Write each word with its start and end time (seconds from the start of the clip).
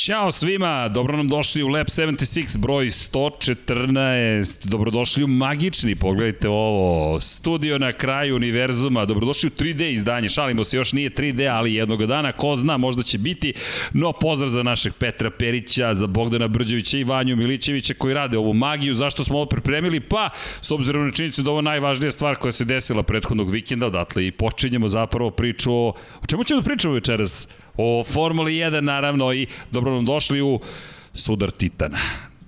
Ćao 0.00 0.32
svima, 0.32 0.88
dobro 0.88 1.16
nam 1.16 1.28
došli 1.28 1.62
u 1.62 1.68
Lab 1.68 1.86
76, 1.86 2.58
broj 2.58 2.86
114. 2.86 4.66
Dobrodošli 4.66 5.24
u 5.24 5.26
magični, 5.26 5.94
pogledajte 5.94 6.48
ovo, 6.48 7.20
studio 7.20 7.78
na 7.78 7.92
kraju 7.92 8.36
univerzuma. 8.36 9.04
Dobrodošli 9.04 9.46
u 9.46 9.50
3D 9.50 9.92
izdanje, 9.92 10.28
šalimo 10.28 10.64
se, 10.64 10.76
još 10.76 10.92
nije 10.92 11.10
3D, 11.10 11.50
ali 11.52 11.74
jednog 11.74 12.06
dana, 12.06 12.32
ko 12.32 12.56
zna, 12.56 12.76
možda 12.76 13.02
će 13.02 13.18
biti. 13.18 13.52
No, 13.92 14.12
pozdrav 14.12 14.50
za 14.50 14.62
našeg 14.62 14.92
Petra 14.98 15.30
Perića, 15.30 15.94
za 15.94 16.06
Bogdana 16.06 16.48
Brđevića 16.48 16.98
i 16.98 17.04
Vanju 17.04 17.36
Milićevića 17.36 17.94
koji 17.94 18.14
rade 18.14 18.38
ovu 18.38 18.54
magiju. 18.54 18.94
Zašto 18.94 19.24
smo 19.24 19.36
ovo 19.36 19.46
pripremili? 19.46 20.00
Pa, 20.00 20.30
s 20.60 20.70
obzirom 20.70 21.06
na 21.06 21.12
činjenicu 21.12 21.42
da 21.42 21.50
ovo 21.50 21.62
najvažnija 21.62 22.10
stvar 22.10 22.36
koja 22.36 22.52
se 22.52 22.64
desila 22.64 23.02
prethodnog 23.02 23.50
vikenda, 23.50 23.86
odatle 23.86 24.26
i 24.26 24.30
počinjemo 24.30 24.88
zapravo 24.88 25.30
priču 25.30 25.72
o... 25.72 25.88
O 26.22 26.26
čemu 26.26 26.44
ćemo 26.44 26.60
da 26.60 26.68
pričamo 26.68 26.94
večeras? 26.94 27.48
O 27.76 28.04
Formuli 28.04 28.52
1 28.52 28.80
naravno 28.80 29.32
i 29.32 29.46
dobro 29.70 29.94
nam 29.94 30.04
došli 30.04 30.42
u 30.42 30.60
Sudar 31.14 31.50
Titana. 31.50 31.98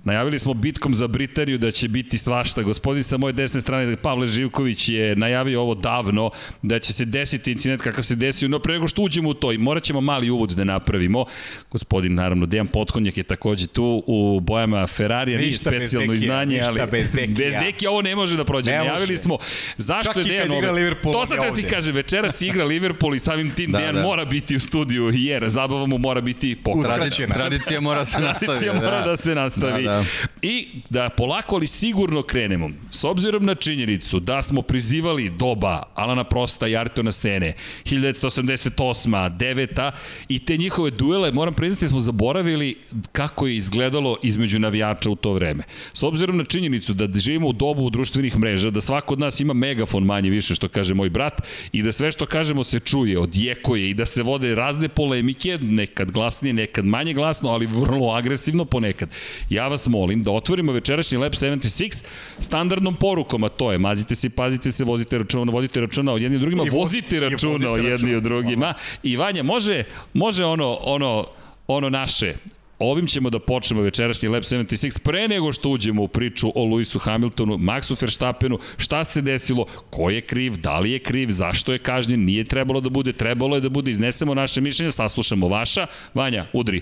Najavili 0.03 0.39
smo 0.39 0.53
bitkom 0.53 0.93
za 0.93 1.07
Britaniju 1.07 1.57
da 1.57 1.71
će 1.71 1.87
biti 1.87 2.17
svašta. 2.17 2.61
Gospodin 2.61 3.03
sa 3.03 3.17
moje 3.17 3.33
desne 3.33 3.61
strane, 3.61 3.95
Pavle 3.95 4.27
Živković, 4.27 4.89
je 4.89 5.15
najavio 5.15 5.61
ovo 5.61 5.75
davno, 5.75 6.31
da 6.61 6.79
će 6.79 6.93
se 6.93 7.05
desiti 7.05 7.51
incident 7.51 7.81
kakav 7.81 8.03
se 8.03 8.15
desio, 8.15 8.49
no 8.49 8.59
pre 8.59 8.73
nego 8.73 8.87
što 8.87 9.01
uđemo 9.01 9.29
u 9.29 9.33
to 9.33 9.51
i 9.51 9.57
morat 9.57 9.83
ćemo 9.83 10.01
mali 10.01 10.29
uvod 10.29 10.49
da 10.49 10.63
napravimo. 10.63 11.25
Gospodin, 11.71 12.15
naravno, 12.15 12.45
Dejan 12.45 12.67
Potkonjak 12.67 13.17
je 13.17 13.23
takođe 13.23 13.67
tu 13.67 14.03
u 14.07 14.39
bojama 14.39 14.87
Ferrarija, 14.87 15.39
nije 15.39 15.53
specijalno 15.53 16.13
iznanje, 16.13 16.61
ali 16.61 16.81
bez 16.91 17.11
dekija. 17.11 17.35
bez 17.35 17.53
dekija 17.65 17.91
ovo 17.91 18.01
ne 18.01 18.15
može 18.15 18.37
da 18.37 18.43
prođe. 18.45 18.71
Ne 18.71 18.77
najavili 18.77 19.13
može. 19.13 19.17
smo 19.17 19.37
zašto 19.77 20.13
Čak 20.13 20.25
je 20.25 20.47
Dejan 20.47 20.75
Liverpool, 20.75 21.13
To 21.13 21.25
sad 21.25 21.37
da 21.37 21.53
ti 21.53 21.63
kažem, 21.63 21.95
večeras 21.95 22.41
igra 22.41 22.65
Liverpool 22.65 23.15
i 23.15 23.19
samim 23.19 23.51
tim 23.51 23.71
Da, 23.71 23.77
Dejan 23.79 23.95
da. 23.95 24.01
mora 24.01 24.25
biti 24.25 24.55
u 24.55 24.59
studiju 24.59 25.11
jer 25.13 25.49
zabava 25.49 25.85
mu 25.85 25.97
mora 25.97 26.21
biti 26.21 26.55
pokraćena. 26.55 26.95
Tradicija, 26.95 27.27
tradicija 27.27 27.81
mora 27.81 28.05
se 28.05 28.19
nastaviti. 28.19 28.45
Tradicija 28.45 28.73
mora 28.73 29.01
da 29.05 29.15
se 29.17 29.35
nastavi. 29.35 29.83
Da, 29.83 29.89
da. 29.89 29.92
I 30.41 30.67
da 30.89 31.09
polako 31.09 31.55
ali 31.55 31.67
sigurno 31.67 32.23
krenemo. 32.23 32.69
S 32.91 33.03
obzirom 33.03 33.45
na 33.45 33.55
činjenicu 33.55 34.19
da 34.19 34.41
smo 34.41 34.61
prizivali 34.61 35.29
doba 35.29 35.83
Alana 35.95 36.23
Prosta 36.23 36.67
i 36.67 36.75
Artona 36.75 37.11
Sene, 37.11 37.53
1988. 37.85 39.37
9. 39.37 39.91
i 40.29 40.39
te 40.39 40.57
njihove 40.57 40.91
duele, 40.91 41.31
moram 41.31 41.53
priznati, 41.53 41.87
smo 41.87 41.99
zaboravili 41.99 42.77
kako 43.11 43.47
je 43.47 43.55
izgledalo 43.55 44.17
između 44.23 44.59
navijača 44.59 45.09
u 45.09 45.15
to 45.15 45.33
vreme. 45.33 45.63
S 45.93 46.03
obzirom 46.03 46.37
na 46.37 46.43
činjenicu 46.43 46.93
da 46.93 47.19
živimo 47.19 47.47
u 47.47 47.53
dobu 47.53 47.89
društvenih 47.89 48.37
mreža, 48.37 48.69
da 48.69 48.81
svako 48.81 49.13
od 49.13 49.19
nas 49.19 49.39
ima 49.39 49.53
megafon 49.53 50.03
manje 50.03 50.29
više, 50.29 50.55
što 50.55 50.67
kaže 50.67 50.93
moj 50.93 51.09
brat, 51.09 51.41
i 51.71 51.81
da 51.81 51.91
sve 51.91 52.11
što 52.11 52.25
kažemo 52.25 52.63
se 52.63 52.79
čuje, 52.79 53.19
odjekuje 53.19 53.89
i 53.89 53.93
da 53.93 54.05
se 54.05 54.23
vode 54.23 54.55
razne 54.55 54.89
polemike, 54.89 55.57
nekad 55.61 56.11
glasnije, 56.11 56.53
nekad 56.53 56.85
manje 56.85 57.13
glasno, 57.13 57.49
ali 57.49 57.65
vrlo 57.65 58.11
agresivno 58.11 58.65
ponekad. 58.65 59.09
Ja 59.49 59.67
vas 59.67 59.82
molim 59.87 60.23
da 60.23 60.31
otvorimo 60.31 60.71
večerašnji 60.71 61.17
Lab 61.17 61.31
76 61.31 62.03
standardnom 62.39 62.95
porukom, 62.95 63.43
a 63.43 63.49
to 63.49 63.71
je 63.71 63.77
mazite 63.77 64.15
se, 64.15 64.29
pazite 64.29 64.71
se, 64.71 64.83
vozite 64.83 65.17
računa, 65.17 65.51
vodite 65.51 65.81
računa 65.81 66.13
o 66.13 66.17
jednim 66.17 66.39
drugima, 66.41 66.63
I 66.63 66.69
vo- 66.69 66.77
vozite 66.77 67.19
računa 67.19 67.67
o 67.67 67.71
vozite 67.71 67.87
jedni 67.87 68.09
i 68.09 68.15
o 68.15 68.19
računa. 68.19 68.29
drugima. 68.29 68.73
I 69.03 69.17
Vanja, 69.17 69.43
može, 69.43 69.83
može 70.13 70.45
ono, 70.45 70.77
ono, 70.81 71.27
ono 71.67 71.89
naše, 71.89 72.33
Ovim 72.79 73.07
ćemo 73.07 73.29
da 73.29 73.39
počnemo 73.39 73.81
večerašnji 73.81 74.29
Lab 74.29 74.43
76 74.43 74.99
pre 74.99 75.27
nego 75.27 75.53
što 75.53 75.69
uđemo 75.69 76.03
u 76.03 76.07
priču 76.07 76.51
o 76.55 76.65
Lewisu 76.65 76.99
Hamiltonu, 76.99 77.57
Maxu 77.57 78.01
Verstappenu, 78.01 78.59
šta 78.77 79.03
se 79.03 79.21
desilo, 79.21 79.65
ko 79.89 80.09
je 80.09 80.21
kriv, 80.21 80.55
da 80.55 80.79
li 80.79 80.91
je 80.91 80.99
kriv, 80.99 81.29
zašto 81.29 81.73
je 81.73 81.79
kažnjen, 81.79 82.25
nije 82.25 82.43
trebalo 82.43 82.81
da 82.81 82.89
bude, 82.89 83.13
trebalo 83.13 83.55
je 83.55 83.61
da 83.61 83.69
bude, 83.69 83.91
iznesemo 83.91 84.33
naše 84.33 84.61
mišljenje, 84.61 84.91
saslušamo 84.91 85.47
vaša. 85.47 85.85
Vanja, 86.13 86.45
udri. 86.53 86.81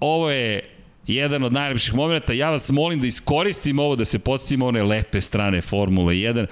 Ovo 0.00 0.30
je 0.30 0.77
jedan 1.14 1.44
od 1.44 1.52
najlepših 1.52 1.94
momenta. 1.94 2.32
Ja 2.32 2.50
vas 2.50 2.70
molim 2.70 3.00
da 3.00 3.06
iskoristim 3.06 3.78
ovo, 3.78 3.96
da 3.96 4.04
se 4.04 4.18
podsjetimo 4.18 4.66
one 4.66 4.82
lepe 4.82 5.20
strane 5.20 5.60
Formule 5.60 6.14
1. 6.14 6.46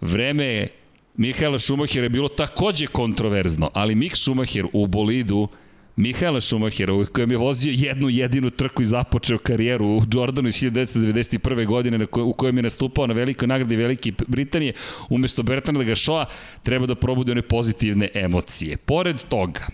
Vreme 0.00 0.68
Mihaela 1.16 1.58
Šumahira 1.58 2.04
je 2.04 2.08
bilo 2.08 2.28
takođe 2.28 2.86
kontroverzno, 2.86 3.70
ali 3.74 3.94
Mik 3.94 4.16
Šumacher 4.16 4.66
u 4.72 4.86
bolidu 4.86 5.48
Mihaela 5.96 6.40
Šumahira, 6.40 7.04
kojem 7.12 7.30
je 7.30 7.36
vozio 7.36 7.72
jednu 7.76 8.08
jedinu 8.08 8.50
trku 8.50 8.82
i 8.82 8.86
započeo 8.86 9.38
karijeru 9.38 9.86
u 9.86 10.02
Jordanu 10.12 10.48
iz 10.48 10.54
1991. 10.54 11.66
godine 11.66 12.06
u 12.24 12.32
kojem 12.32 12.56
je 12.56 12.62
nastupao 12.62 13.06
na 13.06 13.14
velikoj 13.14 13.48
nagradi 13.48 13.76
Velike 13.76 14.12
Britanije, 14.26 14.72
umesto 15.08 15.42
Bertranda 15.42 15.84
Gašoa, 15.84 16.26
treba 16.62 16.86
da 16.86 16.94
probude 16.94 17.32
one 17.32 17.42
pozitivne 17.42 18.08
emocije. 18.14 18.76
Pored 18.76 19.24
toga, 19.28 19.66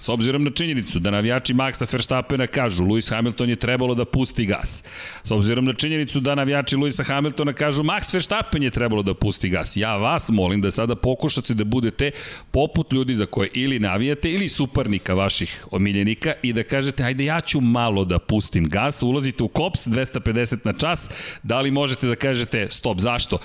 S 0.00 0.08
obzirom 0.08 0.44
na 0.44 0.50
činjenicu 0.50 0.98
da 0.98 1.10
navijači 1.10 1.54
Maxa 1.54 1.86
Verstappena 1.92 2.46
kažu 2.46 2.84
Lewis 2.84 3.10
Hamilton 3.10 3.50
je 3.50 3.56
trebalo 3.56 3.94
da 3.94 4.04
pusti 4.04 4.46
gas. 4.46 4.82
S 5.24 5.30
obzirom 5.30 5.64
na 5.64 5.72
činjenicu 5.72 6.20
da 6.20 6.34
navijači 6.34 6.76
Lewisa 6.76 7.06
Hamiltona 7.06 7.52
kažu 7.52 7.82
Max 7.82 8.14
Verstappen 8.14 8.62
je 8.62 8.70
trebalo 8.70 9.02
da 9.02 9.14
pusti 9.14 9.48
gas. 9.48 9.76
Ja 9.76 9.96
vas 9.96 10.28
molim 10.28 10.60
da 10.60 10.70
sada 10.70 10.96
pokušate 10.96 11.54
da 11.54 11.64
budete 11.64 12.10
poput 12.50 12.92
ljudi 12.92 13.14
za 13.14 13.26
koje 13.26 13.48
ili 13.52 13.78
navijate 13.78 14.30
ili 14.30 14.48
suparnika 14.48 15.14
vaših 15.14 15.66
omiljenika 15.70 16.32
i 16.42 16.52
da 16.52 16.62
kažete 16.62 17.04
ajde 17.04 17.24
ja 17.24 17.40
ću 17.40 17.60
malo 17.60 18.04
da 18.04 18.18
pustim 18.18 18.68
gas. 18.68 19.02
Ulazite 19.02 19.42
u 19.42 19.48
kops 19.48 19.86
250 19.86 20.58
na 20.64 20.72
čas. 20.72 21.10
Da 21.42 21.60
li 21.60 21.70
možete 21.70 22.06
da 22.06 22.16
kažete 22.16 22.66
stop, 22.70 22.98
zašto? 22.98 23.38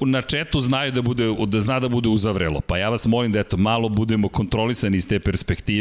Na 0.00 0.22
četu 0.22 0.60
znaju 0.60 0.92
da 0.92 1.02
bude 1.02 1.34
da 1.46 1.60
zna 1.60 1.80
da 1.80 1.88
bude 1.88 2.08
uzavrelo. 2.08 2.60
Pa 2.60 2.78
ja 2.78 2.88
vas 2.88 3.06
molim 3.06 3.32
da 3.32 3.38
eto 3.38 3.56
malo 3.56 3.88
budemo 3.88 4.28
kontrolisani 4.28 4.96
iz 4.96 5.06
te 5.06 5.20
perspektive 5.20 5.77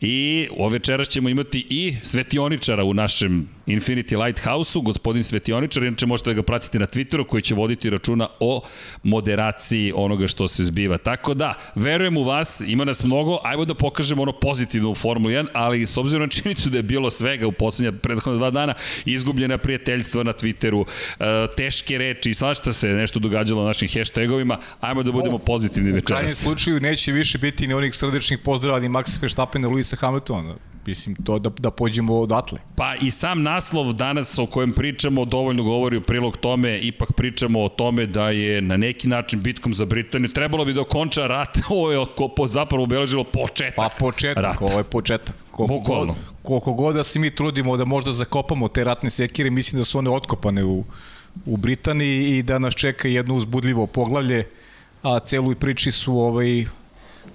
i 0.00 0.48
ove 0.58 0.72
večeras 0.72 1.08
ćemo 1.08 1.28
imati 1.28 1.66
i 1.70 1.96
svetioničara 2.02 2.84
u 2.84 2.94
našem 2.94 3.48
Infinity 3.66 4.24
Lighthouse-u, 4.24 4.82
gospodin 4.82 5.24
Svetioničar, 5.24 5.82
inače 5.82 6.06
možete 6.06 6.30
da 6.30 6.34
ga 6.34 6.42
pratite 6.42 6.78
na 6.78 6.86
Twitteru 6.86 7.26
koji 7.26 7.42
će 7.42 7.54
voditi 7.54 7.90
računa 7.90 8.28
o 8.40 8.62
moderaciji 9.02 9.92
onoga 9.96 10.26
što 10.26 10.48
se 10.48 10.64
zbiva. 10.64 10.98
Tako 10.98 11.34
da, 11.34 11.54
verujem 11.74 12.16
u 12.16 12.24
vas, 12.24 12.62
ima 12.66 12.84
nas 12.84 13.04
mnogo, 13.04 13.38
ajmo 13.44 13.64
da 13.64 13.74
pokažemo 13.74 14.22
ono 14.22 14.32
pozitivno 14.32 14.90
u 14.90 14.94
Formuli 14.94 15.34
1, 15.34 15.46
ali 15.52 15.86
s 15.86 15.96
obzirom 15.96 16.22
na 16.22 16.28
činjenicu 16.28 16.70
da 16.70 16.76
je 16.76 16.82
bilo 16.82 17.10
svega 17.10 17.46
u 17.46 17.52
poslednja 17.52 17.92
prethodna 17.92 18.38
dva 18.38 18.50
dana, 18.50 18.74
izgubljena 19.04 19.58
prijateljstva 19.58 20.22
na 20.22 20.32
Twitteru, 20.32 20.84
e, 21.20 21.24
teške 21.56 21.98
reči, 21.98 22.34
svašta 22.34 22.72
se 22.72 22.88
nešto 22.88 23.18
događalo 23.18 23.60
na 23.60 23.66
našim 23.66 23.88
hashtagovima, 23.88 24.58
ajmo 24.80 25.02
da 25.02 25.12
budemo 25.12 25.38
pozitivni 25.38 25.98
U 25.98 26.02
krajnjem 26.02 26.26
večeras. 26.26 26.42
slučaju 26.42 26.80
neće 26.80 27.12
više 27.12 27.38
biti 27.38 27.66
ni 27.66 27.74
onih 27.74 27.94
srdečnih 27.94 28.38
pozdrava 28.38 28.80
ni 28.80 28.88
Maxa 28.88 29.20
Verstappena, 29.28 29.68
Luisa 29.68 29.96
Hamiltona. 29.96 30.54
Mislim, 30.86 31.16
to 31.24 31.38
da, 31.38 31.50
da 31.58 31.70
pođemo 31.70 32.20
odatle. 32.20 32.58
Pa 32.76 32.94
i 32.94 33.10
sam 33.10 33.42
naslov 33.42 33.92
danas 33.92 34.38
o 34.38 34.46
kojem 34.46 34.72
pričamo 34.72 35.24
dovoljno 35.24 35.62
govori 35.62 35.96
u 35.96 36.00
prilog 36.00 36.36
tome, 36.36 36.78
ipak 36.78 37.12
pričamo 37.12 37.64
o 37.64 37.68
tome 37.68 38.06
da 38.06 38.30
je 38.30 38.62
na 38.62 38.76
neki 38.76 39.08
način 39.08 39.42
bitkom 39.42 39.74
za 39.74 39.84
Britaniju 39.84 40.32
trebalo 40.32 40.64
bi 40.64 40.72
da 40.72 40.80
okonča 40.80 41.26
rat, 41.26 41.58
ovo 41.70 41.92
je 41.92 42.06
zapravo 42.48 42.84
obeležilo 42.84 43.24
početak. 43.24 43.76
Pa 43.76 43.88
početak, 43.98 44.44
Rata. 44.44 44.64
ovo 44.64 44.78
je 44.78 44.84
početak. 44.84 45.36
Koliko 45.50 45.74
Bukvalno. 45.74 46.12
god, 46.12 46.16
koliko 46.42 46.72
god 46.72 46.94
da 46.94 47.04
se 47.04 47.18
mi 47.18 47.34
trudimo 47.34 47.76
da 47.76 47.84
možda 47.84 48.12
zakopamo 48.12 48.68
te 48.68 48.84
ratne 48.84 49.10
sekire, 49.10 49.50
mislim 49.50 49.80
da 49.80 49.84
su 49.84 49.98
one 49.98 50.10
otkopane 50.10 50.64
u, 50.64 50.84
u 51.46 51.56
Britaniji 51.56 52.38
i 52.38 52.42
da 52.42 52.58
nas 52.58 52.74
čeka 52.74 53.08
jedno 53.08 53.34
uzbudljivo 53.34 53.86
poglavlje, 53.86 54.44
a 55.02 55.18
celoj 55.18 55.54
priči 55.54 55.90
su 55.90 56.18
ovaj, 56.18 56.64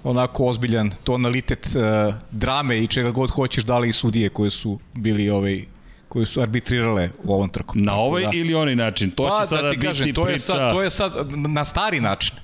onako 0.04 0.46
ozbiljan 0.46 0.90
tonalitet 1.04 1.66
uh, 1.66 2.14
drame 2.30 2.78
i 2.78 2.86
čega 2.86 3.10
god 3.10 3.30
hoćeš 3.30 3.64
dali 3.64 3.88
i 3.88 3.92
sudije 3.92 4.28
koje 4.28 4.50
su 4.50 4.78
bili 4.94 5.30
ovaj 5.30 5.64
koje 6.08 6.26
su 6.26 6.40
arbitrirale 6.40 7.10
u 7.24 7.34
ovom 7.34 7.48
trku. 7.48 7.72
Na 7.76 7.94
ovaj 7.94 8.22
da- 8.22 8.30
ili 8.34 8.54
onaj 8.54 8.76
način, 8.76 9.10
to 9.10 9.28
pa, 9.28 9.40
će 9.40 9.48
sada 9.48 9.62
da 9.62 9.70
ti 9.70 9.76
biti 9.76 9.86
kažem, 9.86 10.14
to 10.14 10.22
priča... 10.22 10.32
je 10.32 10.38
sad, 10.38 10.72
to 10.72 10.82
je 10.82 10.90
sad 10.90 11.12
na 11.32 11.64
stari 11.64 12.00
način. 12.00 12.36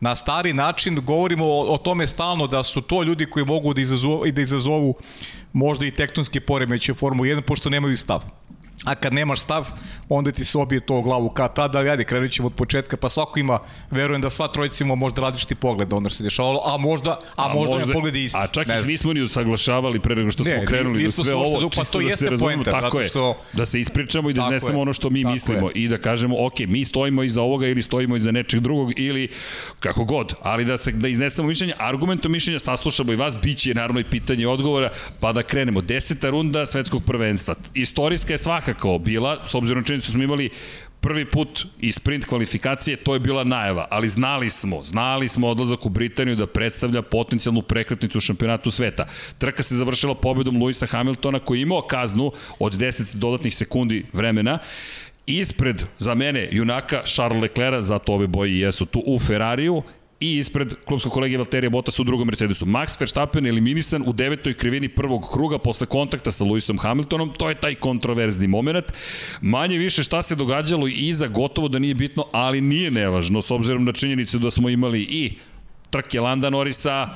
Na 0.00 0.14
stari 0.14 0.52
način 0.52 1.00
govorimo 1.04 1.46
o, 1.46 1.74
o 1.74 1.78
tome 1.78 2.06
stalno 2.06 2.46
da 2.46 2.62
su 2.62 2.80
to 2.80 3.02
ljudi 3.02 3.26
koji 3.26 3.44
mogu 3.44 3.74
da 3.74 3.80
izazovu, 3.80 4.30
da 4.32 4.42
izazovu 4.42 4.94
možda 5.52 5.86
i 5.86 5.90
tektonske 5.90 6.40
poremeće 6.40 6.92
u 6.92 6.94
Formu 6.94 7.24
1 7.24 7.40
pošto 7.40 7.70
nemaju 7.70 7.96
stav. 7.96 8.24
A 8.84 8.94
kad 8.94 9.12
nemaš 9.12 9.40
stav, 9.40 9.68
onda 10.08 10.32
ti 10.32 10.44
se 10.44 10.58
obije 10.58 10.80
to 10.80 10.94
u 10.94 11.02
glavu 11.02 11.30
ka 11.30 11.48
tada, 11.48 11.78
ajde, 11.78 12.04
krenut 12.04 12.30
ćemo 12.30 12.46
od 12.46 12.54
početka, 12.54 12.96
pa 12.96 13.08
svako 13.08 13.38
ima, 13.38 13.58
verujem 13.90 14.20
da 14.20 14.30
sva 14.30 14.48
trojica 14.48 14.84
ima 14.84 14.94
možda 14.94 15.20
različiti 15.20 15.54
pogled 15.54 15.92
ono 15.92 16.08
što 16.08 16.16
se 16.16 16.22
dešavalo, 16.22 16.60
a 16.64 16.76
možda, 16.76 17.10
a, 17.10 17.18
a 17.36 17.54
možda, 17.54 17.74
možda 17.74 17.92
pogled 17.92 18.16
isti. 18.16 18.38
A 18.38 18.46
čak 18.46 18.66
Ne 18.66 18.74
ih 18.74 18.80
znam. 18.80 18.90
nismo 18.90 19.12
ni 19.12 19.20
usaglašavali 19.20 20.00
pre 20.00 20.16
nego 20.16 20.30
što 20.30 20.44
Ne, 20.44 20.50
smo 20.50 20.64
krenuli 20.66 20.98
mi 20.98 21.04
da 21.04 21.12
sve 21.12 21.34
ovo, 21.34 21.60
pa 21.60 21.68
čisto 21.70 21.84
to 21.92 21.98
da 21.98 22.04
se 22.04 22.10
jeste 22.10 22.30
razumemo, 22.30 22.62
poenta, 22.62 22.80
tako 22.80 23.00
je, 23.00 23.08
što- 23.08 23.36
da 23.52 23.66
se 23.66 23.80
ispričamo 23.80 24.30
i 24.30 24.34
da 24.34 24.42
iznesemo 24.42 24.80
ono 24.80 24.92
što 24.92 25.10
mi 25.10 25.22
tako 25.22 25.32
mislimo 25.32 25.66
je. 25.66 25.72
i 25.74 25.88
da 25.88 25.98
kažemo, 25.98 26.46
ok, 26.46 26.58
mi 26.60 26.84
stojimo 26.84 27.22
iza 27.22 27.42
ovoga 27.42 27.66
ili 27.66 27.82
stojimo 27.82 28.16
iza 28.16 28.30
nečeg 28.30 28.60
drugog 28.60 28.92
ili 28.96 29.28
kako 29.80 30.04
god, 30.04 30.34
ali 30.42 30.64
da 30.64 30.78
se 30.78 30.92
da 30.92 31.08
iznesemo 31.08 31.48
mišljenje, 31.48 31.74
argumentom 31.78 32.32
mišljenja 32.32 32.58
saslušamo 32.58 33.12
i 33.12 33.16
vas, 33.16 33.36
bit 33.36 33.58
će 33.58 33.74
naravno 33.74 34.00
i 34.00 34.04
pitanje 34.04 34.42
i 34.42 34.46
odgovora, 34.46 34.90
pa 35.20 35.32
da 35.32 35.42
krenemo. 35.42 35.80
Deseta 35.80 36.30
runda 36.30 36.66
svetskog 36.66 37.02
prvenstva. 37.04 37.54
Istorijska 37.74 38.32
je 38.32 38.38
svakako 38.74 38.98
bila, 38.98 39.44
s 39.46 39.54
obzirom 39.54 39.80
na 39.80 39.86
činjenicu 39.86 40.12
smo 40.12 40.22
imali 40.22 40.50
prvi 41.00 41.24
put 41.24 41.66
i 41.80 41.92
sprint 41.92 42.24
kvalifikacije, 42.24 42.96
to 42.96 43.14
je 43.14 43.20
bila 43.20 43.44
najava, 43.44 43.86
ali 43.90 44.08
znali 44.08 44.50
smo, 44.50 44.84
znali 44.84 45.28
smo 45.28 45.48
odlazak 45.48 45.86
u 45.86 45.88
Britaniju 45.88 46.36
da 46.36 46.46
predstavlja 46.46 47.02
potencijalnu 47.02 47.62
prekretnicu 47.62 48.18
u 48.18 48.20
šampionatu 48.20 48.70
sveta. 48.70 49.06
Trka 49.38 49.62
se 49.62 49.76
završila 49.76 50.14
pobedom 50.14 50.56
Luisa 50.56 50.86
Hamiltona 50.86 51.38
koji 51.38 51.58
je 51.58 51.62
imao 51.62 51.82
kaznu 51.82 52.32
od 52.58 52.72
10 52.72 53.14
dodatnih 53.14 53.54
sekundi 53.54 54.04
vremena 54.12 54.58
ispred, 55.26 55.84
za 55.98 56.14
mene, 56.14 56.48
junaka 56.52 57.02
Charles 57.04 57.42
Leclerc, 57.42 57.84
zato 57.84 58.12
ove 58.12 58.26
boje 58.26 58.60
jesu 58.60 58.86
tu 58.86 59.02
u 59.06 59.18
Ferrariju 59.18 59.82
i 60.20 60.38
ispred 60.38 60.74
klubskog 60.84 61.12
kolege 61.12 61.36
Valterija 61.36 61.70
Bottas 61.70 61.98
u 61.98 62.04
drugom 62.04 62.26
Mercedesu. 62.26 62.66
Max 62.66 63.00
Verstappen 63.00 63.46
eliminisan 63.46 64.02
u 64.06 64.12
devetoj 64.12 64.54
krivini 64.54 64.88
prvog 64.88 65.28
kruga 65.32 65.58
posle 65.58 65.86
kontakta 65.86 66.30
sa 66.30 66.44
Lewisom 66.44 66.80
Hamiltonom, 66.80 67.32
to 67.38 67.48
je 67.48 67.54
taj 67.54 67.74
kontroverzni 67.74 68.46
moment. 68.46 68.84
Manje 69.40 69.78
više 69.78 70.02
šta 70.02 70.22
se 70.22 70.34
događalo 70.34 70.86
iza 70.86 71.26
gotovo 71.26 71.68
da 71.68 71.78
nije 71.78 71.94
bitno, 71.94 72.26
ali 72.32 72.60
nije 72.60 72.90
nevažno 72.90 73.42
s 73.42 73.50
obzirom 73.50 73.84
na 73.84 73.92
činjenicu 73.92 74.38
da 74.38 74.50
smo 74.50 74.68
imali 74.68 75.00
i 75.00 75.32
trke 75.90 76.20
Landa 76.20 76.50
Norisa, 76.50 77.08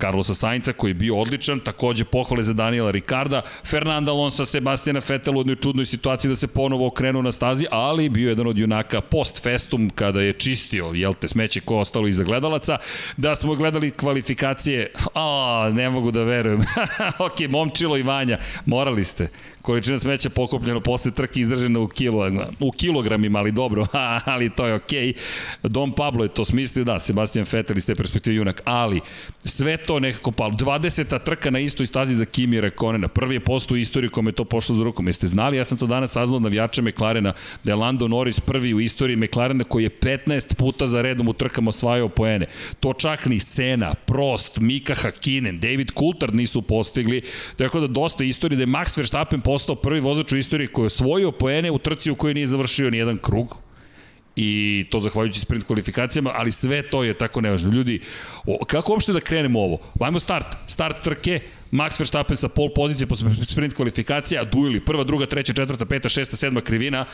Carlosa 0.00 0.34
Sainca 0.34 0.72
koji 0.72 0.90
je 0.90 0.94
bio 0.94 1.16
odličan, 1.16 1.60
takođe 1.60 2.04
pohvale 2.04 2.42
za 2.42 2.52
Daniela 2.52 2.90
Ricarda, 2.90 3.42
Fernanda 3.64 4.12
Alonso, 4.12 4.44
Sebastiana 4.44 5.00
Vettel 5.08 5.36
u 5.36 5.40
jednoj 5.40 5.56
čudnoj 5.56 5.84
situaciji 5.84 6.28
da 6.28 6.36
se 6.36 6.46
ponovo 6.46 6.86
okrenu 6.86 7.22
na 7.22 7.32
stazi, 7.32 7.66
ali 7.70 8.08
bio 8.08 8.28
jedan 8.28 8.46
od 8.46 8.58
junaka 8.58 9.00
post 9.00 9.42
festum 9.42 9.90
kada 9.90 10.20
je 10.20 10.32
čistio, 10.32 10.90
jel 10.94 11.14
te, 11.14 11.28
smeće 11.28 11.60
ko 11.60 11.76
ostalo 11.76 12.08
iza 12.08 12.24
gledalaca, 12.24 12.78
da 13.16 13.36
smo 13.36 13.54
gledali 13.54 13.90
kvalifikacije, 13.90 14.92
a, 15.14 15.70
ne 15.72 15.90
mogu 15.90 16.10
da 16.10 16.22
verujem, 16.22 16.60
ok, 17.26 17.48
momčilo 17.48 17.96
i 17.96 18.02
Vanja, 18.02 18.38
morali 18.66 19.04
ste, 19.04 19.28
količina 19.66 19.98
smeća 19.98 20.30
pokupljena 20.30 20.80
posle 20.80 21.10
trke 21.10 21.40
izražena 21.40 21.80
u, 21.80 21.88
kilo, 21.88 22.30
u 22.60 22.70
kilogramima, 22.70 23.38
ali 23.38 23.52
dobro, 23.52 23.86
ali 24.24 24.50
to 24.50 24.66
je 24.66 24.74
okej. 24.74 25.12
Okay. 25.12 25.68
Dom 25.68 25.92
Pablo 25.92 26.24
je 26.24 26.34
to 26.34 26.44
smislio, 26.44 26.84
da, 26.84 26.98
Sebastian 26.98 27.46
Vettel 27.52 27.78
iz 27.78 27.86
te 27.86 27.94
perspektive 27.94 28.36
junak, 28.36 28.62
ali 28.64 29.00
sve 29.44 29.76
to 29.76 30.00
nekako 30.00 30.30
palo. 30.30 30.52
20. 30.52 31.24
trka 31.24 31.50
na 31.50 31.58
istoj 31.58 31.86
stazi 31.86 32.14
za 32.16 32.24
Kimi 32.24 32.60
Rekonena. 32.60 33.08
Prvi 33.08 33.34
je 33.34 33.40
posto 33.40 33.74
u 33.74 33.76
istoriji 33.76 34.10
kome 34.10 34.28
je 34.30 34.34
to 34.34 34.44
pošlo 34.44 34.76
za 34.76 34.84
rukom. 34.84 35.06
Jeste 35.06 35.26
znali, 35.26 35.56
ja 35.56 35.64
sam 35.64 35.78
to 35.78 35.86
danas 35.86 36.12
saznao 36.12 36.36
od 36.36 36.42
navijača 36.42 36.82
McLarena, 36.82 37.32
da 37.64 37.72
je 37.72 37.76
Lando 37.76 38.08
Norris 38.08 38.40
prvi 38.40 38.74
u 38.74 38.80
istoriji 38.80 39.16
McLarena 39.16 39.64
koji 39.64 39.84
je 39.84 39.90
15 39.90 40.54
puta 40.54 40.86
za 40.86 41.02
redom 41.02 41.28
u 41.28 41.32
trkama 41.32 41.68
osvajao 41.68 42.08
poene. 42.08 42.46
To 42.80 42.92
čak 42.92 43.26
ni 43.26 43.40
Sena, 43.40 43.94
Prost, 43.94 44.58
Mika 44.60 44.94
Hakinen, 44.94 45.60
David 45.60 45.92
Coulthard 45.98 46.34
nisu 46.34 46.62
postigli. 46.62 47.22
Tako 47.56 47.80
da 47.80 47.86
dosta 47.86 48.24
istorije 48.24 48.56
da 48.56 48.62
je 48.62 48.66
Max 48.66 48.98
Verstappen 48.98 49.40
postao 49.56 49.76
prvi 49.76 50.00
vozač 50.00 50.32
u 50.32 50.36
istoriji 50.36 50.68
koji 50.68 50.84
je 50.84 50.86
osvojio 50.86 51.32
poene 51.32 51.70
u 51.70 51.78
trci 51.78 52.10
u 52.10 52.14
kojoj 52.14 52.34
nije 52.34 52.46
završio 52.46 52.90
ni 52.90 52.98
jedan 52.98 53.18
krug 53.18 53.56
i 54.36 54.84
to 54.90 55.00
zahvaljujući 55.00 55.40
sprint 55.40 55.64
kvalifikacijama, 55.64 56.32
ali 56.34 56.52
sve 56.52 56.82
to 56.82 57.04
je 57.04 57.14
tako 57.14 57.40
nevažno. 57.40 57.72
Ljudi, 57.72 58.00
o, 58.46 58.64
kako 58.64 58.92
uopšte 58.92 59.12
da 59.12 59.20
krenemo 59.20 59.60
ovo? 59.60 59.78
Vajmo 60.00 60.20
start. 60.20 60.46
Start 60.66 61.00
trke, 61.04 61.40
Max 61.72 62.00
Verstappen 62.00 62.36
sa 62.36 62.48
pol 62.48 62.68
pozicije 62.74 63.06
posle 63.06 63.30
sprint 63.48 63.74
kvalifikacija, 63.74 64.44
dueli 64.44 64.80
prva, 64.84 65.04
druga, 65.04 65.26
treća, 65.26 65.52
četvrta, 65.52 65.86
peta, 65.86 66.08
šesta, 66.08 66.36
sedma 66.36 66.60
krivina 66.60 67.06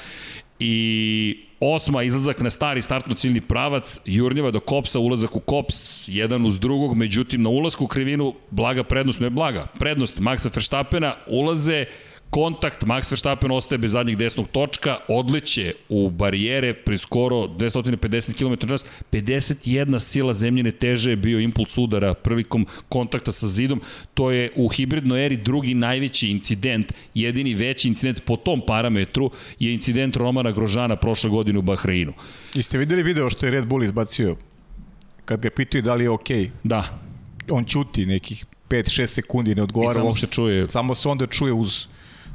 i 0.58 1.44
osma 1.60 2.02
izlazak 2.02 2.40
na 2.40 2.50
stari 2.50 2.82
startno 2.82 3.14
ciljni 3.14 3.40
pravac, 3.40 4.00
Jurnjeva 4.04 4.50
do 4.50 4.60
Kopsa, 4.60 4.98
ulazak 4.98 5.36
u 5.36 5.40
Kops, 5.40 6.08
jedan 6.08 6.46
uz 6.46 6.58
drugog, 6.58 6.96
međutim 6.96 7.42
na 7.42 7.50
ulazku 7.50 7.84
u 7.84 7.88
krivinu 7.88 8.34
blaga 8.50 8.84
prednost, 8.84 9.20
ne 9.20 9.30
blaga, 9.30 9.66
prednost 9.78 10.18
Maxa 10.18 10.50
Verstappena, 10.54 11.14
ulaze 11.26 11.84
kontakt, 12.32 12.84
Max 12.84 13.10
Verstappen 13.12 13.50
ostaje 13.50 13.78
bez 13.78 13.92
zadnjeg 13.92 14.16
desnog 14.16 14.48
točka, 14.48 14.96
odliće 15.08 15.74
u 15.88 16.10
barijere 16.10 16.74
pri 16.74 16.98
skoro 16.98 17.36
250 17.36 18.32
km 18.32 18.66
h 18.68 18.74
51 19.12 19.98
sila 19.98 20.34
zemljine 20.34 20.70
teže 20.70 21.10
je 21.10 21.16
bio 21.16 21.40
impuls 21.40 21.78
udara 21.78 22.14
prilikom 22.14 22.66
kontakta 22.88 23.32
sa 23.32 23.48
zidom, 23.48 23.82
to 24.14 24.30
je 24.30 24.50
u 24.56 24.68
hibridnoj 24.68 25.26
eri 25.26 25.36
drugi 25.36 25.74
najveći 25.74 26.28
incident, 26.28 26.92
jedini 27.14 27.54
veći 27.54 27.88
incident 27.88 28.24
po 28.24 28.36
tom 28.36 28.62
parametru 28.66 29.30
je 29.58 29.72
incident 29.72 30.16
Romana 30.16 30.52
Grožana 30.52 30.96
prošle 30.96 31.30
godine 31.30 31.58
u 31.58 31.62
Bahreinu. 31.62 32.12
I 32.54 32.62
ste 32.62 32.78
videli 32.78 33.02
video 33.02 33.30
što 33.30 33.46
je 33.46 33.52
Red 33.52 33.66
Bull 33.66 33.84
izbacio? 33.84 34.36
Kad 35.24 35.40
ga 35.40 35.50
pitaju 35.50 35.82
da 35.82 35.94
li 35.94 36.04
je 36.04 36.10
okej? 36.10 36.44
Okay. 36.44 36.50
Da. 36.62 36.98
On 37.50 37.64
čuti 37.64 38.06
nekih 38.06 38.46
5-6 38.68 39.06
sekundi, 39.06 39.54
ne 39.54 39.62
odgovara. 39.62 40.00
I 40.00 40.02
samo 40.02 40.16
se 40.16 40.26
čuje. 40.26 40.68
Samo 40.68 40.94
se 40.94 41.08
onda 41.08 41.26
čuje 41.26 41.52
uz 41.52 41.86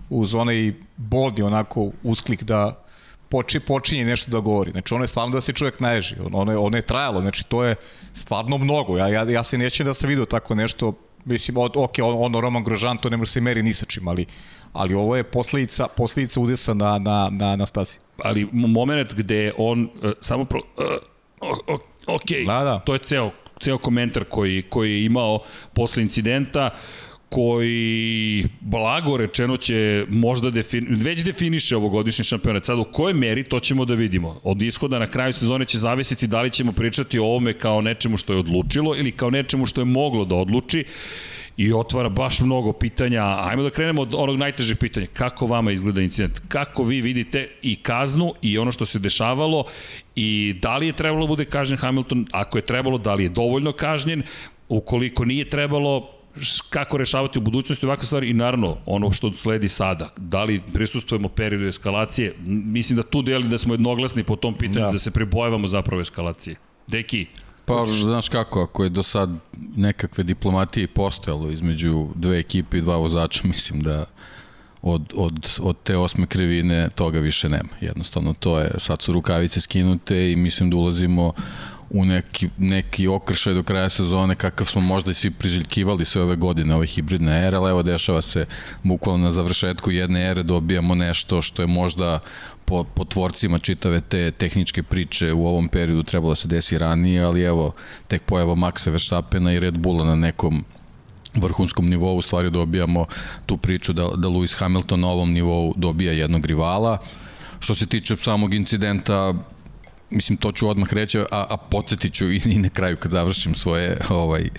uz 0.10 0.36
onaj 0.36 0.74
bolni 0.98 1.42
onako 1.42 1.92
usklik 2.04 2.44
da 2.44 2.84
poči, 3.30 3.60
počinje 3.60 4.06
nešto 4.06 4.32
da 4.32 4.40
govori. 4.40 4.72
Znači 4.72 4.94
ono 4.94 5.04
je 5.04 5.08
stvarno 5.08 5.34
da 5.34 5.42
se 5.42 5.54
čovjek 5.54 5.80
naježi. 5.80 6.16
Ono 6.32 6.52
je, 6.52 6.58
ono 6.58 6.78
je 6.78 6.82
trajalo, 6.82 7.22
znači 7.22 7.44
to 7.44 7.64
je 7.64 7.76
stvarno 8.14 8.58
mnogo. 8.58 8.98
Ja, 8.98 9.08
ja, 9.08 9.30
ja 9.30 9.44
se 9.44 9.58
nećem 9.58 9.86
da 9.86 9.94
sam 9.94 10.10
vidio 10.10 10.26
tako 10.26 10.56
nešto, 10.56 10.94
mislim, 11.26 11.58
od, 11.58 11.72
ok, 11.76 11.94
ono 12.04 12.42
Roman 12.42 12.64
Grožan, 12.64 12.98
to 12.98 13.10
ne 13.10 13.18
može 13.18 13.32
se 13.32 13.42
meri 13.42 13.64
ni 13.64 13.74
sa 13.74 13.86
čim, 13.86 14.08
ali, 14.08 14.26
ali 14.74 14.94
ovo 14.94 15.16
je 15.16 15.24
posledica, 15.24 15.88
posledica 15.88 16.40
udesa 16.40 16.74
na, 16.74 16.98
na, 16.98 17.30
na, 17.32 17.56
na 17.56 17.66
stazi. 17.66 17.98
Ali 18.24 18.48
moment 18.52 19.14
gde 19.14 19.52
on 19.58 19.84
uh, 19.84 20.12
samo 20.22 20.46
pro... 20.46 20.62
Uh, 20.78 21.80
ok, 22.08 22.46
da, 22.46 22.64
da. 22.64 22.80
to 22.80 22.94
je 22.94 23.00
ceo, 23.00 23.32
ceo 23.60 23.78
komentar 23.78 24.24
koji, 24.24 24.62
koji 24.62 24.92
je 24.92 25.06
imao 25.06 25.40
posle 25.74 26.04
incidenta. 26.04 26.70
Uh, 26.74 27.07
koji 27.30 28.46
blago 28.62 29.18
rečeno 29.18 29.58
će 29.58 30.06
možda 30.10 30.50
defini, 30.50 30.88
već 30.90 31.24
definiše 31.24 31.78
ovogodišnji 31.78 32.26
šampionat. 32.26 32.66
Sad 32.66 32.80
u 32.80 32.84
kojoj 32.84 33.14
meri 33.14 33.44
to 33.44 33.60
ćemo 33.60 33.86
da 33.86 33.94
vidimo. 33.94 34.40
Od 34.44 34.62
ishoda 34.62 35.00
na 35.00 35.08
kraju 35.08 35.34
sezone 35.34 35.66
će 35.66 35.80
zavisiti 35.80 36.28
da 36.28 36.42
li 36.42 36.52
ćemo 36.52 36.72
pričati 36.72 37.20
o 37.20 37.26
ovome 37.26 37.54
kao 37.54 37.82
nečemu 37.82 38.18
što 38.18 38.34
je 38.34 38.40
odlučilo 38.40 38.96
ili 38.96 39.12
kao 39.12 39.30
nečemu 39.30 39.66
što 39.66 39.82
je 39.82 39.86
moglo 39.86 40.26
da 40.26 40.36
odluči 40.36 40.86
i 41.58 41.74
otvara 41.74 42.10
baš 42.10 42.40
mnogo 42.40 42.74
pitanja. 42.74 43.24
Ajmo 43.24 43.64
da 43.64 43.70
krenemo 43.70 44.02
od 44.02 44.14
onog 44.16 44.38
najtežeg 44.38 44.78
pitanja. 44.78 45.08
Kako 45.14 45.46
vama 45.46 45.72
izgleda 45.72 46.02
incident? 46.02 46.40
Kako 46.48 46.84
vi 46.84 47.02
vidite 47.02 47.48
i 47.62 47.76
kaznu 47.76 48.34
i 48.42 48.58
ono 48.58 48.72
što 48.72 48.86
se 48.86 49.00
dešavalo 49.00 49.66
i 50.16 50.56
da 50.62 50.78
li 50.78 50.88
je 50.88 50.94
trebalo 50.94 51.26
da 51.26 51.28
bude 51.28 51.46
kažnjen 51.46 51.78
Hamilton? 51.78 52.28
Ako 52.32 52.58
je 52.58 52.66
trebalo, 52.66 52.98
da 52.98 53.14
li 53.14 53.24
je 53.24 53.30
dovoljno 53.30 53.72
kažnjen? 53.72 54.24
Ukoliko 54.70 55.26
nije 55.26 55.50
trebalo, 55.50 56.17
kako 56.70 56.98
rešavati 56.98 57.40
u 57.40 57.42
budućnosti 57.42 57.86
ovakve 57.86 58.06
stvari 58.06 58.30
i 58.30 58.34
naravno 58.34 58.78
ono 58.86 59.12
što 59.12 59.34
sledi 59.34 59.70
sada. 59.70 60.10
Da 60.18 60.44
li 60.44 60.62
prisustujemo 60.74 61.30
periodu 61.30 61.68
eskalacije? 61.68 62.36
Mislim 62.46 62.98
da 62.98 63.04
tu 63.04 63.22
deli 63.22 63.48
da 63.48 63.58
smo 63.58 63.74
jednoglasni 63.74 64.24
po 64.24 64.36
tom 64.36 64.54
pitanju, 64.54 64.86
da, 64.86 64.92
da 64.92 65.00
se 65.00 65.12
pribojavamo 65.12 65.68
zapravo 65.68 66.02
eskalacije. 66.02 66.56
Deki, 66.88 67.28
Pa, 67.68 67.86
znaš 67.86 68.30
kako, 68.30 68.62
ako 68.62 68.84
je 68.84 68.90
do 68.90 69.04
sad 69.04 69.30
nekakve 69.76 70.24
diplomatije 70.24 70.88
postojalo 70.88 71.50
između 71.52 72.08
dve 72.16 72.40
ekipe 72.40 72.78
i 72.78 72.82
dva 72.82 72.96
vozača, 72.98 73.42
mislim 73.54 73.82
da 73.82 74.06
od, 74.82 75.14
od, 75.16 75.52
od 75.60 75.76
te 75.84 75.98
osme 75.98 76.28
krivine 76.28 76.90
toga 76.96 77.20
više 77.20 77.50
nema. 77.50 77.70
Jednostavno, 77.82 78.34
to 78.34 78.60
je, 78.60 78.72
sad 78.78 79.02
su 79.02 79.12
rukavice 79.12 79.62
skinute 79.62 80.32
i 80.32 80.36
mislim 80.36 80.70
da 80.70 80.78
ulazimo 80.78 81.34
u 81.90 82.06
neki, 82.06 82.50
neki 82.58 83.08
okršaj 83.08 83.54
do 83.54 83.64
kraja 83.64 83.90
sezone 83.90 84.36
kakav 84.36 84.68
smo 84.68 84.82
možda 84.82 85.12
i 85.12 85.14
svi 85.14 85.32
priželjkivali 85.32 86.06
sve 86.06 86.22
ove 86.22 86.36
godine 86.36 86.76
ove 86.76 86.88
hibridne 86.88 87.48
ere, 87.48 87.58
ali 87.58 87.70
evo 87.70 87.84
dešava 87.84 88.22
se 88.22 88.46
bukvalno 88.84 89.24
na 89.24 89.32
završetku 89.32 89.92
jedne 89.92 90.30
ere 90.30 90.44
dobijamo 90.44 90.96
nešto 90.96 91.42
što 91.42 91.62
je 91.62 91.68
možda 91.68 92.20
po, 92.66 92.84
po 92.84 93.06
tvorcima 93.06 93.60
čitave 93.60 94.02
te 94.02 94.32
tehničke 94.32 94.84
priče 94.84 95.34
u 95.34 95.48
ovom 95.48 95.68
periodu 95.68 96.04
trebalo 96.04 96.32
da 96.32 96.36
se 96.36 96.48
desi 96.48 96.78
ranije, 96.78 97.22
ali 97.22 97.42
evo 97.42 97.74
tek 98.08 98.24
pojava 98.24 98.56
Maxa 98.56 98.92
Verstappena 98.92 99.54
i 99.54 99.60
Red 99.60 99.78
Bulla 99.78 100.06
na 100.06 100.16
nekom 100.16 100.66
vrhunskom 101.34 101.90
nivou 101.90 102.18
u 102.18 102.22
stvari 102.22 102.50
dobijamo 102.50 103.06
tu 103.46 103.58
priču 103.58 103.94
da, 103.94 104.04
da 104.04 104.28
Lewis 104.28 104.60
Hamilton 104.60 105.00
na 105.00 105.08
ovom 105.08 105.32
nivou 105.32 105.74
dobija 105.76 106.12
jednog 106.12 106.46
rivala. 106.46 106.98
Što 107.60 107.76
se 107.76 107.86
tiče 107.86 108.16
samog 108.18 108.54
incidenta, 108.54 109.34
mislim 110.10 110.38
to 110.38 110.52
ću 110.52 110.70
odmah 110.70 110.94
reći, 110.94 111.20
a, 111.20 111.26
a 111.32 111.58
podsjetit 111.58 112.14
ću 112.14 112.32
i, 112.32 112.42
i 112.46 112.60
na 112.60 112.70
kraju 112.70 112.98
kad 112.98 113.12
završim 113.12 113.56
svoje 113.56 113.98
ovaj, 114.10 114.50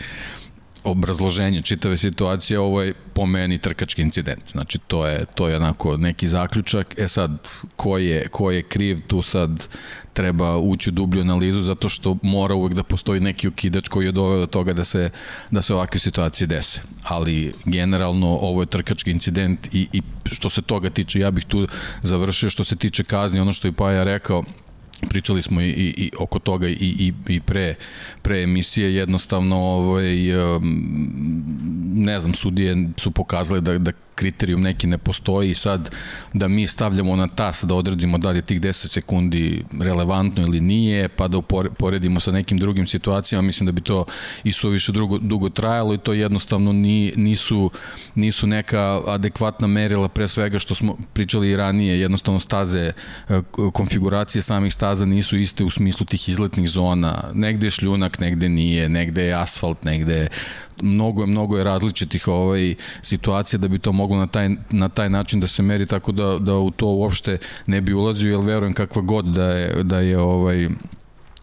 obrazloženje 0.85 1.63
čitave 1.63 1.97
situacije, 1.97 2.59
ovo 2.59 2.83
je 2.83 2.95
po 3.15 3.27
meni 3.27 3.59
trkački 3.59 4.03
incident. 4.03 4.51
Znači, 4.51 4.79
to 4.79 5.07
je, 5.07 5.25
to 5.35 5.49
je 5.49 5.57
onako 5.57 5.97
neki 5.97 6.27
zaključak. 6.27 6.95
E 6.99 7.09
sad, 7.09 7.49
ko 7.77 7.99
je, 7.99 8.29
ko 8.29 8.51
je 8.51 8.63
kriv, 8.63 9.01
tu 9.07 9.23
sad 9.23 9.69
treba 10.13 10.57
ući 10.57 10.91
u 10.91 10.93
dublju 10.93 11.21
analizu, 11.21 11.63
zato 11.63 11.89
što 11.89 12.17
mora 12.23 12.55
uvek 12.55 12.75
da 12.75 12.83
postoji 12.83 13.21
neki 13.21 13.49
okidač 13.49 13.89
koji 13.89 14.07
je 14.07 14.13
doveo 14.13 14.39
do 14.39 14.47
toga 14.47 14.73
da 14.73 14.85
se, 14.85 15.11
da 15.51 15.63
se 15.63 15.75
ovakve 15.75 16.01
situacije 16.01 16.47
dese. 16.47 16.81
Ali, 17.03 17.53
generalno, 17.65 18.27
ovo 18.27 18.63
je 18.63 18.67
trkački 18.67 19.11
incident 19.11 19.67
i, 19.73 19.89
i 19.93 20.03
što 20.33 20.51
se 20.51 20.63
toga 20.63 20.91
tiče, 20.91 21.21
ja 21.21 21.31
bih 21.31 21.45
tu 21.45 21.67
završio, 22.03 22.51
što 22.51 22.65
se 22.65 22.77
tiče 22.77 23.05
kazni, 23.05 23.41
ono 23.41 23.53
što 23.53 23.69
je 23.69 23.73
Paja 23.73 24.05
rekao, 24.05 24.45
pričali 25.09 25.43
smo 25.43 25.61
i, 25.61 25.69
i, 25.71 26.11
oko 26.19 26.39
toga 26.39 26.69
i, 26.69 26.73
i, 26.81 27.13
i 27.29 27.41
pre, 27.41 27.75
pre 28.23 28.43
emisije, 28.43 28.95
jednostavno 28.95 29.57
ovaj, 29.57 30.17
ne 31.95 32.21
znam, 32.21 32.35
sudije 32.35 32.89
su 32.97 33.11
pokazali 33.11 33.61
da, 33.61 33.79
da 33.79 33.93
kriterijum 34.19 34.63
neki 34.63 34.87
ne 34.87 34.99
postoji 34.99 35.51
i 35.51 35.55
sad 35.55 35.91
da 36.35 36.49
mi 36.49 36.67
stavljamo 36.67 37.17
na 37.17 37.29
tas 37.29 37.65
da 37.65 37.75
odredimo 37.75 38.19
da 38.19 38.31
li 38.31 38.39
je 38.39 38.43
tih 38.43 38.61
10 38.61 38.73
sekundi 38.73 39.65
relevantno 39.81 40.43
ili 40.43 40.61
nije, 40.61 41.09
pa 41.09 41.29
da 41.29 41.39
uporedimo 41.39 42.21
sa 42.21 42.33
nekim 42.33 42.59
drugim 42.59 42.87
situacijama, 42.87 43.47
mislim 43.47 43.67
da 43.67 43.73
bi 43.73 43.81
to 43.81 44.05
i 44.45 44.53
su 44.53 44.69
više 44.69 44.93
dugo, 44.93 45.19
dugo 45.19 45.49
trajalo 45.49 45.95
i 45.95 45.99
to 45.99 46.13
jednostavno 46.13 46.73
ni, 46.73 47.13
nisu, 47.17 47.71
nisu 48.15 48.47
neka 48.47 49.01
adekvatna 49.07 49.67
merila 49.67 50.09
pre 50.09 50.29
svega 50.29 50.59
što 50.59 50.75
smo 50.75 50.97
pričali 51.13 51.51
i 51.51 51.57
ranije, 51.57 52.01
jednostavno 52.01 52.41
staze, 52.41 52.93
e, 53.29 53.41
konfiguracije 53.73 54.43
samih 54.43 54.75
staza 54.75 55.05
nisu 55.05 55.37
iste 55.37 55.65
u 55.65 55.71
smislu 55.71 56.07
tih 56.07 56.29
izletnih 56.29 56.69
zona, 56.69 57.31
negde 57.35 57.67
je 57.67 57.71
šljunak, 57.71 58.19
negde 58.19 58.49
nije, 58.49 58.89
negde 58.89 59.25
je 59.25 59.35
asfalt, 59.35 59.85
negde 59.85 60.15
je 60.15 60.29
mnogo 60.83 61.23
je, 61.23 61.27
mnogo 61.27 61.59
je 61.59 61.65
različitih 61.65 62.29
ovaj, 62.29 62.75
situacija 63.03 63.59
da 63.59 63.69
bi 63.69 63.79
to 63.79 63.93
moglo 63.93 64.17
na 64.17 64.27
taj, 64.27 64.49
na 64.71 64.89
taj 64.89 65.11
način 65.11 65.41
da 65.41 65.47
se 65.47 65.63
meri, 65.63 65.87
tako 65.87 66.13
da, 66.13 66.39
da 66.39 66.55
u 66.55 66.71
to 66.71 66.87
uopšte 66.87 67.39
ne 67.67 67.81
bi 67.81 67.95
ulazio, 67.95 68.31
jer 68.31 68.41
verujem 68.41 68.73
kakva 68.73 69.03
god 69.03 69.25
da 69.25 69.45
je, 69.45 69.83
da 69.83 69.99
je 69.99 70.19
ovaj, 70.19 70.69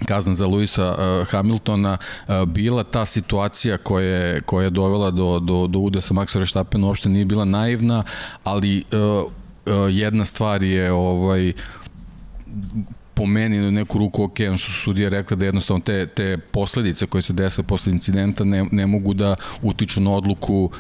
kazna 0.07 0.33
za 0.33 0.47
Luisa 0.47 0.95
uh, 0.95 1.27
Hamiltona 1.27 1.97
uh, 1.97 2.45
bila 2.45 2.83
ta 2.83 3.05
situacija 3.05 3.77
koja 3.77 4.05
je, 4.05 4.41
koja 4.41 4.63
je 4.63 4.69
dovela 4.69 5.11
do, 5.11 5.39
do, 5.39 5.67
do 5.67 5.79
udesa 5.79 6.13
Maxa 6.13 6.37
Verstappen 6.37 6.83
uopšte 6.83 7.09
nije 7.09 7.25
bila 7.25 7.45
naivna, 7.45 8.03
ali 8.43 8.83
uh, 8.91 9.31
jedna 9.89 10.25
stvar 10.25 10.63
je 10.63 10.91
ovaj 10.91 11.53
po 13.15 13.25
meni 13.25 13.59
na 13.59 13.71
neku 13.71 13.97
ruku 13.97 14.23
ok, 14.23 14.39
ono 14.47 14.57
što 14.57 14.71
su 14.71 14.81
sudije 14.81 15.09
rekla 15.09 15.37
da 15.37 15.45
jednostavno 15.45 15.81
te, 15.83 16.07
te 16.07 16.37
posledice 16.37 17.07
koje 17.07 17.21
se 17.21 17.33
desa 17.33 17.63
posle 17.63 17.93
incidenta 17.93 18.43
ne, 18.43 18.65
ne 18.71 18.87
mogu 18.87 19.13
da 19.13 19.35
utiču 19.61 20.01
na 20.01 20.11
odluku 20.11 20.71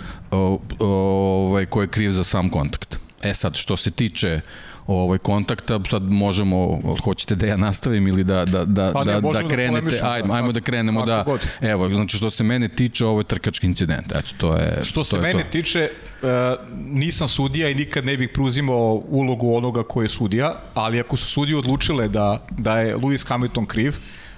ovaj, 0.79 1.65
ko 1.65 1.81
je 1.81 1.87
kriv 1.87 2.11
za 2.11 2.23
sam 2.23 2.49
kontakt. 2.49 2.97
E 3.23 3.33
sad, 3.33 3.55
što 3.55 3.77
se 3.77 3.91
tiče 3.91 4.41
ovaj 4.87 5.17
kontakta, 5.17 5.79
sad 5.89 6.03
možemo, 6.03 6.79
hoćete 7.03 7.35
da 7.35 7.45
ja 7.45 7.57
nastavim 7.57 8.07
ili 8.07 8.23
da, 8.23 8.45
da, 8.45 8.65
da, 8.65 8.91
pa 8.93 9.03
ne, 9.03 9.13
da, 9.13 9.21
da, 9.21 9.41
da 9.41 9.47
krenete, 9.47 9.97
da, 10.01 10.11
ajmo, 10.11 10.33
ajmo 10.33 10.51
da 10.51 10.61
krenemo 10.61 11.05
da, 11.05 11.23
god. 11.25 11.39
evo, 11.61 11.89
znači 11.89 12.17
što 12.17 12.29
se 12.29 12.43
mene 12.43 12.67
tiče, 12.67 13.05
ovo 13.05 13.19
je 13.19 13.23
trkački 13.23 13.67
incident, 13.67 14.11
eto, 14.11 14.29
to 14.37 14.55
je 14.55 14.79
Što 14.83 14.99
to 14.99 15.03
se 15.03 15.17
je 15.17 15.21
mene 15.21 15.43
to. 15.43 15.49
tiče, 15.49 15.89
uh, 16.21 16.29
nisam 16.77 17.27
sudija 17.27 17.69
i 17.69 17.75
nikad 17.75 18.05
ne 18.05 18.17
bih 18.17 18.29
preuzimao 18.33 19.03
ulogu 19.07 19.55
onoga 19.55 19.83
ko 19.83 20.01
je 20.01 20.09
sudija, 20.09 20.53
ali 20.73 20.99
ako 20.99 21.17
su 21.17 21.27
sudije 21.27 21.57
odlučile 21.57 22.07
da, 22.07 22.45
da 22.57 22.79
je 22.79 22.95
Lewis 22.95 23.27
Hamilton 23.27 23.65
kriv, 23.65 23.95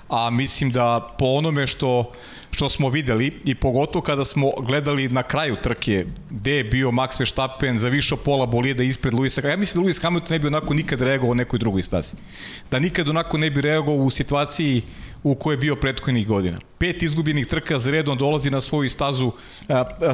a 0.10 0.30
mislim 0.30 0.72
da 0.72 1.16
po 1.20 1.26
onome 1.26 1.68
što 1.68 2.12
što 2.58 2.70
smo 2.70 2.90
videli 2.90 3.32
i 3.46 3.56
pogotovo 3.56 4.02
kada 4.02 4.26
smo 4.26 4.52
gledali 4.62 5.10
na 5.10 5.24
kraju 5.24 5.56
trke 5.64 6.06
gde 6.30 6.56
je 6.56 6.64
bio 6.64 6.92
Max 6.92 7.20
Verstappen 7.20 7.78
za 7.78 7.90
više 7.90 8.16
pola 8.26 8.46
bolida 8.46 8.84
ispred 8.84 9.14
Luisa. 9.14 9.48
Ja 9.48 9.58
mislim 9.58 9.84
da 9.84 9.90
Lewis 9.90 10.02
Hamilton 10.02 10.32
ne 10.32 10.40
bi 10.40 10.48
onako 10.48 10.74
nikad 10.74 11.02
reagovao 11.02 11.36
nekoj 11.36 11.60
drugoj 11.60 11.84
stazi. 11.84 12.16
Da 12.72 12.80
nikad 12.80 13.10
onako 13.10 13.38
ne 13.38 13.50
bi 13.50 13.62
reagovao 13.62 14.06
u 14.06 14.10
situaciji 14.10 14.82
u 15.24 15.36
kojoj 15.36 15.54
je 15.54 15.58
bio 15.58 15.76
prethodnih 15.76 16.28
godina. 16.28 16.58
Pet 16.78 17.04
izgubljenih 17.04 17.48
trka 17.48 17.80
za 17.80 17.92
redom 17.92 18.18
dolazi 18.18 18.50
na 18.50 18.62
svoju 18.62 18.90
stazu. 18.90 19.32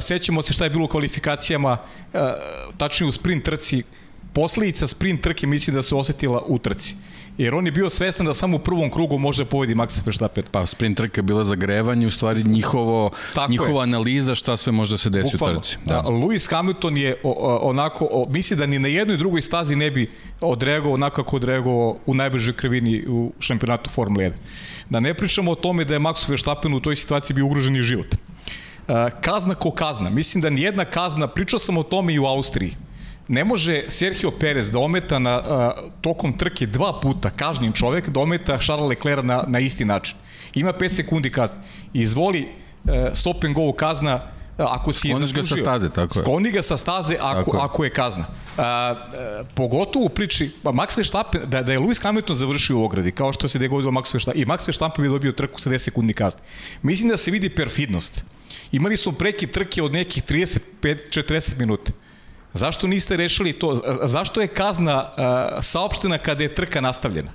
Sećamo 0.01 0.41
se 0.41 0.53
šta 0.53 0.63
je 0.63 0.69
bilo 0.69 0.85
u 0.85 0.87
kvalifikacijama, 0.87 1.77
tačnije 2.77 3.09
u 3.09 3.11
sprint 3.11 3.43
trci. 3.43 3.83
Posledica 4.33 4.87
sprint 4.87 5.21
trke 5.21 5.47
mislim 5.47 5.75
da 5.75 5.81
se 5.81 5.95
osetila 5.95 6.43
u 6.47 6.59
trci 6.59 6.95
jer 7.37 7.55
on 7.55 7.65
je 7.65 7.71
bio 7.71 7.89
svestan 7.89 8.25
da 8.25 8.33
samo 8.33 8.57
u 8.57 8.59
prvom 8.59 8.91
krugu 8.91 9.17
može 9.17 9.43
da 9.43 9.49
pobedi 9.49 9.75
Max 9.75 10.05
Verstappen. 10.05 10.43
Pa 10.51 10.65
sprint 10.65 10.97
trka 10.97 11.19
je 11.19 11.23
bila 11.23 11.43
zagrevanje, 11.43 12.07
u 12.07 12.11
stvari 12.11 12.43
njihovo, 12.43 13.09
Tako 13.35 13.51
njihova 13.51 13.79
je. 13.79 13.83
analiza 13.83 14.35
šta 14.35 14.57
sve 14.57 14.71
može 14.71 14.93
da 14.93 14.97
se 14.97 15.09
desi 15.09 15.31
Bukvalno. 15.37 15.59
u 15.59 15.61
trci. 15.61 15.77
Da. 15.85 16.01
Lewis 16.03 16.51
Hamilton 16.51 16.97
je 16.97 17.15
o, 17.23 17.31
o, 17.31 17.69
onako, 17.69 18.07
o, 18.11 18.25
misli 18.29 18.57
da 18.57 18.65
ni 18.65 18.79
na 18.79 18.87
jednoj 18.87 19.17
drugoj 19.17 19.41
stazi 19.41 19.75
ne 19.75 19.91
bi 19.91 20.11
odreagovao 20.41 20.93
onako 20.93 21.23
kako 21.23 21.35
odreagovao 21.35 21.97
u 22.05 22.13
najbržoj 22.13 22.53
krivini 22.55 23.03
u 23.07 23.31
šampionatu 23.39 23.89
Formule 23.89 24.25
1. 24.29 24.31
Da 24.89 24.99
ne 24.99 25.13
pričamo 25.13 25.51
o 25.51 25.55
tome 25.55 25.85
da 25.85 25.93
je 25.93 25.99
Max 25.99 26.29
Verstappen 26.29 26.73
u 26.73 26.79
toj 26.79 26.95
situaciji 26.95 27.33
bio 27.35 27.45
ugrožen 27.45 27.75
i 27.75 27.81
život. 27.81 28.15
Kazna 29.21 29.55
ko 29.55 29.71
kazna. 29.71 30.09
Mislim 30.09 30.41
da 30.41 30.49
nijedna 30.49 30.85
kazna, 30.85 31.27
pričao 31.27 31.59
sam 31.59 31.77
o 31.77 31.83
tome 31.83 32.13
i 32.13 32.19
u 32.19 32.25
Austriji 32.25 32.73
ne 33.27 33.43
može 33.43 33.83
Sergio 33.89 34.31
Perez 34.31 34.71
da 34.71 34.79
ometa 34.79 35.19
na, 35.19 35.29
a, 35.29 35.71
tokom 36.01 36.37
trke 36.37 36.65
dva 36.65 36.99
puta 37.01 37.29
kažnjen 37.29 37.73
čovek 37.73 38.09
da 38.09 38.19
ometa 38.19 38.57
Charles 38.57 38.89
Leclerc 38.89 39.25
na, 39.25 39.43
na 39.47 39.59
isti 39.59 39.85
način. 39.85 40.17
Ima 40.53 40.73
5 40.73 40.89
sekundi 40.89 41.29
kazne. 41.31 41.59
Izvoli 41.93 42.47
a, 42.87 42.91
e, 42.91 43.11
stop 43.15 43.43
and 43.43 43.55
go 43.55 43.71
kazna 43.73 44.19
ako 44.57 44.93
si 44.93 45.09
Skloniš 45.09 45.33
ga 45.33 45.43
sa 45.43 45.55
staze, 45.55 45.89
tako 45.89 46.19
je. 46.19 46.21
Skloni 46.21 46.51
ga 46.51 46.61
sa 46.61 46.77
staze 46.77 47.17
ako, 47.21 47.55
je. 47.55 47.61
ako 47.61 47.83
je 47.83 47.89
kazna. 47.89 48.25
A, 48.57 48.63
a, 48.63 49.43
pogotovo 49.55 50.05
u 50.05 50.09
priči, 50.09 50.51
pa 50.63 50.71
Max 50.71 50.97
Verstappen, 50.97 51.41
da, 51.45 51.63
da 51.63 51.71
je 51.73 51.79
Lewis 51.79 52.03
Hamilton 52.03 52.35
završio 52.35 52.77
u 52.77 52.83
ogradi, 52.83 53.11
kao 53.11 53.33
što 53.33 53.47
se 53.47 53.59
dogodilo 53.59 53.91
Max 53.91 54.13
Verstappen, 54.13 54.41
i 54.41 54.45
Max 54.45 54.67
Verstappen 54.67 55.03
bi 55.03 55.09
dobio 55.09 55.31
trku 55.31 55.61
sa 55.61 55.69
10 55.69 55.77
sekundi 55.77 56.13
kazne. 56.13 56.41
Mislim 56.81 57.09
da 57.09 57.17
se 57.17 57.31
vidi 57.31 57.49
perfidnost. 57.49 58.25
Imali 58.71 58.97
smo 58.97 59.11
preki 59.11 59.47
trke 59.47 59.83
od 59.83 59.93
nekih 59.93 60.23
35-40 60.23 61.57
minuta. 61.57 61.91
Zašto 62.53 62.87
niste 62.87 63.17
rešili 63.17 63.53
to? 63.53 63.75
Zašto 64.03 64.41
je 64.41 64.47
kazna 64.47 65.03
uh, 65.03 65.63
saopštena 65.63 66.17
kada 66.17 66.43
je 66.43 66.55
trka 66.55 66.81
nastavljena? 66.81 67.31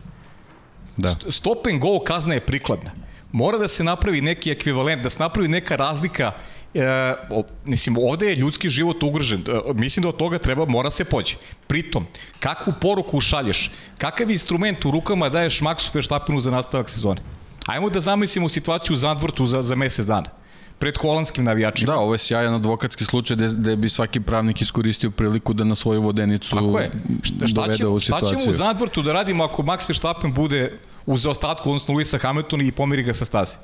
Da. 0.96 1.14
Stop 1.28 1.66
and 1.66 1.80
go 1.80 2.00
kazna 2.04 2.34
je 2.34 2.40
prikladna. 2.40 2.90
Mora 3.32 3.58
da 3.58 3.68
se 3.68 3.84
napravi 3.84 4.20
neki 4.20 4.50
ekvivalent, 4.50 5.02
da 5.02 5.10
se 5.10 5.18
napravi 5.18 5.48
neka 5.48 5.76
razlika 5.76 6.32
E, 6.74 7.14
mislim, 7.64 7.96
ovde 7.98 8.26
je 8.26 8.36
ljudski 8.36 8.68
život 8.68 9.02
ugrožen. 9.02 9.44
E, 9.48 9.72
mislim 9.74 10.02
da 10.02 10.08
od 10.08 10.16
toga 10.16 10.38
treba, 10.38 10.64
mora 10.64 10.90
se 10.90 11.04
pođe. 11.04 11.36
Pritom, 11.66 12.06
kakvu 12.40 12.72
poruku 12.80 13.20
šalješ? 13.20 13.70
Kakav 13.98 14.30
instrument 14.30 14.84
u 14.84 14.90
rukama 14.90 15.28
daješ 15.28 15.60
Maxu 15.60 15.94
Verstappenu 15.94 16.40
za 16.40 16.50
nastavak 16.50 16.90
sezone? 16.90 17.20
Ajmo 17.66 17.90
da 17.90 18.00
zamislimo 18.00 18.48
situaciju 18.48 18.94
u 18.94 18.96
Zandvortu 18.96 19.46
za, 19.46 19.62
za 19.62 19.74
mesec 19.74 20.06
dana 20.06 20.37
pred 20.78 20.98
holandskim 20.98 21.44
navijačima. 21.44 21.92
Da, 21.92 21.98
ovo 21.98 22.14
je 22.14 22.18
sjajan 22.18 22.54
advokatski 22.54 23.04
slučaj 23.04 23.36
gde, 23.36 23.48
gde 23.48 23.76
bi 23.76 23.88
svaki 23.88 24.20
pravnik 24.20 24.60
iskoristio 24.60 25.10
priliku 25.10 25.52
da 25.52 25.64
na 25.64 25.74
svoju 25.74 26.02
vodenicu 26.02 26.56
Tako 26.56 26.78
je. 26.78 26.90
Šta, 27.22 27.46
šta 27.46 27.60
dovede 27.60 27.86
ovu 27.86 28.00
situaciju. 28.00 28.28
Šta 28.28 28.38
ćemo 28.38 28.50
u 28.50 28.52
Zandvortu 28.52 29.02
da 29.02 29.12
radimo 29.12 29.44
ako 29.44 29.62
Max 29.62 29.88
Verstappen 29.88 30.34
bude 30.34 30.78
u 31.06 31.16
zaostatku, 31.16 31.70
odnosno 31.70 31.94
Luisa 31.94 32.18
Hamiltona 32.18 32.64
i 32.64 32.72
pomiri 32.72 33.02
ga 33.02 33.14
sa 33.14 33.24
staze? 33.24 33.56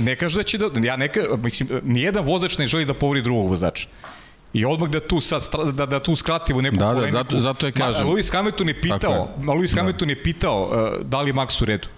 Ne 0.00 0.16
kaže 0.16 0.36
da 0.36 0.42
će 0.42 0.58
da, 0.58 0.70
ja 0.82 0.96
neka, 0.96 1.20
mislim, 1.42 1.68
nijedan 1.84 2.24
vozač 2.24 2.58
ne 2.58 2.66
želi 2.66 2.84
da 2.84 2.94
povori 2.94 3.22
drugog 3.22 3.48
vozača. 3.48 3.88
I 4.52 4.64
odmah 4.64 4.90
da 4.90 5.00
tu 5.00 5.20
sad 5.20 5.42
da 5.72 5.86
da 5.86 5.98
tu 6.00 6.16
skratimo 6.16 6.60
neku 6.60 6.76
da, 6.76 6.94
da, 6.94 7.10
zato, 7.10 7.38
zato 7.38 7.66
je 7.66 7.72
kažem. 7.72 8.06
Ma, 8.06 8.12
Lewis 8.12 8.32
Hamilton 8.32 8.68
je 8.68 8.80
pitao, 8.80 9.12
je. 9.12 9.46
Lewis 9.46 9.74
da. 9.74 9.80
Hamilton 9.80 10.10
je 10.10 10.22
pitao 10.22 10.62
uh, 10.64 11.06
da 11.06 11.20
li 11.20 11.32
Max 11.32 11.62
u 11.62 11.64
redu. 11.64 11.88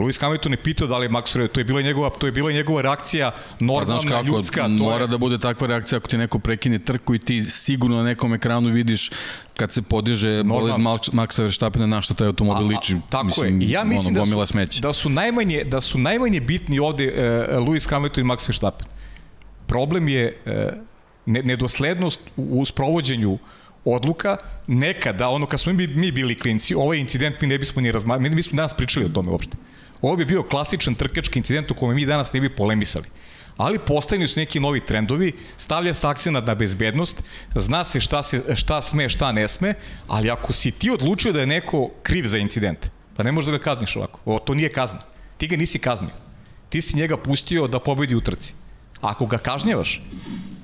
Lewis 0.00 0.20
Hamilton 0.20 0.52
je 0.52 0.56
pitao 0.56 0.88
da 0.88 0.98
li 0.98 1.04
je 1.04 1.10
Max 1.10 1.36
Red, 1.36 1.52
to 1.52 1.60
je 1.60 1.64
bila 1.64 1.82
njegova, 1.82 2.10
to 2.10 2.26
je 2.26 2.32
bila 2.32 2.52
njegova 2.52 2.82
reakcija 2.82 3.30
normalna, 3.60 4.00
pa, 4.02 4.08
kako, 4.08 4.26
ljudska. 4.26 4.62
To 4.62 4.68
mora 4.68 5.04
je... 5.04 5.06
da 5.06 5.18
bude 5.18 5.38
takva 5.38 5.66
reakcija 5.66 5.96
ako 5.96 6.08
ti 6.08 6.18
neko 6.18 6.38
prekine 6.38 6.78
trku 6.78 7.14
i 7.14 7.18
ti 7.18 7.44
sigurno 7.48 7.96
na 7.96 8.02
nekom 8.02 8.34
ekranu 8.34 8.68
vidiš 8.68 9.10
kad 9.56 9.72
se 9.72 9.82
podiže 9.82 10.42
bolid 10.44 10.74
Maxa 11.12 11.42
Verstappena 11.42 11.86
na 11.86 12.02
što 12.02 12.14
taj 12.14 12.26
automobil 12.26 12.66
liči. 12.66 12.96
Tako 13.08 13.26
mislim, 13.26 13.62
je. 13.62 13.70
Ja 13.70 13.84
mislim 13.84 14.16
ono, 14.16 14.36
da, 14.36 14.46
su, 14.46 14.52
smeća. 14.52 14.80
da 14.80 14.92
su 14.92 15.08
najmanje 15.08 15.64
da 15.64 15.80
su 15.80 15.98
najmanje 15.98 16.40
bitni 16.40 16.78
ovde 16.78 17.06
uh, 17.06 17.66
Lewis 17.66 17.90
Hamilton 17.90 18.24
i 18.24 18.26
Max 18.26 18.48
Verstappen. 18.48 18.86
Problem 19.66 20.08
je 20.08 20.42
uh, 20.46 20.52
nedoslednost 21.26 22.20
u, 22.36 22.60
u 22.60 22.64
sprovođenju 22.64 23.38
odluka, 23.84 24.36
nekada, 24.66 25.28
ono 25.28 25.46
kad 25.46 25.60
smo 25.60 25.72
mi, 25.72 25.86
mi 25.86 26.12
bili 26.12 26.38
klinci, 26.38 26.74
ovaj 26.74 26.98
incident 26.98 27.40
mi 27.40 27.48
ne 27.48 27.58
bismo 27.58 27.82
ni 27.82 27.92
razmatrali, 27.92 28.30
mi 28.30 28.36
bismo 28.36 28.56
danas 28.56 28.74
pričali 28.74 29.06
o 29.06 29.08
tome 29.08 29.30
uopšte. 29.30 29.56
Ovo 30.02 30.16
bi 30.16 30.24
bio 30.24 30.42
klasičan 30.42 30.94
trkački 30.94 31.38
incident 31.38 31.70
u 31.70 31.74
kome 31.74 31.94
mi 31.94 32.06
danas 32.06 32.32
ne 32.32 32.40
bi 32.40 32.56
polemisali. 32.56 33.06
Ali 33.56 33.78
postavljeni 33.78 34.28
su 34.28 34.40
neki 34.40 34.60
novi 34.60 34.80
trendovi, 34.86 35.32
stavlja 35.56 35.94
se 35.94 36.06
akcija 36.06 36.32
na 36.32 36.54
bezbednost, 36.54 37.22
zna 37.54 37.84
se 37.84 38.00
šta, 38.00 38.22
se 38.22 38.56
šta 38.56 38.80
sme, 38.80 39.08
šta 39.08 39.32
ne 39.32 39.48
sme, 39.48 39.74
ali 40.06 40.30
ako 40.30 40.52
si 40.52 40.70
ti 40.70 40.90
odlučio 40.90 41.32
da 41.32 41.40
je 41.40 41.46
neko 41.46 41.90
kriv 42.02 42.26
za 42.26 42.38
incident, 42.38 42.86
pa 43.16 43.22
ne 43.22 43.32
možeš 43.32 43.46
da 43.46 43.58
ga 43.58 43.64
kazniš 43.64 43.96
ovako. 43.96 44.20
O, 44.24 44.38
to 44.38 44.54
nije 44.54 44.72
kazna. 44.72 45.00
Ti 45.38 45.46
ga 45.46 45.56
nisi 45.56 45.78
kaznio. 45.78 46.10
Ti 46.68 46.80
si 46.80 46.96
njega 46.96 47.16
pustio 47.16 47.66
da 47.68 47.80
pobedi 47.80 48.14
u 48.14 48.20
trci. 48.20 48.54
Ako 49.00 49.26
ga 49.26 49.38
kažnjavaš, 49.38 50.02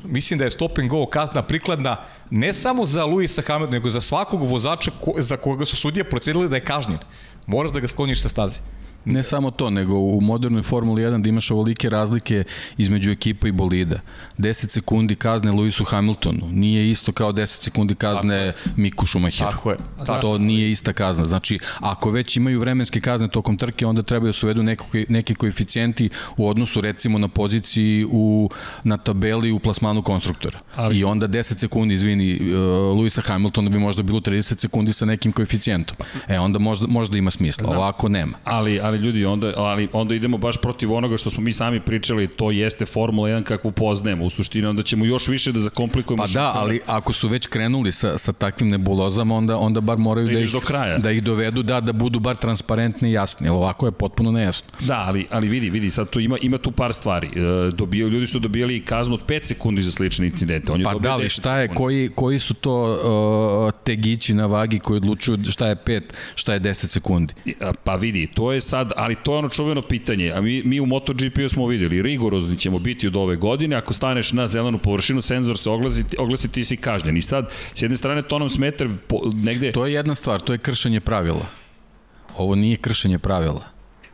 mislim 0.04 0.38
da 0.38 0.44
je 0.44 0.50
stop 0.50 0.78
and 0.78 0.88
go 0.88 1.06
kazna 1.06 1.42
prikladna 1.42 1.96
ne 2.30 2.52
samo 2.52 2.86
za 2.86 3.04
Luisa 3.04 3.42
Hamiltona, 3.46 3.72
nego 3.72 3.90
za 3.90 4.00
svakog 4.00 4.42
vozača 4.42 4.90
ko, 5.04 5.14
za 5.18 5.36
koga 5.36 5.64
su 5.64 5.76
sudije 5.76 6.04
procenili 6.04 6.48
da 6.48 6.56
je 6.56 6.64
kažnjen. 6.64 6.98
Moraš 7.46 7.72
da 7.72 7.80
ga 7.80 7.88
skloniš 7.88 8.22
sa 8.22 8.28
staze. 8.28 8.60
Ne 9.06 9.22
samo 9.22 9.50
to, 9.50 9.70
nego 9.70 9.98
u 9.98 10.20
modernoj 10.20 10.62
Formuli 10.62 11.02
1 11.02 11.22
da 11.22 11.28
imaš 11.28 11.50
ovolike 11.50 11.90
razlike 11.90 12.44
između 12.78 13.10
ekipa 13.10 13.48
i 13.48 13.52
bolida. 13.52 14.00
10 14.38 14.68
sekundi 14.68 15.14
kazne 15.14 15.52
Lewisu 15.52 15.84
Hamiltonu 15.84 16.48
nije 16.50 16.90
isto 16.90 17.12
kao 17.12 17.32
10 17.32 17.46
sekundi 17.46 17.94
kazne 17.94 18.52
Miku 18.76 19.06
Schumacheru. 19.06 19.50
Tako 19.50 19.70
je. 19.70 19.76
Tako 20.06 20.20
to 20.20 20.38
nije 20.38 20.70
ista 20.70 20.92
kazna. 20.92 21.24
Znači, 21.24 21.58
ako 21.80 22.10
već 22.10 22.36
imaju 22.36 22.60
vremenske 22.60 23.00
kazne 23.00 23.28
tokom 23.28 23.56
trke, 23.56 23.86
onda 23.86 24.02
treba 24.02 24.26
da 24.26 24.32
se 24.32 24.46
uvedu 24.46 24.62
neko, 24.62 24.86
neki 25.08 25.34
koeficijenti 25.34 26.10
u 26.36 26.48
odnosu 26.48 26.80
recimo 26.80 27.18
na 27.18 27.28
poziciji 27.28 28.06
u, 28.10 28.50
na 28.84 28.96
tabeli 28.96 29.52
u 29.52 29.58
plasmanu 29.58 30.02
konstruktora. 30.02 30.58
Ali... 30.76 30.98
I 30.98 31.04
onda 31.04 31.28
10 31.28 31.42
sekundi, 31.58 31.94
izvini, 31.94 32.40
uh, 32.40 32.96
Luisa 32.96 33.22
Hamiltona 33.22 33.70
bi 33.70 33.78
možda 33.78 34.02
bilo 34.02 34.20
30 34.20 34.60
sekundi 34.60 34.92
sa 34.92 35.04
nekim 35.04 35.32
koeficijentom. 35.32 35.96
E, 36.28 36.38
onda 36.38 36.58
možda, 36.58 36.86
možda 36.86 37.18
ima 37.18 37.30
smisla. 37.30 37.64
Znam. 37.64 37.78
Ovako 37.78 38.08
nema. 38.08 38.38
Ali, 38.44 38.80
ali 38.80 38.95
ljudi, 38.96 39.24
onda, 39.24 39.52
ali 39.56 39.88
onda 39.92 40.14
idemo 40.14 40.38
baš 40.38 40.56
protiv 40.56 40.92
onoga 40.92 41.16
što 41.16 41.30
smo 41.30 41.42
mi 41.42 41.52
sami 41.52 41.80
pričali, 41.80 42.28
to 42.28 42.50
jeste 42.50 42.86
Formula 42.86 43.28
1 43.28 43.42
kakvu 43.42 43.72
poznajemo. 43.72 44.24
U 44.24 44.30
suštini 44.30 44.66
onda 44.66 44.82
ćemo 44.82 45.04
još 45.04 45.28
više 45.28 45.52
da 45.52 45.60
zakomplikujemo. 45.60 46.22
Pa 46.22 46.28
da, 46.28 46.52
ali 46.54 46.80
ako 46.86 47.12
su 47.12 47.28
već 47.28 47.46
krenuli 47.46 47.92
sa, 47.92 48.18
sa 48.18 48.32
takvim 48.32 48.68
nebulozama, 48.68 49.34
onda, 49.34 49.58
onda 49.58 49.80
bar 49.80 49.98
moraju 49.98 50.26
da, 50.26 50.32
da 50.32 50.40
ih, 50.40 50.52
do 50.52 50.60
kraja. 50.60 50.98
da 50.98 51.10
ih 51.10 51.22
dovedu, 51.22 51.62
da, 51.62 51.80
da 51.80 51.92
budu 51.92 52.20
bar 52.20 52.36
transparentni 52.36 53.08
i 53.08 53.12
jasni, 53.12 53.46
jer 53.46 53.52
ovako 53.52 53.86
je 53.86 53.92
potpuno 53.92 54.32
nejasno. 54.32 54.68
Da, 54.80 55.04
ali, 55.06 55.26
ali 55.30 55.48
vidi, 55.48 55.70
vidi, 55.70 55.90
sad 55.90 56.10
tu 56.10 56.20
ima, 56.20 56.38
ima 56.42 56.58
tu 56.58 56.70
par 56.70 56.94
stvari. 56.94 57.26
E, 57.26 57.70
dobijaju, 57.70 58.08
ljudi 58.08 58.26
su 58.26 58.38
dobijali 58.38 58.80
kaznu 58.80 59.14
od 59.14 59.26
5 59.26 59.44
sekundi 59.44 59.82
za 59.82 59.90
slične 59.90 60.26
incidente. 60.26 60.72
On 60.72 60.80
je 60.80 60.84
pa 60.84 60.94
da 60.94 61.16
li, 61.16 61.28
šta 61.28 61.58
je, 61.58 61.68
koji, 61.68 62.08
koji 62.14 62.38
su 62.38 62.54
to 62.54 62.92
uh, 62.92 63.84
tegići 63.84 64.34
na 64.34 64.46
vagi 64.46 64.78
koji 64.78 64.96
odlučuju 64.96 65.38
šta 65.50 65.68
je 65.68 65.76
5, 65.76 66.02
šta 66.34 66.52
je 66.52 66.60
10 66.60 66.74
sekundi? 66.74 67.34
Pa 67.84 67.94
vidi, 67.94 68.26
to 68.26 68.52
je 68.52 68.60
sad, 68.60 68.85
ali 68.96 69.14
to 69.14 69.32
je 69.32 69.38
ono 69.38 69.48
čuveno 69.48 69.82
pitanje. 69.82 70.32
A 70.32 70.40
mi, 70.40 70.62
mi 70.62 70.80
u 70.80 70.86
MotoGP 70.86 71.38
smo 71.48 71.66
videli, 71.66 72.02
rigorozni 72.02 72.58
ćemo 72.58 72.78
biti 72.78 73.06
od 73.06 73.16
ove 73.16 73.36
godine, 73.36 73.76
ako 73.76 73.92
staneš 73.92 74.32
na 74.32 74.48
zelenu 74.48 74.78
površinu, 74.78 75.20
senzor 75.20 75.58
se 75.58 75.70
oglasi, 75.70 76.04
oglasi 76.18 76.48
ti 76.48 76.64
si 76.64 76.76
kažnjen. 76.76 77.16
I 77.16 77.22
sad, 77.22 77.50
s 77.74 77.82
jedne 77.82 77.96
strane, 77.96 78.22
to 78.22 78.38
nam 78.38 78.48
smeta 78.48 78.84
po, 79.06 79.20
negde... 79.34 79.72
To 79.72 79.86
je 79.86 79.92
jedna 79.92 80.14
stvar, 80.14 80.40
to 80.40 80.52
je 80.52 80.58
kršenje 80.58 81.00
pravila. 81.00 81.46
Ovo 82.36 82.54
nije 82.54 82.76
kršenje 82.76 83.18
pravila. 83.18 83.64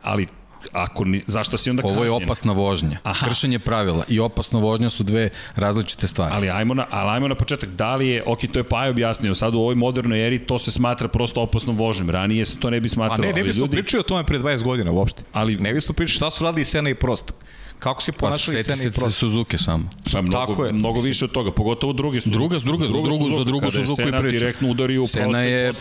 Ali 0.01 0.27
ako 0.71 1.05
ni, 1.05 1.23
zašto 1.27 1.57
si 1.57 1.69
onda 1.69 1.81
kažnjen? 1.81 1.97
Ovo 1.97 2.05
je 2.05 2.11
opasna 2.11 2.53
vožnja. 2.53 2.97
Aha. 3.03 3.27
Kršenje 3.27 3.59
pravila 3.59 4.03
i 4.07 4.19
opasna 4.19 4.59
vožnja 4.59 4.89
su 4.89 5.03
dve 5.03 5.29
različite 5.55 6.07
stvari. 6.07 6.33
Ali 6.35 6.49
ajmo 6.49 6.73
na, 6.73 6.85
ali 6.89 7.09
ajmo 7.09 7.27
na 7.27 7.35
početak. 7.35 7.69
Da 7.69 7.95
li 7.95 8.07
je, 8.07 8.23
ok, 8.25 8.39
to 8.53 8.59
je 8.59 8.63
Paj 8.63 8.89
objasnio, 8.89 9.35
sad 9.35 9.55
u 9.55 9.59
ovoj 9.59 9.75
modernoj 9.75 10.27
eri 10.27 10.39
to 10.39 10.59
se 10.59 10.71
smatra 10.71 11.07
prosto 11.07 11.41
opasnom 11.41 11.77
vožnjom. 11.77 12.09
Ranije 12.09 12.45
se 12.45 12.59
to 12.59 12.69
ne 12.69 12.79
bi 12.79 12.89
smatralo. 12.89 13.23
A 13.23 13.25
ne, 13.25 13.33
ne 13.33 13.43
bismo 13.43 13.63
ljudi... 13.63 13.71
pričali 13.71 13.99
o 13.99 14.03
tome 14.03 14.23
pre 14.23 14.39
20 14.39 14.63
godina 14.63 14.91
uopšte. 14.91 15.23
Ali, 15.33 15.55
ne 15.55 15.73
bismo 15.73 15.93
pričali 15.93 16.15
šta 16.15 16.31
su 16.31 16.43
radili 16.43 16.65
Sena 16.65 16.89
i 16.89 16.95
Prost. 16.95 17.33
Kako 17.79 18.01
se 18.01 18.11
pa 18.11 18.17
ponašali 18.19 18.57
pa, 18.57 18.63
Sena 18.63 18.89
i 18.89 18.91
Prost? 18.91 19.17
Suzuki 19.17 19.57
samo. 19.57 19.89
Pa, 20.13 20.21
mnogo, 20.21 20.53
Tako 20.53 20.65
je. 20.65 20.71
mnogo 20.71 20.99
više 20.99 21.25
od 21.25 21.31
toga, 21.31 21.51
pogotovo 21.51 21.93
druge 21.93 22.21
Suzuki. 22.21 22.37
Druga, 22.37 22.59
druga, 22.59 22.87
druga, 22.87 23.09
druga, 23.09 23.37
za 23.37 23.43
drugu 23.43 23.71
Suzuki 23.71 24.03
priča. 24.03 24.37
direktno 24.37 24.69
udari 24.69 24.97
u 24.97 25.07
Sena 25.07 25.41
je 25.41 25.71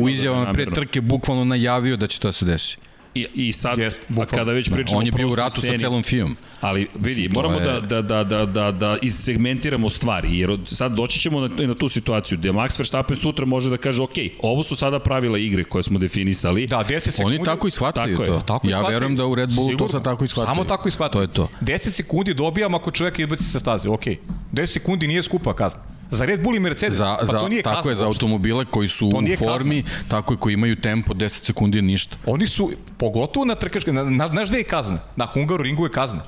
u 0.00 0.08
izjavama 0.08 0.52
pre 0.52 0.66
trke 0.66 1.00
bukvalno 1.00 1.44
najavio 1.44 1.96
da 1.96 2.06
će 2.06 2.20
to 2.20 2.28
da 2.28 2.32
se 2.32 2.44
desi. 2.44 2.76
I, 3.14 3.26
i 3.34 3.52
sad, 3.52 3.78
Jest, 3.78 4.08
a 4.20 4.24
kada 4.24 4.52
već 4.52 4.68
da, 4.68 4.74
pričamo... 4.74 4.98
on 4.98 5.06
je 5.06 5.12
bio 5.12 5.28
u 5.28 5.34
ratu 5.34 5.60
sceni, 5.60 5.78
sa 5.78 5.82
celom 5.82 6.02
film. 6.02 6.36
Ali 6.60 6.88
vidi, 6.94 7.28
moramo 7.28 7.58
je... 7.58 7.64
da, 7.64 7.80
da, 7.80 8.02
da, 8.02 8.24
da, 8.24 8.46
da, 8.46 8.70
da 8.70 8.96
isegmentiramo 9.02 9.90
stvari, 9.90 10.38
jer 10.38 10.58
sad 10.66 10.92
doći 10.92 11.20
ćemo 11.20 11.40
na, 11.40 11.66
na 11.66 11.74
tu 11.74 11.88
situaciju 11.88 12.38
gde 12.38 12.52
Max 12.52 12.78
Verstappen 12.78 13.16
sutra 13.16 13.46
može 13.46 13.70
da 13.70 13.76
kaže, 13.76 14.02
ok, 14.02 14.10
ovo 14.42 14.62
su 14.62 14.76
sada 14.76 14.98
pravila 14.98 15.38
igre 15.38 15.64
koje 15.64 15.82
smo 15.82 15.98
definisali. 15.98 16.66
Da, 16.66 16.84
10 16.84 16.98
sekundi. 17.00 17.36
Oni 17.36 17.44
tako 17.44 17.68
i 17.68 17.70
shvataju 17.70 18.16
tako 18.16 18.30
to. 18.30 18.34
Je, 18.34 18.46
tako 18.46 18.68
ja 18.68 18.82
verujem 18.82 19.16
da 19.16 19.26
u 19.26 19.34
Red 19.34 19.54
Bullu 19.54 19.68
Sigurno. 19.68 19.86
to 19.86 19.92
sad 19.92 20.04
tako 20.04 20.24
i 20.24 20.28
shvataju. 20.28 20.54
Samo 20.54 20.64
tako 20.64 20.88
i 20.88 20.92
shvataju. 20.92 21.26
To 21.26 21.42
je 21.42 21.48
to. 21.48 21.48
10 21.60 21.78
sekundi 21.78 22.34
dobijam 22.34 22.74
ako 22.74 22.90
čovjek 22.90 23.18
izbaci 23.18 23.44
sa 23.44 23.58
staze, 23.58 23.88
ok. 23.88 24.04
10 24.52 24.66
sekundi 24.66 25.08
nije 25.08 25.22
skupa 25.22 25.54
kazna. 25.54 25.80
Za 26.12 26.24
Red 26.24 26.42
Bull 26.42 26.56
i 26.56 26.60
Mercedes, 26.60 26.96
za, 26.96 27.16
pa 27.20 27.26
za, 27.26 27.32
to 27.32 27.48
nije 27.48 27.62
Tako 27.62 27.88
je, 27.88 27.94
za 27.94 28.06
automobile 28.06 28.64
koji 28.64 28.88
su 28.88 29.08
u 29.08 29.12
formi, 29.38 29.82
kazna. 29.82 30.08
tako 30.08 30.32
je, 30.32 30.38
koji 30.38 30.54
imaju 30.54 30.76
tempo 30.76 31.14
10 31.14 31.28
sekundi 31.44 31.78
je 31.78 31.82
ništa. 31.82 32.16
Oni 32.26 32.46
su, 32.46 32.70
pogotovo 32.98 33.44
na 33.44 33.54
trkačke, 33.54 33.92
na, 33.92 34.04
na, 34.04 34.28
znaš 34.28 34.48
gde 34.48 34.58
je 34.58 34.64
kazna? 34.64 34.98
Na 35.16 35.26
Hungaru 35.26 35.62
ringu 35.62 35.86
je 35.86 35.90
kazna. 35.90 36.20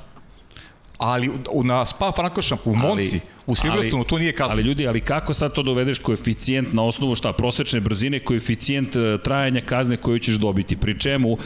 Ali 0.98 1.30
na 1.64 1.86
Spa 1.86 2.12
Frankoršampu, 2.16 2.70
u 2.70 2.76
Monci, 2.76 3.20
ali, 3.22 3.33
U 3.46 3.54
Silverstonu 3.54 4.04
to 4.04 4.18
nije 4.18 4.32
kazna. 4.32 4.54
Ali 4.54 4.62
ljudi, 4.62 4.88
ali 4.88 5.00
kako 5.00 5.34
sad 5.34 5.52
to 5.52 5.62
dovedeš 5.62 5.98
koeficijent 5.98 6.72
na 6.72 6.82
osnovu 6.82 7.14
šta? 7.14 7.32
Prosečne 7.32 7.80
brzine, 7.80 8.20
koeficijent 8.20 8.96
uh, 8.96 9.20
trajanja 9.20 9.60
kazne 9.60 9.96
koju 9.96 10.18
ćeš 10.18 10.34
dobiti. 10.34 10.76
Pri 10.76 10.98
čemu 10.98 11.32
uh, 11.32 11.38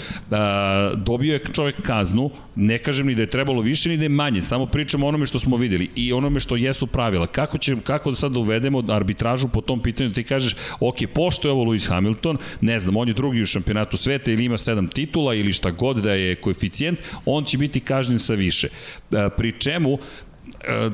dobio 0.96 1.32
je 1.32 1.44
čovjek 1.52 1.82
kaznu, 1.82 2.30
ne 2.54 2.78
kažem 2.78 3.06
ni 3.06 3.14
da 3.14 3.22
je 3.22 3.30
trebalo 3.30 3.60
više 3.60 3.88
ni 3.88 3.96
da 3.96 4.02
je 4.02 4.08
manje, 4.08 4.42
samo 4.42 4.66
pričamo 4.66 5.06
o 5.06 5.08
onome 5.08 5.26
što 5.26 5.38
smo 5.38 5.56
videli 5.56 5.90
i 5.94 6.12
onome 6.12 6.40
što 6.40 6.56
jesu 6.56 6.86
pravila. 6.86 7.26
Kako 7.26 7.58
će 7.58 7.76
kako 7.82 8.10
da 8.10 8.16
sad 8.16 8.32
da 8.32 8.38
uvedemo 8.38 8.82
arbitražu 8.88 9.48
po 9.48 9.60
tom 9.60 9.82
pitanju? 9.82 10.12
Ti 10.12 10.22
kažeš, 10.22 10.56
ok, 10.80 10.96
pošto 11.14 11.48
je 11.48 11.52
ovo 11.52 11.64
Lewis 11.64 11.88
Hamilton, 11.88 12.38
ne 12.60 12.80
znam, 12.80 12.96
on 12.96 13.08
je 13.08 13.14
drugi 13.14 13.42
u 13.42 13.46
šampionatu 13.46 13.96
sveta 13.96 14.30
ili 14.30 14.44
ima 14.44 14.58
sedam 14.58 14.86
titula 14.88 15.34
ili 15.34 15.52
šta 15.52 15.70
god 15.70 15.96
da 15.96 16.12
je 16.12 16.34
koeficijent, 16.34 16.98
on 17.24 17.44
će 17.44 17.58
biti 17.58 17.80
kažnjen 17.80 18.18
sa 18.18 18.34
više. 18.34 18.68
Uh, 19.10 19.18
pri 19.36 19.52
čemu 19.52 19.98
E, 19.98 20.27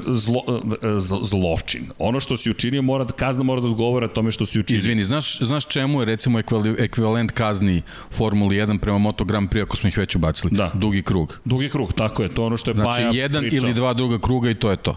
zlo, 0.06 0.42
e, 0.82 0.98
zločin. 1.22 1.82
Ono 1.98 2.20
što 2.20 2.36
si 2.36 2.50
učinio, 2.50 2.82
mora, 2.82 3.04
da, 3.04 3.12
kazna 3.12 3.42
mora 3.42 3.60
da 3.60 3.66
odgovara 3.66 4.08
tome 4.08 4.30
što 4.30 4.46
si 4.46 4.60
učinio. 4.60 4.78
Izvini, 4.78 5.04
znaš, 5.04 5.38
znaš 5.38 5.66
čemu 5.66 6.00
je 6.00 6.04
recimo 6.04 6.38
ekvivalent 6.78 7.32
kazni 7.32 7.82
Formuli 8.10 8.56
1 8.56 8.78
prema 8.78 8.98
Moto 8.98 9.24
Grand 9.24 9.50
Prix 9.50 9.62
ako 9.62 9.76
smo 9.76 9.88
ih 9.88 9.98
već 9.98 10.14
ubacili? 10.14 10.56
Da. 10.56 10.70
Dugi 10.74 11.02
krug. 11.02 11.40
Dugi 11.44 11.68
krug, 11.68 11.92
tako 11.92 12.22
je. 12.22 12.28
To 12.28 12.42
je 12.42 12.46
ono 12.46 12.56
što 12.56 12.70
je 12.70 12.74
znači, 12.74 13.02
Baja 13.02 13.10
jedan 13.14 13.42
pričao. 13.42 13.56
ili 13.56 13.74
dva 13.74 13.92
druga 13.94 14.18
kruga 14.18 14.50
i 14.50 14.54
to 14.54 14.70
je 14.70 14.76
to 14.76 14.96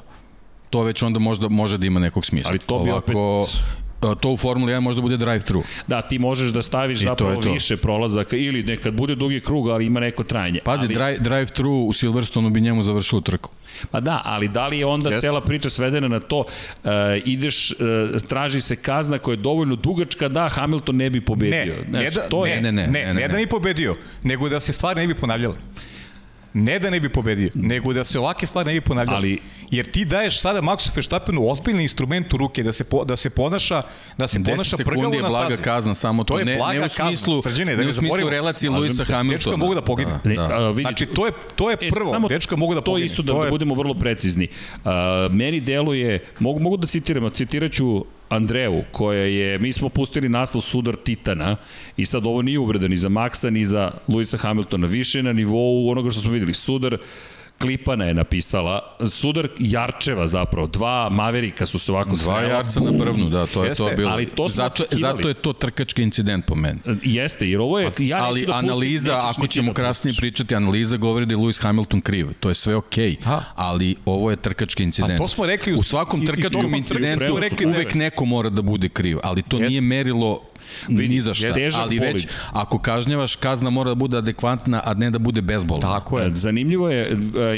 to 0.70 0.84
već 0.84 1.04
onda 1.04 1.20
možda 1.20 1.50
može 1.50 1.78
da 1.78 1.86
ima 1.86 2.00
nekog 2.00 2.26
smisla. 2.26 2.50
Ali 2.50 2.60
to 2.60 2.80
bi 2.84 2.92
Ovako, 2.92 3.12
opet 3.12 3.56
to 4.00 4.30
u 4.30 4.38
Formuli 4.38 4.74
1 4.74 4.80
možda 4.80 5.02
bude 5.02 5.18
drive-thru. 5.18 5.64
Da, 5.88 6.02
ti 6.02 6.20
možeš 6.20 6.52
da 6.52 6.62
staviš 6.62 7.02
I 7.02 7.04
zapravo 7.04 7.36
to 7.36 7.42
to. 7.42 7.54
više 7.54 7.78
prolazaka 7.78 8.36
ili 8.36 8.64
nekad 8.64 8.94
bude 8.94 9.16
dugi 9.16 9.40
krug, 9.40 9.70
ali 9.70 9.86
ima 9.86 10.00
neko 10.00 10.24
trajanje. 10.24 10.60
Pazi, 10.64 10.86
ali... 10.86 10.94
drive, 10.94 11.18
drive-thru 11.20 11.72
u 11.72 11.94
Silverstonu 11.94 12.50
bi 12.50 12.62
njemu 12.62 12.84
završilo 12.84 13.22
trku. 13.22 13.52
Pa 13.92 14.00
da, 14.00 14.22
ali 14.26 14.48
da 14.48 14.68
li 14.68 14.80
je 14.80 14.86
onda 14.86 15.10
yes. 15.10 15.22
cela 15.22 15.42
priča 15.42 15.70
svedena 15.70 16.08
na 16.08 16.20
to, 16.20 16.40
uh, 16.40 16.92
ideš, 17.26 17.72
uh, 17.72 17.78
traži 18.30 18.62
se 18.62 18.76
kazna 18.76 19.18
koja 19.18 19.34
je 19.34 19.38
dovoljno 19.38 19.76
dugačka 19.76 20.28
da 20.28 20.50
Hamilton 20.50 20.96
ne 20.96 21.10
bi 21.10 21.22
pobedio. 21.22 21.76
Ne, 21.88 22.00
ne, 22.00 22.10
da, 22.10 22.22
to 22.22 22.44
ne, 22.44 22.50
je... 22.50 22.62
ne, 22.62 22.72
ne, 22.72 22.88
ne, 22.88 22.88
ne, 22.88 23.06
ne, 23.06 23.14
ne, 23.14 23.22
ne, 23.22 23.28
da 23.28 23.38
ne 23.38 23.48
pobedio, 23.48 23.96
nego 24.24 24.50
da 24.50 24.60
se 24.60 24.74
stvari 24.74 25.02
ne 25.02 25.08
bi 25.08 25.16
ponavljale. 25.16 25.56
Ne 25.56 25.88
da 26.80 26.90
ne 26.90 27.00
bi 27.00 27.10
pobedio, 27.10 27.50
nego 27.56 27.94
da 27.94 28.04
se 28.04 28.20
ovake 28.20 28.46
stvari 28.46 28.68
ne 28.68 28.74
bi 28.74 28.82
ponavljale. 28.82 29.18
Ali, 29.18 29.40
Jer 29.72 29.92
ti 29.92 30.06
daješ 30.06 30.42
sada 30.42 30.62
Maxu 30.62 30.96
Verstappenu 30.96 31.50
ozbiljni 31.50 31.82
instrument 31.82 32.34
u 32.34 32.38
ruke 32.38 32.64
da 32.64 32.72
se, 32.72 32.84
po, 32.84 33.06
da 33.06 33.16
se 33.16 33.30
ponaša 33.30 33.82
da 34.18 34.28
se 34.28 34.44
ponaša 34.44 34.78
prgavo 34.86 35.10
na 35.10 35.10
stazi. 35.10 35.18
10 35.18 35.18
sekundi 35.18 35.18
je 35.18 35.24
blaga 35.24 35.58
kazna, 35.58 35.94
samo 35.94 36.24
to, 36.24 36.34
to 36.34 36.40
je 36.40 36.46
ne, 36.46 36.60
ne 36.74 36.86
u 36.86 36.90
smislu, 36.90 37.42
Srđine, 37.42 37.76
da 37.76 37.84
ne 37.84 37.90
u 37.90 37.94
smislu 37.94 38.30
relacije 38.30 38.70
Luisa 38.70 39.04
Hamiltona. 39.04 39.38
Dečka 39.38 39.58
mogu 39.58 39.76
da 39.76 39.82
pogine. 39.82 40.20
Da, 40.24 40.48
da. 40.48 40.74
Znači, 40.74 41.06
to 41.06 41.26
je, 41.26 41.32
to 41.56 41.70
je 41.70 41.78
e, 41.82 41.90
prvo, 41.90 42.12
samo 42.12 42.28
dečka 42.28 42.56
mogu 42.56 42.76
da 42.76 42.82
pogine. 42.82 43.08
To 43.08 43.12
isto 43.12 43.22
da, 43.22 43.34
to 43.34 43.40
je... 43.40 43.46
da 43.46 43.50
budemo 43.50 43.76
vrlo 43.76 43.94
precizni. 43.94 44.48
Uh, 44.76 44.92
meni 45.32 45.60
deluje, 45.60 46.20
mogu, 46.40 46.60
mogu 46.60 46.78
da 46.78 46.88
citiram, 46.88 47.30
citiraću 47.30 48.06
Andreu, 48.30 48.84
koja 48.92 49.24
je, 49.24 49.60
mi 49.60 49.74
smo 49.74 49.90
pustili 49.90 50.30
naslov 50.30 50.62
sudar 50.62 50.96
Titana 50.96 51.56
i 51.98 52.06
sad 52.06 52.26
ovo 52.26 52.42
nije 52.42 52.60
uvreda 52.60 52.88
ni 52.88 52.98
za 52.98 53.10
Maxa, 53.10 53.50
ni 53.50 53.66
za 53.66 53.92
Luisa 54.08 54.38
Hamiltona, 54.38 54.88
više 54.88 55.24
na 55.24 55.34
nivou 55.34 55.90
onoga 55.90 56.10
što 56.10 56.22
smo 56.22 56.32
videli. 56.32 56.54
Sudar 56.54 56.98
Klipana 57.60 58.06
je 58.06 58.14
napisala, 58.14 58.96
sudar 59.10 59.48
Jarčeva 59.60 60.28
zapravo, 60.28 60.68
dva 60.68 61.10
Maverika 61.10 61.66
su 61.66 61.80
se 61.80 61.92
ovako 61.92 62.16
Dva 62.16 62.42
Jarca 62.42 62.80
na 62.80 62.92
brvnu, 62.92 63.30
da, 63.30 63.46
to 63.46 63.64
je 63.64 63.70
Jeste, 63.70 63.84
to 63.84 63.96
bilo. 63.96 64.12
Ali 64.12 64.26
to 64.26 64.48
zato, 64.48 64.84
zato 64.92 65.28
je 65.28 65.34
to 65.34 65.54
trkački 65.54 66.04
incident 66.04 66.46
po 66.46 66.56
meni. 66.56 66.80
Jeste, 67.04 67.50
jer 67.50 67.60
ovo 67.62 67.80
je, 67.80 67.92
ja 68.00 68.24
ali 68.24 68.46
da 68.46 68.54
analiza, 68.54 69.14
pustim, 69.14 69.30
ako 69.30 69.48
ćemo 69.48 69.68
da 69.68 69.74
krasnije 69.74 70.16
pričati, 70.18 70.56
analiza 70.56 70.98
govori 70.98 71.26
da 71.26 71.34
je 71.34 71.38
Lewis 71.38 71.62
Hamilton 71.62 72.02
kriv, 72.02 72.28
to 72.40 72.50
je 72.50 72.56
sve 72.56 72.76
okej, 72.76 73.16
okay, 73.16 73.40
ali 73.56 73.96
ovo 74.06 74.30
je 74.30 74.36
trkački 74.36 74.84
incident. 74.84 75.14
A 75.14 75.18
to 75.18 75.28
smo 75.28 75.46
rekli 75.46 75.74
u, 75.74 75.80
u 75.80 75.84
svakom 75.84 76.26
trkačkom 76.26 76.76
incidentu 76.76 77.40
uvek 77.66 77.94
neko 77.94 78.26
mora 78.26 78.50
da 78.50 78.62
bude 78.62 78.90
kriv, 78.90 79.18
ali 79.24 79.42
to 79.42 79.58
Jeste. 79.58 79.70
nije 79.70 79.82
merilo 79.82 80.42
Ni 80.88 81.22
za 81.22 81.34
šta, 81.34 81.48
ali 81.76 82.00
već 82.00 82.28
ako 82.52 82.80
kažnjavaš, 82.80 83.36
kazna 83.36 83.70
mora 83.70 83.90
da 83.90 83.96
bude 83.96 84.18
adekvantna, 84.18 84.82
a 84.86 84.94
ne 84.94 85.12
da 85.12 85.20
bude 85.20 85.42
bezbolna. 85.42 85.82
Tako 85.82 86.20
je. 86.20 86.32
Zanimljivo 86.34 86.90
je, 86.90 87.18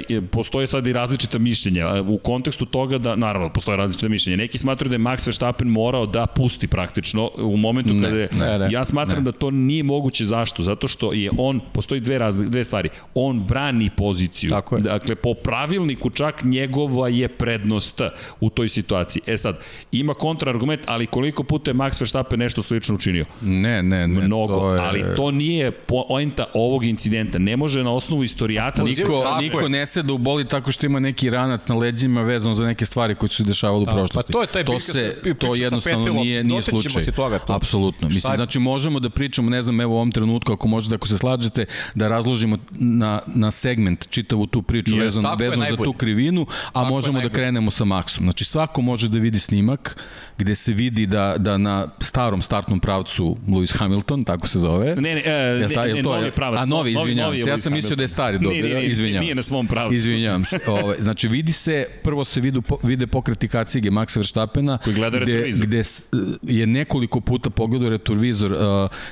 e, 0.09 0.21
postoje 0.21 0.67
sad 0.67 0.87
i 0.87 0.93
različita 0.93 1.37
mišljenja. 1.37 2.01
U 2.01 2.17
kontekstu 2.17 2.65
toga 2.65 2.97
da, 2.97 3.15
naravno, 3.15 3.49
postoje 3.49 3.77
različita 3.77 4.07
mišljenja. 4.07 4.37
Neki 4.37 4.57
smatruju 4.57 4.89
da 4.89 4.95
je 4.95 4.99
Max 4.99 5.27
Verstappen 5.27 5.67
morao 5.67 6.05
da 6.05 6.25
pusti 6.25 6.67
praktično 6.67 7.31
u 7.37 7.57
momentu 7.57 7.93
ne, 7.93 8.03
kada 8.03 8.17
je... 8.17 8.29
Ne, 8.31 8.59
ne, 8.59 8.71
ja 8.71 8.85
smatram 8.85 9.23
ne. 9.23 9.31
da 9.31 9.37
to 9.37 9.51
nije 9.51 9.83
moguće. 9.83 10.25
Zašto? 10.25 10.63
Zato 10.63 10.87
što 10.87 11.13
je 11.13 11.31
on, 11.37 11.59
postoji 11.73 12.01
dve, 12.01 12.17
razli, 12.17 12.49
dve 12.49 12.63
stvari. 12.63 12.89
On 13.13 13.39
brani 13.39 13.89
poziciju. 13.89 14.49
Tako 14.49 14.75
je. 14.75 14.81
Dakle, 14.81 15.15
po 15.15 15.33
pravilniku 15.33 16.09
čak 16.09 16.43
njegova 16.43 17.09
je 17.09 17.27
prednost 17.27 18.01
u 18.39 18.49
toj 18.49 18.69
situaciji. 18.69 19.21
E 19.27 19.37
sad, 19.37 19.59
ima 19.91 20.13
kontraargument, 20.13 20.81
ali 20.85 21.07
koliko 21.07 21.43
puta 21.43 21.71
je 21.71 21.75
Max 21.75 22.01
Verstappen 22.01 22.39
nešto 22.39 22.63
slično 22.63 22.97
učinio. 22.99 23.25
Ne, 23.41 23.83
ne, 23.83 24.07
ne. 24.07 24.21
Mnogo, 24.21 24.53
to 24.59 24.73
je... 24.73 24.79
ali 24.81 25.03
to 25.15 25.31
nije 25.31 25.71
poenta 25.71 26.45
ovog 26.53 26.85
incidenta. 26.85 27.39
Ne 27.39 27.57
može 27.57 27.83
na 27.83 27.91
osnovu 27.91 28.23
istorijata... 28.23 28.83
da 28.83 28.89
Niko, 28.89 29.21
Tako 29.23 29.41
niko 29.41 29.59
je. 29.59 29.69
ne 29.69 29.85
seda 29.85 30.13
u 30.13 30.17
boli 30.17 30.45
tako 30.45 30.71
što 30.71 30.85
ima 30.85 30.99
neki 30.99 31.29
ranac 31.29 31.67
na 31.67 31.75
leđima 31.75 32.21
vezano 32.21 32.55
za 32.55 32.65
neke 32.65 32.85
stvari 32.85 33.15
koje 33.15 33.29
su 33.29 33.35
se 33.35 33.43
dešavale 33.43 33.81
u 33.81 33.85
prošlosti. 33.85 34.15
pa 34.15 34.33
to 34.33 34.41
je 34.41 34.47
taj 34.47 34.63
to 34.65 34.79
se, 34.79 34.93
sa- 34.93 35.33
to 35.33 35.55
jednostavno 35.55 36.03
Petilom. 36.05 36.23
nije, 36.23 36.43
nije 36.43 36.61
slučaj. 36.61 37.01
se 37.03 37.11
toga, 37.11 37.39
to. 37.39 37.53
Apsolutno. 37.53 38.07
Mislim, 38.07 38.19
Šta- 38.21 38.35
znači 38.35 38.59
možemo 38.59 38.99
da 38.99 39.09
pričamo, 39.09 39.49
ne 39.49 39.61
znam, 39.61 39.81
evo 39.81 39.93
u 39.93 39.95
ovom 39.95 40.11
trenutku, 40.11 40.53
ako 40.53 40.67
možete, 40.67 40.95
ako 40.95 41.07
se 41.07 41.17
slažete, 41.17 41.65
da 41.95 42.07
razložimo 42.07 42.57
na, 42.71 43.19
na 43.27 43.51
segment 43.51 44.07
čitavu 44.09 44.47
tu 44.47 44.61
priču 44.61 44.95
Jest, 44.95 45.05
vezano, 45.05 45.29
tako 45.29 45.43
je 45.43 45.49
vezano 45.49 45.65
za 45.69 45.83
tu 45.83 45.93
krivinu, 45.93 46.45
a 46.73 46.83
je 46.83 46.89
možemo 46.89 47.21
da 47.21 47.29
krenemo 47.29 47.71
sa 47.71 47.85
Maksom. 47.85 48.23
Znači 48.23 48.45
svako 48.45 48.81
može 48.81 49.09
da 49.09 49.17
vidi 49.19 49.39
snimak 49.39 50.03
gde 50.37 50.55
se 50.55 50.73
vidi 50.73 51.05
da, 51.05 51.35
da 51.37 51.57
na 51.57 51.87
starom 52.01 52.41
startnom 52.41 52.79
pravcu 52.89 53.37
Lewis 53.47 53.73
Hamilton, 53.73 54.23
tako 54.23 54.47
se 54.47 54.59
zove, 54.59 54.95
Ne, 54.97 55.01
ne, 55.01 55.21
e, 55.21 55.59
ne, 55.59 55.69
ta- 55.69 55.85
ne, 55.85 55.93
ne, 55.93 56.01
to 56.01 56.09
novi 56.11 56.31
pravac. 56.31 56.59
A 56.59 56.65
novi, 56.65 56.91
izvinjavam 56.93 57.37
se. 57.37 57.49
Ja 57.49 57.57
sam 57.57 57.73
mislio 57.73 57.95
da 57.95 58.03
je 58.03 58.07
stari 58.07 58.37
dobro. 58.37 58.51
Nije, 58.51 58.63
nije, 58.65 58.85
izvinjavam 58.85 59.23
nije 59.23 59.35
na 59.35 59.43
svom 59.43 59.67
pravcu. 59.67 59.95
Izvinjavam 59.95 60.45
se. 60.45 60.59
Ove, 60.69 60.95
znači 60.99 61.27
vidi 61.27 61.51
se, 61.53 61.85
prvo 62.03 62.25
se 62.25 62.41
vidu, 62.41 62.61
vide 62.83 63.07
pokreti 63.07 63.47
kacige 63.47 63.89
Maxa 63.91 64.17
Verstappena, 64.17 64.77
Koji 64.77 64.93
gleda 64.95 65.19
gde, 65.19 65.33
retrovizor. 65.33 65.65
gde 65.65 65.79
s- 65.79 66.01
je 66.43 66.67
nekoliko 66.67 67.21
puta 67.21 67.49
pogledao 67.49 67.89
retrovizor 67.89 68.51
uh, 68.51 68.59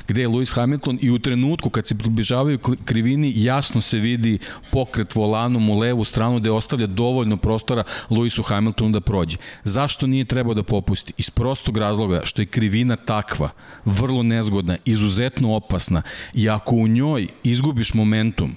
gde 0.07 0.21
je 0.21 0.27
Lewis 0.29 0.55
Hamilton 0.55 0.99
i 1.01 1.09
u 1.09 1.19
trenutku 1.19 1.69
kad 1.69 1.87
se 1.87 1.95
približavaju 1.95 2.59
krivini 2.85 3.33
jasno 3.35 3.81
se 3.81 3.97
vidi 3.97 4.39
pokret 4.71 5.15
volanom 5.15 5.69
u 5.69 5.79
levu 5.79 6.03
stranu 6.03 6.39
gde 6.39 6.51
ostavlja 6.51 6.87
dovoljno 6.87 7.37
prostora 7.37 7.83
Lewisu 8.09 8.43
Hamiltonu 8.43 8.91
da 8.91 9.01
prođe. 9.01 9.37
Zašto 9.63 10.07
nije 10.07 10.25
trebao 10.25 10.53
da 10.53 10.63
popusti? 10.63 11.13
Iz 11.17 11.29
prostog 11.29 11.77
razloga 11.77 12.21
što 12.23 12.41
je 12.41 12.45
krivina 12.45 12.95
takva, 12.95 13.49
vrlo 13.85 14.23
nezgodna, 14.23 14.77
izuzetno 14.85 15.55
opasna 15.55 16.01
i 16.33 16.49
ako 16.49 16.75
u 16.75 16.87
njoj 16.87 17.27
izgubiš 17.43 17.93
momentum, 17.93 18.55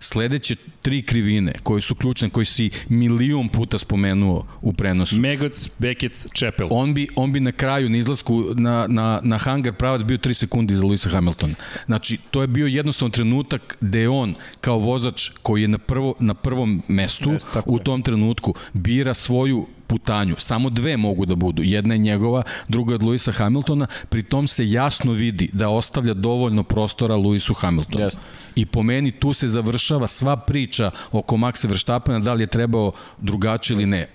sledeće 0.00 0.56
tri 0.82 1.02
krivine 1.02 1.52
koje 1.62 1.82
su 1.82 1.94
ključne, 1.94 2.30
koje 2.30 2.44
si 2.44 2.70
milion 2.88 3.48
puta 3.48 3.78
spomenuo 3.78 4.46
u 4.62 4.72
prenosu, 4.72 5.20
Megoc, 5.20 5.68
Beckett, 5.78 6.26
Čepel. 6.32 6.68
on 6.70 6.94
bi, 6.94 7.08
on 7.16 7.32
bi 7.32 7.40
na 7.40 7.52
kraju 7.52 7.90
na 7.90 7.96
izlasku 7.96 8.44
na, 8.54 8.86
na, 8.88 9.20
na 9.22 9.38
hangar 9.38 9.72
pravac 9.72 10.02
bio 10.02 10.18
3 10.18 10.34
sekundi 10.34 10.74
za 10.74 10.82
Luisa 10.82 11.10
Hamiltona. 11.10 11.54
Znači, 11.86 12.18
to 12.30 12.40
je 12.40 12.46
bio 12.46 12.66
jednostavno 12.66 13.10
trenutak 13.10 13.76
gde 13.80 14.08
on 14.08 14.34
kao 14.60 14.78
vozač 14.78 15.30
koji 15.42 15.62
je 15.62 15.68
na, 15.68 15.78
prvo, 15.78 16.14
na 16.20 16.34
prvom 16.34 16.82
mestu 16.88 17.30
tako 17.54 17.70
u 17.70 17.78
tom 17.78 18.02
trenutku 18.02 18.54
bira 18.72 19.14
svoju 19.14 19.66
putanju. 19.86 20.34
Samo 20.38 20.70
dve 20.70 20.96
mogu 20.96 21.26
da 21.26 21.34
budu. 21.34 21.62
Jedna 21.62 21.94
je 21.94 21.98
njegova, 21.98 22.42
druga 22.68 22.92
je 22.92 22.94
od 22.94 23.02
Luisa 23.02 23.32
Hamiltona. 23.32 23.86
Pri 24.08 24.22
tom 24.22 24.46
se 24.46 24.70
jasno 24.70 25.12
vidi 25.12 25.50
da 25.52 25.68
ostavlja 25.68 26.14
dovoljno 26.14 26.62
prostora 26.62 27.16
Luisu 27.16 27.54
Hamiltonu. 27.54 28.04
Jeste. 28.04 28.20
I 28.56 28.66
po 28.66 28.82
meni 28.82 29.10
tu 29.10 29.32
se 29.32 29.48
završava 29.86 30.06
sva 30.06 30.36
priča 30.36 30.90
oko 31.12 31.36
Maxa 31.36 31.68
Verstappena, 31.68 32.18
da 32.18 32.34
li 32.34 32.42
je 32.42 32.46
trebao 32.46 32.92
drugačije 33.18 33.74
ili 33.74 33.86
ne 33.86 34.06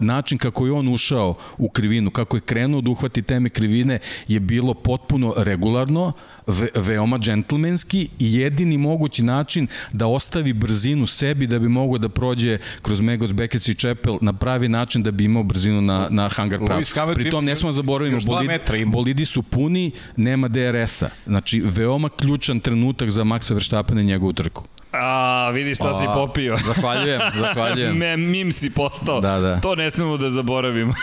način 0.00 0.38
kako 0.38 0.66
je 0.66 0.72
on 0.72 0.88
ušao 0.88 1.34
u 1.58 1.68
krivinu, 1.68 2.10
kako 2.10 2.36
je 2.36 2.40
krenuo 2.40 2.80
da 2.80 2.90
uhvati 2.90 3.22
teme 3.22 3.48
krivine 3.48 3.98
je 4.28 4.40
bilo 4.40 4.74
potpuno 4.74 5.34
regularno, 5.36 6.12
ve, 6.46 6.68
veoma 6.74 7.18
džentlmenski 7.18 8.08
i 8.18 8.34
jedini 8.34 8.78
mogući 8.78 9.22
način 9.22 9.66
da 9.92 10.06
ostavi 10.06 10.52
brzinu 10.52 11.06
sebi 11.06 11.46
da 11.46 11.58
bi 11.58 11.68
mogao 11.68 11.98
da 11.98 12.08
prođe 12.08 12.58
kroz 12.82 13.00
Megos, 13.00 13.32
Bekec 13.32 13.68
i 13.68 13.74
Čepel 13.74 14.18
na 14.20 14.32
pravi 14.32 14.68
način 14.68 15.02
da 15.02 15.10
bi 15.10 15.24
imao 15.24 15.42
brzinu 15.42 15.80
na, 15.80 16.06
na 16.10 16.28
hangar. 16.28 16.58
Hamilton 16.58 17.14
Pri 17.14 17.30
tom 17.30 17.44
ne 17.44 17.56
smo 17.56 17.72
zaboravimo, 17.72 18.16
još 18.16 18.24
dva 18.24 18.34
bolid, 18.34 18.48
metra 18.48 18.76
ima. 18.76 18.90
bolidi 18.90 19.24
su 19.24 19.42
puni, 19.42 19.90
nema 20.16 20.48
DRS-a. 20.48 21.10
Znači, 21.26 21.60
veoma 21.60 22.08
ključan 22.08 22.60
trenutak 22.60 23.10
za 23.10 23.24
Maxa 23.24 23.52
Verstappena 23.52 24.00
i 24.00 24.04
njegovu 24.04 24.32
trku. 24.32 24.64
A, 24.92 25.50
vidi 25.50 25.74
šta 25.74 25.94
si 25.94 26.06
popio. 26.06 26.56
Zahvaljujem, 26.66 27.20
zahvaljujem. 27.36 27.96
Me, 27.96 28.16
mim 28.16 28.52
si 28.52 28.70
postao. 28.70 29.20
Da, 29.20 29.38
da. 29.38 29.60
To 29.60 29.74
ne 29.74 29.90
smemo 29.90 30.16
da 30.16 30.30
zaboravimo. 30.30 30.94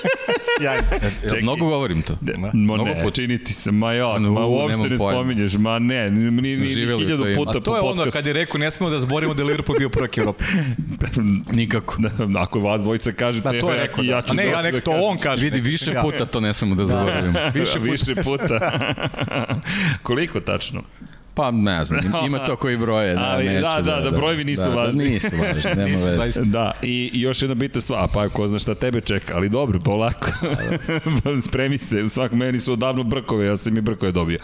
Sjajno. 0.58 0.82
Čekaj. 1.22 1.42
Mnogo 1.42 1.66
govorim 1.66 2.02
to. 2.02 2.14
Ne, 2.20 2.32
ma 2.36 2.50
Mnogo 2.54 2.84
ne, 2.84 3.00
puta. 3.02 3.14
čini 3.14 3.44
ti 3.44 3.52
se, 3.52 3.70
ma 3.72 3.92
ja, 3.92 4.18
No, 4.18 4.30
ma 4.30 4.40
uopšte 4.40 4.78
ne 4.80 4.88
pojma. 4.90 5.12
spominješ, 5.12 5.52
ma 5.54 5.78
ne, 5.78 6.10
ni, 6.10 6.30
ni, 6.32 6.56
ni 6.56 6.66
hiljadu 6.66 7.18
to 7.18 7.28
ima. 7.28 7.36
puta 7.36 7.50
A 7.50 7.52
to 7.54 7.60
po 7.62 7.76
je 7.76 7.80
ono 7.80 7.88
podcastu. 7.88 8.10
kad 8.12 8.26
je 8.26 8.32
rekao 8.32 8.58
ne 8.58 8.70
smemo 8.70 8.90
da 8.90 9.00
zborimo 9.00 9.34
da 9.34 9.42
je 9.42 9.46
Liverpool 9.46 9.78
bio 9.78 9.88
prvak 9.88 10.18
Evrope. 10.18 10.44
Nikako. 11.52 11.96
Da, 11.98 12.10
ako 12.36 12.60
vas 12.60 12.82
dvojica 12.82 13.12
kažete, 13.12 13.52
Da, 13.52 13.60
to 13.60 13.70
je 13.70 13.76
rekao. 13.78 14.04
ja 14.04 14.16
Da. 14.16 14.22
ću 14.22 14.30
A 14.30 14.34
ne, 14.34 14.46
ja 14.46 14.62
nek 14.62 14.74
da 14.74 14.80
to 14.80 14.90
on 14.92 15.18
kaže. 15.18 15.44
Vidi, 15.44 15.60
više 15.60 15.92
ja. 15.92 16.02
puta 16.02 16.24
to 16.24 16.40
ne 16.40 16.54
smemo 16.54 16.74
da 16.74 16.86
zaboravimo. 16.86 17.38
Više, 17.54 17.78
više 17.78 18.14
puta. 18.14 18.70
Koliko 20.02 20.40
tačno? 20.40 20.82
Pa 21.34 21.50
ne 21.50 21.84
znam, 21.84 22.00
ima 22.26 22.38
to 22.38 22.56
koji 22.56 22.76
broje. 22.76 23.14
Da, 23.14 23.20
Ali, 23.20 23.44
neću 23.44 23.60
da, 23.60 23.80
da, 23.84 24.00
da, 24.00 24.10
brojevi 24.10 24.44
nisu 24.44 24.62
da, 24.62 24.68
važni. 24.68 25.04
Da, 25.04 25.10
nisu 25.10 25.28
važni, 25.38 25.70
nema 25.76 25.88
Nisu 25.92 26.04
veze. 26.04 26.16
zaista. 26.16 26.40
Da, 26.40 26.72
i, 26.82 27.10
i 27.14 27.20
još 27.20 27.42
jedna 27.42 27.54
bitna 27.54 27.80
stvar, 27.80 28.04
a 28.04 28.06
pa 28.06 28.28
ko 28.28 28.48
zna 28.48 28.58
šta 28.58 28.74
tebe 28.74 29.00
čeka, 29.00 29.34
ali 29.36 29.48
dobro, 29.48 29.78
polako. 29.78 30.30
Spremi 31.46 31.78
se, 31.78 32.08
svak 32.08 32.32
meni 32.32 32.58
su 32.58 32.72
odavno 32.72 33.02
brkove, 33.02 33.46
ja 33.46 33.56
sam 33.56 33.78
i 33.78 33.80
brkove 33.80 34.12
dobio. 34.12 34.38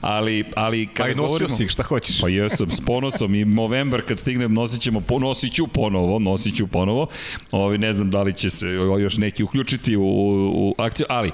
Ali, 0.00 0.44
ali 0.56 0.86
Pa 0.86 0.92
kada 0.94 1.10
i 1.10 1.14
nosio 1.14 1.26
govorimo... 1.26 1.48
si 1.48 1.64
ih, 1.64 1.70
šta 1.70 1.82
hoćeš. 1.82 2.20
Pa 2.20 2.28
jesam, 2.28 2.70
s 2.70 2.80
ponosom 2.80 3.34
i 3.34 3.44
novembar 3.44 4.02
kad 4.02 4.18
stignem 4.18 4.54
nosit 4.54 4.80
ćemo, 4.80 5.00
po- 5.00 5.18
nosit 5.18 5.52
ću 5.52 5.66
ponovo, 5.66 6.18
nosit 6.18 6.56
ću 6.56 6.66
ponovo. 6.66 7.06
Ovi, 7.50 7.78
ne 7.78 7.92
znam 7.92 8.10
da 8.10 8.22
li 8.22 8.32
će 8.32 8.50
se 8.50 8.66
još 9.00 9.16
neki 9.16 9.42
uključiti 9.42 9.96
u, 9.96 10.02
u, 10.02 10.68
u 10.70 10.74
akciju, 10.78 11.06
ali 11.08 11.30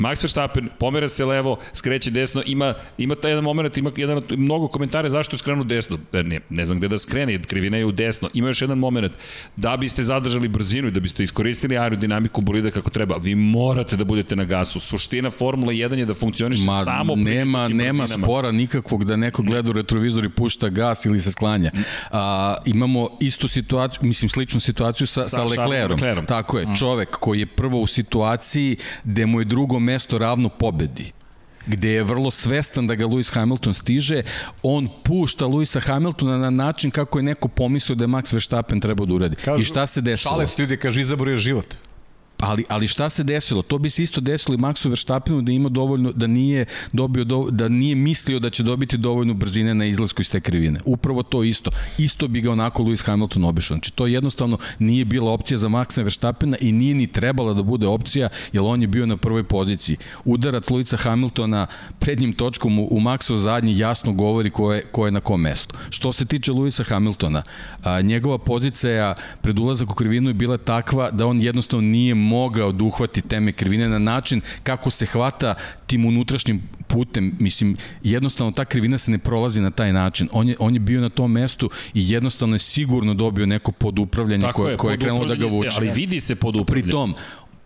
Max 0.00 0.22
Verstappen 0.24 0.68
pomera 0.78 1.08
se 1.08 1.24
levo, 1.24 1.58
skreće 1.72 2.10
desno, 2.10 2.42
ima, 2.46 2.74
ima 2.98 3.14
taj 3.14 3.30
jedan 3.30 3.44
moment, 3.44 3.76
ima 3.76 3.90
jedan, 3.96 4.22
mnogo 4.30 4.68
komentare 4.68 5.10
zašto 5.10 5.34
je 5.34 5.38
skrenuo 5.38 5.64
desno. 5.64 5.98
E, 6.12 6.22
Ne, 6.22 6.40
ne 6.50 6.66
znam 6.66 6.78
gde 6.78 6.88
da 6.88 6.98
skrene, 6.98 7.38
krivina 7.42 7.76
je 7.76 7.84
u 7.84 7.92
desno. 7.92 8.28
Ima 8.34 8.48
još 8.48 8.62
jedan 8.62 8.78
moment, 8.78 9.12
da 9.56 9.76
biste 9.76 10.02
zadržali 10.02 10.48
brzinu 10.48 10.88
i 10.88 10.90
da 10.90 11.00
biste 11.00 11.22
iskoristili 11.22 11.78
aerodinamiku 11.78 12.40
bolida 12.40 12.70
kako 12.70 12.90
treba, 12.90 13.16
vi 13.16 13.34
morate 13.34 13.96
da 13.96 14.04
budete 14.04 14.36
na 14.36 14.44
gasu. 14.44 14.80
Suština 14.80 15.30
Formula 15.30 15.72
1 15.72 15.98
je 15.98 16.06
da 16.06 16.14
funkcioniše 16.14 16.62
Ma, 16.64 16.84
samo 16.84 17.16
nema, 17.16 17.68
nema 17.68 18.02
brzinama. 18.02 18.24
spora 18.26 18.52
nikakvog 18.52 19.04
da 19.04 19.16
neko 19.16 19.42
gleda 19.42 19.70
u 19.70 19.72
retrovizor 19.72 20.24
i 20.24 20.28
pušta 20.28 20.68
gas 20.68 21.04
ili 21.04 21.20
se 21.20 21.32
sklanja. 21.32 21.70
A, 22.10 22.54
imamo 22.66 23.08
istu 23.20 23.48
situaciju, 23.48 24.00
mislim 24.02 24.28
sličnu 24.28 24.60
situaciju 24.60 25.06
sa, 25.06 25.22
sa, 25.22 25.28
Sa 25.28 25.44
Leclerom. 25.44 25.90
Leclerom. 25.92 26.26
Tako 26.26 26.58
je, 26.58 26.66
čovek 26.78 27.10
koji 27.10 27.40
je 27.40 27.46
prvo 27.46 27.80
u 27.80 27.86
situaciji 27.86 28.76
gde 29.04 29.26
mu 29.26 29.40
je 29.40 29.44
drugo 29.44 29.78
mesto 29.90 30.18
ravno 30.18 30.48
pobedi 30.48 31.12
gde 31.66 31.90
je 31.90 32.04
vrlo 32.04 32.30
svestan 32.30 32.86
da 32.86 32.94
ga 32.94 33.06
Lewis 33.06 33.34
Hamilton 33.34 33.74
stiže, 33.74 34.22
on 34.62 34.88
pušta 35.04 35.44
Lewisa 35.44 35.80
Hamiltona 35.80 36.38
na 36.38 36.50
način 36.50 36.90
kako 36.90 37.18
je 37.18 37.22
neko 37.22 37.48
pomislio 37.48 37.96
da 37.96 38.04
je 38.04 38.08
Max 38.08 38.32
Verstappen 38.32 38.80
trebao 38.80 39.06
da 39.06 39.14
uradi. 39.14 39.36
I 39.60 39.64
šta 39.64 39.86
se 39.86 40.00
desilo? 40.00 40.32
Šale 40.32 40.46
se 40.46 40.62
ljudi, 40.62 40.76
kaže, 40.76 41.00
izabor 41.00 41.28
je 41.28 41.36
život. 41.36 41.74
Ali, 42.40 42.64
ali 42.68 42.88
šta 42.88 43.10
se 43.10 43.24
desilo? 43.24 43.62
To 43.62 43.78
bi 43.78 43.90
se 43.90 44.02
isto 44.02 44.20
desilo 44.20 44.54
i 44.54 44.58
Maxu 44.58 44.88
Verstappenu 44.88 45.42
da 45.42 45.52
ima 45.52 45.68
dovoljno, 45.68 46.12
da 46.12 46.26
nije 46.26 46.64
dobio, 46.92 47.24
do, 47.24 47.48
da 47.50 47.68
nije 47.68 47.94
mislio 47.94 48.38
da 48.38 48.50
će 48.50 48.62
dobiti 48.62 48.96
dovoljno 48.96 49.34
brzine 49.34 49.74
na 49.74 49.84
izlasku 49.86 50.22
iz 50.22 50.30
te 50.30 50.40
krivine. 50.40 50.80
Upravo 50.84 51.22
to 51.22 51.42
isto. 51.42 51.70
Isto 51.98 52.28
bi 52.28 52.40
ga 52.40 52.52
onako 52.52 52.82
Lewis 52.82 53.06
Hamilton 53.06 53.44
obišao. 53.44 53.74
Znači 53.74 53.92
to 53.92 54.06
jednostavno 54.06 54.58
nije 54.78 55.04
bila 55.04 55.32
opcija 55.32 55.58
za 55.58 55.68
Maxa 55.68 56.02
Verstappena 56.02 56.56
i 56.60 56.72
nije 56.72 56.94
ni 56.94 57.06
trebala 57.06 57.54
da 57.54 57.62
bude 57.62 57.86
opcija, 57.86 58.28
jer 58.52 58.62
on 58.62 58.82
je 58.82 58.88
bio 58.88 59.06
na 59.06 59.16
prvoj 59.16 59.44
poziciji. 59.44 59.96
Udarac 60.24 60.70
Luisa 60.70 60.96
Hamiltona 60.96 61.66
prednjim 61.98 62.32
točkom 62.32 62.78
u, 62.78 62.88
u 62.90 63.00
Maxov 63.00 63.36
zadnji 63.36 63.78
jasno 63.78 64.12
govori 64.12 64.50
ko 64.50 64.72
je, 64.72 64.82
ko 64.82 65.06
je 65.06 65.12
na 65.12 65.20
kom 65.20 65.40
mestu. 65.40 65.74
Što 65.90 66.12
se 66.12 66.24
tiče 66.24 66.52
Luisa 66.52 66.84
Hamiltona, 66.84 67.42
a, 67.82 68.00
njegova 68.00 68.38
pozicija 68.38 69.14
pred 69.42 69.58
ulazak 69.58 69.90
u 69.90 69.94
krivinu 69.94 70.30
je 70.30 70.34
bila 70.34 70.58
takva 70.58 71.10
da 71.10 71.26
on 71.26 71.40
jednostavno 71.40 71.88
nije 71.88 72.14
mogao 72.30 72.72
da 72.72 72.84
uhvati 72.84 73.22
teme 73.22 73.52
krivine 73.52 73.88
na 73.88 73.98
način 73.98 74.40
kako 74.62 74.90
se 74.90 75.06
hvata 75.06 75.54
tim 75.86 76.04
unutrašnjim 76.04 76.62
putem. 76.86 77.36
Mislim, 77.38 77.76
jednostavno 78.02 78.52
ta 78.52 78.64
krivina 78.64 78.98
se 78.98 79.10
ne 79.10 79.18
prolazi 79.18 79.60
na 79.60 79.70
taj 79.70 79.92
način. 79.92 80.28
On 80.32 80.48
je, 80.48 80.56
on 80.58 80.74
je 80.74 80.80
bio 80.80 81.00
na 81.00 81.08
tom 81.08 81.32
mestu 81.32 81.70
i 81.94 82.12
jednostavno 82.12 82.54
je 82.54 82.58
sigurno 82.58 83.14
dobio 83.14 83.46
neko 83.46 83.72
podupravljanje 83.72 84.46
Tako 84.46 84.62
koje, 84.62 84.76
koje 84.76 84.94
je 84.94 84.98
krenulo 84.98 85.26
da 85.26 85.34
ga 85.34 85.48
podupravljanje 85.48 85.70
vuče. 85.70 85.76
Ali 85.80 86.00
vidi 86.00 86.20
se 86.20 86.34
pod 86.34 86.52
Pri 86.52 86.60
upravljanjem. 86.60 86.90
tom, 86.90 87.14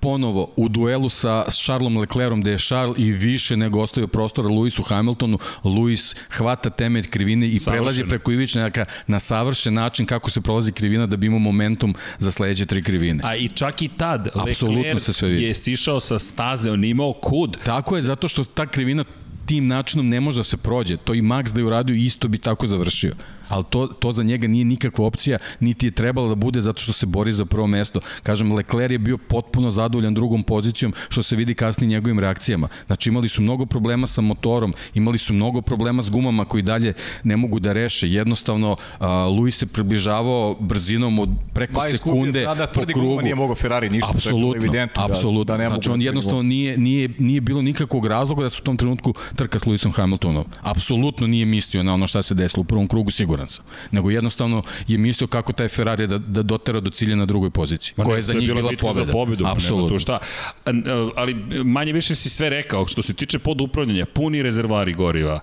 ponovo 0.04 0.52
u 0.56 0.68
duelu 0.68 1.08
sa 1.08 1.44
Charlesom 1.50 1.96
Leclerom 1.96 2.40
gde 2.40 2.50
je 2.50 2.58
Charles 2.58 2.98
i 2.98 3.12
više 3.12 3.56
nego 3.56 3.80
ostavio 3.80 4.06
prostora 4.06 4.48
Lewisu 4.48 4.82
Hamiltonu, 4.88 5.38
Lewis 5.62 6.16
hvata 6.30 6.70
temelj 6.70 7.06
krivine 7.08 7.48
i 7.48 7.58
Savršeno. 7.58 7.72
prelazi 7.82 8.04
preko 8.04 8.32
ivičnjaka 8.32 8.84
na 9.06 9.20
savršen 9.20 9.74
način 9.74 10.06
kako 10.06 10.30
se 10.30 10.40
prolazi 10.40 10.72
krivina 10.72 11.06
da 11.06 11.16
bi 11.16 11.26
imao 11.26 11.38
momentum 11.38 11.94
za 12.18 12.30
sledeće 12.30 12.66
tri 12.66 12.82
krivine. 12.82 13.20
A 13.24 13.36
i 13.36 13.48
čak 13.48 13.82
i 13.82 13.88
tad, 13.88 14.28
Apsolutno 14.34 14.78
Leclerc 14.82 15.02
se 15.02 15.12
sve 15.12 15.28
vidi. 15.28 15.44
je 15.44 15.54
sišao 15.54 16.00
sa 16.00 16.18
staze, 16.18 16.70
on 16.70 16.84
imao 16.84 17.12
kud. 17.12 17.56
Tako 17.64 17.96
je, 17.96 18.02
zato 18.02 18.28
što 18.28 18.44
ta 18.44 18.66
krivina 18.66 19.04
tim 19.46 19.66
načinom 19.66 20.08
ne 20.08 20.20
može 20.20 20.40
da 20.40 20.44
se 20.44 20.56
prođe. 20.56 20.96
To 20.96 21.14
i 21.14 21.22
Max 21.22 21.54
da 21.54 21.60
je 21.60 21.64
uradio 21.64 21.94
isto 21.94 22.28
bi 22.28 22.38
tako 22.38 22.66
završio. 22.66 23.14
Ali 23.48 23.64
to, 23.70 23.86
to 23.86 24.12
za 24.12 24.22
njega 24.22 24.46
nije 24.48 24.64
nikakva 24.64 25.06
opcija, 25.06 25.38
niti 25.60 25.86
je 25.86 25.90
trebalo 25.90 26.28
da 26.28 26.34
bude 26.34 26.60
zato 26.60 26.82
što 26.82 26.92
se 26.92 27.06
bori 27.06 27.32
za 27.32 27.44
prvo 27.44 27.66
mesto. 27.66 28.00
Kažem, 28.22 28.52
Leclerc 28.52 28.92
je 28.92 28.98
bio 28.98 29.18
potpuno 29.18 29.70
zadovoljan 29.70 30.14
drugom 30.14 30.42
pozicijom, 30.42 30.94
što 31.08 31.22
se 31.22 31.36
vidi 31.36 31.54
kasnije 31.54 31.88
njegovim 31.88 32.18
reakcijama. 32.18 32.68
Znači 32.86 33.08
imali 33.08 33.28
su 33.28 33.42
mnogo 33.42 33.66
problema 33.66 34.06
sa 34.06 34.20
motorom, 34.20 34.74
imali 34.94 35.18
su 35.18 35.32
mnogo 35.32 35.60
problema 35.62 36.02
s 36.02 36.10
gumama 36.10 36.44
koji 36.44 36.62
dalje 36.62 36.94
ne 37.24 37.36
mogu 37.36 37.60
da 37.60 37.72
reše. 37.72 38.08
Jednostavno, 38.10 38.72
uh, 38.72 39.06
Luis 39.38 39.58
se 39.58 39.66
približavao 39.66 40.56
brzinom 40.60 41.18
od 41.18 41.28
preko 41.52 41.80
Ba, 41.80 41.88
sekunde 41.88 42.44
da, 42.44 42.54
da, 42.54 42.66
po 42.66 42.84
krugu. 42.86 43.22
nije 43.22 43.34
mogao 43.34 43.56
Ferrari 43.56 43.90
ništa, 43.90 44.08
je 44.08 44.16
Apsolutno, 44.16 44.56
evidentno 44.56 45.04
apsolutno. 45.04 45.44
da, 45.44 45.56
da 45.56 45.68
znači 45.68 45.90
on 45.90 45.98
da 45.98 46.04
jednostavno 46.04 46.42
nije, 46.42 46.78
nije, 46.78 47.08
nije 47.18 47.40
bilo 47.40 47.62
nikakvog 47.62 48.06
razloga 48.06 48.42
da 48.42 48.50
se 48.50 48.58
u 48.60 48.64
tom 48.64 48.76
trenutku 48.76 49.14
trka 49.36 49.58
s 49.58 49.62
Lewisom 49.62 49.92
Hamiltonom. 49.92 50.44
Apsolutno 50.62 51.26
nije 51.26 51.46
mislio 51.46 51.82
na 51.82 51.94
ono 51.94 52.06
šta 52.06 52.22
se 52.22 52.34
desilo 52.34 52.60
u 52.60 52.64
prvom 52.64 52.88
krugu, 52.88 53.10
siguran 53.34 53.48
sam. 53.48 53.64
Nego 53.90 54.10
jednostavno 54.10 54.62
je 54.88 54.98
mislio 54.98 55.26
kako 55.26 55.52
taj 55.52 55.68
Ferrari 55.68 56.06
da, 56.06 56.18
da 56.18 56.42
dotera 56.42 56.80
do 56.80 56.90
cilja 56.90 57.16
na 57.16 57.26
drugoj 57.26 57.50
poziciji, 57.50 57.94
Ma 57.96 58.04
koja 58.04 58.14
ne, 58.14 58.18
je 58.18 58.22
za 58.22 58.34
njih 58.34 58.54
bila 58.54 58.70
bitka 58.70 58.86
pobeda. 58.86 59.06
Za 59.06 59.12
pobedu, 59.12 59.46
Apsolutno. 59.46 59.88
Tu 59.88 59.98
šta. 59.98 60.18
A, 60.66 60.70
Ali 61.16 61.34
manje 61.64 61.92
više 61.92 62.14
si 62.14 62.28
sve 62.28 62.50
rekao, 62.50 62.86
što 62.86 63.02
se 63.02 63.14
tiče 63.14 63.38
podupravljanja, 63.38 64.06
puni 64.06 64.42
rezervari 64.42 64.92
goriva, 64.92 65.40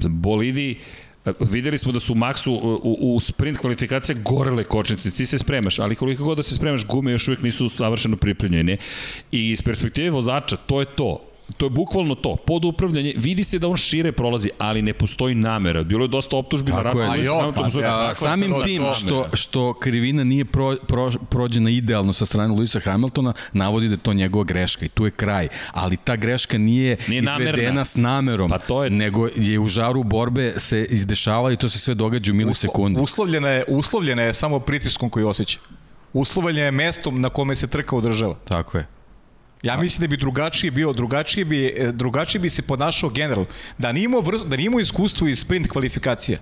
bolidi, 0.00 0.78
videli 1.40 1.78
smo 1.78 1.92
da 1.92 2.00
su 2.00 2.14
Maxu 2.14 2.50
u, 2.82 3.14
u 3.16 3.20
sprint 3.20 3.58
kvalifikacija 3.58 4.16
gorele 4.24 4.64
kočnice, 4.64 5.10
ti 5.10 5.26
se 5.26 5.38
spremaš, 5.38 5.78
ali 5.78 5.96
koliko 5.96 6.24
god 6.24 6.36
da 6.36 6.42
se 6.42 6.54
spremaš, 6.54 6.86
gume 6.86 7.12
još 7.12 7.28
uvijek 7.28 7.42
nisu 7.42 7.68
savršeno 7.68 8.16
pripremljene. 8.16 8.76
I 9.32 9.50
iz 9.50 9.62
perspektive 9.62 10.10
vozača, 10.10 10.56
to 10.56 10.80
je 10.80 10.86
to. 10.86 11.33
To 11.56 11.66
je 11.66 11.70
bukvalno 11.70 12.14
to. 12.14 12.36
Pod 12.36 12.64
upravljanje, 12.64 13.14
vidi 13.16 13.44
se 13.44 13.58
da 13.58 13.68
on 13.68 13.76
šire 13.76 14.12
prolazi, 14.12 14.50
ali 14.58 14.82
ne 14.82 14.92
postoji 14.94 15.34
namera. 15.34 15.82
Bilo 15.82 16.04
je 16.04 16.08
dosta 16.08 16.36
optužbi 16.36 16.72
na 16.72 16.82
račun. 16.82 17.00
Jo, 17.00 17.06
pa, 17.46 17.62
Hamiltonu, 17.62 17.82
ja, 17.82 17.94
A, 17.94 18.02
Tako, 18.04 18.14
samim 18.16 18.54
tim 18.64 18.82
to- 18.82 18.92
što, 18.92 19.26
što 19.34 19.74
krivina 19.74 20.24
nije 20.24 20.44
pro, 20.44 20.76
pro, 20.78 21.10
prođena 21.30 21.70
idealno 21.70 22.12
sa 22.12 22.26
strane 22.26 22.48
Luisa 22.48 22.80
Hamiltona, 22.80 23.32
navodi 23.52 23.88
da 23.88 23.94
je 23.94 23.98
to 23.98 24.12
njegova 24.12 24.44
greška 24.44 24.84
i 24.84 24.88
tu 24.88 25.04
je 25.04 25.10
kraj. 25.10 25.48
Ali 25.72 25.96
ta 25.96 26.16
greška 26.16 26.58
nije, 26.58 26.96
Nije 27.08 27.18
izvedena 27.20 27.52
namerna. 27.52 27.84
s 27.84 27.96
namerom, 27.96 28.48
Pa 28.50 28.58
to 28.58 28.84
je- 28.84 28.90
nego 28.90 29.28
je 29.28 29.58
u 29.58 29.68
žaru 29.68 30.02
borbe 30.04 30.52
se 30.56 30.86
izdešava 30.90 31.52
i 31.52 31.56
to 31.56 31.68
se 31.68 31.78
sve 31.78 31.94
događa 31.94 32.32
u 32.32 32.34
milisekundi. 32.34 33.00
Uslovljena 33.00 33.48
je, 33.48 33.64
uslovljena 33.68 34.22
je 34.22 34.32
samo 34.34 34.60
pritiskom 34.60 35.10
koji 35.10 35.24
osjeća. 35.24 35.58
Uslovljena 36.12 36.60
je 36.60 36.70
mestom 36.72 37.20
na 37.20 37.28
kome 37.28 37.56
se 37.56 37.66
trka 37.66 37.96
održava. 37.96 38.34
Tako 38.44 38.78
je. 38.78 38.86
Ja 39.64 39.76
mislim 39.76 40.00
da 40.00 40.06
bi 40.06 40.16
drugačije 40.16 40.70
bio, 40.70 40.92
drugačije 40.92 41.44
bi, 41.44 41.66
e, 41.66 41.92
drugačije 41.92 42.40
bi 42.40 42.50
se 42.50 42.62
ponašao 42.62 43.10
general. 43.10 43.44
Da 43.78 43.92
nije 43.92 44.04
imao, 44.04 44.20
vrst, 44.20 44.46
da 44.46 44.56
nije 44.56 44.66
imao 44.66 44.80
iskustvo 44.80 45.28
iz 45.28 45.38
sprint 45.38 45.68
kvalifikacija. 45.68 46.38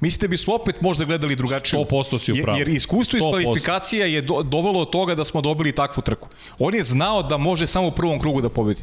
Mislite 0.00 0.26
da 0.26 0.30
bi 0.30 0.36
su 0.36 0.54
opet 0.54 0.80
možda 0.80 1.04
gledali 1.04 1.36
drugačije? 1.36 1.80
100% 1.80 2.18
si 2.18 2.32
u 2.32 2.42
pravu. 2.42 2.58
Jer, 2.58 2.68
jer 2.68 2.76
iskustvo 2.76 3.16
iz 3.16 3.22
100%. 3.22 3.30
kvalifikacija 3.30 4.06
je 4.06 4.22
do, 4.22 4.42
dovelo 4.42 4.80
od 4.80 4.90
toga 4.90 5.14
da 5.14 5.24
smo 5.24 5.40
dobili 5.40 5.72
takvu 5.72 6.02
trku. 6.02 6.28
On 6.58 6.74
je 6.74 6.82
znao 6.82 7.22
da 7.22 7.36
može 7.36 7.66
samo 7.66 7.88
u 7.88 7.92
prvom 7.92 8.20
krugu 8.20 8.40
da 8.40 8.48
pobedi. 8.48 8.82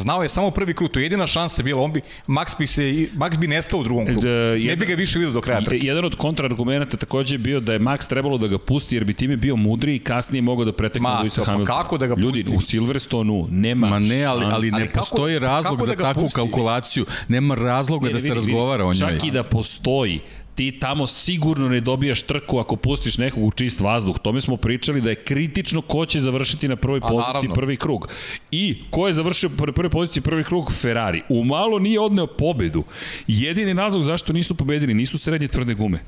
Znao 0.00 0.22
je 0.22 0.28
samo 0.30 0.50
prvi 0.50 0.74
krug, 0.74 0.90
to 0.90 0.98
je 0.98 1.04
jedina 1.04 1.26
šansa 1.26 1.62
bila, 1.62 1.82
on 1.82 1.92
bi, 1.92 2.00
Max 2.28 2.58
bi, 2.58 2.66
se, 2.66 2.82
Max 3.14 3.38
bi 3.38 3.46
nestao 3.46 3.80
u 3.80 3.84
drugom 3.84 4.06
krugu. 4.06 4.20
Da, 4.20 4.28
ne 4.28 4.34
jedan- 4.34 4.78
bi 4.78 4.86
ga 4.86 4.94
više 4.94 5.18
vidio 5.18 5.32
do 5.32 5.40
kraja 5.40 5.60
trke. 5.60 5.78
Jedan 5.82 6.04
od 6.04 6.14
kontraargumenta 6.16 6.96
takođe 6.96 7.34
je 7.34 7.38
bio 7.40 7.60
da 7.60 7.72
je 7.72 7.78
Max 7.80 8.08
trebalo 8.08 8.38
da 8.38 8.46
ga 8.46 8.58
pusti 8.60 8.96
jer 8.96 9.04
bi 9.04 9.14
time 9.14 9.36
bio 9.36 9.56
mudriji 9.56 9.96
i 9.96 10.00
kasnije 10.00 10.42
mogao 10.42 10.64
da 10.64 10.72
pretekne 10.72 11.02
Ma, 11.04 11.20
Luisa 11.20 11.40
pa 11.40 11.46
Hamiltona. 11.46 11.78
kako 11.78 11.98
da 11.98 12.06
ga 12.06 12.14
Ljudi, 12.14 12.42
pusti? 12.44 12.56
u 12.56 12.60
Silverstonu 12.60 13.46
nema 13.50 13.88
Ma 13.88 13.98
ne, 13.98 14.24
ali, 14.24 14.44
ali 14.46 14.66
ne 14.66 14.76
Ali 14.76 14.86
kako- 14.86 14.98
postoji 15.00 15.38
razlog 15.38 15.72
kako 15.72 15.86
za 15.86 15.94
da 15.94 16.02
takvu 16.02 16.22
pusti? 16.22 16.34
kalkulaciju. 16.34 17.04
Nema 17.28 17.54
razloga 17.54 18.06
Ne, 18.06 18.10
da 18.10 18.14
ne, 18.14 18.20
se 18.20 18.28
vidi, 18.28 18.36
razgovara 18.36 18.84
o 18.84 18.88
vidi, 18.88 19.00
njoj. 19.00 19.10
Čak 19.10 19.24
i 19.24 19.30
da 19.30 19.42
postoji, 19.42 20.20
ti 20.60 20.72
tamo 20.80 21.06
sigurno 21.06 21.68
ne 21.68 21.80
dobijaš 21.80 22.22
trku 22.22 22.58
ako 22.58 22.76
pustiš 22.76 23.18
nekog 23.18 23.44
u 23.44 23.50
čist 23.50 23.80
vazduh. 23.80 24.18
Tome 24.18 24.40
smo 24.40 24.56
pričali 24.56 25.00
da 25.00 25.10
je 25.10 25.24
kritično 25.24 25.82
ko 25.82 26.06
će 26.06 26.20
završiti 26.20 26.68
na 26.68 26.76
prvoj 26.76 27.00
A, 27.02 27.08
poziciji 27.08 27.32
naravno. 27.32 27.54
prvi 27.54 27.76
krug. 27.76 28.08
I 28.50 28.82
ko 28.90 29.08
je 29.08 29.14
završio 29.14 29.50
na 29.66 29.72
prvoj 29.72 29.90
poziciji 29.90 30.22
prvi 30.22 30.44
krug? 30.44 30.72
Ferrari. 30.72 31.22
Umalo 31.28 31.78
nije 31.78 32.00
odneo 32.00 32.26
pobedu. 32.26 32.84
Jedini 33.26 33.72
razlog 33.72 34.02
zašto 34.02 34.32
nisu 34.32 34.54
pobedili 34.54 34.94
nisu 34.94 35.18
srednje 35.18 35.48
tvrde 35.48 35.74
gume, 35.74 35.98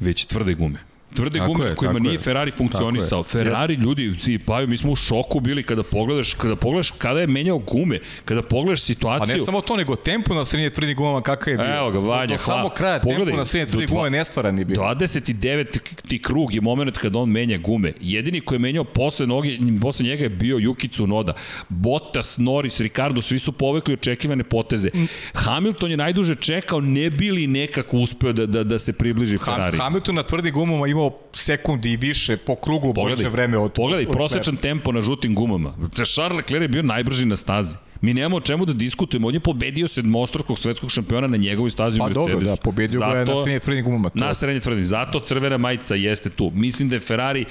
već 0.00 0.24
tvrde 0.24 0.54
gume. 0.54 0.78
Tvrde 1.14 1.38
Tako 1.38 1.52
gume 1.52 1.66
je, 1.68 1.74
kojima 1.74 1.98
nije 1.98 2.12
je. 2.12 2.18
Ferrari 2.18 2.50
funkcionisao. 2.50 3.22
Ferrari, 3.22 3.74
ljudi, 3.74 4.14
si 4.18 4.38
paju, 4.38 4.68
mi 4.68 4.76
smo 4.78 4.92
u 4.92 4.96
šoku 4.96 5.40
bili 5.40 5.62
kada 5.62 5.82
pogledaš, 5.82 6.34
kada 6.34 6.56
pogledaš 6.56 6.90
kada 6.90 7.20
je 7.20 7.26
menjao 7.26 7.58
gume, 7.58 7.98
kada 8.24 8.42
pogledaš 8.42 8.80
A 8.82 8.84
situaciju. 8.84 9.36
ne 9.36 9.42
samo 9.42 9.60
to, 9.60 9.76
nego 9.76 9.96
tempo 9.96 10.34
na 10.34 10.44
srednje 10.44 10.70
tvrdim 10.70 10.96
gumama 10.96 11.22
kakav 11.22 11.52
je 11.52 11.56
bio. 11.56 11.76
Evo 11.76 11.90
ga, 11.90 11.98
Vanja, 11.98 12.36
hvala. 12.36 12.60
samo 12.62 12.68
kraja 12.68 13.00
Pogledaj, 13.00 13.24
tempo 13.26 13.38
na 13.38 13.44
srednje 13.44 13.66
tvrdim 13.66 13.88
gumama 13.88 14.08
nestvaran 14.08 14.58
je 14.58 14.64
bio. 14.64 14.76
29. 14.76 15.78
ti 16.08 16.22
krug 16.22 16.54
je 16.54 16.60
moment 16.60 16.98
kada 16.98 17.18
on 17.18 17.30
menja 17.30 17.58
gume. 17.58 17.92
Jedini 18.00 18.40
koji 18.40 18.56
je 18.56 18.60
menjao 18.60 18.84
posle, 18.84 19.26
noge, 19.26 19.58
posle 19.80 20.04
njega 20.04 20.22
je 20.22 20.28
bio 20.28 20.56
Yuki 20.56 20.90
Tsunoda. 20.92 21.32
Bottas, 21.68 22.38
Norris, 22.38 22.80
Ricardo, 22.80 23.22
svi 23.22 23.38
su 23.38 23.52
povekli 23.52 23.94
očekivane 23.94 24.44
poteze. 24.44 24.90
Hamilton 25.34 25.90
je 25.90 25.96
najduže 25.96 26.34
čekao, 26.34 26.80
ne 26.80 27.10
bili 27.10 27.46
nekako 27.46 27.96
uspeo 27.96 28.32
da, 28.32 28.46
da, 28.46 28.64
da 28.64 28.78
se 28.78 28.92
približi 28.92 29.38
Ferrari. 29.38 29.76
Ham, 29.76 29.84
Hamilton 29.84 30.14
na 30.14 30.22
tvrdim 30.22 30.54
gumama 30.54 30.86
imao 30.86 31.07
sekundi 31.32 31.90
i 31.90 31.96
više 31.96 32.36
po 32.36 32.54
krugu 32.56 32.94
Pogledaj, 32.94 33.28
vreme 33.28 33.58
od 33.58 33.72
pogledaj 33.72 34.06
od 34.06 34.12
prosečan 34.12 34.56
tempo 34.56 34.92
na 34.92 35.00
žutim 35.00 35.34
gumama. 35.34 35.74
Charles 35.94 36.36
Leclerc 36.36 36.62
je 36.62 36.68
bio 36.68 36.82
najbrži 36.82 37.24
na 37.24 37.36
stazi. 37.36 37.76
Mi 38.00 38.14
nemamo 38.14 38.36
o 38.36 38.40
čemu 38.40 38.64
da 38.64 38.72
diskutujemo. 38.72 39.28
On 39.28 39.34
je 39.34 39.40
pobedio 39.40 39.88
sedmostrukog 39.88 40.58
svetskog 40.58 40.90
šampiona 40.90 41.26
na 41.26 41.36
njegovoj 41.36 41.70
stazi 41.70 41.96
u 41.96 41.98
Pa 41.98 42.04
Mercedesu. 42.04 42.30
dobro, 42.30 42.46
da, 42.46 42.56
pobedio 42.56 43.00
ga 43.00 43.06
je 43.06 43.24
na 43.26 43.36
srednje 43.36 43.60
tvrdim 43.60 43.84
gumama. 43.84 44.10
To- 44.10 44.18
Na 44.18 44.34
srednje 44.34 44.60
tvrdim. 44.60 44.84
Zato 44.84 45.20
crvena 45.20 45.56
majica 45.58 45.94
jeste 45.94 46.30
tu. 46.30 46.50
Mislim 46.54 46.88
da 46.88 46.96
je 46.96 47.00
Ferrari 47.00 47.44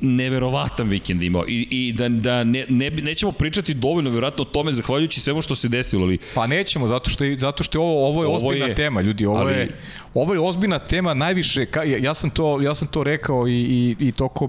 neverovatan 0.00 0.88
vikend 0.88 1.22
imao 1.22 1.44
i, 1.48 1.66
i 1.70 1.92
da, 1.92 2.08
da 2.08 2.44
ne, 2.44 2.66
ne, 2.68 2.90
nećemo 2.90 3.32
pričati 3.32 3.74
dovoljno 3.74 4.10
verovatno 4.10 4.42
o 4.42 4.46
tome 4.46 4.72
zahvaljujući 4.72 5.20
svemu 5.20 5.40
što 5.40 5.54
se 5.54 5.68
desilo, 5.68 6.02
ali 6.02 6.18
Pa 6.34 6.46
nećemo, 6.46 6.88
zato 6.88 7.10
što 7.10 7.24
je, 7.24 7.38
zato 7.38 7.62
što 7.62 7.78
je 7.78 7.82
ovo, 7.82 8.08
ovo 8.08 8.22
je 8.22 8.26
Ovo 8.26 8.36
ozbiljna 8.38 8.66
je- 8.66 8.74
tema, 8.74 9.00
ljudi. 9.00 9.26
Ovo, 9.26 9.36
ali- 9.38 9.52
je, 9.52 9.74
ovo 10.14 10.34
je 10.34 10.40
ozbiljna 10.40 10.78
tema 10.78 11.14
najviše, 11.14 11.66
ka, 11.66 11.82
ja, 11.82 11.98
ja, 11.98 12.14
sam 12.14 12.30
to, 12.30 12.60
ja 12.60 12.74
sam 12.74 12.88
to 12.88 13.04
rekao 13.04 13.48
i, 13.48 13.52
i, 13.52 13.96
i 14.00 14.12
toko 14.12 14.48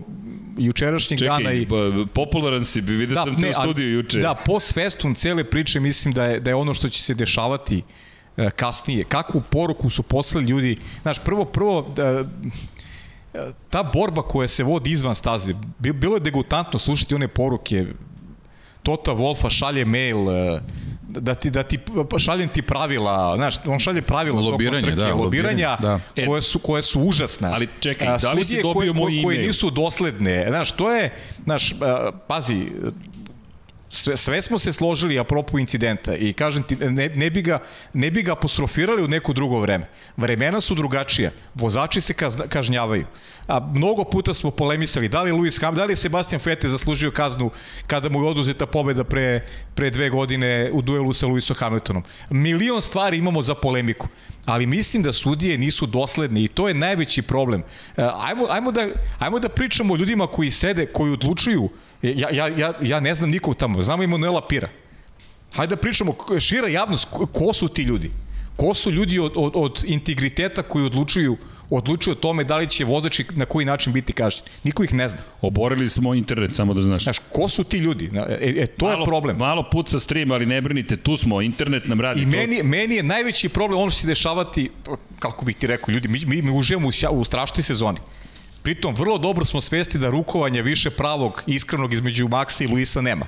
jučerašnjeg 0.58 1.20
dana 1.20 1.38
čekaj, 1.40 1.58
i 1.58 1.66
b- 1.66 1.76
popularan 2.14 2.66
si, 2.66 2.82
vidio 2.82 3.16
sam 3.16 3.42
te 3.42 3.50
u 3.50 3.54
studiju 3.54 3.94
juče. 3.94 4.20
Da, 4.20 4.36
post 4.36 4.74
festum 4.74 5.16
cele 5.16 5.44
priče 5.44 5.80
mislim 5.80 6.14
da 6.14 6.26
je, 6.26 6.40
da 6.40 6.50
je 6.50 6.56
ono 6.56 6.74
što 6.74 6.90
će 6.90 7.02
se 7.02 7.14
dešavati 7.14 7.82
e, 8.38 8.50
kasnije. 8.50 9.04
Kakvu 9.04 9.42
poruku 9.42 9.90
su 9.90 10.04
poslali 10.04 10.46
ljudi? 10.46 10.78
Znaš, 11.02 11.20
prvo, 11.20 11.46
prvo, 11.46 11.94
da, 11.96 12.26
ta 13.70 13.84
borba 13.84 14.22
koja 14.22 14.48
se 14.48 14.64
vodi 14.64 14.92
izvan 14.92 15.16
staze, 15.16 15.54
bi- 15.80 15.94
bilo 15.94 16.16
je 16.16 16.20
degutantno 16.20 16.80
slušati 16.80 17.16
one 17.16 17.28
poruke 17.28 17.86
Tota 18.84 19.12
Wolfa 19.12 19.50
šalje 19.50 19.86
mail 19.86 20.30
e, 20.30 20.62
da 21.08 21.34
ti 21.34 21.50
da 21.50 21.64
ti 21.64 21.80
pa 22.10 22.20
šaljem 22.20 22.50
ti 22.50 22.62
pravila, 22.62 23.34
znaš, 23.36 23.56
on 23.66 23.80
šalje 23.80 24.02
pravila 24.02 24.38
tokom 24.38 24.52
Lobiranje, 24.52 24.82
trke, 24.82 24.96
da, 24.96 25.14
lobiranja 25.14 25.78
da. 25.82 26.00
koje 26.28 26.42
su 26.42 26.60
koje 26.60 26.82
su 26.82 27.02
užasne. 27.02 27.50
Ali 27.54 27.68
čekaj, 27.80 28.18
da 28.22 28.32
li 28.34 28.44
si 28.44 28.56
dobio 28.56 28.74
koje, 28.74 28.94
moj 28.94 29.12
koje, 29.12 29.24
koje 29.24 29.48
nisu 29.48 29.70
dosledne. 29.70 30.46
Znaš, 30.50 30.72
to 30.72 30.92
je, 30.92 31.14
znaš, 31.44 31.72
a, 31.82 32.12
pazi, 32.28 32.68
sve, 33.96 34.18
sve 34.18 34.42
smo 34.42 34.60
se 34.60 34.72
složili 34.72 35.20
apropo 35.20 35.60
incidenta 35.60 36.16
i 36.16 36.34
kažem 36.34 36.64
ti, 36.64 36.76
ne, 36.76 37.10
ne, 37.10 37.30
bi 37.30 37.42
ga, 37.42 37.60
ne 37.94 38.12
bi 38.12 38.22
ga 38.22 38.32
apostrofirali 38.32 39.04
u 39.04 39.08
neko 39.08 39.34
drugo 39.34 39.60
vreme. 39.60 39.88
Vremena 40.18 40.62
su 40.62 40.76
drugačija, 40.76 41.32
vozači 41.54 42.02
se 42.02 42.14
kazna, 42.14 42.48
kažnjavaju. 42.48 43.06
A 43.48 43.60
mnogo 43.60 44.04
puta 44.04 44.34
smo 44.34 44.52
polemisali 44.52 45.08
da 45.08 45.22
li 45.22 45.32
Lewis 45.32 45.62
Hamilton, 45.62 45.76
da 45.76 45.86
li 45.86 45.92
je 45.92 45.96
Sebastian 45.96 46.42
Vettel 46.46 46.70
zaslužio 46.70 47.12
kaznu 47.12 47.52
kada 47.88 48.10
mu 48.10 48.24
je 48.24 48.30
oduzeta 48.30 48.66
pobeda 48.66 49.04
pre, 49.04 49.46
pre 49.76 49.90
dve 49.90 50.10
godine 50.10 50.70
u 50.74 50.82
duelu 50.82 51.14
sa 51.14 51.28
Lewisom 51.28 51.60
Hamiltonom. 51.60 52.04
Milion 52.30 52.82
stvari 52.82 53.18
imamo 53.18 53.42
za 53.42 53.56
polemiku, 53.56 54.08
ali 54.46 54.66
mislim 54.66 55.04
da 55.04 55.14
sudije 55.14 55.58
nisu 55.58 55.86
dosledne 55.86 56.44
i 56.44 56.48
to 56.48 56.68
je 56.68 56.74
najveći 56.74 57.22
problem. 57.22 57.62
E, 57.98 58.10
Ajmo, 58.16 58.48
ajmo, 58.50 58.72
da, 58.72 58.88
ajmo 59.20 59.40
da 59.40 59.50
pričamo 59.50 59.94
o 59.94 59.98
ljudima 59.98 60.28
koji 60.28 60.50
sede, 60.50 60.86
koji 60.86 61.12
odlučuju 61.12 61.70
Ja, 62.02 62.30
ja, 62.32 62.48
ja, 62.48 62.74
ja 62.82 63.00
ne 63.00 63.16
znam 63.16 63.30
nikog 63.30 63.56
tamo, 63.56 63.82
znamo 63.82 64.04
Emanuela 64.04 64.48
Pira. 64.48 64.70
Hajde 65.54 65.76
da 65.76 65.82
pričamo, 65.82 66.16
šira 66.40 66.68
javnost, 66.68 67.08
ko- 67.34 67.54
su 67.54 67.68
ti 67.68 67.82
ljudi? 67.82 68.12
Ko 68.56 68.74
su 68.74 68.92
ljudi 68.92 69.20
od, 69.20 69.32
od, 69.36 69.52
od 69.56 69.84
integriteta 69.88 70.64
koji 70.64 70.86
odlučuju 70.86 71.38
odlučuju 71.70 72.12
o 72.12 72.16
tome 72.16 72.44
da 72.44 72.58
li 72.58 72.70
će 72.70 72.86
vozači 72.86 73.26
na 73.36 73.46
koji 73.46 73.66
način 73.66 73.94
biti 73.94 74.14
kažnjeni. 74.14 74.50
Niko 74.64 74.84
ih 74.84 74.94
ne 74.94 75.10
zna. 75.10 75.20
Oborili 75.42 75.90
smo 75.90 76.14
internet, 76.14 76.56
samo 76.56 76.74
da 76.74 76.82
znaš. 76.82 77.04
Znaš, 77.04 77.20
ko 77.32 77.48
su 77.50 77.64
ti 77.64 77.78
ljudi? 77.78 78.10
E, 78.30 78.54
e 78.58 78.68
to 78.68 78.86
malo, 78.86 79.00
je 79.00 79.06
problem. 79.06 79.38
Malo 79.38 79.70
puca 79.72 80.00
stream, 80.00 80.32
ali 80.32 80.46
ne 80.46 80.62
brinite, 80.62 80.98
tu 80.98 81.18
smo, 81.18 81.42
internet 81.42 81.88
nam 81.88 82.02
radi. 82.02 82.22
I 82.22 82.24
to. 82.24 82.30
meni, 82.30 82.64
meni 82.64 82.96
je 82.96 83.04
najveći 83.04 83.50
problem 83.50 83.80
ono 83.80 83.90
što 83.90 84.02
se 84.02 84.08
dešavati, 84.08 84.72
kako 85.20 85.46
bih 85.46 85.56
ti 85.56 85.68
rekao, 85.68 85.94
ljudi, 85.94 86.08
mi, 86.08 86.20
mi, 86.26 86.42
mi 86.42 86.52
uživamo 86.52 86.88
u, 86.88 87.20
u 87.20 87.24
strašnoj 87.24 87.64
sezoni. 87.64 87.98
Pritom, 88.66 88.96
vrlo 88.96 89.18
dobro 89.18 89.46
smo 89.46 89.62
svesti 89.62 89.98
da 89.98 90.10
rukovanja 90.10 90.62
više 90.62 90.90
pravog, 90.90 91.44
iskrenog 91.48 91.94
između 91.94 92.28
Maxa 92.28 92.64
i 92.64 92.68
Luisa 92.68 93.02
nema. 93.02 93.26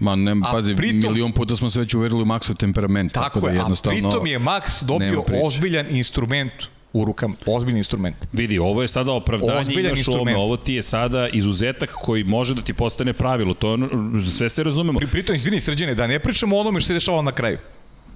Ma 0.00 0.16
ne, 0.16 0.32
A 0.44 0.52
pazi, 0.52 0.74
pritom- 0.74 1.12
milion 1.12 1.32
puta 1.32 1.56
smo 1.56 1.70
se 1.70 1.80
već 1.80 1.94
uverili 1.94 2.22
u 2.22 2.24
Maxov 2.24 2.56
temperament. 2.56 3.12
Tako, 3.12 3.24
Tako, 3.24 3.46
da 3.46 3.52
je, 3.52 3.60
a 3.60 3.66
pritom 3.84 4.26
je 4.26 4.38
Max 4.38 4.84
dobio 4.84 5.24
ozbiljan 5.42 5.86
instrument 5.90 6.52
u 6.92 7.04
rukama, 7.04 7.34
ozbiljni 7.46 7.80
instrument. 7.80 8.16
Vidi, 8.32 8.58
ovo 8.58 8.82
je 8.82 8.88
sada 8.88 9.12
opravdanje, 9.12 9.60
Ozbiljan 9.60 9.86
imaš 9.86 10.08
u 10.08 10.12
ovome, 10.12 10.30
instrument. 10.30 10.46
ovo 10.46 10.56
ti 10.56 10.74
je 10.74 10.82
sada 10.82 11.28
izuzetak 11.28 11.90
koji 11.92 12.24
može 12.24 12.54
da 12.54 12.62
ti 12.62 12.72
postane 12.72 13.12
pravilo, 13.12 13.54
to 13.54 13.68
je 13.68 13.74
ono, 13.74 14.20
sve 14.30 14.48
se 14.48 14.62
razumemo. 14.62 14.98
Pri, 14.98 15.08
pritom, 15.08 15.34
izvini 15.34 15.60
srđene, 15.60 15.94
da 15.94 16.06
ne 16.06 16.18
pričamo 16.18 16.56
o 16.56 16.60
onome 16.60 16.80
što 16.80 16.86
se 16.86 16.94
dešava 16.94 17.22
na 17.22 17.32
kraju. 17.32 17.58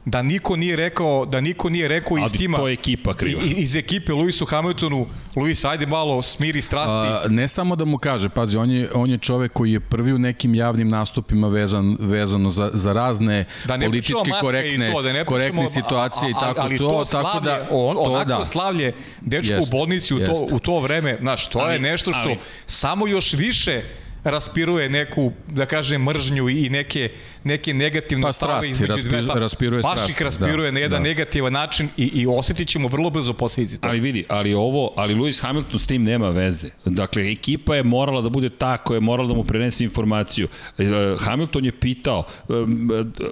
Da 0.04 0.22
niko 0.22 0.56
nije 0.56 0.76
rekao, 0.76 1.26
da 1.26 1.40
niko 1.40 1.68
nije 1.68 1.88
rekao 1.88 2.18
iz 2.18 2.32
tima. 2.32 2.58
to 2.58 2.68
je 2.68 2.72
ekipa 2.72 3.14
kriva. 3.14 3.42
i- 3.42 3.50
Iz 3.52 3.76
ekipe 3.76 4.12
Luisu 4.12 4.46
Hamiltonu, 4.46 5.06
Luis, 5.36 5.64
ajde 5.64 5.86
malo 5.86 6.22
smiri 6.22 6.62
strasti. 6.62 6.96
A, 6.98 7.22
ne 7.28 7.48
samo 7.48 7.76
da 7.76 7.84
mu 7.84 7.98
kaže, 7.98 8.28
pazi, 8.28 8.56
on 8.56 8.70
je, 8.70 8.88
on 8.94 9.10
je 9.10 9.18
čovek 9.18 9.52
koji 9.52 9.72
je 9.72 9.80
prvi 9.80 10.12
u 10.12 10.18
nekim 10.18 10.54
javnim 10.54 10.88
nastupima 10.88 11.48
vezan, 11.48 11.96
vezano 12.00 12.50
za, 12.50 12.70
za 12.74 12.92
razne 12.92 13.44
da 13.64 13.76
ne 13.76 13.86
politički 13.86 14.14
korektne, 14.40 14.88
i 14.88 14.92
to, 14.92 15.02
da 15.02 15.12
ne 15.12 15.24
korektne 15.24 15.68
situacije 15.68 16.30
i 16.30 16.34
a- 16.34 16.36
a- 16.36 16.40
tako 16.40 16.60
ali 16.60 16.78
to, 16.78 16.84
to 16.84 17.04
tako 17.04 17.06
slavlje, 17.06 17.40
da 17.42 17.66
on, 17.70 17.96
to 17.96 18.02
onako 18.02 18.28
da. 18.28 18.44
slavlje 18.44 18.92
dečko 19.20 19.52
Jeste, 19.52 19.68
u 19.68 19.78
bolnici 19.78 20.14
u 20.14 20.18
to, 20.18 20.46
u 20.52 20.58
to 20.58 20.78
vreme, 20.78 21.16
znaš, 21.20 21.48
to 21.48 21.58
Ali- 21.58 21.72
je 21.72 21.80
nešto 21.80 22.12
što 22.12 22.20
ali- 22.22 22.38
samo 22.66 23.06
još 23.06 23.32
više 23.32 23.82
raspiruje 24.24 24.88
neku, 24.88 25.33
da 25.48 25.66
kažem, 25.66 26.02
mržnju 26.02 26.48
i 26.48 26.68
neke, 26.68 27.11
neke 27.44 27.74
negativne 27.74 28.22
Pa 28.22 28.33
strasti, 28.33 28.70
između 28.70 28.92
raspi- 28.92 29.04
dve. 29.09 29.26
pa 29.26 29.38
raspiruje 29.38 29.83
Baš 29.83 29.92
strasti, 29.92 30.12
ih 30.12 30.22
raspiruje 30.22 30.70
da, 30.70 30.74
na 30.74 30.80
jedan 30.80 31.02
da. 31.02 31.09
negativan 31.09 31.52
način 31.52 31.88
i, 31.96 32.04
i 32.04 32.26
osetit 32.26 32.68
ćemo 32.68 32.88
vrlo 32.88 33.11
brzo 33.11 33.33
posledice 33.33 33.76
toga. 33.76 33.88
Ali 33.88 34.00
vidi, 34.00 34.24
ali 34.28 34.54
ovo, 34.54 34.92
ali 34.96 35.14
Lewis 35.14 35.42
Hamilton 35.42 35.78
s 35.78 35.87
tim 35.87 36.02
nema 36.02 36.28
veze. 36.30 36.68
Dakle, 36.85 37.30
ekipa 37.33 37.76
je 37.76 37.83
morala 37.83 38.20
da 38.20 38.28
bude 38.28 38.50
ta 38.50 38.76
koja 38.76 38.96
je 38.96 39.00
morala 39.00 39.28
da 39.28 39.35
mu 39.35 39.44
prenese 39.44 39.85
informaciju. 39.85 40.48
E, 40.78 40.85
Hamilton 41.18 41.64
je 41.64 41.72
pitao 41.72 42.24
em, 42.48 42.88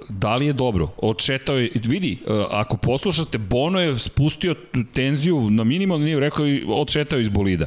da 0.09 0.35
li 0.35 0.45
je 0.45 0.53
dobro. 0.53 0.87
Odšetao 0.97 1.57
je, 1.57 1.71
vidi, 1.75 2.17
e, 2.27 2.31
ako 2.51 2.77
poslušate, 2.77 3.37
Bono 3.37 3.79
je 3.79 3.99
spustio 3.99 4.55
tenziju 4.93 5.49
na 5.49 5.63
minimalni 5.63 6.05
nivo, 6.05 6.19
rekao 6.19 6.47
i 6.47 6.63
odšetao 6.67 7.19
iz 7.19 7.29
bolida. 7.29 7.65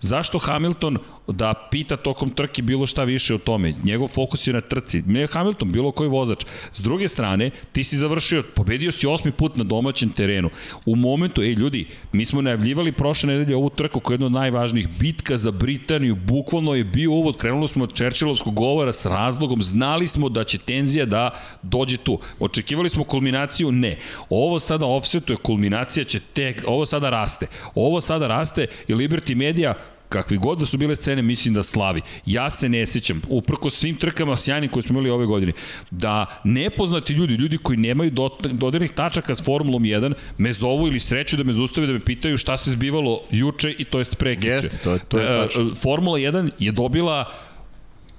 Zašto 0.00 0.38
Hamilton 0.38 0.98
da 1.26 1.54
pita 1.70 1.96
tokom 1.96 2.30
trke 2.30 2.62
bilo 2.62 2.86
šta 2.86 3.04
više 3.04 3.34
o 3.34 3.38
tome? 3.38 3.74
Njegov 3.84 4.08
fokus 4.08 4.46
je 4.46 4.52
na 4.52 4.60
trci. 4.60 5.02
Ne 5.06 5.26
Hamilton, 5.26 5.72
bilo 5.72 5.92
koji 5.92 6.08
vozač. 6.08 6.44
S 6.72 6.80
druge 6.80 7.08
strane, 7.08 7.50
ti 7.72 7.84
si 7.84 7.98
završio, 7.98 8.42
pobedio 8.54 8.92
si 8.92 9.06
osmi 9.06 9.32
put 9.32 9.56
na 9.56 9.64
domaćem 9.64 10.10
terenu. 10.10 10.50
U 10.86 10.96
momentu, 10.96 11.42
ej 11.42 11.52
ljudi, 11.52 11.86
mi 12.12 12.26
smo 12.26 12.42
najavljivali 12.42 12.92
prošle 12.92 13.28
nedelje 13.28 13.56
ovu 13.56 13.70
trku 13.70 14.00
koja 14.00 14.14
je 14.14 14.16
jedna 14.16 14.26
od 14.26 14.32
najvažnijih. 14.32 14.88
Bitka 14.98 15.36
za 15.36 15.50
Britaniju, 15.50 16.16
bukvalno 16.16 16.74
je 16.74 16.84
bio 16.84 17.10
uvod, 17.10 17.36
krenuli 17.36 17.68
smo 17.68 17.84
od 17.84 17.94
Čerčilovskog 17.94 18.54
govora 18.54 18.92
s 18.92 19.06
razlogom, 19.06 19.62
znali 19.62 20.08
smo 20.08 20.28
da 20.28 20.44
će 20.44 20.58
tenzija 20.58 21.04
da 21.04 21.30
dođe 21.62 21.96
tu. 21.96 22.18
Očekivali 22.38 22.88
smo 22.88 23.04
kulminaciju? 23.04 23.72
Ne. 23.72 23.96
Ovo 24.30 24.60
sada 24.60 24.86
offsetuje, 24.86 25.36
kulminacija 25.36 26.04
će 26.04 26.20
tek, 26.20 26.64
ovo 26.66 26.86
sada 26.86 27.10
raste. 27.10 27.46
Ovo 27.74 28.00
sada 28.00 28.26
raste 28.26 28.66
i 28.88 28.94
Liberty 28.94 29.34
Media 29.34 29.74
kakvi 30.08 30.36
god 30.38 30.58
da 30.58 30.66
su 30.66 30.78
bile 30.78 30.96
scene, 30.96 31.22
mislim 31.22 31.54
da 31.54 31.62
slavi. 31.62 32.00
Ja 32.26 32.50
se 32.50 32.68
ne 32.68 32.86
sećam, 32.86 33.22
uprko 33.28 33.70
svim 33.70 33.96
trkama 33.96 34.36
sjajnim 34.36 34.70
koje 34.70 34.82
smo 34.82 34.92
imali 34.92 35.10
ove 35.10 35.26
godine, 35.26 35.52
da 35.90 36.40
nepoznati 36.44 37.12
ljudi, 37.12 37.34
ljudi 37.34 37.58
koji 37.58 37.76
nemaju 37.78 38.10
dodirnih 38.44 38.90
tačaka 38.92 39.34
s 39.34 39.42
Formulom 39.42 39.82
1, 39.82 40.12
me 40.38 40.52
zovu 40.52 40.86
ili 40.86 41.00
sreću 41.00 41.36
da 41.36 41.44
me 41.44 41.52
zustave 41.52 41.86
da 41.86 41.92
me 41.92 42.00
pitaju 42.00 42.38
šta 42.38 42.56
se 42.56 42.70
zbivalo 42.70 43.20
juče 43.30 43.70
i 43.70 43.84
to 43.84 43.98
jest 43.98 44.18
prekjuče. 44.18 44.48
Jeste, 44.48 44.78
to 44.78 44.92
je- 44.92 44.98
to 45.00 45.18
je 45.18 45.24
E, 45.24 45.36
tačno. 45.36 45.74
Formula 45.74 46.18
1 46.18 46.50
je 46.58 46.72
dobila 46.72 47.32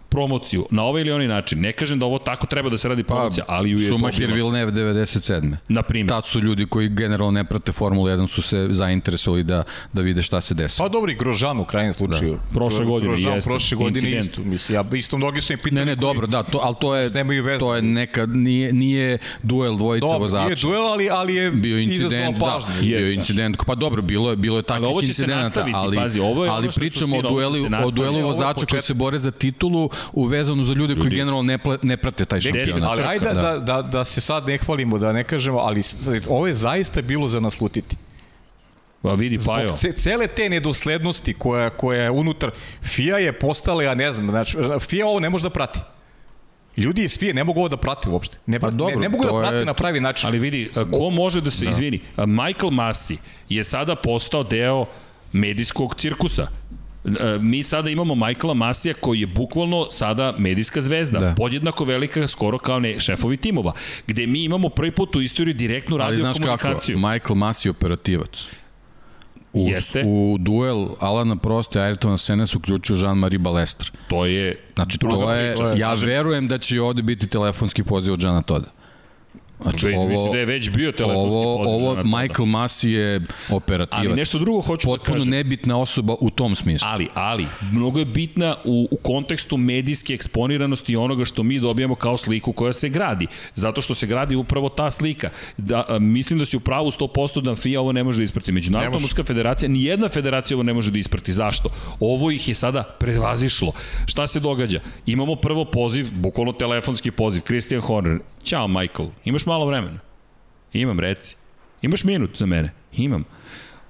promociju 0.09 0.65
na 0.71 0.83
ovaj 0.83 1.01
ili 1.01 1.11
onaj 1.11 1.27
način. 1.27 1.59
Ne 1.61 1.71
kažem 1.71 1.99
da 1.99 2.05
ovo 2.05 2.19
tako 2.19 2.47
treba 2.47 2.69
da 2.69 2.77
se 2.77 2.87
radi 2.87 3.03
promocija, 3.03 3.45
ali 3.47 3.69
ju 3.69 3.77
je 3.77 3.85
Schumacher. 3.85 4.33
Villeneuve 4.33 4.71
97. 4.71 5.55
Na 5.67 5.81
primjer. 5.81 6.09
Tad 6.09 6.25
su 6.25 6.39
ljudi 6.39 6.65
koji 6.65 6.89
generalno 6.89 7.31
ne 7.31 7.43
prate 7.43 7.71
Formulu 7.71 8.07
1 8.07 8.27
su 8.27 8.41
se 8.41 8.67
zainteresovali 8.69 9.43
da, 9.43 9.63
da 9.93 10.01
vide 10.01 10.21
šta 10.21 10.41
se 10.41 10.53
desi. 10.53 10.77
Pa 10.77 10.87
dobro, 10.89 11.11
i 11.11 11.15
Grožan 11.15 11.59
u 11.59 11.65
krajnjem 11.65 11.93
slučaju. 11.93 12.33
Da. 12.33 12.53
Prošle 12.53 12.85
godine 12.85 13.07
Grožan, 13.07 13.33
jeste, 13.35 13.49
prošle 13.49 13.77
godine 13.77 13.99
incident. 13.99 14.25
isto. 14.29 14.41
Mislim, 14.43 14.75
ja 14.75 14.83
isto 14.93 15.17
mnogi 15.17 15.41
su 15.41 15.53
mi 15.53 15.57
pitali. 15.57 15.75
Ne, 15.75 15.85
ne, 15.85 15.95
koji- 15.95 16.01
dobro, 16.01 16.27
da, 16.27 16.43
to, 16.43 16.59
ali 16.63 16.75
to 16.81 16.95
je, 16.95 17.09
Nemaju 17.09 17.43
veze. 17.43 17.59
to 17.59 17.75
je 17.75 17.81
neka, 17.81 18.25
nije, 18.25 18.73
nije 18.73 19.17
duel 19.43 19.75
dvojice 19.75 20.05
Dobro, 20.05 20.19
vozača. 20.19 20.45
nije 20.45 20.55
duel, 20.61 20.87
ali, 20.87 21.09
ali 21.09 21.35
je 21.35 21.51
bio 21.51 21.79
incident, 21.79 22.37
da, 22.37 22.59
bio 22.81 22.99
je 22.99 23.13
incident, 23.13 23.57
pa 23.67 23.75
dobro, 23.75 24.01
bilo 24.01 24.29
je 24.29 24.35
bilo 24.35 24.57
je 24.57 24.63
takvih 24.63 24.89
incidenata, 25.03 25.43
nastaviti, 25.43 25.71
ali 25.75 25.97
pazi, 25.97 26.19
ovo 26.19 26.45
je 26.45 26.51
ali 26.51 26.69
pričamo 26.75 27.17
o 27.17 27.21
duelu 27.21 27.55
o 27.85 27.91
duelu 27.91 28.21
vozača 28.21 28.65
koji 28.65 28.81
se 28.81 28.93
bore 28.93 29.19
za 29.19 29.31
titulu 29.31 29.89
uvezano 30.13 30.63
za 30.63 30.73
ljude 30.73 30.95
koji 30.95 31.09
generalno 31.09 31.41
ne, 31.43 31.57
pla, 31.57 31.77
ne 31.81 31.97
prate 31.97 32.25
taj 32.25 32.41
šampionat. 32.41 32.89
Ali 32.89 33.03
ajde 33.03 33.25
da, 33.25 33.33
da, 33.33 33.57
da, 33.57 33.81
da 33.81 34.03
se 34.03 34.21
sad 34.21 34.47
ne 34.47 34.57
hvalimo, 34.57 34.97
da 34.97 35.13
ne 35.13 35.23
kažemo, 35.23 35.57
ali 35.59 35.81
ovo 36.29 36.47
je 36.47 36.53
zaista 36.53 37.01
bilo 37.01 37.27
za 37.27 37.39
naslutiti. 37.39 37.95
Pa 39.01 39.13
vidi, 39.13 39.37
Pajo. 39.45 39.67
Zbog 39.67 39.77
ce, 39.77 39.91
cele 39.93 40.27
te 40.27 40.49
nedoslednosti 40.49 41.33
koja, 41.33 41.69
koja 41.69 42.03
je 42.03 42.11
unutar, 42.11 42.51
FIA 42.83 43.17
je 43.17 43.33
postala, 43.33 43.83
ja 43.83 43.95
ne 43.95 44.11
znam, 44.11 44.29
znači, 44.29 44.57
FIA 44.79 45.07
ovo 45.07 45.19
ne 45.19 45.29
može 45.29 45.43
da 45.43 45.49
prati. 45.49 45.79
Ljudi 46.77 47.03
iz 47.03 47.19
FIA 47.19 47.33
ne 47.33 47.43
mogu 47.43 47.59
ovo 47.59 47.69
da 47.69 47.77
prate 47.77 48.09
uopšte. 48.09 48.37
Ne, 48.45 48.59
Pa 48.59 48.69
dobro, 48.69 48.95
ne, 48.95 49.01
ne 49.01 49.09
mogu 49.09 49.23
da 49.23 49.29
prate 49.31 49.55
je- 49.55 49.65
na 49.65 49.73
pravi 49.73 49.99
način. 49.99 50.27
Ali 50.27 50.39
vidi, 50.39 50.71
ko 50.91 51.09
može 51.09 51.41
da 51.41 51.51
se, 51.51 51.65
da. 51.65 51.71
izvini, 51.71 51.99
Michael 52.17 52.71
Masi 52.71 53.17
je 53.49 53.63
sada 53.63 53.95
postao 53.95 54.43
deo 54.43 54.85
medijskog 55.33 55.95
cirkusa. 55.95 56.47
E, 57.05 57.37
Mi 57.41 57.63
sada 57.63 57.89
imamo 57.89 58.15
Michaela 58.15 58.53
Masija 58.53 58.93
koji 58.93 59.19
je 59.19 59.27
bukvalno 59.27 59.87
sada 59.91 60.35
medijska 60.37 60.81
zvezda, 60.81 61.19
da. 61.19 61.35
Podjednako 61.37 61.83
velika 61.83 62.27
skoro 62.27 62.57
kao 62.57 62.79
ne 62.79 62.99
šefovi 62.99 63.37
timova, 63.37 63.73
gde 64.07 64.27
mi 64.27 64.43
imamo 64.43 64.69
prvi 64.69 64.91
put 64.91 65.15
u 65.15 65.21
istoriji 65.21 65.53
direktnu 65.53 65.95
Ali 65.95 66.03
radio 66.03 66.19
znaš 66.19 66.37
kako. 66.59 66.79
Michael 66.87 67.35
Masi 67.35 67.67
je 67.67 67.71
operativac. 67.71 68.49
U, 69.53 69.67
Jeste. 69.69 70.03
u 70.07 70.37
duel 70.39 70.87
Alana 70.99 71.35
Prosta 71.35 71.79
i 71.79 71.93
Ayrtona 71.93 72.17
Sene 72.17 72.47
se 72.47 72.57
uključio 72.57 72.95
Jean-Marie 72.95 73.37
Balestre. 73.37 73.89
To 74.07 74.25
je 74.25 74.65
Znači, 74.75 74.97
to 74.99 75.33
je, 75.33 75.55
priča. 75.55 75.73
ja 75.77 75.93
verujem 75.93 76.47
da 76.47 76.57
će 76.57 76.81
ovde 76.81 77.01
biti 77.01 77.27
telefonski 77.27 77.83
poziv 77.83 78.13
od 78.13 78.23
Jana 78.23 78.41
Toda. 78.41 78.78
Znači, 79.61 79.87
Ve- 79.87 79.97
ovo, 79.97 80.07
mislim 80.07 80.31
da 80.31 80.37
je 80.39 80.45
već 80.45 80.69
bio 80.69 80.91
telefonski 80.91 81.37
ovo, 81.37 81.57
poziv 81.57 81.75
ovo 81.75 81.95
Toda. 81.95 82.17
Michael 82.17 82.45
Masi 82.45 82.91
je 82.91 83.21
operativac. 83.49 84.05
Ali 84.05 84.15
nešto 84.15 84.39
drugo 84.39 84.61
hoću 84.61 84.87
da 84.87 84.91
Potpuno 84.91 85.17
kažem. 85.17 85.29
nebitna 85.29 85.77
osoba 85.77 86.15
u 86.19 86.29
tom 86.29 86.55
smislu. 86.55 86.87
Ali, 86.91 87.07
ali, 87.13 87.45
mnogo 87.71 87.99
je 87.99 88.05
bitna 88.05 88.55
u, 88.65 88.87
u 88.91 88.97
kontekstu 88.97 89.57
medijske 89.57 90.13
eksponiranosti 90.13 90.93
i 90.93 90.95
onoga 90.95 91.25
što 91.25 91.43
mi 91.43 91.59
dobijamo 91.59 91.95
kao 91.95 92.17
sliku 92.17 92.53
koja 92.53 92.73
se 92.73 92.89
gradi. 92.89 93.27
Zato 93.55 93.81
što 93.81 93.95
se 93.95 94.07
gradi 94.07 94.35
upravo 94.35 94.69
ta 94.69 94.91
slika. 94.91 95.29
Da, 95.57 95.85
a, 95.87 95.99
mislim 95.99 96.39
da 96.39 96.45
si 96.45 96.57
u 96.57 96.59
pravu 96.59 96.91
100% 96.91 97.41
da 97.41 97.55
FIA 97.55 97.81
ovo 97.81 97.91
ne 97.91 98.03
može 98.03 98.17
da 98.17 98.23
isprati. 98.23 98.51
Međunarodna 98.51 98.99
muška 98.99 99.23
federacija, 99.23 99.69
ni 99.69 99.83
jedna 99.83 100.09
federacija 100.09 100.57
ovo 100.57 100.63
ne 100.63 100.73
može 100.73 100.91
da 100.91 100.97
isprati. 100.97 101.31
Zašto? 101.31 101.69
Ovo 101.99 102.31
ih 102.31 102.47
je 102.49 102.55
sada 102.55 102.83
prevazišlo. 102.83 103.71
Šta 104.05 104.27
se 104.27 104.39
događa? 104.39 104.79
Imamo 105.05 105.35
prvo 105.35 105.65
poziv, 105.65 106.07
bukvalno 106.13 106.53
telefonski 106.53 107.11
poziv, 107.11 107.41
Christian 107.41 107.81
Horner. 107.81 108.19
Ćao, 108.49 108.67
Michael, 108.67 109.09
imaš 109.25 109.45
malo 109.45 109.65
vremena? 109.65 109.99
Imam, 110.73 110.99
reci. 110.99 111.35
Imaš 111.81 112.03
minut 112.03 112.37
za 112.37 112.45
mene? 112.45 112.71
Imam. 112.93 113.23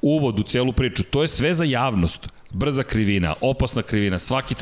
Uvod 0.01 0.39
u 0.39 0.43
celu 0.43 0.73
priču. 0.73 1.03
To 1.03 1.21
je 1.21 1.27
sve 1.27 1.53
za 1.53 1.63
javnost. 1.63 2.27
Brza 2.51 2.83
krivina, 2.83 3.33
opasna 3.41 3.81
krivina. 3.81 4.19
Svaki 4.19 4.55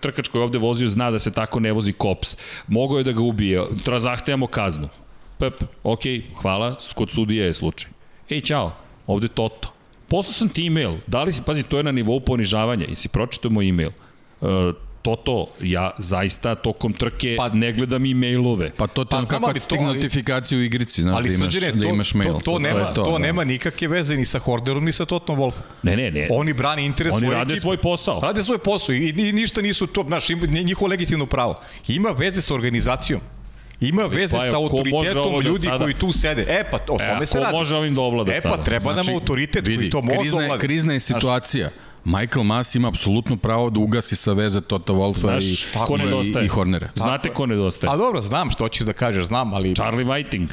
trkač 0.00 0.28
koji 0.28 0.40
je 0.40 0.44
ovde 0.44 0.58
vozio 0.58 0.88
zna 0.88 1.10
da 1.10 1.18
se 1.18 1.30
tako 1.30 1.60
ne 1.60 1.72
vozi 1.72 1.92
kops. 1.92 2.36
Mogao 2.66 2.98
je 2.98 3.04
da 3.04 3.12
ga 3.12 3.22
ubije. 3.22 3.64
Zahtevamo 3.98 4.46
kaznu. 4.46 4.88
Pep, 5.38 5.64
ok, 5.82 6.02
hvala, 6.42 6.76
kod 6.94 7.10
sudije 7.10 7.46
je 7.46 7.54
slučaj. 7.54 7.90
Ej, 8.28 8.40
čao, 8.40 8.72
ovde 9.06 9.28
Toto. 9.28 9.72
Poslao 10.08 10.32
sam 10.32 10.48
ti 10.48 10.66
e-mail. 10.66 10.98
Da 11.06 11.22
li 11.22 11.32
si, 11.32 11.42
pazi, 11.46 11.62
to 11.62 11.76
je 11.76 11.82
na 11.82 11.92
nivou 11.92 12.20
ponižavanja. 12.20 12.86
Jesi 12.88 13.08
pročitao 13.08 13.50
moj 13.50 13.68
e-mail? 13.68 13.90
Uh, 14.40 14.74
Toto, 15.02 15.46
ja 15.60 15.90
zaista 15.98 16.54
tokom 16.54 16.92
trke 16.92 17.34
pa, 17.36 17.48
ne 17.48 17.72
gledam 17.72 18.04
e-mailove. 18.04 18.70
Pa 18.70 18.86
to 18.86 19.04
ti 19.04 19.10
Pa 19.10 19.24
kako 19.24 19.52
to- 19.52 19.60
stigne 19.60 19.86
notifikacija 19.86 20.58
u 20.58 20.62
igrici, 20.62 21.02
znaš, 21.02 21.14
Ali 21.14 21.28
da 21.28 21.34
imaš, 21.34 21.44
srđene, 21.46 21.72
da 21.72 21.82
to, 21.82 21.88
imaš 21.88 22.14
mail. 22.14 22.32
to, 22.34 22.40
to, 22.42 22.58
nema, 22.58 22.78
je 22.80 22.94
to, 22.94 23.10
da. 23.10 23.18
nema 23.18 23.44
nikakve 23.44 23.88
veze 23.88 24.16
ni 24.16 24.24
sa 24.24 24.38
Horderom, 24.38 24.84
ni 24.84 24.92
sa 24.92 25.04
Totom 25.04 25.38
Wolfom. 25.38 25.62
Ne, 25.82 25.96
ne, 25.96 26.10
ne. 26.10 26.28
Oni 26.32 26.52
brani 26.52 26.84
interes 26.84 27.14
Oni 27.14 27.20
svoje 27.20 27.34
rade 27.34 27.52
ekipe. 27.52 27.60
svoj 27.60 27.76
posao. 27.78 28.20
Rade 28.20 28.42
svoj 28.42 28.58
posao 28.60 28.94
i, 28.94 29.08
i 29.08 29.32
ništa 29.32 29.62
nisu 29.62 29.86
to, 29.86 30.04
znaš, 30.04 30.28
njihovo 30.58 30.86
legitimno 30.88 31.26
pravo. 31.26 31.60
Ima 31.88 32.10
veze 32.10 32.42
sa 32.42 32.54
organizacijom. 32.54 33.20
Ima 33.80 34.02
veze 34.04 34.36
pa, 34.36 34.44
sa 34.44 34.50
ko 34.50 34.56
autoritetom 34.56 35.14
da 35.34 35.40
ljudi 35.40 35.62
sada- 35.62 35.78
koji 35.78 35.94
tu 35.94 36.12
sede. 36.12 36.46
E 36.50 36.64
pa, 36.70 36.76
o 36.78 36.96
E, 37.00 37.08
tome 37.08 37.26
se 37.26 37.32
ko 37.32 37.44
radi. 37.44 37.56
može 37.56 37.76
ovim 37.76 37.94
da 37.94 38.00
ovlada 38.00 38.32
E 38.32 38.40
pa, 38.40 38.48
sada? 38.48 38.64
treba 38.64 38.94
nam 38.94 39.04
autoritet 39.10 39.64
koji 39.64 39.76
vidi, 39.76 39.90
to 39.90 40.02
može 40.02 40.14
da 40.14 40.20
krizna, 40.20 40.38
ovlada. 40.38 40.58
krizna 40.58 40.92
je 40.92 41.00
situacija. 41.00 41.70
Michael 42.04 42.44
Mas 42.44 42.74
ima 42.74 42.88
apsolutno 42.88 43.36
pravo 43.36 43.70
da 43.70 43.80
ugasi 43.80 44.16
sa 44.16 44.32
veze 44.32 44.60
Tota 44.60 44.92
Wolfa 44.92 45.18
Znaš 45.18 45.44
i, 45.44 45.66
ko 45.86 45.96
i, 46.42 46.44
i 46.44 46.48
Hornera. 46.48 46.88
Znate 46.94 47.30
ko 47.30 47.46
nedostaje? 47.46 47.92
A 47.92 47.96
dobro, 47.96 48.20
znam 48.20 48.50
što 48.50 48.64
hoćeš 48.64 48.86
da 48.86 48.92
kažeš, 48.92 49.24
znam, 49.24 49.54
ali... 49.54 49.74
Charlie 49.74 50.06
Whiting. 50.06 50.46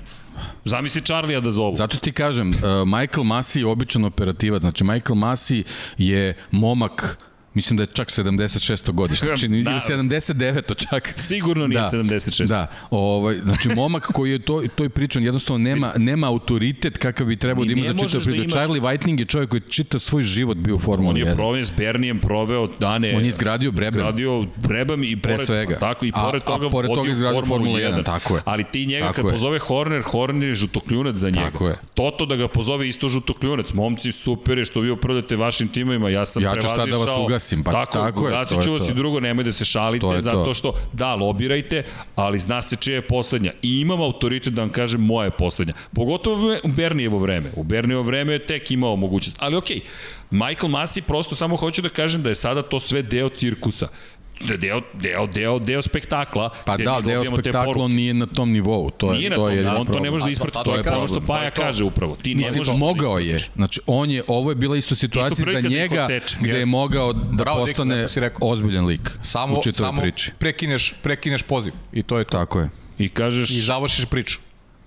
Zamisli 0.65 1.01
Charlie-a 1.01 1.39
da 1.39 1.51
zovu. 1.51 1.75
Zato 1.75 1.97
ti 1.97 2.11
kažem, 2.11 2.49
uh, 2.49 2.55
Michael 2.99 3.23
Masi 3.23 3.59
je 3.59 3.65
običan 3.65 4.05
operativac. 4.05 4.61
Znači, 4.61 4.83
Michael 4.83 5.15
Masi 5.15 5.63
je 5.97 6.33
momak 6.51 7.17
Mislim 7.57 7.77
da 7.77 7.83
je 7.83 7.87
čak 7.89 8.07
76. 8.09 8.91
godište, 8.91 9.27
čini, 9.39 9.63
Da. 9.63 9.71
ili 9.71 9.79
79. 9.79 10.61
čak. 10.79 11.13
Sigurno 11.17 11.67
nije 11.67 11.81
76. 11.81 12.45
Da, 12.47 12.67
ovaj, 12.91 13.35
znači 13.37 13.69
momak 13.71 14.03
koji 14.05 14.31
je 14.31 14.39
to, 14.39 14.63
to 14.75 14.83
je 14.83 14.89
pričan, 14.89 15.23
jednostavno 15.23 15.57
nema, 15.59 15.93
nema 15.97 16.27
autoritet 16.27 16.97
kakav 16.97 17.27
bi 17.27 17.35
trebao 17.37 17.65
da 17.65 17.71
ima 17.71 17.81
za 17.81 17.87
čitav 17.87 18.03
možeš 18.03 18.13
da 18.15 18.19
priču. 18.23 18.43
imaš- 18.43 18.51
Charlie 18.51 18.81
Whiting 18.81 19.19
je 19.19 19.25
čovjek 19.27 19.49
koji 19.49 19.61
čita 19.61 19.99
svoj 19.99 20.23
život 20.23 20.57
bio 20.57 20.75
u 20.75 20.79
Formuli 20.79 21.09
On 21.11 21.15
1. 21.17 21.27
je 21.27 21.35
proveo 21.35 21.65
s 21.65 21.71
Bernijem 21.73 22.19
proveo 22.19 22.67
dane. 22.69 23.13
On 23.13 23.23
je 23.23 23.29
izgradio 23.29 23.71
Brabham. 23.71 23.99
Izgradio 23.99 24.45
Brabham 24.57 25.03
i 25.03 25.15
Pre 25.17 25.33
pored, 25.33 25.47
svega. 25.47 25.79
Tako, 25.79 26.05
i 26.05 26.11
A- 26.15 26.23
pored 26.23 26.41
a 26.41 26.45
toga 26.45 26.69
pored 26.69 26.89
toga 26.89 27.11
izgradio 27.11 27.41
Formulu 27.41 27.47
Formulu 27.71 27.77
1, 27.79 27.93
1. 27.93 28.03
tako 28.05 28.35
je. 28.35 28.41
Ali 28.45 28.63
ti 28.63 28.85
njega 28.85 29.05
Tako 29.05 29.15
kad 29.15 29.25
je. 29.25 29.31
pozove 29.31 29.59
Horner, 29.59 30.01
Horner 30.03 30.43
je 30.45 30.55
žutokljunac 30.55 31.15
za 31.15 31.29
njega. 31.29 31.41
Tako 31.43 31.67
je. 31.67 31.75
Toto 31.93 32.25
da 32.25 32.35
ga 32.35 32.47
pozove 32.49 32.87
isto 32.87 33.07
žutokljunac. 33.09 33.73
Momci, 33.73 34.11
super 34.13 34.57
je 34.57 34.65
što 34.65 34.79
vi 34.79 34.89
opravdate 34.91 35.35
vašim 35.37 35.67
timovima. 35.67 36.09
Ja 36.09 36.25
sam 36.25 36.43
Ja 36.43 36.51
prevazišao. 36.51 36.85
da 36.87 36.97
vas 36.97 37.09
ugasim, 37.47 37.63
pa 37.63 37.71
tako, 37.71 37.91
tako 37.93 38.27
je, 38.27 38.45
to 38.45 38.61
je 38.61 38.79
vas 38.79 38.89
i 38.89 38.93
drugo, 38.93 39.19
nemoj 39.19 39.43
da 39.43 39.51
se 39.51 39.65
šalite, 39.65 40.01
To 40.01 40.13
je 40.13 40.21
to. 40.21 40.31
zato 40.31 40.53
što, 40.53 40.73
da, 40.93 41.15
lobirajte, 41.15 41.83
ali 42.15 42.39
zna 42.39 42.61
se 42.61 42.75
čija 42.75 42.95
je 42.95 43.01
poslednja. 43.01 43.51
I 43.61 43.79
imam 43.81 44.01
autoritet 44.01 44.53
da 44.53 44.61
vam 44.61 44.69
kažem 44.69 45.01
moja 45.01 45.25
je 45.25 45.31
poslednja. 45.31 45.73
Pogotovo 45.93 46.57
u 46.63 46.67
Bernijevo 46.67 47.19
vreme. 47.19 47.51
U 47.55 47.63
Bernijevo 47.63 48.03
vreme 48.03 48.33
je 48.33 48.45
tek 48.45 48.71
imao 48.71 48.95
mogućnost. 48.95 49.37
Ali 49.39 49.55
okej, 49.55 49.81
Michael 50.31 50.69
Masi 50.69 51.01
prosto 51.01 51.35
samo 51.35 51.55
hoću 51.55 51.81
da 51.81 51.89
kažem 51.89 52.23
da 52.23 52.29
je 52.29 52.35
sada 52.35 52.61
to 52.61 52.79
sve 52.79 53.01
deo 53.01 53.29
cirkusa 53.29 53.87
deo, 54.57 54.81
deo, 54.93 55.27
deo, 55.27 55.59
deo 55.59 55.81
spektakla. 55.81 56.49
Pa 56.65 56.77
da, 56.77 57.01
deo 57.01 57.25
spektakla 57.25 57.87
nije 57.87 58.13
na 58.13 58.25
tom 58.25 58.51
nivou. 58.51 58.91
To 58.91 59.11
je, 59.13 59.17
Nije 59.17 59.29
na 59.29 59.35
to 59.35 59.41
tom, 59.41 59.55
je 59.55 59.63
da, 59.63 59.69
on 59.69 59.75
to 59.77 59.81
ne 59.81 59.85
problem. 59.85 60.13
može 60.13 60.23
da 60.23 60.27
A, 60.27 60.31
isprati, 60.31 60.53
pa 60.53 60.63
to 60.63 60.75
je 60.75 60.83
to 60.83 60.89
je 60.89 60.95
ono 60.95 61.07
što 61.07 61.15
problem, 61.15 61.27
Paja 61.27 61.41
to 61.41 61.45
je 61.45 61.55
to. 61.55 61.61
kaže 61.61 61.83
upravo. 61.83 62.15
Ti 62.15 62.29
ne 62.29 62.37
Mislim, 62.37 62.57
možeš 62.57 62.73
da 62.73 62.79
mogao 62.79 63.19
je. 63.19 63.39
Znači, 63.55 63.81
on 63.87 64.11
je, 64.11 64.23
ovo 64.27 64.51
je 64.51 64.55
bila 64.55 64.77
isto 64.77 64.95
situacija 64.95 65.31
Isto 65.33 65.51
za 65.51 65.61
da 65.61 65.69
njega 65.69 66.07
gde 66.39 66.59
je 66.59 66.65
mogao 66.65 67.13
da 67.13 67.19
Bravo, 67.33 67.59
postane 67.59 68.07
rekao. 68.15 68.47
ozbiljan 68.49 68.85
lik 68.85 69.11
Samo, 69.21 69.59
u 69.59 69.63
čitavoj 69.63 69.87
samo 69.87 70.01
priči. 70.01 70.31
prekineš, 70.39 70.93
prekineš 71.03 71.43
poziv 71.43 71.73
i 71.93 72.03
to 72.03 72.17
je 72.17 72.23
to. 72.23 72.29
Tako 72.29 72.59
je. 72.59 72.69
I 72.97 73.09
kažeš... 73.09 73.49
I 73.49 73.53
završiš 73.53 74.05
priču. 74.05 74.39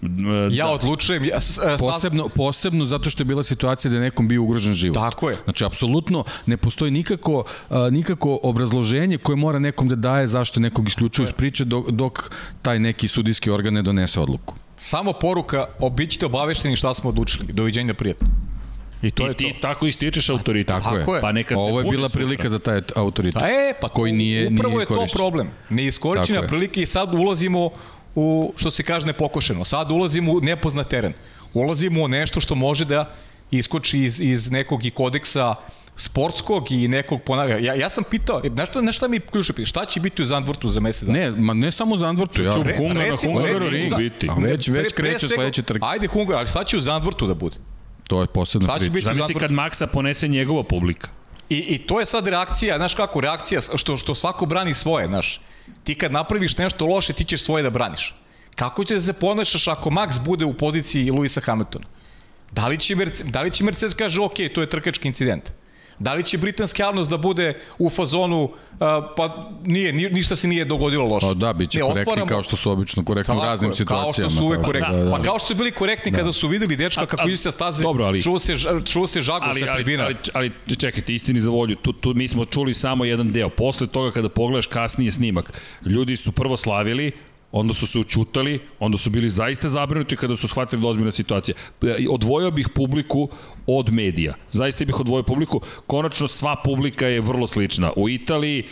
E, 0.03 0.07
Ja 0.51 0.66
da. 0.66 0.72
odlučujem, 0.72 1.24
ja, 1.24 1.40
s- 1.40 1.51
s- 1.51 1.59
Posebno, 1.80 2.28
posebno 2.28 2.86
zato 2.86 3.11
što 3.11 3.20
je 3.20 3.26
bila 3.26 3.42
situacija 3.42 3.90
da 3.90 3.96
je 3.96 4.03
nekom 4.03 4.28
bio 4.28 4.42
ugrožen 4.42 4.74
život. 4.74 4.94
Tako 4.96 5.30
je. 5.30 5.36
Znači, 5.44 5.64
apsolutno 5.64 6.24
ne 6.46 6.57
postoji 6.57 6.90
nikako, 6.90 7.44
a, 7.70 7.88
nikako 7.90 8.38
obrazloženje 8.42 9.18
koje 9.18 9.36
mora 9.36 9.59
nekom 9.59 9.88
da 9.88 9.94
daje 9.96 10.28
zašto 10.28 10.61
nekog 10.61 10.88
isključuju 10.88 11.24
iz 11.24 11.32
priče 11.32 11.64
dok, 11.64 11.90
dok 11.90 12.30
taj 12.62 12.78
neki 12.78 13.09
sudijski 13.09 13.51
organ 13.51 13.74
ne 13.74 13.82
donese 13.82 14.20
odluku. 14.20 14.55
Samo 14.78 15.12
poruka, 15.12 15.66
obićite 15.78 16.26
obavešteni 16.26 16.76
šta 16.76 16.94
smo 16.94 17.11
odlučili. 17.11 17.53
Doviđenja 17.53 17.94
prijatno. 17.94 18.28
I 19.03 19.11
to 19.11 19.22
I 19.22 19.28
je 19.28 19.34
ti 19.34 19.53
to. 19.53 19.59
tako 19.62 19.86
ističeš 19.86 20.30
autoritet. 20.30 20.66
Tako, 20.68 20.90
Tako 20.90 21.14
je. 21.14 21.20
Pa 21.20 21.32
neka 21.32 21.55
se 21.55 21.61
Ovo 21.61 21.80
je 21.80 21.84
bila 21.84 22.09
sutra. 22.09 22.18
prilika 22.18 22.48
za 22.48 22.59
taj 22.59 22.80
autoritet. 22.96 23.42
A 23.42 23.46
e, 23.46 23.74
pa 23.80 23.88
koji 23.88 24.12
nije, 24.12 24.48
upravo 24.48 24.70
nije 24.70 24.82
je 24.82 24.86
to 24.86 25.07
problem. 25.14 25.48
Neiskorišćena 25.70 26.42
prilika 26.42 26.80
i 26.80 26.86
sad 26.86 27.14
ulazimo 27.14 27.70
u, 28.14 28.52
što 28.56 28.70
se 28.70 28.82
kaže, 28.82 29.06
nepokošeno. 29.06 29.64
Sad 29.64 29.90
ulazimo 29.90 30.32
u 30.32 30.40
nepoznat 30.40 30.88
teren. 30.88 31.12
Ulazimo 31.54 32.02
u 32.02 32.08
nešto 32.08 32.40
što 32.40 32.54
može 32.54 32.84
da 32.84 33.11
iskoči 33.50 33.98
iz, 33.98 34.20
iz 34.20 34.50
nekog 34.50 34.84
i 34.86 34.90
kodeksa 34.90 35.54
sportskog 35.96 36.70
i 36.70 36.88
nekog 36.88 37.20
ponavlja. 37.22 37.58
Ja, 37.58 37.74
ja 37.74 37.88
sam 37.88 38.04
pitao, 38.04 38.40
znaš 38.48 38.68
šta, 38.68 38.80
znaš 38.80 38.96
šta 38.96 39.08
mi 39.08 39.20
ključe 39.20 39.52
pita? 39.52 39.66
Šta 39.66 39.84
će 39.84 40.00
biti 40.00 40.22
u 40.22 40.24
Zandvortu 40.24 40.68
za 40.68 40.80
mesec 40.80 41.02
dana? 41.02 41.18
Ne, 41.18 41.30
ma 41.30 41.54
ne 41.54 41.72
samo 41.72 41.96
za 41.96 42.06
Andvortu. 42.06 42.42
Ja, 42.42 42.54
Re- 42.56 42.76
Hungar 42.76 43.08
na 43.08 43.16
Hungaru 43.16 43.68
ring 43.68 43.94
biti. 43.96 44.28
A 44.30 44.34
već, 44.34 44.68
već 44.68 44.86
Pre- 44.86 44.96
kreće 44.96 45.28
sledeći 45.28 45.62
trg. 45.62 45.78
Ajde 45.82 46.06
Hungar, 46.06 46.36
ali 46.36 46.46
šta 46.46 46.64
će 46.64 46.76
u 46.76 46.80
Zandvortu 46.80 47.26
da 47.26 47.34
bude? 47.34 47.56
To 48.06 48.20
je 48.20 48.26
posebna 48.26 48.66
Šta 48.66 48.74
će 48.74 48.78
priča. 48.80 48.90
biti 48.90 49.00
u 49.00 49.04
Zamisli 49.04 49.20
Zandvortu? 49.22 49.40
kad 49.40 49.50
Maksa 49.52 49.86
ponese 49.86 50.28
njegova 50.28 50.62
publika. 50.62 51.08
I, 51.51 51.59
I 51.59 51.78
to 51.78 52.01
je 52.01 52.07
sad 52.07 52.28
reakcija, 52.28 52.76
znaš 52.76 52.94
kako, 52.94 53.20
reakcija 53.20 53.61
što, 53.74 53.96
što 53.96 54.14
svako 54.14 54.46
brani 54.46 54.74
svoje, 54.74 55.07
znaš. 55.07 55.40
Ti 55.84 55.94
kad 55.94 56.12
napraviš 56.12 56.57
nešto 56.57 56.86
loše, 56.86 57.12
ti 57.12 57.24
ćeš 57.24 57.42
svoje 57.42 57.62
da 57.62 57.70
braniš. 57.70 58.14
Kako 58.55 58.84
ćeš 58.84 58.94
da 58.94 59.01
se 59.01 59.12
ponašaš 59.12 59.68
ako 59.68 59.90
Max 59.90 60.20
bude 60.20 60.44
u 60.44 60.55
poziciji 60.55 61.11
Luisa 61.11 61.40
Hamiltona? 61.40 61.86
Da 62.53 62.66
li 62.66 62.78
će, 62.78 62.94
Mercedes, 62.94 63.32
da 63.32 63.42
li 63.42 63.51
će 63.51 63.64
Mercedes 63.64 63.94
kaže, 63.94 64.20
ok, 64.20 64.34
to 64.55 64.61
je 64.61 64.70
trkački 64.70 65.09
incident? 65.09 65.51
Da 66.01 66.14
li 66.14 66.24
će 66.24 66.38
britanska 66.38 66.82
javnost 66.82 67.11
da 67.11 67.16
bude 67.18 67.46
u 67.78 67.90
fazonu, 67.90 68.42
uh, 68.42 68.51
pa 69.16 69.24
nije, 69.64 69.92
ni, 69.92 70.09
ništa 70.09 70.36
se 70.36 70.48
nije 70.48 70.64
dogodilo 70.64 71.05
loše? 71.07 71.26
Pa 71.26 71.34
da, 71.34 71.53
bit 71.53 71.70
će 71.70 71.78
Ne, 71.78 71.82
korektni 71.82 72.01
otvaramo- 72.05 72.28
kao 72.28 72.42
što 72.42 72.57
su 72.57 72.70
obično 72.70 73.05
korektni 73.05 73.34
u 73.34 73.36
Tako 73.36 73.46
raznim 73.46 73.70
je, 73.70 73.74
situacijama. 73.74 74.05
Kao 74.05 74.30
što 74.30 74.30
su 74.30 74.44
uvek 74.44 74.59
tako 74.59 74.66
korektni. 74.66 74.96
da, 74.96 75.05
da, 75.05 75.11
Pa 75.11 75.22
kao 75.22 75.38
što 75.38 75.46
su 75.46 75.55
bili 75.55 75.70
korektni 75.72 76.12
kada 76.12 76.32
su 76.32 76.48
videli 76.48 76.76
dečka 76.76 77.07
kako 77.07 77.28
iđe 77.28 77.36
sa 77.38 77.51
staze, 77.51 77.82
dobro, 77.82 78.05
ali- 78.05 78.22
čuo 78.22 78.38
se, 78.38 78.57
čuo 78.84 79.07
se 79.07 79.22
žago 79.22 79.44
Ali, 79.44 79.61
sa 79.61 79.66
ali, 79.66 79.74
tribina. 79.76 80.05
ali, 80.05 80.16
ali 80.34 80.51
čekajte, 80.76 81.14
istini 81.14 81.40
za 81.40 81.51
volju, 81.51 81.76
tu, 81.76 81.92
tu 81.92 82.14
mi 82.14 82.28
smo 82.28 82.44
čuli 82.44 82.74
samo 82.74 83.05
jedan 83.05 83.30
deo. 83.30 83.48
Posle 83.51 83.86
toga 83.86 84.11
kada 84.11 84.28
pogledaš 84.30 84.66
kasnije 84.66 85.12
snimak, 85.12 85.53
ljudi 85.84 86.16
su 86.16 86.32
prvo 86.32 86.57
slavili, 86.57 87.12
onda 87.53 87.74
su 87.74 87.86
se 87.86 87.98
učutali, 87.98 88.61
onda 88.78 88.98
su 88.98 89.11
bili 89.11 89.30
zaista 89.30 89.68
zabrinuti 89.68 90.16
kada 90.16 90.36
su 90.36 90.48
shvatili 90.48 90.82
da 90.82 90.86
je 90.86 90.90
ozbiljna 90.90 91.11
situacija. 91.11 91.55
E, 91.82 92.07
Odvojio 92.11 92.51
bih 92.51 92.68
publiku 92.74 93.28
od 93.66 93.92
medija. 93.92 94.34
Zaista 94.51 94.84
bih 94.84 95.01
odvojio 95.01 95.22
publiku. 95.22 95.61
Konačno 95.86 96.28
sva 96.28 96.57
publika 96.64 97.07
je 97.07 97.20
vrlo 97.20 97.46
slična. 97.46 97.92
U 97.96 98.09
Italiji 98.09 98.64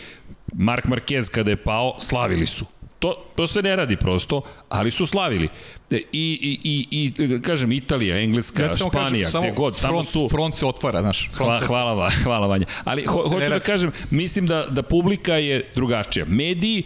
Mark 0.53 0.85
Marquez 0.85 1.31
kada 1.31 1.51
je 1.51 1.57
pao, 1.63 1.97
slavili 1.99 2.45
su. 2.47 2.65
To, 2.99 3.13
to 3.35 3.47
se 3.47 3.61
ne 3.61 3.75
radi 3.75 3.95
prosto, 3.95 4.41
ali 4.69 4.91
su 4.91 5.05
slavili. 5.05 5.49
E, 5.91 5.95
I, 5.95 6.01
i, 6.11 6.87
i, 6.91 7.13
i 7.25 7.41
kažem, 7.41 7.71
Italija, 7.71 8.19
Engleska, 8.19 8.63
Ja 8.63 8.69
kažem, 8.69 8.87
Španija, 8.89 9.27
samo 9.27 9.47
gde 9.47 9.55
god, 9.55 9.81
tamo 9.81 9.93
front, 9.93 10.07
su... 10.09 10.29
Front 10.29 10.55
se 10.55 10.65
otvara, 10.65 11.01
znaš. 11.01 11.29
Hvala, 11.33 11.61
hvala, 11.61 11.93
Va- 11.93 12.09
hvala 12.23 12.47
Vanja. 12.47 12.65
Ali 12.83 13.05
ho, 13.05 13.21
hoću 13.21 13.49
da 13.49 13.59
kažem, 13.59 13.91
mislim 14.09 14.45
da, 14.47 14.65
da 14.69 14.83
publika 14.83 15.33
je 15.33 15.71
drugačija. 15.75 16.25
Mediji, 16.25 16.83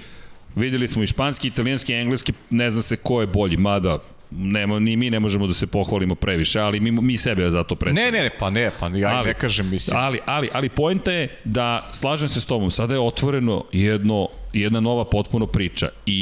videli 0.56 0.88
smo 0.88 1.04
i 1.04 1.08
španski, 1.08 1.48
italijanski, 1.48 1.94
engleski, 1.94 2.34
ne 2.50 2.72
zna 2.72 2.82
se 2.82 2.96
ko 2.96 3.22
je 3.22 3.28
bolji, 3.28 3.58
mada 3.58 4.00
nema, 4.32 4.80
ni 4.80 4.98
mi 4.98 5.10
ne 5.10 5.20
možemo 5.20 5.48
da 5.48 5.54
se 5.54 5.68
pohvalimo 5.68 6.16
previše, 6.16 6.60
ali 6.60 6.80
mi, 6.80 6.92
mi 6.92 7.18
sebe 7.18 7.52
za 7.52 7.64
to 7.64 7.76
predstavimo. 7.76 8.12
Ne, 8.12 8.18
ne, 8.18 8.24
ne, 8.24 8.30
pa 8.40 8.50
ne, 8.50 8.72
pa 8.80 8.88
ja 8.88 8.92
ali, 8.92 9.06
Ali- 9.06 9.28
ne 9.28 9.34
kažem, 9.34 9.70
mislim. 9.70 9.98
Ali, 10.00 10.20
ali, 10.26 10.50
ali 10.54 10.70
poenta 10.70 11.12
je 11.12 11.38
da, 11.44 11.90
slažem 11.92 12.30
se 12.30 12.42
s 12.42 12.46
tobom, 12.46 12.72
sada 12.72 12.94
je 12.94 13.00
otvoreno 13.00 13.64
jedno, 13.72 14.28
jedna 14.54 14.80
nova 14.80 15.06
potpuno 15.06 15.48
priča 15.48 15.90
i 16.06 16.20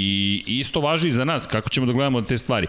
isto 0.47 0.79
važi 0.79 1.07
i 1.07 1.11
za 1.11 1.25
nas, 1.25 1.47
kako 1.47 1.69
ćemo 1.69 1.85
da 1.85 1.93
gledamo 1.93 2.19
na 2.19 2.27
te 2.27 2.37
stvari. 2.37 2.67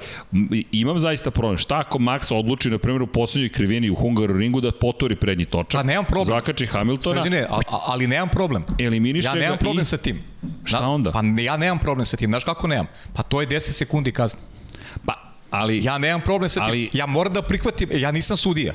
Imam 0.72 1.00
zaista 1.00 1.30
problem, 1.30 1.58
šta 1.58 1.78
ako 1.78 1.98
Max 1.98 2.34
odluči, 2.34 2.70
na 2.70 2.78
primjer, 2.78 3.02
u 3.02 3.06
poslednjoj 3.06 3.48
krivini 3.48 3.90
u 3.90 3.94
Hungaroringu 3.94 4.60
da 4.60 4.70
poturi 4.72 5.16
prednji 5.16 5.44
točak, 5.44 5.72
Pa 5.72 5.82
nemam 5.82 6.04
problem. 6.04 6.36
zakači 6.36 6.66
Hamiltona, 6.66 7.22
Srđane, 7.22 7.42
a, 7.42 7.54
a, 7.68 7.78
ali 7.86 8.06
nemam 8.06 8.28
problem. 8.28 8.64
eliminiše 8.80 9.28
Ja 9.28 9.34
nemam 9.34 9.58
problem 9.58 9.82
i... 9.82 9.84
sa 9.84 9.96
tim. 9.96 10.22
Šta 10.64 10.80
Na- 10.80 10.90
onda? 10.90 11.10
Pa 11.10 11.20
ja 11.38 11.56
nemam 11.56 11.78
problem 11.78 12.06
sa 12.06 12.16
tim. 12.16 12.30
Znaš 12.30 12.44
kako 12.44 12.66
nemam? 12.66 12.86
Pa 13.14 13.22
to 13.22 13.40
je 13.40 13.46
10 13.46 13.58
sekundi 13.60 14.12
kazne. 14.12 14.40
Pa, 15.06 15.14
ali... 15.50 15.84
Ja 15.84 15.98
nemam 15.98 16.20
problem 16.20 16.48
sa 16.48 16.54
tim. 16.54 16.64
Ali- 16.64 16.90
Ja 16.92 17.06
moram 17.06 17.32
da 17.32 17.42
prihvatim, 17.42 17.88
ja 17.92 18.10
nisam 18.10 18.36
sudija. 18.36 18.72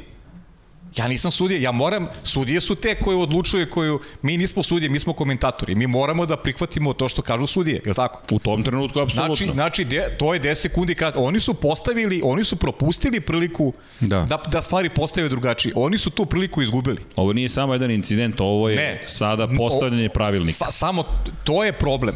Ja 0.97 1.07
nisam 1.07 1.31
sudija, 1.31 1.59
ja 1.59 1.71
moram, 1.71 2.07
sudije 2.23 2.61
su 2.61 2.75
te 2.75 2.95
koje 2.95 3.17
odlučuje, 3.17 3.65
koju, 3.65 3.99
mi 4.21 4.37
nismo 4.37 4.63
sudije, 4.63 4.89
mi 4.89 4.99
smo 4.99 5.13
komentatori, 5.13 5.75
mi 5.75 5.87
moramo 5.87 6.25
da 6.25 6.37
prihvatimo 6.37 6.93
to 6.93 7.07
što 7.07 7.21
kažu 7.21 7.47
sudije, 7.47 7.81
je 7.85 7.89
li 7.89 7.95
tako? 7.95 8.35
U 8.35 8.39
tom 8.39 8.63
trenutku, 8.63 8.99
apsolutno. 8.99 9.35
Znači, 9.35 9.51
znači 9.53 9.85
de, 9.85 10.15
to 10.19 10.33
je 10.33 10.39
10 10.41 10.55
sekundi 10.55 10.95
kad 10.95 11.13
oni 11.17 11.39
su 11.39 11.53
postavili, 11.53 12.21
oni 12.23 12.43
su 12.43 12.55
propustili 12.55 13.21
priliku 13.21 13.73
Da. 13.99 14.21
da, 14.21 14.43
da 14.51 14.61
stvari 14.61 14.89
postave 14.89 15.29
drugačije. 15.29 15.73
Oni 15.75 15.97
su 15.97 16.09
tu 16.09 16.25
priliku 16.25 16.61
izgubili. 16.61 17.01
Ovo 17.15 17.33
nije 17.33 17.49
samo 17.49 17.73
jedan 17.73 17.91
incident, 17.91 18.41
ovo 18.41 18.69
je 18.69 18.75
Ne. 18.75 19.03
sada 19.05 19.47
postavljanje 19.57 20.09
pravilnika. 20.09 20.53
Sa, 20.53 20.71
samo 20.71 21.03
to 21.43 21.63
je 21.63 21.73
problem. 21.73 22.15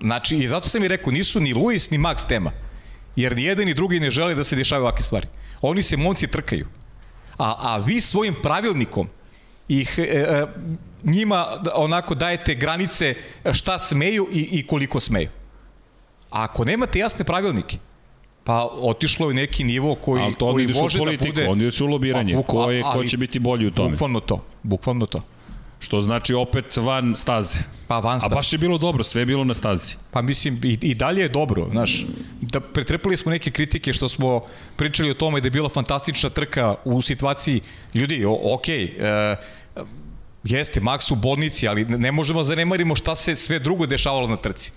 Znači, 0.00 0.36
i 0.36 0.48
zato 0.48 0.68
sam 0.68 0.84
i 0.84 0.88
rekao, 0.88 1.12
nisu 1.12 1.40
ni 1.40 1.54
Luis 1.54 1.90
ni 1.90 1.98
Max 1.98 2.26
tema. 2.28 2.52
Jer 3.16 3.36
ni 3.36 3.42
jedan 3.42 3.66
ni 3.66 3.74
drugi 3.74 4.00
ne 4.00 4.10
žele 4.10 4.34
da 4.34 4.44
se 4.44 4.56
dešavaju 4.56 4.82
ovakve 4.84 5.02
stvari. 5.04 5.26
Oni 5.60 5.82
se 5.82 5.96
momci 5.96 6.26
trkaju. 6.26 6.66
A, 7.38 7.54
a 7.58 7.76
vi 7.76 8.00
svojim 8.00 8.34
pravilnikom 8.42 9.08
ih 9.68 9.94
e, 9.98 10.02
e, 10.02 10.46
njima 11.04 11.46
da- 11.62 11.72
onako 11.74 12.14
dajete 12.14 12.54
granice 12.54 13.14
šta 13.52 13.78
smeju 13.78 14.28
i, 14.32 14.48
i 14.52 14.66
koliko 14.66 15.00
smeju. 15.00 15.28
A 16.30 16.42
ako 16.42 16.64
nemate 16.64 16.98
jasne 16.98 17.24
pravilnike, 17.24 17.78
pa 18.44 18.68
otišlo 18.72 19.26
je 19.26 19.30
u 19.30 19.34
neki 19.34 19.64
nivo 19.64 19.94
koji, 19.94 20.22
Ali 20.22 20.34
to 20.34 20.52
koji 20.52 20.64
ideš 20.64 20.76
u 20.76 20.82
može 20.82 20.98
politiku, 20.98 21.24
da 21.26 21.32
bude... 21.32 21.48
onda 21.48 21.64
ideš 21.64 21.80
u 21.80 21.86
lobiranje. 21.86 22.34
Bukva- 22.34 22.64
ko, 22.64 22.70
je, 22.70 22.82
ko 22.82 22.88
ali- 22.88 23.08
će 23.08 23.16
biti 23.16 23.38
bolji 23.38 23.66
u 23.66 23.70
tome? 23.70 23.90
Bukvalno 23.90 24.20
to, 24.20 24.40
bukvalno 24.62 25.06
to. 25.06 25.22
Što 25.80 26.00
znači 26.00 26.34
opet 26.34 26.76
van 26.76 27.14
staze. 27.16 27.58
Pa 27.86 27.98
van 27.98 28.16
A 28.16 28.20
stav. 28.20 28.30
baš 28.30 28.52
je 28.52 28.58
bilo 28.58 28.78
dobro, 28.78 29.04
sve 29.04 29.22
je 29.22 29.26
bilo 29.26 29.44
na 29.44 29.54
stazi. 29.54 29.94
Pa 30.10 30.22
mislim, 30.22 30.60
i, 30.64 30.78
i 30.82 30.94
dalje 30.94 31.22
je 31.22 31.28
dobro, 31.28 31.68
znaš. 31.70 32.06
Da 32.40 32.60
pretrpali 32.60 33.16
smo 33.16 33.30
neke 33.30 33.50
kritike 33.50 33.92
što 33.92 34.08
smo 34.08 34.42
pričali 34.76 35.10
o 35.10 35.14
tome 35.14 35.40
da 35.40 35.46
je 35.46 35.50
bila 35.50 35.68
fantastična 35.68 36.30
trka 36.30 36.74
u 36.84 37.00
situaciji 37.00 37.60
ljudi, 37.94 38.24
o, 38.24 38.54
ok, 38.54 38.68
e, 38.68 39.36
jeste, 40.44 40.80
Max 40.80 41.12
u 41.12 41.16
bolnici, 41.16 41.68
ali 41.68 41.84
ne 41.84 41.98
ne 41.98 42.12
možemo 42.12 42.40
da 42.40 42.44
zanemarimo 42.44 42.96
šta 42.96 43.14
se 43.14 43.36
sve 43.36 43.58
drugo 43.58 43.86
dešavalo 43.86 44.26
na 44.28 44.36
trci. 44.36 44.72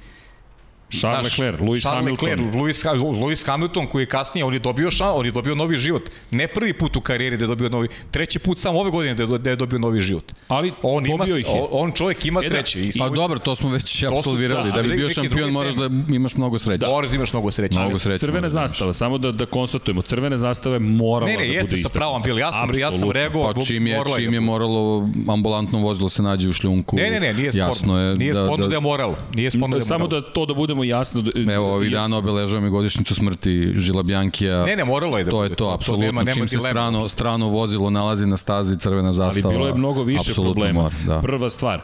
Charles 0.91 1.23
Leclerc, 1.29 1.59
Lewis 1.59 1.81
Charles 1.81 1.99
Hamilton. 1.99 2.29
Leclerc, 2.29 2.53
Lewis, 2.53 2.85
Lewis 3.19 3.45
Hamilton 3.45 3.87
koji 3.87 4.01
je 4.01 4.07
kasnije, 4.07 4.45
on 4.45 4.53
je 4.53 4.59
dobio 4.59 4.91
šan, 4.91 5.11
on 5.13 5.25
je 5.25 5.31
dobio 5.31 5.55
novi 5.55 5.77
život. 5.77 6.03
Ne 6.31 6.47
prvi 6.47 6.73
put 6.73 6.95
u 6.95 7.01
karijeri 7.01 7.37
da 7.37 7.43
je 7.43 7.47
dobio 7.47 7.69
novi, 7.69 7.87
treći 8.11 8.39
put 8.39 8.57
samo 8.57 8.79
ove 8.79 8.91
godine 8.91 9.13
da 9.15 9.23
je, 9.25 9.39
da 9.39 9.49
je 9.49 9.55
dobio 9.55 9.79
novi 9.79 9.99
život. 10.01 10.31
Ali 10.47 10.71
On 10.81 11.05
ima, 11.05 11.25
ih 11.25 11.37
je. 11.37 11.45
on 11.71 11.91
čovjek 11.91 12.25
ima 12.25 12.39
E 12.39 12.43
da, 12.43 12.49
sreće. 12.49 12.81
I 12.81 12.91
Pa 12.99 13.09
dobro, 13.09 13.39
to 13.39 13.55
smo 13.55 13.69
već 13.69 14.03
apsolvirali. 14.05 14.63
da, 14.63 14.71
Da, 14.71 14.81
bi 14.81 14.87
ali 14.87 14.97
bio 14.97 15.09
šampion 15.09 15.51
moraš 15.51 15.73
da 15.75 15.89
imaš 16.09 16.35
mnogo 16.35 16.59
sreće. 16.59 16.85
Moraš 16.87 17.09
da 17.09 17.15
imaš 17.15 17.33
mnogo 17.33 17.51
sreće. 17.51 17.79
Mnogo 17.79 17.97
sreće. 17.97 18.19
Crvena 18.19 18.41
da 18.41 18.49
zastava, 18.49 18.93
samo 18.93 19.17
da, 19.17 19.31
da 19.31 19.45
konstatujemo, 19.45 20.01
crvene 20.01 20.37
zastave 20.37 20.79
morala 20.79 21.25
Ne, 21.25 21.37
ne, 21.37 21.37
da 21.37 21.43
jeste 21.43 21.59
bude 21.59 21.69
sa 21.69 21.75
istaknuta. 21.75 21.99
pravom 21.99 22.21
bili. 22.21 22.41
Ja 22.41 22.51
sam, 22.51 22.75
ja 22.75 22.91
sam 22.91 23.11
reagovao. 23.11 23.53
Pa 23.53 23.61
čim 23.61 23.87
je, 23.87 23.97
moralo 23.97 24.15
čim 24.15 24.25
da 24.25 24.35
je 24.35 24.39
bude. 24.39 24.39
moralo 24.41 25.09
ambulantno 25.27 25.79
vozilo 25.79 26.09
se 26.09 26.23
nađe 26.23 26.49
u 26.49 26.53
šljunku. 26.53 26.95
Ne, 26.95 27.11
ne, 27.11 27.19
ne, 27.19 27.33
nije 27.33 27.51
sporno. 27.51 27.67
Jasno 27.67 27.99
je 27.99 28.15
nije 28.15 28.33
da, 28.33 28.39
sporno 28.39 28.65
da, 28.65 28.69
da, 28.69 28.75
je 28.75 28.79
moralo. 28.81 29.15
Nije 29.35 29.51
sporno 29.51 29.67
da 29.69 29.77
je 29.77 29.85
Samo 29.85 29.99
moralo. 29.99 30.21
da 30.21 30.33
to 30.33 30.45
da 30.45 30.53
budemo 30.53 30.80
jasno. 30.83 31.21
da- 31.21 31.53
Evo, 31.53 31.75
ovih 31.75 31.91
ja- 31.91 31.99
dana 31.99 32.17
obeležavam 32.17 32.65
i 32.65 32.71
godišnicu 32.71 33.15
smrti 33.15 33.73
Žila 33.75 34.03
Bjankija. 34.03 34.65
Ne, 34.65 34.75
ne, 34.75 34.85
moralo 34.85 35.17
je 35.17 35.23
da 35.23 35.31
To 35.31 35.43
je 35.43 35.49
to, 35.51 35.63
nema- 35.63 35.73
apsolutno. 35.73 36.05
nema 36.11 36.31
Čim 36.31 36.47
se 36.47 36.59
strano, 36.59 37.07
strano 37.07 37.47
vozilo 37.47 37.89
nalazi 37.89 38.25
na 38.25 38.37
stazi 38.37 38.77
crvena 38.77 39.07
Ali 39.07 39.15
zastava. 39.15 39.51
bilo 39.51 39.67
je 39.67 39.73
mnogo 39.73 40.03
više 40.03 40.33
problema. 40.33 40.81
Mora, 40.81 40.95
da. 41.05 41.21
Prva 41.21 41.49
stvar, 41.49 41.81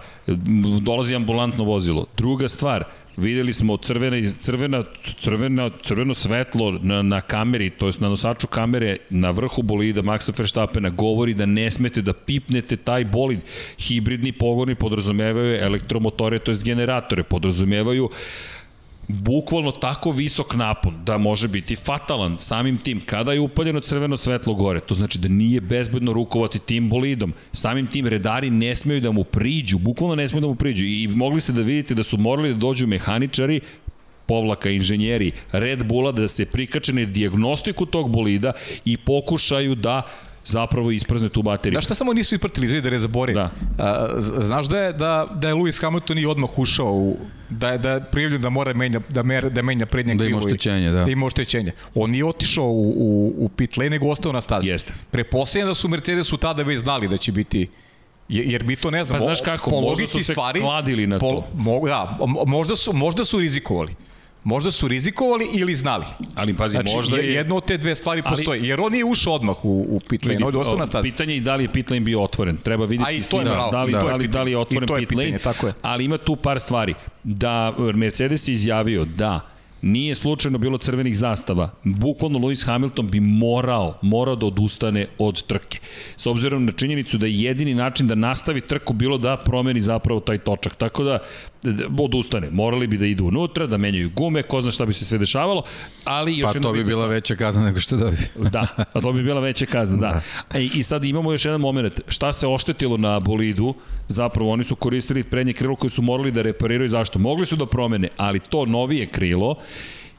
dolazi 0.82 1.16
ambulantno 1.16 1.64
vozilo. 1.64 2.06
Druga 2.18 2.48
stvar, 2.48 2.84
videli 3.18 3.54
smo 3.54 3.78
crvena, 3.78 4.32
crvena, 4.40 4.84
crvena, 5.20 5.70
crveno 5.82 6.14
svetlo 6.14 6.72
na, 6.74 7.02
na 7.02 7.22
kameri, 7.22 7.70
to 7.70 7.86
jest 7.86 8.00
na 8.00 8.10
nosaču 8.10 8.48
kamere 8.48 8.98
na 9.10 9.32
vrhu 9.32 9.62
bolida 9.62 10.02
Maxa 10.02 10.32
Verstappena 10.32 10.90
govori 10.90 11.34
da 11.34 11.46
ne 11.46 11.72
smete 11.72 12.02
da 12.02 12.14
pipnete 12.14 12.78
taj 12.78 13.06
bolid. 13.06 13.40
Hibridni 13.80 14.32
pogoni 14.32 14.76
podrazumevaju 14.76 15.56
elektromotore, 15.58 16.40
to 16.40 16.52
jest 16.52 16.64
generatore, 16.64 17.24
podrazumevaju 17.24 18.10
bukvalno 19.08 19.72
tako 19.72 20.12
visok 20.12 20.56
napon 20.56 20.94
da 21.06 21.18
može 21.18 21.48
biti 21.48 21.76
fatalan 21.76 22.38
samim 22.40 22.78
tim 22.78 23.02
kada 23.06 23.34
je 23.34 23.40
upaljeno 23.40 23.80
crveno 23.80 24.18
svetlo 24.18 24.54
gore. 24.54 24.80
To 24.80 24.96
znači 24.96 25.20
da 25.20 25.28
nije 25.28 25.62
bezbedno 25.62 26.14
rukovati 26.14 26.60
tim 26.60 26.90
bolidom. 26.90 27.34
Samim 27.54 27.88
tim 27.88 28.08
redari 28.08 28.50
ne 28.50 28.76
smeju 28.76 29.02
da 29.02 29.12
mu 29.12 29.24
priđu 29.24 29.78
bukvalno 29.78 30.16
ne 30.16 30.28
smeju 30.28 30.42
da 30.42 30.48
mu 30.48 30.56
priđu. 30.56 30.86
I 30.86 31.08
mogli 31.08 31.42
ste 31.42 31.52
da 31.52 31.62
vidite 31.62 31.96
da 31.96 32.04
su 32.04 32.18
morali 32.18 32.54
da 32.54 32.60
dođu 32.60 32.88
mehaničari 32.88 33.62
povlaka 34.28 34.70
inženjeri 34.70 35.32
Red 35.52 35.86
Bulla 35.88 36.12
da 36.12 36.28
se 36.28 36.46
prikače 36.46 36.94
na 36.94 37.06
diagnostiku 37.06 37.86
tog 37.86 38.10
bolida 38.12 38.54
i 38.86 38.98
pokušaju 38.98 39.76
da 39.76 40.02
zapravo 40.48 40.92
isprazne 40.92 41.30
tu 41.30 41.42
bateriju. 41.42 41.76
Znaš 41.76 41.86
šta 41.86 41.94
samo 41.94 42.14
nisu 42.14 42.36
ispratili, 42.36 42.66
izvidi 42.66 42.82
da 42.82 42.90
ne 42.90 43.00
zaborim. 43.00 43.36
Da. 43.36 43.52
A, 43.80 44.08
znaš 44.20 44.66
da 44.66 44.80
je, 44.80 44.94
da, 44.94 45.28
da 45.34 45.48
je 45.48 45.54
Lewis 45.54 45.82
Hamilton 45.82 46.18
i 46.18 46.26
odmah 46.26 46.50
ušao 46.58 46.94
u, 46.94 47.18
da 47.50 47.70
je, 47.70 47.78
da 47.78 47.92
je 47.92 48.04
prijavljen 48.04 48.42
da 48.42 48.50
mora 48.50 48.74
menja, 48.74 49.02
da, 49.10 49.24
mer, 49.24 49.50
da 49.50 49.62
menja 49.62 49.86
prednje 49.86 50.14
Da 50.14 50.18
krilo. 50.18 50.30
ima 50.30 50.38
i- 50.40 50.46
oštećenje, 50.46 50.92
da. 50.92 51.04
Da 51.04 51.12
ima 51.12 51.26
oštećenje. 51.26 51.72
On 51.96 52.12
nije 52.12 52.26
otišao 52.26 52.66
u, 52.66 52.90
u, 52.90 53.36
u 53.38 53.50
pit 53.50 53.78
lane, 53.78 53.90
nego 53.90 54.08
ostao 54.08 54.32
na 54.32 54.42
stazi. 54.42 54.70
Jeste. 54.70 54.94
Preposljedno 55.12 55.68
da 55.68 55.76
su 55.76 55.88
Mercedesu 55.88 56.38
tada 56.38 56.64
već 56.64 56.80
znali 56.80 57.08
da 57.08 57.18
će 57.18 57.32
biti 57.32 57.68
Je- 58.30 58.44
jer 58.46 58.64
mi 58.64 58.76
to 58.76 58.92
ne 58.92 59.04
znamo. 59.04 59.20
Pa 59.20 59.26
znaš 59.26 59.42
kako, 59.42 59.70
po 59.70 59.76
možda 59.76 59.90
logici 59.92 60.12
su 60.14 60.20
se 60.20 60.34
stvari, 60.34 60.60
kladili 60.62 61.08
na 61.08 61.20
po, 61.20 61.28
to. 61.28 61.48
Mo, 61.56 61.80
da, 61.82 62.18
mo- 62.20 62.46
možda 62.48 62.76
su, 62.76 62.94
možda 62.94 63.26
su 63.26 63.40
rizikovali. 63.40 63.96
Možda 64.48 64.72
su 64.72 64.88
rizikovali 64.88 65.48
ili 65.54 65.76
znali. 65.76 66.06
Ali 66.36 66.54
pazi, 66.54 66.72
Znači, 66.72 66.96
možda 66.96 67.18
je... 67.18 67.34
jedno 67.34 67.56
od 67.56 67.66
te 67.66 67.78
dve 67.78 67.96
stvari 67.96 68.22
Ali- 68.26 68.30
postoji. 68.36 68.68
Jer 68.68 68.80
on 68.80 68.92
nije 68.92 69.06
ušao 69.06 69.34
odmah 69.34 69.66
u, 69.66 69.86
u 69.90 70.00
pit 70.10 70.26
lane, 70.26 70.46
on 70.46 70.54
je 70.54 70.60
ostao 70.60 70.78
na 70.78 70.86
stazi. 70.86 71.12
Pitanje 71.12 71.34
je 71.34 71.42
da 71.42 71.56
li 71.56 71.64
je 71.64 71.72
pit 71.72 71.90
lane 71.92 72.00
bio 72.02 72.22
otvoren. 72.24 72.58
Treba 72.58 72.86
vidjeti 72.86 73.10
A 73.10 73.12
i 73.12 73.16
to 73.16 73.20
je 73.20 73.24
snimak, 73.24 73.48
bravo, 73.48 73.72
da 73.72 73.84
li, 73.84 73.92
da. 73.92 74.04
da, 74.04 74.16
li, 74.16 74.28
da 74.28 74.44
li 74.44 74.52
je 74.52 74.58
otvoren 74.58 74.90
je 74.90 74.98
pit 75.00 75.10
pitanje, 75.10 75.28
lane. 75.28 75.40
tako 75.40 75.68
je. 75.68 75.74
Ali 75.82 76.04
ima 76.06 76.18
tu 76.18 76.36
par 76.36 76.60
stvari. 76.60 76.94
Da 77.24 77.74
Mercedes 77.94 78.48
je 78.48 78.54
izjavio 78.54 79.06
da 79.06 79.42
nije 79.82 80.16
slučajno 80.16 80.58
bilo 80.58 80.78
crvenih 80.78 81.18
zastava, 81.18 81.70
bukvalno 81.84 82.40
Lewis 82.40 82.66
Hamilton 82.66 83.08
bi 83.08 83.20
morao, 83.20 84.00
morao 84.02 84.36
da 84.36 84.46
odustane 84.46 85.08
od 85.18 85.44
trke. 85.44 85.80
S 86.18 86.28
obzirom 86.28 86.66
na 86.66 86.72
činjenicu 86.72 87.18
da 87.18 87.26
je 87.26 87.42
jedini 87.42 87.76
način 87.76 88.08
da 88.08 88.16
nastavi 88.16 88.62
trku 88.62 88.94
bilo 88.94 89.18
da 89.18 89.38
promeni 89.38 89.82
zapravo 89.82 90.20
taj 90.20 90.38
točak. 90.38 90.76
Tako 90.76 91.04
da, 91.04 91.12
da 91.12 91.20
odustane. 92.00 92.50
Morali 92.52 92.88
bi 92.88 92.98
da 92.98 93.06
idu 93.06 93.26
unutra, 93.26 93.68
da 93.68 93.78
menjaju 93.78 94.10
gume, 94.16 94.44
ko 94.44 94.62
zna 94.62 94.72
šta 94.72 94.86
bi 94.86 94.94
se 94.94 95.06
sve 95.06 95.18
dešavalo, 95.18 95.64
ali 96.04 96.38
još 96.38 96.54
Pa 96.54 96.60
to 96.60 96.72
bi 96.72 96.84
bila 96.84 97.02
stvar. 97.02 97.10
veća 97.10 97.36
kazna 97.36 97.66
nego 97.66 97.80
što 97.80 97.98
dobije. 97.98 98.30
Da, 98.52 98.68
a 98.94 99.02
to 99.02 99.12
bi 99.14 99.24
bila 99.24 99.42
veća 99.42 99.66
kazna, 99.66 99.98
da. 99.98 100.22
E, 100.54 100.64
I 100.64 100.84
sad 100.84 101.04
imamo 101.04 101.32
još 101.32 101.46
jedan 101.46 101.62
moment. 101.62 102.02
Šta 102.08 102.34
se 102.34 102.48
oštetilo 102.48 102.98
na 102.98 103.20
bolidu? 103.20 103.74
Zapravo 104.08 104.52
oni 104.52 104.64
su 104.64 104.76
koristili 104.76 105.24
prednje 105.24 105.54
krilo 105.54 105.76
koje 105.76 105.90
su 105.90 106.02
morali 106.02 106.32
da 106.32 106.42
repariraju. 106.42 106.90
Zašto? 106.90 107.20
Mogli 107.20 107.46
su 107.46 107.56
da 107.56 107.66
promene, 107.66 108.10
ali 108.18 108.40
to 108.40 108.66
novije 108.66 109.06
krilo 109.06 109.56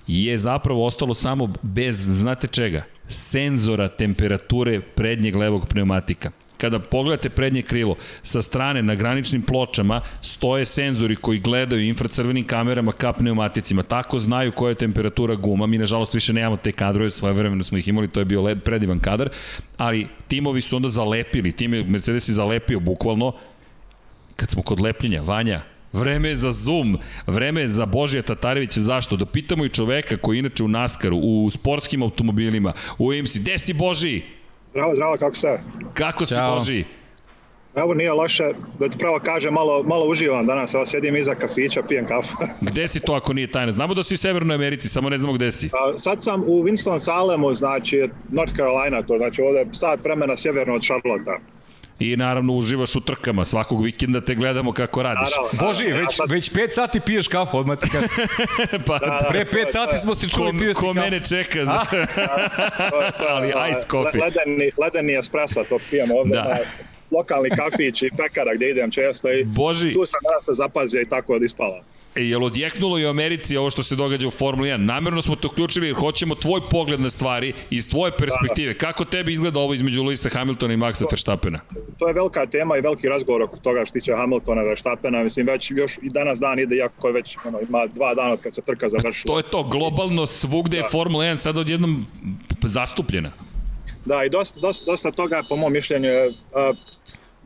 je 0.07 0.39
zapravo 0.39 0.87
ostalo 0.87 1.15
samo 1.15 1.53
bez, 1.63 1.97
znate 1.97 2.47
čega? 2.47 2.85
Senzora 3.09 3.89
temperature 3.89 4.81
prednjeg 4.81 5.37
levog 5.37 5.67
pneumatika 5.69 6.31
kada 6.59 6.79
pogledate 6.79 7.31
prednje 7.31 7.63
krilo, 7.63 7.97
sa 8.23 8.43
strane 8.43 8.83
na 8.83 8.95
graničnim 8.95 9.43
pločama 9.43 10.01
stoje 10.23 10.67
senzori 10.67 11.17
koji 11.17 11.39
gledaju 11.39 11.85
infracrvenim 11.85 12.47
kamerama 12.47 12.93
ka 12.93 13.13
pneumaticima. 13.13 13.83
Tako 13.83 14.19
znaju 14.19 14.53
koja 14.53 14.69
je 14.69 14.75
temperatura 14.75 15.35
guma. 15.35 15.67
Mi 15.67 15.79
nažalost 15.79 16.15
više 16.15 16.33
nemamo 16.33 16.57
te 16.57 16.73
kadrove, 16.73 17.11
svoje 17.11 17.35
vremena 17.35 17.63
smo 17.63 17.79
ih 17.79 17.89
imali, 17.89 18.09
to 18.09 18.21
je 18.21 18.25
bio 18.25 18.43
led, 18.43 18.63
predivan 18.63 18.99
kadar, 18.99 19.29
ali 19.77 20.07
timovi 20.29 20.61
su 20.61 20.77
onda 20.77 20.89
zalepili, 20.89 21.53
tim 21.53 21.75
je 21.75 21.85
Mercedes 21.85 22.29
je 22.29 22.35
zalepio 22.35 22.81
bukvalno 22.81 23.33
kad 24.37 24.51
smo 24.51 24.63
kod 24.63 24.81
lepljenja, 24.81 25.23
Vanja, 25.23 25.61
Vreme 25.93 26.29
je 26.29 26.37
za 26.37 26.51
Zoom, 26.53 26.99
vreme 27.27 27.61
je 27.61 27.69
za 27.69 27.87
Božija 27.87 28.23
Tatarevića, 28.23 28.81
zašto? 28.81 29.17
Da 29.17 29.27
pitamo 29.27 29.65
i 29.65 29.69
čoveka 29.69 30.17
koji 30.17 30.39
inače 30.39 30.65
u 30.65 30.69
Naskaru, 30.69 31.17
u 31.17 31.51
sportskim 31.51 32.03
automobilima, 32.03 32.73
u 32.99 33.13
IMC, 33.13 33.37
gde 33.37 33.59
si 33.59 33.73
Boži? 33.73 34.23
Zdravo, 34.71 34.95
zdravo, 34.95 35.17
kako 35.17 35.35
ste? 35.35 35.61
Kako 35.95 36.25
si 36.27 36.35
Ćao. 36.35 36.59
Boži? 36.59 36.85
Evo 37.75 37.95
nije 37.95 38.13
loše, 38.13 38.45
da 38.79 38.89
ti 38.89 38.99
pravo 38.99 39.21
kažem, 39.25 39.55
malo, 39.55 39.83
malo 39.83 40.07
uživam 40.07 40.47
danas, 40.47 40.75
evo 40.75 40.87
sjedim 40.87 41.17
iza 41.17 41.35
kafića, 41.35 41.83
pijem 41.89 42.07
kafu. 42.07 42.37
Gde 42.71 42.89
si 42.89 43.01
to 43.01 43.13
ako 43.13 43.33
nije 43.33 43.51
tajna? 43.51 43.73
Znamo 43.73 43.95
da 43.95 44.03
si 44.03 44.15
u 44.15 44.19
Severnoj 44.19 44.55
Americi, 44.55 44.89
samo 44.89 45.11
ne 45.11 45.19
znamo 45.19 45.33
gde 45.33 45.53
si. 45.53 45.67
A, 45.67 45.99
Sad 45.99 46.23
sam 46.23 46.43
u 46.47 46.63
Winston 46.65 46.99
Salemu, 46.99 47.55
znači 47.55 48.09
North 48.29 48.57
Carolina, 48.57 49.03
to 49.03 49.19
znači 49.19 49.43
ovde 49.43 49.67
sat 49.73 50.01
vremena 50.05 50.37
sjeverno 50.37 50.75
od 50.75 50.83
Charlotte. 50.83 51.39
I 52.01 52.17
naravno 52.17 52.53
uživaš 52.53 52.97
u 52.97 53.01
trkama, 53.01 53.45
svakog 53.45 53.85
vikenda 53.85 54.21
te 54.21 54.35
gledamo 54.35 54.73
kako 54.73 55.03
radiš. 55.03 55.31
Naravno, 55.31 55.67
Boži, 55.67 55.83
naravno, 55.83 56.01
već, 56.01 56.13
ja 56.13 56.17
sad- 56.17 56.31
već 56.31 56.51
5 56.51 56.71
sati 56.71 57.01
piješ 57.01 57.29
kafu, 57.29 57.59
odmah 57.59 57.79
ti 57.79 57.91
kažem. 57.91 58.09
pa, 58.87 58.99
Da, 58.99 59.07
da. 59.07 59.27
Pre 59.29 59.45
to 59.45 59.59
je- 59.59 59.63
5 59.63 59.67
to 59.67 59.73
sati 59.73 59.99
smo 59.99 60.15
se 60.15 60.27
ko, 60.27 60.33
čuli 60.33 60.59
pio 60.59 60.69
si 60.69 60.75
ko 60.75 60.81
kafu. 60.83 60.95
mene 60.95 61.21
čeka 61.21 61.65
za... 61.65 61.81
To 61.91 61.97
je- 61.97 62.07
to 63.13 63.27
je, 63.27 63.53
Ali 63.55 63.71
ice 63.71 63.81
coffee. 63.83 64.21
le- 64.21 64.27
Ledeni, 64.27 64.71
ledeni 64.79 65.15
espresso, 65.15 65.65
to 65.65 65.79
pijem 65.91 66.09
ovde. 66.13 66.31
Da. 66.33 66.43
Da. 66.43 66.59
lokalni 67.11 67.51
kafić 67.51 68.03
i 68.03 68.11
pekara 68.13 68.55
gde 68.55 68.71
idem 68.71 68.91
često 68.91 69.33
i 69.33 69.45
Boži, 69.45 69.93
tu 69.95 70.07
sam 70.07 70.21
danas 70.23 70.45
se 70.45 70.53
zapazio 70.55 71.01
i 71.01 71.07
tako 71.07 71.35
od 71.35 71.43
ispala. 71.43 71.77
e, 71.77 71.98
jel 72.15 72.45
odjeknulo 72.45 72.99
i 72.99 73.07
u 73.07 73.09
Americi 73.09 73.57
ovo 73.57 73.71
što 73.71 73.83
se 73.83 73.97
događa 73.97 74.27
u 74.27 74.31
Formuli 74.31 74.69
1? 74.69 74.77
Namerno 74.77 75.23
smo 75.23 75.37
te 75.37 75.47
uključili 75.47 75.87
jer 75.87 75.97
hoćemo 75.97 76.35
tvoj 76.35 76.61
pogled 76.71 77.01
na 77.01 77.11
stvari 77.11 77.53
iz 77.71 77.89
tvoje 77.89 78.13
perspektive. 78.19 78.75
Kako 78.75 79.05
tebi 79.05 79.33
izgleda 79.33 79.61
ovo 79.61 79.75
između 79.75 80.03
Luisa 80.03 80.29
Hamiltona 80.29 80.75
i 80.75 80.77
Maxa 80.77 81.05
Verstappena? 81.11 81.61
to 81.99 82.09
je 82.09 82.15
velika 82.15 82.47
tema 82.47 82.77
i 82.77 82.81
veliki 82.81 83.09
razgovor 83.09 83.43
oko 83.43 83.57
toga 83.57 83.85
što 83.85 83.93
tiče 83.93 84.13
Hamiltona, 84.15 84.63
Verstappena, 84.63 85.23
mislim 85.23 85.47
već 85.47 85.71
još 85.71 85.99
i 86.03 86.11
danas 86.11 86.39
dan 86.39 86.59
ide, 86.59 86.77
iako 86.77 87.07
je 87.07 87.13
već 87.13 87.37
ono, 87.45 87.61
ima 87.69 87.87
dva 87.87 88.15
dana 88.15 88.33
od 88.33 88.41
kad 88.41 88.55
se 88.55 88.63
trka 88.63 88.89
završila. 88.89 89.35
To 89.35 89.39
je 89.39 89.51
to, 89.51 89.63
globalno 89.63 90.27
svugde 90.27 90.77
je 90.77 90.85
Formula 90.91 91.25
1 91.25 91.37
sad 91.37 91.57
odjednom 91.57 92.07
zastupljena. 92.63 93.33
Da, 94.05 94.25
i 94.25 94.31
dosta, 94.31 94.61
dosta, 94.61 94.85
dosta 94.85 95.11
toga, 95.11 95.43
po 95.49 95.57
mom 95.57 95.73
mišljenju, 95.73 96.09
je 96.09 96.33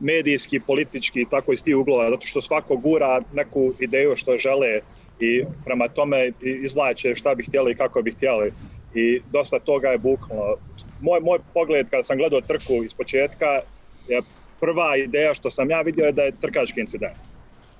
medijski, 0.03 0.59
politički 0.59 1.25
tako 1.29 1.53
iz 1.53 1.63
tih 1.63 1.77
uglova, 1.77 2.09
zato 2.09 2.27
što 2.27 2.41
svako 2.41 2.77
gura 2.77 3.21
neku 3.31 3.73
ideju 3.79 4.15
što 4.15 4.37
žele 4.37 4.79
i 5.19 5.43
prema 5.65 5.87
tome 5.87 6.31
izvlače 6.39 7.15
šta 7.15 7.35
bi 7.35 7.43
htjeli 7.43 7.71
i 7.71 7.75
kako 7.75 8.01
bi 8.01 8.11
htjeli. 8.11 8.51
I 8.93 9.21
dosta 9.31 9.59
toga 9.59 9.89
je 9.89 9.97
bukvalno. 9.97 10.55
Moj, 10.99 11.19
moj 11.19 11.39
pogled 11.53 11.89
kada 11.89 12.03
sam 12.03 12.17
gledao 12.17 12.41
trku 12.41 12.83
iz 12.85 12.93
početka 12.93 13.61
je 14.07 14.21
prva 14.59 14.97
ideja 14.97 15.33
što 15.33 15.49
sam 15.49 15.69
ja 15.69 15.81
vidio 15.81 16.05
je 16.05 16.11
da 16.11 16.23
je 16.23 16.39
trkački 16.41 16.79
incident. 16.79 17.17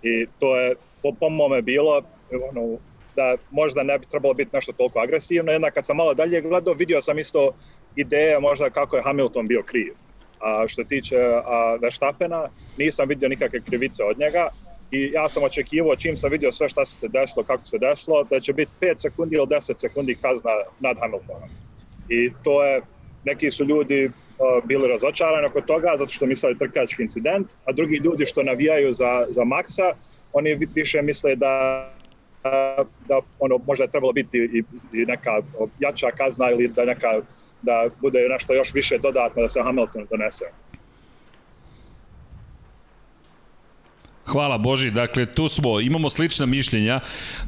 I 0.02 0.26
to 0.40 0.60
je 0.60 0.76
po, 1.02 1.12
po 1.20 1.30
mome 1.30 1.62
bilo 1.62 2.02
ono, 2.52 2.80
da 3.16 3.36
možda 3.50 3.84
ne 3.84 4.00
bi 4.00 4.06
trebalo 4.06 4.34
biti 4.34 4.50
nešto 4.54 4.74
toliko 4.74 5.00
agresivno. 5.00 5.52
Jednak 5.52 5.74
kad 5.74 5.86
sam 5.86 5.98
malo 5.98 6.14
dalje 6.14 6.42
gledao, 6.42 6.74
vidio 6.74 7.02
sam 7.02 7.20
isto 7.20 7.52
ideje 7.96 8.40
možda 8.40 8.70
kako 8.70 8.96
je 8.96 9.04
Hamilton 9.04 9.48
bio 9.48 9.64
kriv. 9.64 9.94
A 10.44 10.68
što 10.68 10.84
tiče 10.84 11.18
a, 11.46 11.78
Verstappena, 11.82 12.48
nisam 12.78 13.10
vidio 13.10 13.30
nikakve 13.30 13.62
krivice 13.62 14.04
od 14.04 14.20
njega 14.20 14.50
i 14.92 15.12
ja 15.14 15.30
sam 15.30 15.44
očekivao 15.44 15.96
čim 15.96 16.18
sam 16.18 16.32
vidio 16.32 16.52
sve 16.52 16.70
šta 16.70 16.86
se 16.86 17.08
desilo, 17.08 17.44
kako 17.44 17.66
se 17.66 17.78
desilo, 17.78 18.24
da 18.24 18.40
će 18.40 18.54
biti 18.54 18.72
5 18.82 18.94
sekundi 19.02 19.36
ili 19.36 19.46
10 19.46 19.80
sekundi 19.82 20.16
kazna 20.22 20.52
nad 20.80 20.98
Hamiltonom. 21.02 21.50
I 22.10 22.32
to 22.44 22.64
je, 22.64 22.82
neki 23.24 23.52
su 23.52 23.66
ljudi 23.66 24.06
uh, 24.06 24.66
bili 24.68 24.88
razočarani 24.88 25.48
oko 25.48 25.62
toga 25.62 25.94
zato 25.98 26.10
što 26.10 26.26
mislili 26.26 26.58
trkački 26.60 27.02
incident, 27.02 27.48
a 27.66 27.72
drugi 27.72 27.96
ljudi 27.96 28.26
što 28.26 28.44
navijaju 28.44 28.94
za, 28.94 29.26
za 29.30 29.42
Maxa, 29.42 29.94
oni 30.34 30.56
vi- 30.56 30.70
više 30.76 31.02
misle 31.02 31.36
da 31.36 31.54
da 33.08 33.20
ono 33.40 33.58
možda 33.68 33.84
je 33.84 33.92
trebalo 33.92 34.14
biti 34.14 34.38
i, 34.38 34.64
i 35.00 35.06
neka 35.06 35.32
jača 35.80 36.12
kazna 36.12 36.52
ili 36.52 36.68
da 36.68 36.86
neka 36.86 37.22
da 37.64 37.90
bude 38.02 38.20
nešto 38.30 38.54
još 38.54 38.74
više 38.74 38.98
dodatno 38.98 39.42
da 39.42 39.50
se 39.50 39.62
Hamilton 39.64 40.08
donese. 40.12 40.46
Hvala 44.26 44.58
Boži, 44.58 44.92
dakle 44.92 45.26
tu 45.26 45.48
smo, 45.48 45.80
imamo 45.80 46.10
slična 46.10 46.46
mišljenja. 46.46 47.00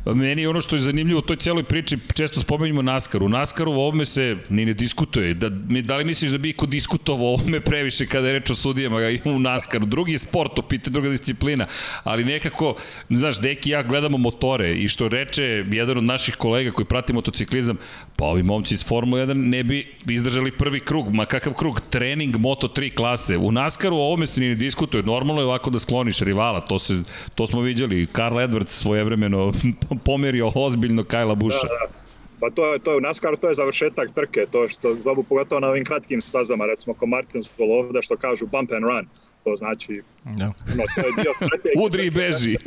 Meni 0.06 0.42
je 0.42 0.50
ono 0.50 0.62
što 0.62 0.76
je 0.76 0.82
zanimljivo 0.82 1.20
u 1.20 1.22
toj 1.22 1.38
celoj 1.38 1.64
priči, 1.64 1.98
često 2.14 2.40
spomenjamo 2.40 2.82
NASCAR. 2.82 3.24
U 3.24 3.30
NASCAR-u 3.30 3.72
ovome 3.72 4.06
se 4.06 4.38
ni 4.50 4.66
ne 4.66 4.74
diskutuje. 4.74 5.34
Da, 5.34 5.50
da 5.82 5.98
li 5.98 6.06
misliš 6.06 6.32
da 6.32 6.38
bi 6.38 6.50
iko 6.50 6.66
diskutovao 6.66 7.28
ovome 7.28 7.60
previše 7.60 8.06
kada 8.06 8.28
je 8.28 8.34
reč 8.34 8.50
o 8.50 8.56
sudijama 8.56 8.98
u 9.26 9.40
NASCAR-u? 9.40 9.86
Drugi 9.86 10.12
je 10.12 10.18
sport, 10.18 10.60
opite 10.60 10.90
druga 10.90 11.10
disciplina, 11.10 11.68
ali 12.04 12.24
nekako, 12.24 12.76
znaš, 13.10 13.40
Deki 13.42 13.70
ja 13.70 13.84
gledamo 13.84 14.18
motore 14.18 14.74
i 14.74 14.88
što 14.88 15.08
reče 15.08 15.66
jedan 15.72 15.98
od 15.98 16.04
naših 16.04 16.36
kolega 16.36 16.72
koji 16.72 16.86
prati 16.86 17.14
motociklizam, 17.14 17.78
pa 18.16 18.26
ovi 18.26 18.44
momci 18.44 18.74
iz 18.74 18.88
Formule 18.88 19.26
1 19.26 19.34
ne 19.34 19.64
bi 19.64 19.96
izdržali 20.10 20.52
prvi 20.52 20.80
krug, 20.80 21.14
ma 21.14 21.26
kakav 21.26 21.54
krug, 21.54 21.82
trening 21.90 22.36
Moto3 22.36 22.96
klase. 22.96 23.38
U 23.38 23.52
NASCAR-u 23.52 23.96
ovome 23.96 24.28
se 24.28 24.40
ni 24.40 24.50
ne 24.50 24.56
diskutuje. 24.56 25.04
Normalno 25.04 25.42
je 25.42 25.46
ovako 25.46 25.70
da 25.70 25.80
skloniš 25.80 26.20
rivala, 26.20 26.65
to, 26.68 26.80
se, 26.80 26.94
to 27.36 27.48
smo 27.48 27.62
vidjeli. 27.62 28.08
Karl 28.12 28.36
Edwards 28.36 28.70
svojevremeno 28.70 29.54
pomerio 30.06 30.52
ozbiljno 30.56 31.04
Kajla 31.04 31.36
Buša. 31.36 31.68
Da, 31.68 31.88
da. 31.88 32.06
Pa 32.40 32.50
to 32.50 32.74
je, 32.74 32.80
to 32.80 32.92
je 32.92 32.98
u 32.98 33.02
NASCAR, 33.02 33.36
to 33.38 33.50
je 33.50 33.56
završetak 33.56 34.14
trke, 34.14 34.46
to 34.52 34.68
što 34.68 34.96
zovu 34.96 35.24
pogotovo 35.24 35.60
na 35.60 35.68
ovim 35.68 35.86
kratkim 35.86 36.22
stazama, 36.22 36.66
recimo 36.66 36.94
ko 36.94 37.06
Martinsville 37.06 37.74
ovde 37.74 38.02
što 38.02 38.18
kažu 38.18 38.46
bump 38.46 38.72
and 38.72 38.84
run, 38.84 39.08
to 39.44 39.56
znači, 39.56 40.02
no. 40.26 40.46
no, 40.78 40.84
to 40.96 41.02
je 41.02 41.24
dio 41.24 41.34
strategije. 41.36 41.74
Udri 41.86 42.06
i 42.06 42.10
beži. 42.10 42.58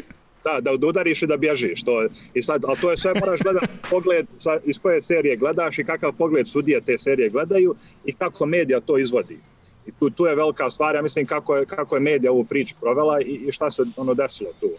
Da, 0.45 0.61
da 0.61 0.87
udariš 0.87 1.23
i 1.23 1.27
da 1.27 1.37
bježiš. 1.37 1.83
To 1.83 2.03
je, 2.03 2.09
i 2.35 2.43
sad, 2.43 2.65
ali 2.65 2.77
to 2.77 2.91
je 2.91 2.97
sve 2.97 3.13
moraš 3.21 3.41
gledati 3.41 3.67
pogled 3.91 4.27
sa, 4.39 4.59
iz 4.65 4.79
koje 4.79 5.03
serije 5.03 5.37
gledaš 5.37 5.79
i 5.79 5.85
kakav 5.85 6.13
pogled 6.13 6.49
sudije 6.49 6.81
te 6.81 6.99
serije 6.99 7.29
gledaju 7.29 7.75
i 8.05 8.13
kako 8.13 8.47
medija 8.47 8.81
to 8.81 8.99
izvodi. 8.99 9.39
I 9.89 9.93
tu, 9.99 10.11
tu 10.11 10.27
je 10.27 10.35
velika 10.35 10.71
stvar, 10.71 10.95
ja 10.95 11.03
mislim 11.03 11.27
kako 11.27 11.57
je, 11.57 11.67
kako 11.67 11.97
je 11.97 12.01
medija 12.01 12.33
ovu 12.33 12.45
priču 12.45 12.75
provela 12.81 13.21
i, 13.21 13.25
i 13.25 13.53
šta 13.53 13.71
se 13.71 13.83
ono 13.97 14.15
desilo 14.15 14.51
tu. 14.61 14.71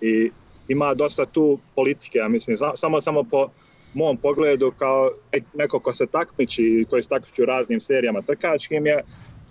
I 0.00 0.30
ima 0.68 0.94
dosta 0.94 1.26
tu 1.26 1.58
politike, 1.74 2.18
ja 2.18 2.28
mislim, 2.28 2.56
samo, 2.74 3.00
samo 3.00 3.22
po 3.22 3.48
mom 3.94 4.16
pogledu 4.16 4.72
kao 4.78 5.10
neko 5.54 5.80
ko 5.80 5.92
se 5.92 6.06
takmiči 6.06 6.62
i 6.62 6.84
koji 6.90 7.02
se 7.02 7.08
takmiči 7.08 7.42
u 7.42 7.46
raznim 7.46 7.80
serijama 7.80 8.22
trkačkim 8.22 8.86
je 8.86 9.02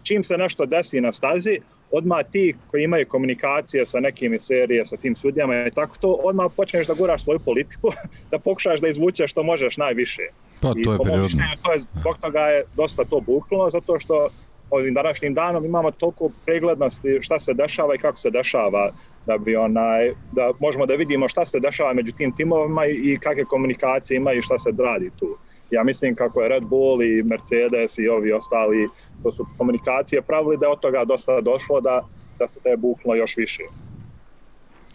čim 0.03 0.23
se 0.23 0.37
nešto 0.37 0.65
desi 0.65 1.01
na 1.01 1.11
stazi, 1.11 1.59
odmah 1.91 2.25
ti 2.31 2.55
koji 2.67 2.83
imaju 2.83 3.05
komunikacije 3.07 3.85
sa 3.85 3.99
nekim 3.99 4.39
serije, 4.39 4.85
sa 4.85 4.97
tim 4.97 5.15
sudijama 5.15 5.65
i 5.67 5.71
tako 5.71 5.97
to, 6.01 6.11
odmah 6.11 6.51
počneš 6.55 6.87
da 6.87 6.93
guraš 6.93 7.23
svoju 7.23 7.39
politiku, 7.39 7.91
da 8.31 8.39
pokušaš 8.39 8.81
da 8.81 8.87
izvučeš 8.87 9.31
što 9.31 9.43
možeš 9.43 9.77
najviše. 9.77 10.21
Pa 10.61 10.73
to 10.73 10.93
je 10.93 10.99
prirodno. 11.03 11.43
To 11.63 11.71
je, 11.73 11.83
zbog 11.99 12.17
toga 12.21 12.39
je 12.39 12.63
dosta 12.75 13.05
to 13.05 13.19
buklo, 13.19 13.69
zato 13.69 13.99
što 13.99 14.29
ovim 14.75 14.93
današnjim 14.93 15.33
danom 15.33 15.65
imamo 15.65 15.91
toliko 15.91 16.29
preglednosti 16.45 17.19
šta 17.21 17.39
se 17.39 17.53
dešava 17.53 17.95
i 17.95 17.97
kako 17.97 18.17
se 18.17 18.29
dešava 18.29 18.91
da 19.25 19.37
bi 19.37 19.55
onaj 19.55 20.13
da 20.31 20.51
možemo 20.59 20.85
da 20.85 20.95
vidimo 20.95 21.27
šta 21.27 21.45
se 21.45 21.59
dešava 21.59 21.93
među 21.93 22.11
tim 22.11 22.35
timovima 22.35 22.85
i 22.85 23.17
kakve 23.21 23.45
komunikacije 23.45 24.17
ima 24.17 24.33
i 24.33 24.41
šta 24.41 24.59
se 24.59 24.69
radi 24.77 25.11
tu. 25.19 25.37
Ja 25.71 25.83
mislim 25.83 26.15
kako 26.15 26.41
je 26.41 26.49
Red 26.49 26.63
Bull 26.63 27.03
i 27.03 27.23
Mercedes 27.23 27.97
i 27.97 28.07
ovi 28.07 28.31
ostali 28.31 28.87
to 29.23 29.31
su 29.31 29.45
komunikacije 29.57 30.21
pravili 30.21 30.57
da 30.57 30.65
je 30.65 30.71
od 30.71 30.79
toga 30.79 31.05
dosta 31.05 31.41
došlo 31.41 31.81
da 31.81 32.01
da 32.39 32.47
se 32.47 32.59
te 32.63 32.77
buklo 32.77 33.15
još 33.15 33.37
više. 33.37 33.63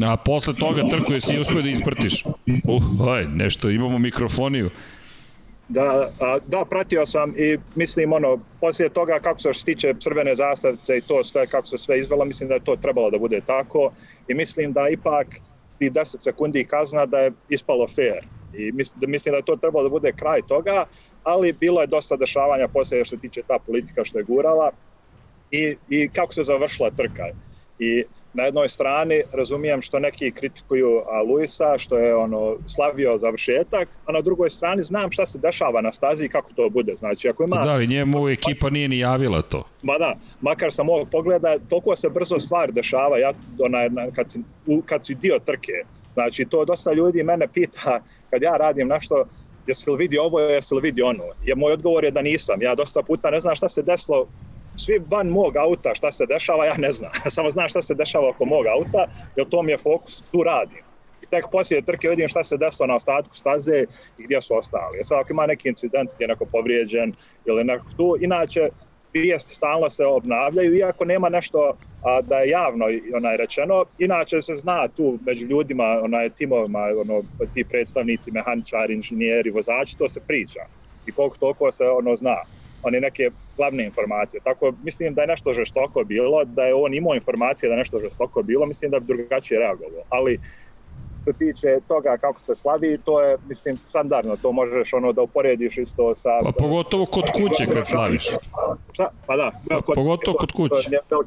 A 0.04 0.16
posle 0.16 0.54
toga 0.54 0.82
trku 0.90 1.20
si 1.20 1.38
uspio 1.38 1.62
da 1.62 1.68
isprtiš. 1.68 2.24
Uh, 2.24 3.08
aj, 3.08 3.24
nešto, 3.24 3.70
imamo 3.70 3.98
mikrofoniju. 3.98 4.70
Da, 5.72 6.10
a, 6.18 6.38
da, 6.46 6.64
pratio 6.70 7.06
sam 7.06 7.34
i 7.36 7.58
mislim 7.74 8.12
ono, 8.12 8.44
poslije 8.60 8.88
toga 8.88 9.18
kako 9.22 9.40
se 9.40 9.52
stiče 9.52 9.94
crvene 10.00 10.34
zastavce 10.34 10.98
i 10.98 11.00
to 11.00 11.24
sve, 11.24 11.46
kako 11.46 11.66
se 11.66 11.78
sve 11.78 11.98
izvelo, 12.00 12.24
mislim 12.24 12.48
da 12.48 12.54
je 12.54 12.64
to 12.64 12.76
trebalo 12.76 13.10
da 13.10 13.18
bude 13.18 13.40
tako 13.46 13.92
i 14.28 14.34
mislim 14.34 14.72
da 14.72 14.88
ipak 14.88 15.26
ti 15.78 15.90
10 15.90 16.24
sekundi 16.24 16.64
kazna 16.64 17.06
da 17.06 17.18
je 17.18 17.32
ispalo 17.48 17.86
fair 17.88 18.26
i 18.52 18.72
mislim 18.72 19.00
da, 19.00 19.06
mislim 19.06 19.32
da 19.32 19.36
je 19.36 19.44
to 19.44 19.56
trebalo 19.56 19.82
da 19.84 19.90
bude 19.90 20.12
kraj 20.12 20.42
toga, 20.42 20.84
ali 21.22 21.52
bilo 21.52 21.80
je 21.80 21.86
dosta 21.86 22.16
dešavanja 22.16 22.68
poslije 22.68 23.04
što 23.04 23.16
tiče 23.16 23.42
ta 23.46 23.58
politika 23.66 24.04
što 24.04 24.18
je 24.18 24.24
gurala 24.24 24.70
i, 25.50 25.76
i 25.88 26.08
kako 26.12 26.32
se 26.32 26.42
završila 26.44 26.90
trka. 26.90 27.22
I 27.78 28.04
na 28.34 28.42
jednoj 28.42 28.68
strani 28.68 29.22
razumijem 29.32 29.82
što 29.82 29.98
neki 29.98 30.30
kritikuju 30.30 31.02
a, 31.10 31.22
Luisa, 31.22 31.78
što 31.78 31.98
je 31.98 32.14
ono 32.14 32.56
slavio 32.66 33.18
završetak, 33.18 33.88
a 34.06 34.12
na 34.12 34.20
drugoj 34.20 34.50
strani 34.50 34.82
znam 34.82 35.12
šta 35.12 35.26
se 35.26 35.38
dešava 35.38 35.80
na 35.80 35.92
stazi 35.92 36.24
i 36.24 36.28
kako 36.28 36.52
to 36.52 36.68
bude. 36.70 36.96
Znači, 36.96 37.28
ako 37.28 37.44
ima... 37.44 37.56
Da, 37.56 37.70
ali 37.70 37.86
njemu 37.86 38.28
ekipa 38.28 38.70
nije 38.70 38.88
ni 38.88 38.98
javila 38.98 39.42
to. 39.42 39.64
Ma 39.82 39.98
da, 39.98 40.16
makar 40.40 40.72
sam 40.72 40.88
ovog 40.88 41.08
pogleda, 41.12 41.58
toliko 41.68 41.96
se 41.96 42.08
brzo 42.08 42.38
stvar 42.38 42.72
dešava, 42.72 43.18
ja, 43.18 43.32
onaj, 43.58 43.88
kad, 44.14 44.30
si, 44.30 44.40
u, 44.66 44.82
kad 44.86 45.06
si 45.06 45.14
dio 45.14 45.38
trke. 45.46 45.72
Znači, 46.14 46.44
to 46.44 46.64
dosta 46.64 46.92
ljudi 46.92 47.22
mene 47.22 47.48
pita 47.48 48.00
kad 48.30 48.42
ja 48.42 48.56
radim 48.56 48.88
nešto, 48.88 49.24
jesi 49.66 49.90
li 49.90 49.96
vidio 49.96 50.22
ovo, 50.22 50.40
jesi 50.40 50.74
li 50.74 50.80
vidio 50.80 51.06
ono. 51.06 51.24
Je, 51.44 51.54
moj 51.54 51.72
odgovor 51.72 52.04
je 52.04 52.10
da 52.10 52.22
nisam. 52.22 52.62
Ja 52.62 52.74
dosta 52.74 53.02
puta 53.02 53.30
ne 53.30 53.40
znam 53.40 53.54
šta 53.54 53.68
se 53.68 53.82
desilo 53.82 54.26
svi 54.84 55.00
van 55.10 55.28
mog 55.28 55.56
auta 55.56 55.94
šta 55.94 56.12
se 56.12 56.26
dešava, 56.26 56.66
ja 56.66 56.74
ne 56.78 56.90
znam. 56.90 57.10
Samo 57.36 57.50
znam 57.50 57.68
šta 57.68 57.82
se 57.82 57.94
dešava 57.94 58.28
oko 58.28 58.44
mog 58.44 58.66
auta, 58.66 59.06
jer 59.36 59.48
to 59.48 59.62
mi 59.62 59.72
je 59.72 59.78
fokus, 59.78 60.22
tu 60.32 60.42
radim. 60.42 60.84
I 61.22 61.26
tek 61.26 61.44
poslije 61.52 61.84
trke 61.84 62.08
vidim 62.08 62.28
šta 62.28 62.44
se 62.44 62.56
desilo 62.56 62.86
na 62.86 62.94
ostatku 62.94 63.36
staze 63.36 63.84
i 64.18 64.24
gdje 64.24 64.40
su 64.40 64.56
ostali. 64.56 64.98
Sad 65.02 65.18
ako 65.18 65.32
ima 65.32 65.46
neki 65.46 65.68
incident 65.68 66.10
gdje 66.14 66.24
je 66.24 66.28
neko 66.28 66.46
povrijeđen 66.52 67.14
ili 67.44 67.64
neko 67.64 67.86
tu, 67.96 68.16
inače 68.20 68.68
vijesti 69.12 69.54
stalno 69.54 69.90
se 69.90 70.04
obnavljaju, 70.04 70.74
iako 70.74 71.04
nema 71.04 71.28
nešto 71.28 71.76
a, 72.00 72.22
da 72.22 72.38
je 72.38 72.48
javno 72.48 72.86
onaj 73.16 73.36
rečeno, 73.36 73.84
inače 73.98 74.40
se 74.40 74.54
zna 74.54 74.88
tu 74.88 75.18
među 75.26 75.46
ljudima, 75.46 76.00
onaj 76.02 76.30
timovima, 76.30 76.78
ono, 77.00 77.22
ti 77.54 77.64
predstavnici, 77.64 78.30
mehaničari, 78.30 78.94
inženjeri, 78.94 79.50
vozači, 79.50 79.98
to 79.98 80.08
se 80.08 80.20
priča. 80.26 80.60
I 81.06 81.12
koliko 81.12 81.36
toliko 81.36 81.72
se 81.72 81.84
ono 81.84 82.16
zna 82.16 82.36
one 82.82 83.00
neke 83.00 83.30
glavne 83.56 83.84
informacije. 83.84 84.40
Tako 84.44 84.72
mislim 84.84 85.14
da 85.14 85.20
je 85.20 85.26
nešto 85.26 85.54
žestoko 85.54 86.04
bilo, 86.04 86.44
da 86.44 86.64
je 86.64 86.74
on 86.74 86.94
imao 86.94 87.14
informacije 87.14 87.68
da 87.68 87.74
je 87.74 87.78
nešto 87.78 87.98
žestoko 87.98 88.42
bilo, 88.42 88.66
mislim 88.66 88.90
da 88.90 89.00
bi 89.00 89.06
drugačije 89.06 89.60
reagovao. 89.60 90.02
Ali 90.08 90.40
što 91.22 91.32
tiče 91.32 91.78
toga 91.88 92.16
kako 92.20 92.40
se 92.40 92.54
slavi, 92.54 92.98
to 93.04 93.20
je, 93.22 93.36
mislim, 93.48 93.78
standardno, 93.78 94.36
to 94.36 94.52
možeš 94.52 94.92
ono 94.92 95.12
da 95.12 95.22
uporediš 95.22 95.78
isto 95.78 96.14
sa... 96.14 96.28
Pa 96.44 96.52
pogotovo 96.58 97.06
kod 97.06 97.24
kuće 97.34 97.66
kad 97.72 97.88
slaviš. 97.88 98.28
Šta? 98.92 99.10
Pa 99.26 99.36
da. 99.36 99.52
Pa, 99.68 99.80
kod, 99.80 99.94
pogotovo 99.94 100.36
kod 100.38 100.52
kuće. 100.52 100.74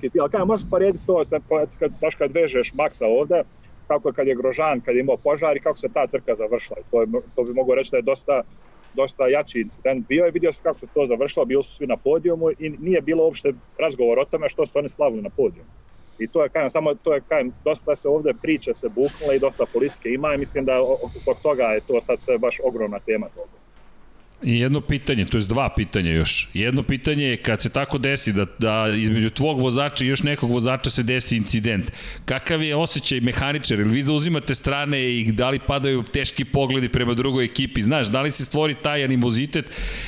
Stil. 0.09 0.29
Kada 0.31 0.45
možeš 0.45 0.69
porediti 0.69 1.05
to, 1.05 1.25
sa, 1.25 1.39
kad, 1.79 1.91
baš 2.01 2.15
kad 2.15 2.31
vežeš 2.31 2.73
Maksa 2.73 3.05
ovde, 3.05 3.43
kako 3.87 4.11
kad 4.11 4.27
je 4.27 4.35
Grožan, 4.35 4.81
kad 4.81 4.95
je 4.95 5.01
imao 5.01 5.17
požar 5.17 5.57
i 5.57 5.59
kako 5.59 5.77
se 5.77 5.89
ta 5.93 6.07
trka 6.07 6.35
završila. 6.35 6.77
To, 6.91 7.01
je, 7.01 7.07
to 7.35 7.43
bi 7.43 7.53
mogu 7.53 7.75
reći 7.75 7.91
da 7.91 7.97
je 7.97 8.01
dosta 8.01 8.41
dosta 8.93 9.27
jači 9.27 9.61
incident 9.61 10.07
bio 10.07 10.25
je, 10.25 10.31
vidio 10.31 10.51
se 10.53 10.61
kako 10.63 10.79
se 10.79 10.87
to 10.93 11.05
završilo, 11.05 11.45
bili 11.45 11.63
su 11.63 11.75
svi 11.75 11.87
na 11.87 11.97
podijumu 11.97 12.51
i 12.59 12.69
nije 12.69 13.01
bilo 13.01 13.23
uopšte 13.23 13.53
razgovor 13.79 14.19
o 14.19 14.25
tome 14.25 14.49
što 14.49 14.65
su 14.65 14.79
oni 14.79 14.89
slavili 14.89 15.21
na 15.21 15.29
podijumu. 15.29 15.71
I 16.17 16.31
to 16.31 16.43
je 16.43 16.49
kajem, 16.49 16.69
samo 16.69 16.95
to 16.95 17.13
je 17.13 17.21
kajem, 17.27 17.53
dosta 17.65 17.95
se 17.95 18.07
ovde 18.09 18.33
priča 18.41 18.73
se 18.73 18.89
buknula 18.89 19.33
i 19.35 19.39
dosta 19.39 19.65
politike 19.73 20.09
ima 20.09 20.33
i 20.35 20.37
mislim 20.37 20.65
da 20.65 20.81
oko 20.81 21.33
toga 21.43 21.63
je 21.63 21.81
to 21.81 22.01
sad 22.01 22.21
sve 22.21 22.37
baš 22.37 22.59
ogromna 22.63 22.99
tema 22.99 23.29
toga. 23.29 23.62
I 24.43 24.59
jedno 24.59 24.81
pitanje, 24.81 25.25
to 25.25 25.37
je 25.37 25.43
dva 25.43 25.69
pitanja 25.75 26.11
još. 26.11 26.49
Jedno 26.53 26.83
pitanje 26.83 27.25
je 27.25 27.37
kad 27.37 27.61
se 27.61 27.69
tako 27.69 27.97
desi 27.97 28.33
da, 28.33 28.45
da 28.59 28.87
između 28.97 29.29
tvog 29.29 29.59
vozača 29.59 30.05
i 30.05 30.07
još 30.07 30.23
nekog 30.23 30.51
vozača 30.51 30.89
se 30.89 31.03
desi 31.03 31.37
incident. 31.37 31.91
Kakav 32.25 32.63
je 32.63 32.75
osjećaj 32.75 33.19
mehaničar? 33.19 33.79
Ili 33.79 33.89
vi 33.89 34.03
zauzimate 34.03 34.55
strane 34.55 35.11
i 35.11 35.31
da 35.31 35.49
li 35.49 35.59
padaju 35.59 36.03
teški 36.03 36.45
pogledi 36.45 36.89
prema 36.89 37.13
drugoj 37.13 37.45
ekipi? 37.45 37.83
Znaš, 37.83 38.07
da 38.07 38.21
li 38.21 38.31
se 38.31 38.45
stvori 38.45 38.75
taj 38.83 39.03
animozitet 39.03 39.65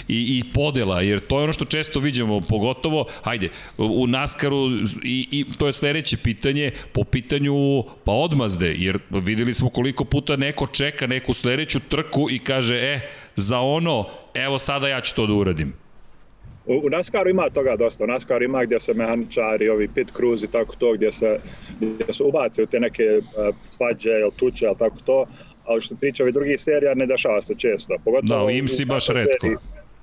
i, 0.08 0.40
i 0.40 0.44
podela? 0.54 1.02
Jer 1.02 1.20
to 1.20 1.40
je 1.40 1.44
ono 1.44 1.54
što 1.54 1.66
često 1.66 2.00
vidimo, 2.00 2.42
pogotovo, 2.42 3.06
hajde, 3.24 3.50
u 3.78 4.08
Naskaru 4.08 4.70
i, 5.04 5.28
i 5.32 5.46
to 5.58 5.68
je 5.68 5.74
sledeće 5.74 6.18
pitanje, 6.18 6.72
po 6.94 7.04
pitanju 7.04 7.84
pa 8.06 8.12
odmazde, 8.12 8.76
jer 8.78 9.00
videli 9.10 9.54
smo 9.54 9.70
koliko 9.70 10.06
puta 10.06 10.36
neko 10.36 10.68
čeka 10.68 11.08
neku 11.08 11.34
sledeću 11.34 11.80
trku 11.80 12.28
i 12.32 12.40
kaže, 12.40 12.76
e, 12.76 13.02
za 13.36 13.60
ono, 13.60 14.06
evo 14.34 14.60
sada 14.60 14.88
ja 14.88 15.02
ću 15.02 15.16
to 15.16 15.28
da 15.28 15.34
uradim? 15.34 15.74
U, 16.66 16.82
u 16.86 16.90
NASCAR-u 16.90 17.30
ima 17.30 17.50
toga 17.50 17.76
dosta. 17.76 18.04
U 18.04 18.08
NASCAR 18.08 18.44
ima 18.44 18.64
gdje 18.64 18.80
se 18.80 18.94
mehaničari, 18.94 19.70
ovi 19.70 19.88
pit 19.96 20.08
crews 20.18 20.44
i 20.44 20.52
tako 20.52 20.76
to, 20.76 20.94
gdje 20.94 21.12
se, 21.12 21.40
gdje 21.80 22.14
se 22.14 22.24
ubace 22.24 22.64
u 22.64 22.66
te 22.66 22.80
neke 22.80 23.04
uh, 23.18 23.56
svađe 23.70 24.10
ili 24.10 24.32
tuče 24.36 24.66
ili 24.66 24.76
tako 24.80 24.98
to, 25.06 25.26
ali 25.66 25.82
što 25.82 25.96
se 25.96 26.00
tiče 26.00 26.24
ovih 26.24 26.34
drugih 26.34 26.62
serija 26.62 26.94
ne 26.94 27.06
dešava 27.06 27.42
se 27.42 27.56
često. 27.58 27.96
Pogotovo 28.06 28.40
da, 28.40 28.46
u 28.46 28.50
IMSI 28.50 28.86
baš 28.86 29.08
redko. 29.08 29.38
Seriji, 29.42 29.58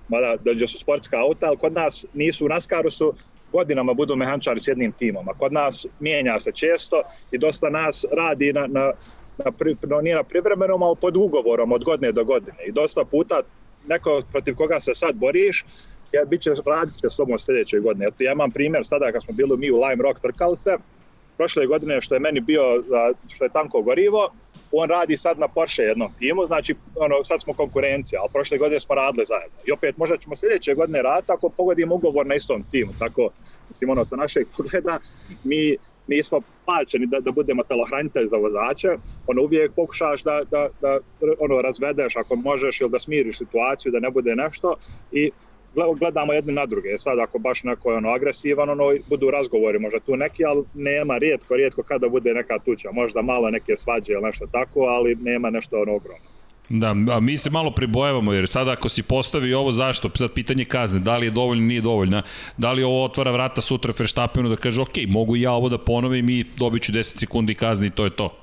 mada, 0.08 0.36
da 0.36 0.66
su 0.66 0.78
sportska 0.78 1.16
auta, 1.16 1.46
ali 1.46 1.56
kod 1.56 1.72
nas 1.72 2.06
nisu 2.14 2.46
u 2.46 2.48
NASCAR-u 2.48 2.90
su 2.90 3.14
godinama 3.52 3.94
budu 3.94 4.16
mehaničari 4.16 4.60
s 4.60 4.68
jednim 4.68 4.92
timom, 4.92 5.28
a 5.28 5.34
kod 5.34 5.52
nas 5.52 5.86
mijenja 6.00 6.40
se 6.40 6.52
često 6.52 7.02
i 7.30 7.38
dosta 7.38 7.70
nas 7.70 8.04
radi 8.12 8.52
na, 8.52 8.66
na 8.66 8.92
na, 9.38 9.50
pri, 9.50 9.76
no, 9.82 10.00
nije 10.00 10.16
na 10.16 10.22
privremenom, 10.22 10.82
ali 10.82 10.96
pod 11.00 11.16
ugovorom 11.16 11.72
od 11.72 11.84
godine 11.84 12.12
do 12.12 12.24
godine. 12.24 12.58
I 12.66 12.72
dosta 12.72 13.04
puta 13.04 13.40
neko 13.86 14.22
protiv 14.32 14.54
koga 14.54 14.80
se 14.80 14.94
sad 14.94 15.14
boriš, 15.16 15.64
ja, 16.12 16.24
bit 16.24 16.40
će, 16.40 16.50
radit 16.66 16.94
će 16.94 17.10
s 17.10 17.16
tobom 17.16 17.38
sljedeće 17.38 17.78
godine. 17.78 18.06
Eto, 18.06 18.22
ja 18.22 18.32
imam 18.32 18.50
primjer 18.50 18.86
sada 18.86 19.12
kad 19.12 19.22
smo 19.22 19.34
bili 19.34 19.56
mi 19.56 19.70
u 19.70 19.76
Lime 19.76 20.02
Rock 20.02 20.20
trkali 20.20 20.56
se, 20.56 20.76
prošle 21.36 21.66
godine 21.66 22.00
što 22.00 22.14
je 22.14 22.20
meni 22.20 22.40
bio, 22.40 22.62
što 23.28 23.44
je 23.44 23.52
tanko 23.52 23.82
gorivo, 23.82 24.30
on 24.72 24.88
radi 24.88 25.16
sad 25.16 25.38
na 25.38 25.48
Porsche 25.48 25.82
jednom 25.82 26.12
timu, 26.18 26.46
znači 26.46 26.74
ono, 26.94 27.24
sad 27.24 27.42
smo 27.42 27.54
konkurencija, 27.54 28.20
ali 28.20 28.30
prošle 28.32 28.58
godine 28.58 28.80
smo 28.80 28.94
radili 28.94 29.24
zajedno. 29.26 29.58
I 29.66 29.72
opet 29.72 29.96
možda 29.96 30.16
ćemo 30.16 30.36
sljedeće 30.36 30.74
godine 30.74 31.02
raditi 31.02 31.32
ako 31.32 31.48
pogodimo 31.48 31.94
ugovor 31.94 32.26
na 32.26 32.34
istom 32.34 32.64
timu. 32.70 32.92
Tako, 32.98 33.28
mislim, 33.68 33.90
ono, 33.90 34.04
sa 34.04 34.16
našeg 34.16 34.46
pogleda, 34.56 34.98
mi 35.44 35.76
nismo 36.06 36.40
plaćeni 36.64 37.06
da, 37.06 37.20
da 37.20 37.32
budemo 37.32 37.62
telohranitelj 37.62 38.26
za 38.26 38.36
vozače, 38.36 38.88
ono 39.26 39.42
uvijek 39.42 39.72
pokušaš 39.74 40.22
da, 40.22 40.42
da, 40.50 40.68
da 40.80 40.98
ono 41.38 41.62
razvedeš 41.62 42.16
ako 42.16 42.36
možeš 42.36 42.80
ili 42.80 42.90
da 42.90 42.98
smiriš 42.98 43.38
situaciju, 43.38 43.92
da 43.92 44.00
ne 44.00 44.10
bude 44.10 44.34
nešto 44.34 44.76
i 45.10 45.30
gledamo 45.98 46.32
jedni 46.32 46.52
na 46.52 46.66
druge. 46.66 46.98
Sad 46.98 47.18
ako 47.18 47.38
baš 47.38 47.62
neko 47.62 47.90
je 47.90 47.96
ono 47.96 48.10
agresivan, 48.10 48.70
ono 48.70 48.84
budu 49.06 49.30
razgovori 49.30 49.78
možda 49.78 50.00
tu 50.00 50.16
neki, 50.16 50.44
ali 50.44 50.64
nema 50.74 51.18
rijetko, 51.18 51.56
rijetko 51.56 51.82
kada 51.82 52.08
bude 52.08 52.34
neka 52.34 52.58
tuča. 52.58 52.92
Možda 52.92 53.22
malo 53.22 53.50
neke 53.50 53.76
svađe 53.76 54.12
ili 54.12 54.22
nešto 54.22 54.46
tako, 54.46 54.80
ali 54.80 55.14
nema 55.14 55.50
nešto 55.50 55.80
ono 55.80 55.94
ogromno. 55.94 56.31
Da, 56.68 56.90
a 56.90 57.20
mi 57.20 57.38
se 57.38 57.50
malo 57.50 57.70
pribojavamo, 57.70 58.32
jer 58.32 58.48
sada 58.48 58.72
ako 58.72 58.88
si 58.88 59.02
postavi 59.02 59.54
ovo 59.54 59.72
zašto, 59.72 60.10
sad 60.14 60.32
pitanje 60.32 60.64
kazne, 60.64 61.00
da 61.00 61.16
li 61.16 61.26
je 61.26 61.30
dovoljno, 61.30 61.64
nije 61.64 61.80
dovoljna, 61.80 62.22
da 62.56 62.72
li 62.72 62.82
ovo 62.82 63.04
otvara 63.04 63.30
vrata 63.30 63.60
sutra 63.60 63.92
Verstappenu 63.98 64.48
da 64.48 64.56
kaže, 64.56 64.82
ok, 64.82 64.96
mogu 65.08 65.36
ja 65.36 65.52
ovo 65.52 65.68
da 65.68 65.78
ponovim 65.78 66.28
i 66.28 66.44
dobit 66.56 66.82
ću 66.82 66.92
10 66.92 67.18
sekundi 67.18 67.54
kazne 67.54 67.86
i 67.86 67.90
to 67.90 68.04
je 68.04 68.10
to. 68.10 68.36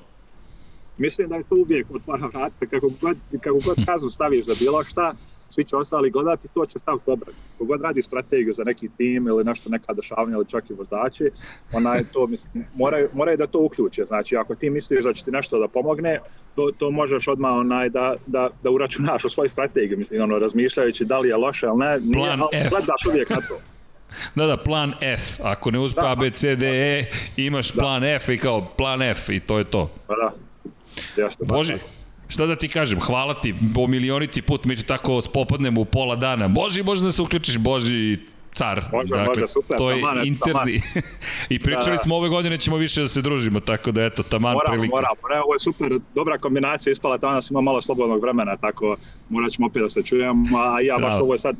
Mislim 0.97 1.29
da 1.29 1.35
je 1.35 1.43
to 1.43 1.55
uvijek 1.55 1.87
otvara 1.91 2.27
vrata, 2.33 2.65
kako 2.65 2.89
god, 3.01 3.17
kako 3.41 3.59
god 3.65 3.85
kaznu 3.85 4.09
staviš 4.09 4.45
za 4.45 4.53
bilo 4.59 4.83
šta, 4.83 5.13
svi 5.49 5.63
će 5.63 5.75
ostali 5.75 6.09
gledati, 6.11 6.47
to 6.53 6.65
će 6.65 6.79
staviti 6.79 7.11
obrani. 7.11 7.37
Kogod 7.57 7.81
radi 7.81 8.01
strategiju 8.01 8.53
za 8.53 8.63
neki 8.63 8.89
tim 8.97 9.27
ili 9.27 9.43
nešto, 9.43 9.69
neka 9.69 9.93
dešavanja 9.93 10.35
ili 10.35 10.45
čak 10.45 10.69
i 10.69 10.73
vozači, 10.73 11.31
onaj, 11.73 12.03
to, 12.13 12.27
mislim, 12.27 12.65
moraju, 12.75 13.09
moraju 13.13 13.37
da 13.37 13.47
to 13.47 13.59
uključe. 13.59 14.05
Znači, 14.05 14.37
ako 14.37 14.55
ti 14.55 14.69
misliš 14.69 15.03
da 15.03 15.13
će 15.13 15.23
ti 15.23 15.31
nešto 15.31 15.59
da 15.59 15.67
pomogne, 15.67 16.19
to, 16.55 16.71
to 16.77 16.91
možeš 16.91 17.27
odmah 17.27 17.51
onaj, 17.51 17.89
da, 17.89 18.15
da, 18.25 18.49
da 18.63 18.69
uračunaš 18.69 19.25
u 19.25 19.29
svoj 19.29 19.49
strategiju, 19.49 19.97
mislim, 19.97 20.21
ono, 20.21 20.39
razmišljajući 20.39 21.05
da 21.05 21.19
li 21.19 21.29
je 21.29 21.35
loše 21.37 21.65
ili 21.65 21.77
ne, 21.77 21.99
nije, 21.99 22.13
Plan 22.13 22.41
ali 22.41 22.49
F. 22.53 22.69
gledaš 22.69 23.05
uvijek 23.09 23.29
na 23.29 23.35
to. 23.35 23.59
Da, 24.35 24.45
da, 24.45 24.57
plan 24.57 24.93
F. 25.01 25.39
Ako 25.43 25.71
ne 25.71 25.79
uspe 25.79 26.01
Da. 26.01 26.11
A, 26.11 26.15
B, 26.15 26.29
C, 26.29 26.55
D, 26.55 26.67
E, 26.67 27.05
imaš 27.37 27.71
plan 27.71 28.03
F 28.03 28.29
i 28.29 28.37
kao 28.37 28.65
plan 28.77 29.01
F 29.01 29.29
i 29.29 29.39
to 29.39 29.57
je 29.57 29.63
to. 29.63 29.91
Pa 30.07 30.13
da, 30.15 30.31
jeste. 31.23 31.45
baš 31.45 31.57
Bože, 31.57 31.73
tako. 31.73 31.98
Šta 32.29 32.45
da 32.45 32.55
ti 32.55 32.67
kažem, 32.67 32.99
hvala 32.99 33.41
ti, 33.41 33.53
po 33.75 33.87
milioniti 33.87 34.41
put 34.41 34.65
mi 34.65 34.75
tako 34.83 35.21
spopadnemo 35.21 35.81
u 35.81 35.85
pola 35.85 36.15
dana. 36.15 36.47
Boži, 36.47 36.83
može 36.83 37.03
da 37.03 37.11
se 37.11 37.21
uključiš, 37.21 37.57
Boži, 37.57 38.17
car. 38.53 38.81
Može, 38.93 39.09
dakle, 39.09 39.27
može, 39.27 39.47
super, 39.47 39.77
to 39.77 39.91
je 39.91 40.01
taman, 40.01 40.27
interni. 40.27 40.81
I 41.49 41.59
pričali 41.59 41.85
Da, 41.85 41.91
da. 41.91 41.97
smo 41.97 42.15
ove 42.15 42.29
godine 42.29 42.57
ćemo 42.57 42.77
više 42.77 43.01
da 43.01 43.07
se 43.07 43.21
družimo, 43.21 43.59
tako 43.59 43.91
da 43.91 44.03
eto, 44.03 44.23
taman 44.23 44.53
Moramo, 44.53 44.73
prilika. 44.73 44.95
moramo. 44.95 45.15
Ne, 45.29 45.41
ovo 45.41 45.53
je 45.53 45.59
super, 45.59 45.99
dobra 46.15 46.37
kombinacija, 46.37 46.91
ispala 46.91 47.17
danas 47.17 47.51
ima 47.51 47.61
malo 47.61 47.81
slobodnog 47.81 48.21
vremena, 48.21 48.57
tako 48.57 48.95
morat 49.29 49.51
ćemo 49.51 49.67
opet 49.67 49.81
da 49.81 49.89
se 49.89 50.03
čujemo, 50.03 50.59
a 50.59 50.81
ja 50.81 50.93
baš 50.93 51.01
Strava. 51.01 51.21
ovo 51.23 51.33
je 51.33 51.37
sad 51.37 51.55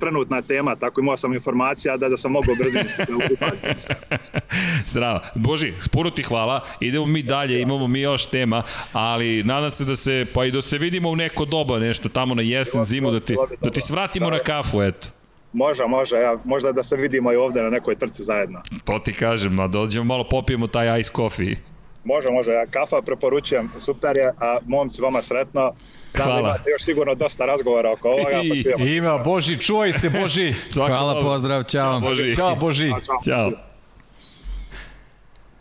trenutna 0.00 0.42
tema, 0.42 0.76
tako 0.76 1.00
imao 1.00 1.16
sam 1.16 1.34
informacija 1.34 1.96
da, 1.96 2.08
da 2.08 2.16
sam 2.16 2.32
mogao 2.32 2.54
brzinski 2.54 3.02
da. 3.08 4.16
Zdravo. 4.90 5.20
Boži, 5.34 5.72
puno 5.92 6.10
ti 6.10 6.22
hvala. 6.22 6.60
Idemo 6.80 7.06
mi 7.06 7.22
dalje, 7.22 7.60
imamo 7.60 7.86
mi 7.88 8.00
još 8.00 8.26
tema, 8.26 8.62
ali 8.92 9.42
nadam 9.42 9.70
se 9.70 9.84
da 9.84 9.96
se, 9.96 10.26
pa 10.34 10.44
i 10.44 10.50
da 10.50 10.62
se 10.62 10.78
vidimo 10.78 11.08
u 11.10 11.16
neko 11.16 11.44
doba, 11.44 11.78
nešto 11.78 12.08
tamo 12.08 12.34
na 12.34 12.42
jesen, 12.42 12.84
zimu, 12.84 13.10
da 13.10 13.20
ti, 13.20 13.36
da 13.62 13.70
ti 13.70 13.80
svratimo 13.80 14.30
na 14.30 14.38
kafu, 14.38 14.82
eto. 14.82 15.08
Može, 15.56 15.86
može, 15.86 16.16
ja, 16.16 16.36
možda 16.44 16.72
da 16.72 16.82
se 16.82 16.96
vidimo 16.96 17.32
i 17.32 17.36
ovde 17.36 17.62
na 17.62 17.70
nekoj 17.70 17.96
trci 17.96 18.24
zajedno. 18.24 18.62
To 18.84 18.98
ti 18.98 19.12
kažem, 19.12 19.60
a 19.60 19.66
dođemo 19.66 20.04
malo 20.04 20.24
popijemo 20.24 20.66
taj 20.66 21.00
ice 21.00 21.10
coffee. 21.16 21.56
Može, 22.04 22.30
može, 22.30 22.50
ja 22.50 22.66
kafa 22.66 23.02
preporučujem, 23.02 23.70
super 23.78 24.16
je, 24.16 24.28
a 24.40 24.58
momci 24.66 25.02
vama 25.02 25.22
sretno. 25.22 25.72
Znam 26.14 26.26
da 26.26 26.32
Hvala. 26.32 26.40
imate 26.40 26.70
još 26.70 26.82
sigurno 26.82 27.14
dosta 27.14 27.44
razgovora 27.44 27.92
oko 27.92 28.08
ovoga, 28.08 28.30
pa 28.30 28.54
I- 28.54 28.62
čujemo. 28.62 28.84
Ima, 28.86 29.18
Boži, 29.18 29.58
čuvaj 29.58 29.92
se, 29.92 30.10
Boži. 30.10 30.52
Svako 30.68 30.92
Hvala, 30.92 31.14
dobro. 31.14 31.28
pozdrav, 31.28 31.62
ćao. 31.62 31.80
Ćao, 31.82 32.00
Boži. 32.00 32.36
Ćao, 32.36 32.56
Boži. 32.56 32.90
Ćao, 32.90 33.16
Ćao. 33.24 33.50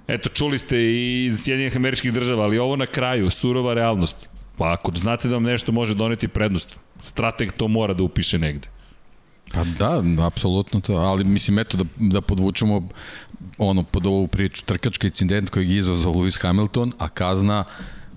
Eto, 0.08 0.30
čuli 0.30 0.60
ste 0.60 0.78
i 0.78 1.26
iz 1.26 1.40
Sjedinjenih 1.44 1.76
američkih 1.76 2.14
država, 2.14 2.44
ali 2.44 2.60
ovo 2.60 2.76
na 2.76 2.86
kraju, 2.86 3.30
surova 3.30 3.74
realnost. 3.74 4.30
Pa 4.58 4.72
ako 4.74 4.92
znate 4.96 5.28
da 5.28 5.34
vam 5.36 5.44
nešto 5.44 5.72
može 5.72 5.96
doneti 5.96 6.28
prednost, 6.28 6.80
strateg 7.02 7.52
to 7.52 7.68
mora 7.68 7.94
da 7.94 8.04
upiše 8.04 8.38
negde. 8.38 8.75
Pa 9.56 9.64
da, 9.64 10.04
apsolutno 10.28 10.80
to, 10.82 10.94
ali 10.94 11.24
mislim 11.24 11.60
eto 11.60 11.78
da, 11.78 11.84
da 11.98 12.22
podvučemo 12.22 12.90
ono 13.58 13.84
pod 13.84 14.08
ovu 14.08 14.28
priču 14.28 14.66
trkački 14.66 15.08
incident 15.08 15.50
kojeg 15.50 15.70
je 15.72 15.78
izazvao 15.78 16.14
Lewis 16.14 16.42
Hamilton, 16.42 16.94
a 16.98 17.10
kazna 17.10 17.64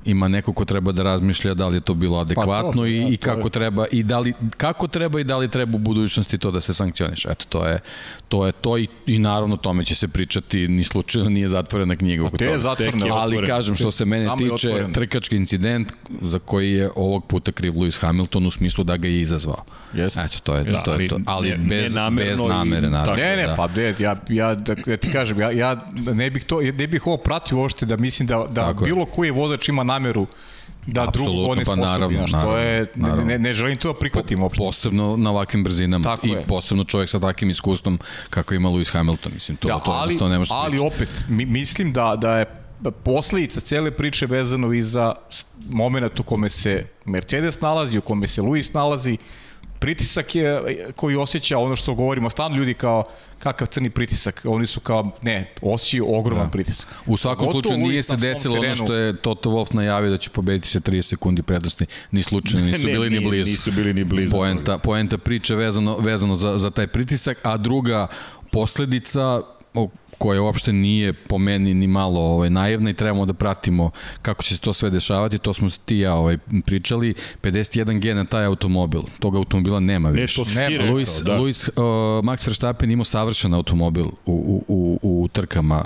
ima 0.09 0.29
neko 0.29 0.53
ko 0.53 0.65
treba 0.65 0.93
da 0.93 1.03
razmišlja 1.05 1.55
da 1.55 1.69
li 1.69 1.77
je 1.77 1.81
to 1.81 1.95
bilo 1.95 2.19
adekvatno 2.19 2.73
to, 2.73 2.87
i, 2.87 2.93
da, 2.95 3.09
i 3.09 3.17
to 3.17 3.31
je- 3.31 3.35
kako 3.35 3.49
treba 3.51 3.87
i 3.89 4.03
da 4.03 4.19
li 4.19 4.33
kako 4.57 4.89
treba 4.89 5.21
i 5.21 5.25
da 5.25 5.37
li 5.37 5.49
treba 5.49 5.77
u 5.77 5.81
budućnosti 5.81 6.39
to 6.39 6.51
da 6.51 6.61
se 6.61 6.75
sankcioniše. 6.75 7.29
Eto 7.31 7.45
to 7.49 7.67
je 7.67 7.79
to 8.29 8.47
je 8.47 8.53
to 8.55 8.79
i, 8.79 8.87
i 9.07 9.19
naravno 9.19 9.57
tome 9.57 9.85
će 9.85 9.95
se 9.95 10.09
pričati 10.09 10.69
ni 10.69 10.85
slučajno 10.85 11.29
nije 11.31 11.49
zatvorena 11.49 11.97
knjiga 11.97 12.27
oko 12.27 12.37
je 12.37 12.47
toga. 12.47 12.59
zatvorena. 12.61 13.07
Je 13.07 13.13
Ali 13.13 13.23
otvorena. 13.29 13.47
kažem 13.49 13.75
što 13.77 13.91
se 13.91 14.05
mene 14.05 14.25
Samo 14.27 14.45
je 14.45 14.51
tiče 14.51 14.87
trkački 14.93 15.37
incident 15.37 15.93
za 16.13 16.39
koji 16.39 16.73
je 16.73 16.91
ovog 16.97 17.27
puta 17.27 17.53
kriv 17.53 17.73
Lewis 17.75 18.01
Hamilton 18.01 18.47
u 18.47 18.51
smislu 18.51 18.85
da 18.85 18.97
ga 18.97 19.09
je 19.09 19.21
izazvao. 19.21 19.65
Jeste. 19.95 20.21
Eto 20.21 20.39
to 20.41 20.55
je 20.55 20.65
Da, 20.65 20.79
to 20.79 20.95
je 20.95 21.09
to. 21.09 21.19
Ali 21.27 21.49
ne- 21.49 21.57
bez 21.59 21.95
nenamerno 21.95 22.43
bez 22.45 22.49
namere 22.49 22.91
naravno. 22.91 23.15
Ne, 23.17 23.37
ne, 23.37 23.47
da. 23.47 23.55
pa 23.57 23.67
de, 23.69 23.95
ja, 23.99 24.17
ja, 24.29 24.55
da, 24.55 24.75
da 24.77 24.97
ti 24.97 25.11
kažem, 25.11 25.41
ja, 25.41 25.51
ja 25.53 25.87
ne 26.07 26.31
bih 26.31 26.45
to, 26.45 26.61
ne 26.63 26.87
bih 26.87 27.07
ovo 27.07 27.17
pratio 27.19 27.59
uopšte 27.59 27.87
da 27.87 27.97
mislim 27.99 28.27
da, 28.27 28.47
da 28.47 28.55
Tako 28.63 28.85
je. 28.85 28.87
bilo 28.87 29.07
koji 29.07 29.31
vozač 29.31 29.69
ima 29.69 29.83
nameru 29.99 30.27
da 30.87 31.09
Apsolutno, 31.09 31.33
drugog 31.33 31.51
on 31.51 31.59
pa 31.59 31.65
sposobi, 31.65 31.87
naravno, 31.87 32.17
znaš, 32.17 32.31
to 32.31 32.37
naravno, 32.37 32.59
je, 32.59 32.81
ne, 32.81 32.89
naravno. 32.95 33.25
ne, 33.25 33.39
ne 33.39 33.55
želim 33.55 33.77
to 33.77 33.93
da 33.93 33.99
prihvatim 33.99 34.43
uopšte. 34.43 34.65
Posebno 34.65 35.17
na 35.17 35.31
ovakvim 35.31 35.65
brzinama 35.65 36.05
Tako 36.05 36.27
i 36.27 36.31
je. 36.31 36.45
posebno 36.47 36.85
čovjek 36.85 37.11
sa 37.11 37.21
takvim 37.21 37.51
iskustvom 37.51 37.99
kako 38.31 38.55
ima 38.55 38.69
Lewis 38.69 38.93
Hamilton. 38.93 39.33
Mislim, 39.35 39.57
to, 39.57 39.69
Da, 39.69 39.79
to, 39.79 39.91
ali, 39.91 40.19
to 40.19 40.29
ne 40.29 40.39
može 40.39 40.55
ali 40.55 40.79
opet, 40.79 41.25
mi, 41.29 41.45
mislim 41.45 41.93
da, 41.93 42.17
da 42.17 42.39
je 42.39 42.47
posledica 43.05 43.61
cele 43.61 43.91
priče 43.91 44.27
vezano 44.27 44.73
i 44.73 44.83
za 44.83 45.15
moment 45.71 46.21
u 46.21 46.23
kome 46.23 46.51
se 46.51 46.87
Mercedes 47.05 47.61
nalazi, 47.61 47.99
u 47.99 48.03
kome 48.03 48.27
se 48.27 48.43
Luis 48.43 48.73
nalazi, 48.73 49.19
pritisak 49.79 50.35
je 50.35 50.62
koji 50.97 51.16
osjeća 51.16 51.59
ono 51.59 51.76
što 51.76 51.95
govorimo, 51.95 52.31
stalno 52.31 52.57
ljudi 52.57 52.74
kao 52.74 53.05
kakav 53.39 53.66
crni 53.66 53.91
pritisak, 53.91 54.43
oni 54.45 54.66
su 54.66 54.81
kao, 54.81 55.11
ne, 55.22 55.53
osjećaju 55.62 56.14
ogroman 56.14 56.47
da. 56.47 56.51
pritisak. 56.51 56.89
U 57.07 57.16
svakom 57.16 57.47
Pogotovo 57.47 57.62
slučaju 57.62 57.89
nije 57.89 58.03
se 58.03 58.16
desilo 58.16 58.55
ono 58.55 58.62
terenu. 58.62 58.76
što 58.76 58.95
je 58.95 59.16
Toto 59.16 59.51
Wolff 59.51 59.74
najavio 59.74 60.11
da 60.11 60.16
će 60.16 60.31
pobediti 60.31 60.68
se 60.68 60.81
30 60.81 61.03
sekundi 61.03 61.43
prednosti. 61.43 61.87
Ni 62.11 62.22
slučajno, 62.22 62.66
nisu 62.66 62.87
Ne, 62.87 62.93
bili 62.93 63.11
ni 63.11 63.20
blizu. 63.20 63.51
nisu 63.51 63.72
bili 63.72 63.95
ni 63.95 64.05
blizu. 64.05 64.37
Poenta, 64.37 64.79
poenta 64.79 65.18
priče 65.18 65.55
vezano, 65.55 65.99
vezano 65.99 66.37
za, 66.37 66.59
za 66.59 66.70
taj 66.70 66.87
pritisak, 66.87 67.39
a 67.43 67.57
druga 67.57 68.07
posledica 68.53 69.41
o 69.74 69.89
koja 70.19 70.43
uopšte 70.43 70.73
nije 70.73 71.12
po 71.12 71.39
meni 71.39 71.75
ni 71.75 71.87
malo 71.87 72.21
ovaj, 72.21 72.51
naivna 72.51 72.91
i 72.91 72.95
trebamo 72.95 73.27
da 73.27 73.33
pratimo 73.33 73.91
kako 74.23 74.43
će 74.43 74.55
se 74.55 74.61
to 74.61 74.73
sve 74.73 74.91
dešavati, 74.91 75.39
to 75.39 75.53
smo 75.55 75.69
ti 75.85 75.97
ja 75.97 76.14
ovaj, 76.14 76.39
pričali, 76.66 77.14
51G 77.43 78.14
na 78.14 78.25
taj 78.25 78.45
automobil, 78.45 79.03
tog 79.19 79.37
automobila 79.37 79.81
nema 79.81 80.11
Ne, 80.11 80.21
više. 80.21 80.37
to 80.37 80.45
si 80.45 80.53
ti 80.53 80.59
Nema. 80.59 80.71
rekao, 80.77 80.93
Luis, 80.93 81.23
da. 81.25 81.37
Luis 81.37 81.69
uh, 81.69 81.75
Max 82.25 82.47
Verstappen 82.47 82.91
imao 82.91 83.05
savršen 83.05 83.55
automobil 83.55 84.07
u, 84.07 84.12
u, 84.27 84.64
u, 84.69 84.99
u 85.03 85.29
trkama 85.29 85.85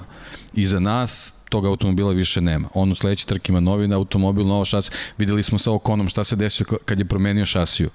iza 0.55 0.81
nas, 0.81 1.35
tog 1.49 1.67
automobila 1.67 2.13
više 2.13 2.41
nema. 2.41 2.69
On 2.75 2.93
u 2.93 2.95
sledeći 2.95 3.27
trk 3.27 3.49
ima 3.49 3.61
novi 3.61 3.95
automobil, 3.95 4.47
novo 4.47 4.65
šas. 4.65 4.91
Videli 5.19 5.43
smo 5.43 5.59
sa 5.59 5.73
Okonom 5.73 6.09
šta 6.09 6.25
se 6.25 6.37
desio 6.37 6.67
kad 6.85 6.99
je 6.99 7.05
promenio 7.05 7.45
šasiju. 7.47 7.91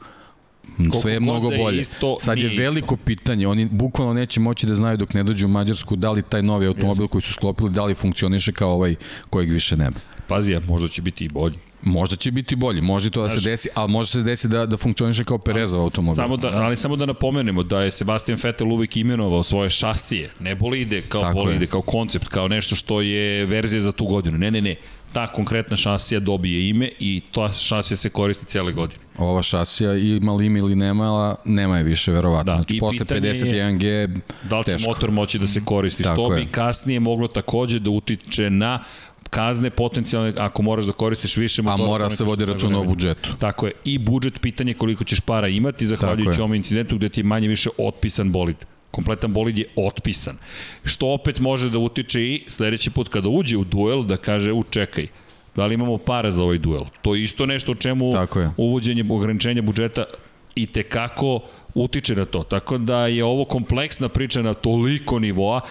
Sve 1.02 1.14
je 1.14 1.20
mnogo 1.20 1.50
da 1.50 1.56
je 1.56 1.64
bolje. 1.64 1.82
isto, 1.82 2.18
Sad 2.22 2.38
je 2.38 2.50
veliko 2.50 2.98
pitanje, 2.98 3.48
oni 3.48 3.66
bukvalno 3.66 4.14
neće 4.14 4.40
moći 4.40 4.68
da 4.68 4.76
znaju 4.76 4.98
dok 4.98 5.14
ne 5.14 5.24
dođu 5.24 5.46
u 5.46 5.50
Mađarsku 5.50 5.96
da 5.96 6.12
li 6.12 6.22
taj 6.22 6.44
novi 6.44 6.68
automobil 6.68 7.08
koji 7.08 7.22
su 7.22 7.34
sklopili, 7.34 7.72
da 7.72 7.86
li 7.86 7.94
funkcioniše 7.94 8.52
kao 8.52 8.72
ovaj 8.72 8.96
kojeg 9.30 9.52
više 9.52 9.78
nema. 9.78 9.96
Pazi, 10.28 10.56
a 10.56 10.62
možda 10.68 10.88
će 10.88 11.02
biti 11.02 11.26
i 11.26 11.30
bolji. 11.30 11.56
Možda 11.84 12.16
će 12.16 12.32
biti 12.32 12.56
bolji, 12.56 12.82
može 12.82 13.10
to 13.10 13.24
da 13.24 13.30
se 13.30 13.50
desi, 13.50 13.70
ali 13.74 13.92
može 13.92 14.10
se 14.12 14.22
desi 14.24 14.48
da, 14.48 14.66
da 14.66 14.78
funkcioniše 14.78 15.24
kao 15.24 15.38
Perezov 15.38 15.82
automobil. 15.82 16.16
Samo 16.16 16.38
da, 16.38 16.48
ali 16.48 16.78
samo 16.78 16.96
da 16.96 17.06
napomenemo 17.06 17.64
da 17.64 17.82
je 17.82 17.92
Sebastian 17.92 18.38
Vettel 18.44 18.72
uvek 18.74 18.98
imenovao 18.98 19.44
svoje 19.44 19.70
šasije, 19.70 20.30
ne 20.40 20.56
bolide 20.56 21.02
kao 21.02 21.22
Tako 21.22 21.34
bolide, 21.34 21.64
je. 21.64 21.68
kao 21.68 21.82
koncept, 21.82 22.28
kao 22.28 22.48
nešto 22.48 22.76
što 22.76 23.02
je 23.02 23.46
verzija 23.46 23.82
za 23.82 23.92
tu 23.92 24.06
godinu. 24.06 24.38
Ne, 24.38 24.52
ne, 24.52 24.62
ne. 24.62 24.76
ta 25.14 25.28
konkretna 25.28 25.78
šasija 25.78 26.20
dobije 26.20 26.70
ime 26.70 26.90
i 27.00 27.22
ta 27.32 27.54
šasija 27.54 27.98
se 27.98 28.10
koristi 28.10 28.46
cijele 28.46 28.72
godine. 28.72 29.00
Ova 29.18 29.42
šasija 29.44 29.94
ima 29.96 30.34
li 30.34 30.46
ima 30.46 30.60
ili 30.60 30.76
nema, 30.76 31.36
nema 31.46 31.78
je 31.78 31.84
više 31.84 32.12
verovatno. 32.12 32.52
Da, 32.52 32.56
znači, 32.58 32.76
i 32.76 32.80
posle 32.80 33.06
pitanje 33.06 33.28
je 33.28 33.34
51G 33.36 34.20
Da 34.50 34.60
li 34.60 34.66
će 34.66 34.72
teško. 34.72 34.90
motor 34.90 35.12
moći 35.12 35.40
da 35.40 35.48
se 35.48 35.62
koristi, 35.66 36.04
Tako 36.04 36.16
što 36.16 36.34
je. 36.34 36.46
bi 36.46 36.52
kasnije 36.52 37.00
moglo 37.00 37.28
takođe 37.28 37.80
da 37.80 37.90
utiče 37.90 38.50
na 38.50 38.84
kazne 39.30 39.70
potencijalne 39.70 40.34
ako 40.38 40.62
moraš 40.62 40.86
da 40.86 40.92
koristiš 40.92 41.38
više 41.38 41.62
A 41.62 41.64
motora. 41.64 41.88
mora 41.88 42.10
za 42.10 42.16
se 42.16 42.24
vodi 42.24 42.44
što 42.44 42.54
računa 42.54 42.80
o 42.80 42.84
budžetu. 42.84 43.30
Tako 43.40 43.68
je. 43.68 43.74
I 43.84 43.98
budžet, 43.98 44.42
pitanje 44.42 44.74
koliko 44.74 45.04
ćeš 45.04 45.20
para 45.20 45.48
imati, 45.48 45.88
zahvaljujući 45.88 46.42
ovom 46.42 46.54
incidentu 46.54 46.96
gde 46.98 47.10
ti 47.10 47.20
je 47.20 47.24
manje 47.24 47.48
više 47.48 47.70
otpisan 47.78 48.32
bolid. 48.32 48.56
Kompletan 48.92 49.34
bolid 49.34 49.58
je 49.58 49.66
otpisan. 49.76 50.38
Što 50.84 51.08
opet 51.08 51.40
može 51.40 51.70
da 51.70 51.78
utiče 51.78 52.24
i 52.24 52.44
sledeći 52.48 52.90
put 52.90 53.10
kada 53.10 53.30
uđe 53.30 53.58
u 53.58 53.64
duel 53.64 54.04
da 54.04 54.18
kaže, 54.18 54.52
u 54.52 54.64
čekaj, 54.64 55.08
da 55.56 55.66
li 55.66 55.74
imamo 55.74 55.98
para 55.98 56.32
za 56.32 56.44
ovaj 56.44 56.58
duel. 56.58 56.84
To 57.02 57.16
je 57.16 57.24
isto 57.24 57.46
nešto 57.46 57.72
o 57.72 57.76
čemu 57.76 58.08
uvođenje 58.58 59.06
ograničenja 59.10 59.62
budžeta 59.62 60.04
i 60.56 60.66
te 60.66 60.84
kako 60.84 61.40
utiče 61.74 62.16
na 62.16 62.26
to. 62.26 62.44
Tako 62.44 62.78
da 62.78 63.08
je 63.08 63.24
ovo 63.24 63.46
kompleksna 63.46 64.10
priča 64.10 64.42
na 64.42 64.54
toliko 64.54 65.20
nivoa. 65.20 65.62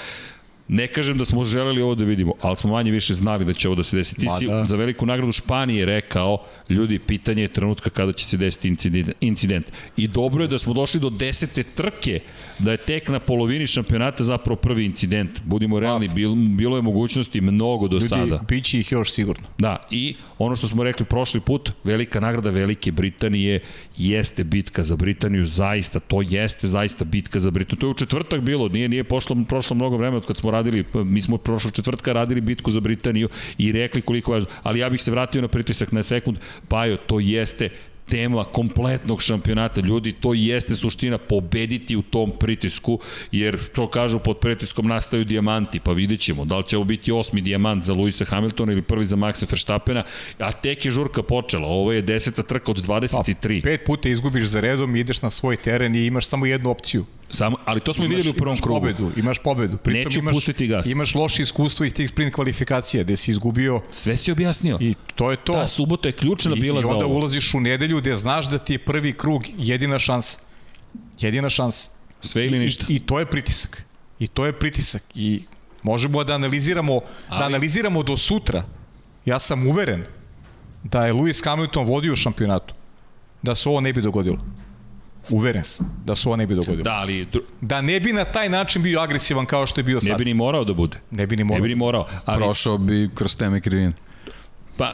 Ne 0.68 0.86
kažem 0.88 1.18
da 1.18 1.24
smo 1.24 1.44
želeli 1.44 1.82
ovo 1.82 1.94
da 1.94 2.04
vidimo, 2.04 2.32
ali 2.40 2.56
smo 2.56 2.70
manje 2.70 2.90
više 2.90 3.14
znali 3.14 3.44
da 3.44 3.52
će 3.52 3.68
ovo 3.68 3.74
da 3.74 3.82
se 3.82 3.96
desi. 3.96 4.14
Ti 4.14 4.26
si 4.38 4.46
da. 4.46 4.64
za 4.64 4.76
veliku 4.76 5.06
nagradu 5.06 5.32
Španije 5.32 5.86
rekao, 5.86 6.38
ljudi, 6.68 6.98
pitanje 6.98 7.42
je 7.42 7.48
trenutka 7.48 7.90
kada 7.90 8.12
će 8.12 8.24
se 8.24 8.36
desiti 8.36 8.68
incident. 8.68 9.12
incident. 9.20 9.72
I 9.96 10.08
dobro 10.08 10.44
je 10.44 10.48
da 10.48 10.58
smo 10.58 10.74
došli 10.74 11.00
do 11.00 11.10
desete 11.10 11.62
trke, 11.62 12.20
da 12.58 12.70
je 12.70 12.76
tek 12.76 13.08
na 13.08 13.20
polovini 13.20 13.66
šampionata 13.66 14.24
zapravo 14.24 14.56
prvi 14.56 14.84
incident. 14.84 15.30
Budimo 15.44 15.80
realni, 15.80 16.08
bil, 16.08 16.34
bilo 16.34 16.76
je 16.76 16.82
mogućnosti 16.82 17.40
mnogo 17.40 17.88
do 17.88 17.96
Ljudi, 17.96 18.08
sada. 18.08 18.40
bit 18.48 18.64
će 18.64 18.78
ih 18.78 18.92
još 18.92 19.12
sigurno. 19.12 19.48
Da, 19.58 19.86
i 19.90 20.16
ono 20.38 20.56
što 20.56 20.68
smo 20.68 20.84
rekli 20.84 21.06
prošli 21.06 21.40
put, 21.40 21.72
velika 21.84 22.20
nagrada 22.20 22.50
Velike 22.50 22.92
Britanije 22.92 23.60
jeste 23.96 24.44
bitka 24.44 24.84
za 24.84 24.96
Britaniju, 24.96 25.46
zaista, 25.46 26.00
to 26.00 26.22
jeste 26.22 26.66
zaista 26.66 27.04
bitka 27.04 27.38
za 27.38 27.50
Britaniju. 27.50 27.80
To 27.80 27.86
je 27.86 27.90
u 27.90 27.94
četvrtak 27.94 28.40
bilo, 28.40 28.68
nije, 28.68 28.88
nije 28.88 29.04
pošlo, 29.04 29.36
prošlo 29.48 29.76
mnogo 29.76 29.96
vremena 29.96 30.16
od 30.16 30.26
kad 30.26 30.36
smo 30.36 30.50
radili, 30.50 30.84
mi 30.94 31.22
smo 31.22 31.38
prošlog 31.38 31.72
četvrtka 31.72 32.12
radili 32.12 32.40
bitku 32.40 32.70
za 32.70 32.80
Britaniju 32.80 33.28
i 33.58 33.72
rekli 33.72 34.02
koliko 34.02 34.32
važno, 34.32 34.48
ali 34.62 34.78
ja 34.78 34.90
bih 34.90 35.02
se 35.02 35.10
vratio 35.10 35.42
na 35.42 35.48
pritisak 35.48 35.92
na 35.92 36.02
sekund, 36.02 36.38
Pajo, 36.68 36.96
to 36.96 37.20
jeste 37.20 37.68
tema 38.08 38.44
kompletnog 38.44 39.22
šampionata. 39.22 39.80
Ljudi, 39.80 40.12
to 40.12 40.34
jeste 40.34 40.76
suština 40.76 41.18
pobediti 41.18 41.96
u 41.96 42.02
tom 42.02 42.32
pritisku, 42.38 43.00
jer 43.32 43.58
što 43.58 43.90
kažu 43.90 44.18
pod 44.18 44.38
pritiskom 44.38 44.86
nastaju 44.86 45.24
dijamanti, 45.24 45.80
pa 45.80 45.92
vidjet 45.92 46.20
ćemo 46.20 46.44
da 46.44 46.58
li 46.58 46.64
će 46.64 46.76
ovo 46.76 46.84
biti 46.84 47.12
osmi 47.12 47.40
dijamant 47.40 47.84
za 47.84 47.92
Luisa 47.92 48.24
Hamiltona 48.24 48.72
ili 48.72 48.82
prvi 48.82 49.06
za 49.06 49.16
Maxa 49.16 49.50
Verstappena, 49.50 50.02
a 50.38 50.52
tek 50.52 50.84
je 50.84 50.90
žurka 50.90 51.22
počela. 51.22 51.68
Ovo 51.68 51.92
je 51.92 52.02
deseta 52.02 52.42
trka 52.42 52.70
od 52.70 52.86
23. 52.86 53.62
Pet 53.62 53.84
puta 53.86 54.08
izgubiš 54.08 54.44
za 54.44 54.60
redom, 54.60 54.96
ideš 54.96 55.22
na 55.22 55.30
svoj 55.30 55.56
teren 55.56 55.94
i 55.94 56.06
imaš 56.06 56.28
samo 56.28 56.46
jednu 56.46 56.70
opciju. 56.70 57.04
Samo, 57.30 57.56
ali 57.64 57.80
to 57.80 57.94
smo 57.94 58.04
i 58.04 58.08
videli 58.08 58.30
u 58.30 58.34
prvom 58.34 58.52
imaš 58.52 58.60
krugu. 58.60 58.80
Pobedu, 58.80 59.10
imaš 59.16 59.38
pobedu. 59.38 59.76
Pritom 59.76 60.04
Neću 60.04 60.18
imaš, 60.18 60.34
pustiti 60.34 60.66
gas. 60.66 60.86
Imaš 60.86 61.14
loše 61.14 61.42
iskustvo 61.42 61.86
iz 61.86 61.92
tih 61.94 62.08
sprint 62.08 62.34
kvalifikacija, 62.34 63.04
gde 63.04 63.16
si 63.16 63.30
izgubio 63.30 63.80
Sve 63.92 64.16
si 64.16 64.32
objasnio. 64.32 64.78
i 64.80 64.94
to 65.14 65.30
je 65.30 65.36
to. 65.36 65.52
Ta 65.52 65.66
subota 65.66 66.08
je 66.08 66.12
ključna 66.12 66.52
I, 66.56 66.60
bila 66.60 66.80
I 66.80 66.84
za 66.84 66.88
onda 66.92 67.04
ovo. 67.04 67.14
ulaziš 67.14 67.54
u 67.54 67.60
nedelju 67.60 67.98
gde 68.00 68.14
znaš 68.14 68.48
da 68.48 68.58
ti 68.58 68.74
je 68.74 68.78
prvi 68.78 69.12
krug 69.12 69.42
jedina 69.58 69.98
šansa. 69.98 70.38
Jedina 71.20 71.48
šansa. 71.48 71.90
Sve 72.20 72.46
ili 72.46 72.58
ništa. 72.58 72.84
I, 72.88 72.94
I 72.94 73.00
to 73.00 73.18
je 73.18 73.26
pritisak. 73.26 73.84
I 74.18 74.26
to 74.26 74.46
je 74.46 74.52
pritisak. 74.52 75.02
I 75.14 75.42
možemo 75.82 76.24
da 76.24 76.34
analiziramo, 76.34 76.92
Ali... 76.92 77.02
Ali- 77.28 77.38
da 77.38 77.44
analiziramo 77.46 78.02
do 78.02 78.16
sutra. 78.16 78.64
Ja 79.24 79.38
sam 79.38 79.66
uveren 79.66 80.04
da 80.82 81.06
je 81.06 81.12
Lewis 81.14 81.44
Hamilton 81.44 81.86
vodio 81.86 82.16
šampionatu. 82.16 82.74
Da 83.42 83.54
se 83.54 83.68
ovo 83.68 83.80
ne 83.80 83.92
bi 83.92 84.02
dogodilo. 84.02 84.38
Uveren 85.30 85.64
sam 85.64 86.02
da 86.04 86.16
se 86.16 86.28
ovo 86.28 86.36
ne 86.36 86.46
bi 86.46 86.54
dogodilo. 86.54 86.82
Da. 86.82 86.92
Ali 86.92 87.26
dru- 87.26 87.40
da 87.60 87.80
ne 87.80 88.00
bi 88.00 88.12
na 88.12 88.24
taj 88.24 88.48
način 88.48 88.82
bio 88.82 89.00
agresivan 89.00 89.46
kao 89.46 89.66
što 89.66 89.80
je 89.80 89.84
bio 89.84 90.00
sad. 90.00 90.08
ne 90.10 90.16
bi 90.16 90.24
ni 90.24 90.34
morao 90.34 90.64
da 90.64 90.74
bude. 90.74 90.96
ne 91.10 91.26
bi 91.26 91.36
ni 91.36 91.40
Ne 91.40 91.44
morao. 91.44 91.62
bi 91.62 91.68
ni 91.68 91.74
morao. 91.74 92.06
Ali, 92.24 92.38
Prošao 92.38 92.78
bi 92.78 93.10
kroz 93.14 93.36
teme 93.36 93.60
krivine. 93.60 93.92
pa, 94.76 94.92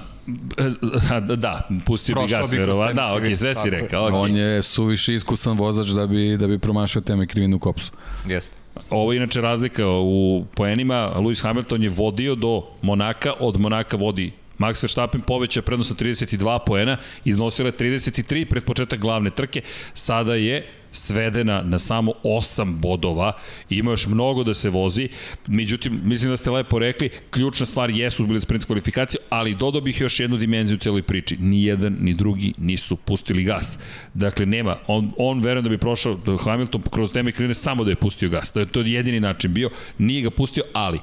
da, 1.20 1.37
da, 1.37 1.68
pustio 1.87 2.14
bi 2.14 2.20
Prošao 2.20 2.41
gas, 2.41 2.51
bi 2.51 2.57
kroz 2.57 2.66
verova. 2.68 2.87
teme 2.87 2.95
Da, 2.97 3.07
okej, 3.07 3.18
krivine, 3.18 3.37
sve 3.37 3.55
si 3.55 3.70
rekao. 3.70 4.05
Okay. 4.05 4.14
On 4.14 4.37
je 4.37 4.62
suviše 4.62 5.14
iskusan 5.14 5.59
vozač 5.59 5.87
da 5.87 6.07
bi, 6.07 6.37
da 6.37 6.47
bi 6.47 6.59
promašao 6.59 7.03
teme 7.03 7.26
krivine 7.26 7.57
u 7.57 7.59
kopsu. 7.59 7.93
Jeste. 8.28 8.57
Ovo 8.91 9.12
je 9.12 9.16
inače 9.16 9.41
razlika 9.41 9.87
u 9.89 10.45
poenima. 10.47 11.12
Lewis 11.16 11.43
Hamilton 11.43 11.83
je 11.83 11.89
vodio 11.89 12.35
do 12.35 12.62
Monaka, 12.83 13.33
od 13.41 13.61
Monaka 13.61 13.97
vodi 13.97 14.33
Max 14.59 14.83
Verstappen 14.83 15.21
poveća 15.21 15.63
prednost 15.63 15.91
na 15.91 15.97
32 15.97 16.59
poena, 16.67 16.97
iznosila 17.25 17.69
je 17.69 17.73
33 17.73 18.45
pred 18.45 18.65
početak 18.65 19.01
glavne 19.01 19.31
trke, 19.31 19.63
sada 19.95 20.35
je 20.35 20.67
svedena 20.93 21.63
na 21.63 21.79
samo 21.79 22.13
8 22.25 22.75
bodova, 22.75 23.33
ima 23.71 23.91
još 23.91 24.07
mnogo 24.07 24.45
da 24.45 24.55
se 24.55 24.71
vozi, 24.71 25.09
međutim, 25.47 26.01
mislim 26.05 26.31
da 26.31 26.37
ste 26.37 26.51
lepo 26.51 26.79
rekli, 26.79 27.11
ključna 27.31 27.67
stvar 27.67 27.91
jesu 27.91 28.27
bile 28.27 28.41
sprint 28.41 28.65
kvalifikacije, 28.65 29.21
ali 29.31 29.55
dodao 29.55 29.81
bih 29.81 30.01
još 30.01 30.21
jednu 30.21 30.37
dimenziju 30.37 30.77
u 30.77 30.81
celoj 30.81 31.03
priči. 31.03 31.37
Ni 31.41 31.65
jedan, 31.65 31.97
ni 32.01 32.15
drugi 32.15 32.53
nisu 32.59 32.97
pustili 32.97 33.45
gas. 33.45 33.79
Dakle, 34.15 34.47
nema, 34.47 34.77
on, 34.87 35.13
on 35.17 35.41
verujem 35.41 35.65
da 35.65 35.71
bi 35.71 35.79
prošao 35.79 36.19
Hamilton 36.45 36.83
kroz 36.91 37.13
teme 37.13 37.33
krivine 37.33 37.55
samo 37.55 37.85
da 37.85 37.91
je 37.91 37.97
pustio 37.97 38.29
gas, 38.29 38.53
da 38.55 38.61
je 38.61 38.67
to 38.67 38.81
jedini 38.81 39.21
način 39.21 39.55
bio, 39.55 39.71
nije 39.99 40.23
ga 40.23 40.31
pustio, 40.31 40.63
ali 40.73 40.99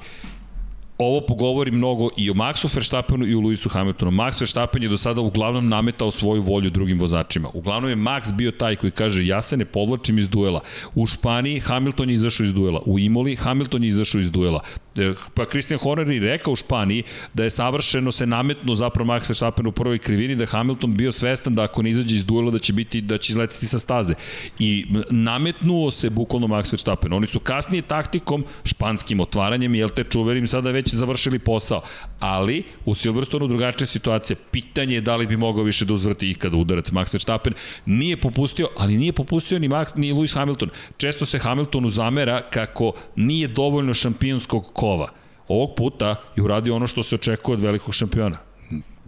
ovo 0.99 1.21
pogovori 1.21 1.71
mnogo 1.71 2.09
i 2.17 2.29
o 2.29 2.33
Maxu 2.33 2.75
Verstappenu 2.75 3.25
i 3.27 3.35
o 3.35 3.39
Lewisu 3.39 3.69
Hamiltonu. 3.69 4.11
Max 4.11 4.41
Verstappen 4.41 4.83
je 4.83 4.89
do 4.89 4.97
sada 4.97 5.21
uglavnom 5.21 5.67
nametao 5.67 6.11
svoju 6.11 6.41
volju 6.41 6.69
drugim 6.69 6.99
vozačima. 6.99 7.49
Uglavnom 7.53 7.89
je 7.89 7.95
Max 7.95 8.35
bio 8.35 8.51
taj 8.51 8.75
koji 8.75 8.91
kaže 8.91 9.25
ja 9.25 9.41
se 9.41 9.57
ne 9.57 9.65
povlačim 9.65 10.17
iz 10.17 10.29
duela. 10.29 10.61
U 10.95 11.05
Španiji 11.05 11.59
Hamilton 11.59 12.09
je 12.09 12.15
izašao 12.15 12.43
iz 12.43 12.53
duela. 12.53 12.81
U 12.85 12.99
Imoli 12.99 13.35
Hamilton 13.35 13.83
je 13.83 13.87
izašao 13.87 14.19
iz 14.19 14.31
duela. 14.31 14.59
E, 14.95 15.13
Pa 15.33 15.45
Christian 15.45 15.79
Horner 15.79 16.11
je 16.11 16.19
rekao 16.19 16.53
u 16.53 16.55
Španiji 16.55 17.03
da 17.33 17.43
je 17.43 17.49
savršeno 17.49 18.11
se 18.11 18.25
nametno 18.25 18.75
zapravo 18.75 19.09
Max 19.09 19.29
Verstappen 19.29 19.67
u 19.67 19.71
prvoj 19.71 19.99
krivini 19.99 20.35
da 20.35 20.45
Hamilton 20.45 20.97
bio 20.97 21.11
svestan 21.11 21.55
da 21.55 21.63
ako 21.63 21.81
ne 21.81 21.89
izađe 21.89 22.15
iz 22.15 22.25
duela 22.25 22.51
da 22.51 22.59
će 22.59 22.73
biti 22.73 23.01
da 23.01 23.17
će 23.17 23.33
izletiti 23.33 23.65
sa 23.65 23.79
staze. 23.79 24.13
I 24.59 24.85
nametnuo 25.09 25.91
se 25.91 26.09
bukvalno 26.09 26.47
Max 26.47 26.71
Verstappen. 26.71 27.13
Oni 27.13 27.27
su 27.27 27.39
kasnije 27.39 27.81
taktikom, 27.81 28.45
španskim 28.63 29.19
otvaranjem, 29.19 29.75
jel 29.75 29.89
te 29.89 30.03
čuverim, 30.03 30.47
sada 30.47 30.71
već 30.71 30.88
završili 30.97 31.39
posao. 31.39 31.81
Ali 32.19 32.63
u 32.85 32.95
Silverstonu 32.95 33.47
drugačija 33.47 33.87
situacija. 33.87 34.37
Pitanje 34.51 34.95
je 34.95 35.01
da 35.01 35.15
li 35.15 35.27
bi 35.27 35.37
mogao 35.37 35.63
više 35.63 35.85
da 35.85 35.93
uzvrti 35.93 36.29
ikada 36.29 36.57
udarac 36.57 36.91
Max 36.91 37.13
Verstappen. 37.13 37.53
Nije 37.85 38.17
popustio, 38.17 38.69
ali 38.77 38.97
nije 38.97 39.13
popustio 39.13 39.59
ni, 39.59 39.69
Max, 39.69 39.85
ni 39.95 40.13
Lewis 40.13 40.35
Hamilton. 40.35 40.69
Često 40.97 41.25
se 41.25 41.39
Hamiltonu 41.39 41.89
zamera 41.89 42.41
kako 42.49 42.93
nije 43.15 43.47
dovoljno 43.47 43.93
šampionskog 43.93 44.73
kova. 44.73 45.09
Ovog 45.47 45.75
puta 45.75 46.15
je 46.35 46.43
uradio 46.43 46.75
ono 46.75 46.87
što 46.87 47.03
se 47.03 47.15
očekuje 47.15 47.53
od 47.53 47.61
velikog 47.61 47.93
šampiona. 47.93 48.48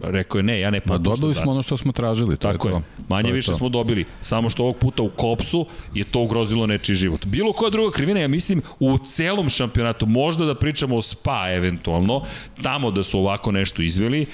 Rekao 0.02 0.38
je 0.38 0.42
ne, 0.42 0.60
ja 0.60 0.70
ne 0.70 0.80
Pa 0.80 0.86
popuštam 0.86 1.02
dobili 1.04 1.34
smo 1.34 1.40
danas. 1.40 1.56
ono 1.56 1.62
što 1.62 1.76
smo 1.76 1.92
tražili. 1.92 2.36
To 2.36 2.52
Tako 2.52 2.68
je, 2.68 2.74
je. 2.74 2.80
to. 2.80 2.84
Manje 3.08 3.22
To 3.22 3.28
je 3.28 3.32
više 3.32 3.50
to. 3.50 3.56
smo 3.56 3.68
dobili. 3.68 4.04
Samo 4.22 4.50
što 4.50 4.62
ovog 4.62 4.76
puta 4.76 5.02
u 5.02 5.10
Kopsu 5.10 5.66
je 5.94 6.04
to 6.04 6.20
ugrozilo 6.20 6.66
nečiji 6.66 6.96
život. 6.96 7.24
Bilo 7.26 7.52
koja 7.52 7.70
druga 7.70 7.90
krivina, 7.90 8.20
ja 8.20 8.28
mislim, 8.28 8.62
u 8.80 8.98
celom 8.98 9.48
šampionatu, 9.48 10.06
možda 10.06 10.44
da 10.44 10.54
pričamo 10.54 10.96
o 10.96 11.02
Spa 11.02 11.50
eventualno, 11.50 12.22
tamo 12.62 12.90
da 12.90 13.02
su 13.02 13.18
ovako 13.18 13.52
nešto 13.52 13.82
izveli, 13.82 14.26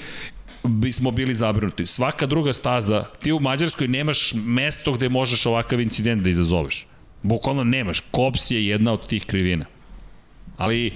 bismo 0.63 1.11
bili 1.11 1.35
zabrinuti. 1.35 1.85
Svaka 1.85 2.25
druga 2.25 2.53
staza, 2.53 3.03
ti 3.21 3.31
u 3.31 3.39
Mađarskoj 3.39 3.87
nemaš 3.87 4.33
mesto 4.35 4.93
gde 4.93 5.09
možeš 5.09 5.45
ovakav 5.45 5.79
incident 5.81 6.23
da 6.23 6.29
izazoveš. 6.29 6.87
Bukvalno 7.23 7.63
nemaš. 7.63 7.99
Kops 8.11 8.51
je 8.51 8.67
jedna 8.67 8.93
od 8.93 9.07
tih 9.07 9.25
krivina. 9.25 9.65
Ali, 10.57 10.93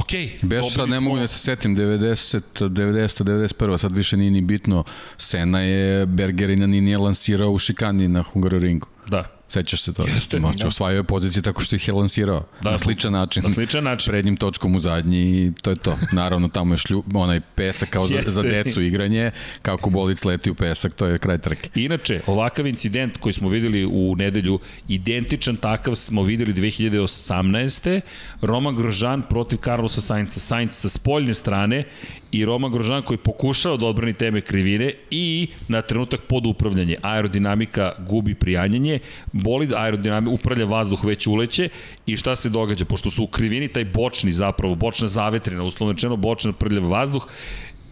okej. 0.00 0.38
Beš 0.42 0.74
sad 0.74 0.88
ne 0.88 0.96
smo- 0.96 1.00
mogu 1.00 1.18
da 1.18 1.26
se 1.26 1.38
setim 1.38 1.76
90, 1.76 2.40
90, 2.60 3.22
91, 3.22 3.78
sad 3.78 3.92
više 3.92 4.16
nije 4.16 4.30
ni 4.30 4.40
bitno. 4.40 4.84
Sena 5.18 5.60
je 5.60 6.06
Bergerina 6.06 6.66
ni 6.66 6.80
nije 6.80 6.98
lansirao 6.98 7.50
u 7.50 7.58
šikani 7.58 8.08
na 8.08 8.22
Hungaroringu. 8.22 8.86
Da. 9.06 9.37
Sećaš 9.48 9.82
se 9.82 9.92
to? 9.92 10.06
Jeste. 10.06 10.38
Znači, 10.38 10.66
osvajao 10.66 10.96
je 10.96 11.04
pozicije 11.04 11.42
tako 11.42 11.62
što 11.62 11.76
ih 11.76 11.88
je 11.88 11.94
lansirao. 11.94 12.46
Da, 12.60 12.70
na 12.70 12.78
sličan 12.78 13.12
način. 13.12 13.42
na 13.42 13.54
sličan 13.54 13.84
način. 13.84 14.10
Prednjim 14.10 14.36
točkom 14.36 14.76
u 14.76 14.80
zadnji 14.80 15.18
i 15.18 15.52
to 15.62 15.70
je 15.70 15.76
to. 15.76 15.98
Naravno, 16.12 16.48
tamo 16.48 16.74
je 16.74 16.78
šlju, 16.78 17.04
onaj 17.14 17.40
pesak 17.54 17.90
kao 17.90 18.06
za, 18.06 18.22
za 18.26 18.42
decu 18.42 18.82
igranje. 18.82 19.30
Kako 19.62 19.90
bolic 19.90 20.24
leti 20.24 20.50
u 20.50 20.54
pesak, 20.54 20.94
to 20.94 21.06
je 21.06 21.18
kraj 21.18 21.38
trke. 21.38 21.70
Inače, 21.74 22.20
ovakav 22.26 22.66
incident 22.66 23.16
koji 23.16 23.32
smo 23.32 23.48
videli 23.48 23.86
u 23.86 24.16
nedelju, 24.16 24.58
identičan 24.88 25.56
takav 25.56 25.94
smo 25.94 26.22
videli 26.22 26.54
2018. 26.54 28.00
Roman 28.40 28.76
Grožan 28.76 29.22
protiv 29.22 29.56
Carlosa 29.64 30.00
Sainca. 30.00 30.40
Sainz 30.40 30.74
sa 30.74 30.88
spoljne 30.88 31.34
strane 31.34 31.84
i 32.32 32.44
Roman 32.44 32.72
Grožan 32.72 33.02
koji 33.02 33.18
pokušao 33.18 33.76
da 33.76 33.86
odbrani 33.86 34.12
teme 34.12 34.40
krivine 34.40 34.92
i 35.10 35.48
na 35.68 35.82
trenutak 35.82 36.20
pod 36.20 36.46
upravljanje. 36.46 36.96
Aerodinamika 37.02 37.92
gubi 37.98 38.34
prijanjanje, 38.34 38.98
bolid 39.32 39.72
aerodinamika 39.72 40.32
upravlja 40.32 40.64
vazduh 40.64 41.04
već 41.04 41.26
uleće 41.26 41.68
i 42.06 42.16
šta 42.16 42.36
se 42.36 42.48
događa? 42.48 42.84
Pošto 42.84 43.10
su 43.10 43.24
u 43.24 43.26
krivini 43.26 43.68
taj 43.68 43.84
bočni 43.84 44.32
zapravo, 44.32 44.74
bočna 44.74 45.08
zavetrina, 45.08 45.62
uslovno 45.62 45.92
rečeno 45.92 46.16
bočna 46.16 46.52
prljav 46.52 46.90
vazduh, 46.90 47.26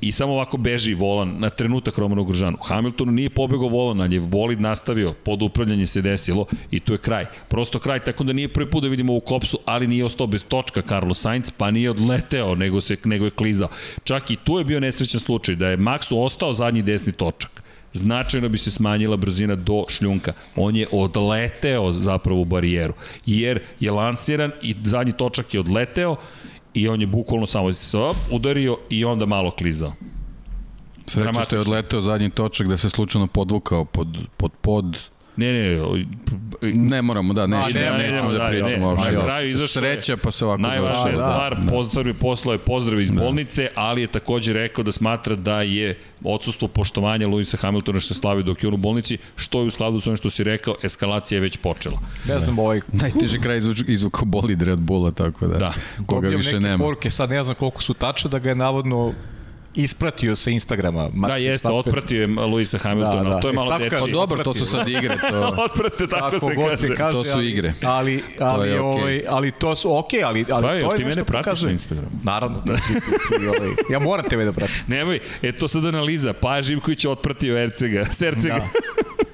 i 0.01 0.12
samo 0.12 0.32
ovako 0.32 0.57
beži 0.57 0.94
volan 0.94 1.34
na 1.38 1.51
trenutak 1.51 1.99
Romanu 1.99 2.24
Gružanu. 2.24 2.59
Hamiltonu 2.62 3.12
nije 3.12 3.30
pobegao 3.30 3.68
volan, 3.68 4.01
ali 4.01 4.16
je 4.16 4.20
bolid 4.20 4.61
nastavio, 4.61 5.12
pod 5.12 5.42
upravljanje 5.42 5.86
se 5.86 6.03
desilo 6.03 6.47
i 6.70 6.80
tu 6.80 6.92
je 6.92 6.99
kraj. 6.99 7.26
Prosto 7.49 7.78
kraj, 7.78 8.01
tako 8.01 8.24
da 8.24 8.32
nije 8.32 8.49
prvi 8.49 8.70
put 8.70 8.82
da 8.82 8.88
vidimo 8.88 9.12
ovu 9.12 9.20
kopsu, 9.20 9.59
ali 9.64 9.86
nije 9.86 10.05
ostao 10.05 10.26
bez 10.26 10.44
točka 10.44 10.82
Carlos 10.82 11.20
Sainz, 11.20 11.51
pa 11.51 11.70
nije 11.70 11.90
odleteo, 11.90 12.55
nego, 12.55 12.80
se, 12.80 12.97
nego 13.05 13.24
je 13.24 13.30
klizao. 13.30 13.68
Čak 14.05 14.30
i 14.30 14.36
tu 14.36 14.59
je 14.59 14.64
bio 14.64 14.80
nesrećan 14.80 15.20
slučaj, 15.20 15.55
da 15.55 15.68
je 15.68 15.78
Maxu 15.78 16.24
ostao 16.24 16.53
zadnji 16.53 16.82
desni 16.82 17.12
točak 17.12 17.66
značajno 17.97 18.49
bi 18.49 18.59
se 18.59 18.70
smanjila 18.70 19.16
brzina 19.16 19.55
do 19.55 19.84
šljunka. 19.88 20.32
On 20.57 20.76
je 20.76 20.86
odleteo 20.92 21.92
zapravo 21.92 22.40
u 22.40 22.44
barijeru, 22.44 22.94
jer 23.26 23.61
je 23.80 23.90
lansiran 23.90 24.53
i 24.62 24.74
zadnji 24.84 25.12
točak 25.12 25.55
je 25.55 25.61
odleteo 25.61 26.16
i 26.77 26.89
on 26.89 27.01
je 27.01 27.07
bukvalno 27.07 27.47
samo 27.47 27.70
udario 28.31 28.79
i 28.91 29.05
onda 29.05 29.27
malo 29.27 29.51
klizao. 29.51 29.93
Sreća 31.07 31.43
što 31.43 31.57
je 31.57 31.61
odleteo 31.61 32.01
zadnji 32.01 32.31
točak 32.31 32.66
da 32.68 32.77
se 32.77 32.91
slučajno 32.91 33.27
podvukao 33.27 33.85
pod, 33.85 34.18
pod 34.37 34.53
pod 34.61 34.99
Ne, 35.37 35.53
ne, 35.53 35.78
ne 36.62 37.03
moramo, 37.03 37.32
da, 37.32 37.47
ne, 37.47 37.57
ne, 37.74 37.91
ne, 37.91 38.11
nećemo 38.11 38.32
da 38.32 38.49
pričamo 38.49 38.89
uopšte. 38.89 39.12
Na 39.12 39.24
kraju 39.24 39.51
izašao 39.51 39.82
Sreća 39.82 40.16
pa 40.16 40.30
se 40.30 40.45
ovako 40.45 40.62
Najvažnija 40.62 41.11
da, 41.11 41.16
stvar, 41.16 41.57
da, 41.62 41.72
pozdravi 41.72 42.14
poslao 42.14 42.53
je 42.53 42.59
pozdrav 42.59 43.01
iz 43.01 43.11
da. 43.11 43.20
bolnice, 43.20 43.68
ali 43.74 44.01
je 44.01 44.07
takođe 44.07 44.53
rekao 44.53 44.84
da 44.84 44.93
smatra 44.93 45.37
da 45.37 45.62
je 45.62 45.99
odsustvo 46.24 46.68
poštovanja 46.68 47.28
Luisa 47.28 47.57
Hamiltona 47.57 48.01
što 48.01 48.14
se 48.14 48.20
slavi 48.20 48.43
dok 48.43 48.62
je 48.62 48.68
on 48.68 48.74
u 48.74 48.76
bolnici, 48.76 49.18
što 49.37 49.61
je 49.61 49.66
u 49.66 49.70
skladu 49.70 50.01
sa 50.01 50.11
onim 50.11 50.16
što 50.16 50.30
si 50.30 50.45
rekao, 50.45 50.74
eskalacija 50.82 51.37
je 51.37 51.41
već 51.41 51.57
počela. 51.57 51.99
Ne 52.28 52.41
znam, 52.41 52.59
ovaj... 52.59 52.80
Najteži 52.93 53.41
kraj 53.41 53.61
izvuka 53.87 54.24
bolid 54.24 54.62
Red 54.62 54.80
Bulla, 54.80 55.11
tako 55.11 55.47
da, 55.47 55.59
da. 55.59 55.72
koga 56.07 56.28
više 56.28 56.61
nema. 56.61 56.84
Poruke, 56.84 57.11
sad 57.11 57.30
ne 57.30 57.45
znam 57.45 57.57
koliko 57.57 57.82
su 57.82 57.95
tače, 57.95 58.28
da 58.28 58.39
ga 58.39 58.49
je 58.49 58.55
navodno 58.55 59.14
ispratio 59.77 60.37
sa 60.37 60.51
Instagrama. 60.51 61.11
Max 61.14 61.29
da, 61.29 61.37
jeste, 61.37 61.59
Stappen. 61.59 61.79
otpratio 61.79 62.20
je 62.20 62.27
Luisa 62.27 62.79
Hamiltona, 62.79 63.22
da, 63.22 63.35
da. 63.35 63.41
to 63.41 63.49
je 63.49 63.55
malo 63.55 63.79
dečije. 63.79 64.01
Pa 64.01 64.07
dobro, 64.07 64.45
to 64.45 64.55
su 64.55 64.64
sad 64.64 64.89
igre. 64.99 65.16
To... 65.31 65.55
Otprate, 65.59 66.07
tako, 66.07 66.31
tako 66.31 66.41
se, 66.41 66.55
kaže. 66.55 66.77
se 66.77 66.95
kaže. 66.95 67.12
To 67.12 67.24
su 67.24 67.43
igre. 67.43 67.74
Ali, 67.83 68.22
ali, 68.41 68.59
to 68.59 68.64
je 68.64 68.81
okay. 68.81 69.01
ovaj, 69.01 69.22
ali 69.29 69.51
to 69.51 69.77
su 69.77 69.99
okej, 69.99 70.20
okay, 70.20 70.27
ali, 70.27 70.45
ali 70.51 70.83
pa, 70.83 70.89
to 70.89 70.93
je 70.93 70.99
ti 70.99 71.05
mene 71.05 71.24
pratiš 71.24 71.62
na 71.62 71.70
Instagramu? 71.70 72.11
Naravno, 72.22 72.61
ti 72.61 72.72
si, 72.83 72.95
ti 72.95 73.01
si, 73.01 73.47
ovaj, 73.47 73.68
ja 73.91 73.99
moram 73.99 74.29
tebe 74.29 74.45
da 74.45 74.53
pratim. 74.53 74.77
Nemoj, 74.87 75.20
e 75.43 75.53
to 75.53 75.68
sad 75.68 75.87
analiza, 75.87 76.33
pa 76.33 76.62
Živković 76.62 77.05
je 77.05 77.11
otpratio 77.11 77.59
Ercega, 77.59 78.05
Sercega. 78.05 78.55
Da. 78.55 78.66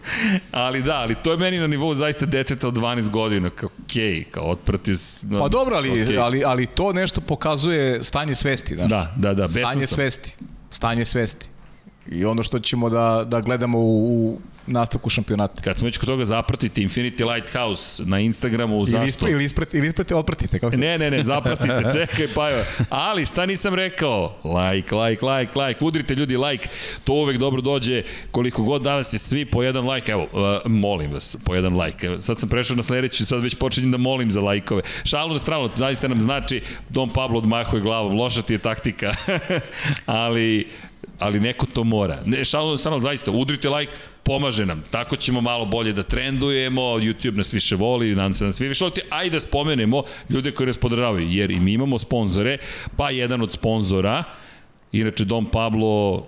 ali 0.50 0.82
da, 0.82 0.94
ali 0.94 1.14
to 1.14 1.30
je 1.30 1.36
meni 1.36 1.58
na 1.58 1.66
nivou 1.66 1.94
zaista 1.94 2.26
deteta 2.26 2.68
od 2.68 2.74
12 2.74 3.10
godina, 3.10 3.50
kao 3.50 3.68
okej, 3.84 4.02
okay, 4.02 4.24
kao 4.30 4.44
otprati... 4.44 4.92
No, 5.22 5.40
pa 5.40 5.48
dobro, 5.48 5.76
ali, 5.76 5.90
okay. 5.90 6.20
ali, 6.20 6.44
ali 6.44 6.66
to 6.66 6.92
nešto 6.92 7.20
pokazuje 7.20 8.04
stanje 8.04 8.34
svesti, 8.34 8.76
da. 8.76 8.86
Da, 8.86 9.12
da, 9.16 9.34
da. 9.34 9.48
Stanje 9.48 9.86
svesti 9.86 10.34
stanje 10.72 11.04
svesti. 11.04 11.48
I 12.10 12.24
ono 12.24 12.42
što 12.42 12.58
ćemo 12.58 12.90
da, 12.90 13.24
da 13.26 13.40
gledamo 13.40 13.78
u, 13.78 14.06
u 14.06 14.38
nastavku 14.66 15.10
šampionata. 15.10 15.62
Kad 15.62 15.78
smo 15.78 15.86
već 15.86 15.98
kod 15.98 16.06
toga 16.06 16.24
zapratite 16.24 16.80
Infinity 16.80 17.34
Lighthouse 17.34 18.04
na 18.04 18.20
Instagramu, 18.20 18.86
zašto? 18.86 18.96
Ili, 18.96 19.08
ispre, 19.08 19.30
ili, 19.30 19.44
ispratite, 19.44 19.78
ili 19.78 19.88
ispratite, 19.88 20.14
otpratite. 20.14 20.58
Kako 20.58 20.72
se... 20.72 20.78
Ne, 20.78 20.98
ne, 20.98 21.10
ne, 21.10 21.24
zapratite, 21.32 21.82
čekaj, 21.92 22.28
pa 22.34 22.48
jo. 22.48 22.58
Ali 22.90 23.24
šta 23.24 23.46
nisam 23.46 23.74
rekao? 23.74 24.34
Like, 24.44 24.94
like, 24.94 25.26
like, 25.26 25.60
like, 25.60 25.84
udrite 25.84 26.14
ljudi 26.14 26.36
like, 26.36 26.68
to 27.04 27.12
uvek 27.12 27.38
dobro 27.38 27.60
dođe, 27.60 28.02
koliko 28.30 28.62
god 28.62 28.82
danas 28.82 29.12
je 29.12 29.18
svi 29.18 29.44
po 29.44 29.62
jedan 29.62 29.88
like, 29.88 30.12
evo, 30.12 30.22
uh, 30.22 30.70
molim 30.70 31.12
vas, 31.12 31.36
po 31.44 31.54
jedan 31.54 31.80
like. 31.80 32.06
Evo, 32.06 32.20
sad 32.20 32.38
sam 32.38 32.48
prešao 32.48 32.76
na 32.76 32.82
sledeću, 32.82 33.26
sad 33.26 33.42
već 33.42 33.54
počinjem 33.54 33.90
da 33.90 33.98
molim 33.98 34.30
za 34.30 34.40
lajkove. 34.40 34.82
Šalu 35.04 35.32
na 35.32 35.38
stranu, 35.38 35.68
zaista 35.76 36.08
nam 36.08 36.20
znači, 36.20 36.60
Don 36.88 37.10
Pablo 37.10 37.38
odmahuje 37.38 37.82
glavom, 37.82 38.16
loša 38.18 38.42
ti 38.42 38.54
je 38.54 38.58
taktika, 38.58 39.14
ali 40.06 40.66
ali 41.22 41.40
neko 41.40 41.66
to 41.66 41.84
mora. 41.84 42.22
Ne, 42.26 42.44
šalno, 42.44 42.78
stvarno, 42.78 43.00
zaista, 43.00 43.30
udrite 43.30 43.68
like, 43.68 43.92
pomaže 44.22 44.66
nam. 44.66 44.84
Tako 44.90 45.16
ćemo 45.16 45.40
malo 45.40 45.64
bolje 45.64 45.92
da 45.92 46.02
trendujemo, 46.02 46.82
YouTube 46.82 47.36
nas 47.36 47.54
više 47.54 47.76
voli, 47.76 48.14
nadam 48.14 48.34
se 48.34 48.44
da 48.44 48.46
nas 48.46 48.60
vi 48.60 48.68
više 48.68 48.84
volite, 48.84 49.02
a 49.10 49.24
i 49.24 49.30
da 49.30 49.40
spomenemo 49.40 50.02
ljude 50.28 50.52
koji 50.52 50.66
nas 50.66 50.78
podržavaju, 50.78 51.28
jer 51.30 51.50
i 51.50 51.60
mi 51.60 51.72
imamo 51.72 51.98
sponzore, 51.98 52.58
pa 52.96 53.10
jedan 53.10 53.42
od 53.42 53.52
sponzora, 53.52 54.24
inače 54.92 55.24
Dom 55.24 55.46
Pablo 55.46 56.26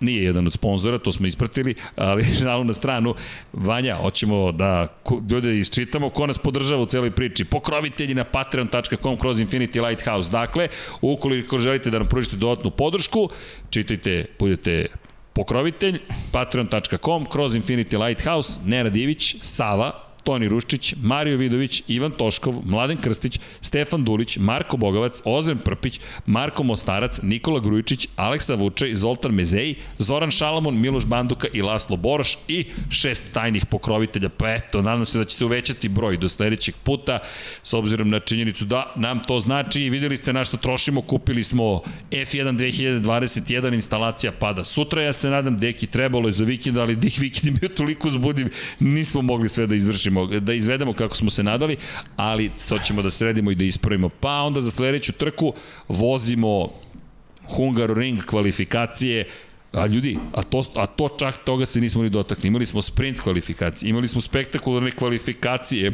nije 0.00 0.24
jedan 0.24 0.46
od 0.46 0.52
sponzora, 0.52 0.98
to 0.98 1.12
smo 1.12 1.26
ispratili, 1.26 1.74
ali 1.96 2.22
žalu 2.42 2.64
na 2.64 2.72
stranu. 2.72 3.14
Vanja, 3.52 3.96
hoćemo 3.96 4.52
da 4.52 4.88
ljude 5.30 5.58
isčitamo 5.58 6.10
ko 6.10 6.26
nas 6.26 6.38
podržava 6.38 6.82
u 6.82 6.86
celoj 6.86 7.10
priči. 7.10 7.44
Pokrovitelji 7.44 8.14
na 8.14 8.24
patreon.com 8.24 9.16
kroz 9.16 9.40
Infinity 9.40 9.88
Lighthouse. 9.88 10.30
Dakle, 10.30 10.68
ukoliko 11.00 11.58
želite 11.58 11.90
da 11.90 11.98
nam 11.98 12.08
pružite 12.08 12.36
dodatnu 12.36 12.70
podršku, 12.70 13.28
čitajte, 13.70 14.26
budete 14.38 14.86
pokrovitelj, 15.32 15.98
patreon.com, 16.32 17.26
kroz 17.26 17.56
Infinity 17.56 18.06
Lighthouse, 18.06 18.60
Nenad 18.64 18.96
Ivić, 18.96 19.36
Sava, 19.42 20.03
Toni 20.24 20.48
Ruščić, 20.48 20.94
Mario 21.02 21.36
Vidović, 21.36 21.82
Ivan 21.88 22.10
Toškov, 22.10 22.62
Mladen 22.64 22.96
Krstić, 22.96 23.40
Stefan 23.60 24.04
Dulić, 24.04 24.36
Marko 24.36 24.76
Bogovac, 24.76 25.20
Ozren 25.24 25.58
Prpić, 25.58 26.00
Marko 26.26 26.62
Mostarac, 26.62 27.20
Nikola 27.22 27.60
Grujičić, 27.60 28.08
Aleksa 28.16 28.54
Vučej, 28.54 28.94
Zoltan 28.94 29.32
Mezeji, 29.34 29.74
Zoran 29.98 30.30
Šalamon, 30.30 30.80
Miloš 30.80 31.06
Banduka 31.06 31.48
i 31.52 31.62
Laslo 31.62 31.96
Boroš 31.96 32.38
i 32.48 32.64
šest 32.90 33.24
tajnih 33.32 33.66
pokrovitelja. 33.66 34.28
Pa 34.28 34.54
eto, 34.54 34.82
nadam 34.82 35.06
se 35.06 35.18
da 35.18 35.24
će 35.24 35.36
se 35.36 35.44
uvećati 35.44 35.88
broj 35.88 36.16
do 36.16 36.28
sledećeg 36.28 36.74
puta, 36.82 37.18
s 37.62 37.74
obzirom 37.74 38.08
na 38.08 38.20
činjenicu 38.20 38.64
da 38.64 38.92
nam 38.96 39.22
to 39.22 39.40
znači. 39.40 39.90
Videli 39.90 40.16
ste 40.16 40.32
na 40.32 40.44
što 40.44 40.56
trošimo, 40.56 41.02
kupili 41.02 41.44
smo 41.44 41.82
F1 42.10 42.56
2021, 42.56 43.74
instalacija 43.74 44.32
pada 44.32 44.64
sutra, 44.64 45.02
ja 45.02 45.12
se 45.12 45.30
nadam, 45.30 45.58
deki 45.58 45.86
trebalo 45.86 46.28
je 46.28 46.32
za 46.32 46.44
vikend, 46.44 46.78
ali 46.78 46.96
dek 46.96 47.18
vikend 47.18 47.44
je 47.44 47.60
bio 47.60 47.68
toliko 47.68 48.08
uzbudiv, 48.08 48.54
nismo 48.80 49.22
mogli 49.22 49.48
sve 49.48 49.66
da 49.66 49.74
izvršimo 49.74 50.13
ćemo 50.14 50.40
da 50.40 50.52
izvedemo 50.52 50.92
kako 50.92 51.16
smo 51.16 51.30
se 51.30 51.42
nadali, 51.42 51.76
ali 52.16 52.50
to 52.68 52.78
ćemo 52.78 53.02
da 53.02 53.10
sredimo 53.10 53.50
i 53.50 53.54
da 53.54 53.64
ispravimo. 53.64 54.08
Pa 54.08 54.42
onda 54.42 54.60
za 54.60 54.70
sledeću 54.70 55.12
trku 55.12 55.54
vozimo 55.88 56.68
Hungar 57.56 57.90
Ring 57.96 58.24
kvalifikacije, 58.24 59.26
A 59.74 59.86
ljudi, 59.86 60.18
a 60.32 60.42
to, 60.42 60.62
a 60.76 60.86
to 60.86 61.08
čak 61.18 61.38
toga 61.44 61.66
se 61.66 61.80
nismo 61.80 62.02
ni 62.02 62.10
dotakli. 62.10 62.46
Imali 62.48 62.66
smo 62.66 62.82
sprint 62.82 63.18
kvalifikacije, 63.20 63.90
imali 63.90 64.08
smo 64.08 64.20
spektakularne 64.20 64.90
kvalifikacije 64.90 65.92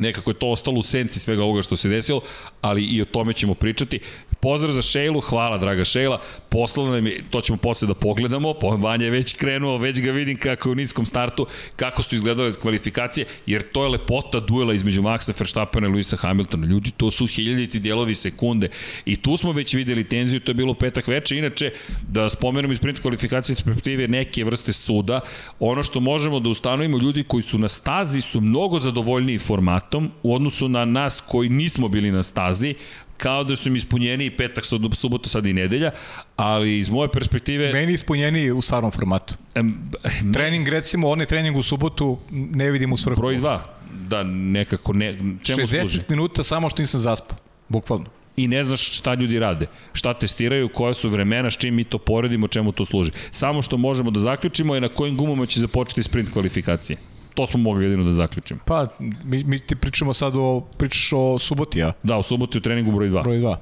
nekako 0.00 0.30
je 0.30 0.38
to 0.38 0.50
ostalo 0.50 0.78
u 0.78 0.82
senci 0.82 1.18
svega 1.18 1.42
ovoga 1.42 1.62
što 1.62 1.76
se 1.76 1.88
desilo, 1.88 2.20
ali 2.60 2.84
i 2.84 3.02
o 3.02 3.04
tome 3.04 3.32
ćemo 3.32 3.54
pričati. 3.54 4.00
Pozdrav 4.40 4.72
za 4.72 4.82
Šejlu, 4.82 5.20
hvala 5.20 5.58
draga 5.58 5.84
Šejla, 5.84 6.20
poslala 6.48 6.90
nam 6.90 7.06
je, 7.06 7.24
to 7.30 7.40
ćemo 7.40 7.56
posle 7.56 7.88
da 7.88 7.94
pogledamo, 7.94 8.54
Vanja 8.78 9.04
je 9.04 9.10
već 9.10 9.32
krenuo, 9.32 9.78
već 9.78 10.00
ga 10.00 10.12
vidim 10.12 10.38
kako 10.38 10.68
je 10.68 10.72
u 10.72 10.74
niskom 10.74 11.06
startu, 11.06 11.46
kako 11.76 12.02
su 12.02 12.14
izgledale 12.14 12.52
kvalifikacije, 12.52 13.26
jer 13.46 13.62
to 13.72 13.82
je 13.82 13.88
lepota 13.88 14.40
duela 14.40 14.74
između 14.74 15.02
Maxa 15.02 15.32
Verstappena 15.38 15.86
i 15.86 15.90
Luisa 15.90 16.16
Hamiltona. 16.16 16.66
Ljudi, 16.66 16.90
to 16.90 17.10
su 17.10 17.26
hiljaditi 17.26 17.80
dijelovi 17.80 18.14
sekunde. 18.14 18.68
I 19.04 19.16
tu 19.16 19.36
smo 19.36 19.52
već 19.52 19.74
videli 19.74 20.04
tenziju, 20.04 20.40
to 20.40 20.50
je 20.50 20.54
bilo 20.54 20.74
petak 20.74 21.08
veče, 21.08 21.38
inače, 21.38 21.70
da 22.08 22.30
spomenem 22.30 22.72
iz 22.72 22.78
sprint 22.78 23.00
kvalifikacije 23.00 23.56
perspektive 23.56 24.08
neke 24.08 24.44
vrste 24.44 24.72
suda, 24.72 25.20
ono 25.60 25.82
što 25.82 26.00
možemo 26.00 26.40
da 26.40 26.48
ustanovimo, 26.48 26.98
ljudi 26.98 27.22
koji 27.22 27.42
su 27.42 27.58
na 27.58 27.68
stazi 27.68 28.20
su 28.20 28.40
mnogo 28.40 28.78
zadovoljniji 28.78 29.38
formatom 29.38 30.10
u 30.22 30.34
odnosu 30.34 30.68
na 30.68 30.84
nas 30.84 31.22
koji 31.26 31.48
nismo 31.48 31.88
bili 31.88 32.10
na 32.10 32.22
stazi, 32.22 32.74
kao 33.18 33.44
da 33.44 33.56
su 33.56 33.68
im 33.68 33.76
ispunjeni 33.76 34.26
i 34.26 34.30
petak, 34.30 34.64
subota, 34.94 35.28
sad 35.28 35.46
i 35.46 35.52
nedelja, 35.52 35.90
ali 36.36 36.78
iz 36.78 36.90
moje 36.90 37.08
perspektive... 37.08 37.72
Meni 37.72 37.92
ispunjeni 37.92 38.50
u 38.50 38.62
starom 38.62 38.90
formatu. 38.90 39.34
Em, 39.54 39.90
trening, 40.32 40.68
recimo, 40.68 41.10
onaj 41.10 41.26
trening 41.26 41.56
u 41.56 41.62
subotu, 41.62 42.18
ne 42.30 42.70
vidim 42.70 42.92
u 42.92 42.96
svrhu. 42.96 43.20
Broj 43.20 43.38
2, 43.38 43.58
da 44.08 44.22
nekako 44.22 44.92
ne... 44.92 45.18
Čemu 45.42 45.62
60 45.62 45.80
služi? 45.80 46.00
minuta 46.08 46.42
samo 46.42 46.70
što 46.70 46.82
nisam 46.82 47.00
zaspao, 47.00 47.38
bukvalno 47.68 48.06
i 48.36 48.48
ne 48.48 48.64
znaš 48.64 48.98
šta 48.98 49.14
ljudi 49.14 49.38
rade, 49.38 49.66
šta 49.92 50.14
testiraju, 50.14 50.68
koja 50.68 50.94
su 50.94 51.08
vremena, 51.08 51.50
s 51.50 51.56
čim 51.56 51.74
mi 51.74 51.84
to 51.84 51.98
poredimo, 51.98 52.48
čemu 52.48 52.72
to 52.72 52.84
služi. 52.84 53.10
Samo 53.30 53.62
što 53.62 53.76
možemo 53.76 54.10
da 54.10 54.20
zaključimo 54.20 54.74
je 54.74 54.80
na 54.80 54.88
kojim 54.88 55.16
gumama 55.16 55.46
će 55.46 55.60
započeti 55.60 56.02
sprint 56.02 56.32
kvalifikacije 56.32 56.96
to 57.38 57.46
smo 57.46 57.60
mogli 57.60 57.84
jedino 57.84 58.04
da 58.04 58.12
zaključimo. 58.12 58.60
Pa, 58.66 58.86
mi, 59.24 59.44
mi 59.44 59.58
ti 59.58 59.76
pričamo 59.76 60.12
sad 60.12 60.36
o, 60.36 60.60
pričaš 60.78 61.10
o 61.12 61.38
suboti, 61.38 61.78
ja? 61.78 61.92
Da, 62.02 62.16
o 62.16 62.22
suboti 62.22 62.58
u 62.58 62.60
treningu 62.60 62.92
broj 62.92 63.08
2. 63.08 63.22
Broj 63.22 63.36
2. 63.36 63.56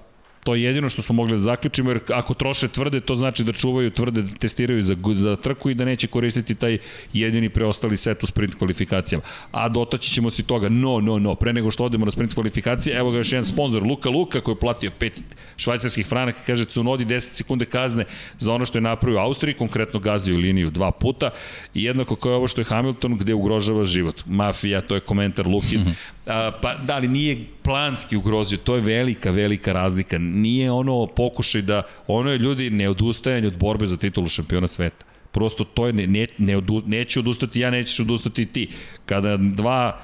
To 0.47 0.55
je 0.55 0.63
jedino 0.63 0.89
što 0.89 1.03
smo 1.03 1.15
mogli 1.15 1.35
da 1.35 1.41
zaključimo, 1.41 1.91
jer 1.91 2.01
ako 2.15 2.35
troše 2.35 2.69
tvrde, 2.69 3.01
to 3.01 3.15
znači 3.15 3.45
da 3.45 3.53
čuvaju 3.53 3.91
tvrde, 3.91 4.23
da 4.23 4.35
testiraju 4.39 4.83
za, 4.83 4.97
za 5.17 5.37
trku 5.37 5.71
i 5.71 5.75
da 5.75 5.85
neće 5.85 6.07
koristiti 6.07 6.55
taj 6.55 6.79
jedini 7.13 7.49
preostali 7.49 7.97
set 7.97 8.23
u 8.23 8.27
sprint 8.27 8.55
kvalifikacijama. 8.55 9.25
A 9.53 9.69
dotaći 9.69 10.11
ćemo 10.11 10.31
si 10.31 10.43
toga, 10.43 10.69
no, 10.69 11.01
no, 11.01 11.19
no, 11.19 11.35
pre 11.35 11.53
nego 11.53 11.71
što 11.71 11.85
odemo 11.85 12.05
na 12.05 12.11
sprint 12.11 12.35
kvalifikacije, 12.35 12.97
evo 12.97 13.11
ga 13.11 13.19
još 13.19 13.33
jedan 13.33 13.47
sponsor, 13.47 13.83
Luka 13.83 14.11
Luka, 14.11 14.41
koji 14.41 14.55
je 14.55 14.61
platio 14.61 14.91
5 15.01 15.21
švajcarskih 15.57 16.07
franaka, 16.07 16.39
kaže 16.47 16.65
Cunodi 16.65 17.05
10 17.05 17.21
sekunde 17.21 17.65
kazne 17.65 18.05
za 18.39 18.53
ono 18.53 18.67
što 18.67 18.79
je 18.79 18.83
napravio 18.83 19.19
u 19.19 19.23
Austriji, 19.23 19.55
konkretno 19.55 20.01
gazio 20.01 20.39
liniju 20.39 20.71
dva 20.71 20.91
puta, 20.91 21.31
i 21.75 21.85
jednako 21.85 22.17
kao 22.17 22.33
ovo 22.33 22.47
što 22.47 22.61
je 22.61 22.65
Hamilton, 22.65 23.19
gde 23.19 23.35
ugrožava 23.35 23.85
život. 23.85 24.23
Mafija, 24.27 24.81
to 24.81 24.95
je 24.95 25.01
komentar 25.01 25.47
Lukin. 25.47 25.81
-hmm. 25.81 25.95
A, 26.27 26.53
pa 26.63 26.75
da, 26.75 26.95
ali 26.95 27.09
nije 27.09 27.47
planski 27.67 28.17
ugrozio, 28.17 28.59
to 28.59 28.75
je 28.75 28.81
velika, 28.81 29.31
velika 29.31 29.73
razlika. 29.73 30.19
Nije 30.19 30.71
ono 30.73 31.07
pokušaj 31.07 31.63
da, 31.63 31.83
ono 32.07 32.31
je 32.31 32.39
ljudi 32.39 32.71
neodustajanje 32.71 33.47
od 33.47 33.59
borbe 33.59 33.87
za 33.87 33.97
titulu 33.97 34.27
šampiona 34.27 34.67
sveta. 34.67 35.07
Prosto 35.33 35.65
to 35.65 35.87
je, 35.87 35.93
ne, 35.93 36.07
ne, 36.07 36.27
ne 36.39 36.57
odu, 36.57 36.83
neće 36.87 37.19
odustati 37.21 37.61
ja, 37.61 37.71
nećeš 37.71 38.01
odustati 38.01 38.47
ti. 38.47 38.69
Kada 39.07 39.37
dva 39.37 40.01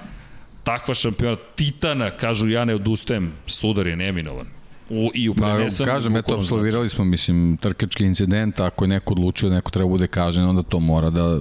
takva 0.65 0.95
šampiona, 0.95 1.37
titana, 1.57 2.11
kažu 2.11 2.49
ja 2.49 2.65
ne 2.65 2.75
odustajem, 2.75 3.33
sudar 3.47 3.87
je 3.87 3.97
neminovan. 3.97 4.47
U, 4.91 5.11
I 5.15 5.29
u. 5.29 5.35
Pa, 5.35 5.57
kažem, 5.85 6.17
eto, 6.17 6.35
absolvirali 6.35 6.89
smo, 6.89 7.05
mislim, 7.05 7.57
trkački 7.57 8.05
incident, 8.05 8.61
ako 8.61 8.85
je 8.85 8.89
neko 8.89 9.13
odlučio 9.13 9.49
da 9.49 9.55
neko 9.55 9.71
treba 9.71 9.89
bude 9.89 10.07
kažen, 10.07 10.45
onda 10.45 10.63
to 10.63 10.81
mora 10.81 11.11
da 11.11 11.41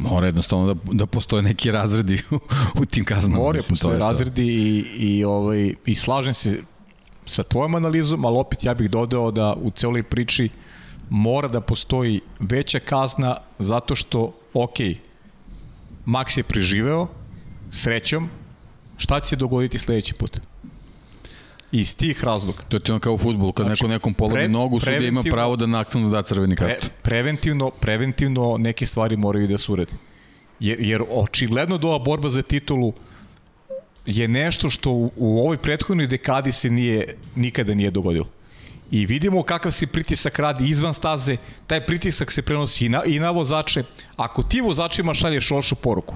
mora 0.00 0.26
jednostavno 0.26 0.74
da, 0.74 0.80
da 0.92 1.06
postoje 1.06 1.42
neki 1.42 1.70
razredi 1.70 2.22
u, 2.30 2.38
u 2.80 2.84
tim 2.84 3.04
kaznama. 3.04 3.36
Mora, 3.36 3.56
mislim, 3.56 3.76
postoje 3.76 3.98
razredi 3.98 4.46
i, 4.46 4.84
i, 4.96 5.24
ovaj, 5.24 5.74
i 5.86 5.94
slažem 5.94 6.34
se 6.34 6.62
sa 7.26 7.42
tvojom 7.42 7.74
analizom, 7.74 8.24
ali 8.24 8.38
opet 8.38 8.64
ja 8.64 8.74
bih 8.74 8.90
dodao 8.90 9.30
da 9.30 9.54
u 9.62 9.70
celoj 9.70 10.02
priči 10.02 10.48
mora 11.10 11.48
da 11.48 11.60
postoji 11.60 12.20
veća 12.40 12.78
kazna 12.78 13.36
zato 13.58 13.94
što, 13.94 14.32
ok, 14.54 14.76
Max 16.06 16.38
je 16.38 16.42
preživeo, 16.42 17.06
srećom, 17.70 18.28
šta 18.96 19.20
će 19.20 19.28
se 19.28 19.36
dogoditi 19.36 19.78
sledeći 19.78 20.14
put? 20.14 20.40
Iz 21.72 21.96
tih 21.96 22.24
razloga. 22.24 22.62
To 22.68 22.76
je 22.76 22.80
ti 22.80 22.92
ono 22.92 23.00
kao 23.00 23.14
u 23.14 23.18
futbolu, 23.18 23.52
kad 23.52 23.66
znači, 23.66 23.84
neko 23.84 23.92
nekom 23.92 24.14
polovi 24.14 24.36
pre, 24.36 24.48
nogu, 24.48 24.80
sudija 24.80 25.08
ima 25.08 25.22
pravo 25.22 25.56
da 25.56 25.66
naknadno 25.66 26.10
da 26.10 26.22
crveni 26.22 26.56
kart. 26.56 26.80
Pre, 26.80 26.88
preventivno, 27.02 27.70
preventivno 27.70 28.56
neke 28.58 28.86
stvari 28.86 29.16
moraju 29.16 29.48
da 29.48 29.58
se 29.58 29.72
urede. 29.72 29.92
Jer, 30.60 30.80
jer 30.80 31.02
očigledno 31.10 31.78
da 31.78 31.88
ova 31.88 31.98
borba 31.98 32.30
za 32.30 32.42
titulu 32.42 32.92
je 34.06 34.28
nešto 34.28 34.70
što 34.70 34.90
u, 34.90 35.12
u 35.16 35.40
ovoj 35.40 35.56
prethodnoj 35.56 36.06
dekadi 36.06 36.52
se 36.52 36.70
nije, 36.70 37.14
nikada 37.36 37.74
nije 37.74 37.90
dogodilo. 37.90 38.26
I 38.90 39.06
vidimo 39.06 39.42
kakav 39.42 39.72
se 39.72 39.86
pritisak 39.86 40.38
radi 40.38 40.68
izvan 40.68 40.94
staze, 40.94 41.36
taj 41.66 41.86
pritisak 41.86 42.30
se 42.30 42.42
prenosi 42.42 42.86
i 42.86 42.88
na, 42.88 43.04
i 43.04 43.18
na 43.18 43.30
vozače. 43.30 43.84
Ako 44.16 44.42
ti 44.42 44.60
vozačima 44.60 45.14
šalješ 45.14 45.50
lošu 45.50 45.74
poruku, 45.74 46.14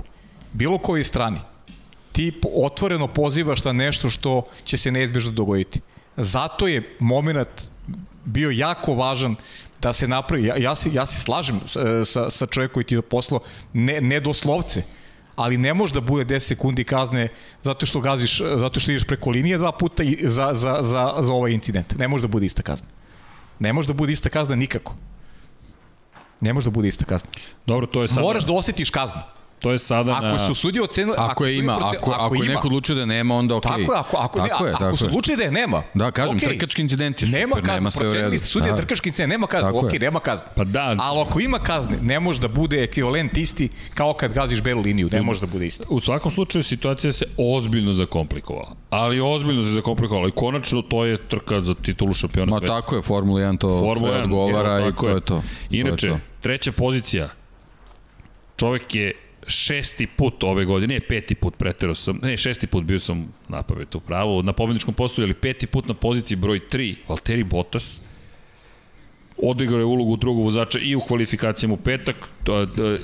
bilo 0.52 0.78
kojoj 0.78 1.04
strani, 1.04 1.38
ti 2.14 2.32
otvoreno 2.54 3.08
pozivaš 3.08 3.64
na 3.64 3.72
nešto 3.72 4.10
što 4.10 4.42
će 4.64 4.76
se 4.76 4.90
neizbježno 4.90 5.32
dogoditi. 5.32 5.80
Zato 6.16 6.66
je 6.66 6.96
moment 6.98 7.48
bio 8.24 8.50
jako 8.50 8.94
važan 8.94 9.36
da 9.80 9.92
se 9.92 10.08
napravi, 10.08 10.44
ja, 10.46 10.56
ja, 10.56 10.74
se, 10.74 10.90
ja 10.92 11.06
se 11.06 11.20
slažem 11.20 11.60
sa, 12.04 12.30
sa 12.30 12.46
čovjekom 12.46 12.74
koji 12.74 12.84
ti 12.84 12.94
je 12.94 13.02
poslao 13.02 13.40
ne, 13.72 14.00
ne 14.00 14.20
doslovce, 14.20 14.82
ali 15.36 15.58
ne 15.58 15.74
može 15.74 15.94
da 15.94 16.00
bude 16.00 16.24
10 16.24 16.38
sekundi 16.38 16.84
kazne 16.84 17.28
zato 17.62 17.86
što 17.86 18.00
gaziš, 18.00 18.38
zato 18.56 18.80
što 18.80 18.90
ideš 18.90 19.04
preko 19.04 19.30
linije 19.30 19.58
dva 19.58 19.72
puta 19.72 20.02
i 20.02 20.18
za, 20.22 20.50
za, 20.54 20.78
za, 20.80 21.14
za 21.20 21.32
ovaj 21.32 21.52
incident. 21.52 21.98
Ne 21.98 22.08
može 22.08 22.22
da 22.22 22.28
bude 22.28 22.46
ista 22.46 22.62
kazna. 22.62 22.86
Ne 23.58 23.72
može 23.72 23.88
da 23.88 23.94
bude 23.94 24.12
ista 24.12 24.28
kazna 24.28 24.56
nikako. 24.56 24.94
Ne 26.40 26.52
može 26.52 26.70
da 26.70 26.70
bude 26.70 26.88
ista 26.88 27.04
kazna. 27.04 27.30
Dobro, 27.66 27.86
to 27.86 28.02
je 28.02 28.08
sad... 28.08 28.22
Moraš 28.22 28.46
da 28.46 28.52
osjetiš 28.52 28.90
kaznu. 28.90 29.20
To 29.60 29.72
je 29.72 29.78
sada 29.78 30.12
ako 30.12 30.26
na... 30.26 30.38
su 30.38 30.54
sudije 30.54 30.82
ocenili... 30.82 31.14
Ako, 31.18 31.30
ako 31.30 31.44
je 31.46 31.58
ima, 31.58 31.72
ako, 31.76 31.86
ako, 31.86 32.10
ako 32.10 32.34
je 32.34 32.48
neko 32.48 32.68
odlučio 32.68 32.94
da 32.94 33.04
nema, 33.06 33.34
onda 33.36 33.56
okej. 33.56 33.70
Okay. 33.70 33.86
Tako 33.86 33.92
je, 33.92 33.98
ako, 33.98 34.16
ako, 34.16 34.38
tako 34.48 34.64
ne, 34.64 34.70
je, 34.70 34.74
ako 34.74 34.84
tako 34.84 34.96
su 34.96 35.06
odlučili 35.06 35.36
da 35.36 35.42
je 35.42 35.50
nema. 35.50 35.82
Da, 35.94 36.10
kažem, 36.10 36.38
okay. 36.38 36.48
trkački 36.48 36.82
incident 36.82 37.22
je 37.22 37.26
super, 37.26 37.40
nema, 37.40 37.56
kazne, 37.56 37.74
nema 37.74 37.90
sve 37.90 38.08
u 38.08 38.12
redu. 38.12 38.38
Sudije 38.38 38.72
da. 38.72 38.76
trkački 38.76 39.08
incident, 39.08 39.30
nema 39.30 39.46
kazne, 39.46 39.70
okej, 39.70 39.80
okay, 39.80 40.00
nema 40.00 40.20
kazne. 40.20 40.48
Pa 40.56 40.64
da. 40.64 40.96
Ali 40.98 41.20
ako 41.20 41.40
ima 41.40 41.58
kazne, 41.58 41.98
ne 42.02 42.20
može 42.20 42.40
da 42.40 42.48
bude 42.48 42.82
ekvivalent 42.82 43.36
isti 43.36 43.68
kao 43.94 44.12
kad 44.12 44.32
gaziš 44.32 44.62
belu 44.62 44.80
liniju, 44.80 45.08
ne 45.12 45.22
može 45.22 45.40
da 45.40 45.46
bude 45.46 45.66
isti. 45.66 45.84
U 45.88 46.00
svakom 46.00 46.30
slučaju 46.30 46.62
situacija 46.62 47.12
se 47.12 47.24
ozbiljno 47.36 47.92
zakomplikovala. 47.92 48.76
Ali 48.90 49.20
ozbiljno 49.20 49.62
se 49.62 49.68
zakomplikovala 49.68 50.28
i 50.28 50.30
konačno 50.30 50.82
to 50.82 51.04
je 51.04 51.28
trka 51.28 51.60
za 51.60 51.74
titulu 51.74 52.12
šampiona 52.12 52.58
sveta. 52.58 52.72
Ma 52.72 52.80
tako 52.80 52.96
je, 52.96 53.02
Formula 53.02 53.40
1 53.40 53.58
to 53.58 53.68
Formula 53.68 54.12
sve 54.12 54.22
odgovara 54.22 54.88
i 54.88 54.92
to 55.00 55.08
je 55.08 55.20
to. 55.20 55.42
Inače, 55.70 56.18
treća 56.40 56.72
pozicija. 56.72 57.28
Čovek 58.56 58.94
je 58.94 59.12
šesti 59.46 60.06
put 60.06 60.44
ove 60.44 60.64
godine, 60.64 60.94
ne 60.94 61.00
peti 61.00 61.34
put 61.34 61.56
pretero 61.56 61.94
sam, 61.94 62.18
ne 62.22 62.36
šesti 62.36 62.66
put 62.66 62.84
bio 62.84 62.98
sam 62.98 63.32
na 63.48 63.62
pavetu 63.62 64.00
pravo, 64.00 64.42
na 64.42 64.52
pobedničkom 64.52 64.94
postolju, 64.94 65.26
ali 65.26 65.34
peti 65.34 65.66
put 65.66 65.88
na 65.88 65.94
poziciji 65.94 66.36
broj 66.36 66.60
3, 66.70 66.94
Valtteri 67.08 67.44
Bottas, 67.44 68.00
odigrao 69.42 69.78
je 69.78 69.84
ulogu 69.84 70.16
drugog 70.16 70.44
vozača 70.44 70.78
i 70.78 70.94
u 70.94 71.00
kvalifikacijama 71.00 71.74
u 71.74 71.76
petak. 71.76 72.16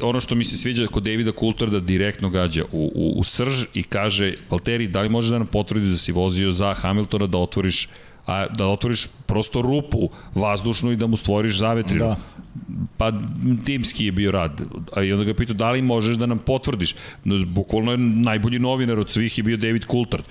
Ono 0.03 0.21
što 0.21 0.35
mi 0.35 0.45
se 0.45 0.57
sviđa 0.57 0.87
kod 0.87 1.03
Davida 1.03 1.33
Coulterda 1.33 1.81
direktno 1.81 2.31
gađa 2.31 2.65
u, 2.73 2.93
u, 2.95 3.13
u 3.17 3.25
srž 3.25 3.65
i 3.75 3.83
kaže, 3.83 4.35
Valtteri, 4.51 4.89
da 4.89 5.03
li 5.03 5.09
može 5.09 5.31
da 5.31 5.39
nam 5.39 5.47
potvrdi 5.47 5.91
da 5.91 5.97
si 5.97 6.13
vozio 6.13 6.53
za 6.53 6.75
Hamiltona 6.75 7.27
da 7.27 7.39
otvoriš 7.39 7.89
a 8.31 8.47
da 8.49 8.67
otvoriš 8.67 9.07
prosto 9.27 9.63
rupu 9.63 10.09
vazdušnu 10.35 10.93
i 10.93 10.97
da 10.97 11.07
mu 11.07 11.17
stvoriš 11.17 11.59
zavetrinu. 11.59 12.05
Da. 12.05 12.17
Pa 12.97 13.13
timski 13.65 14.07
je 14.07 14.13
bio 14.13 14.31
rad. 14.31 14.61
A 14.97 15.03
i 15.03 15.13
onda 15.13 15.25
ga 15.25 15.35
pitao 15.35 15.55
da 15.55 15.71
li 15.71 15.83
možeš 15.83 16.17
da 16.17 16.27
nam 16.27 16.39
potvrdiš. 16.39 16.95
No, 17.25 17.45
bukvalno 17.47 17.93
je 17.93 17.99
najbolji 17.99 18.59
novinar 18.59 18.99
od 18.99 19.11
svih 19.11 19.39
je 19.39 19.45
bio 19.45 19.57
David 19.57 19.85
Coulthard. 19.91 20.25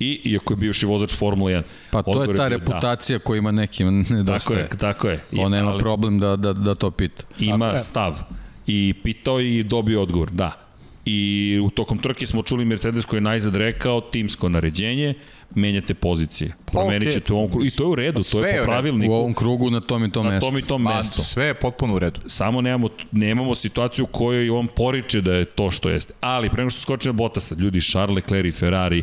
I, 0.00 0.20
iako 0.24 0.52
je 0.52 0.56
bivši 0.56 0.86
vozač 0.86 1.14
Formula 1.14 1.50
1. 1.50 1.62
Pa 1.90 2.02
to 2.02 2.22
je 2.22 2.26
ta 2.26 2.32
bio, 2.32 2.36
da. 2.36 2.48
reputacija 2.48 3.18
da. 3.18 3.24
koja 3.24 3.38
ima 3.38 3.50
nekim 3.50 4.06
nedostaje. 4.10 4.62
Tako 4.62 4.74
je, 4.74 4.78
tako 4.78 5.08
je. 5.08 5.24
On 5.44 5.52
nema 5.52 5.70
ali, 5.70 5.80
problem 5.80 6.18
da, 6.18 6.36
da, 6.36 6.52
da 6.52 6.74
to 6.74 6.90
pita. 6.90 7.22
Ima 7.38 7.76
stav. 7.76 8.22
I 8.66 8.94
pitao 9.02 9.40
i 9.40 9.62
dobio 9.62 10.02
odgovor, 10.02 10.30
da. 10.30 10.64
I 11.04 11.60
u 11.62 11.70
tokom 11.70 11.98
trke 11.98 12.26
smo 12.26 12.42
čuli 12.42 12.64
Mercedes 12.64 13.04
koji 13.04 13.18
je 13.18 13.22
najzad 13.22 13.56
rekao 13.56 14.00
timsko 14.00 14.48
naređenje, 14.48 15.14
menjate 15.54 15.94
pozicije. 15.94 16.52
Promenit 16.64 17.12
ćete 17.12 17.32
okay. 17.32 17.34
u 17.34 17.36
ovom 17.36 17.50
krugu. 17.50 17.64
I 17.64 17.70
to 17.70 17.82
je 17.82 17.88
u 17.88 17.94
redu, 17.94 18.22
to 18.32 18.44
je 18.44 18.58
po 18.58 18.64
pravilniku. 18.64 19.12
U 19.12 19.16
ovom 19.16 19.34
krugu 19.34 19.70
na 19.70 19.80
tom 19.80 20.04
i 20.04 20.12
tom 20.12 20.26
mestu. 20.26 20.46
Na 20.46 20.50
tom 20.50 20.58
i 20.58 20.62
tom 20.62 20.84
pa, 20.84 20.96
mestu. 20.96 21.22
Sve 21.22 21.44
je 21.44 21.54
potpuno 21.54 21.94
u 21.94 21.98
redu. 21.98 22.20
Samo 22.26 22.60
nemamo, 22.60 22.88
nemamo 23.12 23.54
situaciju 23.54 24.04
u 24.04 24.08
kojoj 24.08 24.50
on 24.50 24.68
poriče 24.76 25.20
da 25.20 25.32
je 25.32 25.44
to 25.44 25.70
što 25.70 25.88
jeste. 25.88 26.14
Ali, 26.20 26.50
prema 26.50 26.70
što 26.70 26.80
skoči 26.80 27.08
na 27.08 27.12
Bottasa, 27.12 27.54
ljudi, 27.54 27.80
Charles 27.80 28.16
Leclerc 28.16 28.54
i 28.54 28.58
Ferrari, 28.58 29.02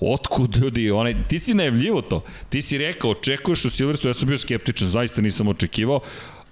Otkud 0.00 0.56
ljudi, 0.56 0.90
onaj, 0.90 1.14
ti 1.28 1.38
si 1.38 1.54
najavljivo 1.54 2.02
to. 2.02 2.24
Ti 2.48 2.62
si 2.62 2.78
rekao, 2.78 3.10
očekuješ 3.10 3.64
u 3.64 3.70
Silverstone, 3.70 4.10
ja 4.10 4.14
sam 4.14 4.28
bio 4.28 4.38
skeptičan, 4.38 4.88
zaista 4.88 5.20
nisam 5.20 5.48
očekivao 5.48 6.00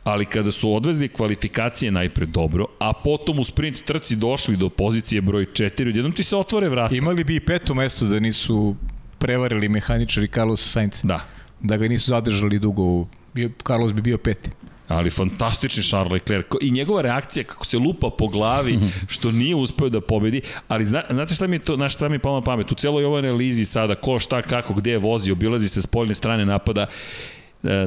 ali 0.05 0.24
kada 0.24 0.53
su 0.53 0.74
odvezli 0.74 1.09
kvalifikacije 1.09 1.93
najpre 1.93 2.26
dobro, 2.26 2.66
a 2.78 2.93
potom 2.93 3.38
u 3.38 3.45
sprint 3.45 3.84
trci 3.84 4.16
došli 4.16 4.57
do 4.57 4.68
pozicije 4.68 5.20
broj 5.20 5.47
4, 5.47 5.88
odjednom 5.88 6.12
ti 6.12 6.22
se 6.22 6.36
otvore 6.36 6.68
vrata. 6.68 6.95
Imali 6.95 7.24
bi 7.24 7.36
i 7.36 7.41
peto 7.41 7.74
mesto 7.74 8.05
da 8.05 8.18
nisu 8.18 8.76
prevarili 9.21 9.68
mehaničari 9.68 10.29
Carlos 10.29 10.73
Sainz. 10.73 11.01
Da. 11.03 11.21
Da 11.61 11.77
ga 11.77 11.89
nisu 11.89 12.11
zadržali 12.11 12.59
dugo. 12.59 13.07
Bio, 13.35 13.51
Carlos 13.66 13.93
bi 13.93 14.03
bio 14.03 14.18
peti 14.18 14.51
ali 14.91 15.11
fantastični 15.11 15.83
Charles 15.83 16.12
Leclerc 16.12 16.47
i 16.61 16.71
njegova 16.71 17.03
reakcija 17.03 17.45
kako 17.45 17.66
se 17.66 17.79
lupa 17.79 18.11
po 18.18 18.29
glavi 18.29 18.79
što 19.14 19.33
nije 19.33 19.55
uspeo 19.55 19.89
da 19.89 20.01
pobedi, 20.01 20.41
ali 20.68 20.85
zna, 20.85 21.03
znate 21.11 21.35
šta 21.35 21.47
mi 21.47 21.57
je 21.57 21.61
to, 21.61 21.77
na 21.77 21.89
šta 21.89 22.09
mi 22.09 22.14
je 22.14 22.18
palo 22.18 22.41
na 22.41 22.45
pamet, 22.45 22.73
u 22.73 22.75
celoj 22.75 23.05
ovoj 23.05 23.18
analizi 23.18 23.64
sada 23.64 23.95
ko 23.95 24.18
šta 24.18 24.43
kako 24.43 24.75
gde 24.75 24.99
vozi, 24.99 25.33
obilazi 25.33 25.68
se 25.68 25.83
s 25.83 25.87
poljne 25.87 26.14
strane 26.14 26.47
napada 26.47 26.87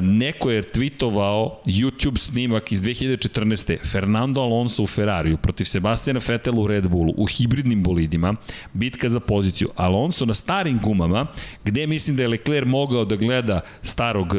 neko 0.02 0.50
je 0.50 0.62
tweetovao 0.62 1.50
YouTube 1.66 2.18
snimak 2.18 2.72
iz 2.72 2.82
2014. 2.82 3.90
Fernando 3.90 4.40
Alonso 4.40 4.82
u 4.82 4.86
Ferrariju 4.86 5.36
protiv 5.36 5.64
Sebastiana 5.64 6.20
Vettel 6.28 6.60
u 6.60 6.66
Red 6.66 6.88
Bullu 6.88 7.14
u 7.16 7.26
hibridnim 7.26 7.82
bolidima, 7.82 8.34
bitka 8.72 9.08
za 9.08 9.20
poziciju. 9.20 9.68
Alonso 9.76 10.26
na 10.26 10.34
starim 10.34 10.78
gumama, 10.78 11.26
gde 11.64 11.86
mislim 11.86 12.16
da 12.16 12.22
je 12.22 12.28
Leclerc 12.28 12.66
mogao 12.66 13.04
da 13.04 13.16
gleda 13.16 13.60
starog, 13.82 14.36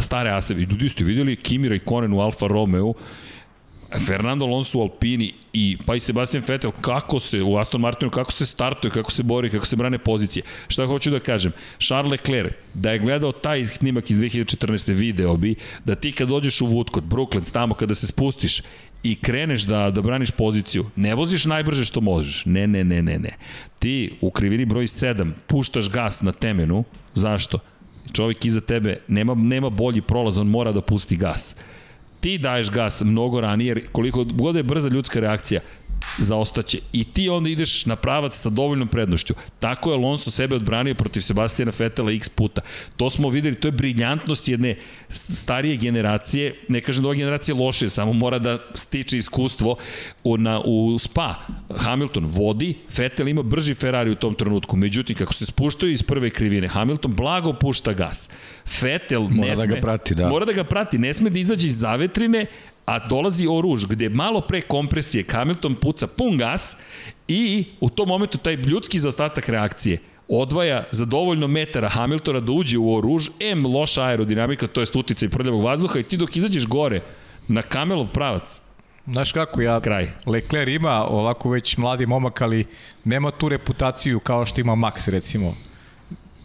stare 0.00 0.30
asevi. 0.30 0.62
Ljudi 0.62 0.88
ste 0.88 1.04
videli 1.04 1.36
Kimi 1.36 1.68
Raikkonen 1.68 2.12
u 2.12 2.20
Alfa 2.20 2.46
Romeo 2.46 2.94
Fernando 3.96 4.44
Alonso 4.44 4.78
u 4.78 4.82
Alpini 4.82 5.32
i 5.52 5.76
pa 5.86 5.94
i 5.94 6.00
Sebastian 6.00 6.42
Vettel 6.48 6.70
kako 6.80 7.20
se 7.20 7.42
u 7.42 7.56
Aston 7.56 7.80
Martinu 7.80 8.10
kako 8.10 8.32
se 8.32 8.46
startuje, 8.46 8.90
kako 8.90 9.12
se 9.12 9.22
bori, 9.22 9.50
kako 9.50 9.66
se 9.66 9.76
brane 9.76 9.98
pozicije. 9.98 10.42
Šta 10.68 10.86
hoću 10.86 11.10
da 11.10 11.20
kažem? 11.20 11.52
Charles 11.78 12.10
Leclerc 12.10 12.52
da 12.74 12.90
je 12.90 12.98
gledao 12.98 13.32
taj 13.32 13.66
snimak 13.66 14.10
iz 14.10 14.18
2014. 14.18 14.92
video 14.92 15.36
bi 15.36 15.54
da 15.84 15.94
ti 15.94 16.12
kad 16.12 16.28
dođeš 16.28 16.60
u 16.60 16.66
Woodcote, 16.66 17.00
Brooklyn, 17.00 17.52
tamo 17.52 17.74
kada 17.74 17.94
se 17.94 18.06
spustiš 18.06 18.62
i 19.02 19.16
kreneš 19.16 19.62
da, 19.62 19.90
da 19.90 20.02
braniš 20.02 20.30
poziciju, 20.30 20.86
ne 20.96 21.14
voziš 21.14 21.44
najbrže 21.44 21.84
što 21.84 22.00
možeš. 22.00 22.42
Ne, 22.46 22.66
ne, 22.66 22.84
ne, 22.84 23.02
ne, 23.02 23.18
ne. 23.18 23.36
Ti 23.78 24.12
u 24.20 24.30
krivini 24.30 24.64
broj 24.64 24.86
7 24.86 25.32
puštaš 25.46 25.90
gas 25.90 26.22
na 26.22 26.32
temenu. 26.32 26.84
Zašto? 27.14 27.58
Čovjek 28.12 28.44
iza 28.44 28.60
tebe 28.60 28.96
nema, 29.08 29.34
nema 29.34 29.70
bolji 29.70 30.00
prolaz, 30.00 30.38
on 30.38 30.46
mora 30.46 30.72
da 30.72 30.80
pusti 30.80 31.16
gas 31.16 31.54
ti 32.20 32.38
daješ 32.38 32.70
gas 32.70 33.02
mnogo 33.04 33.40
ranije, 33.40 33.68
jer 33.68 33.86
koliko 33.92 34.24
god 34.24 34.56
je 34.56 34.62
brza 34.62 34.88
ljudska 34.88 35.20
reakcija, 35.20 35.60
zaostaće. 36.18 36.78
I 36.92 37.04
ti 37.04 37.28
onda 37.28 37.50
ideš 37.50 37.86
na 37.86 37.96
pravac 37.96 38.36
sa 38.36 38.50
dovoljnom 38.50 38.88
prednošću. 38.88 39.34
Tako 39.60 39.90
je 39.90 39.96
Alonso 39.96 40.30
sebe 40.30 40.56
odbranio 40.56 40.94
protiv 40.94 41.20
Sebastijana 41.20 41.72
Fetela 41.72 42.12
x 42.12 42.28
puta. 42.28 42.60
To 42.96 43.10
smo 43.10 43.28
videli, 43.28 43.54
to 43.54 43.68
je 43.68 43.72
briljantnost 43.72 44.48
jedne 44.48 44.76
starije 45.12 45.76
generacije, 45.76 46.54
ne 46.68 46.80
kažem 46.80 47.02
da 47.02 47.08
ova 47.08 47.16
generacija 47.16 47.54
loše, 47.54 47.88
samo 47.88 48.12
mora 48.12 48.38
da 48.38 48.58
stiče 48.74 49.18
iskustvo 49.18 49.76
u, 50.24 50.36
na, 50.36 50.60
u 50.64 50.98
Spa. 50.98 51.34
Hamilton 51.76 52.24
vodi, 52.24 52.74
Fetel 52.90 53.28
ima 53.28 53.42
brži 53.42 53.74
Ferrari 53.74 54.10
u 54.10 54.14
tom 54.14 54.34
trenutku, 54.34 54.76
međutim, 54.76 55.16
kako 55.16 55.34
se 55.34 55.46
spuštaju 55.46 55.92
iz 55.92 56.02
prve 56.02 56.30
krivine, 56.30 56.68
Hamilton 56.68 57.14
blago 57.14 57.52
pušta 57.52 57.92
gas. 57.92 58.28
Fetel 58.66 59.22
mora 59.22 59.48
ne 59.48 59.56
da 59.56 59.62
sme, 59.62 59.74
ga 59.74 59.80
prati, 59.80 60.14
da. 60.14 60.28
Mora 60.28 60.44
da 60.44 60.52
ga 60.52 60.64
prati, 60.64 60.98
ne 60.98 61.14
sme 61.14 61.30
da 61.30 61.38
izađe 61.38 61.66
iz 61.66 61.78
zavetrine, 61.78 62.46
a 62.88 62.98
dolazi 62.98 63.46
oruž 63.46 63.84
gde 63.84 64.08
malo 64.08 64.40
pre 64.40 64.60
kompresije 64.60 65.24
Hamilton 65.30 65.74
puca 65.74 66.06
pun 66.06 66.38
gas 66.38 66.76
i 67.28 67.64
u 67.80 67.90
tom 67.90 68.08
momentu 68.08 68.38
taj 68.38 68.54
ljudski 68.54 68.98
zaostatak 68.98 69.48
reakcije 69.48 69.98
odvaja 70.28 70.84
za 70.90 71.04
dovoljno 71.04 71.46
metara 71.46 71.88
Hamiltona 71.88 72.40
da 72.40 72.52
uđe 72.52 72.78
u 72.78 72.94
oruž, 72.94 73.28
M 73.40 73.66
loša 73.66 74.02
aerodinamika, 74.02 74.66
to 74.66 74.80
je 74.80 74.86
stutica 74.86 75.26
i 75.26 75.28
prljavog 75.28 75.64
vazduha 75.64 75.98
i 75.98 76.02
ti 76.02 76.16
dok 76.16 76.36
izađeš 76.36 76.66
gore 76.66 77.00
na 77.48 77.62
kamelov 77.62 78.08
pravac, 78.12 78.60
Znaš 79.06 79.32
kako, 79.32 79.60
ja, 79.60 79.80
kraj. 79.80 80.08
Leclerc 80.26 80.70
ima 80.70 81.04
ovako 81.04 81.50
već 81.50 81.76
mladi 81.76 82.06
momak, 82.06 82.42
ali 82.42 82.66
nema 83.04 83.30
tu 83.30 83.48
reputaciju 83.48 84.20
kao 84.20 84.46
što 84.46 84.60
ima 84.60 84.72
Max, 84.72 85.10
recimo. 85.10 85.54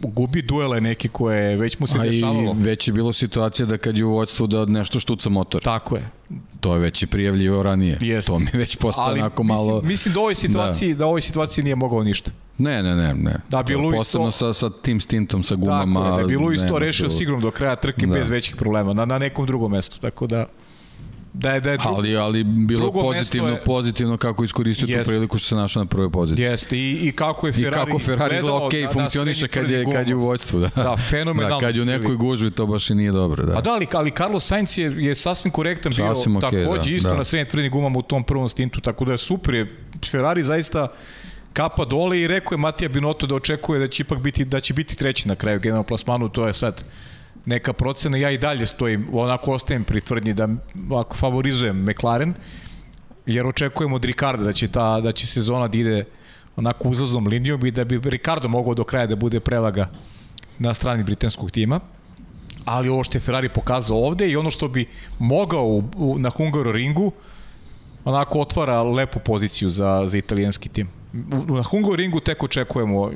Gubi 0.06 0.42
duele 0.42 0.80
neki 0.80 1.08
koje 1.08 1.56
već 1.56 1.78
mu 1.78 1.86
se 1.86 1.98
A 2.00 2.04
i 2.04 2.10
dešavalo. 2.10 2.54
već 2.54 2.88
je 2.88 2.94
bilo 2.94 3.12
situacija 3.12 3.66
da 3.66 3.78
kad 3.78 3.98
je 3.98 4.04
u 4.04 4.10
vođstvu 4.10 4.46
da 4.46 4.64
nešto 4.64 5.00
štuca 5.00 5.28
motor. 5.30 5.62
Tako 5.62 5.96
je. 5.96 6.08
To 6.60 6.74
je 6.74 6.80
već 6.80 7.02
i 7.02 7.06
prijavljivo 7.06 7.62
ranije. 7.62 7.98
Jeste. 8.00 8.32
To 8.32 8.38
mi 8.38 8.46
je 8.46 8.58
već 8.58 8.76
postao 8.76 9.04
Ali 9.04 9.20
onako 9.20 9.42
malo... 9.42 9.72
mislim, 9.72 9.88
mislim 9.88 10.14
da 10.14 10.20
u 10.20 10.22
ovoj 10.22 10.34
situaciji, 10.34 10.88
da. 10.88 10.98
da 10.98 11.06
u 11.06 11.08
ovoj 11.08 11.20
situaciji 11.20 11.64
nije 11.64 11.76
mogao 11.76 12.02
ništa. 12.02 12.30
Ne, 12.58 12.82
ne, 12.82 12.96
ne, 12.96 13.14
ne. 13.14 13.34
Da 13.48 13.62
bi 13.62 13.72
To 13.72 13.78
Luis 13.78 13.96
Posebno 13.96 14.26
to- 14.26 14.32
sa, 14.32 14.52
sa 14.52 14.70
tim 14.72 15.00
stintom, 15.00 15.42
sa 15.42 15.54
gumama. 15.54 16.00
Tako 16.00 16.18
je, 16.18 16.22
da 16.22 16.28
bi 16.28 16.36
Luis 16.36 16.60
to 16.62 16.78
rešio 16.78 17.10
sigurno 17.10 17.40
do 17.40 17.50
kraja 17.50 17.76
trke 17.76 18.06
Da. 18.06 18.12
bez 18.12 18.30
većih 18.30 18.56
problema, 18.56 18.92
na, 18.92 19.04
na 19.04 19.18
nekom 19.18 19.46
drugom 19.46 19.72
mestu, 19.72 20.00
tako 20.00 20.26
da 20.26 20.46
da 21.34 21.50
je 21.50 21.60
da 21.60 21.70
je 21.70 21.76
drugo, 21.78 21.96
Ali, 21.96 22.16
ali 22.16 22.44
bilo 22.44 22.92
pozitivno, 22.92 23.48
je- 23.48 23.64
pozitivno 23.64 24.16
kako 24.16 24.44
iskoristio 24.44 24.86
tu 24.86 24.92
Jeste. 24.92 25.10
priliku 25.10 25.38
što 25.38 25.48
se 25.48 25.54
našao 25.54 25.82
na 25.82 25.86
prvoj 25.86 26.10
poziciji. 26.10 26.44
jeste 26.44 26.78
i, 26.78 26.92
i 26.92 27.12
kako 27.12 27.46
je 27.46 27.50
I 27.50 27.52
Ferrari 27.54 27.74
kako 27.76 27.98
Ferrari 27.98 28.36
izgleda 28.36 28.56
ok, 28.56 28.72
na- 28.72 28.80
na 28.80 28.88
funkcioniše 28.90 29.48
kad 29.48 29.70
je, 29.70 29.84
kad 29.86 30.08
je 30.08 30.14
u 30.14 30.20
vođstvu. 30.20 30.60
Da, 30.60 30.70
Da, 30.76 30.96
fenomenalno 31.00 31.56
Da, 31.56 31.60
kad 31.60 31.76
je 31.76 31.82
u 31.82 31.86
nekoj 31.86 32.16
gužvi 32.16 32.50
to 32.50 32.66
baš 32.66 32.90
i 32.90 32.94
nije 32.94 33.12
dobro. 33.12 33.46
Da. 33.46 33.52
Pa 33.52 33.60
da, 33.60 33.70
ali, 33.72 33.86
ali 33.92 34.10
Carlos 34.10 34.44
Sainz 34.44 34.78
je, 34.78 34.92
je 34.98 35.14
sasvim 35.14 35.52
korektan 35.52 35.92
bio, 35.92 36.14
Sasvim 36.14 36.36
okej, 36.36 36.50
takođe 36.60 36.90
da, 36.90 36.96
isto 36.96 37.08
da. 37.08 37.14
na 37.14 37.24
srednjim 37.24 37.46
tvrdim 37.46 37.70
gumama 37.70 37.98
u 37.98 38.04
tom 38.04 38.24
prvom 38.24 38.48
stintu, 38.48 38.80
tako 38.80 39.04
da 39.04 39.12
je 39.12 39.18
super, 39.18 39.54
je 39.54 39.76
Ferrari 40.06 40.42
zaista 40.42 40.88
kapa 41.52 41.84
dole 41.84 42.20
i 42.20 42.26
rekao 42.26 42.54
je 42.54 42.58
Matija 42.58 42.88
Binotto 42.88 43.26
da 43.26 43.34
očekuje 43.34 43.80
da 43.80 43.88
će 43.88 44.02
ipak 44.02 44.18
biti 44.18 44.44
da 44.44 44.60
će 44.60 44.74
biti 44.74 44.96
treći 44.96 45.28
na 45.28 45.34
kraju 45.34 45.60
generalnog 45.60 45.86
plasmanu, 45.86 46.28
to 46.28 46.46
je 46.46 46.54
sad 46.54 46.84
neka 47.46 47.72
procena, 47.72 48.16
ja 48.16 48.30
i 48.30 48.38
dalje 48.38 48.66
stojim, 48.66 49.08
onako 49.12 49.52
ostajem 49.52 49.84
pri 49.84 50.00
tvrdnji 50.00 50.34
da 50.34 50.48
ovako 50.90 51.16
favorizujem 51.16 51.84
McLaren, 51.84 52.34
jer 53.26 53.46
očekujem 53.46 53.92
od 53.92 54.04
Ricarda 54.04 54.44
da 54.44 54.52
će, 54.52 54.68
ta, 54.68 55.00
da 55.00 55.12
će 55.12 55.26
sezona 55.26 55.68
da 55.68 55.78
ide 55.78 56.04
onako 56.56 56.88
uzlaznom 56.88 57.26
linijom 57.26 57.66
i 57.66 57.70
da 57.70 57.84
bi 57.84 58.00
Ricardo 58.04 58.48
mogao 58.48 58.74
do 58.74 58.84
kraja 58.84 59.06
da 59.06 59.16
bude 59.16 59.40
prevaga 59.40 59.88
na 60.58 60.74
strani 60.74 61.02
britanskog 61.02 61.50
tima 61.50 61.80
ali 62.64 62.88
ovo 62.88 63.04
što 63.04 63.16
je 63.16 63.22
Ferrari 63.22 63.48
pokazao 63.48 63.98
ovde 64.06 64.28
i 64.28 64.36
ono 64.36 64.50
što 64.50 64.68
bi 64.68 64.86
mogao 65.18 65.66
u, 65.66 65.82
u, 65.96 66.18
na 66.18 66.30
Hungaru 66.30 66.72
ringu 66.72 67.12
onako 68.04 68.40
otvara 68.40 68.82
lepu 68.82 69.18
poziciju 69.18 69.70
za, 69.70 70.02
za 70.06 70.18
italijanski 70.18 70.68
tim. 70.68 70.88
U, 71.48 71.54
na 71.56 71.62
Hungaru 71.62 71.96
ringu 71.96 72.20
tek 72.20 72.42
očekujemo 72.42 73.10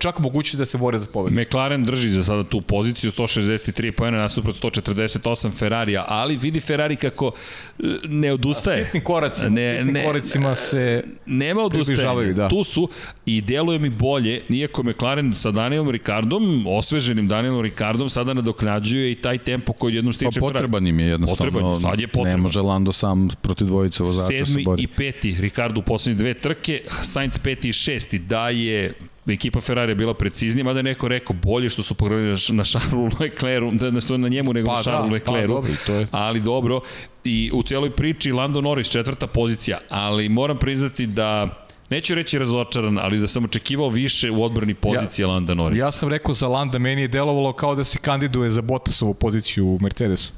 čak 0.00 0.18
mogućnost 0.18 0.58
da 0.58 0.66
se 0.66 0.78
bore 0.78 0.98
za 0.98 1.06
pobedu. 1.06 1.40
McLaren 1.40 1.82
drži 1.82 2.10
za 2.10 2.24
sada 2.24 2.44
tu 2.44 2.60
poziciju, 2.60 3.10
163 3.10 3.90
pojena 3.90 4.18
nasuprot 4.18 4.56
148 4.56 5.52
Ferrarija, 5.52 6.04
ali 6.08 6.36
vidi 6.36 6.60
Ferrari 6.60 6.96
kako 6.96 7.32
e, 7.78 7.82
ne 8.04 8.32
odustaje. 8.32 8.84
Sitnim 8.84 9.04
koracima, 9.04 9.48
Ne, 9.48 9.84
ne, 9.84 10.04
koracima 10.04 10.54
se 10.54 11.04
Nema 11.26 11.62
odustajanja. 11.62 12.32
da. 12.32 12.48
Tu 12.48 12.64
su 12.64 12.88
i 13.26 13.40
deluje 13.40 13.78
mi 13.78 13.88
bolje, 13.90 14.42
nijako 14.48 14.82
McLaren 14.82 15.32
sa 15.34 15.50
Danielom 15.50 15.90
Ricardom, 15.90 16.64
osveženim 16.68 17.28
Danielom 17.28 17.60
Ricardom, 17.60 18.08
sada 18.08 18.34
nadoknađuje 18.34 19.12
i 19.12 19.14
taj 19.14 19.38
tempo 19.38 19.72
koji 19.72 19.94
jednom 19.94 20.12
Pa 20.12 20.16
stiče 20.16 20.40
potreban 20.40 20.86
im 20.86 21.00
je 21.00 21.06
jednostavno. 21.06 21.52
Potreban, 21.52 21.80
sad 21.80 22.00
je 22.00 22.08
potreban. 22.08 22.30
Ne 22.30 22.36
može 22.36 22.60
Lando 22.60 22.92
sam 22.92 23.28
protiv 23.42 23.66
dvojice 23.66 24.02
vozača 24.02 24.38
se 24.38 24.44
Sedmi 24.46 24.64
bori. 24.64 24.82
i 24.82 24.86
peti, 24.86 25.36
Ricardo 25.40 25.80
u 25.80 25.82
poslednje 25.82 26.18
dve 26.18 26.34
trke, 26.34 26.82
Sainz 27.02 27.38
peti 27.38 27.68
i 27.68 27.72
šesti, 27.72 28.18
da 28.18 28.48
je 28.48 28.92
ekipa 29.26 29.60
Ferrari 29.60 29.94
bila 29.94 30.14
preciznija, 30.14 30.64
mada 30.64 30.78
je 30.78 30.82
neko 30.82 31.08
rekao 31.08 31.36
bolje 31.36 31.68
što 31.68 31.82
su 31.82 31.94
pogledali 31.94 32.28
na 32.50 32.64
Charlesu 32.64 33.08
Leclercu, 33.20 33.70
da 33.74 33.90
ne 33.90 34.00
stoje 34.00 34.18
na 34.18 34.28
njemu 34.28 34.52
nego 34.52 34.66
Pa 34.66 34.72
na 34.72 34.76
da, 34.76 34.82
Charlesu 34.82 35.24
pa 35.26 35.32
Leclercu. 35.32 35.54
dobro, 35.54 35.70
i 35.72 35.86
to 35.86 35.94
je. 35.94 36.06
Ali 36.10 36.40
dobro, 36.40 36.80
i 37.24 37.50
u 37.54 37.62
celoj 37.62 37.90
priči 37.90 38.32
Lando 38.32 38.60
Norris 38.60 38.88
četvrta 38.88 39.26
pozicija, 39.26 39.78
ali 39.88 40.28
moram 40.28 40.58
priznati 40.58 41.06
da 41.06 41.56
Neću 41.90 42.14
reći 42.14 42.38
razočaran, 42.38 42.98
ali 42.98 43.18
da 43.18 43.26
sam 43.26 43.44
očekivao 43.44 43.88
više 43.88 44.30
u 44.30 44.44
odbrani 44.44 44.74
pozicije 44.74 45.24
ja, 45.24 45.28
Landa 45.28 45.54
Norris. 45.54 45.80
Ja 45.80 45.90
sam 45.90 46.08
rekao 46.08 46.34
za 46.34 46.48
Landa, 46.48 46.78
meni 46.78 47.02
je 47.02 47.08
delovalo 47.08 47.52
kao 47.52 47.74
da 47.74 47.84
se 47.84 47.98
kandiduje 47.98 48.50
za 48.50 48.62
Bottasovu 48.62 49.14
poziciju 49.14 49.66
u 49.66 49.78
Mercedesu. 49.80 50.32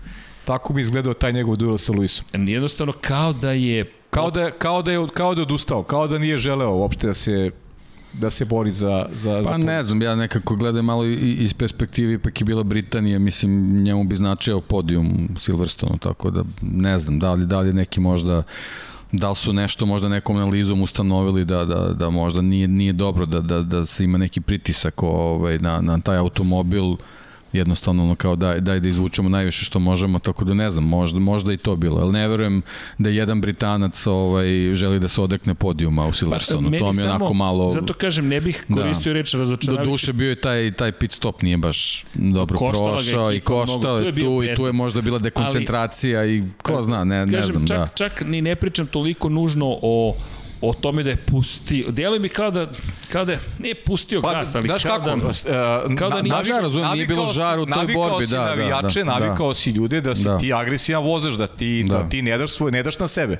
Tako 0.44 0.72
bi 0.72 0.80
izgledao 0.80 1.14
taj 1.14 1.32
njegov 1.32 1.56
duel 1.56 1.78
sa 1.78 1.92
Luisom. 1.92 2.26
Jednostavno 2.48 2.92
kao 2.92 3.32
da 3.32 3.52
je 3.52 3.92
Kao 4.10 4.30
da, 4.30 4.40
je- 4.40 4.50
kao 4.52 4.82
da 4.82 4.92
je 4.92 5.06
kao 5.08 5.34
da 5.34 5.40
je 5.40 5.42
odustao, 5.42 5.82
kao 5.82 6.08
da 6.08 6.18
nije 6.18 6.38
želeo 6.38 6.70
uopšte 6.70 7.06
da 7.06 7.14
se 7.14 7.50
da 8.12 8.30
se 8.30 8.44
bori 8.44 8.72
za 8.72 9.06
za 9.14 9.42
za 9.42 9.48
Pa 9.48 9.58
ne 9.58 9.82
znam, 9.82 10.02
ja 10.02 10.14
nekako 10.14 10.56
gledam 10.56 10.84
malo 10.84 11.04
iz 11.06 11.54
perspektive, 11.54 12.14
ipak 12.14 12.40
je 12.40 12.44
bila 12.44 12.62
Britanija, 12.62 13.18
mislim, 13.18 13.82
njemu 13.82 14.04
bi 14.04 14.16
značio 14.16 14.60
podijum 14.60 15.28
u 15.36 15.38
Silverstonu, 15.38 15.98
tako 15.98 16.30
da 16.30 16.44
ne 16.62 16.98
znam, 16.98 17.18
da 17.18 17.32
li, 17.32 17.46
da 17.46 17.60
li 17.60 17.72
neki 17.72 18.00
možda 18.00 18.42
da 19.12 19.30
li 19.30 19.36
su 19.36 19.52
nešto 19.52 19.86
možda 19.86 20.08
nekom 20.08 20.36
analizom 20.36 20.82
ustanovili 20.82 21.44
da, 21.44 21.64
da, 21.64 21.92
da 21.92 22.10
možda 22.10 22.42
nije, 22.42 22.68
nije 22.68 22.92
dobro 22.92 23.26
da, 23.26 23.40
da, 23.40 23.62
da 23.62 23.86
se 23.86 24.04
ima 24.04 24.18
neki 24.18 24.40
pritisak 24.40 25.02
ovaj, 25.02 25.58
na, 25.58 25.80
na 25.80 26.00
taj 26.00 26.16
automobil 26.16 26.96
jednostavno 27.52 28.02
ono 28.02 28.14
kao 28.14 28.36
daj, 28.36 28.60
daj 28.60 28.80
da 28.80 28.88
izvučemo 28.88 29.28
najviše 29.28 29.64
što 29.64 29.78
možemo, 29.78 30.18
tako 30.18 30.44
da 30.44 30.54
ne 30.54 30.70
znam, 30.70 30.84
možda, 30.84 31.18
možda 31.20 31.52
i 31.52 31.56
to 31.56 31.76
bilo, 31.76 31.98
ali 31.98 32.12
ne 32.12 32.28
verujem 32.28 32.62
da 32.98 33.10
jedan 33.10 33.40
Britanac 33.40 34.06
ovaj, 34.06 34.46
želi 34.74 35.00
da 35.00 35.08
se 35.08 35.20
odekne 35.20 35.54
podijuma 35.54 36.06
u 36.06 36.12
Silverstonu, 36.12 36.60
Meni 36.62 36.78
to 36.78 36.84
mi 36.84 36.98
je 36.98 37.02
samo- 37.02 37.14
onako 37.14 37.34
malo... 37.34 37.70
Zato 37.70 37.94
kažem, 37.94 38.28
ne 38.28 38.40
bih 38.40 38.64
Da. 38.68 38.74
koristio 38.76 39.12
da. 39.12 39.18
reč 39.18 39.32
Do 39.32 39.38
razočaravajući. 39.38 39.90
duše 39.90 40.12
bio 40.12 40.28
je 40.28 40.34
taj, 40.36 40.72
taj 40.72 40.92
pit 40.92 41.12
stop 41.12 41.42
nije 41.42 41.56
baš 41.56 42.04
dobro 42.14 42.58
Koštala 42.58 42.92
prošao 42.92 43.32
i 43.32 43.40
koštao 43.40 44.00
Tu 44.00 44.06
je 44.06 44.12
bio 44.12 44.24
tu 44.26 44.42
i 44.42 44.54
tu 44.54 44.66
je 44.66 44.72
možda 44.72 45.00
bila 45.00 45.18
dekoncentracija 45.18 46.24
i 46.26 46.42
ko 46.62 46.82
zna, 46.82 47.04
ne, 47.04 47.26
ne 47.26 47.32
Kažem, 47.32 47.50
znam, 47.52 47.66
čak, 47.66 47.78
da. 47.78 47.86
čak 47.88 48.22
ni 48.22 48.42
ne 48.42 48.56
pričam 48.56 48.86
toliko 48.86 49.28
nužno 49.28 49.78
o 49.82 50.14
o 50.62 50.72
tome 50.74 51.02
da 51.02 51.10
je 51.10 51.16
pustio. 51.18 51.90
Deluje 51.90 52.20
mi 52.20 52.28
kao 52.28 52.50
da, 52.50 52.66
kao 53.08 53.24
da 53.24 53.32
je, 53.32 53.38
nije 53.58 53.74
pustio 53.76 54.22
Pa, 54.22 54.32
gas, 54.32 54.54
ali 54.54 54.66
znaš 54.66 54.82
kao 54.82 54.96
kako, 54.96 55.10
da... 55.10 55.14
uh, 55.16 55.96
kao 55.96 56.10
da 56.10 56.22
nije- 56.22 56.34
Da, 56.44 56.60
razumem, 56.60 56.92
nije 56.92 57.06
bilo 57.06 57.16
navikao 57.16 57.26
si- 57.28 57.38
žara 57.38 57.62
u 57.62 57.66
toj 57.66 57.76
navikao 57.76 58.02
borbi, 58.02 58.26
si 58.26 58.32
da, 58.32 58.38
da, 58.38 58.44
navijače, 58.46 59.00
da, 59.00 59.04
da. 59.04 59.18
navikao 59.18 59.54
si 59.54 59.70
ljude 59.70 60.00
da 60.00 60.14
si 60.14 60.24
Da. 60.24 60.38
ti 60.38 60.52
agresivan 60.52 61.02
vozač, 61.04 61.34
da 61.34 61.46
ti, 61.46 61.84
da. 61.84 61.94
Da. 61.94 62.08
ti 62.08 62.22
ne 62.22 62.38
daš 62.38 62.50
svoj, 62.50 62.70
ne 62.70 62.82
daš 62.82 62.98
na 62.98 63.08
sebe. 63.08 63.38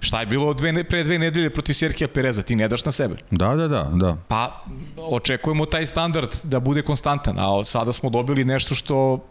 Šta 0.00 0.20
je 0.20 0.26
bilo 0.26 0.54
dve, 0.54 0.84
pre 0.84 1.04
dve 1.04 1.18
nedelje 1.18 1.50
protiv 1.50 1.72
Serkija 1.74 2.08
Pereza, 2.08 2.42
ti 2.42 2.56
ne 2.56 2.68
daš 2.68 2.84
na 2.84 2.92
sebe. 2.92 3.16
Da, 3.30 3.48
da, 3.48 3.68
da, 3.68 3.90
da. 3.92 4.16
Pa, 4.28 4.64
očekujemo 4.98 5.66
taj 5.66 5.86
standard 5.86 6.28
da 6.42 6.60
bude 6.60 6.82
konstantan, 6.82 7.36
a 7.38 7.64
sada 7.64 7.92
smo 7.92 8.10
dobili 8.10 8.44
nešto 8.44 8.74
što 8.74 9.24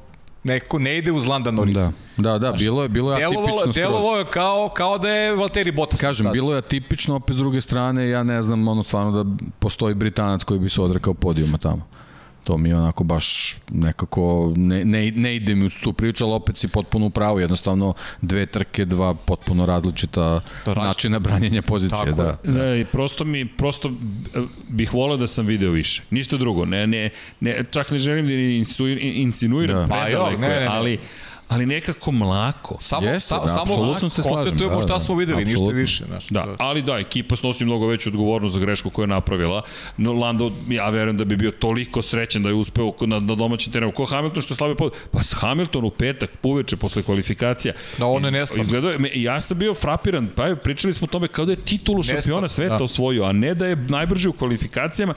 nekako 0.43 0.79
ne 0.79 0.97
ide 0.97 1.11
uz 1.11 1.25
Landa 1.25 1.51
Norris. 1.51 1.75
Da, 1.75 1.91
da, 2.17 2.39
da, 2.39 2.51
bilo 2.51 2.83
je, 2.83 2.89
bilo 2.89 3.13
je 3.13 3.19
Delovalo, 3.19 3.41
atipično 3.43 3.73
skroz. 3.73 3.75
delovalo 3.75 4.17
je 4.17 4.25
kao, 4.25 4.69
kao 4.69 4.97
da 4.97 5.09
je 5.09 5.35
Valtteri 5.35 5.71
Bottas. 5.71 6.01
Kažem, 6.01 6.31
bilo 6.31 6.51
je 6.51 6.57
atipično, 6.57 7.15
opet 7.15 7.35
s 7.35 7.39
druge 7.39 7.61
strane, 7.61 8.09
ja 8.09 8.23
ne 8.23 8.43
znam, 8.43 8.67
ono 8.67 8.83
stvarno 8.83 9.23
da 9.23 9.29
postoji 9.59 9.95
Britanac 9.95 10.43
koji 10.43 10.59
bi 10.59 10.69
se 10.69 10.81
odrekao 10.81 11.13
podijuma 11.13 11.57
tamo. 11.57 11.87
To 12.43 12.57
mi 12.57 12.69
je 12.69 12.77
onako 12.77 13.03
baš 13.03 13.55
nekako, 13.71 14.53
ne, 14.55 14.85
ne, 14.85 15.11
ne 15.11 15.35
ide 15.35 15.55
mi 15.55 15.65
u 15.65 15.69
tu 15.69 15.93
priču, 15.93 16.25
ali 16.25 16.33
opet 16.33 16.57
si 16.57 16.67
potpuno 16.67 17.05
u 17.05 17.09
pravu, 17.09 17.39
jednostavno 17.39 17.93
dve 18.21 18.45
trke, 18.45 18.85
dva 18.85 19.13
potpuno 19.13 19.65
različita 19.65 20.41
različita. 20.65 20.87
načina 20.87 21.19
branjenja 21.19 21.61
pozicije. 21.61 22.05
Tako 22.05 22.21
da. 22.21 22.37
Ne, 22.43 22.81
i 22.81 22.85
prosto 22.85 23.23
mi, 23.23 23.47
prosto 23.47 23.89
eh, 23.89 24.39
bih 24.69 24.93
voleo 24.93 25.17
da 25.17 25.27
sam 25.27 25.45
video 25.45 25.71
više. 25.71 26.03
Ništa 26.09 26.37
drugo. 26.37 26.65
Ne, 26.65 26.87
ne, 26.87 27.09
ne, 27.39 27.63
čak 27.71 27.91
ne 27.91 27.97
želim 27.97 28.27
da 28.27 28.33
insinuiram 29.01 29.87
Da. 29.87 29.95
jo, 29.95 30.03
predaleko, 30.03 30.41
ne, 30.41 30.49
ne, 30.49 30.59
ne. 30.59 30.67
ali 30.67 30.99
ali 31.53 31.65
nekako 31.65 32.11
mlako. 32.11 32.75
Samo, 32.79 33.07
Jeste, 33.07 33.27
sa, 33.27 33.39
da, 33.39 33.47
samo 33.47 33.61
apsolutno 33.61 34.09
se 34.09 34.21
slažem, 34.21 34.37
konstatujemo 34.37 34.75
da, 34.75 34.81
šta 34.81 34.93
da, 34.93 34.99
smo 34.99 35.15
videli, 35.15 35.45
ništa 35.45 35.69
više. 35.73 36.05
Znaš, 36.05 36.27
Da, 36.29 36.43
to- 36.43 36.55
ali 36.59 36.81
da, 36.81 36.97
ekipa 36.97 37.35
snosi 37.35 37.65
mnogo 37.65 37.87
veću 37.87 38.09
odgovornost 38.09 38.53
za 38.53 38.59
grešku 38.59 38.89
koju 38.89 39.03
je 39.03 39.07
napravila. 39.07 39.61
No, 39.97 40.13
Lando, 40.13 40.51
ja 40.69 40.89
verujem 40.89 41.17
da 41.17 41.25
bi 41.25 41.35
bio 41.35 41.51
toliko 41.51 42.01
srećan 42.01 42.43
da 42.43 42.49
je 42.49 42.55
uspeo 42.55 42.93
na, 43.01 43.19
na 43.19 43.35
domaćem 43.35 43.73
terenu. 43.73 43.91
Ko 43.91 44.05
Hamilton 44.05 44.41
što 44.41 44.53
je 44.53 44.57
slavio 44.57 44.75
pod... 44.75 44.93
Pa 45.11 45.23
s 45.23 45.33
Hamilton 45.33 45.85
u 45.85 45.89
petak, 45.89 46.29
uveče, 46.43 46.75
posle 46.77 47.03
kvalifikacija. 47.03 47.73
Da, 47.97 48.05
ono 48.05 48.27
je 48.27 48.31
nestvarno. 48.31 48.63
Izgledao 48.63 48.91
je, 48.91 48.97
ja 49.13 49.41
sam 49.41 49.57
bio 49.57 49.73
frapiran, 49.73 50.29
pa 50.35 50.47
evo, 50.47 50.55
pričali 50.55 50.93
smo 50.93 51.05
o 51.05 51.11
tome 51.11 51.27
kao 51.27 51.45
da 51.45 51.51
je 51.51 51.55
titulu 51.55 52.03
šampiona 52.03 52.17
Nestvarno, 52.17 52.49
sveta 52.49 52.77
da. 52.77 52.83
osvojio, 52.83 53.23
a 53.23 53.31
ne 53.31 53.53
da 53.55 53.65
je 53.67 53.75
najbrži 53.75 54.29
u 54.29 54.33
kvalifikacijama 54.33 55.13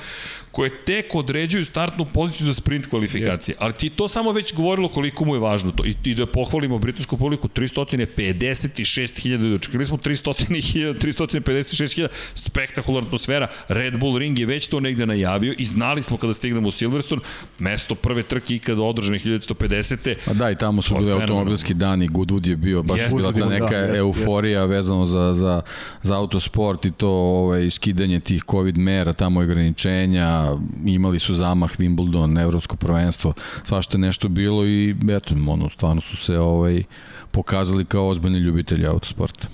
koje 0.50 0.84
tek 0.84 1.14
određuju 1.14 1.64
startnu 1.64 2.04
poziciju 2.04 2.46
za 2.46 2.54
sprint 2.54 2.86
kvalifikacije. 2.86 3.54
Ali 3.58 3.72
ti 3.72 3.90
to 3.90 4.08
samo 4.08 4.32
već 4.32 4.54
govorilo 4.54 4.88
koliko 4.88 5.24
mu 5.24 5.34
je 5.34 5.40
važno 5.40 5.70
to. 5.70 5.84
I, 5.84 5.94
i 6.04 6.14
da 6.14 6.25
pohvalimo 6.26 6.78
britansku 6.78 7.16
publiku, 7.16 7.48
356.000, 7.48 9.54
očekili 9.54 9.86
smo 9.86 9.96
300.000, 9.96 10.98
356.000, 10.98 12.08
spektakularna 12.34 13.06
atmosfera, 13.06 13.48
Red 13.68 13.98
Bull 13.98 14.18
Ring 14.18 14.38
je 14.38 14.46
već 14.46 14.68
to 14.68 14.80
negde 14.80 15.06
najavio 15.06 15.54
i 15.58 15.64
znali 15.64 16.02
smo 16.02 16.16
kada 16.16 16.34
stignemo 16.34 16.68
u 16.68 16.70
Silverstone, 16.70 17.22
mesto 17.58 17.94
prve 17.94 18.22
trke 18.22 18.54
ikada 18.54 18.82
održane 18.82 19.18
1950. 19.18 20.14
Pa 20.24 20.32
da, 20.32 20.50
i 20.50 20.56
tamo 20.56 20.82
su 20.82 20.94
je 20.94 21.00
bili 21.00 21.12
automobilski 21.12 21.74
dani, 21.74 22.08
Goodwood 22.08 22.46
je 22.46 22.56
bio, 22.56 22.82
baš 22.82 23.00
Jeste, 23.00 23.16
bila 23.16 23.32
ta 23.32 23.46
neka 23.46 23.66
da, 23.66 23.76
jeste, 23.76 23.98
euforija 23.98 24.64
vezano 24.64 25.04
za, 25.04 25.34
za, 25.34 25.62
za 26.02 26.16
autosport 26.16 26.84
i 26.84 26.90
to 26.90 27.08
ovaj, 27.08 27.70
skidanje 27.70 28.20
tih 28.20 28.42
COVID 28.50 28.78
mera, 28.78 29.12
tamo 29.12 29.40
ograničenja, 29.40 30.56
imali 30.86 31.18
su 31.18 31.34
zamah 31.34 31.70
Wimbledon, 31.78 32.42
evropsko 32.42 32.76
prvenstvo, 32.76 33.32
svašta 33.64 33.98
nešto 33.98 34.28
bilo 34.28 34.66
i 34.66 34.94
eto, 35.10 35.34
ono, 35.48 35.68
stvarno 35.68 36.00
su 36.00 36.15
se 36.16 36.38
ovaj, 36.38 36.82
pokazali 37.30 37.84
kao 37.84 38.08
ozbiljni 38.08 38.38
ljubitelji 38.38 38.86
autosporta. 38.86 39.48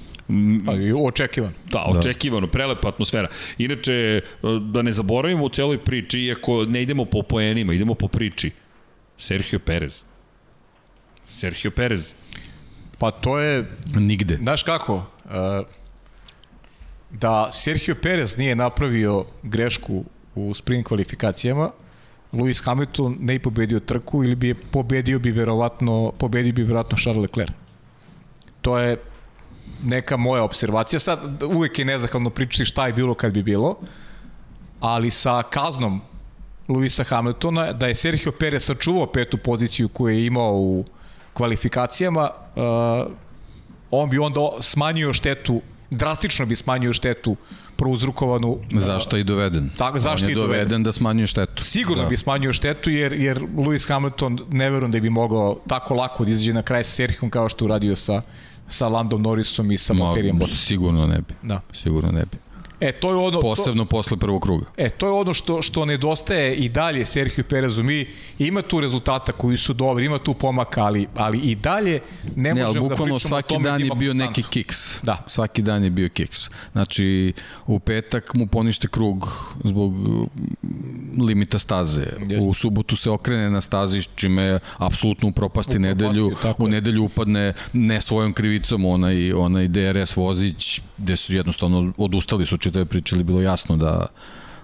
ali 0.67 0.93
očekivan. 0.97 1.53
Da, 1.71 1.85
očekivano, 1.89 2.47
prelepa 2.47 2.89
atmosfera. 2.89 3.29
Inače, 3.59 4.21
da 4.73 4.83
ne 4.83 4.93
zaboravimo 4.93 5.45
u 5.45 5.49
celoj 5.49 5.79
priči, 5.85 6.21
iako 6.21 6.65
ne 6.65 6.83
idemo 6.83 7.05
po 7.05 7.23
poenima, 7.23 7.73
idemo 7.75 7.95
po 7.95 8.09
priči. 8.09 8.51
Sergio 9.19 9.59
Perez. 9.59 10.03
Sergio 11.27 11.71
Perez. 11.71 12.13
Pa 12.99 13.11
to 13.11 13.39
je, 13.39 13.67
Nigde. 13.95 14.37
znaš 14.37 14.63
kako, 14.63 14.95
uh, 14.97 15.03
da 17.11 17.49
Sergio 17.53 17.95
Perez 17.95 18.37
nije 18.39 18.57
napravio 18.57 19.25
grešku 19.43 20.05
u 20.35 20.55
sprint 20.55 20.87
kvalifikacijama, 20.87 21.71
Lewis 22.33 22.65
Hamilton 22.65 23.17
ne 23.21 23.33
bi 23.33 23.39
pobedio 23.39 23.81
trku 23.81 24.25
ili 24.25 24.35
bi 24.35 24.49
je 24.49 24.55
pobedio 24.55 25.19
bi 25.19 25.31
verovatno, 25.31 26.13
pobedio 26.19 26.53
bi 26.53 26.63
verovatno 26.63 26.99
Charles 26.99 27.23
Leclerc. 27.23 27.53
To 28.61 28.79
je 28.79 28.97
neka 29.85 30.17
moja 30.17 30.43
observacija. 30.43 31.01
Sad 31.01 31.43
uvek 31.43 31.79
je 31.79 31.85
nezahvalno 31.85 32.31
pričati 32.31 32.65
šta 32.65 32.87
je 32.87 32.93
bilo 32.93 33.15
kad 33.15 33.33
bi 33.33 33.43
bilo, 33.43 33.77
ali 34.81 35.11
sa 35.11 35.43
kaznom 35.43 36.01
Luisa 36.69 37.05
Hamiltona, 37.05 37.73
da 37.73 37.87
je 37.87 37.95
Sergio 37.95 38.33
Perez 38.33 38.65
sačuvao 38.65 39.07
petu 39.07 39.39
poziciju 39.39 39.89
koju 39.89 40.15
je 40.17 40.27
imao 40.27 40.55
u 40.55 40.85
kvalifikacijama, 41.33 42.31
uh, 42.31 43.13
on 43.91 44.11
bi 44.11 44.19
onda 44.19 44.41
smanjio 44.61 45.13
štetu, 45.13 45.61
drastično 45.93 46.47
bi 46.47 46.57
smanjio 46.57 46.93
štetu 46.93 47.37
prouzrukovanu 47.77 48.59
Zašto 48.71 49.17
je 49.17 49.21
i 49.21 49.25
doveden? 49.25 49.71
Tako, 49.77 49.99
zašto 49.99 50.25
On 50.25 50.29
je 50.29 50.33
je 50.33 50.35
doveden? 50.35 50.59
doveden 50.59 50.83
da 50.83 50.93
smanjuje 50.93 51.27
štetu. 51.27 51.63
Sigurno 51.63 52.03
da. 52.03 52.09
bi 52.09 52.17
smanjio 52.17 52.53
štetu 52.53 52.91
jer 52.91 53.13
jer 53.13 53.41
Lewis 53.41 53.89
Hamilton 53.89 54.39
ne 54.51 54.71
verujem 54.71 54.93
da 54.93 55.01
bi 55.01 55.11
mogao 55.11 55.59
tako 55.69 55.95
lako 55.95 56.25
da 56.25 56.31
izađe 56.31 56.53
na 56.53 56.63
kraj 56.63 56.85
sa 56.85 56.91
Serhijom 56.91 57.31
kao 57.31 57.49
što 57.49 57.65
uradio 57.65 57.97
sa 57.97 58.23
sa 58.69 58.89
Landom 58.89 59.23
Norrisom 59.23 59.73
i 59.73 59.79
sa 59.79 59.93
Valtterijem 59.93 60.41
sigurno 60.47 61.07
ne 61.07 61.19
bi. 61.19 61.35
Da. 61.43 61.61
Sigurno 61.73 62.11
ne 62.13 62.25
bi. 62.33 62.39
E, 62.83 62.93
to 62.93 63.11
je 63.11 63.17
ono... 63.17 63.31
to, 63.31 63.41
Posebno 63.41 63.85
posle 63.85 64.17
prvog 64.17 64.43
kruga. 64.43 64.67
E, 64.77 64.89
to 64.91 65.07
je 65.07 65.13
ono 65.13 65.35
što, 65.35 65.63
što 65.63 65.85
nedostaje 65.85 66.57
i 66.57 66.69
dalje 66.69 67.05
Sergio 67.05 67.45
Perezu. 67.45 67.83
Mi 67.83 68.07
ima 68.39 68.63
tu 68.63 68.81
rezultata 68.81 69.33
koji 69.33 69.57
su 69.57 69.73
dobri, 69.73 70.05
ima 70.07 70.19
tu 70.19 70.35
pomaka, 70.35 70.85
ali, 70.85 71.07
ali 71.15 71.39
i 71.39 71.55
dalje 71.55 72.01
ne, 72.37 72.55
Ne, 72.55 72.65
možemo 72.65 72.89
da 72.89 72.95
pričamo 72.95 73.19
svaki 73.19 73.55
o 73.55 73.57
tome 73.57 73.65
dan 73.65 73.79
da 73.79 73.83
je 73.83 73.87
ima 73.87 73.95
bio 73.95 74.11
konstantu. 74.11 74.41
neki 74.41 74.51
kiks. 74.51 75.03
Da. 75.03 75.25
Svaki 75.27 75.63
dan 75.63 75.85
je 75.85 75.91
bio 75.91 76.09
kiks. 76.09 76.51
Znači, 76.73 77.33
u 77.67 77.79
petak 77.79 78.35
mu 78.35 78.47
ponište 78.47 78.89
krug 78.89 79.29
zbog 79.65 79.93
mm, 79.93 81.23
limita 81.23 81.59
staze. 81.59 82.05
Jeste. 82.29 82.49
U 82.49 82.55
subotu 82.55 82.97
se 82.97 83.11
okrene 83.11 83.51
na 83.51 83.61
stazi, 83.61 84.03
čime 84.15 84.59
apsolutno 84.79 85.29
upropasti 85.29 85.79
Upropasti, 85.79 85.79
nedelju. 85.79 86.31
U 86.59 86.67
je. 86.67 86.71
nedelju 86.71 87.05
upadne 87.05 87.53
ne 87.73 88.01
svojom 88.01 88.33
krivicom 88.33 88.85
onaj, 88.85 89.33
onaj 89.33 89.69
DRS 89.69 90.17
vozić, 90.17 90.81
gde 90.99 91.17
su 91.17 91.35
jednostavno 91.35 91.93
odustali 91.97 92.47
su 92.47 92.57
čitave 92.73 92.85
pričali, 92.85 93.25
bilo 93.25 93.41
jasno 93.41 93.77
da 93.77 94.07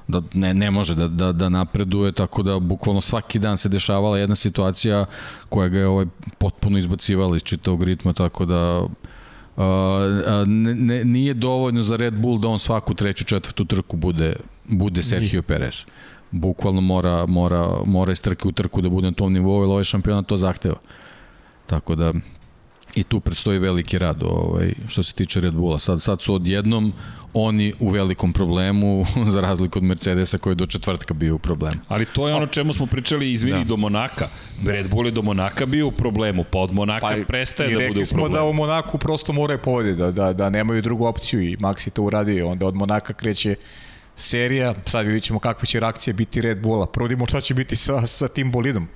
da 0.08 0.22
ne, 0.34 0.54
ne 0.54 0.70
može 0.70 0.94
da, 0.94 1.08
da, 1.08 1.32
da 1.32 1.48
napreduje, 1.48 2.12
tako 2.12 2.42
da 2.42 2.58
bukvalno 2.58 3.00
svaki 3.00 3.38
dan 3.38 3.58
se 3.58 3.68
dešavala 3.68 4.18
jedna 4.18 4.34
situacija 4.34 5.04
koja 5.48 5.68
ga 5.68 5.78
je 5.78 5.86
ovaj 5.86 6.06
potpuno 6.38 6.78
izbacivala 6.78 7.36
iz 7.36 7.42
čitavog 7.42 7.82
ritma, 7.82 8.12
tako 8.12 8.44
da 8.44 8.86
Uh, 9.58 9.64
ne, 10.46 10.74
ne, 10.74 11.04
nije 11.04 11.34
dovoljno 11.34 11.82
za 11.82 11.96
Red 11.96 12.14
Bull 12.14 12.38
da 12.38 12.48
on 12.48 12.58
svaku 12.58 12.94
treću, 12.94 13.24
četvrtu 13.24 13.64
trku 13.64 13.96
bude, 13.96 14.36
bude 14.68 15.02
Sergio 15.02 15.42
Perez. 15.42 15.84
Bukvalno 16.30 16.80
mora, 16.80 17.26
mora, 17.26 17.66
mora 17.86 18.12
iz 18.12 18.22
trke 18.22 18.48
u 18.48 18.52
trku 18.52 18.80
da 18.80 18.88
bude 18.88 19.10
na 19.10 19.12
tom 19.12 19.32
nivou, 19.32 19.62
jer 19.62 19.70
ovaj 19.70 19.84
šampionat 19.84 20.26
to 20.26 20.36
zahteva. 20.36 20.76
Tako 21.66 21.94
da 21.94 22.12
i 22.98 23.04
tu 23.04 23.20
predstoji 23.20 23.58
veliki 23.58 23.98
rad 23.98 24.22
ovaj, 24.22 24.72
što 24.88 25.02
se 25.02 25.12
tiče 25.14 25.40
Red 25.40 25.54
Bulla. 25.54 25.78
Sad, 25.78 26.02
sad 26.02 26.22
su 26.22 26.34
odjednom 26.34 26.92
oni 27.34 27.72
u 27.80 27.88
velikom 27.88 28.32
problemu 28.32 29.04
za 29.32 29.40
razliku 29.40 29.78
od 29.78 29.84
Mercedesa 29.84 30.38
koji 30.38 30.50
je 30.50 30.56
do 30.56 30.66
četvrtka 30.66 31.14
bio 31.14 31.34
u 31.34 31.38
problemu. 31.38 31.80
Ali 31.88 32.06
to 32.06 32.28
je 32.28 32.34
ono 32.34 32.46
čemu 32.46 32.72
smo 32.72 32.86
pričali, 32.86 33.32
izvini, 33.32 33.58
Da. 33.58 33.64
do 33.64 33.76
Monaka. 33.76 34.28
Red 34.66 34.88
Bull 34.88 35.06
je 35.06 35.12
do 35.12 35.22
Monaka 35.22 35.66
bio 35.66 35.86
u 35.86 35.92
problemu, 35.92 36.44
pa 36.44 36.58
od 36.58 36.72
Monaka 36.72 37.16
i- 37.16 37.24
prestaje 37.24 37.68
i 37.68 37.72
da 37.72 37.76
bude 37.76 37.86
rekli 37.86 38.02
u 38.02 38.06
smo 38.06 38.18
da 38.18 38.24
problemu. 38.24 38.50
u 38.50 38.54
Monaku 38.54 38.98
prosto 38.98 39.32
moraju 39.32 39.58
povede, 39.60 39.94
da, 39.94 40.10
da, 40.12 40.32
da 40.32 40.50
nemaju 40.50 40.82
drugu 40.82 41.06
opciju 41.06 41.42
i 41.42 41.56
Max 41.56 41.86
je 41.86 41.92
to 41.92 42.02
uradio. 42.02 42.48
Onda 42.48 42.66
od 42.66 42.74
Monaka 42.76 43.12
kreće 43.12 43.54
serija, 44.16 44.74
sad 44.86 45.06
vidjet 45.06 45.22
ćemo 45.22 45.38
kakve 45.38 45.66
će 45.66 45.80
reakcije 45.80 46.14
biti 46.14 46.40
Red 46.40 46.60
Bulla. 46.60 46.86
Prvo 46.86 47.06
vidimo 47.06 47.26
šta 47.26 47.40
će 47.40 47.54
biti 47.54 47.76
sa, 47.76 48.06
sa 48.06 48.28
tim 48.28 48.52
bolidom. 48.52 48.88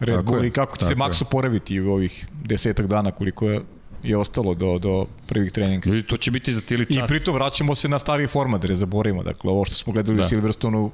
Red 0.00 0.24
Bull 0.24 0.44
i 0.44 0.50
kako 0.50 0.76
će 0.76 0.84
se. 0.84 0.94
Max 0.94 1.22
oporaviti 1.22 1.80
u 1.80 1.92
ovih 1.92 2.26
desetak 2.44 2.86
dana 2.86 3.10
koliko 3.10 3.48
je, 3.48 3.60
je 4.02 4.16
ostalo 4.16 4.54
do, 4.54 4.78
do 4.78 5.06
prvih 5.26 5.52
treninga. 5.52 5.90
Ljudi, 5.90 6.02
to 6.02 6.16
će 6.16 6.30
biti 6.30 6.52
za 6.52 6.60
tili 6.60 6.86
I 6.88 6.94
čas. 6.94 7.08
pritom 7.08 7.34
vraćamo 7.34 7.74
se 7.74 7.88
na 7.88 7.98
stari 7.98 8.26
format, 8.26 8.62
da 8.62 8.68
ne 8.68 8.74
zaboravimo. 8.74 9.22
Dakle, 9.22 9.50
ovo 9.50 9.64
što 9.64 9.74
smo 9.74 9.92
gledali 9.92 10.16
da. 10.16 10.24
U 10.24 10.28
Silverstonu, 10.28 10.90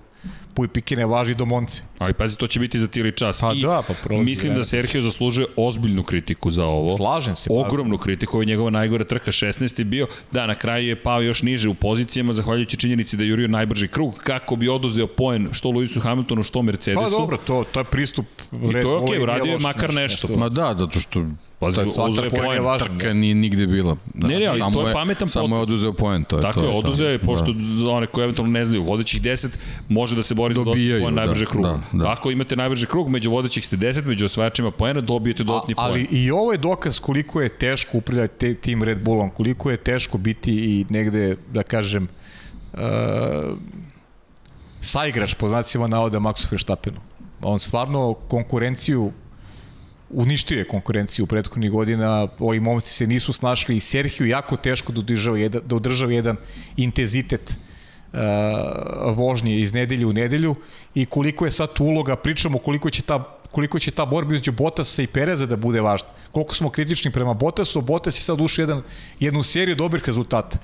Puj 0.54 0.68
Pike 0.68 0.96
ne 0.96 1.06
važi 1.06 1.34
do 1.34 1.44
Monce. 1.44 1.82
Ali 1.98 2.14
pazi, 2.14 2.36
to 2.36 2.46
će 2.46 2.60
biti 2.60 2.78
za 2.78 2.88
tili 2.88 3.12
čas. 3.12 3.40
Pa 3.40 3.52
I 3.52 3.62
da, 3.62 3.82
pa 3.88 3.94
prolazi 4.02 4.24
Mislim 4.24 4.54
da. 4.54 4.64
Sergio 4.64 5.00
zaslužuje 5.00 5.46
ozbiljnu 5.56 6.02
kritiku 6.02 6.50
za 6.50 6.64
ovo. 6.64 6.96
Slažem 6.96 7.34
se. 7.34 7.48
pa- 7.48 7.54
Ogromnu 7.54 7.98
kritiku, 7.98 8.36
ovo 8.36 8.42
je 8.42 8.46
njegova 8.46 8.70
najgora 8.70 9.04
trka, 9.04 9.32
16. 9.32 9.78
je 9.78 9.84
bio, 9.84 10.06
da, 10.32 10.46
na 10.46 10.54
kraju 10.54 10.88
je 10.88 11.02
pao 11.02 11.20
još 11.22 11.42
niže 11.42 11.68
u 11.68 11.74
pozicijama, 11.74 12.32
zahvaljujući 12.32 12.76
činjenici 12.76 13.16
da 13.16 13.24
je 13.24 13.28
jurio 13.28 13.48
najbrži 13.48 13.88
krug, 13.88 14.14
kako 14.14 14.56
bi 14.56 14.68
oduzeo 14.68 15.06
poen 15.06 15.48
što 15.52 15.68
Lewisu 15.68 16.00
Hamiltonu, 16.00 16.42
što 16.42 16.62
Mercedesu. 16.62 17.02
Pa 17.04 17.10
dobro, 17.10 17.36
to, 17.36 17.64
to 17.72 17.80
je 17.80 17.84
pristup. 17.84 18.26
I 18.52 18.72
to 18.72 18.78
je 18.78 18.86
okej, 18.86 19.22
uradio 19.22 19.52
je 19.52 19.58
makar 19.58 19.94
nešto. 19.94 20.28
Ma 20.36 20.48
da, 20.48 20.74
zato 20.78 21.00
što 21.00 21.24
Pa 21.58 21.72
taj- 21.72 21.84
uzeo 21.84 22.24
je 22.24 22.30
poen 22.30 22.42
je 22.42 22.46
poen. 22.46 22.62
važan. 22.62 22.88
trka 22.88 23.12
nije 23.14 23.34
nigde 23.34 23.66
bila. 23.66 23.96
Da, 24.14 24.28
Ne, 24.28 24.38
ne, 24.38 24.46
ali 24.46 24.58
samo 24.58 24.70
to 24.72 24.88
je 24.88 24.94
pametan 24.94 25.28
Samo 25.28 25.56
je 25.56 25.62
oduzeo 25.62 25.92
poen, 25.92 26.24
to 26.24 26.36
je 26.36 26.42
Tako 26.42 26.60
to. 26.60 26.66
je, 26.66 26.72
samo- 26.72 26.78
oduzeo 26.80 27.08
je, 27.08 27.18
pošto 27.20 27.52
Da. 27.52 27.60
za 27.76 27.90
one 27.90 28.06
koji 28.06 28.24
eventualno 28.24 28.52
ne 28.52 28.64
znaju, 28.64 28.82
vodećih 28.84 29.22
10 29.22 29.48
može 29.88 30.16
da 30.16 30.22
se 30.22 30.34
bori 30.34 30.54
Dobijaju, 30.54 30.98
za 30.98 31.04
poen 31.04 31.14
da, 31.14 31.20
najbrže 31.20 31.46
kruga. 31.46 31.68
da, 31.68 31.80
da. 31.94 32.12
Ako 32.12 32.30
imate 32.30 32.56
najbrži 32.56 32.86
krug, 32.86 33.08
među 33.08 33.30
vodećih 33.30 33.66
ste 33.66 33.76
10, 33.76 34.04
među 34.04 34.24
osvajačima 34.24 34.70
poena, 34.70 35.00
dobijete 35.00 35.44
dodatni 35.44 35.74
poen. 35.74 35.86
ali 35.86 36.02
i 36.02 36.30
ovo 36.30 36.52
je 36.52 36.58
dokaz 36.58 37.00
koliko 37.00 37.40
je 37.40 37.48
teško 37.50 37.98
upravljati 37.98 38.34
te, 38.38 38.54
tim 38.56 38.82
Red 38.82 38.98
Bullom, 39.00 39.30
koliko 39.30 39.70
je 39.70 39.76
teško 39.78 40.18
biti 40.18 40.52
i 40.52 40.86
negde, 40.88 41.36
da 41.52 41.62
kažem, 41.62 42.08
uh, 42.74 42.80
saigrač 44.80 45.34
po 45.34 45.48
znacima 45.48 45.86
navoda 45.86 46.18
Maxu 46.18 46.46
Verstappenu. 46.50 46.96
On 47.42 47.58
stvarno 47.58 48.14
konkurenciju 48.14 49.12
uništio 50.10 50.58
je 50.58 50.68
konkurenciju 50.68 51.24
u 51.24 51.26
prethodnih 51.26 51.70
godina, 51.70 52.28
ovi 52.38 52.60
momci 52.60 52.94
se 52.94 53.06
nisu 53.06 53.32
snašli 53.32 53.76
i 53.76 53.80
Sergio 53.80 54.26
jako 54.26 54.56
teško 54.56 54.92
da 54.92 55.00
održava 55.00 55.38
jedan, 55.38 55.62
da 55.64 55.76
održava 55.76 56.12
jedan 56.12 56.36
intenzitet 56.76 57.50
uh, 57.50 58.18
vožnje 59.16 59.60
iz 59.60 59.74
nedelje 59.74 60.06
u 60.06 60.12
nedelju 60.12 60.54
i 60.94 61.06
koliko 61.06 61.44
je 61.44 61.50
sad 61.50 61.70
uloga, 61.80 62.16
pričamo 62.16 62.58
koliko 62.58 62.90
će 62.90 63.02
ta 63.02 63.32
koliko 63.50 63.78
će 63.78 63.90
ta 63.90 64.04
borba 64.04 64.34
između 64.34 64.52
Bottasa 64.52 65.02
i 65.02 65.06
Pereza 65.06 65.46
da 65.46 65.56
bude 65.56 65.80
važna. 65.80 66.08
Koliko 66.32 66.54
smo 66.54 66.70
kritični 66.70 67.10
prema 67.12 67.34
Bottasu, 67.34 67.80
Bottas 67.80 68.18
je 68.18 68.22
sad 68.22 68.40
ušao 68.40 68.62
jedan, 68.62 68.82
jednu 69.20 69.42
seriju 69.42 69.76
dobrih 69.76 70.04
rezultata. 70.06 70.58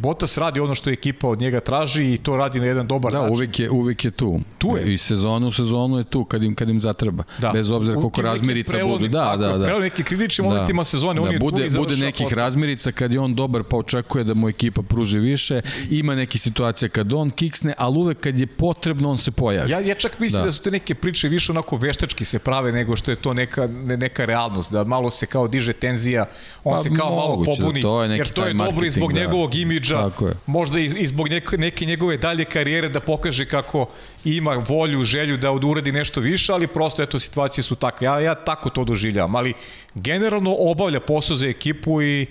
Bottas 0.00 0.38
radi 0.38 0.60
ono 0.60 0.74
što 0.74 0.90
ekipa 0.90 1.28
od 1.28 1.40
njega 1.40 1.60
traži 1.60 2.12
i 2.14 2.18
to 2.18 2.36
radi 2.36 2.60
na 2.60 2.66
jedan 2.66 2.86
dobar 2.86 3.12
Da, 3.12 3.18
način. 3.18 3.34
uvek 3.34 3.60
je, 3.60 3.70
uvek 3.70 4.04
je 4.04 4.10
tu. 4.10 4.40
Tu 4.58 4.76
je. 4.76 4.92
I 4.92 4.96
sezonu 4.98 5.46
u 5.48 5.52
sezonu 5.52 5.98
je 5.98 6.04
tu 6.04 6.24
kad 6.24 6.42
im, 6.42 6.54
kad 6.54 6.68
im 6.68 6.80
zatreba. 6.80 7.24
Da. 7.38 7.50
Bez 7.50 7.70
obzira 7.70 7.96
koliko 8.00 8.22
razmirica 8.22 8.78
budu. 8.84 9.08
Da, 9.08 9.24
tako, 9.24 9.36
da, 9.36 9.48
da. 9.48 9.64
prelomnim 9.64 9.90
nekim 9.90 10.04
kritičnim 10.04 10.46
momentima 10.46 10.84
sezone, 10.84 11.20
on 11.20 11.26
da, 11.26 11.32
je 11.32 11.38
tu 11.38 11.44
bude, 11.44 11.62
završava 11.62 11.84
bude 11.84 11.96
nekih 11.96 12.24
posao. 12.26 12.38
razmirica 12.38 12.92
kad 12.92 13.12
je 13.12 13.20
on 13.20 13.34
dobar 13.34 13.62
pa 13.62 13.76
očekuje 13.76 14.24
da 14.24 14.34
mu 14.34 14.48
ekipa 14.48 14.82
pruži 14.82 15.18
više. 15.18 15.60
Ima 15.90 16.14
neke 16.14 16.38
situacije 16.38 16.88
kad 16.88 17.12
on 17.12 17.30
kiksne, 17.30 17.74
ali 17.78 17.98
uvek 17.98 18.20
kad 18.20 18.38
je 18.40 18.46
potrebno 18.46 19.10
on 19.10 19.18
se 19.18 19.30
pojavi. 19.30 19.70
Ja, 19.70 19.80
ja 19.80 19.94
čak 19.94 20.18
mislim 20.18 20.38
da. 20.38 20.42
Da. 20.42 20.46
da 20.46 20.52
su 20.52 20.62
te 20.62 20.70
neke 20.70 20.94
priče 20.94 21.28
više 21.28 21.52
onako 21.52 21.76
veštački 21.76 22.24
se 22.24 22.38
prave 22.38 22.72
nego 22.72 22.96
što 22.96 23.10
je 23.10 23.16
to 23.16 23.34
neka, 23.34 23.66
ne, 23.66 23.96
neka 23.96 24.24
realnost, 24.24 24.72
da 24.72 24.84
malo 24.84 25.10
se 25.10 25.26
kao 25.26 25.48
diže 25.48 25.72
tenzija, 25.72 26.26
on 26.64 26.76
Pa, 26.76 26.82
se 26.82 26.90
kao 26.98 27.16
malo 27.16 27.36
da 27.36 27.44
pobuni, 27.44 27.82
to 27.82 28.02
je 28.02 28.08
neki 28.08 28.20
jer 28.20 28.28
to 28.28 28.46
je 28.46 28.58
taj 28.58 28.66
dobro 28.66 28.86
i 28.86 28.90
zbog 28.90 29.12
da. 29.12 29.20
njegovog 29.20 29.54
imidža, 29.54 29.89
Je. 29.96 30.32
možda 30.46 30.78
i, 30.78 30.84
i 30.84 31.06
zbog 31.06 31.28
neke, 31.28 31.58
neke 31.58 31.86
njegove 31.86 32.16
dalje 32.16 32.44
karijere 32.44 32.88
da 32.88 33.00
pokaže 33.00 33.46
kako 33.46 33.86
ima 34.24 34.64
volju, 34.68 35.04
želju 35.04 35.36
da 35.36 35.50
uradi 35.50 35.92
nešto 35.92 36.20
više, 36.20 36.52
ali 36.52 36.66
prosto 36.66 37.02
eto 37.02 37.18
situacije 37.18 37.64
su 37.64 37.74
takve. 37.74 38.04
Ja, 38.04 38.20
ja 38.20 38.34
tako 38.34 38.70
to 38.70 38.84
doživljavam, 38.84 39.36
ali 39.36 39.54
generalno 39.94 40.56
obavlja 40.58 41.00
posao 41.00 41.36
za 41.36 41.46
ekipu 41.46 42.02
i 42.02 42.26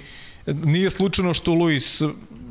nije 0.45 0.89
slučajno 0.89 1.33
što 1.33 1.53
Luis 1.53 2.01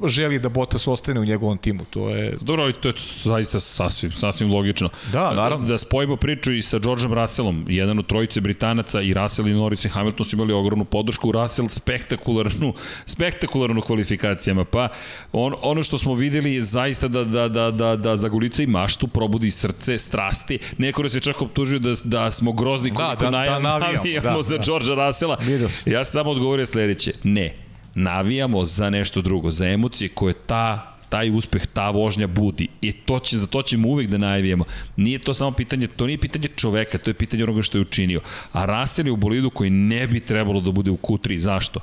želi 0.04 0.38
da 0.38 0.48
Bottas 0.48 0.88
ostane 0.88 1.20
u 1.20 1.24
njegovom 1.24 1.58
timu. 1.58 1.84
To 1.84 2.08
je 2.10 2.36
Dobro, 2.40 2.62
ali 2.62 2.72
to 2.72 2.88
je 2.88 2.94
zaista 3.16 3.60
sasvim, 3.60 4.12
sasvim 4.12 4.50
logično. 4.50 4.88
Da, 5.12 5.34
naravno. 5.34 5.66
Da 5.66 5.78
spojimo 5.78 6.16
priču 6.16 6.52
i 6.52 6.62
sa 6.62 6.78
Georgeom 6.78 7.14
Russellom, 7.14 7.64
jedan 7.68 7.98
od 7.98 8.06
trojice 8.06 8.40
Britanaca 8.40 9.00
i 9.00 9.12
Russell 9.14 9.48
i 9.48 9.54
Norris 9.54 9.84
i 9.84 9.88
Hamilton 9.88 10.26
su 10.26 10.36
imali 10.36 10.52
ogromnu 10.52 10.84
podršku, 10.84 11.32
Russell 11.32 11.68
spektakularnu, 11.68 12.74
spektakularnu 13.06 13.80
kvalifikacijama, 13.80 14.64
pa 14.64 14.88
on, 15.32 15.54
ono 15.62 15.82
što 15.82 15.98
smo 15.98 16.14
videli 16.14 16.54
je 16.54 16.62
zaista 16.62 17.08
da, 17.08 17.24
da, 17.24 17.48
da, 17.48 17.70
da, 17.70 17.96
da 17.96 18.16
zagolica 18.16 18.62
i 18.62 18.66
maštu, 18.66 19.08
probudi 19.08 19.50
srce, 19.50 19.98
strasti, 19.98 20.58
neko 20.78 21.02
nas 21.02 21.14
je 21.14 21.20
čak 21.20 21.42
optužio 21.42 21.78
da, 21.78 21.94
da 22.04 22.30
smo 22.30 22.52
grozni 22.52 22.90
Da, 22.90 22.96
koliko 22.96 23.14
da- 23.16 23.30
da 23.30 23.36
najav- 23.36 23.62
navijamo, 23.62 23.92
navijamo 23.94 24.36
da, 24.36 24.42
za 24.42 24.56
da. 24.56 24.62
Georgea 24.62 24.94
Russella. 24.96 25.38
Ja 25.86 26.04
sam 26.04 26.12
samo 26.12 26.30
odgovorio 26.30 26.66
sledeće, 26.66 27.12
ne, 27.24 27.54
navijamo 27.98 28.64
za 28.64 28.90
nešto 28.90 29.22
drugo, 29.22 29.50
za 29.50 29.68
emocije 29.68 30.08
koje 30.08 30.34
ta 30.34 30.94
taj 31.08 31.30
uspeh, 31.30 31.66
ta 31.66 31.90
vožnja 31.90 32.26
budi. 32.26 32.68
I 32.80 32.92
to 32.92 33.18
će, 33.18 33.38
za 33.38 33.46
to 33.46 33.62
ćemo 33.62 33.88
uvek 33.88 34.08
da 34.08 34.18
najavijemo. 34.18 34.64
Nije 34.96 35.18
to 35.18 35.34
samo 35.34 35.50
pitanje, 35.52 35.86
to 35.86 36.06
nije 36.06 36.18
pitanje 36.18 36.48
čoveka, 36.48 36.98
to 36.98 37.10
je 37.10 37.14
pitanje 37.14 37.44
onoga 37.44 37.62
što 37.62 37.78
je 37.78 37.82
učinio. 37.82 38.20
A 38.52 38.64
Russell 38.66 39.08
je 39.08 39.12
u 39.12 39.16
bolidu 39.16 39.50
koji 39.50 39.70
ne 39.70 40.06
bi 40.06 40.20
trebalo 40.20 40.60
da 40.60 40.70
bude 40.70 40.90
u 40.90 40.96
Q3. 40.96 41.38
Zašto? 41.38 41.80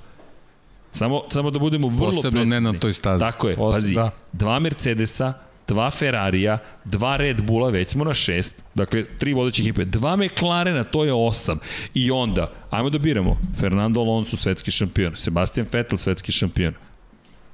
Samo, 0.91 1.21
samo 1.31 1.51
da 1.51 1.59
budemo 1.59 1.87
vrlo 1.87 2.11
Posebno 2.11 2.39
ne 2.39 2.45
precizni. 2.47 2.73
na 2.73 2.79
toj 2.79 2.93
stazi. 2.93 3.19
Tako 3.19 3.49
je, 3.49 3.55
Posle- 3.55 3.73
pazi, 3.73 3.93
da. 3.95 4.11
dva 4.33 4.59
Mercedesa, 4.59 5.33
dva 5.67 5.91
Ferrarija, 5.91 6.57
dva 6.85 7.17
Red 7.17 7.41
Bulla, 7.41 7.69
već 7.69 7.89
smo 7.89 8.03
na 8.03 8.13
šest, 8.13 8.63
dakle, 8.75 9.03
tri 9.03 9.33
vodeće 9.33 9.61
ekipe, 9.61 9.85
dva 9.85 10.15
McLarena, 10.15 10.83
to 10.83 11.03
je 11.03 11.13
osam. 11.13 11.59
I 11.93 12.11
onda, 12.11 12.51
ajmo 12.69 12.89
da 12.89 12.97
biramo, 12.97 13.37
Fernando 13.59 13.99
Alonso, 13.99 14.37
svetski 14.37 14.71
šampion, 14.71 15.15
Sebastian 15.15 15.67
Vettel, 15.71 15.97
svetski 15.97 16.31
šampion, 16.31 16.73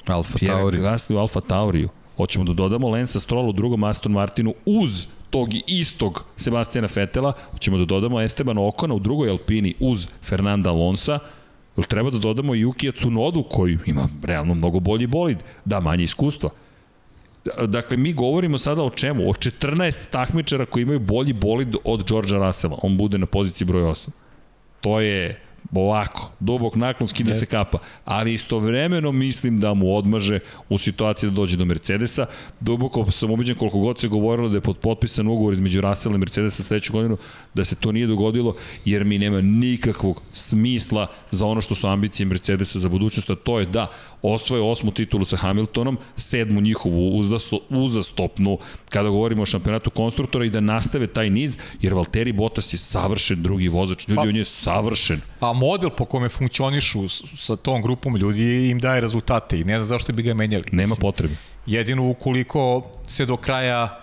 Alfa 0.07 0.39
Tauri. 0.45 0.77
Gasly 0.77 1.15
u 1.15 1.17
Alfa 1.17 1.41
Tauriju. 1.41 1.89
Hoćemo 2.17 2.45
da 2.45 2.53
dodamo 2.53 2.89
Lensa 2.89 3.19
Stroll 3.19 3.49
u 3.49 3.53
drugom 3.53 3.83
Aston 3.83 4.11
Martinu 4.11 4.53
uz 4.65 5.07
tog 5.29 5.49
istog 5.67 6.25
Sebastiana 6.37 6.87
Fetela, 6.87 7.33
hoćemo 7.51 7.77
da 7.77 7.85
dodamo 7.85 8.21
Esteban 8.21 8.57
Okona 8.57 8.93
u 8.93 8.99
drugoj 8.99 9.29
Alpini 9.29 9.75
uz 9.79 10.07
Fernanda 10.23 10.69
Alonsa, 10.69 11.19
treba 11.87 12.09
da 12.09 12.17
dodamo 12.17 12.55
i 12.55 12.65
Yukija 12.65 12.95
Tsunodu 12.95 13.43
koji 13.43 13.77
ima 13.85 14.09
realno 14.23 14.53
mnogo 14.53 14.79
bolji 14.79 15.07
bolid, 15.07 15.37
da 15.65 15.79
manje 15.79 16.03
iskustva. 16.03 16.49
Da- 17.45 17.65
Dakle, 17.67 17.97
mi 17.97 18.13
govorimo 18.13 18.57
sada 18.57 18.83
o 18.83 18.89
čemu? 18.89 19.29
O 19.29 19.33
14 19.33 20.09
takmičara 20.09 20.65
koji 20.65 20.83
imaju 20.83 20.99
bolji 20.99 21.33
bolid 21.33 21.75
od 21.83 22.07
Georgea 22.09 22.39
Russella. 22.39 22.77
On 22.81 22.97
bude 22.97 23.17
na 23.17 23.25
poziciji 23.25 23.65
broj 23.65 23.83
8. 23.83 24.09
To 24.81 24.99
je 24.99 25.41
ovako, 25.73 26.31
dubok 26.39 26.75
naklon 26.75 27.07
skida 27.07 27.33
se 27.33 27.45
kapa, 27.45 27.77
ali 28.05 28.33
istovremeno 28.33 29.11
mislim 29.11 29.59
da 29.59 29.73
mu 29.73 29.95
odmaže 29.95 30.39
u 30.69 30.77
situaciji 30.77 31.29
da 31.29 31.35
dođe 31.35 31.57
do 31.57 31.65
Mercedesa. 31.65 32.25
Duboko 32.59 33.11
sam 33.11 33.31
ubeđen 33.31 33.55
koliko 33.55 33.79
god 33.79 33.99
se 33.99 34.07
govorilo 34.07 34.49
da 34.49 34.57
je 34.57 34.61
pod 34.61 34.77
potpisan 34.77 35.27
ugovor 35.27 35.53
između 35.53 35.81
Russella 35.81 36.15
i 36.15 36.19
Mercedesa 36.19 36.63
sledeću 36.63 36.93
godinu, 36.93 37.17
da 37.53 37.65
se 37.65 37.75
to 37.75 37.91
nije 37.91 38.07
dogodilo, 38.07 38.55
jer 38.85 39.03
mi 39.05 39.17
nema 39.17 39.41
nikakvog 39.41 40.21
smisla 40.33 41.07
za 41.31 41.45
ono 41.45 41.61
što 41.61 41.75
su 41.75 41.87
ambicije 41.87 42.25
Mercedesa 42.25 42.79
za 42.79 42.89
budućnost, 42.89 43.29
a 43.29 43.35
to 43.35 43.59
je 43.59 43.65
da 43.65 43.87
osvoje 44.21 44.61
osmu 44.63 44.91
titulu 44.91 45.25
sa 45.25 45.37
Hamiltonom, 45.37 45.97
sedmu 46.17 46.61
njihovu 46.61 47.17
uzdaslo, 47.17 47.59
uzastopnu 47.69 48.57
kada 48.89 49.09
govorimo 49.09 49.41
o 49.41 49.45
šampionatu 49.45 49.89
konstruktora 49.89 50.45
i 50.45 50.49
da 50.49 50.59
nastave 50.59 51.07
taj 51.07 51.29
niz, 51.29 51.57
jer 51.81 51.93
Valtteri 51.93 52.31
Bottas 52.31 52.73
je 52.73 52.77
savršen 52.77 53.43
drugi 53.43 53.67
vozač. 53.67 54.07
Ljudi, 54.07 54.15
Pa- 54.15 54.21
on 54.21 54.35
je 54.35 54.45
savršen. 54.45 55.21
A 55.39 55.53
model 55.53 55.89
po 55.89 56.05
kome 56.05 56.29
funkcionišu 56.29 57.07
sa 57.37 57.55
tom 57.55 57.81
grupom 57.81 58.17
ljudi 58.17 58.69
im 58.69 58.79
daje 58.79 59.01
rezultate 59.01 59.59
i 59.59 59.63
ne 59.63 59.79
znam 59.79 59.87
zašto 59.87 60.13
bi 60.13 60.23
ga 60.23 60.33
menjali. 60.33 60.63
Nema 60.71 60.95
potrebe. 60.95 61.35
Jedino 61.65 62.09
ukoliko 62.09 62.87
se 63.07 63.25
do 63.25 63.37
kraja, 63.37 63.99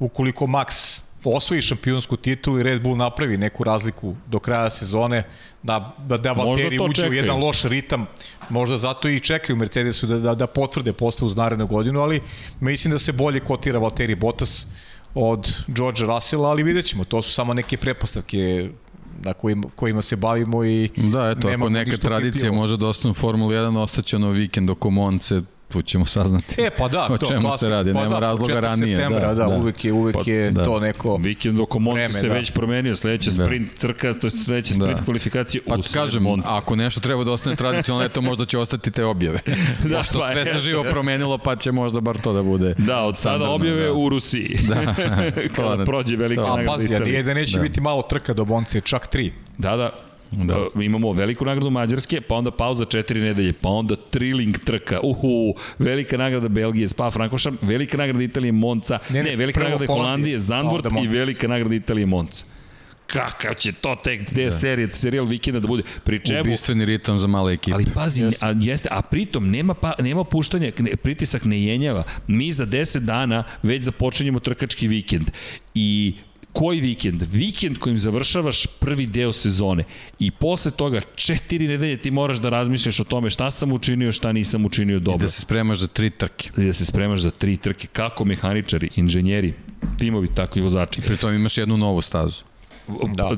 ukoliko 0.00 0.46
Max 0.46 1.00
osvoji 1.30 1.62
šampionsku 1.62 2.16
titulu 2.16 2.60
i 2.60 2.62
Red 2.62 2.82
Bull 2.82 2.96
napravi 2.96 3.36
neku 3.36 3.64
razliku 3.64 4.14
do 4.26 4.38
kraja 4.38 4.70
sezone, 4.70 5.22
da, 5.62 5.96
da, 5.98 6.16
da 6.16 6.32
Valtteri 6.32 6.78
uđe 6.78 7.08
u 7.08 7.12
jedan 7.12 7.40
loš 7.40 7.62
ritam, 7.62 8.06
možda 8.48 8.78
zato 8.78 9.08
i 9.08 9.20
čekaju 9.20 9.56
Mercedesu 9.56 10.06
da, 10.06 10.18
da, 10.18 10.34
da 10.34 10.46
potvrde 10.46 10.92
posle 10.92 11.26
uz 11.26 11.36
narednu 11.36 11.66
godinu, 11.66 12.00
ali 12.00 12.20
mislim 12.60 12.92
da 12.92 12.98
se 12.98 13.12
bolje 13.12 13.40
kotira 13.40 13.78
Valtteri 13.78 14.14
Bottas 14.14 14.66
od 15.14 15.52
George 15.66 16.04
Russella, 16.04 16.48
ali 16.48 16.62
vidjet 16.62 16.86
ćemo, 16.86 17.04
to 17.04 17.22
su 17.22 17.32
samo 17.32 17.54
neke 17.54 17.76
prepostavke 17.76 18.70
na 19.22 19.32
kojima, 19.32 19.68
kojima 19.76 20.02
se 20.02 20.16
bavimo 20.16 20.64
i 20.64 20.90
Da, 20.96 21.30
eto, 21.30 21.48
ako 21.48 21.68
neka 21.68 21.96
tradicija 21.96 22.30
opipljivo. 22.32 22.54
može 22.54 22.76
da 22.76 22.86
ostane 22.86 23.10
u 23.10 23.14
Formuli 23.14 23.54
1, 23.54 23.78
ostaće 23.78 24.16
ono 24.16 24.30
vikend 24.30 24.70
oko 24.70 24.90
Monce, 24.90 25.42
tu 25.68 25.82
ćemo 25.82 26.06
saznati. 26.06 26.54
E, 26.58 26.70
pa 26.70 26.88
da, 26.88 27.06
o 27.10 27.18
to, 27.18 27.26
čemu 27.26 27.40
klasik, 27.42 27.60
se 27.60 27.70
radi, 27.70 27.92
pa 27.92 28.00
nema 28.00 28.14
da, 28.14 28.20
razloga 28.20 28.60
ranije. 28.60 28.96
Septembra, 28.96 29.28
da, 29.28 29.34
da, 29.34 29.48
uvek 29.48 29.84
je, 29.84 29.92
uvek 29.92 30.14
Pa, 30.14 30.22
je 30.26 30.50
da. 30.50 30.64
to 30.64 30.80
neko... 30.80 31.16
Vikend 31.16 31.60
oko 31.60 31.78
Monce 31.78 31.98
Vreme, 31.98 32.20
se 32.20 32.28
da. 32.28 32.34
već 32.34 32.50
promenio, 32.50 32.96
sledeća 32.96 33.30
Da. 33.30 33.44
sprint 33.44 33.74
trka, 33.74 34.14
to 34.14 34.26
je 34.26 34.30
sledeća 34.30 34.74
sprint 34.74 34.98
Da. 34.98 35.04
kvalifikacije 35.04 35.62
Pa 35.68 35.74
u 35.74 35.78
ti 35.78 35.88
kažem, 35.92 36.22
Monce. 36.22 36.46
ako 36.50 36.76
nešto 36.76 37.00
treba 37.00 37.24
da 37.24 37.32
ostane 37.32 37.56
tradicionalno, 37.56 38.06
eto 38.06 38.20
možda 38.20 38.44
će 38.44 38.58
ostati 38.58 38.90
te 38.90 39.04
objave. 39.04 39.38
Da, 39.84 39.96
Pošto 39.98 40.18
pa, 40.18 40.30
sve 40.30 40.44
se 40.44 40.58
živo 40.60 40.84
promenilo, 40.84 41.38
pa 41.38 41.56
će 41.56 41.72
možda 41.72 42.00
bar 42.00 42.18
to 42.18 42.32
da 42.32 42.42
bude. 42.42 42.74
Da, 42.78 43.00
od 43.00 43.16
sada 43.16 43.20
standardno, 43.20 43.54
objave 43.54 43.84
da. 43.84 43.92
u 43.92 44.08
Rusiji. 44.08 44.58
Da, 44.68 44.94
Kada 45.48 45.76
to- 45.76 45.84
prođe 45.84 46.16
velika 46.16 46.42
A 46.42 46.48
nagrada 46.48 46.72
pazi, 46.72 46.94
a 46.94 46.98
nije 46.98 47.22
da 47.22 47.34
neće 47.34 47.56
Da. 47.56 47.62
biti 47.62 47.80
malo 47.80 48.02
trka 48.02 48.34
do 48.34 48.44
Bonce, 48.44 48.80
čak 48.80 49.06
tri. 49.06 49.32
Da, 49.58 49.76
da. 49.76 49.90
Da. 50.30 50.54
Da. 50.74 50.82
imamo 50.82 51.12
veliku 51.12 51.44
nagradu 51.44 51.70
Mađarske, 51.70 52.20
pa 52.20 52.34
onda 52.34 52.50
pauza 52.50 52.84
četiri 52.84 53.20
nedelje, 53.20 53.52
pa 53.52 53.68
onda 53.68 53.96
triling 53.96 54.58
trka, 54.64 55.00
uhu, 55.02 55.54
velika 55.78 56.16
nagrada 56.16 56.48
Belgije, 56.48 56.88
Spa 56.88 57.10
Frankošan, 57.10 57.58
velika 57.62 57.96
nagrada 57.96 58.22
Italije 58.24 58.52
Monca, 58.52 58.98
ne, 59.10 59.22
Ne, 59.22 59.30
ne, 59.30 59.36
velika 59.36 59.60
nagrada 59.60 59.86
Holandije, 59.86 60.38
onda 60.64 60.88
i 61.02 61.06
velika 61.06 61.48
nagrada 61.48 61.74
Italije 61.74 62.06
Monca. 62.06 62.44
Kakav 63.06 63.54
će 63.54 63.72
to 63.72 63.96
tek 64.04 64.32
deo 64.32 64.50
serije, 64.50 64.88
serijal 64.92 65.24
vikenda 65.24 65.60
da 65.60 65.66
bude. 65.66 65.82
Pri 66.04 66.18
čemu, 66.18 66.40
Ubistveni 66.40 66.84
ritam 66.84 67.18
za 67.18 67.26
male 67.26 67.52
ekipe. 67.52 67.74
Ali 67.74 67.86
pazi, 67.94 68.22
yes. 68.22 68.36
a, 68.40 68.54
jeste, 68.60 68.88
a 68.92 69.02
pritom 69.02 69.50
nema, 69.50 69.74
pa, 69.74 69.94
nema 69.98 70.24
puštanja, 70.24 70.72
ne, 70.78 70.96
pritisak 70.96 71.44
ne 71.44 71.62
jenjava. 71.62 72.04
Mi 72.26 72.52
za 72.52 72.66
10 72.66 72.98
dana 72.98 73.44
već 73.62 73.82
započinjemo 73.82 74.40
trkački 74.40 74.88
vikend. 74.88 75.30
I 75.74 76.14
koji 76.58 76.80
vikend? 76.80 77.22
Vikend 77.32 77.78
kojim 77.78 77.98
završavaš 77.98 78.66
prvi 78.66 79.06
deo 79.06 79.32
sezone 79.32 79.84
i 80.18 80.30
posle 80.30 80.70
toga 80.70 81.00
četiri 81.14 81.68
nedelje 81.68 81.96
ti 81.96 82.10
moraš 82.10 82.38
da 82.38 82.48
razmišljaš 82.48 83.00
o 83.00 83.04
tome 83.04 83.30
šta 83.30 83.50
sam 83.50 83.72
učinio, 83.72 84.12
šta 84.12 84.32
nisam 84.32 84.64
učinio 84.64 84.96
I 84.96 85.00
dobro. 85.00 85.18
da 85.18 85.28
se 85.28 85.40
spremaš 85.40 85.78
za 85.78 85.86
tri 85.86 86.10
trke. 86.10 86.50
I 86.56 86.64
da 86.64 86.72
se 86.72 86.84
spremaš 86.84 87.20
za 87.20 87.30
tri 87.30 87.56
trke. 87.56 87.86
Kako 87.92 88.24
mehaničari, 88.24 88.90
inženjeri, 88.96 89.54
timovi, 89.98 90.28
tako 90.34 90.58
i 90.58 90.62
vozači. 90.62 91.00
Pri 91.00 91.16
tom 91.16 91.34
imaš 91.34 91.58
jednu 91.58 91.76
novu 91.76 92.02
stazu. 92.02 92.42
Da. 93.16 93.36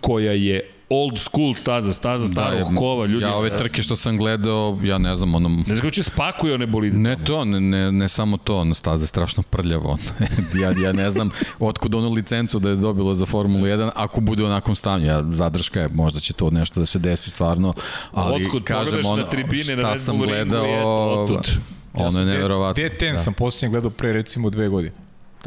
Koja 0.00 0.32
je 0.32 0.77
old 0.90 1.18
school 1.18 1.54
staza, 1.54 1.92
staza 1.92 2.26
starog 2.26 2.58
je- 2.60 2.76
kova. 2.76 3.06
Ljudi, 3.06 3.24
Ja 3.24 3.34
ove 3.34 3.56
trke 3.56 3.82
što 3.82 3.96
sam 3.96 4.16
gledao, 4.16 4.78
ja 4.82 4.98
ne 4.98 5.16
znam, 5.16 5.34
ono, 5.34 5.48
Ne 5.48 5.54
znam 5.56 5.76
kako 5.76 5.90
će 5.90 6.02
spakuje 6.02 6.54
one 6.54 6.66
bolide. 6.66 6.98
Ne 6.98 7.16
to, 7.16 7.44
ne, 7.44 7.60
ne, 7.60 7.92
ne 7.92 8.08
samo 8.08 8.36
to, 8.36 8.56
ono 8.56 8.74
staza 8.74 9.02
je 9.02 9.06
strašno 9.06 9.42
prljavo. 9.42 9.96
ja, 10.62 10.72
ja 10.78 10.92
ne 10.92 11.10
znam 11.10 11.30
otkud 11.58 11.94
onu 11.94 12.10
licencu 12.10 12.58
da 12.58 12.68
je 12.68 12.76
dobilo 12.76 13.14
za 13.14 13.26
Formulu 13.26 13.64
1, 13.64 13.90
ako 13.94 14.20
bude 14.20 14.42
u 14.42 14.46
onakvom 14.46 14.76
stanju. 14.76 15.06
Ja, 15.06 15.22
zadrška 15.24 15.80
je, 15.80 15.88
možda 15.88 16.20
će 16.20 16.32
to 16.32 16.50
nešto 16.50 16.80
da 16.80 16.86
se 16.86 16.98
desi 16.98 17.30
stvarno, 17.30 17.74
ali 18.12 18.44
Otkud 18.44 18.64
kažem, 18.64 19.06
ono, 19.06 19.16
na 19.16 19.22
tribine 19.24 19.76
na 19.76 19.82
šta 19.82 19.90
Red 19.90 20.00
sam 20.00 20.16
Bull 20.16 20.26
ringu 20.26 20.40
i 20.40 20.44
gledao, 20.44 20.64
eto, 20.66 21.24
otud. 21.24 21.50
ono 21.94 22.18
je 22.20 22.26
neverovatno. 22.26 22.82
D10 22.82 23.12
Da. 23.12 23.18
sam 23.18 23.34
posljednje 23.34 23.70
gledao 23.70 23.90
pre 23.90 24.12
recimo 24.12 24.50
dve 24.50 24.68
godine. 24.68 24.94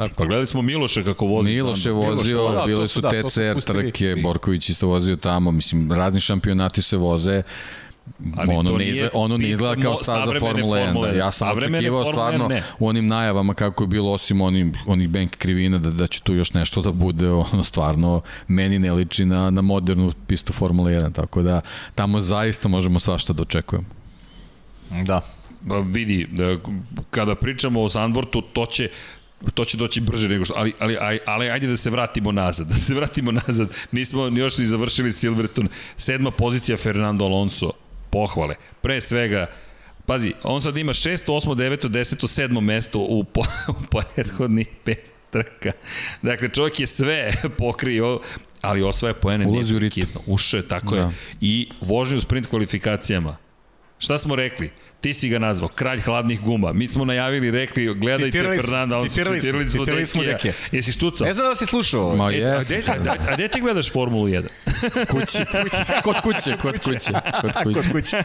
Tako. 0.02 0.16
Pa 0.16 0.26
gledali 0.26 0.48
smo 0.48 0.62
Miloša 0.62 1.04
kako 1.04 1.26
vozi. 1.26 1.50
Miloš 1.50 1.80
je 1.80 1.84
tamo. 1.84 1.96
vozio, 2.02 2.50
da, 2.50 2.60
to 2.60 2.66
bile 2.66 2.88
su- 2.88 3.02
da, 3.02 3.10
TCR 3.10 3.62
trke, 3.64 4.06
vi. 4.08 4.22
Borković 4.22 4.70
isto 4.70 4.88
vozio 4.88 5.16
tamo, 5.16 5.52
mislim, 5.52 5.92
razni 5.92 6.22
šampionati 6.22 6.82
se 6.82 6.98
voze, 6.98 7.44
Ali 8.38 8.56
ono 8.56 8.72
ne 8.72 8.88
izgleda, 8.88 9.10
ono 9.14 9.38
ne 9.38 9.50
izgleda 9.50 9.82
kao 9.82 9.96
staza 9.96 10.34
Formule 10.40 10.80
1. 10.80 10.86
Formule 10.86 11.08
Da. 11.08 11.14
1. 11.14 11.18
Ja 11.18 11.32
sam 11.32 11.48
očekivao 11.50 11.82
Formule 11.82 12.04
1 12.04 12.12
stvarno 12.12 12.48
ne. 12.48 12.64
u 12.80 12.88
onim 12.88 13.08
najavama 13.08 13.54
kako 13.54 13.84
je 13.84 13.88
bilo 13.88 14.12
osim 14.12 14.42
onim, 14.42 14.74
onih 14.88 15.10
bank 15.10 15.36
krivina 15.38 15.78
da, 15.78 15.92
da 15.92 16.08
će 16.08 16.22
tu 16.22 16.34
još 16.34 16.54
nešto 16.54 16.82
da 16.82 16.92
bude 16.92 17.30
ono 17.32 17.64
stvarno 17.64 18.22
meni 18.48 18.80
ne 18.80 18.92
liči 18.92 19.26
na, 19.26 19.50
na 19.50 19.62
modernu 19.62 20.12
pistu 20.28 20.54
Formule 20.54 20.92
1. 20.94 21.14
Tako 21.14 21.42
da 21.42 21.62
tamo 21.96 22.20
zaista 22.20 22.70
možemo 22.70 23.00
svašta 23.00 23.34
da 23.34 23.42
očekujemo. 23.42 23.88
Da. 25.04 25.22
Vidi, 25.86 26.28
da, 26.32 26.58
kada 27.10 27.36
pričamo 27.36 27.82
o 27.82 27.90
Zandvortu, 27.90 28.42
to 28.44 28.66
će 28.66 28.90
to 29.54 29.66
će 29.66 29.78
doći 29.78 30.02
brže 30.02 30.30
nego 30.30 30.46
što, 30.46 30.54
ali, 30.58 30.74
ali, 30.80 30.98
ali, 31.02 31.20
ali 31.26 31.50
ajde 31.50 31.68
da 31.68 31.78
se 31.78 31.90
vratimo 31.90 32.32
nazad, 32.32 32.68
da 32.74 32.76
se 32.76 32.94
vratimo 32.94 33.32
nazad, 33.32 33.70
nismo 33.92 34.28
još 34.28 34.58
ni 34.58 34.66
završili 34.66 35.12
Silverstone, 35.12 35.70
sedma 35.98 36.32
pozicija 36.32 36.78
Fernando 36.78 37.26
Alonso, 37.26 37.72
pohvale, 38.10 38.56
pre 38.82 39.02
svega, 39.02 39.48
pazi, 40.06 40.34
on 40.44 40.62
sad 40.62 40.78
ima 40.78 40.94
6, 40.94 41.28
8, 41.28 41.56
9, 41.56 41.88
10, 41.88 42.48
7 42.48 42.62
mesto 42.62 43.00
u, 43.00 43.24
po, 43.24 43.42
u 43.72 43.74
prethodnih 44.16 44.68
pet 44.84 45.14
trka, 45.30 45.72
dakle 46.22 46.50
čovjek 46.50 46.80
je 46.80 46.88
sve 46.88 47.32
pokrio, 47.58 48.20
ali 48.62 48.84
osvaja 48.84 49.14
poene 49.14 49.48
Ulazi 49.48 49.76
u 49.76 49.80
ritam. 49.80 50.22
uše, 50.26 50.58
je, 50.58 50.68
tako 50.68 50.96
da. 50.96 51.02
je, 51.02 51.12
i 51.42 51.70
vožnje 51.82 52.18
u 52.18 52.22
sprint 52.22 52.48
kvalifikacijama, 52.48 53.38
Šta 54.02 54.18
smo 54.18 54.36
rekli? 54.36 54.72
Ti 55.02 55.14
si 55.14 55.30
ga 55.30 55.40
nazvao, 55.40 55.70
kralj 55.70 56.00
hladnih 56.00 56.42
guma. 56.42 56.74
Mi 56.74 56.88
smo 56.88 57.06
najavili, 57.06 57.52
rekli, 57.52 57.86
gledajte 57.88 58.26
Citirali 58.26 58.58
Fernanda 58.58 58.96
Alonso, 58.96 59.10
citirali 59.10 59.42
smo, 59.42 59.60
citirali 59.70 60.08
smo 60.08 60.22
Dekija. 60.22 60.34
Dekija. 60.34 60.54
Jesi 60.72 60.92
štucao? 60.92 61.28
Ne 61.28 61.34
znam 61.34 61.44
da 61.44 61.50
li 61.50 61.56
si 61.56 61.66
slušao. 61.66 62.16
Ma 62.16 62.24
E, 62.26 62.44
a, 62.44 62.56
jes. 62.56 62.72
a, 62.90 62.94
a 63.30 63.34
gde 63.34 63.48
ti 63.48 63.62
gledaš 63.62 63.92
Formulu 63.92 64.28
1? 64.28 64.44
Kući. 65.12 65.38
kod 66.04 66.22
kuće, 66.22 66.58
kod 66.58 66.80
kuće. 66.80 67.12
Kod 67.42 67.64
kuće. 67.64 67.92
kuće. 67.92 68.24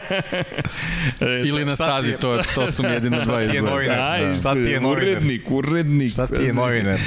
Ili 1.45 1.65
na 1.65 1.75
Sad 1.75 1.87
stazi, 1.87 2.13
to, 2.13 2.41
to 2.55 2.67
su 2.67 2.83
mi 2.83 2.89
jedino 2.89 3.21
dva 3.21 3.39
je 3.39 3.45
izbora. 3.47 3.71
novinar. 3.71 3.99
Aj, 4.01 4.25
da. 4.25 4.35
Sad 4.35 4.53
ti 4.55 4.59
je 4.61 4.81
novinar. 4.81 5.03
urednik, 5.03 5.41
urednik. 5.47 6.11
Šta 6.11 6.27
ti 6.27 6.43
je 6.43 6.53
novinar? 6.53 6.99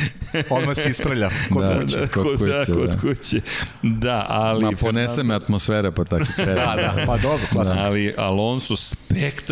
Odmah 0.50 0.76
se 0.76 0.88
ispravlja. 0.88 1.28
Kod 1.50 1.64
Da. 1.64 1.80
kuće. 1.80 1.96
Da, 1.96 2.06
Kod 2.06 2.26
kod, 2.28 2.48
da, 2.48 2.58
kuće, 2.60 2.72
kod 2.74 2.90
da. 2.90 2.98
kuće. 2.98 3.40
Da, 3.82 4.26
ali... 4.28 4.64
Ma 4.64 4.72
ponese 4.72 5.22
me 5.22 5.34
atmosfera, 5.34 5.90
pa 5.90 6.04
tako. 6.04 6.24
Da, 6.36 6.44
da, 6.54 7.02
pa 7.06 7.16
dobro, 7.16 7.46
klasika. 7.52 7.78
Ali 7.78 8.14
Alonso 8.16 8.74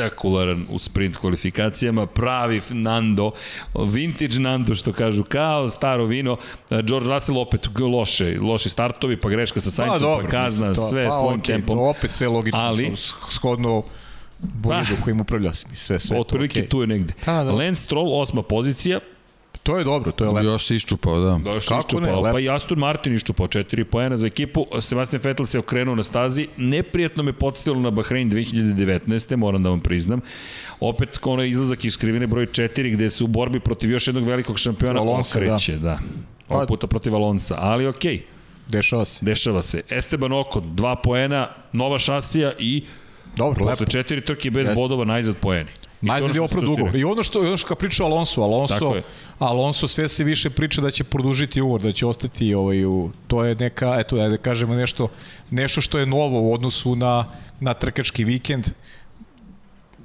spektakularan 0.09 0.66
u 0.70 0.78
sprint 0.78 1.16
kvalifikacijama, 1.16 2.06
pravi 2.06 2.60
Nando, 2.70 3.30
vintage 3.74 4.39
Nando 4.39 4.74
što 4.74 4.93
kažu, 4.93 5.24
kao 5.24 5.68
staro 5.68 6.05
vino. 6.05 6.36
George 6.70 7.09
Russell 7.09 7.39
opet 7.39 7.68
loše, 7.78 8.36
loši 8.40 8.68
startovi, 8.68 9.16
pa 9.16 9.28
greška 9.28 9.60
sa 9.60 9.70
Saincom, 9.70 9.98
pa, 9.98 10.05
dobro, 10.05 10.26
kazna, 10.30 10.68
mislim, 10.68 10.85
to- 10.85 10.90
sve 10.90 11.09
pa, 11.09 11.10
svojim 11.10 11.40
okej, 11.40 11.55
tempom. 11.55 11.78
Opet 11.78 12.10
sve 12.10 12.28
logično, 12.28 12.60
Ali- 12.60 12.93
shodno 13.28 13.82
bolidu 14.39 14.97
Pa. 14.97 15.02
kojim 15.05 15.20
upravlja 15.20 15.52
sam. 15.52 15.70
Sve, 15.74 15.98
sve 15.98 16.20
Otprilike 16.20 16.60
okay. 16.62 16.68
tu 16.68 16.80
je 16.80 16.86
negde. 16.86 17.14
Pa, 17.24 17.44
da. 17.44 17.52
Lance 17.52 17.82
Stroll, 17.82 18.20
osma 18.20 18.43
pozicija, 18.43 19.01
to 19.69 19.78
je 19.78 19.85
dobro, 19.85 20.12
to 20.12 20.24
je 20.24 20.31
lepo. 20.31 20.47
Još 20.47 20.66
se 20.66 20.74
iščupao, 20.77 21.19
da. 21.20 21.39
Da, 21.45 21.51
još 21.51 21.66
Kako 21.69 21.81
iščupao, 21.81 22.07
ne, 22.07 22.12
lepo. 22.12 22.32
pa 22.32 22.40
i 22.40 22.49
Aston 22.49 22.78
Martin 22.78 23.15
iščupao 23.15 23.49
4 23.49 23.85
poena 23.85 24.16
za 24.16 24.27
ekipu. 24.27 24.66
Sebastian 24.81 25.20
Vettel 25.24 25.47
se 25.47 25.59
okrenuo 25.59 25.95
na 25.95 26.03
stazi. 26.03 26.47
Neprijatno 26.57 27.23
me 27.23 27.32
podsjetilo 27.32 27.81
na 27.81 27.90
Bahrein 27.90 28.31
2019. 28.31 29.36
moram 29.36 29.62
da 29.62 29.69
vam 29.70 29.81
priznam. 29.81 30.20
Opet 30.81 31.19
ono 31.23 31.43
izlazak 31.45 31.85
iz 31.85 31.97
krivine 31.97 32.27
broj 32.27 32.47
4 32.47 32.93
gde 32.93 33.11
se 33.11 33.24
u 33.24 33.27
borbi 33.27 33.61
protiv 33.61 33.90
još 33.90 34.07
jednog 34.09 34.24
velikog 34.24 34.59
šampiona 34.59 35.01
Alonsa, 35.01 35.39
okreće. 35.39 35.73
Da. 35.73 35.78
da. 35.78 35.99
Pa- 36.49 36.65
puta 36.69 36.86
protiv 36.86 37.15
Alonsa, 37.15 37.55
ali 37.59 37.86
okej. 37.86 38.16
Okay. 38.16 38.20
Dešava 38.69 39.05
se. 39.05 39.24
Dešava 39.24 39.62
se. 39.62 39.82
Esteban 39.90 40.32
Oko, 40.32 40.61
dva 40.61 40.97
poena, 40.97 41.49
nova 41.73 41.99
šasija 41.99 42.53
i 42.59 42.85
Dobro, 43.36 43.65
lepo. 43.65 43.70
posle 43.70 43.86
četiri 43.86 44.20
trke 44.24 44.51
bez 44.51 44.69
Jeste. 44.69 44.74
bodova 44.74 45.05
najzad 45.05 45.36
poeni. 45.36 45.70
To 46.01 46.07
je 46.07 46.09
Najzad 46.09 46.31
ono 46.31 46.31
je 46.31 46.35
što 46.35 46.45
opro 46.45 46.61
ste 46.61 46.66
dugo. 46.66 46.85
rekli. 46.85 47.01
I 47.01 47.05
ono 47.05 47.23
što, 47.23 47.41
ono 47.41 47.57
što 47.57 47.69
kad 47.69 47.79
priča 47.79 48.05
Alonso, 48.05 48.43
Alonso. 48.43 48.95
Alonso 49.39 49.89
sve 49.89 50.09
se 50.09 50.25
više 50.25 50.51
priča 50.51 50.81
da 50.81 50.91
će 50.91 51.05
produžiti 51.05 51.61
ugovor, 51.61 51.83
da 51.83 51.93
će 51.93 52.07
ostati 52.07 52.55
ovaj, 52.55 52.85
u, 52.85 53.11
to 53.27 53.45
je 53.45 53.55
neka, 53.55 53.97
eto, 53.99 54.16
da 54.29 54.37
kažemo 54.37 54.75
nešto, 54.75 55.09
nešto 55.51 55.81
što 55.81 55.99
je 55.99 56.07
novo 56.07 56.41
u 56.43 56.55
odnosu 56.55 56.97
na, 56.97 57.25
na 57.61 57.75
trkački 57.75 58.25
vikend, 58.25 58.70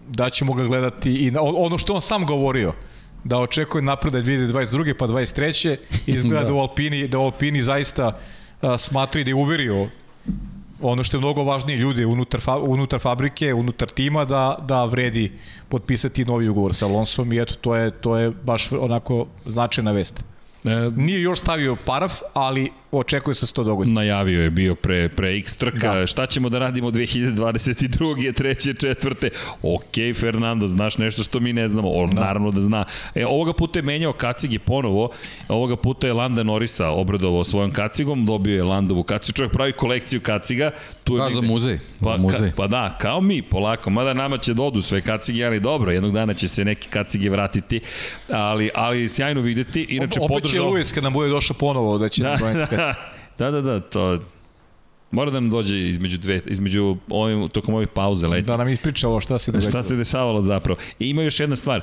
da 0.08 0.30
ćemo 0.30 0.54
ga 0.54 0.64
gledati 0.64 1.28
i 1.28 1.32
na, 1.32 1.42
ono 1.42 1.78
što 1.78 1.94
on 1.94 2.02
sam 2.02 2.26
govorio, 2.26 2.74
da 3.24 3.38
očekuje 3.38 3.82
napredak 3.82 4.24
2022. 4.26 4.94
pa 4.94 5.08
23. 5.08 5.78
Izgleda 6.16 6.42
da. 6.42 6.48
da 6.48 6.54
u 6.54 6.60
Alpini, 6.60 7.08
da 7.08 7.20
u 7.20 7.22
Alpini 7.22 7.62
zaista 7.62 8.18
a, 8.62 8.78
smatri 8.78 9.24
da 9.24 9.30
je 9.30 9.36
uverio 9.36 9.88
ono 10.84 11.04
što 11.04 11.18
je 11.18 11.22
mnogo 11.22 11.44
važnije 11.44 11.78
ljude 11.78 12.06
unutar, 12.06 12.42
fa, 12.42 12.58
unutar 12.58 13.00
fabrike, 13.00 13.54
unutar 13.54 13.90
tima 13.90 14.26
da, 14.26 14.58
da 14.68 14.86
vredi 14.86 15.32
potpisati 15.70 16.26
novi 16.26 16.50
ugovor 16.50 16.76
sa 16.76 16.86
Alonsom 16.86 17.34
i 17.34 17.42
eto 17.42 17.54
to 17.56 17.76
je, 17.76 17.92
to 17.92 18.18
je 18.18 18.32
baš 18.44 18.72
onako 18.72 19.26
značajna 19.46 19.92
vest. 19.92 20.24
E, 20.66 20.92
Nije 20.96 21.22
još 21.22 21.40
stavio 21.40 21.78
paraf, 21.86 22.14
ali 22.34 22.72
očekuje 22.98 23.36
se 23.36 23.42
da 23.44 23.48
se 23.48 23.54
to 23.54 23.64
dogodi. 23.64 23.92
najavio 23.92 24.44
je 24.44 24.50
bio 24.50 24.76
pre, 24.76 25.10
pre 25.10 25.38
X 25.38 25.56
trka, 25.56 25.94
Da. 25.94 26.08
šta 26.08 26.26
ćemo 26.26 26.50
da 26.50 26.60
radimo 26.60 26.92
2022. 26.92 28.34
treće, 28.34 28.74
četvrte, 28.74 29.30
ok 29.62 30.16
Fernando, 30.20 30.68
znaš 30.68 30.98
nešto 30.98 31.24
što 31.24 31.40
mi 31.40 31.54
ne 31.54 31.68
znamo, 31.68 31.90
on 31.92 32.10
da. 32.10 32.22
naravno 32.22 32.52
da 32.52 32.62
zna. 32.62 32.86
E, 33.16 33.26
ovoga 33.26 33.54
puta 33.54 33.80
je 33.80 33.84
menjao 33.84 34.14
kacigi 34.14 34.60
ponovo, 34.60 35.10
ovoga 35.48 35.76
puta 35.76 36.08
je 36.08 36.14
Landa 36.14 36.44
Norisa 36.44 36.90
obradovao 36.90 37.44
svojom 37.44 37.72
kacigom, 37.72 38.26
dobio 38.26 38.56
je 38.56 38.64
Landovu 38.64 39.04
kacigu, 39.04 39.36
čovjek 39.36 39.54
pravi 39.54 39.72
kolekciju 39.72 40.22
kaciga, 40.22 40.72
tu 41.04 41.16
je 41.18 41.24
Da, 41.24 41.30
za 41.30 41.42
muzej. 41.42 41.80
Pa, 42.00 42.12
za 42.12 42.18
muzej. 42.18 42.50
Ka, 42.50 42.56
pa 42.56 42.68
da, 42.68 42.98
kao 43.02 43.22
mi, 43.22 43.42
polako, 43.42 43.90
mada 43.90 44.14
nama 44.14 44.38
će 44.38 44.54
dodu 44.54 44.82
sve 44.82 45.02
kacige, 45.02 45.46
ali 45.46 45.60
dobro, 45.60 45.92
jednog 45.92 46.14
dana 46.14 46.34
će 46.34 46.48
se 46.48 46.66
neki 46.66 46.90
kacige 46.90 47.30
vratiti, 47.30 47.80
ali, 48.30 48.70
ali 48.76 49.10
sjajno 49.10 49.42
videti, 49.42 49.86
inače 49.90 50.20
Opet 50.22 50.36
će 50.36 50.42
podržao... 50.42 50.70
Luis 50.70 50.92
kad 50.92 51.04
nam 51.04 51.14
bude 51.14 51.30
došao 51.30 51.58
ponovo 51.58 51.98
da 51.98 52.10
će 52.10 52.24
Da, 52.24 52.30
nam 52.30 52.54
da. 52.54 52.83
Da, 53.38 53.52
da, 53.52 53.62
da, 53.62 53.80
to 53.80 54.20
mora 55.14 55.32
da 55.32 55.40
nam 55.40 55.50
dođe 55.50 55.90
između 55.90 56.18
dve, 56.18 56.42
između 56.46 56.98
ovim, 57.10 57.48
tokom 57.48 57.76
ovih 57.76 57.88
pauze 57.88 58.28
leti. 58.28 58.48
Da 58.48 58.58
nam 58.58 58.70
ispriča 58.70 59.08
ovo 59.08 59.20
šta 59.20 59.38
se 59.38 59.52
događa. 59.52 59.70
Šta 59.70 59.84
se 59.84 59.96
dešavalo 59.96 60.42
zapravo. 60.42 60.80
I 61.00 61.10
ima 61.10 61.22
još 61.22 61.40
jedna 61.40 61.56
stvar. 61.56 61.82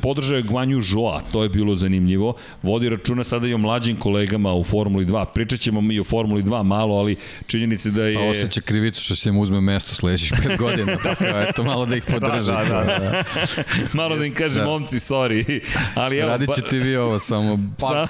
Podržao 0.00 0.36
je 0.36 0.42
Guanju 0.42 0.80
Joa, 0.92 1.20
to 1.32 1.42
je 1.42 1.48
bilo 1.48 1.76
zanimljivo. 1.76 2.34
Vodi 2.62 2.88
računa 2.88 3.24
sada 3.24 3.46
i 3.48 3.54
o 3.54 3.58
mlađim 3.58 3.96
kolegama 3.96 4.52
u 4.52 4.64
Formuli 4.64 5.06
2. 5.06 5.24
Pričat 5.34 5.60
ćemo 5.60 5.80
mi 5.80 6.00
o 6.00 6.04
Formuli 6.04 6.42
2 6.42 6.62
malo, 6.62 6.94
ali 6.94 7.16
činjenici 7.46 7.90
da 7.90 8.02
A 8.02 8.06
je... 8.06 8.30
osjeća 8.30 8.60
krivicu 8.60 9.02
što 9.02 9.16
se 9.16 9.28
im 9.28 9.38
uzme 9.38 9.60
mesto 9.60 9.94
sledećih 9.94 10.32
pet 10.42 10.58
godina. 10.64 10.96
Tako, 10.96 11.24
eto, 11.24 11.64
malo 11.64 11.86
da 11.86 11.96
ih 11.96 12.04
podrži. 12.12 12.50
Da, 12.50 12.64
da, 12.68 12.84
da. 12.84 12.98
da. 12.98 13.22
malo 14.02 14.16
da 14.16 14.24
im 14.24 14.34
kaže, 14.34 14.60
Da. 14.60 14.66
momci, 14.66 14.96
sorry. 14.96 15.60
Ali 15.94 16.18
evo, 16.18 16.28
Radit 16.28 16.48
ćete 16.54 16.78
vi 16.78 16.96
ovo 16.96 17.18
samo 17.18 17.58
pa, 17.80 18.06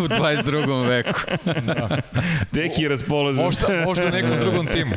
u 0.00 0.08
22. 0.08 0.88
veku. 0.88 1.20
Deki 2.52 2.82
je 2.82 2.88
raspoložen. 2.88 3.44
Možda, 3.44 3.66
možda 3.86 3.95
u 3.98 4.10
nekom 4.10 4.38
drugom 4.40 4.66
timu. 4.66 4.94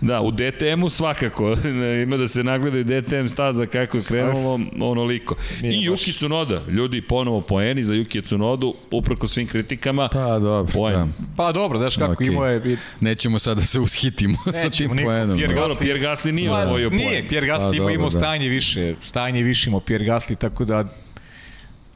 Da, 0.00 0.20
u 0.20 0.30
DTM-u 0.30 0.88
svakako. 0.88 1.56
Ima 2.02 2.16
da 2.16 2.28
se 2.28 2.44
nagledaju 2.44 2.84
DTM 2.84 3.26
staza 3.26 3.66
kako 3.66 3.96
je 3.96 4.02
krenulo 4.02 4.60
onoliko. 4.80 5.34
Nije 5.62 5.74
I 5.76 5.90
baš. 5.90 6.00
Yuki 6.00 6.16
Tsunoda. 6.16 6.62
Ljudi, 6.68 7.02
ponovo 7.02 7.40
poeni 7.40 7.84
za 7.84 7.94
Yuki 7.94 8.24
Tsunodu, 8.24 8.74
uprako 8.90 9.26
svim 9.26 9.46
kritikama. 9.46 10.08
Pa 10.08 10.38
dobro. 10.38 10.72
Poen. 10.72 10.94
Da. 10.94 11.06
Pa 11.36 11.52
dobro, 11.52 11.78
znaš 11.78 11.96
kako 11.96 12.12
Okej. 12.12 12.26
imao 12.26 12.46
je... 12.46 12.76
Nećemo 13.00 13.38
sad 13.38 13.56
da 13.56 13.62
se 13.62 13.80
ushitimo 13.80 14.36
sa 14.52 14.70
tim 14.70 14.90
niko. 14.90 15.04
poenom. 15.08 15.38
Pierre 15.38 15.54
da. 15.54 15.60
Dobro, 15.60 15.76
Pierre 15.80 16.00
Gasly 16.00 16.32
nije 16.32 16.48
Pa, 16.50 16.58
osvojio 16.58 16.90
poen. 16.90 17.00
Nije, 17.00 17.28
Pierre 17.28 17.46
Gasly 17.46 17.58
Pa, 17.60 17.68
ima 17.68 17.76
dobro, 17.76 17.94
imao 17.94 18.10
da. 18.10 18.18
stanje 18.18 18.48
više, 18.48 18.94
stanje 19.02 19.42
više 19.42 19.68
imao 19.70 19.80
Pierre 19.80 20.06
Gasly, 20.06 20.38
tako 20.38 20.64
da 20.64 20.84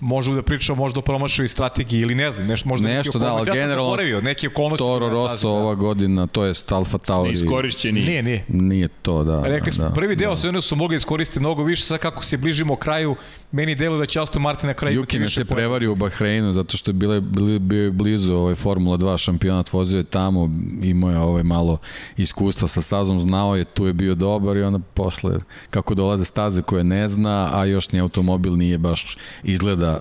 možemo 0.04 0.36
da 0.36 0.42
pričamo 0.42 0.82
možda 0.82 0.98
o 0.98 1.02
promašaju 1.02 1.48
strategiji 1.48 2.00
ili 2.00 2.14
ne 2.14 2.32
znam, 2.32 2.46
nešto 2.46 2.68
možda 2.68 2.88
Nešto, 2.88 3.18
da, 3.18 3.32
ali 3.32 3.40
ja 3.40 3.44
sam 3.44 3.54
generalno 3.54 3.84
zaboravio, 3.84 4.20
neki 4.20 4.46
okolnosti. 4.46 4.82
Toro 4.82 5.08
Rosso 5.08 5.48
da. 5.48 5.54
ova 5.54 5.74
godina, 5.74 6.26
to 6.26 6.44
je 6.44 6.54
Alfa 6.70 6.98
Tauri. 6.98 7.32
Iskorišćeni. 7.32 8.00
Nije, 8.00 8.22
nije. 8.22 8.44
Nije 8.48 8.88
to, 8.88 9.24
da. 9.24 9.42
Rekli 9.42 9.72
smo, 9.72 9.84
da, 9.84 9.90
prvi 9.90 10.16
deo 10.16 10.30
da. 10.30 10.36
se 10.36 10.48
one 10.48 10.62
su 10.62 10.76
mogli 10.76 10.96
iskoristiti 10.96 11.40
mnogo 11.40 11.62
više, 11.62 11.82
sad 11.82 11.98
kako 11.98 12.24
se 12.24 12.36
bližimo 12.36 12.76
kraju, 12.76 13.16
meni 13.52 13.74
delo 13.74 13.98
da 13.98 14.06
će 14.06 14.20
Aston 14.20 14.42
Martin 14.42 14.66
na 14.66 14.74
kraju 14.74 14.94
imati 14.94 15.04
Juki 15.04 15.18
nas 15.18 15.26
više 15.26 15.40
je 15.40 15.44
poena. 15.44 15.56
prevario 15.56 15.92
u 15.92 15.94
Bahreinu 15.94 16.52
zato 16.52 16.76
što 16.76 16.90
je 16.90 16.92
bile, 16.92 17.20
bili, 17.20 17.58
bio 17.58 17.84
je 17.84 17.90
blizu 17.90 18.34
ovaj 18.34 18.54
Formula 18.54 18.96
2 18.96 19.18
šampionat, 19.18 19.72
vozio 19.72 19.98
je 19.98 20.04
tamo, 20.04 20.50
imao 20.82 21.10
je 21.10 21.18
ovaj 21.18 21.42
malo 21.42 21.78
iskustva 22.16 22.68
sa 22.68 22.82
stazom, 22.82 23.20
znao 23.20 23.56
je, 23.56 23.64
tu 23.64 23.86
je 23.86 23.92
bio 23.92 24.14
dobar 24.14 24.56
i 24.56 24.62
onda 24.62 24.78
posle, 24.94 25.38
kako 25.70 25.94
dolaze 25.94 26.24
staze 26.24 26.62
koje 26.62 26.84
ne 26.84 27.08
zna, 27.08 27.50
a 27.52 27.64
još 27.64 27.92
ni 27.92 28.00
automobil 28.00 28.56
nije 28.56 28.78
baš 28.78 29.16
izgleda 29.42 29.93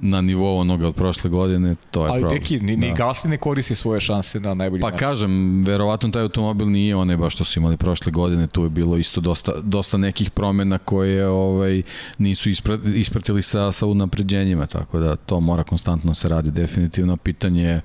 na 0.00 0.20
nivou 0.20 0.58
onoga 0.58 0.88
od 0.88 0.94
prošle 0.94 1.30
godine, 1.30 1.74
to 1.90 2.04
je 2.04 2.10
Ali 2.10 2.20
problem. 2.20 2.40
Deki, 2.40 2.60
ni, 2.60 2.76
ni 2.76 2.88
Da. 2.88 2.94
Gasly 2.94 3.28
ne 3.28 3.36
koristi 3.36 3.74
svoje 3.74 4.00
šanse 4.00 4.40
na 4.40 4.54
najbolji 4.54 4.80
Pa 4.80 4.90
način. 4.90 4.98
kažem, 4.98 5.62
verovatno 5.64 6.10
taj 6.10 6.22
automobil 6.22 6.70
nije 6.70 6.96
onaj 6.96 7.16
baš 7.16 7.34
što 7.34 7.44
su 7.44 7.58
imali 7.58 7.76
prošle 7.76 8.12
godine, 8.12 8.46
tu 8.46 8.62
je 8.62 8.70
bilo 8.70 8.96
isto 8.96 9.20
dosta, 9.20 9.52
dosta 9.62 9.96
nekih 9.96 10.30
promena 10.30 10.78
koje 10.78 11.28
ovaj 11.28 11.82
nisu 12.18 12.50
ispra, 12.50 12.78
ispratili 12.94 13.42
sa, 13.42 13.72
sa 13.72 13.86
unapređenjima, 13.86 14.66
tako 14.66 14.98
da 14.98 15.16
to 15.16 15.40
mora 15.40 15.64
konstantno 15.64 16.14
se 16.14 16.28
radi 16.28 16.50
definitivno. 16.50 17.16
Pitanje 17.16 17.80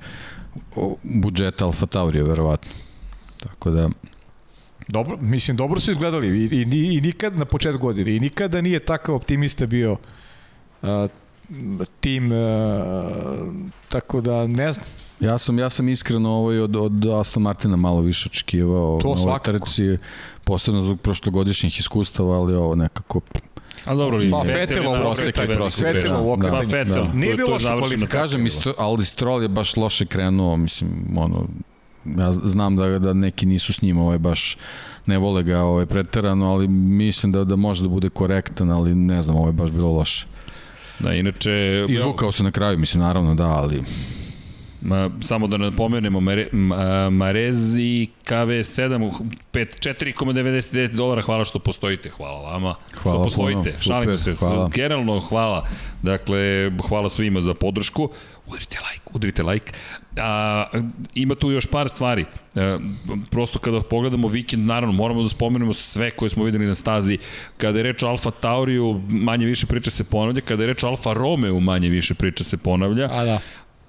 budžeta 1.03 1.65
Alfa 1.65 1.85
Taurija, 1.85 2.23
verovatno. 2.23 2.71
Tako 3.39 3.71
da, 3.71 3.89
Dobro, 4.87 5.17
mislim, 5.21 5.57
dobro 5.57 5.79
su 5.79 5.91
izgledali 5.91 6.27
i, 6.27 6.43
i, 6.43 6.61
i 6.97 7.01
nikad 7.01 7.37
na 7.37 7.45
početku 7.45 7.81
godine 7.81 8.15
i 8.15 8.19
nikada 8.19 8.61
nije 8.61 8.79
takav 8.79 9.15
optimista 9.15 9.65
bio 9.65 9.91
uh, 9.91 10.89
tim, 11.99 12.31
uh, 12.31 12.37
tako 13.89 14.21
da 14.21 14.47
ne 14.47 14.71
znam. 14.71 14.85
Ja 15.19 15.37
sam, 15.37 15.59
ja 15.59 15.69
sam 15.69 15.89
iskreno 15.89 16.29
ovaj 16.29 16.59
od, 16.59 16.75
od 16.75 17.05
Aston 17.05 17.43
Martina 17.43 17.75
malo 17.75 18.01
više 18.01 18.29
očekivao 18.29 18.99
To 19.01 19.15
na 19.15 19.21
ovoj 19.21 19.39
trci, 19.43 19.97
posebno 20.43 20.83
zbog 20.83 21.01
prošlogodišnjih 21.01 21.79
iskustava, 21.79 22.37
ali 22.37 22.55
ovo 22.55 22.75
nekako 22.75 23.21
A 23.85 23.95
dobro, 23.95 24.17
li, 24.17 24.31
Pa, 24.31 24.43
prosek 25.01 25.35
taj 25.35 25.45
je 25.45 25.55
prosek, 25.55 25.83
grešak. 25.83 25.95
Vettelov 25.95 26.25
da, 26.25 26.31
okretanje. 26.31 26.71
Pa 26.71 26.77
Vettel, 26.77 27.03
da. 27.03 27.13
Nije 27.13 27.35
bilo 27.35 27.47
to 27.47 27.51
je 27.51 27.53
loša 27.53 27.67
završeno 27.67 27.87
kvalifikacija. 27.87 28.21
Kažem, 28.21 28.45
isto, 28.45 28.73
ali 28.77 29.05
Stroll 29.05 29.41
je 29.41 29.47
baš 29.47 29.77
loše 29.77 30.05
krenuo, 30.05 30.57
mislim, 30.57 30.89
ono, 31.17 31.47
ja 32.05 32.31
znam 32.31 32.75
da, 32.75 32.99
da 32.99 33.13
neki 33.13 33.45
nisu 33.45 33.73
s 33.73 33.81
njim 33.81 33.97
ovaj, 33.97 34.17
baš 34.17 34.57
ne 35.05 35.17
vole 35.17 35.43
ga 35.43 35.59
ovaj, 35.59 35.85
preterano, 35.85 36.51
ali 36.51 36.67
mislim 36.67 37.31
da, 37.31 37.43
da 37.43 37.55
može 37.55 37.83
da 37.83 37.89
bude 37.89 38.09
korektan, 38.09 38.71
ali 38.71 38.95
ne 38.95 39.21
znam, 39.21 39.35
ovo 39.35 39.47
je 39.47 39.53
baš 39.53 39.71
bilo 39.71 39.91
loše. 39.91 40.27
Da, 41.03 41.13
inače... 41.13 41.85
Izvukao 41.89 42.31
se 42.31 42.43
na 42.43 42.51
kraju, 42.51 42.77
mislim, 42.77 43.03
naravno 43.03 43.35
da, 43.35 43.45
ali 43.45 43.83
Ma, 44.81 45.09
samo 45.23 45.47
da 45.47 45.57
napomenemo, 45.57 46.19
Mare, 46.19 46.47
Marezi 47.11 48.07
KV7, 48.25 49.11
4,99 49.53 50.91
dolara, 50.91 51.21
hvala 51.21 51.45
što 51.45 51.59
postojite, 51.59 52.09
hvala 52.09 52.51
vama. 52.51 52.75
Hvala 52.95 53.17
što 53.17 53.23
postojite, 53.23 53.69
puno, 53.71 53.79
šalimo 53.79 54.17
super, 54.17 54.37
se, 54.37 54.45
hvala. 54.45 54.69
generalno 54.73 55.19
hvala. 55.19 55.67
Dakle, 56.01 56.71
hvala 56.89 57.09
svima 57.09 57.41
za 57.41 57.53
podršku. 57.53 58.09
Udrite 58.47 58.77
like, 58.91 59.05
udrite 59.13 59.43
like. 59.43 59.73
A, 60.17 60.65
ima 61.15 61.35
tu 61.35 61.51
još 61.51 61.65
par 61.65 61.89
stvari. 61.89 62.25
E, 62.55 62.77
prosto 63.29 63.59
kada 63.59 63.81
pogledamo 63.81 64.27
vikend, 64.27 64.65
naravno 64.65 64.95
moramo 64.95 65.23
da 65.23 65.29
spomenemo 65.29 65.73
sve 65.73 66.11
koje 66.11 66.29
smo 66.29 66.43
videli 66.43 66.65
na 66.65 66.75
stazi. 66.75 67.17
Kada 67.57 67.79
je 67.79 67.83
reč 67.83 68.03
o 68.03 68.07
Alfa 68.07 68.31
Tauriju, 68.31 69.01
manje 69.09 69.45
više 69.45 69.65
priča 69.65 69.91
se 69.91 70.03
ponavlja. 70.03 70.41
Kada 70.41 70.63
je 70.63 70.67
reč 70.67 70.83
o 70.83 70.87
Alfa 70.87 71.13
Romeo, 71.13 71.59
manje 71.59 71.89
više 71.89 72.13
priča 72.13 72.43
se 72.43 72.57
ponavlja. 72.57 73.09
A 73.11 73.25
da. 73.25 73.39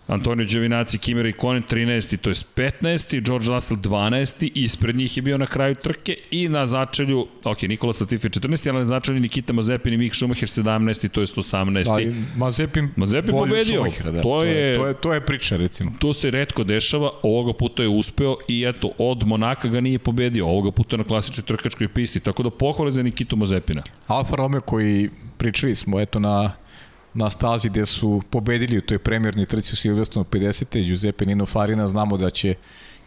Antonio 0.07 0.47
Giovinazzi, 0.47 0.99
Kimera 0.99 1.29
i 1.29 1.33
Konen 1.33 1.63
13. 1.63 2.17
to 2.17 2.31
je 2.31 2.35
15. 2.57 3.21
George 3.21 3.49
Russell 3.49 3.81
12. 3.81 4.51
Ispred 4.55 4.97
njih 4.97 5.17
je 5.17 5.23
bio 5.23 5.39
na 5.39 5.47
kraju 5.47 5.75
trke 5.75 6.17
i 6.31 6.49
na 6.49 6.67
začelju, 6.67 7.27
ok, 7.45 7.63
Nikola 7.63 7.93
Latifi 8.01 8.29
14. 8.29 8.69
ali 8.69 8.79
na 8.79 8.85
začelju 8.85 9.21
Nikita 9.21 9.53
Mazepin 9.53 9.95
i 9.95 9.99
Mick 9.99 10.15
Schumacher 10.15 10.49
17. 10.49 11.09
to 11.09 11.21
je 11.21 11.27
118. 11.27 11.91
Ali 11.91 12.15
Mazepin, 12.37 12.89
Mazepin 12.97 13.31
pobedio. 13.33 13.65
Schumachera, 13.65 14.11
Da. 14.11 14.21
To 14.23 14.45
je- 14.45 14.77
to 14.77 14.87
je 14.87 14.95
to 14.95 15.13
je 15.13 15.21
priča 15.21 15.57
recimo. 15.57 15.91
To 15.99 16.15
se 16.15 16.31
redko 16.31 16.65
dešava, 16.65 17.11
ovoga 17.23 17.53
puta 17.53 17.83
je 17.83 17.89
uspeo 17.89 18.37
i 18.49 18.65
eto, 18.65 18.91
od 18.99 19.27
Monaka 19.27 19.69
ga 19.69 19.81
nije 19.81 19.99
pobedio, 19.99 20.47
ovoga 20.47 20.71
puta 20.71 20.97
na 20.97 21.05
klasičnoj 21.05 21.45
trkačkoj 21.47 21.89
pisti, 21.89 22.21
tako 22.21 22.43
da 22.43 22.51
pohvale 22.51 22.91
za 22.91 23.03
Nikitu 23.03 23.37
Mazepina. 23.37 23.83
Alfa 24.07 24.37
Romeo 24.37 24.61
koji 24.61 25.09
pričali 25.39 25.75
smo 25.75 26.01
eto 26.01 26.19
na 26.19 26.53
na 27.15 27.31
stazi 27.31 27.69
gde 27.69 27.87
su 27.87 28.23
pobedili 28.31 28.79
u 28.79 28.81
toj 28.81 28.99
premjernoj 28.99 29.47
trci 29.47 29.73
u 29.73 29.77
Silverstonu 29.77 30.25
50. 30.31 30.85
Giuseppe 30.85 31.27
Nino 31.27 31.47
Farina, 31.47 31.87
znamo 31.87 32.17
da 32.17 32.31
će 32.31 32.55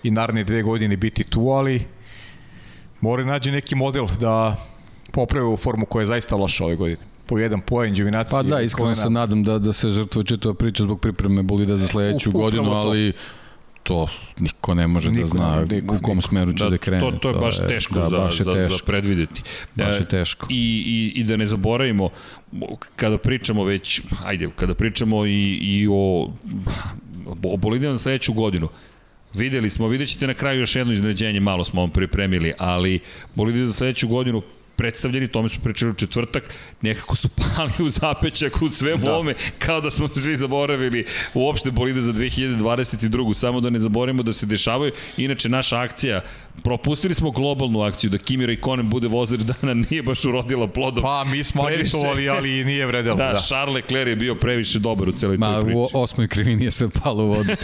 i 0.04 0.12
naredne 0.12 0.44
dve 0.44 0.62
godine 0.62 0.98
biti 0.98 1.24
tu, 1.24 1.50
ali 1.50 1.86
mora 3.02 3.24
nađe 3.24 3.52
neki 3.52 3.76
model 3.76 4.08
da 4.20 4.56
poprave 5.12 5.48
u 5.48 5.58
formu 5.58 5.86
koja 5.86 6.02
je 6.02 6.06
zaista 6.06 6.36
loša 6.36 6.66
ove 6.66 6.76
godine. 6.76 7.02
Po 7.26 7.40
jedan 7.40 7.62
poen, 7.62 7.94
Giovinazzi... 7.94 8.32
Pa 8.32 8.44
da, 8.44 8.62
iskreno 8.62 8.96
se 8.96 9.10
nadam 9.10 9.44
da, 9.44 9.60
da 9.60 9.74
se 9.74 9.90
žrtvuje 9.90 10.26
čitava 10.26 10.56
priča 10.56 10.84
zbog 10.84 11.02
pripreme 11.02 11.44
bolida 11.44 11.76
za 11.76 11.88
sledeću 11.88 12.30
Upravo 12.30 12.44
godinu, 12.46 12.72
ali 12.72 13.12
to 13.12 13.18
niko 14.40 14.74
ne 14.74 14.88
može 14.88 15.12
Niko 15.12 15.22
da 15.22 15.28
zna 15.28 15.66
niko, 15.72 15.96
u 15.96 16.00
kom 16.00 16.18
niko. 16.18 16.28
smeru 16.28 16.54
će 16.54 16.64
da, 16.64 16.70
Da, 16.70 16.78
krene. 16.78 17.00
to, 17.02 17.12
to 17.12 17.30
je 17.30 17.36
baš 17.36 17.68
teško 17.68 18.00
da, 18.00 18.10
za, 18.10 18.18
baš 18.18 18.40
je 18.40 18.44
za, 18.44 18.54
teško. 18.54 18.78
za 18.78 18.84
predvideti. 18.86 19.42
Baš 19.76 19.96
E, 19.96 19.98
je 19.98 20.06
teško. 20.08 20.48
I, 20.50 20.84
i, 21.16 21.20
I 21.20 21.24
da 21.24 21.38
ne 21.38 21.46
zaboravimo, 21.46 22.10
kada 22.96 23.18
pričamo 23.18 23.64
već, 23.64 24.02
ajde, 24.26 24.50
kada 24.56 24.74
pričamo 24.74 25.26
i, 25.26 25.32
i 25.54 25.88
o, 25.92 26.32
o 27.44 27.58
bolidima 27.58 27.94
za 27.94 28.00
sledeću 28.00 28.34
godinu, 28.34 28.70
Videli 29.34 29.70
smo, 29.70 29.88
vidjet 29.88 30.10
ćete 30.10 30.28
na 30.28 30.34
kraju 30.34 30.60
još 30.60 30.76
jedno 30.76 30.94
iznenađenje, 30.94 31.40
malo 31.40 31.66
smo 31.66 31.82
vam 31.82 31.90
pripremili, 31.90 32.54
ali 32.58 33.00
bolidi 33.36 33.66
za 33.66 33.74
sledeću 33.74 34.08
godinu 34.08 34.42
predstavljeni, 34.76 35.28
tome 35.28 35.50
smo 35.50 35.64
pričali 35.64 35.92
u 35.92 35.96
četvrtak, 35.96 36.44
nekako 36.82 37.16
su 37.16 37.30
pali 37.48 37.74
u 37.80 37.90
zapećak 37.90 38.62
u 38.62 38.70
sve 38.70 38.98
da. 38.98 39.14
ovome, 39.14 39.34
kao 39.60 39.82
da 39.82 39.92
smo 39.92 40.08
svi 40.10 40.36
zaboravili 40.36 41.06
uopšte 41.34 41.72
bolide 41.72 42.02
za 42.02 42.14
2022. 42.14 43.06
Samo 43.36 43.62
da 43.62 43.70
ne 43.70 43.80
zaboravimo 43.80 44.24
da 44.24 44.34
se 44.34 44.46
dešavaju. 44.46 44.92
Inače, 45.18 45.50
naša 45.50 45.80
akcija, 45.80 46.22
propustili 46.64 47.16
smo 47.16 47.32
globalnu 47.32 47.82
akciju, 47.82 48.10
da 48.10 48.18
Kimi 48.18 48.46
Raikkonen 48.46 48.90
bude 48.90 49.08
vozač 49.08 49.40
dana, 49.42 49.74
nije 49.82 50.04
baš 50.04 50.26
urodila 50.26 50.68
plodom. 50.68 51.04
Pa 51.04 51.24
mi 51.26 51.44
smo 51.44 51.64
Previše. 51.64 51.82
agitovali, 51.82 52.30
ali 52.30 52.66
nije 52.66 52.86
vredelo. 52.86 53.16
Da, 53.16 53.26
Da, 53.26 53.40
Charles 53.40 53.76
Leclerc 53.76 54.10
je 54.10 54.16
bio 54.16 54.36
previše 54.36 54.80
dobar 54.80 55.10
u 55.10 55.14
celoj 55.14 55.38
Ma, 55.38 55.54
toj 55.54 55.64
priči. 55.64 55.78
u 55.78 55.90
osmoj 55.94 56.28
krivini 56.28 56.66
je 56.66 56.72
sve 56.72 56.90
palo 56.92 57.24
u 57.24 57.28
vodu. 57.28 57.50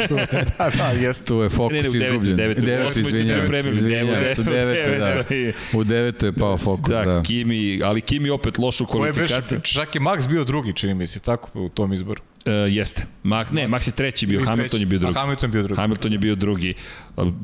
Da, 0.51 0.69
da 0.71 0.85
jeste. 0.97 1.25
tu 1.25 1.35
je 1.35 1.49
fokus 1.49 1.73
Ne, 1.73 1.81
ne, 1.81 1.89
u 1.89 1.91
devetoj, 1.91 2.07
izgubljen. 2.07 2.35
devetoj. 2.37 2.61
U 2.61 2.65
Devet, 2.65 2.87
osmoj 2.87 3.03
su 3.03 3.09
izvinjavam 3.09 3.41
se. 3.41 3.47
pripremili, 3.47 3.77
Izvinjavam 3.77 4.13
devetoj, 4.13 4.35
se, 4.35 4.41
u 4.41 4.53
devetoj, 4.53 4.97
da. 4.97 5.05
devetoj. 5.07 5.53
U 5.73 5.83
devetoj 5.83 6.29
je 6.29 6.33
pao 6.33 6.57
fokus, 6.57 6.93
Da, 7.05 7.13
da. 7.13 7.21
Kimi, 7.23 7.83
ali 7.83 8.01
Kimi 8.01 8.29
opet 8.29 8.57
lošu 8.57 8.85
Ko 8.85 9.05
je 9.05 9.13
beše, 9.13 9.27
kvalifikaciju. 9.27 9.59
čak 9.61 9.95
je 9.95 10.01
Max 10.01 10.29
bio 10.29 10.43
drugi, 10.43 10.73
čini 10.73 10.93
mi 10.93 11.07
se, 11.07 11.19
tako 11.19 11.63
u 11.65 11.69
tom 11.69 11.93
izboru. 11.93 12.21
E, 12.45 12.51
jeste. 12.51 13.05
Max, 13.23 13.51
ne, 13.53 13.67
Max 13.67 13.87
je 13.87 13.91
treći 13.91 14.27
bio, 14.27 14.39
Hamilton 14.39 14.69
treći. 14.69 14.81
je 14.81 14.85
bio 14.85 14.99
drugi. 14.99 15.17
A 15.17 15.21
Hamilton 15.21 15.49
je 15.49 15.51
bio 15.51 15.63
drugi. 15.63 15.81
Hamilton 15.81 16.11
je 16.11 16.17
bio 16.17 16.35
drugi. 16.35 16.73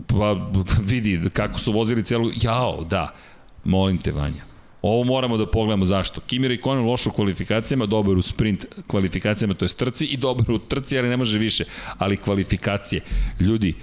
Pa 0.07 0.49
vidi 0.91 1.21
kako 1.33 1.59
su 1.59 1.71
vozili 1.71 2.03
celu... 2.03 2.31
Jao, 2.41 2.83
da. 2.89 3.13
Molim 3.63 3.97
te, 3.97 4.11
Vanja. 4.11 4.47
Ovo 4.81 5.03
moramo 5.03 5.37
da 5.37 5.45
pogledamo 5.51 5.85
zašto. 5.85 6.21
Kimi 6.21 6.47
Raikkonen 6.47 6.85
loš 6.85 7.05
u 7.05 7.11
kvalifikacijama, 7.11 7.85
dobar 7.85 8.17
u 8.17 8.21
sprint 8.21 8.65
kvalifikacijama, 8.87 9.53
to 9.53 9.65
je 9.65 9.69
trci 9.69 10.05
i 10.05 10.17
dobar 10.17 10.51
u 10.51 10.59
trci, 10.59 10.99
ali 10.99 11.09
ne 11.09 11.17
može 11.17 11.37
više. 11.37 11.63
Ali 11.97 12.17
kvalifikacije. 12.17 13.01
Ljudi, 13.39 13.73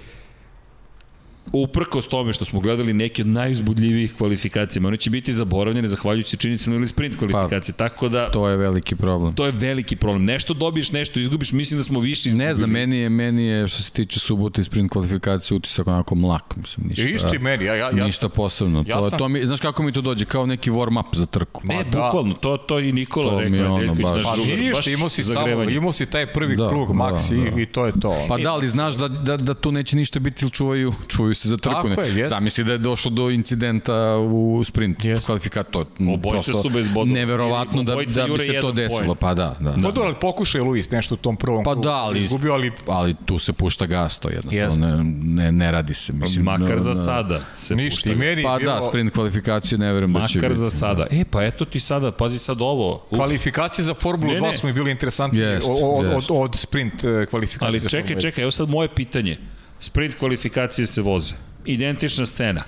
uprkos 1.47 2.07
tome 2.07 2.33
što 2.33 2.45
smo 2.45 2.59
gledali 2.59 2.93
neke 2.93 3.21
od 3.21 3.27
najuzbudljivijih 3.27 4.13
kvalifikacija, 4.15 4.55
one 4.85 4.97
će 4.97 5.09
biti 5.09 5.33
zaboravljene 5.33 5.89
zahvaljujući 5.89 6.37
činjenicama 6.37 6.75
ili 6.75 6.87
sprint 6.87 7.15
kvalifikacije, 7.17 7.73
pa, 7.73 7.77
tako 7.79 8.09
da 8.09 8.31
To 8.31 8.49
je 8.49 8.57
veliki 8.57 8.95
problem. 8.95 9.33
to 9.33 9.45
je 9.45 9.51
veliki 9.51 9.95
problem. 9.95 10.25
Nešto 10.25 10.53
dobiješ, 10.53 10.91
nešto 10.91 11.19
izgubiš, 11.19 11.51
mislim 11.51 11.77
da 11.77 11.83
smo 11.83 11.99
više 11.99 12.29
izgubili. 12.29 12.47
Ne 12.47 12.53
znam, 12.53 12.69
meni 12.69 12.97
je, 12.97 13.09
meni 13.09 13.45
je 13.45 13.67
što 13.67 13.83
se 13.83 13.91
tiče 13.91 14.19
subote 14.19 14.61
i 14.61 14.63
sprint 14.63 14.91
kvalifikacije 14.91 15.55
utisak 15.55 15.87
onako 15.87 16.15
mlak, 16.15 16.55
mislim, 16.55 16.87
ništa. 16.87 17.03
Isto 17.05 17.35
i 17.35 17.39
meni, 17.39 17.65
ja, 17.65 17.75
ja, 17.75 17.85
ja 17.87 18.05
ništa 18.05 18.29
posebno. 18.29 18.83
ja 18.87 18.95
to, 18.95 19.09
sam- 19.09 19.19
to 19.19 19.29
mi, 19.29 19.45
znaš 19.45 19.59
kako 19.59 19.83
mi 19.83 19.91
to 19.91 20.01
dođe? 20.01 20.25
Kao 20.25 20.45
neki 20.45 20.71
warm 20.71 20.99
up 20.99 21.15
za 21.15 21.25
trku. 21.25 21.61
Ne, 21.63 21.83
da. 21.83 22.01
bukvalno, 22.01 22.33
to, 22.33 22.57
to 22.57 22.79
i 22.79 22.91
Nikola 22.91 23.29
To 23.29 23.39
rekao. 23.39 23.51
mi 23.51 23.57
je 23.57 23.65
ono 23.65 23.75
Nedeljković, 23.75 24.03
baš- 24.05 24.23
Pa 24.23 24.35
drugar, 24.35 24.73
baš 24.73 24.87
imao 24.87 25.09
si 25.09 25.23
samo, 25.23 25.63
imao 25.63 25.91
si 25.91 26.05
taj 26.05 26.25
prvi 26.27 26.55
Da, 26.55 26.69
krug, 26.69 26.87
da, 26.87 26.93
Max, 26.93 27.29
da. 27.29 27.59
i, 27.59 27.63
i 27.63 27.65
to 27.65 27.85
je 27.85 27.93
to. 27.93 28.25
Pa 28.27 28.37
da, 28.37 28.53
ali 28.53 28.67
znaš 28.67 28.95
da, 28.95 29.07
da, 29.07 29.37
da 29.37 29.53
tu 29.53 29.71
neće 29.71 29.95
ništa 29.97 30.19
biti 30.19 30.45
ili 30.45 30.51
čuvaju, 30.51 30.93
čuvaju 31.07 31.34
se 31.35 31.49
za 31.49 31.57
trku. 31.57 31.75
Tako 31.75 32.01
ne. 32.01 32.07
je, 32.07 32.15
jest. 32.15 32.29
Zamisli 32.29 32.63
da 32.63 32.71
je 32.71 32.77
došlo 32.77 33.11
do 33.11 33.29
incidenta 33.29 33.93
u 34.17 34.63
sprint 34.63 35.05
Jest. 35.05 35.25
kvalifikat. 35.25 35.69
To 35.71 35.85
prosto 36.23 36.61
su 36.61 36.69
bez 36.69 36.89
bodova. 36.89 37.13
neverovatno 37.15 37.83
da, 37.83 37.91
da 37.91 37.97
bi 37.97 38.09
se 38.39 38.59
to 38.61 38.71
desilo. 38.71 38.99
poen. 38.99 39.17
Pa 39.19 39.33
da, 39.33 39.55
da. 39.59 39.71
Pa 39.71 39.77
dobro, 39.77 40.03
ali 40.03 40.15
pokušaj 40.15 40.61
Luis 40.61 40.91
nešto 40.91 41.13
u 41.13 41.17
tom 41.17 41.35
prvom 41.35 41.63
Pa 41.63 41.71
krugu. 41.71 41.83
da, 41.83 41.93
ali- 41.93 42.19
Izgubio, 42.19 42.53
ali 42.53 42.71
ali 42.87 43.15
tu 43.25 43.39
se 43.39 43.53
pušta 43.53 43.85
gas, 43.85 44.17
to 44.17 44.29
Jest. 44.29 44.45
jednostavno 44.45 44.97
ne, 44.97 45.03
ne, 45.23 45.51
ne 45.51 45.71
radi 45.71 45.93
se. 45.93 46.13
Mislim, 46.13 46.45
Makar 46.45 46.79
za 46.79 46.95
sada 46.95 47.41
se 47.55 47.75
ništa. 47.75 47.95
pušta. 47.95 48.09
Meni 48.15 48.43
Pa 48.43 48.53
je 48.53 48.59
bilo 48.59 48.75
da, 48.75 48.81
sprint 48.81 49.13
kvalifikacije 49.13 49.77
ne 49.79 49.93
verujem 49.93 50.13
da 50.13 50.27
će 50.27 50.39
Makar 50.39 50.53
za 50.55 50.69
sada. 50.69 51.07
E, 51.11 51.25
pa 51.25 51.43
eto 51.43 51.65
ti 51.65 51.79
sada, 51.79 52.11
pazi 52.11 52.39
sad 52.39 52.61
ovo. 52.61 53.05
Kvalifikacije 53.09 53.85
za 53.85 53.93
Formulu 53.93 54.33
Ne, 54.33 54.39
2 54.39 54.41
ne. 54.41 54.53
su 54.53 54.67
mi 54.67 54.73
bili 54.73 54.91
interesantnije 54.91 55.45
Jest, 55.45 55.67
od, 55.69 55.77
od, 55.83 56.05
jest. 56.07 56.27
od, 56.31 56.55
sprint 56.55 56.93
eh, 56.95 57.25
kvalifikacije. 57.25 57.67
ali 57.67 57.79
čekaj, 57.79 58.01
Formulu 58.01 58.17
1. 58.17 58.21
čekaj, 58.21 58.41
evo 58.41 58.51
sad 58.51 58.69
moje 58.69 58.87
pitanje. 58.89 59.37
Sprint 59.85 60.15
kvalifikacije 60.15 60.85
se 60.85 61.01
voze. 61.01 61.35
Identična 61.65 62.25
scena. 62.25 62.63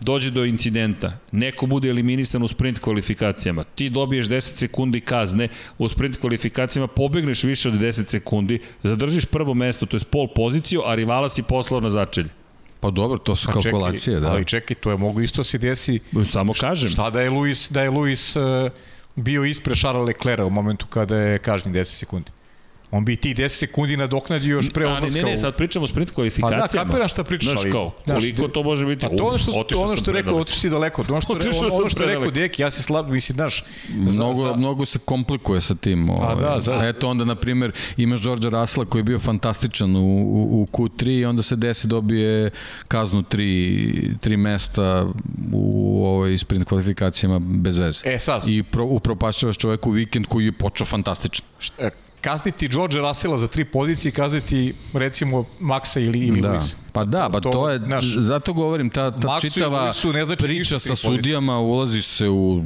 Dođe 0.00 0.30
do 0.30 0.44
incidenta, 0.44 1.12
neko 1.32 1.66
bude 1.66 1.88
eliminisan 1.88 2.42
u 2.42 2.48
sprint 2.48 2.78
kvalifikacijama, 2.78 3.64
ti 3.64 3.90
dobiješ 3.90 4.26
10 4.26 4.40
sekundi 4.40 5.00
kazne, 5.00 5.48
u 5.78 5.88
sprint 5.88 6.16
kvalifikacijama 6.16 6.86
pobegneš 6.86 7.44
više 7.44 7.68
od 7.68 7.74
10 7.74 8.06
sekundi, 8.06 8.60
zadržiš 8.82 9.24
prvo 9.24 9.54
mesto, 9.54 9.86
to 9.86 9.96
je 9.96 10.00
pol 10.10 10.28
poziciju, 10.34 10.82
a 10.84 10.94
rivala 10.94 11.28
si 11.28 11.42
poslao 11.42 11.80
na 11.80 11.90
začelje. 11.90 12.28
Pa 12.80 12.90
dobro, 12.90 13.18
to 13.18 13.36
su 13.36 13.46
Pa 13.46 13.52
čekaj, 13.52 13.72
kalkulacije, 13.72 14.20
da. 14.20 14.30
Ali 14.30 14.44
čekaj, 14.44 14.74
to 14.74 14.90
je 14.90 14.96
mogu 14.96 15.20
isto 15.20 15.44
se 15.44 15.58
desi. 15.58 16.00
Samo 16.24 16.52
kažem. 16.52 16.88
Šta 16.88 17.10
da 17.10 17.20
je 17.20 17.30
Luis, 17.30 17.70
da 17.70 17.82
je 17.82 17.90
Luis 17.90 18.36
uh, 18.36 18.42
bio 19.16 19.44
ispred 19.44 19.76
Charles 19.76 20.06
Leclerca 20.06 20.44
u 20.44 20.50
momentu 20.50 20.86
kada 20.86 21.16
je 21.16 21.38
kažnjen 21.38 21.74
10 21.74 21.84
sekundi? 21.84 22.30
On 22.92 23.04
bi 23.04 23.16
tih 23.16 23.36
10 23.36 23.48
sekundi 23.48 23.96
nadoknadio 23.96 24.50
još 24.50 24.70
pre 24.70 24.84
Ali 24.84 24.94
odlaska. 24.94 25.18
ne, 25.18 25.24
ne, 25.24 25.34
u- 25.34 25.38
sad 25.38 25.56
pričamo 25.56 25.84
o 25.84 25.88
sprint 25.88 26.08
Pa 26.08 26.14
kvalifikacijama. 26.14 26.66
da, 26.84 26.84
kapiram 26.84 27.08
šta 27.08 27.24
pričaš, 27.24 27.46
Znaš 27.46 27.60
ali... 27.60 27.72
kao, 27.72 27.90
koliko 28.06 28.48
to 28.48 28.62
može 28.62 28.86
biti? 28.86 29.00
Pa 29.00 29.08
to 29.08 29.24
ono 29.24 29.38
što, 29.38 29.52
otišao 29.52 29.82
ono 29.82 29.96
što 29.96 30.10
je 30.10 30.14
rekao, 30.14 30.36
otišao 30.36 30.58
si 30.58 30.70
daleko. 30.70 31.04
Ono 31.04 31.20
što, 31.20 31.32
Otišao 31.32 31.68
ono, 31.72 31.88
što 31.88 32.02
je 32.02 32.08
rekao. 32.08 32.30
Deki, 32.30 32.62
ja 32.62 32.70
se 32.70 32.82
slab, 32.82 33.08
mislim, 33.08 33.36
znaš, 33.36 33.64
Mnogo, 33.90 34.42
za- 34.42 34.54
mnogo 34.54 34.84
se 34.86 34.98
komplikuje 35.00 35.60
sa 35.60 35.74
tim. 35.74 36.10
Ovaj. 36.10 36.34
da, 36.36 36.60
za- 36.60 36.78
Eto 36.84 37.08
onda, 37.08 37.24
na 37.24 37.34
primjer, 37.34 37.72
imaš 37.96 38.20
Đorđa 38.20 38.48
Rasla 38.48 38.84
koji 38.84 39.00
je 39.00 39.04
bio 39.04 39.18
fantastičan 39.20 39.96
u, 39.96 40.00
u, 40.00 40.62
u 40.62 40.68
Q3 40.68 41.10
i 41.10 41.24
onda 41.24 41.42
se 41.42 41.56
desi 41.56 41.86
dobije 41.86 42.50
kaznu 42.88 43.22
tri, 43.22 43.80
tri 44.20 44.36
mesta 44.36 45.06
u 45.52 45.66
ovoj 46.06 46.38
sprint 46.38 46.64
kvalifikacijama 46.64 47.38
bez 47.38 47.78
veze. 47.78 48.02
E, 48.06 48.18
sad. 48.18 48.48
I 48.48 48.62
pro, 48.62 48.84
upropašćavaš 48.84 49.56
čoveku 49.56 49.90
vikend 49.90 50.26
koji 50.26 50.44
je 50.44 50.52
počeo 50.52 50.86
fantastičan. 50.86 51.46
e, 51.78 51.90
kazniti 52.20 52.68
George 52.68 52.98
Russella 52.98 53.38
za 53.38 53.48
tri 53.48 53.64
pozicije, 53.64 54.12
kazniti 54.12 54.74
recimo 54.92 55.44
Maxa 55.60 56.00
ili, 56.00 56.18
ili 56.18 56.40
Da. 56.40 56.50
Luisa. 56.50 56.76
Pa 56.92 57.04
da, 57.04 57.28
pa 57.28 57.40
to, 57.40 57.50
To, 57.50 57.70
je, 57.70 57.78
znaš, 57.78 58.04
zato 58.06 58.52
govorim, 58.52 58.90
ta, 58.90 59.10
ta 59.10 59.28
Maxu 59.28 59.46
i 59.46 59.50
čitava 59.50 59.84
Luisu 59.84 60.12
ne 60.12 60.24
znači 60.24 60.42
priča 60.42 60.78
sa 60.78 60.88
pozicije. 60.88 60.96
sudijama 61.10 61.58
ulazi 61.58 62.02
se 62.02 62.28
u 62.28 62.62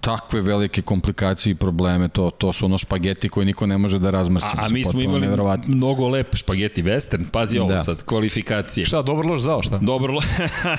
takve 0.00 0.40
velike 0.40 0.82
komplikacije 0.82 1.50
i 1.50 1.56
probleme, 1.56 2.08
to, 2.08 2.30
to 2.30 2.52
su 2.52 2.64
ono 2.64 2.78
špageti 2.78 3.28
koje 3.28 3.46
niko 3.46 3.66
ne 3.66 3.78
može 3.78 3.98
da 3.98 4.10
razmrsi. 4.10 4.46
A, 4.48 4.50
a 4.56 4.68
mi 4.68 4.84
smo 4.84 5.00
imali 5.00 5.20
neverovatno. 5.20 5.74
mnogo 5.74 6.08
lep 6.08 6.34
špageti 6.34 6.82
western, 6.82 7.24
pazi 7.26 7.58
ovo 7.58 7.68
Da. 7.68 7.84
sad, 7.84 8.02
kvalifikacije. 8.02 8.86
Šta, 8.86 9.02
dobro 9.02 9.28
loš 9.28 9.40
zao, 9.40 9.62
šta? 9.62 9.78
Dobro, 9.78 10.12
lo... 10.12 10.20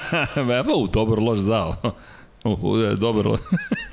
Evo, 0.59 0.87
dobro 0.87 1.21
loš 1.21 1.39
zao. 1.39 1.75
Dobro. 2.97 3.31
lo- 3.31 3.37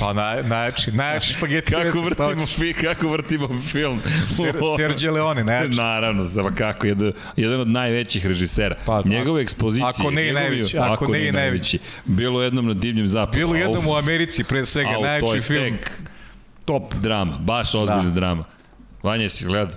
Pa 0.00 0.12
naj, 0.12 0.42
najjači, 0.42 0.92
najjači 0.92 1.32
špageti. 1.34 1.72
kako 1.72 2.00
vrtimo, 2.00 2.46
fi, 2.48 2.72
kako 2.74 3.08
vrtimo 3.08 3.48
film. 3.62 4.00
Ser, 4.26 4.54
Sergio 4.78 5.12
Leone, 5.12 5.44
najjači. 5.44 5.76
Naravno, 5.76 6.24
za 6.24 6.50
kako 6.50 6.86
jedan, 6.86 7.12
jedan 7.36 7.60
od 7.60 7.68
najvećih 7.68 8.26
režisera. 8.26 8.76
Pa, 8.86 9.02
Njegove 9.04 9.42
ekspozicije. 9.42 9.88
ako 9.88 10.10
ne 10.10 10.28
i 10.28 10.32
najveći, 10.32 10.78
ako 10.78 11.06
ne 11.08 11.28
i 11.28 11.32
najveći. 11.32 11.78
Bilo 12.04 12.42
jednom 12.42 12.66
na 12.66 12.74
divljem 12.74 13.08
zapadu. 13.08 13.38
Bilo 13.38 13.54
jednom 13.54 13.86
u 13.86 13.96
Americi, 13.96 14.44
pre 14.44 14.66
svega, 14.66 14.90
a, 14.90 14.94
to 14.94 15.00
najjači 15.00 15.40
film. 15.40 15.76
Top. 16.64 16.94
drama, 16.94 17.32
baš 17.32 17.74
ozbiljna 17.74 18.02
Da. 18.02 18.10
drama. 18.10 18.44
Vanja, 19.02 19.28
si 19.28 19.44
gledao? 19.44 19.76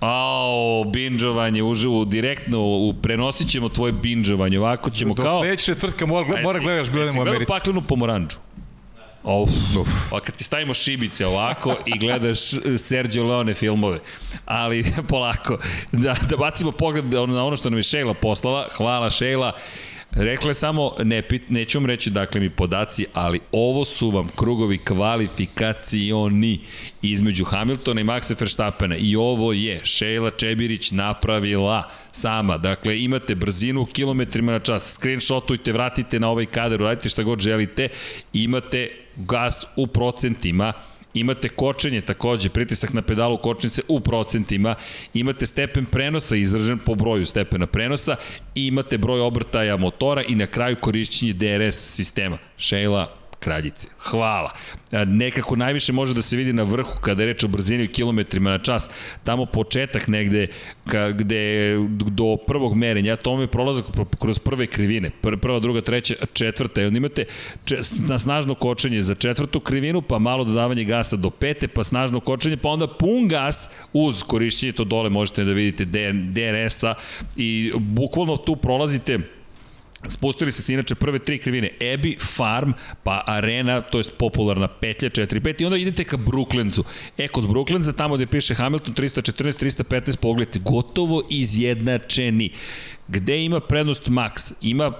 Ao, 0.00 0.84
binđovanje, 0.84 1.62
uživo, 1.62 2.04
direktno, 2.04 2.60
u, 2.60 2.94
prenosit 2.94 3.48
ćemo 3.48 3.68
tvoje 3.68 3.92
binđovanje, 3.92 4.58
ovako 4.58 4.90
ćemo 4.90 5.14
Do 5.14 5.22
kao... 5.22 5.40
sledeće 5.40 5.64
četvrtka 5.64 6.06
mora, 6.06 6.42
mora 6.42 6.58
gledaš 6.58 6.90
bilo 6.90 7.04
jednom 7.04 7.18
u 7.18 7.22
Americi. 7.22 7.48
paklenu 7.48 7.80
pomoranđu? 7.82 8.36
Uf, 9.24 9.76
Uf. 9.80 9.88
pa 10.10 10.20
kad 10.20 10.36
ti 10.36 10.44
stavimo 10.44 10.74
šibice 10.74 11.26
ovako 11.26 11.76
i 11.86 11.98
gledaš 11.98 12.38
Sergio 12.76 13.24
Leone 13.24 13.54
filmove, 13.54 14.00
ali 14.44 14.84
polako, 15.08 15.58
da, 15.92 16.14
da 16.28 16.36
bacimo 16.36 16.72
pogled 16.72 17.04
na 17.04 17.44
ono 17.44 17.56
što 17.56 17.70
nam 17.70 17.78
je 17.78 17.82
Sheila 17.82 18.14
poslala, 18.14 18.68
hvala 18.76 19.10
Sheila, 19.10 19.52
Rekla 20.14 20.50
je 20.50 20.54
samo, 20.54 20.94
ne, 21.04 21.22
pit, 21.22 21.50
neću 21.50 21.78
vam 21.78 21.86
reći 21.86 22.10
dakle 22.10 22.40
mi 22.40 22.50
podaci, 22.50 23.06
ali 23.14 23.40
ovo 23.52 23.84
su 23.84 24.10
vam 24.10 24.28
krugovi 24.36 24.78
kvalifikacioni 24.78 26.60
između 27.02 27.44
Hamiltona 27.44 28.00
i 28.00 28.04
Maxa 28.04 28.40
Verstappena 28.40 28.96
i 28.96 29.16
ovo 29.16 29.52
je 29.52 29.80
Sheila 29.84 30.30
Čebirić 30.30 30.90
napravila 30.90 31.90
sama. 32.10 32.58
Dakle, 32.58 33.00
imate 33.00 33.34
brzinu 33.34 33.80
u 33.80 33.86
kilometrima 33.86 34.52
na 34.52 34.58
čas, 34.58 34.92
screenshotujte, 34.92 35.72
vratite 35.72 36.20
na 36.20 36.28
ovaj 36.28 36.46
kadar, 36.46 36.82
uradite 36.82 37.08
šta 37.08 37.22
god 37.22 37.40
želite, 37.40 37.88
imate 38.32 39.01
gas 39.16 39.66
u 39.76 39.86
procentima, 39.86 40.72
Imate 41.14 41.48
kočenje 41.48 42.00
takođe, 42.00 42.48
pritisak 42.48 42.92
na 42.92 43.02
pedalu 43.02 43.38
kočnice 43.38 43.82
u 43.88 44.00
procentima, 44.00 44.74
imate 45.14 45.46
stepen 45.46 45.84
prenosa 45.84 46.36
izražen 46.36 46.78
po 46.78 46.94
broju 46.94 47.26
stepena 47.26 47.66
prenosa. 47.66 48.16
I 48.54 48.66
imate 48.66 48.98
broj 48.98 49.20
obrtaja 49.20 49.76
motora 49.76 50.22
i 50.22 50.34
na 50.34 50.46
kraju 50.46 50.76
korišćenje 50.80 51.32
DRS 51.32 51.94
sistema. 51.94 52.38
Sheila, 52.58 53.21
kraljice. 53.42 53.88
Hvala. 53.98 54.52
A, 54.92 55.04
Nekako 55.04 55.56
najviše 55.56 55.92
može 55.92 56.14
da 56.14 56.22
se 56.22 56.36
vidi 56.36 56.52
na 56.52 56.62
vrhu 56.62 57.00
kada 57.00 57.22
je 57.22 57.26
reč 57.26 57.44
o 57.44 57.48
brzini 57.48 57.84
u 57.84 57.88
kilometrima 57.88 58.50
na 58.50 58.58
čas. 58.58 58.90
Tamo 59.24 59.46
početak 59.46 60.08
negde 60.08 60.46
ka, 60.88 61.10
gde 61.10 61.76
do 61.90 62.36
prvog 62.46 62.76
merenja, 62.76 63.10
ja 63.10 63.16
tome 63.16 63.42
je 63.42 63.46
prolazak 63.46 63.84
pro- 63.92 64.04
kroz 64.20 64.38
prve 64.38 64.66
krivine. 64.66 65.10
Pr, 65.20 65.36
prva, 65.36 65.58
druga, 65.58 65.80
treća, 65.80 66.14
četvrta. 66.32 66.82
I 66.82 66.84
onda 66.84 66.96
imate 66.96 67.24
na 68.08 68.18
snažno 68.18 68.54
kočenje 68.54 69.02
za 69.02 69.14
četvrtu 69.14 69.60
krivinu, 69.60 70.02
pa 70.02 70.18
malo 70.18 70.44
dodavanje 70.44 70.84
gasa 70.84 71.16
do 71.16 71.30
pete, 71.30 71.68
pa 71.68 71.84
snažno 71.84 72.20
kočenje, 72.20 72.56
pa 72.56 72.68
onda 72.68 72.86
pun 72.86 73.28
gas 73.28 73.68
uz 73.92 74.22
korišćenje, 74.22 74.72
to 74.72 74.84
dole 74.84 75.10
možete 75.10 75.44
da 75.44 75.52
vidite 75.52 75.84
DRS-a 76.12 76.94
i 77.36 77.72
bukvalno 77.76 78.36
tu 78.36 78.56
prolazite 78.56 79.18
Spustili 80.08 80.52
se 80.52 80.72
inače 80.72 80.94
prve 80.94 81.18
tri 81.18 81.38
krivine, 81.38 81.70
Ebi, 81.80 82.16
Farm, 82.36 82.72
pa 83.02 83.22
Arena, 83.26 83.80
to 83.80 83.98
jest 83.98 84.12
popularna 84.18 84.68
petlja 84.68 85.10
4-5 85.10 85.62
i 85.62 85.64
onda 85.64 85.76
idete 85.76 86.04
ka 86.04 86.16
Brooklencu. 86.16 86.84
E, 87.18 87.28
kod 87.28 87.48
Brooklenca, 87.48 87.92
tamo 87.92 88.16
gde 88.16 88.26
piše 88.26 88.54
Hamilton 88.54 88.94
314, 88.94 89.58
315, 89.58 90.16
pogledajte, 90.16 90.58
gotovo 90.58 91.22
izjednačeni. 91.30 92.50
Gde 93.08 93.44
ima 93.44 93.60
prednost 93.60 94.06
Max? 94.06 94.52
Ima 94.60 94.92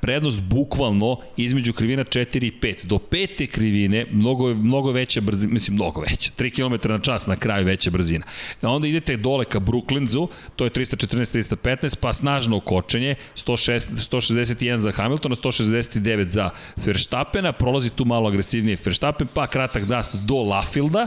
prednost 0.00 0.40
bukvalno 0.40 1.18
između 1.36 1.72
krivina 1.72 2.04
4 2.04 2.44
i 2.44 2.52
5. 2.60 2.84
Do 2.84 2.98
pete 2.98 3.46
krivine 3.46 4.06
mnogo, 4.10 4.54
mnogo 4.54 4.92
veća 4.92 5.20
brzina, 5.20 5.52
mislim 5.52 5.74
mnogo 5.74 6.00
veća, 6.00 6.30
3 6.38 6.50
km 6.54 6.88
na 6.88 6.98
čas 6.98 7.26
na 7.26 7.36
kraju 7.36 7.66
veća 7.66 7.90
brzina. 7.90 8.24
A 8.62 8.70
onda 8.70 8.86
idete 8.86 9.16
dole 9.16 9.44
ka 9.44 9.60
Brooklencu, 9.60 10.28
to 10.56 10.64
je 10.64 10.70
314, 10.70 11.56
315, 11.56 11.96
pa 12.00 12.12
snažno 12.12 12.60
kočenje, 12.60 13.14
106, 13.36 13.80
161 13.80 14.76
za 14.76 14.92
Hamiltona, 14.92 15.34
169 15.34 16.28
za 16.28 16.50
Verstappena, 16.76 17.52
prolazi 17.52 17.90
tu 17.90 18.04
malo 18.04 18.28
agresivnije 18.28 18.76
Verstappen, 18.84 19.28
pa 19.34 19.46
kratak 19.46 19.84
das 19.84 20.14
do 20.14 20.42
Lafielda 20.42 21.06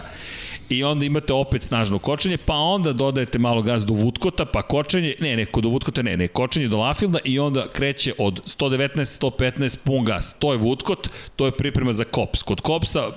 i 0.70 0.84
onda 0.84 1.06
imate 1.06 1.34
opet 1.34 1.64
snažno 1.64 2.00
kočenje, 2.00 2.38
pa 2.38 2.54
onda 2.56 2.94
dodajete 2.94 3.40
malo 3.40 3.62
gas 3.62 3.86
do 3.86 3.94
Vutkota, 3.94 4.46
pa 4.46 4.62
kočenje, 4.62 5.16
ne, 5.20 5.36
ne, 5.36 5.46
kod 5.46 5.66
Vutkota 5.66 6.02
ne, 6.02 6.18
ne, 6.18 6.28
kočenje 6.28 6.68
do 6.68 6.78
Lafielda 6.78 7.20
i 7.24 7.40
onda 7.40 7.68
kreće 7.74 8.14
od 8.18 8.42
119, 8.60 9.22
115, 9.22 9.78
pun 9.84 10.06
gas. 10.06 10.36
To 10.40 10.52
je 10.52 10.58
Vutkot, 10.58 11.10
to 11.36 11.46
je 11.46 11.52
priprema 11.52 11.94
za 11.94 12.04
Kops. 12.04 12.44
Kod 12.44 12.62
Kopsa 12.62 13.12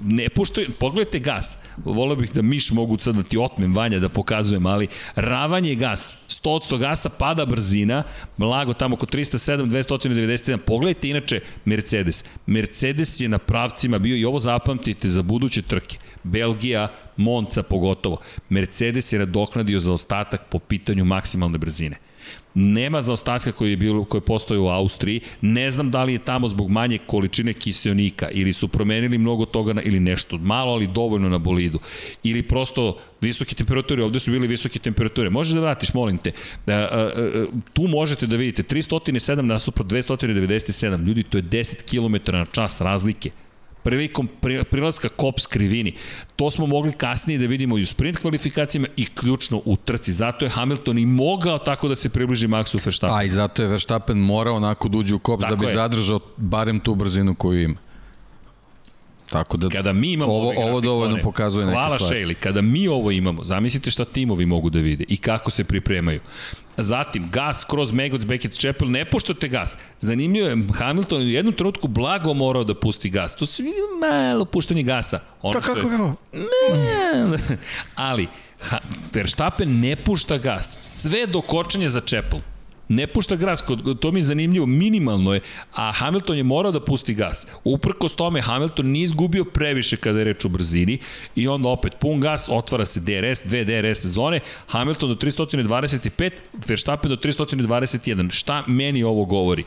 ne 0.00 0.28
puštaju, 0.28 0.68
pogledajte 0.78 1.18
gas, 1.18 1.56
volio 1.84 2.16
bih 2.16 2.32
da 2.32 2.42
miš 2.42 2.70
mogu 2.70 2.98
sad 2.98 3.14
da 3.14 3.22
ti 3.22 3.38
otmem 3.38 3.74
vanja 3.74 3.98
da 3.98 4.08
pokazujem, 4.08 4.66
ali 4.66 4.88
ravanje 5.14 5.74
gas, 5.74 6.16
100% 6.28 6.78
gasa, 6.78 7.08
pada 7.08 7.46
brzina, 7.46 8.02
blago 8.36 8.74
tamo 8.74 8.96
kod 8.96 9.14
307, 9.14 9.66
291, 9.66 10.56
pogledajte 10.56 11.08
inače 11.08 11.40
Mercedes. 11.64 12.24
Mercedes 12.46 13.20
je 13.20 13.28
na 13.28 13.38
pravcima 13.38 13.98
bio 13.98 14.16
i 14.16 14.24
ovo 14.24 14.38
zapamtite 14.38 15.08
za 15.08 15.22
buduće 15.22 15.62
trke. 15.62 15.98
Belgija, 16.22 16.88
Monca 17.16 17.62
pogotovo. 17.62 18.16
Mercedes 18.48 19.12
je 19.12 19.18
nadoknadio 19.18 19.80
za 19.80 19.92
ostatak 19.92 20.40
po 20.50 20.58
pitanju 20.58 21.04
maksimalne 21.04 21.58
brzine. 21.58 21.96
Nema 22.54 23.02
zaostatka 23.02 23.52
koji 23.52 23.70
je 23.70 23.76
bilo 23.76 24.04
koji 24.04 24.20
postoji 24.20 24.60
u 24.60 24.66
Austriji. 24.66 25.20
Ne 25.40 25.70
znam 25.70 25.90
da 25.90 26.04
li 26.04 26.12
je 26.12 26.18
tamo 26.18 26.48
zbog 26.48 26.70
manje 26.70 26.98
količine 26.98 27.52
kiseonika 27.52 28.28
ili 28.30 28.52
su 28.52 28.68
promenili 28.68 29.18
mnogo 29.18 29.46
toga 29.46 29.72
na, 29.72 29.82
ili 29.82 30.00
nešto 30.00 30.38
malo, 30.38 30.72
ali 30.72 30.86
dovoljno 30.86 31.28
na 31.28 31.38
bolidu. 31.38 31.78
Ili 32.22 32.42
prosto 32.42 32.98
visoke 33.20 33.54
temperature, 33.54 34.04
ovde 34.04 34.18
su 34.18 34.30
bili 34.30 34.46
visoke 34.46 34.78
temperature. 34.78 35.30
Možeš 35.30 35.54
da 35.54 35.60
vratiš, 35.60 35.94
molim 35.94 36.18
te. 36.18 36.32
Da, 36.66 37.10
tu 37.72 37.82
možete 37.82 38.26
da 38.26 38.36
vidite 38.36 38.62
307 38.62 39.40
nasuprot 39.40 39.86
297. 39.86 41.06
Ljudi, 41.06 41.22
to 41.22 41.38
je 41.38 41.42
10 41.42 41.82
km 41.90 42.32
na 42.32 42.46
čas 42.46 42.80
razlike 42.80 43.30
prilikom 43.82 44.28
pri- 44.40 44.64
prilaska 44.64 45.08
Kops 45.10 45.46
krivini. 45.46 45.94
To 46.36 46.50
smo 46.50 46.66
mogli 46.66 46.92
kasnije 46.92 47.38
da 47.38 47.46
vidimo 47.46 47.78
i 47.78 47.82
u 47.82 47.86
sprint 47.86 48.18
kvalifikacijama 48.18 48.86
i 48.96 49.06
ključno 49.06 49.62
u 49.64 49.76
trci. 49.76 50.12
Zato 50.12 50.44
je 50.44 50.50
Hamilton 50.50 50.98
i 50.98 51.06
mogao 51.06 51.58
tako 51.58 51.88
da 51.88 51.94
se 51.94 52.08
približi 52.08 52.48
Maxu 52.48 52.80
Verstappen. 52.84 53.18
A 53.18 53.22
i 53.22 53.28
zato 53.30 53.62
je 53.62 53.68
Verstappen 53.68 54.18
morao 54.18 54.56
onako 54.56 54.88
da 54.88 54.98
uđe 54.98 55.14
u 55.14 55.18
kops 55.18 55.40
Tako 55.40 55.50
da 55.50 55.56
bi 55.56 55.66
je. 55.66 55.74
zadržao 55.74 56.20
barem 56.36 56.80
tu 56.80 56.94
brzinu 56.94 57.34
koju 57.34 57.62
ima. 57.62 57.76
Tako 59.30 59.56
da 59.56 59.68
Kada 59.68 59.92
mi 59.92 60.12
imamo 60.12 60.32
ovo, 60.32 60.52
ovo 60.56 60.80
dovoljno 60.80 61.18
pokazuje 61.22 61.66
neke 61.66 61.74
Hvala 61.76 61.98
stvari. 61.98 62.14
Šejli, 62.14 62.34
kada 62.34 62.62
mi 62.62 62.88
ovo 62.88 63.10
imamo, 63.10 63.44
zamislite 63.44 63.90
šta 63.90 64.04
timovi 64.04 64.46
mogu 64.46 64.70
da 64.70 64.78
vide 64.78 65.04
i 65.08 65.16
kako 65.16 65.50
se 65.50 65.64
pripremaju. 65.64 66.20
Zatim, 66.76 67.30
gas 67.30 67.64
kroz 67.64 67.92
Megots, 67.92 68.24
Beckett, 68.24 68.58
Chapel, 68.58 68.90
ne 68.90 69.04
puštate 69.04 69.48
gas. 69.48 69.78
Zanimljivo 70.00 70.48
je, 70.48 70.56
Hamilton 70.74 71.22
u 71.22 71.28
jednom 71.28 71.54
trenutku 71.54 71.88
blago 71.88 72.34
morao 72.34 72.64
da 72.64 72.74
pusti 72.74 73.10
gas. 73.10 73.34
To 73.36 73.46
se 73.46 73.62
vidi 73.62 73.76
malo 74.00 74.44
puštanje 74.44 74.82
gasa. 74.82 75.20
Ono 75.42 75.60
Kako, 75.60 75.64
što 75.64 75.72
je- 75.72 75.82
kako, 75.82 75.90
kako? 75.90 76.16
Malo. 76.32 77.38
Ali, 77.94 78.26
ha, 78.60 78.78
Verstappen 79.12 79.80
ne 79.80 79.96
pušta 79.96 80.38
gas. 80.38 80.78
Sve 80.82 81.26
do 81.26 81.40
kočenja 81.40 81.88
za 81.88 82.00
Čepel. 82.00 82.40
Ne 82.90 83.06
pušta 83.06 83.36
gas, 83.36 83.64
to 84.00 84.12
mi 84.12 84.20
je 84.20 84.24
zanimljivo, 84.24 84.66
minimalno 84.66 85.34
je, 85.34 85.40
a 85.74 85.92
Hamilton 85.92 86.36
je 86.36 86.42
morao 86.42 86.72
da 86.72 86.84
pusti 86.84 87.14
gas. 87.14 87.46
Uprkos 87.64 88.16
tome, 88.16 88.40
Hamilton 88.40 88.86
nije 88.86 89.04
izgubio 89.04 89.44
previše 89.44 89.96
kada 89.96 90.18
je 90.18 90.24
reč 90.24 90.44
o 90.44 90.48
brzini 90.48 90.98
i 91.36 91.48
onda 91.48 91.68
opet 91.68 91.92
pun 92.00 92.20
gas, 92.20 92.48
otvara 92.48 92.86
se 92.86 93.00
DRS, 93.00 93.42
dve 93.44 93.64
DRS 93.64 94.06
zone, 94.06 94.40
Hamilton 94.66 95.08
do 95.08 95.14
325, 95.14 96.30
Verstappen 96.66 97.10
do 97.10 97.16
321. 97.16 98.30
Šta 98.32 98.64
meni 98.66 99.02
ovo 99.02 99.24
govori? 99.24 99.64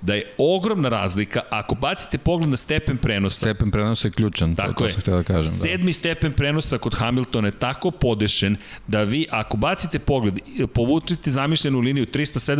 Da 0.00 0.14
je 0.14 0.34
ogromna 0.38 0.88
razlika, 0.88 1.40
ako 1.50 1.74
bacite 1.74 2.18
pogled 2.18 2.50
na 2.50 2.56
stepen 2.56 2.96
prenosa, 2.96 3.36
Stepen 3.36 3.70
prenosa 3.70 4.08
je 4.08 4.12
ključan, 4.12 4.54
Tako 4.54 4.72
to, 4.72 4.84
je. 4.84 4.88
to 4.88 4.92
sam 4.92 5.00
htio 5.00 5.16
da 5.16 5.22
kažem. 5.22 5.52
Sedmi 5.52 5.92
da. 5.92 5.92
stepen 5.92 6.32
prenosa 6.32 6.78
kod 6.78 6.94
Hamiltona 6.94 7.48
je 7.48 7.58
tako 7.58 7.90
podešen 7.90 8.56
da 8.86 9.02
vi, 9.02 9.26
ako 9.30 9.56
bacite 9.56 9.98
pogled, 9.98 10.38
povučite 10.74 11.30
zamišljenu 11.30 11.80
liniju 11.80 12.06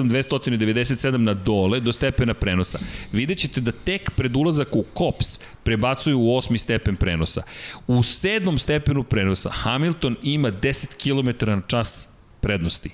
307-297 0.08 1.16
na 1.16 1.34
dole 1.34 1.80
do 1.80 1.92
stepena 1.92 2.34
prenosa, 2.34 2.78
vidjet 3.12 3.38
ćete 3.38 3.60
da 3.60 3.72
tek 3.72 4.10
pred 4.10 4.36
ulazak 4.36 4.76
u 4.76 4.82
kops 4.82 5.38
prebacuju 5.62 6.18
u 6.18 6.36
osmi 6.36 6.58
stepen 6.58 6.96
prenosa. 6.96 7.42
U 7.86 8.02
sedmom 8.02 8.58
stepenu 8.58 9.04
prenosa 9.04 9.50
Hamilton 9.50 10.16
ima 10.22 10.52
10 10.52 10.96
km 10.96 11.50
na 11.50 11.62
čas 11.66 12.08
prednosti. 12.40 12.90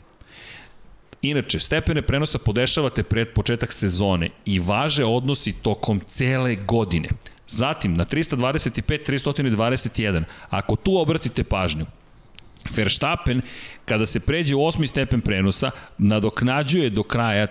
Inače, 1.23 1.61
stepene 1.61 2.03
prenosa 2.03 2.39
podešavate 2.39 3.03
pred 3.03 3.29
početak 3.35 3.73
sezone 3.73 4.31
i 4.45 4.59
važe 4.59 5.05
odnosi 5.05 5.53
tokom 5.53 6.01
cele 6.01 6.55
godine. 6.55 7.09
Zatim, 7.49 7.95
na 7.95 8.05
325, 8.05 9.11
321, 9.11 10.23
ako 10.51 10.77
tu 10.77 10.99
obratite 10.99 11.45
pažnju, 11.45 11.87
Verstappen, 12.77 13.41
kada 13.85 14.07
se 14.07 14.21
pređe 14.21 14.55
u 14.55 14.65
osmi 14.65 14.87
stepen 14.87 15.21
prenosa, 15.21 15.71
nadoknađuje 15.99 16.91
do 16.91 17.03
kraja, 17.03 17.47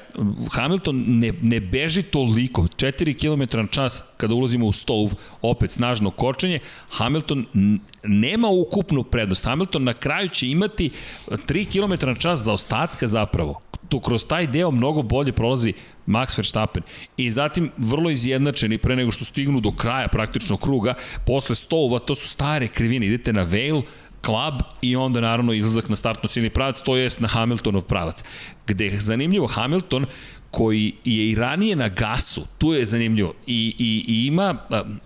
Hamilton 0.51 1.03
ne, 1.07 1.33
ne 1.41 1.59
beži 1.59 2.03
toliko, 2.03 2.61
4 2.61 3.13
km 3.19 3.57
na 3.57 3.67
čas 3.67 4.03
kada 4.17 4.33
ulazimo 4.33 4.65
u 4.65 4.71
stov, 4.71 5.13
opet 5.41 5.71
snažno 5.71 6.11
kočenje, 6.11 6.59
Hamilton 6.89 7.45
nema 8.03 8.47
ukupnu 8.47 9.03
prednost. 9.03 9.45
Hamilton 9.45 9.83
na 9.83 9.93
kraju 9.93 10.29
će 10.29 10.47
imati 10.47 10.89
3 11.27 11.71
km 11.71 12.07
na 12.07 12.15
čas 12.15 12.39
za 12.39 12.51
ostatka 12.51 13.07
zapravo. 13.07 13.61
Tu 13.89 13.99
kroz 13.99 14.25
taj 14.25 14.47
deo 14.47 14.71
mnogo 14.71 15.01
bolje 15.01 15.31
prolazi 15.31 15.73
Max 16.07 16.37
Verstappen. 16.37 16.83
I 17.17 17.31
zatim 17.31 17.71
vrlo 17.77 18.09
izjednačeni 18.09 18.77
pre 18.77 18.95
nego 18.95 19.11
što 19.11 19.25
stignu 19.25 19.59
do 19.59 19.71
kraja 19.71 20.07
praktično 20.07 20.57
kruga, 20.57 20.93
posle 21.25 21.55
stova, 21.55 21.99
to 21.99 22.15
su 22.15 22.27
stare 22.27 22.67
krivine, 22.67 23.05
idete 23.05 23.33
na 23.33 23.43
Vale, 23.43 23.81
klub 24.27 24.61
i 24.81 24.95
onda 24.95 25.21
naravno 25.21 25.53
izlazak 25.53 25.89
na 25.89 25.95
startno 25.95 26.29
ciljni 26.29 26.49
pravac, 26.49 26.81
to 26.81 26.97
jest 26.97 27.19
na 27.19 27.27
Hamiltonov 27.27 27.81
pravac. 27.81 28.23
Gde 28.67 28.85
je 28.85 28.99
zanimljivo 28.99 29.47
Hamilton 29.47 30.05
koji 30.51 30.93
je 31.05 31.29
i 31.29 31.35
ranije 31.35 31.75
na 31.75 31.87
gasu, 31.87 32.45
tu 32.57 32.73
je 32.73 32.85
zanimljivo, 32.85 33.33
i, 33.47 33.75
i, 33.77 34.05
i 34.07 34.25
ima, 34.25 34.57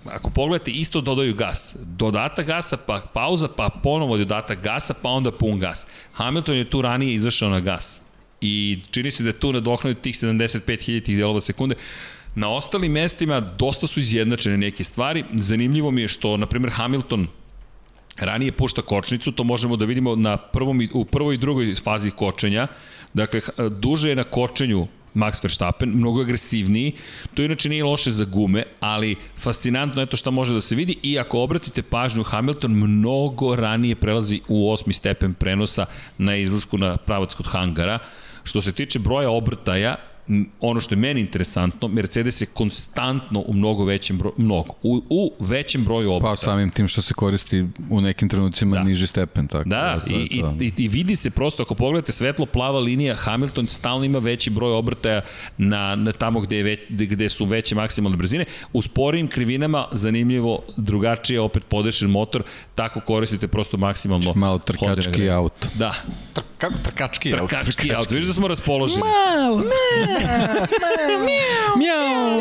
ako 0.05 0.29
pogledate, 0.29 0.71
isto 0.71 1.01
dodaju 1.01 1.35
gas. 1.35 1.75
Dodatak 1.79 2.47
gasa, 2.47 2.77
pa 2.77 3.01
pauza, 3.13 3.47
pa 3.47 3.69
ponovo 3.83 4.17
dodatak 4.17 4.63
gasa, 4.63 4.93
pa 4.93 5.09
onda 5.09 5.31
pun 5.31 5.59
gas. 5.59 5.87
Hamilton 6.13 6.55
je 6.55 6.69
tu 6.69 6.81
ranije 6.81 7.13
izašao 7.13 7.49
na 7.49 7.59
gas 7.59 8.01
i 8.41 8.79
čini 8.91 9.11
se 9.11 9.23
da 9.23 9.29
je 9.29 9.39
tu 9.39 9.53
nadoknao 9.53 9.93
tih 9.93 10.15
75.000 10.15 11.17
delova 11.17 11.41
sekunde. 11.41 11.75
Na 12.35 12.49
ostalim 12.49 12.91
mestima 12.91 13.39
dosta 13.39 13.87
su 13.87 13.99
izjednačene 13.99 14.57
neke 14.57 14.83
stvari. 14.83 15.23
Zanimljivo 15.33 15.91
mi 15.91 16.01
je 16.01 16.07
što, 16.07 16.37
na 16.37 16.45
primjer, 16.45 16.73
Hamilton 16.73 17.27
ranije 18.17 18.51
pušta 18.51 18.81
kočnicu, 18.81 19.31
to 19.31 19.43
možemo 19.43 19.75
da 19.75 19.85
vidimo 19.85 20.15
na 20.15 20.37
prvom, 20.37 20.81
u 20.93 21.05
prvoj 21.05 21.35
i 21.35 21.37
drugoj 21.37 21.75
fazi 21.75 22.11
kočenja. 22.11 22.67
Dakle, 23.13 23.41
duže 23.69 24.09
je 24.09 24.15
na 24.15 24.23
kočenju 24.23 24.87
Max 25.13 25.43
Verstappen, 25.43 25.89
mnogo 25.89 26.21
agresivniji. 26.21 26.93
To 27.33 27.43
inače 27.43 27.69
nije 27.69 27.83
loše 27.83 28.11
za 28.11 28.25
gume, 28.25 28.63
ali 28.79 29.15
fascinantno 29.37 30.01
je 30.01 30.05
to 30.05 30.17
šta 30.17 30.31
može 30.31 30.53
da 30.53 30.61
se 30.61 30.75
vidi 30.75 30.97
i 31.03 31.19
ako 31.19 31.39
obratite 31.39 31.81
pažnju, 31.81 32.23
Hamilton 32.23 32.71
mnogo 32.71 33.55
ranije 33.55 33.95
prelazi 33.95 34.41
u 34.47 34.71
osmi 34.71 34.93
stepen 34.93 35.33
prenosa 35.33 35.85
na 36.17 36.35
izlasku 36.35 36.77
na 36.77 36.97
pravac 36.97 37.33
kod 37.33 37.47
hangara. 37.47 37.99
Što 38.43 38.61
se 38.61 38.71
tiče 38.71 38.99
broja 38.99 39.29
obrtaja, 39.29 39.95
ono 40.59 40.79
što 40.79 40.95
je 40.95 40.99
meni 40.99 41.21
interesantno, 41.21 41.87
Mercedes 41.87 42.41
je 42.41 42.45
konstantno 42.45 43.43
u 43.47 43.53
mnogo 43.53 43.85
većem 43.85 44.17
broju, 44.17 44.33
mnogo, 44.37 44.73
u, 44.83 45.01
u 45.09 45.33
većem 45.39 45.83
broju 45.83 46.11
obrtaja. 46.11 46.31
Pa 46.31 46.35
samim 46.35 46.69
tim 46.69 46.87
što 46.87 47.01
se 47.01 47.13
koristi 47.13 47.65
u 47.89 48.01
nekim 48.01 48.29
trenucima 48.29 48.75
da. 48.75 48.83
niži 48.83 49.07
stepen. 49.07 49.47
Tako, 49.47 49.69
da, 49.69 49.99
to 49.99 50.15
i, 50.15 50.41
to. 50.41 50.55
i, 50.59 50.71
i, 50.77 50.87
vidi 50.87 51.15
se 51.15 51.29
prosto, 51.29 51.63
ako 51.63 51.75
pogledate 51.75 52.11
svetlo-plava 52.11 52.79
linija, 52.79 53.15
Hamilton 53.15 53.67
stalno 53.67 54.05
ima 54.05 54.19
veći 54.19 54.49
broj 54.49 54.73
obrtaja 54.73 55.21
na, 55.57 55.95
na 55.95 56.11
tamo 56.11 56.39
gde, 56.39 56.57
je 56.57 56.63
već, 56.63 56.79
gde 56.89 57.29
su 57.29 57.45
veće 57.45 57.75
maksimalne 57.75 58.17
brzine. 58.17 58.45
U 58.73 58.81
sporijim 58.81 59.27
krivinama, 59.27 59.87
zanimljivo, 59.91 60.63
drugačije 60.77 61.39
opet 61.39 61.63
podešen 61.65 62.09
motor, 62.09 62.43
tako 62.75 63.01
koristite 63.01 63.47
prosto 63.47 63.77
maksimalno. 63.77 64.33
Malo 64.35 64.59
trkački 64.59 65.29
auto. 65.29 65.67
Da. 65.73 65.93
Tr, 66.33 66.41
kako 66.57 66.73
trkački 66.83 67.33
auto? 67.33 67.47
Trkački 67.47 67.93
auto, 67.93 68.15
vidiš 68.15 68.27
da 68.27 68.33
smo 68.33 68.47
raspoloženi. 68.47 69.01
Malo, 69.01 69.55
malo. 69.55 69.63
Mjau. 71.77 72.39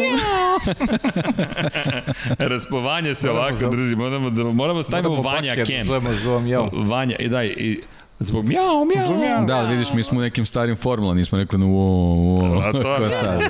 Raspovanje 2.38 3.14
se 3.14 3.26
moramo 3.26 3.46
ovako 3.48 3.76
drži. 3.76 3.96
Moramo 3.96 4.30
da 4.30 4.44
moramo 4.44 4.82
stavimo 4.82 5.22
Vanja 5.22 5.64
Ken. 5.64 5.84
Zovemo, 5.84 6.12
zovem 6.12 6.46
ja. 6.46 6.68
Vanja, 6.72 7.16
i 7.16 7.28
daj, 7.28 7.46
i 7.46 7.80
Zbog 8.20 8.44
mjau, 8.44 8.84
mjau. 8.84 9.46
Da, 9.46 9.62
vidiš, 9.62 9.92
mi 9.92 10.02
smo 10.02 10.18
u 10.18 10.22
nekim 10.22 10.46
starim 10.46 10.76
formula, 10.76 11.14
nismo 11.14 11.38
rekli 11.38 11.58
na 11.58 11.66
uo, 11.66 12.14
uo, 12.14 12.60
A 12.60 12.72
to, 12.72 12.96
ko 12.98 13.10
sad. 13.10 13.40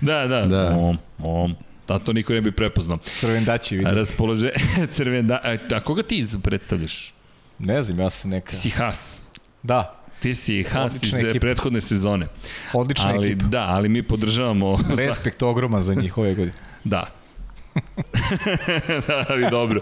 Da. 0.00 0.26
da, 0.26 0.26
da. 0.26 0.46
Da. 0.46 0.70
Mom, 0.70 0.98
mom. 1.18 1.54
Da, 1.88 1.98
to 1.98 2.12
niko 2.12 2.32
ne 2.32 2.40
bi 2.40 2.52
prepoznao. 2.52 2.98
Crvendaći 2.98 3.76
vidim. 3.76 3.94
Raspolože... 3.94 4.50
Crvenda... 4.96 5.40
A 5.74 5.80
koga 5.80 6.02
ti 6.02 6.24
predstavljaš? 6.42 7.14
Ne 7.58 7.82
znam, 7.82 8.00
ja 8.00 8.10
sam 8.10 8.30
neka... 8.30 8.52
Si 8.52 8.70
Has. 8.70 9.20
Da. 9.62 9.95
Ti 10.20 10.34
si 10.34 10.64
Odlična 10.74 11.18
iz 11.18 11.24
ekipa. 11.24 11.40
prethodne 11.40 11.80
sezone. 11.80 12.26
Odlična 12.72 13.08
ali, 13.08 13.28
ekipa. 13.28 13.46
Da, 13.46 13.66
ali 13.68 13.88
mi 13.88 14.02
podržavamo... 14.02 14.78
Respekt 15.06 15.42
ogroman 15.42 15.82
za 15.82 15.94
njih 15.94 16.18
ove 16.18 16.34
godine. 16.34 16.56
Da. 16.84 17.06
da, 19.08 19.24
ali 19.28 19.50
dobro. 19.50 19.80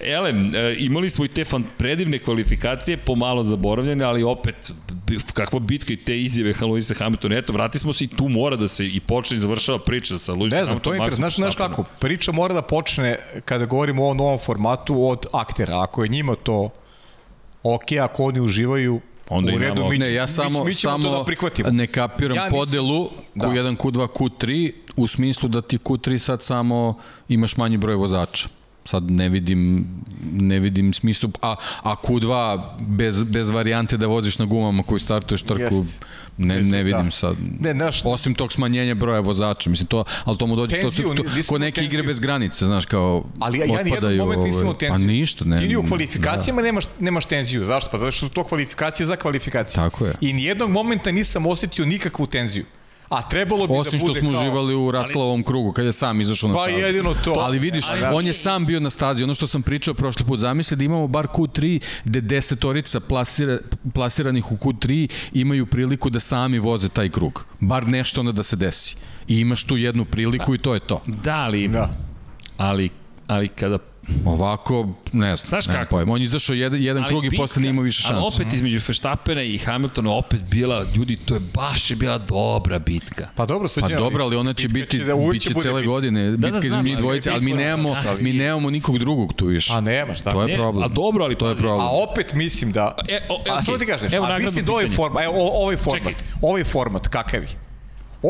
Ele, 0.00 0.30
e, 0.30 0.76
imali 0.78 1.10
smo 1.10 1.24
i 1.24 1.28
te 1.28 1.44
fan, 1.44 1.64
predivne 1.78 2.18
kvalifikacije, 2.18 2.96
pomalo 2.96 3.42
zaboravljene, 3.42 4.04
ali 4.04 4.22
opet, 4.22 4.72
kakva 5.32 5.58
bitka 5.58 5.92
i 5.92 5.96
te 5.96 6.20
izjave 6.20 6.54
Luisa 6.60 6.94
Hamiltona. 6.94 7.36
Eto, 7.36 7.52
vrati 7.52 7.78
smo 7.78 7.92
se 7.92 8.04
i 8.04 8.08
tu 8.08 8.28
mora 8.28 8.56
da 8.56 8.68
se 8.68 8.86
i 8.86 9.00
počne 9.00 9.36
i 9.36 9.40
završava 9.40 9.78
priča 9.78 10.18
sa 10.18 10.32
Luisom 10.32 10.58
Ne 10.58 10.64
znam, 10.64 10.80
to 10.80 10.92
je 10.92 10.98
Hamiltonom. 10.98 11.26
interesantno. 11.26 11.26
Znaš, 11.26 11.54
znaš 11.54 11.68
kako, 11.68 11.84
priča 11.98 12.32
mora 12.32 12.54
da 12.54 12.62
počne 12.62 13.18
kada 13.44 13.64
govorimo 13.64 14.02
o 14.02 14.04
ovom 14.04 14.16
novom 14.16 14.38
formatu 14.38 15.08
od 15.08 15.26
aktera. 15.32 15.82
Ako 15.82 16.02
je 16.02 16.08
njima 16.08 16.34
to 16.34 16.70
ok, 17.62 17.92
ako 18.02 18.24
oni 18.24 18.40
uživaju, 18.40 19.00
Onda 19.28 19.54
u 19.54 19.58
redu, 19.58 19.84
mi, 19.84 19.98
Ne, 19.98 20.14
ja 20.14 20.22
mi- 20.22 20.28
samo, 20.28 20.64
mi 20.64 20.74
ćemo 20.74 20.92
samo 20.92 21.04
to 21.04 21.18
da 21.18 21.24
prihvatimo. 21.24 21.70
ne 21.70 21.86
kapiram 21.86 22.36
Ja 22.36 22.42
ja 22.42 22.44
nisam- 22.44 22.58
podelu 22.58 23.10
Da. 23.34 23.46
Q1, 23.46 23.76
Q2, 23.76 24.06
Q3 24.08 24.72
u 24.96 25.06
smislu 25.06 25.48
da 25.48 25.62
ti 25.62 25.78
Q3 25.78 26.18
sad 26.18 26.42
samo 26.42 26.94
imaš 27.28 27.56
manji 27.56 27.76
broj 27.76 27.94
vozača. 27.94 28.48
Sad 28.86 29.10
ne 29.10 29.28
vidim, 29.28 29.86
ne 30.32 30.58
vidim 30.58 30.94
smislu, 30.94 31.30
a, 31.42 31.54
a 31.82 31.94
Q2 32.02 32.60
bez, 32.80 33.24
bez 33.24 33.50
varijante 33.50 33.96
da 33.96 34.06
voziš 34.06 34.38
na 34.38 34.44
gumama 34.44 34.82
koji 34.82 35.00
startuješ 35.00 35.42
trku, 35.42 35.74
Jest. 35.74 36.04
ne, 36.38 36.62
ne 36.62 36.82
vidim 36.82 37.04
da. 37.04 37.10
sad. 37.10 37.36
Ne, 37.60 37.72
znaš, 37.72 38.02
Osim 38.04 38.34
tog 38.34 38.52
smanjenja 38.52 38.94
broja 38.94 39.20
vozača, 39.20 39.70
mislim 39.70 39.86
to, 39.86 40.04
ali 40.24 40.38
to 40.38 40.46
mu 40.46 40.56
dođe, 40.56 40.80
Tenziju, 40.80 41.08
to, 41.08 41.22
to, 41.22 41.22
nismo 41.22 41.42
to 41.42 41.52
kod 41.54 41.60
neke 41.60 41.80
tenziju. 41.80 42.00
igre 42.00 42.06
bez 42.06 42.20
granice, 42.20 42.66
znaš, 42.66 42.86
kao 42.86 43.24
Ali 43.38 43.58
ja, 43.58 43.64
ja 43.64 43.66
nijednog 43.66 43.92
otpadaju, 43.92 44.18
momenta 44.22 44.44
nisam 44.44 44.58
ovaj, 44.58 44.62
imao 44.62 44.74
tenziju. 44.74 45.06
Pa 45.06 45.12
ništa, 45.12 45.44
ne. 45.44 45.58
Ti 45.58 45.68
ni 45.68 45.76
u 45.76 45.82
kvalifikacijama 45.88 46.62
nemaš, 46.62 46.84
nemaš 47.00 47.24
tenziju. 47.24 47.64
Zašto? 47.64 47.90
Pa 47.90 47.98
zato 47.98 48.12
što 48.12 48.26
su 48.26 48.32
to 48.32 48.44
kvalifikacije 48.44 49.06
za 49.06 49.16
kvalifikacije. 49.16 49.76
Tako 49.76 50.06
je. 50.06 50.14
I 50.20 50.32
nijednog 50.32 50.70
momenta 50.70 51.10
nisam 51.10 51.46
osetio 51.46 51.84
nikakvu 51.86 52.26
tenziju. 52.26 52.64
A 53.08 53.22
trebalo 53.22 53.66
bi 53.66 53.72
Osim 53.72 53.92
da 53.92 53.98
što 53.98 54.06
bude 54.06 54.20
smo 54.20 54.32
kao... 54.32 54.40
uživali 54.40 54.74
u 54.76 54.90
Raslovom 54.90 55.42
krugu, 55.42 55.72
kad 55.72 55.84
je 55.84 55.92
sam 55.92 56.20
izašao 56.20 56.48
na 56.48 56.54
Pa 56.54 56.62
stazu. 56.62 56.78
jedino 56.78 57.14
to. 57.14 57.34
Ali 57.36 57.58
vidiš, 57.58 57.84
Ali, 57.88 58.00
da. 58.00 58.12
on 58.12 58.26
je 58.26 58.32
sam 58.32 58.66
bio 58.66 58.80
na 58.80 58.90
stazi. 58.90 59.22
Ono 59.22 59.34
što 59.34 59.46
sam 59.46 59.62
pričao 59.62 59.94
prošli 59.94 60.24
put, 60.26 60.40
zamisli 60.40 60.76
da 60.76 60.84
imamo 60.84 61.06
bar 61.06 61.26
Q3 61.26 61.80
gde 62.04 62.20
desetorica 62.20 63.00
plasira, 63.00 63.58
plasiranih 63.94 64.52
u 64.52 64.56
Q3 64.56 65.08
imaju 65.32 65.66
priliku 65.66 66.10
da 66.10 66.20
sami 66.20 66.58
voze 66.58 66.88
taj 66.88 67.08
krug. 67.08 67.44
Bar 67.60 67.88
nešto 67.88 68.20
onda 68.20 68.32
da 68.32 68.42
se 68.42 68.56
desi. 68.56 68.96
I 69.28 69.38
imaš 69.38 69.64
tu 69.64 69.76
jednu 69.76 70.04
priliku 70.04 70.54
i 70.54 70.58
to 70.58 70.74
je 70.74 70.80
to. 70.80 71.02
Da, 71.06 71.34
ali, 71.36 71.68
Da. 71.68 71.90
ali, 72.56 72.90
ali 73.26 73.48
kada 73.48 73.78
Ovako, 74.26 74.88
ne 75.12 75.36
znam, 75.36 75.48
Znaš 75.48 75.66
kako? 75.66 75.90
pojma. 75.90 76.12
On 76.12 76.20
je 76.20 76.24
izašao 76.24 76.54
jedan, 76.54 76.82
jedan 76.82 77.02
Ali 77.02 77.08
krug 77.08 77.24
i 77.24 77.36
posle 77.36 77.62
nije 77.62 77.70
imao 77.70 77.82
više 77.82 78.02
šanse. 78.02 78.14
Ali 78.14 78.24
opet 78.34 78.52
između 78.52 78.80
Verstappena 78.88 79.42
i 79.42 79.58
Hamiltona 79.58 80.10
opet 80.10 80.40
bila, 80.40 80.84
ljudi, 80.96 81.16
to 81.16 81.34
je 81.34 81.40
baš 81.54 81.90
je 81.90 81.96
bila 81.96 82.18
dobra 82.18 82.78
bitka. 82.78 83.28
Pa 83.34 83.46
dobro, 83.46 83.64
Pa 83.64 83.68
srđan, 83.70 83.98
dobro, 83.98 84.24
ali 84.24 84.36
ona 84.36 84.54
će 84.54 84.68
biti, 84.68 84.98
da 84.98 85.14
biće 85.32 85.50
cele 85.52 85.74
bitka. 85.74 85.86
godine, 85.86 86.30
da, 86.30 86.36
bitka 86.36 86.50
znam, 86.50 86.66
između 86.66 86.84
njih 86.84 86.94
ali 86.94 87.02
dvojice, 87.02 87.30
ali 87.30 87.44
mi 87.44 87.54
nemamo, 87.54 87.96
ali- 88.06 88.22
mi 88.22 88.32
nemamo 88.32 88.70
nikog 88.70 88.98
drugog 88.98 89.32
tu 89.32 89.46
više. 89.46 89.72
A 89.74 89.80
nema, 89.80 90.14
šta? 90.14 90.32
To 90.32 90.42
je 90.42 90.48
Ne, 90.48 90.54
problem. 90.54 90.84
a 90.84 90.88
dobro, 90.88 91.24
ali 91.24 91.34
to 91.34 91.48
je 91.48 91.56
problem. 91.56 91.80
A 91.80 91.90
opet 92.10 92.32
mislim 92.34 92.72
da... 92.72 92.94
E, 93.08 93.18
o, 93.28 93.42
e, 93.46 93.50
a 93.50 93.78
ti 93.78 93.86
kažeš, 93.86 94.12
Evo 94.12 94.26
a 94.26 94.38
mislim 94.38 94.64
da 94.64 94.72
ovaj 94.72 94.84
pitanje. 94.84 94.96
format, 94.96 95.24
evo 95.24 95.34
ovaj 95.38 95.76
format, 95.76 96.14
ovaj 96.42 96.64
format 96.64 97.08
kakav 97.08 97.42
je, 97.42 97.48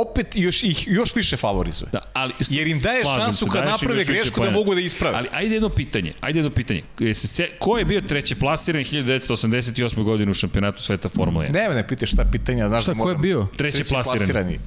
opet 0.01 0.27
još 0.36 0.62
ih 0.62 0.89
još 0.89 1.16
više 1.16 1.36
favorizuje. 1.36 1.89
Da, 1.93 2.01
ali 2.12 2.32
Jer 2.51 2.66
im 2.66 2.81
daje 2.81 3.05
šansu 3.05 3.44
se, 3.44 3.51
kad 3.52 3.64
naprave 3.64 4.05
grešku 4.05 4.44
da 4.44 4.51
mogu 4.51 4.74
da 4.74 4.81
isprave. 4.81 5.16
Ali 5.16 5.28
ajde 5.32 5.55
jedno 5.55 5.68
pitanje, 5.68 6.12
ajde 6.20 6.39
jedno 6.39 6.51
pitanje. 6.51 6.82
Je 6.98 7.14
se 7.14 7.27
se, 7.27 7.48
ko 7.59 7.78
je 7.78 7.85
bio 7.85 8.01
treći 8.01 8.35
plasiran 8.35 8.85
1988. 8.85 10.02
godine 10.02 10.31
u 10.31 10.35
šampionatu 10.35 10.82
sveta 10.82 11.09
Formule 11.09 11.48
1? 11.48 11.52
Ne, 11.52 11.74
ne 11.74 11.89
pitaš 11.89 12.12
šta 12.12 12.24
pitanja, 12.32 12.68
znaš 12.68 12.82
Šta, 12.82 12.94
da 12.94 13.01
ko 13.01 13.09
je 13.09 13.12
moram- 13.14 13.23
bio? 13.23 13.47
Treći 13.56 13.85
plasirani. 13.85 14.59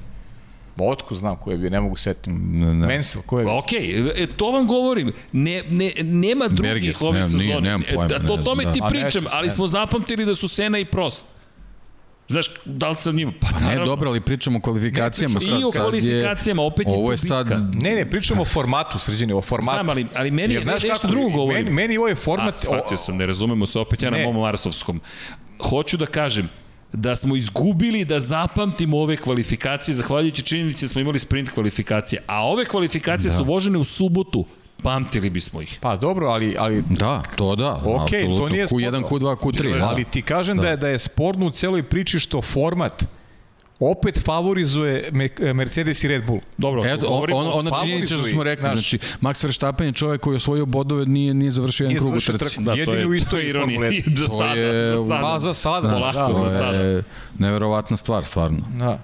Otko 0.82 1.16
znam 1.16 1.36
ko 1.36 1.52
je 1.52 1.58
bio, 1.58 1.70
ne 1.70 1.82
mogu 1.82 1.96
setiti. 1.96 2.30
Ne, 2.32 2.74
ne. 2.74 3.02
Ko 3.26 3.40
je 3.40 3.46
bio? 3.46 3.58
Ok, 3.58 3.74
e, 4.16 4.28
to 4.38 4.52
vam 4.52 4.68
govorim. 4.68 5.12
Ne, 5.32 5.64
ne, 5.70 5.92
nema 6.04 6.48
drugih 6.48 6.74
Berger, 6.74 6.96
ovih 7.00 7.14
nemam, 7.14 7.32
sezona. 7.32 7.60
nemam 7.60 7.82
E, 7.88 7.96
pojma, 7.96 8.08
da, 8.08 8.28
to 8.28 8.38
ne 8.38 8.44
tome 8.44 8.74
ti 8.74 8.80
da. 8.80 8.88
Pričam, 8.88 9.26
ali 9.32 9.48
ne 9.48 9.52
smo 9.52 9.68
zapamtili 9.68 10.26
da 10.26 10.36
su 10.36 10.48
Sena 10.48 10.80
i 10.80 10.86
Prost. 10.86 11.24
Znaš, 12.30 12.46
da 12.66 12.90
li 12.90 12.96
sam 12.96 13.16
njima? 13.16 13.34
Pa 13.42 13.48
Ne, 13.50 13.60
naravno. 13.62 13.86
dobro, 13.86 14.10
ali 14.10 14.22
pričamo 14.22 14.58
o 14.58 14.62
kvalifikacijama. 14.62 15.34
Ne, 15.34 15.40
pričamo 15.40 15.60
i 15.60 15.64
o 15.64 15.72
sad 15.72 15.82
je- 15.84 15.90
kvalifikacijama, 16.02 16.62
opet 16.62 16.88
je 16.88 16.94
Ovo 16.94 17.06
to 17.08 17.12
je 17.12 17.18
sad. 17.18 17.50
Ne, 17.76 17.96
ne, 17.96 18.06
pričamo 18.06 18.42
o 18.42 18.46
formatu, 18.46 19.00
srđane, 19.00 19.36
o 19.36 19.42
formatu. 19.42 19.76
Znam, 19.76 19.90
ali, 19.90 20.08
ali 20.16 20.32
meni 20.32 20.54
je 20.54 20.56
Jer 20.56 20.64
znaš 20.64 20.84
nešto 20.84 20.94
kako, 20.96 21.08
drugo 21.08 21.30
govorim. 21.30 21.64
Meni, 21.64 21.72
meni 21.72 21.98
ovaj 21.98 22.12
A, 22.12 22.16
format... 22.16 22.60
shvatio 22.60 22.98
sam, 22.98 23.18
ne 23.18 23.26
razumemo 23.26 23.66
se 23.66 23.80
opet 23.80 24.04
ja 24.04 24.10
na 24.10 24.18
Ne. 24.18 24.26
mom 24.26 24.36
Marsovskom. 24.36 25.02
Hoću 25.62 25.98
da 25.98 26.06
kažem, 26.06 26.50
da 26.94 27.16
smo 27.16 27.36
izgubili 27.36 28.06
da 28.06 28.20
zapamtimo 28.20 28.98
ove 28.98 29.18
kvalifikacije 29.18 29.96
zahvaljujući 29.96 30.42
činjenici 30.42 30.86
da 30.86 30.90
smo 30.90 31.02
imali 31.02 31.20
sprint 31.20 31.50
kvalifikacije, 31.50 32.22
a 32.28 32.46
ove 32.46 32.66
kvalifikacije 32.66 33.32
da. 33.32 33.38
su 33.38 33.44
vožene 33.44 33.78
u 33.78 33.84
subotu, 33.84 34.46
pamtili 34.84 35.30
bismo 35.30 35.62
ih. 35.62 35.78
Pa 35.82 35.96
dobro, 35.98 36.28
ali, 36.28 36.56
ali 36.58 36.84
da, 36.90 37.24
to 37.36 37.56
da, 37.56 37.74
Ok, 37.76 37.84
to 38.02 38.04
apsolutno. 38.16 38.48
nije 38.48 38.64
Q1, 38.64 38.68
sporno. 39.00 39.08
Q2, 39.10 39.36
Q3. 39.38 39.80
Da. 39.80 39.86
Ali 39.86 40.04
ti 40.06 40.22
kažem 40.22 40.58
da. 40.58 40.64
da 40.64 40.70
je 40.70 40.78
da 40.78 40.88
je 40.88 40.98
sporno 41.00 41.46
u 41.46 41.52
celoj 41.52 41.84
priči 41.84 42.20
što 42.20 42.42
format 42.42 43.06
opet 43.82 44.20
favorizuje 44.20 45.10
Me- 45.12 45.54
Mercedes 45.54 46.04
i 46.04 46.08
Red 46.08 46.26
Bull. 46.26 46.40
Dobro, 46.58 46.82
Eto, 46.86 47.06
on, 47.06 47.12
govorimo 47.12 47.40
on, 47.40 47.48
o 47.48 47.52
ona 47.52 47.72
činjenica 47.84 48.16
što 48.16 48.24
smo 48.26 48.44
rekli, 48.44 48.64
znaš. 48.64 48.74
znači 48.74 48.98
Max 49.22 49.44
Verstappen 49.44 49.88
je 49.88 49.94
čovjek 49.94 50.22
koji 50.22 50.34
je 50.34 50.38
osvojio 50.38 50.66
bodove, 50.66 51.06
nije, 51.06 51.34
nije 51.34 51.52
završio 51.52 51.84
jedan 51.86 51.98
krug 52.00 52.10
u 52.10 52.18
trci. 52.18 52.38
trku. 52.40 52.62
Da, 52.62 52.74
Jedini 52.74 52.98
je, 52.98 53.06
u 53.06 53.10
to 53.10 53.14
je 53.14 53.18
istoriji 53.18 53.50
ironija. 53.50 53.80
Formule 53.80 53.96
I 53.98 54.04
do 54.08 54.28
sada, 54.28 54.54
je- 54.54 54.98
za 54.98 55.04
sada. 55.04 55.22
Pa 55.24 55.40
za 55.40 55.54
sada, 55.54 55.88
Znaš, 55.90 56.16
da, 56.16 56.28
to 56.28 56.34
za 56.36 56.44
to 56.44 56.50
sada. 56.66 56.78
je 56.78 57.04
neverovatna 57.38 57.98
stvar, 57.98 58.24
stvarno. 58.24 58.58
Da. 58.70 59.00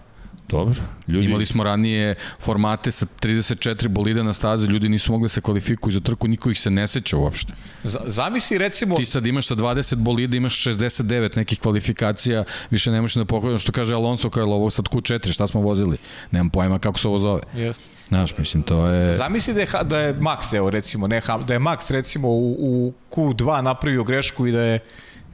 Dobro, 0.50 0.74
ljudi. 1.08 1.26
Imali 1.26 1.46
smo 1.46 1.64
ranije 1.64 2.16
formate 2.40 2.92
sa 2.92 3.06
34 3.22 3.88
bolida 3.88 4.24
na 4.24 4.34
stazi, 4.34 4.68
ljudi 4.68 4.90
nisu 4.90 5.12
mogli 5.12 5.26
da 5.26 5.30
se 5.30 5.42
kvalifikuju 5.42 5.92
za 5.92 6.00
trku, 6.00 6.28
niko 6.28 6.52
ih 6.52 6.60
se 6.60 6.70
ne 6.70 6.88
seća 6.88 7.18
uopšte. 7.18 7.54
Z- 7.84 7.98
Zamisli 8.06 8.58
recimo... 8.58 8.96
Ti 8.96 9.06
sad 9.06 9.26
imaš 9.26 9.48
sa 9.48 9.56
20 9.56 9.96
bolida, 9.96 10.38
imaš 10.38 10.64
69 10.64 11.38
nekih 11.38 11.60
kvalifikacija, 11.60 12.44
više 12.70 12.92
ne 12.92 13.02
možeš 13.02 13.16
da 13.16 13.26
pokojno, 13.26 13.60
što 13.60 13.72
kaže 13.72 13.94
Alonso, 13.94 14.30
kao 14.30 14.42
je 14.42 14.46
ovo 14.46 14.70
sad 14.70 14.86
Q4, 14.86 15.34
šta 15.34 15.48
smo 15.48 15.62
vozili? 15.62 15.98
Nemam 16.32 16.50
pojma 16.50 16.80
kako 16.80 17.00
se 17.00 17.08
ovo 17.08 17.20
zove. 17.20 17.42
Jeste. 17.56 17.84
Znaš, 18.08 18.38
mislim, 18.38 18.64
to 18.64 18.88
je... 18.88 19.16
Zamisli 19.16 19.54
da 19.54 19.62
je, 19.62 19.68
da 19.84 20.00
je 20.00 20.16
Max, 20.16 20.56
evo 20.58 20.70
recimo, 20.70 21.08
ne, 21.08 21.22
da 21.48 21.54
je 21.54 21.60
Max 21.60 21.92
recimo 21.92 22.28
u, 22.28 22.56
u 22.60 22.94
Q2 23.12 23.62
napravio 23.62 24.04
grešku 24.04 24.48
i 24.48 24.52
da 24.52 24.62
je 24.62 24.80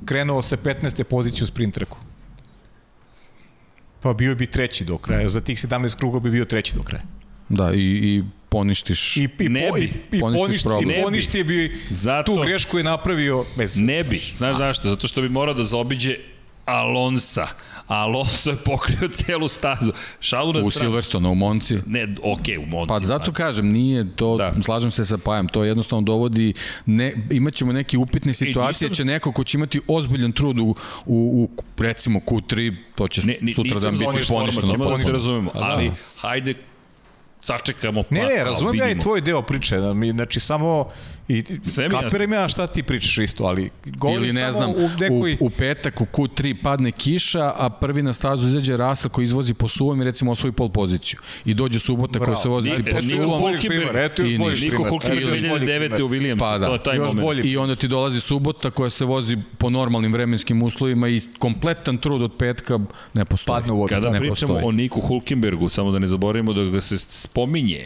krenuo 0.05 0.41
sa 0.41 0.57
15. 0.57 1.03
poziciju 1.03 1.43
u 1.43 1.47
sprint 1.47 1.73
trku. 1.75 1.97
Pa 4.01 4.13
bio 4.13 4.35
bi 4.35 4.45
treći 4.47 4.85
do 4.85 4.97
kraja. 4.97 5.29
Za 5.29 5.41
tih 5.41 5.57
17 5.59 5.97
kruga 5.97 6.19
bi 6.19 6.31
bio 6.31 6.45
treći 6.45 6.75
do 6.75 6.83
kraja. 6.83 7.03
Da, 7.49 7.71
i, 7.71 7.79
i 7.79 8.23
poništiš... 8.49 9.17
I, 9.17 9.29
i, 9.39 9.49
Ne 9.49 9.67
po, 9.69 9.75
bi. 9.75 9.81
i, 9.81 9.93
i 10.11 10.19
Poništiš 10.19 10.41
poništi, 10.41 10.63
problem. 10.63 10.83
i 10.83 10.87
Ne 10.87 10.97
bi. 10.97 11.03
poništi 11.03 11.43
bi 11.43 11.77
Zato- 11.89 12.35
tu 12.35 12.41
grešku 12.41 12.77
je 12.77 12.83
napravio 12.83 13.45
bez... 13.57 13.77
Ne 13.77 14.03
bi, 14.03 14.21
znaš 14.33 14.57
zašto? 14.57 14.89
Zato 14.89 15.07
što 15.07 15.21
bi 15.21 15.29
morao 15.29 15.53
da 15.53 15.65
zaobiđe 15.65 16.15
Alonsa. 16.71 17.47
Alonso 17.87 18.49
je 18.49 18.57
pokrio 18.57 19.07
celu 19.17 19.47
stazu. 19.47 19.91
Šalu 20.19 20.53
na 20.53 20.59
U 20.59 20.63
stranu. 20.63 20.71
Silverstone, 20.81 21.29
u 21.29 21.35
Monci. 21.35 21.77
Ne, 21.85 22.07
okej, 22.23 22.57
u 22.57 22.65
Monti. 22.65 22.87
Pa 22.89 22.99
zato 23.01 23.31
kažem, 23.33 23.67
nije 23.67 24.15
to, 24.15 24.37
Da. 24.37 24.53
slažem 24.61 24.91
se 24.91 25.05
sa 25.05 25.17
Pajam, 25.17 25.47
to 25.47 25.63
jednostavno 25.63 26.01
dovodi, 26.03 26.53
ne, 26.85 27.13
imaćemo 27.31 27.73
neke 27.73 27.97
upitne 27.97 28.33
situacije, 28.35 28.85
nisam- 28.85 28.95
će 28.95 29.05
neko 29.05 29.31
ko 29.31 29.43
će 29.43 29.57
imati 29.57 29.81
ozbiljan 29.87 30.31
trud 30.31 30.59
u, 30.59 30.63
u, 30.65 30.75
u 31.05 31.49
recimo 31.79 32.19
Q3, 32.21 32.75
to 32.95 33.07
će 33.07 33.21
Ne, 33.23 33.37
ni, 33.41 33.53
sutra 33.53 33.79
dan 33.79 33.91
biti 33.91 34.05
poništeno. 34.05 34.67
format, 34.69 34.89
da 34.91 34.97
se 34.99 35.11
razumemo, 35.11 35.51
Pa 35.51 35.59
da. 35.59 35.65
ali 35.65 35.91
hajde 36.17 36.53
sačekamo 37.41 38.03
pa 38.03 38.15
Ne, 38.15 38.21
ne, 38.23 38.35
kao 38.35 38.45
razumem 38.45 38.75
ja 38.75 38.91
i 38.91 38.99
tvoj 38.99 39.21
deo 39.21 39.41
priče. 39.41 39.77
da 39.77 39.93
mi- 39.93 40.11
Znači, 40.11 40.39
samo... 40.39 40.89
I, 41.31 41.43
Sve 41.63 41.89
mi 41.89 41.95
je 41.95 42.01
kapiram 42.01 42.33
ja 42.33 42.47
šta 42.47 42.67
ti 42.67 42.83
pričaš 42.83 43.17
isto, 43.17 43.43
ali 43.43 43.69
govorim 43.87 44.23
Ili 44.23 44.33
ne 44.33 44.41
samo 44.41 44.51
znam, 44.53 44.69
u 44.71 44.89
nekoj... 44.99 45.33
u, 45.33 45.45
u 45.45 45.49
petak 45.49 46.01
u 46.01 46.05
Q3 46.05 46.55
padne 46.63 46.91
kiša, 46.91 47.53
a 47.57 47.69
prvi 47.71 48.01
na 48.03 48.13
stazu 48.13 48.47
izađe 48.47 48.77
Rasa 48.77 49.09
koji 49.09 49.25
izvozi 49.25 49.53
po 49.53 49.67
suvom 49.67 50.01
i 50.01 50.05
recimo 50.05 50.31
osvoji 50.31 50.51
pol 50.51 50.69
poziciju. 50.69 51.19
I 51.45 51.53
dođe 51.53 51.79
subota 51.79 52.19
koja 52.19 52.37
se 52.37 52.49
vozi 52.49 52.69
Ni- 52.69 52.83
po 52.85 53.01
suvom 53.01 53.53
eto 53.95 54.21
još 54.21 54.31
I 54.31 54.37
boljeg 54.37 54.51
ništa. 54.53 54.67
Niko. 54.67 54.83
Hulkenberg 54.83 55.25
Eto 55.25 55.37
još 55.37 55.49
boljeg 55.49 55.63
2009. 55.63 55.79
primera. 55.79 56.05
u 56.05 56.09
Williamsu, 56.09 56.39
Pa 56.39 56.57
da. 56.57 56.65
to 56.67 56.73
je 56.73 56.83
taj 56.83 56.95
Još 56.95 57.07
moment. 57.07 57.21
bolji. 57.21 57.41
I 57.43 57.57
onda 57.57 57.75
ti 57.75 57.87
dolazi 57.87 58.19
subota 58.21 58.69
koja 58.71 58.89
se 58.89 59.05
vozi 59.05 59.37
po 59.57 59.69
normalnim 59.69 60.13
vremenskim 60.13 60.63
uslovima 60.63 61.07
i 61.07 61.21
kompletan 61.39 61.97
trud 61.97 62.21
od 62.21 62.31
petka 62.37 62.79
ne 63.13 63.25
postoji. 63.25 63.55
Padne 63.55 63.73
u 63.73 63.77
vodu. 63.77 63.89
Kada 63.89 64.09
ne 64.09 64.19
pričamo 64.19 64.53
postoji. 64.53 64.65
o 64.65 64.71
Niku 64.71 65.01
Hulkenbergu, 65.01 65.69
samo 65.69 65.91
da 65.91 65.99
ne 65.99 66.07
zaboravimo 66.07 66.53
da 66.53 66.63
ga 66.63 66.81
se 66.81 66.97
spominje 66.97 67.85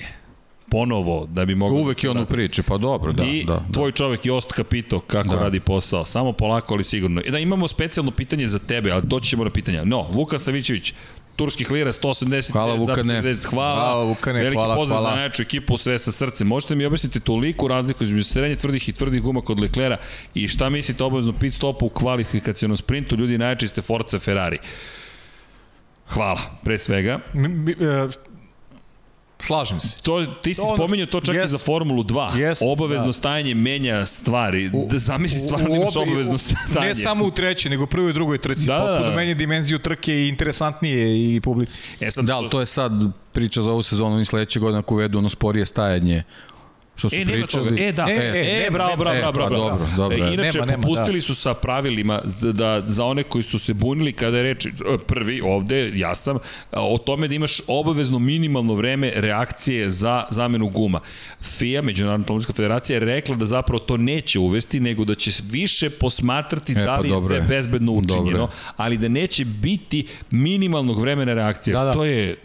ponovo 0.69 1.25
da 1.25 1.45
bi 1.45 1.55
mogao 1.55 1.77
Uvek 1.77 1.97
da 1.97 2.07
je 2.07 2.11
on 2.11 2.17
u 2.17 2.25
priči, 2.25 2.63
pa 2.63 2.77
dobro, 2.77 3.13
da, 3.13 3.23
I 3.23 3.43
da, 3.43 3.53
da. 3.53 3.65
tvoj 3.73 3.91
čovek 3.91 4.25
Jost 4.25 4.51
Kapito 4.51 4.99
kako 4.99 5.29
da. 5.29 5.35
Radi 5.35 5.59
posao. 5.59 6.05
Samo 6.05 6.31
polako, 6.31 6.73
ali 6.73 6.83
sigurno. 6.83 7.21
I 7.21 7.31
da 7.31 7.39
imamo 7.39 7.67
specijalno 7.67 8.11
pitanje 8.11 8.47
za 8.47 8.59
tebe, 8.59 8.91
ali 8.91 9.01
doći 9.05 9.29
ćemo 9.29 9.43
na 9.43 9.49
pitanja. 9.49 9.83
No, 9.83 10.01
Vukan 10.03 10.39
Savićević, 10.39 10.93
turskih 11.35 11.71
lira 11.71 11.91
180 11.91 12.51
Hvala, 12.51 12.75
Vukane. 12.75 13.21
50, 13.21 13.45
hvala. 13.45 13.75
Bravo, 13.75 14.03
Vukane, 14.03 14.39
Veliki 14.39 14.55
hvala, 14.55 14.75
pozdrav 14.75 14.99
hvala. 14.99 15.09
za 15.09 15.15
najjaču 15.15 15.41
ekipu 15.41 15.77
sve 15.77 15.99
sa 15.99 16.11
srcem. 16.11 16.47
Možete 16.47 16.75
mi 16.75 16.85
objasniti 16.85 17.19
toliku 17.19 17.67
razliku 17.67 18.03
između 18.03 18.23
srednje 18.23 18.55
tvrdih 18.55 18.89
i 18.89 18.93
tvrdih 18.93 19.21
guma 19.21 19.41
kod 19.41 19.59
Leklera 19.59 19.97
i 20.33 20.47
šta 20.47 20.69
mislite 20.69 21.03
o 21.03 21.07
obavezno 21.07 21.33
pit 21.33 21.53
stopu 21.53 21.85
u 21.85 21.89
kvalifikacionom 21.89 22.77
sprintu? 22.77 23.15
Ljudi, 23.15 23.37
najjači 23.37 23.67
ste 23.67 23.81
Forza 23.81 24.19
Ferrari. 24.19 24.57
Hvala, 26.07 26.39
pre 26.63 26.79
svega. 26.79 27.19
Mi- 27.33 27.47
mi- 27.47 27.71
e, 27.71 28.07
Slažem 29.39 29.79
se. 29.79 29.99
To, 29.99 30.25
ti 30.25 30.53
si 30.53 30.61
To 30.61 30.73
spominjao 30.75 31.07
to 31.07 31.21
čak 31.21 31.35
Jest. 31.35 31.45
i 31.45 31.51
za 31.51 31.57
Formulu 31.57 32.03
2. 32.03 32.35
Jest, 32.37 32.61
obavezno 32.63 33.05
da. 33.05 33.13
stajanje 33.13 33.55
menja 33.55 34.05
stvari. 34.05 34.71
da 34.83 34.99
zamisli 34.99 35.39
stvarno 35.39 35.69
da 35.69 35.75
imaš 35.75 35.93
obe- 35.93 36.01
obavezno 36.03 36.35
u- 36.35 36.37
stajanje. 36.37 36.87
Ne 36.87 36.95
samo 36.95 37.25
u 37.25 37.31
trećoj, 37.31 37.69
nego 37.69 37.83
u 37.83 37.87
prvoj 37.87 38.09
i 38.09 38.13
drugoj 38.13 38.37
trci. 38.37 38.65
Da, 38.65 38.77
Da, 38.77 38.91
da, 38.93 39.09
da. 39.09 39.15
Menja 39.15 39.33
dimenziju 39.33 39.79
trke 39.79 40.13
i 40.15 40.27
interesantnije 40.29 41.05
i 41.35 41.41
publici. 41.41 41.83
E 41.99 42.11
sad, 42.11 42.25
Da, 42.25 42.35
ali 42.35 42.49
to 42.49 42.59
je 42.59 42.65
sad 42.65 42.91
priča 43.31 43.61
za 43.61 43.71
ovu 43.71 43.83
sezonu 43.83 44.21
i 44.21 44.25
sledeće 44.25 44.59
godine 44.59 44.79
ako 44.79 44.93
uvedu 44.93 45.17
ono 45.17 45.29
sporije 45.29 45.65
stajanje 45.65 46.23
što 46.95 47.09
su 47.09 47.15
E, 47.15 47.25
pričali. 47.25 47.69
toga. 47.69 47.81
E, 47.81 47.91
da. 47.91 48.03
E, 48.03 48.13
e, 48.13 48.57
e, 48.57 48.59
nema, 48.59 48.69
bravo, 48.69 48.95
bravo, 48.95 49.17
E, 49.17 49.19
bravo, 49.19 49.31
pa 49.33 49.37
bravo. 49.39 49.69
dobro, 49.69 49.87
dobro, 49.97 50.17
E, 50.17 50.21
e. 50.21 50.33
Inače, 50.33 50.57
Nema, 50.59 50.71
nema, 50.71 50.81
popustili 50.83 51.17
da. 51.17 51.21
su 51.21 51.35
sa 51.35 51.53
pravilima 51.53 52.21
da, 52.41 52.51
da 52.51 52.83
za 52.87 53.05
one 53.05 53.23
koji 53.23 53.43
su 53.43 53.59
se 53.59 53.73
bunili 53.73 54.13
kada 54.13 54.37
je 54.37 54.43
reč, 54.43 54.65
e, 54.65 54.69
prvi 55.07 55.41
ovde, 55.41 55.91
ja 55.95 56.15
sam, 56.15 56.37
o 56.71 56.97
tome 56.97 57.27
da 57.27 57.35
imaš 57.35 57.61
obavezno 57.67 58.19
minimalno 58.19 58.73
vreme 58.73 59.11
reakcije 59.15 59.89
za 59.89 60.25
zamenu 60.29 60.69
guma. 60.69 60.99
FIA, 61.41 61.81
Međunarodna 61.81 62.23
automobilska 62.23 62.53
federacija, 62.53 62.95
je 62.95 62.99
rekla 62.99 63.35
da 63.35 63.45
zapravo 63.45 63.79
to 63.79 63.97
neće 63.97 64.39
uvesti, 64.39 64.79
nego 64.79 65.05
da 65.05 65.15
će 65.15 65.31
više 65.43 65.89
posmatrati 65.89 66.71
E, 66.71 66.75
da 66.75 66.85
pa 66.85 66.97
li 66.97 67.07
je 67.07 67.11
dobro 67.11 67.25
sve 67.27 67.41
bezbedno 67.41 67.91
Dobro 67.91 68.15
učinjeno, 68.15 68.43
je. 68.43 68.47
ali 68.77 68.97
da 68.97 69.07
neće 69.07 69.45
biti 69.45 70.07
minimalnog 70.31 70.99
vremena 70.99 71.33
reakcije. 71.33 71.73
Da, 71.73 71.83
da. 71.83 71.93
To 71.93 72.05
je 72.05 72.35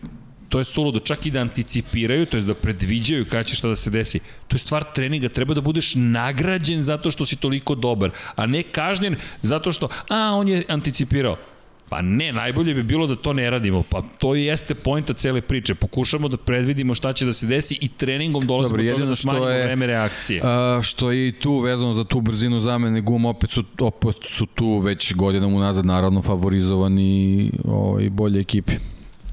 to 0.51 0.59
je 0.59 0.65
suludo, 0.65 0.99
čak 1.01 1.27
i 1.27 1.31
da 1.31 1.41
anticipiraju, 1.41 2.27
to 2.27 2.37
je 2.37 2.43
da 2.43 2.55
predviđaju 2.55 3.25
kada 3.25 3.43
će 3.43 3.55
šta 3.55 3.69
da 3.69 3.77
se 3.77 3.91
desi. 3.91 4.19
To 4.49 4.55
je 4.55 4.59
stvar 4.59 4.85
treninga, 4.95 5.29
treba 5.29 5.55
da 5.55 5.61
budeš 5.61 5.93
nagrađen 5.97 6.83
zato 6.83 7.11
što 7.11 7.27
si 7.27 7.37
toliko 7.37 7.75
dobar, 7.75 8.11
a 8.37 8.47
ne 8.47 8.63
kažnjen 8.63 9.17
zato 9.43 9.73
što, 9.73 9.89
a, 10.09 10.35
on 10.35 10.49
je 10.49 10.65
anticipirao. 10.69 11.37
Pa 11.89 12.03
ne, 12.03 12.33
najbolje 12.33 12.75
bi 12.75 12.83
bilo 12.83 13.07
da 13.07 13.17
to 13.17 13.33
ne 13.33 13.51
radimo. 13.51 13.83
Pa 13.83 14.03
to 14.19 14.37
i 14.37 14.45
jeste 14.45 14.75
pojnta 14.75 15.15
cele 15.15 15.41
priče. 15.41 15.75
Pokušamo 15.75 16.29
da 16.29 16.37
predvidimo 16.37 16.95
šta 16.95 17.13
će 17.13 17.27
da 17.27 17.33
se 17.33 17.47
desi 17.47 17.79
i 17.81 17.89
treningom 17.89 18.47
dolazimo 18.47 18.77
Dobro, 18.77 18.85
do 18.85 18.93
toga 18.93 19.07
da 19.07 19.17
smanjimo 19.17 19.49
je- 19.49 19.65
vreme 19.65 19.87
reakcije. 19.87 20.41
A, 20.45 20.81
što 20.83 21.11
je 21.13 21.29
i 21.29 21.33
tu 21.33 21.59
vezano 21.59 21.95
za 21.95 22.05
tu 22.05 22.21
brzinu 22.21 22.61
zamene 22.61 23.01
guma, 23.01 23.29
opet 23.29 23.51
su, 23.51 23.65
opet 23.81 24.17
su 24.23 24.47
tu 24.47 24.79
već 24.79 25.15
godinom 25.15 25.55
unazad 25.55 25.87
naravno 25.87 26.23
favorizovani 26.23 27.51
ovaj, 27.65 28.11
bolje 28.11 28.41
ekipe. 28.41 28.73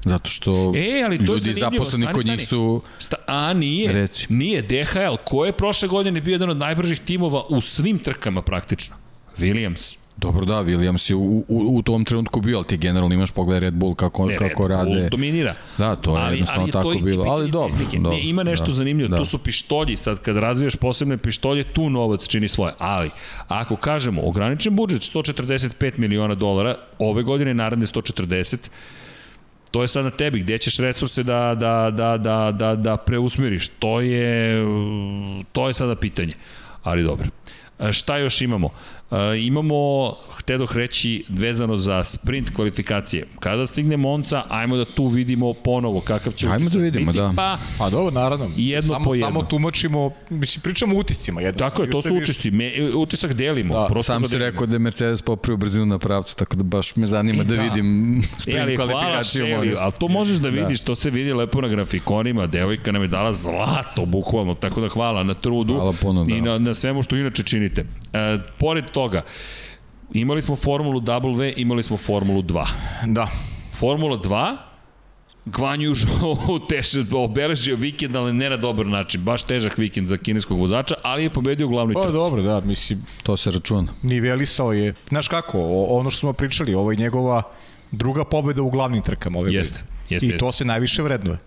Zato 0.08 0.30
što 0.30 0.72
E, 0.76 1.02
ali 1.04 1.16
to 1.16 1.22
je 1.24 1.36
ljudi 1.36 1.54
zaposleni 1.54 2.06
kod 2.06 2.26
njih 2.26 2.48
su... 2.48 2.82
Sta, 2.98 3.16
a 3.26 3.52
nije, 3.52 3.92
Reci. 3.92 4.26
nije 4.28 4.62
DHL. 4.62 5.16
Ko 5.24 5.44
je 5.44 5.52
prošle 5.52 5.88
godine 5.88 6.20
bio 6.20 6.32
jedan 6.32 6.50
od 6.50 6.56
najbržih 6.58 7.00
timova 7.00 7.44
u 7.48 7.60
svim 7.60 7.98
trkama 7.98 8.42
praktično? 8.42 8.96
Williams. 9.38 9.96
Dobro 10.16 10.44
da, 10.44 10.54
Williams 10.54 11.10
je 11.10 11.16
u, 11.16 11.38
u, 11.38 11.44
u 11.48 11.82
tom 11.82 12.04
trenutku 12.04 12.40
bio, 12.40 12.56
ali 12.56 12.66
ti 12.66 12.76
generalno 12.76 13.14
imaš 13.14 13.30
pogled 13.30 13.62
Red 13.62 13.74
Bull 13.74 13.94
kako, 13.94 14.26
Ne, 14.26 14.36
kako 14.36 14.68
Red 14.68 14.78
Bull 14.78 14.94
rade. 14.94 15.08
dominira. 15.08 15.54
Da, 15.78 15.96
to 15.96 16.18
je 16.18 16.30
jednostavno 16.30 16.66
to 16.66 16.72
tako 16.72 16.92
i 16.92 17.02
bilo. 17.02 17.24
Ali 17.24 17.50
dobro, 17.50 17.72
tehnike. 17.72 17.96
dobro, 17.96 18.10
Ne, 18.10 18.22
ima 18.22 18.42
nešto 18.42 18.66
da, 18.66 18.72
zanimljivo. 18.72 19.08
da. 19.08 19.16
Tu 19.16 19.24
su 19.24 19.38
pištolji. 19.38 19.96
Sad 19.96 20.22
kad 20.22 20.36
razvijaš 20.36 20.76
posebne 20.76 21.16
pištolje, 21.18 21.64
tu 21.64 21.90
novac 21.90 22.26
čini 22.28 22.48
svoje. 22.48 22.72
Ali, 22.78 23.10
ako 23.48 23.76
kažemo, 23.76 24.22
ograničen 24.22 24.76
budžet 24.76 25.02
145 25.02 25.98
miliona 25.98 26.34
dolara, 26.34 26.74
ove 26.98 27.22
godine 27.22 27.54
naredne 27.54 27.86
140, 27.86 28.56
to 29.70 29.82
je 29.82 29.88
sad 29.88 30.04
na 30.04 30.10
tebi, 30.10 30.40
gde 30.40 30.58
ćeš 30.58 30.78
resurse 30.78 31.22
da, 31.22 31.54
da, 31.54 31.90
da, 31.90 32.16
da, 32.16 32.52
da, 32.52 32.74
da 32.74 32.96
preusmeriš, 32.96 33.68
to 33.68 34.00
je, 34.00 34.62
to 35.52 35.68
je 35.68 35.74
sada 35.74 35.96
pitanje. 35.96 36.34
Ali 36.82 37.02
dobro. 37.02 37.26
E, 37.78 37.92
Šta 37.92 38.16
još 38.18 38.40
imamo? 38.40 38.70
E, 39.10 39.38
imamo, 39.46 40.12
htedoh 40.38 40.76
reći, 40.76 41.24
vezano 41.28 41.76
za 41.76 42.04
sprint 42.04 42.50
kvalifikacije. 42.50 43.26
Kada 43.40 43.66
stigne 43.66 43.96
Monca, 43.96 44.44
ajmo 44.48 44.76
da 44.76 44.84
tu 44.84 45.06
vidimo 45.06 45.52
ponovo 45.54 46.00
kakav 46.00 46.32
će 46.32 46.48
Ajmo 46.48 46.68
da 46.70 46.78
vidimo, 46.78 47.06
biti, 47.06 47.18
da. 47.18 47.32
Pa, 47.36 47.58
Pa 47.78 47.90
dobro, 47.90 48.10
naravno. 48.10 48.50
Jedno 48.56 48.88
samo, 48.88 49.04
po 49.04 49.14
jedno. 49.14 49.26
Samo 49.26 49.42
tumačimo, 49.42 50.10
mislim, 50.30 50.62
pričamo 50.62 50.96
o 50.96 50.98
utiscima. 50.98 51.40
Jedno. 51.40 51.58
tako 51.58 51.82
je, 51.82 51.90
to 51.90 52.02
su 52.02 52.14
utisci. 52.14 52.50
Me, 52.50 52.72
utisak 52.94 53.32
delimo. 53.32 53.74
Da, 53.74 53.86
prosto 53.86 54.12
Sam 54.12 54.22
ga 54.22 54.28
si 54.28 54.34
delimo. 54.38 54.50
rekao 54.50 54.66
da 54.66 54.74
je 54.74 54.78
Mercedes 54.78 55.22
popravio 55.22 55.56
brzinu 55.56 55.86
na 55.86 55.98
pravcu, 55.98 56.36
tako 56.36 56.56
da 56.56 56.62
baš 56.62 56.96
me 56.96 57.06
zanima 57.06 57.44
da, 57.44 57.56
da. 57.56 57.62
vidim 57.62 58.18
E, 58.18 58.22
sprint 58.36 58.60
ali 58.62 58.76
hvala 58.76 58.90
kvalifikaciju. 58.92 59.46
Šeli, 59.46 59.66
Monza. 59.66 59.80
ali 59.82 59.92
to 60.00 60.08
možeš 60.08 60.36
da 60.36 60.48
vidiš, 60.48 60.80
to 60.80 60.94
se 60.94 61.10
vidi 61.10 61.32
lepo 61.32 61.60
na 61.60 61.68
grafikonima, 61.68 62.46
devojka 62.46 62.92
nam 62.92 63.02
je 63.02 63.08
dala 63.08 63.32
zlato, 63.32 64.06
bukvalno, 64.06 64.54
tako 64.54 64.80
da 64.80 64.88
hvala 64.88 65.22
na 65.22 65.34
trudu 65.34 65.74
Hvala 65.74 65.92
puno, 66.00 66.24
da. 66.24 66.34
i 66.34 66.40
na, 66.40 66.58
na 66.58 66.74
svemu 66.74 67.02
što 67.02 67.16
inače 67.16 67.42
činite. 67.42 67.84
E, 68.12 68.18
pored 68.58 68.84
toga, 68.90 69.22
imali 70.12 70.42
smo 70.42 70.56
Formulu 70.56 71.00
W, 71.00 71.52
imali 71.56 71.82
smo 71.82 71.96
Formulu 71.96 72.42
2. 72.42 72.66
Da. 73.06 73.28
Formula 73.72 74.16
2, 74.16 74.56
Gvanju 75.46 75.94
Zhou 75.94 76.36
teže 76.60 77.04
obeležio 77.14 77.76
vikend, 77.76 78.16
ali 78.16 78.32
ne 78.32 78.50
na 78.50 78.56
dobar 78.56 78.86
način. 78.86 79.20
Baš 79.20 79.42
težak 79.42 79.78
vikend 79.78 80.08
za 80.08 80.16
kineskog 80.16 80.58
vozača, 80.58 80.94
ali 81.02 81.22
je 81.22 81.30
pobedio 81.30 81.66
u 81.66 81.70
glavnoj 81.70 81.94
Pa 81.94 82.02
trci. 82.02 82.12
dobro, 82.12 82.42
da, 82.42 82.60
mislim, 82.60 83.04
To 83.22 83.36
se 83.36 83.50
računa. 83.50 83.92
nivelisao 84.02 84.72
je. 84.72 84.94
Znaš 85.08 85.28
kako, 85.28 85.58
ono 85.88 86.10
što 86.10 86.18
smo 86.18 86.32
pričali, 86.32 86.74
ovo 86.74 86.90
je 86.90 86.96
njegova 86.96 87.42
druga 87.90 88.24
pobeda 88.24 88.62
u 88.62 88.70
glavnim 88.70 89.02
trkama 89.02 89.38
ove 89.38 89.52
Jeste, 89.52 89.74
godine. 89.74 89.96
jeste, 90.08 90.26
I 90.26 90.28
jeste. 90.28 90.38
to 90.38 90.52
se 90.52 90.64
najviše 90.64 91.02
vrednuje. 91.02 91.38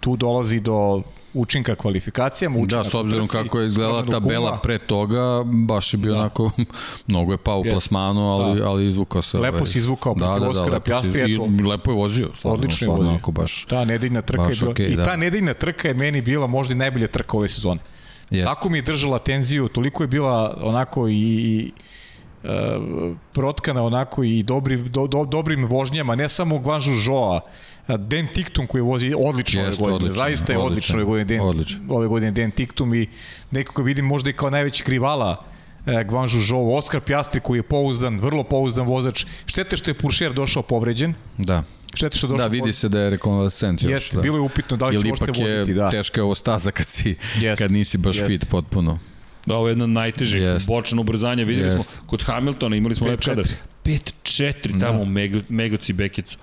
Tu 0.00 0.16
dolazi 0.16 0.60
do 0.60 1.02
učinka 1.34 1.74
kvalifikacijama, 1.74 2.56
učinka 2.56 2.76
Da, 2.76 2.84
s 2.84 2.94
obzirom 2.94 3.26
trci, 3.26 3.38
kako 3.38 3.60
je 3.60 3.66
izgledala 3.66 4.02
tabela 4.04 4.58
pre 4.58 4.78
toga, 4.78 5.20
baš 5.44 5.94
je 5.94 5.98
bio 5.98 6.12
da. 6.12 6.18
onako, 6.18 6.50
mnogo 7.06 7.32
je 7.32 7.38
pao 7.38 7.56
u 7.56 7.60
Jeste. 7.60 7.70
plasmanu, 7.70 8.20
ali, 8.22 8.60
Da. 8.60 8.68
ali 8.68 8.86
izvukao 8.86 9.22
se. 9.22 9.38
Lepo 9.38 9.56
ovaj, 9.56 9.66
si 9.66 9.78
izvukao 9.78 10.14
protiv 10.14 10.48
Oskara 10.48 10.66
lepo 10.66 10.76
si- 10.76 10.84
Piastrija, 10.84 11.26
I 11.26 11.34
eto. 11.34 11.68
lepo 11.68 11.90
je 11.90 11.96
vozio, 11.96 12.28
stvarno, 12.34 12.54
Odlično 12.54 12.74
je 12.74 12.78
stvarno, 12.78 12.96
vozio. 12.96 13.10
onako 13.10 13.32
baš. 13.32 13.64
Ta 13.64 13.84
nedeljna 13.84 14.22
trka 14.22 14.42
baš 14.42 14.54
je 14.54 14.58
bila, 14.58 14.70
okej, 14.70 14.86
i 14.86 14.96
da. 14.96 15.04
ta 15.04 15.16
nedeljna 15.16 15.54
trka 15.54 15.88
je 15.88 15.94
meni 15.94 16.20
bila 16.22 16.46
možda 16.46 16.72
i 16.72 16.78
najbolja 16.78 17.06
trka 17.08 17.36
ove 17.36 17.48
sezone. 17.48 17.80
Jest. 18.30 18.46
Tako 18.46 18.68
mi 18.68 18.78
je 18.78 18.82
držala 18.82 19.18
tenziju, 19.18 19.68
toliko 19.68 20.02
je 20.02 20.08
bila 20.08 20.58
onako 20.62 21.08
i, 21.08 21.14
i 21.14 21.72
protkana 23.32 23.82
onako 23.82 24.24
i 24.24 24.42
dobri, 24.42 24.76
do, 24.76 25.06
do, 25.06 25.24
dobrim 25.24 25.66
vožnjama, 25.66 26.14
ne 26.14 26.28
samo 26.28 26.58
Guanju 26.58 26.96
Zhoa, 27.04 27.40
Den 27.98 28.26
Tiktum 28.34 28.66
koji 28.66 28.82
vozi 28.82 29.14
odlično 29.18 29.60
ove 29.60 29.68
Jeste, 29.68 29.82
godine, 29.82 29.96
odlično, 29.96 30.16
zaista 30.22 30.52
je 30.52 30.58
odlično, 30.58 30.66
odlično, 30.66 30.96
ove 30.96 31.04
godine 31.04 31.24
Den, 31.24 31.40
odlično. 31.40 31.80
ove 31.88 32.06
godine 32.08 32.30
Den 32.30 32.50
Tiktum 32.50 32.94
i 32.94 33.06
nekoga 33.50 33.82
vidim 33.86 34.04
možda 34.04 34.30
i 34.30 34.32
kao 34.32 34.50
najveći 34.50 34.82
krivala 34.84 35.36
e, 35.86 36.04
Guanju 36.04 36.40
Zhou, 36.40 36.74
Oskar 36.74 37.00
Piastri 37.00 37.40
koji 37.40 37.58
je 37.58 37.62
pouzdan, 37.62 38.20
vrlo 38.20 38.42
pouzdan 38.44 38.86
vozač. 38.86 39.26
Štete 39.46 39.76
što 39.76 39.90
je 39.90 39.94
Puršer 39.94 40.32
došao 40.32 40.62
povređen, 40.62 41.14
Da. 41.38 41.62
štete 41.94 42.16
što 42.18 42.26
je 42.26 42.28
Da, 42.28 42.34
došao 42.36 42.48
vidi 42.48 42.72
se 42.72 42.88
da 42.88 43.00
je 43.00 43.10
rekonvalescent 43.10 43.82
još. 43.82 43.92
Jeste, 43.92 44.16
da. 44.16 44.22
bilo 44.22 44.36
je 44.36 44.40
upitno 44.40 44.76
da 44.76 44.86
li 44.86 45.02
će 45.02 45.08
ipak 45.08 45.28
možete 45.28 45.42
voziti, 45.42 45.74
da. 45.74 45.90
teška 45.90 46.20
je 46.20 46.24
ovo 46.24 46.34
staza 46.34 46.70
kad, 46.70 46.86
si, 46.86 47.14
kad 47.58 47.70
nisi 47.72 47.98
baš 47.98 48.16
jeste. 48.16 48.28
fit 48.28 48.50
potpuno. 48.50 48.98
Da, 49.46 49.54
ovo 49.54 49.68
je 49.68 49.72
jedna 49.72 49.84
od 49.84 49.90
najtežih. 49.90 50.42
Jest. 50.42 50.66
Bočno 50.66 51.00
ubrzanje. 51.00 51.44
Videli 51.44 51.74
Jest. 51.74 51.90
smo 51.90 52.06
kod 52.06 52.22
Hamiltona, 52.22 52.76
imali 52.76 52.94
smo 52.94 53.06
lep 53.06 53.20
5-4. 53.20 53.24
kadar. 53.24 53.44
5-4 53.84 54.80
tamo 54.80 55.02
u 55.02 55.06
Mego, 55.06 55.40
Megoci 55.48 55.92
Bekicu. 55.92 56.36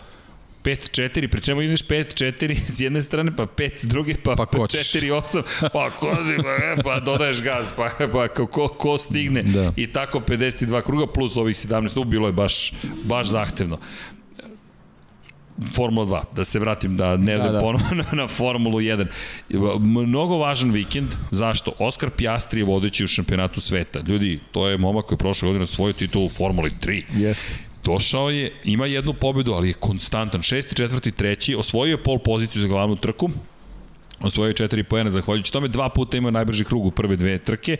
5-4, 0.63 1.27
pri 1.27 1.41
čemu 1.41 1.61
ideš 1.61 1.83
5-4 1.87 2.57
s 2.75 2.79
jedne 2.79 3.01
strane, 3.01 3.35
pa 3.35 3.45
5 3.45 3.77
s 3.77 3.85
druge, 3.85 4.15
pa, 4.23 4.35
Pa 4.35 4.45
pa 4.45 4.57
kočiš. 4.57 4.93
4-8, 4.93 5.69
pa 5.73 5.89
kozi, 5.89 6.35
pa, 6.43 6.49
e, 6.49 6.75
pa 6.83 6.99
dodaješ 6.99 7.41
gaz, 7.41 7.71
pa, 7.75 7.89
pa 8.11 8.27
ko, 8.27 8.47
ko, 8.47 8.67
ko 8.67 8.97
stigne. 8.97 9.43
Da. 9.43 9.71
I 9.75 9.87
tako 9.87 10.19
52 10.19 10.81
kruga 10.81 11.07
plus 11.07 11.37
ovih 11.37 11.55
17, 11.55 11.99
u 11.99 12.03
bilo 12.03 12.27
je 12.27 12.33
baš, 12.33 12.73
baš 13.03 13.27
zahtevno. 13.27 13.79
Formula 15.75 16.05
2, 16.05 16.23
da 16.35 16.43
se 16.43 16.59
vratim, 16.59 16.97
da 16.97 17.17
ne 17.17 17.37
Da, 17.37 17.49
da, 17.49 17.59
ponovno 17.59 17.87
na, 18.03 18.05
na 18.11 18.27
Formulu 18.27 18.79
1. 18.79 19.07
Mnogo 19.79 20.37
važan 20.37 20.71
vikend, 20.71 21.15
zašto? 21.31 21.71
Oskar 21.79 22.09
Piastri 22.09 22.61
je 22.61 22.65
vodeći 22.65 23.03
u 23.03 23.07
šampionatu 23.07 23.61
sveta. 23.61 23.99
Ljudi, 24.07 24.39
to 24.51 24.67
je 24.67 24.77
momak 24.77 25.05
koji 25.05 25.15
je 25.15 25.19
prošle 25.19 25.47
godine 25.47 25.63
osvojio 25.63 25.93
titulu 25.93 26.25
u 26.25 26.29
Formuli 26.29 26.71
3. 26.81 27.03
Jeste. 27.13 27.67
Došao 27.83 28.29
je, 28.29 28.51
ima 28.63 28.85
jednu 28.85 29.13
pobedu, 29.13 29.53
ali 29.53 29.67
je 29.67 29.73
konstantan. 29.73 30.41
Šesti, 30.41 30.75
četvrti, 30.75 31.11
treći, 31.11 31.55
osvojio 31.55 31.93
je 31.93 32.03
pol 32.03 32.19
poziciju 32.19 32.61
za 32.61 32.67
glavnu 32.67 32.95
trku, 32.95 33.29
osvojio 34.19 34.49
je 34.49 34.55
četiri 34.55 34.83
poena 34.83 35.11
zahvaljujući 35.11 35.51
tome, 35.51 35.67
dva 35.67 35.89
puta 35.89 36.17
imao 36.17 36.31
najbrži 36.31 36.63
krug 36.63 36.85
u 36.85 36.91
prve 36.91 37.15
dve 37.15 37.37
trke, 37.37 37.77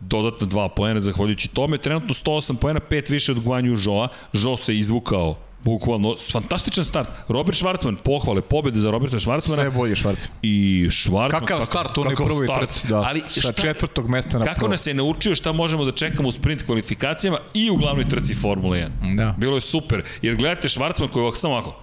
dodatno 0.00 0.46
dva 0.46 0.68
poena 0.68 1.00
zahvaljujući 1.00 1.48
tome, 1.48 1.78
trenutno 1.78 2.14
108 2.14 2.56
poena, 2.56 2.80
pet 2.80 3.08
više 3.10 3.32
od 3.32 3.40
Guanju 3.40 3.76
Žoa, 3.76 4.08
Žo 4.32 4.56
se 4.56 4.78
izvukao 4.78 5.36
bukvalno, 5.64 6.16
fantastičan 6.32 6.84
start. 6.84 7.08
Robert 7.28 7.58
Schwarzman, 7.58 7.96
pohvale, 7.96 8.40
pobede 8.40 8.78
za 8.80 8.90
Roberta 8.90 9.18
Schwarzmana 9.18 9.54
Sve 9.54 9.70
bolje 9.70 9.96
Švarc. 9.96 10.28
i 10.42 10.86
Schwarzman. 10.90 11.30
Kakav 11.30 11.62
start 11.62 11.98
u 11.98 12.00
onoj 12.00 12.14
kakav 12.14 12.26
prvoj 12.26 12.46
start. 12.46 12.68
trci, 12.68 12.88
da. 12.88 13.00
Ali 13.00 13.20
sa 13.28 13.40
šta, 13.40 13.52
četvrtog 13.52 14.08
mesta 14.08 14.38
na 14.38 14.44
kako 14.44 14.58
prvo. 14.58 14.70
nas 14.70 14.86
je 14.86 14.94
naučio 14.94 15.34
šta 15.34 15.52
možemo 15.52 15.84
da 15.84 15.92
čekamo 15.92 16.28
u 16.28 16.32
sprint 16.32 16.62
kvalifikacijama 16.66 17.38
i 17.54 17.70
u 17.70 17.76
glavnoj 17.76 18.08
trci 18.08 18.34
Formule 18.34 18.88
1. 19.02 19.16
Da. 19.16 19.34
Bilo 19.38 19.56
je 19.56 19.60
super, 19.60 20.02
jer 20.22 20.36
gledate 20.36 20.68
Schwarzman 20.68 21.08
koji 21.08 21.20
je 21.20 21.24
ovako 21.24 21.38
samo 21.38 21.54
ovako, 21.54 21.80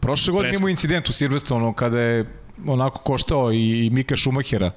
Prošle 0.00 0.32
godine 0.32 0.56
imao 0.56 0.68
incident 0.68 1.08
u 1.08 1.12
Silverstonu 1.12 1.72
kada 1.72 2.00
je 2.00 2.24
onako 2.66 2.98
koštao 2.98 3.52
i 3.52 3.90
Mika 3.92 4.16
Šumahera 4.16 4.70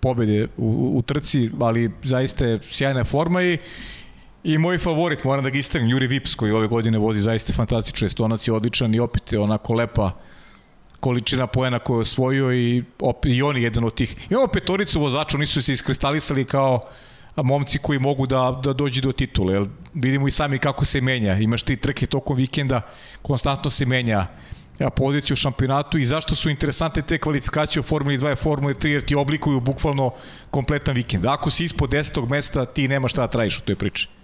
pobede 0.00 0.48
u, 0.56 0.92
u 0.98 1.02
trci, 1.02 1.50
ali 1.60 1.90
zaista 2.02 2.46
je 2.46 2.58
sjajna 2.62 3.04
forma 3.04 3.42
i 3.42 3.58
I 4.46 4.58
moj 4.58 4.78
favorit, 4.78 5.24
moram 5.24 5.44
da 5.44 5.50
ga 5.50 5.58
istaknem, 5.58 5.90
Juri 5.90 6.06
Vips 6.06 6.34
koji 6.34 6.52
ove 6.52 6.68
godine 6.68 6.98
vozi 6.98 7.20
zaista 7.20 7.52
fantastično, 7.52 8.06
estonac 8.06 8.48
je 8.48 8.52
odličan 8.54 8.94
i 8.94 9.00
opet 9.00 9.32
je 9.32 9.38
onako 9.40 9.74
lepa 9.74 10.10
količina 11.00 11.46
poena 11.46 11.78
koju 11.78 11.96
je 11.96 12.00
osvojio 12.00 12.52
i, 12.54 12.84
opet, 13.00 13.32
i 13.32 13.42
on 13.42 13.56
je 13.56 13.62
jedan 13.62 13.84
od 13.84 13.94
tih. 13.94 14.14
Imamo 14.30 14.46
petoricu 14.46 15.00
vozača, 15.00 15.36
oni 15.36 15.46
su 15.46 15.62
se 15.62 15.72
iskristalisali 15.72 16.44
kao 16.44 16.80
momci 17.36 17.78
koji 17.78 17.98
mogu 17.98 18.26
da, 18.26 18.60
da 18.64 18.72
dođu 18.72 19.00
do 19.00 19.12
titule. 19.12 19.54
Jer 19.54 19.66
vidimo 19.94 20.28
i 20.28 20.30
sami 20.30 20.58
kako 20.58 20.84
se 20.84 21.00
menja. 21.00 21.38
Imaš 21.38 21.62
ti 21.62 21.76
trke 21.76 22.06
tokom 22.06 22.36
vikenda, 22.36 22.80
konstantno 23.22 23.70
se 23.70 23.86
menja 23.86 24.26
ja, 24.78 24.90
poziciju 24.90 25.34
u 25.34 25.36
šampionatu 25.36 25.98
i 25.98 26.04
zašto 26.04 26.34
su 26.34 26.50
interesantne 26.50 27.02
te 27.02 27.18
kvalifikacije 27.18 27.80
u 27.80 27.82
Formuli 27.82 28.18
2 28.18 28.32
i 28.32 28.36
Formuli 28.36 28.74
3 28.74 28.86
jer 28.86 29.02
ti 29.02 29.14
oblikuju 29.14 29.60
bukvalno 29.60 30.10
kompletan 30.50 30.94
vikend. 30.94 31.26
Ako 31.26 31.50
si 31.50 31.64
ispod 31.64 31.90
10. 31.90 32.28
mesta 32.30 32.64
ti 32.64 32.88
nemaš 32.88 33.12
šta 33.12 33.20
da 33.20 33.26
trajiš 33.26 33.58
u 33.58 33.62
toj 33.62 33.76
priči. 33.76 34.15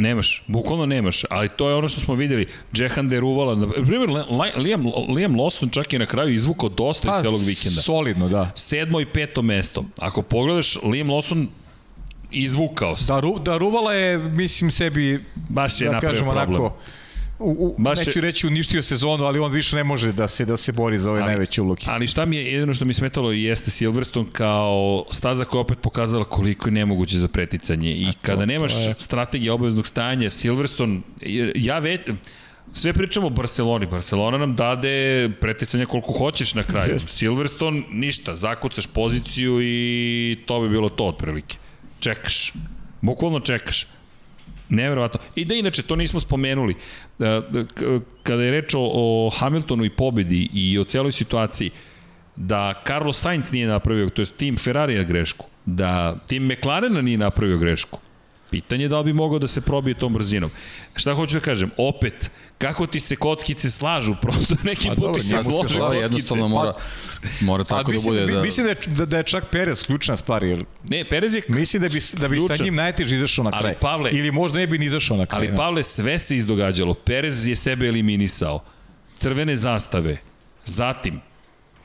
Nemaš, 0.00 0.42
bukvalno 0.46 0.86
nemaš, 0.86 1.22
ali 1.30 1.48
to 1.48 1.68
je 1.68 1.74
ono 1.74 1.88
što 1.88 2.00
smo 2.00 2.14
videli. 2.14 2.46
Jehan 2.74 3.08
Deruvala, 3.08 3.54
na 3.54 3.68
primjer, 3.72 4.10
Liam, 4.56 4.86
Liam 5.16 5.34
Lawson 5.36 5.72
čak 5.72 5.92
je 5.92 5.98
na 5.98 6.06
kraju 6.06 6.34
izvukao 6.34 6.68
dosta 6.68 7.16
iz 7.16 7.22
celog 7.22 7.40
vikenda. 7.40 7.80
Solidno, 7.80 8.28
da. 8.28 8.50
Sedmo 8.54 9.00
i 9.00 9.06
peto 9.06 9.42
mesto. 9.42 9.84
Ako 9.98 10.22
pogledaš, 10.22 10.82
Liam 10.82 11.08
Lawson 11.08 11.46
izvukao 12.30 12.96
se. 12.96 13.12
Da, 13.12 13.20
Ru, 13.20 13.38
da 13.38 13.56
Ruvala 13.58 13.92
je, 13.94 14.18
mislim, 14.18 14.70
sebi, 14.70 15.24
Baš 15.34 15.80
je 15.80 15.86
da 15.86 15.92
napravio 15.92 16.20
kažem, 16.20 16.28
problem. 16.28 16.60
onako, 16.60 16.76
u, 17.38 17.50
u, 17.50 17.74
Baš 17.78 17.98
neću 17.98 18.20
reći 18.20 18.46
uništio 18.46 18.82
sezonu, 18.82 19.24
ali 19.24 19.38
on 19.38 19.52
više 19.52 19.76
ne 19.76 19.84
može 19.84 20.12
da 20.12 20.28
se 20.28 20.44
da 20.44 20.56
se 20.56 20.72
bori 20.72 20.98
za 20.98 21.10
ove 21.10 21.20
Ali- 21.20 21.28
najveće 21.28 21.62
uloge. 21.62 21.82
Ali 21.86 22.06
šta 22.06 22.24
mi 22.24 22.36
je, 22.36 22.44
jedino 22.44 22.74
što 22.74 22.84
mi 22.84 22.94
smetalo 22.94 23.32
jeste 23.32 23.70
Silverstone 23.70 24.26
kao 24.32 25.04
staza 25.10 25.44
koja 25.44 25.58
je 25.58 25.62
opet 25.62 25.78
pokazala 25.80 26.24
koliko 26.24 26.68
je 26.68 26.72
nemoguće 26.72 27.18
za 27.18 27.28
preticanje. 27.28 27.90
I 27.90 28.06
kada 28.22 28.46
nemaš 28.46 28.72
to 28.74 28.80
je- 28.80 28.94
strategije 28.98 29.52
obaveznog 29.52 29.86
stajanja, 29.86 30.30
Silverstone, 30.30 31.00
ja 31.54 31.78
već, 31.78 32.00
sve 32.72 32.92
pričamo 32.92 33.26
o 33.26 33.30
Barceloni. 33.30 33.86
Barcelona 33.86 34.38
nam 34.38 34.56
dade 34.56 34.90
preticanja 35.40 35.86
koliko 35.86 36.12
hoćeš 36.12 36.54
na 36.54 36.62
kraju. 36.62 36.92
Jeste. 36.92 37.12
Silverstone, 37.12 37.82
ništa, 37.90 38.36
zakucaš 38.36 38.86
poziciju 38.86 39.58
i 39.62 40.38
to 40.46 40.60
bi 40.60 40.68
bilo 40.68 40.88
to 40.88 41.04
otprilike. 41.06 41.56
Čekaš. 42.00 42.52
Bukvalno 43.00 43.40
čekaš. 43.40 43.86
Neverovatno. 44.68 45.20
I 45.34 45.44
da 45.44 45.54
inače, 45.54 45.82
to 45.82 45.96
nismo 45.96 46.20
spomenuli. 46.20 46.74
E, 47.18 47.40
kada 48.22 48.42
je 48.42 48.50
reč 48.50 48.74
o, 48.76 49.30
Hamiltonu 49.38 49.84
i 49.84 49.90
pobedi 49.90 50.48
i 50.52 50.78
o 50.78 50.84
celoj 50.84 51.12
situaciji, 51.12 51.70
da 52.36 52.82
Carlos 52.86 53.20
Sainz 53.20 53.52
nije 53.52 53.66
napravio, 53.66 54.10
to 54.10 54.22
je 54.22 54.26
tim 54.26 54.56
Ferrarija 54.56 55.02
grešku, 55.02 55.46
da 55.66 56.16
tim 56.26 56.46
McLarena 56.46 57.00
nije 57.00 57.18
napravio 57.18 57.58
grešku, 57.58 57.98
Pitanje 58.50 58.84
je 58.84 58.88
da 58.88 58.98
li 58.98 59.04
bi 59.04 59.12
mogao 59.12 59.38
da 59.38 59.46
se 59.46 59.60
probije 59.60 59.94
tom 59.94 60.14
brzinom. 60.14 60.50
Šta 60.96 61.14
hoću 61.14 61.34
da 61.34 61.40
kažem? 61.40 61.70
Opet, 61.76 62.30
kako 62.58 62.86
ti 62.86 63.00
se 63.00 63.16
kockice 63.16 63.70
slažu, 63.70 64.14
prosto 64.22 64.54
neki 64.62 64.88
put 64.96 65.14
ti 65.14 65.20
se 65.20 65.38
slože 65.38 65.74
se 65.74 65.80
kockice. 65.80 66.00
Jednostavno 66.00 66.48
mora, 66.48 66.72
mora 67.40 67.64
tako 67.64 67.92
da 67.92 67.98
bude. 68.04 68.26
Da... 68.26 68.42
Mislim 68.42 68.66
da 68.66 68.70
je, 68.70 68.76
da, 68.86 69.06
da 69.06 69.16
je 69.16 69.22
čak 69.22 69.44
Perez 69.50 69.82
ključna 69.82 70.16
stvar. 70.16 70.44
Jer 70.44 70.64
ne, 70.88 71.04
Perez 71.04 71.34
je 71.34 71.42
Mislim 71.48 71.82
da 71.82 71.88
bi, 71.88 72.00
da 72.20 72.28
bi 72.28 72.40
sa 72.40 72.64
njim 72.64 72.74
najteže 72.74 73.16
izašao 73.16 73.44
na 73.44 73.50
kraj. 73.50 73.62
Ali 73.64 73.74
Pavle, 73.80 74.10
Ili 74.10 74.30
možda 74.30 74.58
ne 74.58 74.66
bi 74.66 74.78
ni 74.78 74.86
izašao 74.86 75.16
na 75.16 75.26
kraj. 75.26 75.46
Ali 75.46 75.56
Pavle, 75.56 75.84
sve 75.84 76.18
se 76.18 76.36
izdogađalo. 76.36 76.94
Perez 76.94 77.46
je 77.46 77.56
sebe 77.56 77.88
eliminisao. 77.88 78.64
Crvene 79.18 79.56
zastave. 79.56 80.16
Zatim, 80.64 81.20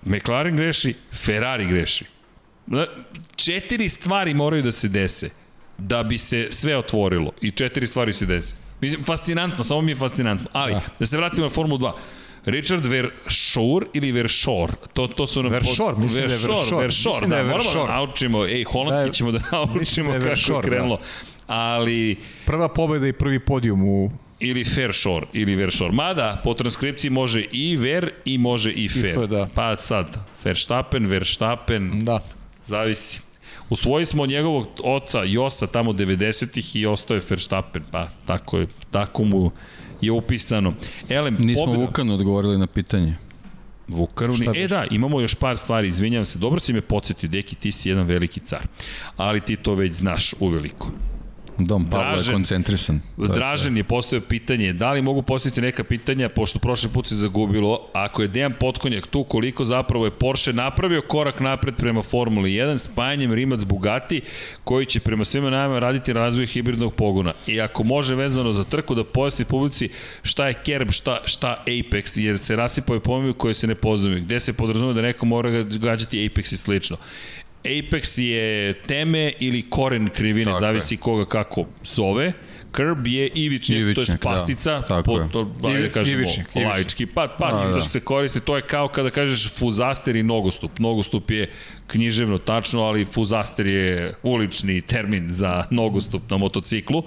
McLaren 0.05 0.55
greši, 0.55 0.93
Ferrari 1.13 1.67
greši. 1.67 2.05
Četiri 3.35 3.89
stvari 3.89 4.33
moraju 4.33 4.63
da 4.63 4.71
se 4.71 4.87
dese 4.87 5.29
da 5.77 6.03
bi 6.03 6.17
se 6.17 6.47
sve 6.49 6.77
otvorilo 6.77 7.31
i 7.41 7.51
četiri 7.51 7.87
stvari 7.87 8.13
se 8.13 8.25
desi. 8.25 8.55
Fascinantno, 9.05 9.63
samo 9.63 9.81
mi 9.81 9.91
je 9.91 9.95
fascinantno. 9.95 10.47
Ali, 10.53 10.73
da, 10.73 10.81
da 10.99 11.05
se 11.05 11.17
vratimo 11.17 11.47
na 11.47 11.49
Formulu 11.49 11.79
2. 11.79 11.91
Richard 12.45 12.85
Verschoor 12.85 13.85
ili 13.93 14.11
Verschoor? 14.11 14.71
To, 14.93 15.07
to 15.07 15.27
su 15.27 15.43
nam... 15.43 15.51
Verschoor, 15.51 15.97
mislim 15.97 16.27
da 16.27 16.33
je 16.33 16.39
Verschoor. 16.39 16.81
Verschoor, 16.81 17.27
da, 17.27 17.35
da 17.35 17.43
moramo 17.43 17.73
da 17.73 17.85
naučimo, 17.85 18.45
ej, 18.45 18.63
holandski 18.63 19.05
da, 19.05 19.11
ćemo 19.11 19.31
da 19.31 19.39
naučimo 19.51 20.11
da 20.11 20.19
kako 20.19 20.53
je 20.53 20.55
da. 20.55 20.61
krenulo. 20.61 20.95
Da. 20.97 21.03
Ali... 21.47 22.17
Prva 22.45 22.67
pobeda 22.67 23.07
i 23.07 23.13
prvi 23.13 23.39
podijum 23.39 23.83
u 23.83 24.11
ili 24.39 24.63
Fairshore 24.63 25.25
ili 25.33 25.55
Vershore. 25.55 25.91
Mada 25.91 26.41
po 26.43 26.53
transkripciji 26.53 27.11
može 27.11 27.45
i 27.51 27.75
Ver 27.75 28.11
i 28.25 28.37
može 28.37 28.71
i 28.71 28.89
Fair. 28.89 29.23
I 29.23 29.27
da. 29.27 29.47
Pa 29.55 29.77
sad, 29.77 30.17
Verstappen, 30.43 31.05
Verstappen, 31.05 31.99
da. 31.99 32.19
zavisi. 32.65 33.19
Usvoji 33.73 34.05
smo 34.05 34.25
njegovog 34.25 34.67
oca 34.83 35.23
Josa 35.23 35.67
tamo 35.67 35.93
90-ih 35.93 36.75
i 36.75 36.85
ostao 36.85 37.15
je 37.15 37.21
Verstappen, 37.29 37.83
pa 37.91 38.09
tako 38.25 38.57
je, 38.57 38.67
tako 38.91 39.23
mu 39.23 39.51
je 40.01 40.11
upisano. 40.11 40.73
Elem, 41.09 41.37
Nismo 41.39 41.65
pobjeda... 41.65 41.85
Vukanu 41.85 42.13
odgovorili 42.13 42.57
na 42.57 42.67
pitanje. 42.67 43.15
Vukanu 43.87 44.33
ni... 44.37 44.63
E 44.63 44.67
da, 44.67 44.85
imamo 44.91 45.21
još 45.21 45.35
par 45.35 45.57
stvari, 45.57 45.87
izvinjavam 45.87 46.25
se, 46.25 46.39
dobro 46.39 46.59
si 46.59 46.73
me 46.73 46.81
podsjetio, 46.81 47.29
deki, 47.29 47.55
ti 47.55 47.71
si 47.71 47.89
jedan 47.89 48.05
veliki 48.05 48.39
car, 48.39 48.67
ali 49.17 49.41
ti 49.41 49.55
to 49.55 49.73
već 49.73 49.93
znaš 49.93 50.33
uveliko. 50.39 50.91
Dom 51.59 51.85
Pavlo 51.89 52.21
je 52.21 52.33
koncentrisan. 52.33 53.01
Dražen 53.17 53.77
je 53.77 53.83
postavio 53.83 54.27
pitanje, 54.29 54.73
da 54.73 54.91
li 54.91 55.01
mogu 55.01 55.21
postaviti 55.21 55.61
neka 55.61 55.83
pitanja, 55.83 56.29
pošto 56.29 56.59
prošle 56.59 56.89
put 56.89 57.07
se 57.07 57.15
zagubilo, 57.15 57.87
ako 57.93 58.21
je 58.21 58.27
Dejan 58.27 58.53
Potkonjak 58.59 59.07
tu, 59.07 59.23
koliko 59.23 59.65
zapravo 59.65 60.05
je 60.05 60.11
Porsche 60.11 60.53
napravio 60.53 61.01
korak 61.01 61.39
napred 61.39 61.75
prema 61.75 62.01
Formuli 62.01 62.51
1, 62.51 62.77
spajanjem 62.77 63.33
Rimac 63.33 63.63
Bugatti, 63.63 64.21
koji 64.63 64.85
će 64.85 64.99
prema 64.99 65.25
svima 65.25 65.49
najama 65.49 65.79
raditi 65.79 66.13
razvoj 66.13 66.45
hibridnog 66.45 66.93
pogona. 66.93 67.33
I 67.47 67.61
ako 67.61 67.83
može 67.83 68.15
vezano 68.15 68.53
za 68.53 68.63
trku 68.63 68.95
da 68.95 69.03
pojasni 69.03 69.45
publici 69.45 69.89
šta 70.23 70.47
je 70.47 70.53
Kerb, 70.53 70.91
šta, 70.91 71.17
šta 71.25 71.63
Apex, 71.67 72.19
jer 72.19 72.37
se 72.37 72.55
rasipaju 72.55 72.99
pojmovi 72.99 73.33
koje 73.33 73.53
se 73.53 73.67
ne 73.67 73.75
poznaju, 73.75 74.21
gde 74.21 74.39
se 74.39 74.53
podrazumuje 74.53 74.93
da 74.93 75.01
neko 75.01 75.25
mora 75.25 75.63
gađati 75.63 76.29
Apex 76.29 76.53
i 76.53 76.57
slično. 76.57 76.97
Apex 77.63 78.17
je 78.17 78.73
teme 78.73 79.33
ili 79.39 79.61
koren 79.69 80.09
krivine, 80.09 80.51
tako 80.51 80.59
zavisi 80.59 80.93
je. 80.93 80.97
koga 80.97 81.25
kako 81.25 81.65
zove. 81.83 82.33
Curb 82.75 83.07
je 83.07 83.27
ivičnik, 83.27 83.79
ivičnik 83.79 84.05
to 84.07 84.11
je 84.11 84.17
pasica, 84.17 84.81
da, 84.89 85.03
po, 85.03 85.19
to, 85.31 85.43
da, 85.43 85.69
da 85.69 85.89
kažemo, 85.89 86.19
ivičnik, 86.19 86.47
laički, 86.55 87.05
pa, 87.05 87.27
pasica 87.39 87.67
da, 87.67 87.73
da. 87.73 87.81
se 87.81 87.99
koristi, 87.99 88.39
to 88.39 88.55
je 88.55 88.61
kao 88.61 88.87
kada 88.87 89.09
kažeš 89.09 89.53
fuzaster 89.53 90.15
i 90.15 90.23
nogostup. 90.23 90.79
Nogostup 90.79 91.31
je 91.31 91.49
književno 91.87 92.37
tačno, 92.37 92.81
ali 92.81 93.05
fuzaster 93.05 93.67
je 93.67 94.13
ulični 94.23 94.81
termin 94.81 95.31
za 95.31 95.65
nogostup 95.71 96.29
na 96.29 96.37
motociklu, 96.37 97.03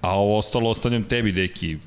a 0.00 0.18
ovo 0.18 0.38
ostalo 0.38 0.70
ostavljam 0.70 1.04
tebi, 1.04 1.32
deki, 1.32 1.78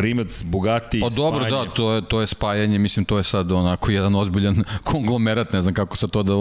Rimac, 0.00 0.42
Bugatti, 0.44 1.00
Pa 1.00 1.08
dobro, 1.08 1.40
da, 1.40 1.48
spajanje. 1.48 1.68
da, 1.68 1.74
to 1.74 1.92
je, 1.92 2.02
to 2.02 2.20
je 2.20 2.26
spajanje, 2.26 2.78
mislim, 2.78 3.04
to 3.04 3.16
je 3.16 3.22
sad 3.22 3.52
onako 3.52 3.90
jedan 3.90 4.14
ozbiljan 4.14 4.64
konglomerat, 4.90 5.52
ne 5.52 5.62
znam 5.62 5.74
kako 5.74 5.96
se 5.96 6.08
to 6.08 6.22
da, 6.22 6.32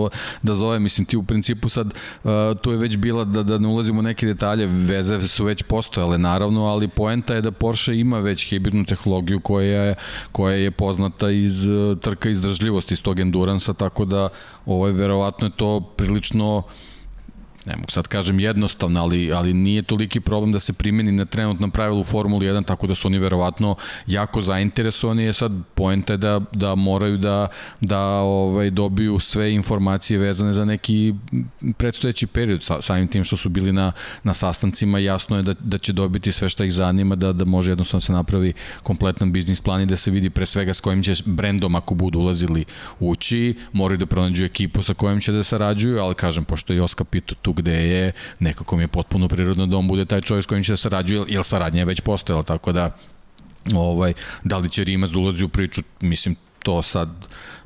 da 0.42 0.56
zove, 0.56 0.80
mislim, 0.80 1.06
ti 1.06 1.18
u 1.18 1.24
principu 1.24 1.70
sad, 1.70 1.88
uh, 1.88 2.32
to 2.62 2.72
je 2.72 2.78
već 2.78 2.98
bila, 2.98 3.24
da, 3.24 3.44
da 3.44 3.58
ne 3.58 3.68
ulazimo 3.68 4.00
u 4.00 4.04
neke 4.04 4.26
detalje, 4.26 4.66
veze 4.68 5.28
su 5.28 5.46
već 5.46 5.64
postojale, 5.64 6.18
naravno, 6.18 6.66
ali 6.66 6.88
poenta 6.88 7.36
je 7.36 7.42
da 7.42 7.52
Porsche 7.52 7.96
ima 7.96 8.20
već 8.20 8.50
hibridnu 8.50 8.86
tehnologiju 8.86 9.40
koja 9.40 9.66
je, 9.66 9.96
koja 10.32 10.56
je 10.56 10.72
poznata 10.72 11.30
iz 11.30 11.68
uh, 11.68 11.98
trka 12.00 12.30
izdržljivosti, 12.30 12.94
iz 12.94 13.02
tog 13.02 13.20
enduransa, 13.20 13.74
tako 13.74 14.06
da, 14.06 14.30
ovaj, 14.66 14.92
verovatno 14.92 15.48
je 15.48 15.52
to 15.56 15.80
prilično 15.80 16.58
uh, 16.58 16.64
ne 17.66 17.76
mogu 17.76 17.92
sad 17.92 18.08
kažem 18.08 18.40
jednostavno, 18.40 19.02
ali, 19.02 19.34
ali 19.34 19.54
nije 19.54 19.82
toliki 19.82 20.20
problem 20.20 20.52
da 20.52 20.60
se 20.60 20.74
primeni 20.74 21.12
na 21.12 21.26
trenutnom 21.26 21.72
pravilu 21.72 22.02
u 22.02 22.04
Formuli 22.04 22.46
1, 22.46 22.66
tako 22.66 22.88
da 22.88 22.96
su 22.96 23.08
oni 23.08 23.20
verovatno 23.20 23.76
jako 24.08 24.42
zainteresovani, 24.42 25.24
je 25.24 25.34
sad 25.34 25.52
poenta 25.76 26.14
je 26.14 26.18
da, 26.18 26.42
da 26.52 26.76
moraju 26.76 27.18
da, 27.18 27.48
da 27.82 28.00
ovaj, 28.20 28.70
dobiju 28.70 29.20
sve 29.20 29.54
informacije 29.54 30.20
vezane 30.20 30.54
za 30.54 30.66
neki 30.66 31.14
predstojeći 31.78 32.28
period, 32.28 32.64
sa, 32.64 32.82
samim 32.82 33.08
tim 33.08 33.24
što 33.24 33.38
su 33.38 33.50
bili 33.50 33.74
na, 33.74 33.92
na 34.24 34.34
sastancima, 34.34 35.00
jasno 35.00 35.38
je 35.38 35.44
da, 35.44 35.54
da 35.60 35.78
će 35.78 35.94
dobiti 35.94 36.32
sve 36.32 36.50
što 36.50 36.64
ih 36.64 36.74
zanima, 36.74 37.16
da, 37.16 37.34
da 37.34 37.46
može 37.46 37.72
jednostavno 37.72 38.02
se 38.02 38.14
napravi 38.14 38.54
kompletan 38.84 39.32
biznis 39.32 39.62
plan 39.62 39.82
i 39.82 39.86
da 39.86 39.98
se 39.98 40.12
vidi 40.12 40.30
pre 40.30 40.46
svega 40.46 40.74
s 40.74 40.82
kojim 40.82 41.04
će 41.04 41.14
brendom 41.26 41.76
ako 41.76 41.96
budu 41.96 42.20
ulazili 42.20 42.66
ući, 43.00 43.56
moraju 43.74 43.98
da 43.98 44.06
pronađu 44.06 44.46
ekipu 44.46 44.84
sa 44.84 44.94
kojim 44.94 45.22
će 45.22 45.32
da 45.32 45.44
sarađuju, 45.44 46.00
ali 46.00 46.16
kažem, 46.16 46.46
pošto 46.46 46.74
je 46.74 46.78
Joska 46.78 47.04
Pito 47.04 47.36
tu 47.36 47.55
gde 47.56 47.90
je 47.90 48.12
nekako 48.40 48.76
mi 48.76 48.84
je 48.84 48.88
potpuno 48.88 49.28
prirodno 49.28 49.66
da 49.66 49.78
on 49.78 49.88
bude 49.88 50.06
taj 50.06 50.22
čovjek 50.22 50.44
s 50.44 50.48
kojim 50.48 50.64
će 50.64 50.72
da 50.72 50.78
sarađuje, 50.78 51.24
jer 51.28 51.44
saradnja 51.44 51.82
je 51.82 51.86
već 51.86 52.02
postojala, 52.02 52.44
tako 52.44 52.72
da 52.72 52.98
ovaj, 53.74 54.14
da 54.44 54.58
li 54.58 54.70
će 54.70 54.84
Rimac 54.84 55.10
da 55.10 55.20
ulazi 55.20 55.44
u 55.44 55.50
priču, 55.50 55.82
mislim, 56.02 56.36
to 56.64 56.84
sad, 56.84 57.10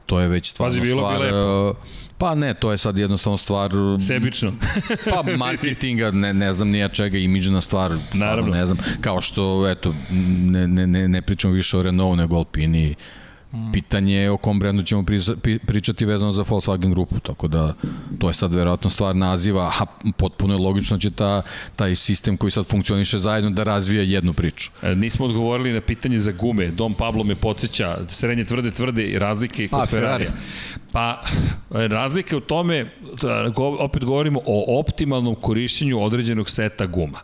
to 0.06 0.20
je 0.20 0.28
već 0.28 0.50
stvarno 0.50 0.72
Pazi, 0.72 0.82
bilo 0.82 1.02
stvar... 1.02 1.20
Bi 1.20 1.26
lepo. 1.26 1.76
Pa 2.18 2.36
ne, 2.36 2.54
to 2.54 2.72
je 2.72 2.78
sad 2.78 2.98
jednostavno 2.98 3.38
stvar... 3.38 3.72
Sebično. 4.08 4.54
pa 5.14 5.24
marketinga, 5.38 6.12
ne, 6.12 6.34
ne 6.34 6.54
znam 6.54 6.70
nija 6.70 6.90
čega, 6.90 7.18
imidžna 7.18 7.62
stvar, 7.62 7.92
Naravno. 8.14 8.56
ne 8.56 8.66
znam. 8.66 8.78
Kao 9.02 9.22
što, 9.22 9.70
eto, 9.70 9.94
ne, 10.46 10.68
ne, 10.68 10.88
ne, 10.88 11.08
ne 11.08 11.22
pričamo 11.22 11.54
više 11.54 11.78
o 11.78 11.82
Renault 11.82 12.18
nego 12.18 12.36
Alpini. 12.36 12.96
Pitanje 13.74 14.16
je 14.16 14.32
o 14.32 14.38
kom 14.38 14.60
brendu 14.60 14.84
ćemo 14.84 15.06
pričati 15.68 16.06
vezano 16.06 16.32
za 16.32 16.44
Volkswagen 16.44 16.90
grupu, 16.90 17.20
tako 17.20 17.48
da 17.48 17.74
to 18.20 18.28
je 18.28 18.34
sad 18.34 18.54
verovatno 18.54 18.90
stvar 18.90 19.16
naziva, 19.16 19.72
a 19.80 19.86
potpuno 20.18 20.54
je 20.54 20.60
logično 20.60 20.98
da 20.98 21.02
će 21.02 21.12
ta, 21.12 21.42
taj 21.76 21.96
sistem 21.96 22.38
koji 22.38 22.52
sad 22.52 22.66
funkcioniše 22.66 23.20
zajedno 23.20 23.50
da 23.50 23.64
razvija 23.64 24.04
jednu 24.04 24.34
priču. 24.34 24.72
E, 24.82 24.96
nismo 24.96 25.26
odgovorili 25.26 25.74
na 25.74 25.82
pitanje 25.82 26.20
za 26.20 26.32
gume. 26.32 26.68
Dom 26.68 26.94
Pablo 26.94 27.24
me 27.24 27.36
podsjeća, 27.36 27.98
srednje 28.10 28.46
tvrde 28.46 28.72
tvrde 28.72 29.04
i 29.04 29.20
razlike 29.20 29.68
kod 29.68 29.80
a, 29.80 29.86
Ferrarija. 29.86 30.32
Pa, 30.92 31.22
razlika 31.70 32.38
u 32.38 32.40
tome, 32.40 32.92
da, 33.22 33.52
opet 33.80 34.06
govorimo 34.06 34.42
o 34.46 34.80
optimalnom 34.80 35.36
korišćenju 35.36 36.04
određenog 36.04 36.50
seta 36.50 36.86
guma. 36.86 37.20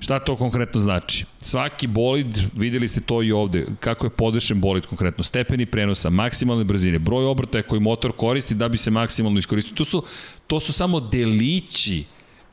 Šta 0.00 0.18
to 0.18 0.36
konkretno 0.36 0.80
znači? 0.80 1.24
Svaki 1.40 1.86
bolid, 1.86 2.38
videli 2.56 2.88
ste 2.88 3.00
to 3.00 3.22
i 3.22 3.32
ovde, 3.32 3.66
kako 3.80 4.06
je 4.06 4.10
podešen 4.10 4.60
bolid 4.60 4.86
konkretno, 4.86 5.24
stepeni 5.24 5.66
prenosa, 5.66 6.10
maksimalne 6.10 6.64
brzine, 6.64 6.98
broj 6.98 7.24
obrtaja 7.24 7.62
koji 7.62 7.80
motor 7.80 8.12
koristi 8.12 8.54
da 8.54 8.68
bi 8.68 8.78
se 8.78 8.90
maksimalno 8.90 9.38
iskoristio. 9.38 9.74
To 9.74 9.84
su, 9.84 10.04
to 10.46 10.60
su 10.60 10.72
samo 10.72 11.00
delići 11.00 12.04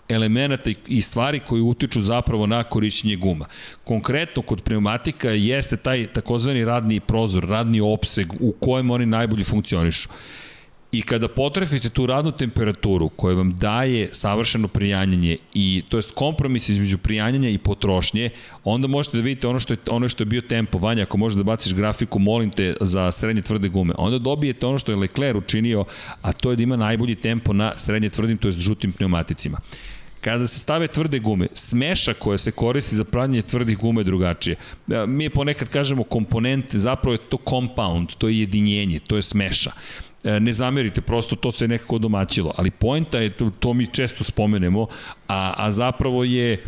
elemenata 0.09 0.71
i 0.87 1.01
stvari 1.01 1.39
koji 1.39 1.61
utiču 1.61 2.01
zapravo 2.01 2.47
na 2.47 2.63
korišćenje 2.63 3.15
guma. 3.15 3.45
Konkretno 3.83 4.41
kod 4.41 4.63
pneumatika 4.63 5.29
jeste 5.29 5.77
taj 5.77 6.07
takozvani 6.07 6.65
radni 6.65 6.99
prozor, 6.99 7.43
radni 7.43 7.81
opseg 7.81 8.33
u 8.39 8.51
kojem 8.51 8.91
oni 8.91 9.05
najbolje 9.05 9.43
funkcionišu. 9.43 10.09
I 10.91 11.01
kada 11.01 11.27
potrefite 11.27 11.89
tu 11.89 12.05
radnu 12.05 12.31
temperaturu 12.31 13.09
koja 13.09 13.35
vam 13.35 13.55
daje 13.55 14.09
savršeno 14.11 14.67
prijanjanje 14.67 15.37
i 15.53 15.83
to 15.89 15.97
jest 15.97 16.11
kompromis 16.11 16.69
između 16.69 16.97
prijanjanja 16.97 17.49
i 17.49 17.57
potrošnje, 17.57 18.29
onda 18.63 18.87
možete 18.87 19.17
da 19.17 19.23
vidite 19.23 19.47
ono 19.47 19.59
što 19.59 19.73
je 19.73 19.77
ono 19.89 20.09
što 20.09 20.21
je 20.21 20.25
bio 20.25 20.41
tempo. 20.41 20.77
Vanja, 20.77 21.03
ako 21.03 21.17
možeš 21.17 21.37
da 21.37 21.43
baciš 21.43 21.73
grafiku, 21.73 22.19
molim 22.19 22.49
te 22.49 22.75
za 22.81 23.11
srednje 23.11 23.41
tvrde 23.41 23.69
gume. 23.69 23.93
Onda 23.97 24.19
dobijete 24.19 24.67
ono 24.67 24.79
što 24.79 24.91
je 24.91 24.95
Leclerc 24.95 25.37
učinio, 25.37 25.85
a 26.21 26.33
to 26.33 26.49
je 26.49 26.55
da 26.55 26.63
ima 26.63 26.75
najbolji 26.75 27.15
tempo 27.15 27.53
na 27.53 27.73
srednje 27.77 28.09
tvrdim, 28.09 28.37
to 28.37 28.47
jest 28.47 28.59
žutim 28.59 28.91
pneumaticima. 28.91 29.57
Kada 30.21 30.47
se 30.47 30.59
stave 30.59 30.87
tvrde 30.87 31.19
gume, 31.19 31.47
smeša 31.53 32.13
koja 32.13 32.37
se 32.37 32.51
koristi 32.51 32.95
za 32.95 33.03
pravljanje 33.03 33.41
tvrdih 33.41 33.77
gume 33.77 34.01
je 34.01 34.05
drugačije. 34.05 34.55
E, 34.91 35.05
mi 35.07 35.29
ponekad 35.29 35.69
kažemo 35.69 36.03
komponente, 36.03 36.79
zapravo 36.79 37.13
je 37.13 37.29
to 37.29 37.37
compound, 37.49 38.09
to 38.17 38.27
je 38.27 38.39
jedinjenje, 38.39 38.99
to 38.99 39.15
je 39.15 39.21
smeša 39.21 39.71
ne 40.23 40.53
zamerite, 40.53 41.01
prosto 41.01 41.35
to 41.35 41.51
se 41.51 41.67
nekako 41.67 41.97
domaćilo, 41.97 42.53
ali 42.57 42.71
poenta 42.71 43.19
je, 43.19 43.29
to, 43.29 43.51
to 43.59 43.73
mi 43.73 43.87
često 43.87 44.23
spomenemo, 44.23 44.87
a, 45.27 45.53
a 45.57 45.71
zapravo 45.71 46.23
je 46.23 46.53
e, 46.53 46.59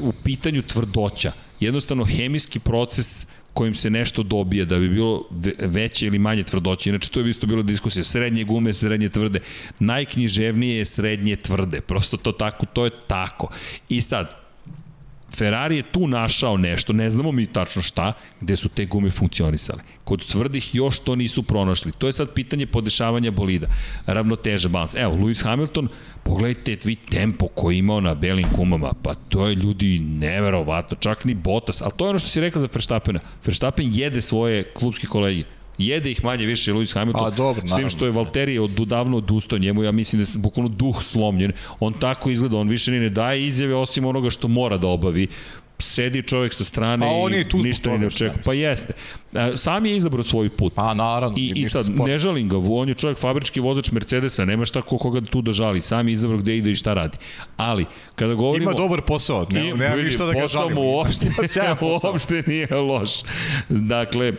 u 0.00 0.12
pitanju 0.24 0.62
tvrdoća. 0.62 1.32
Jednostavno, 1.60 2.04
hemijski 2.04 2.58
proces 2.58 3.26
kojim 3.54 3.74
se 3.74 3.90
nešto 3.90 4.22
dobije 4.22 4.64
da 4.64 4.78
bi 4.78 4.88
bilo 4.88 5.24
veće 5.58 6.06
ili 6.06 6.18
manje 6.18 6.42
tvrdoće. 6.42 6.90
Inače, 6.90 7.10
to 7.10 7.20
je 7.20 7.30
isto 7.30 7.46
bilo 7.46 7.62
diskusija. 7.62 8.04
Srednje 8.04 8.44
gume, 8.44 8.74
srednje 8.74 9.08
tvrde. 9.08 9.40
Najknjiževnije 9.78 10.78
je 10.78 10.84
srednje 10.84 11.36
tvrde. 11.36 11.80
Prosto 11.80 12.16
to 12.16 12.32
tako, 12.32 12.66
to 12.66 12.84
je 12.84 12.90
tako. 13.06 13.48
I 13.88 14.00
sad, 14.00 14.41
Ferrari 15.36 15.76
je 15.76 15.82
tu 15.82 16.06
našao 16.08 16.56
nešto, 16.56 16.92
ne 16.92 17.10
znamo 17.10 17.32
mi 17.32 17.46
tačno 17.46 17.82
šta, 17.82 18.12
gde 18.40 18.56
su 18.56 18.68
te 18.68 18.84
gume 18.84 19.10
funkcionisale. 19.10 19.82
Kod 20.04 20.26
tvrdih 20.26 20.74
još 20.74 20.98
to 20.98 21.14
nisu 21.14 21.42
pronašli. 21.42 21.92
To 21.92 22.06
je 22.06 22.12
sad 22.12 22.34
pitanje 22.34 22.66
podešavanja 22.66 23.30
bolida. 23.30 23.66
Ravnoteža, 24.06 24.68
balans. 24.68 24.94
Evo, 24.94 25.16
Lewis 25.16 25.44
Hamilton, 25.44 25.88
pogledajte 26.22 26.78
vi 26.84 26.96
tempo 26.96 27.46
koji 27.46 27.78
imao 27.78 28.00
na 28.00 28.14
belim 28.14 28.46
gumama, 28.56 28.92
pa 29.02 29.14
to 29.14 29.46
je 29.46 29.54
ljudi 29.54 29.98
neverovatno, 29.98 30.96
čak 31.00 31.24
ni 31.24 31.34
Bottas, 31.34 31.82
ali 31.82 31.92
to 31.96 32.04
je 32.04 32.10
ono 32.10 32.18
što 32.18 32.28
si 32.28 32.40
rekao 32.40 32.60
za 32.60 32.68
Verstappena. 32.74 33.20
Verstappen 33.46 33.90
jede 33.92 34.20
svoje 34.20 34.64
klubske 34.74 35.06
kolege 35.06 35.44
Jede 35.86 36.10
ih 36.10 36.24
manje 36.24 36.46
više 36.46 36.72
Lewis 36.72 36.94
Hamilton. 36.94 37.26
A, 37.26 37.30
dobro, 37.30 37.62
S 37.66 37.76
tim 37.76 37.88
što 37.88 38.04
je 38.04 38.10
Valtteri 38.10 38.58
od 38.58 38.70
davno 38.70 39.16
odustao 39.16 39.58
njemu, 39.58 39.82
ja 39.82 39.92
mislim 39.92 40.22
da 40.22 40.30
je 40.30 40.38
bukvalno 40.38 40.68
duh 40.68 41.02
slomljen. 41.02 41.52
On 41.80 41.92
tako 41.92 42.30
izgleda, 42.30 42.56
on 42.56 42.68
više 42.68 42.90
ni 42.90 43.00
ne 43.00 43.10
daje 43.10 43.46
izjave 43.46 43.74
osim 43.74 44.04
onoga 44.04 44.30
što 44.30 44.48
mora 44.48 44.76
da 44.76 44.86
obavi 44.86 45.28
sedi 45.82 46.22
čovjek 46.22 46.52
sa 46.54 46.64
strane 46.64 47.06
pa 47.06 47.12
on 47.12 47.34
je 47.34 47.40
i 47.40 47.56
ništa 47.62 47.90
ni 47.90 47.98
ne 47.98 48.06
očekuje. 48.06 48.42
Pa 48.44 48.52
jeste. 48.52 48.92
Sam 49.56 49.86
je 49.86 49.96
izabrao 49.96 50.22
svoj 50.22 50.48
put. 50.48 50.74
Pa 50.74 50.94
naravno. 50.94 51.38
I, 51.38 51.52
i 51.56 51.66
sad, 51.66 51.84
sport. 51.84 52.10
ne 52.10 52.18
žalim 52.18 52.48
ga, 52.48 52.56
on 52.70 52.88
je 52.88 52.94
čovjek 52.94 53.18
fabrički 53.18 53.60
vozač 53.60 53.92
Mercedesa, 53.92 54.44
nema 54.44 54.64
šta 54.64 54.82
ko 54.82 54.98
koga 54.98 55.20
tu 55.20 55.42
da 55.42 55.50
žali. 55.50 55.82
Sam 55.82 56.08
je 56.08 56.14
izabrao 56.14 56.38
gde 56.38 56.56
ide 56.56 56.70
i 56.70 56.74
šta 56.74 56.94
radi. 56.94 57.18
Ali, 57.56 57.86
kada 58.14 58.34
govorimo... 58.34 58.70
Ima 58.70 58.78
dobar 58.78 59.00
posao, 59.02 59.46
ne, 59.50 59.74
nema 59.74 59.96
ništa 59.96 60.26
da 60.26 60.32
ga 60.32 60.46
žalim. 60.46 60.48
Posao 60.48 60.70
mu 60.70 60.90
uopšte, 60.90 61.26
uopšte 62.06 62.42
nije 62.46 62.74
loš. 62.74 63.10
Dakle, 63.68 64.32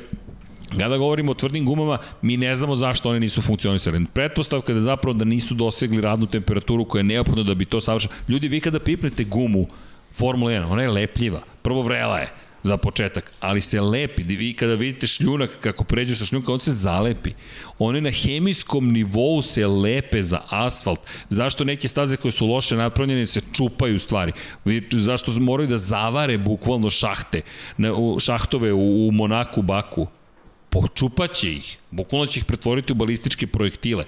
Kada 0.79 0.97
govorimo 0.97 1.31
o 1.31 1.35
tvrdim 1.35 1.65
gumama, 1.65 1.97
mi 2.21 2.37
ne 2.37 2.55
znamo 2.55 2.75
zašto 2.75 3.09
one 3.09 3.19
nisu 3.19 3.41
funkcionisale. 3.41 3.99
Pretpostavka 4.13 4.71
je 4.71 4.75
da 4.75 4.81
zapravo 4.81 5.13
da 5.13 5.25
nisu 5.25 5.53
dosegli 5.53 6.01
radnu 6.01 6.25
temperaturu 6.25 6.85
koja 6.85 6.99
je 6.99 7.03
neophodna 7.03 7.43
da 7.43 7.53
bi 7.55 7.65
to 7.65 7.81
savršeno. 7.81 8.13
Ljudi, 8.27 8.47
vi 8.47 8.59
kada 8.59 8.79
pipnete 8.79 9.23
gumu 9.23 9.67
Formula 10.13 10.51
1, 10.51 10.71
ona 10.71 10.81
je 10.81 10.89
lepljiva. 10.89 11.41
Prvo 11.61 11.81
vrela 11.81 12.19
je 12.19 12.33
za 12.63 12.77
početak, 12.77 13.31
ali 13.39 13.61
se 13.61 13.81
lepi. 13.81 14.23
Vi 14.23 14.53
kada 14.53 14.73
vidite 14.73 15.07
šljunak 15.07 15.49
kako 15.59 15.83
pređu 15.83 16.15
sa 16.15 16.25
šljunka, 16.25 16.53
on 16.53 16.59
se 16.59 16.71
zalepi. 16.71 17.33
One 17.79 18.01
na 18.01 18.11
hemijskom 18.11 18.91
nivou 18.91 19.41
se 19.41 19.67
lepe 19.67 20.23
za 20.23 20.41
asfalt. 20.49 20.99
Zašto 21.29 21.63
neke 21.63 21.87
staze 21.87 22.17
koje 22.17 22.31
su 22.31 22.47
loše 22.47 22.75
napravljene 22.75 23.27
se 23.27 23.41
čupaju 23.53 23.99
stvari? 23.99 24.31
Zašto 24.91 25.31
moraju 25.31 25.69
da 25.69 25.77
zavare 25.77 26.37
bukvalno 26.37 26.89
šahte, 26.89 27.41
šahtove 28.19 28.73
u 28.73 29.11
Monaku, 29.11 29.61
Baku? 29.61 30.07
Počupaće 30.73 31.51
ih, 31.51 31.77
bukvalno 31.91 32.25
će 32.25 32.39
ih 32.39 32.45
pretvoriti 32.45 32.93
u 32.93 32.95
balističke 32.95 33.47
projektile. 33.47 34.05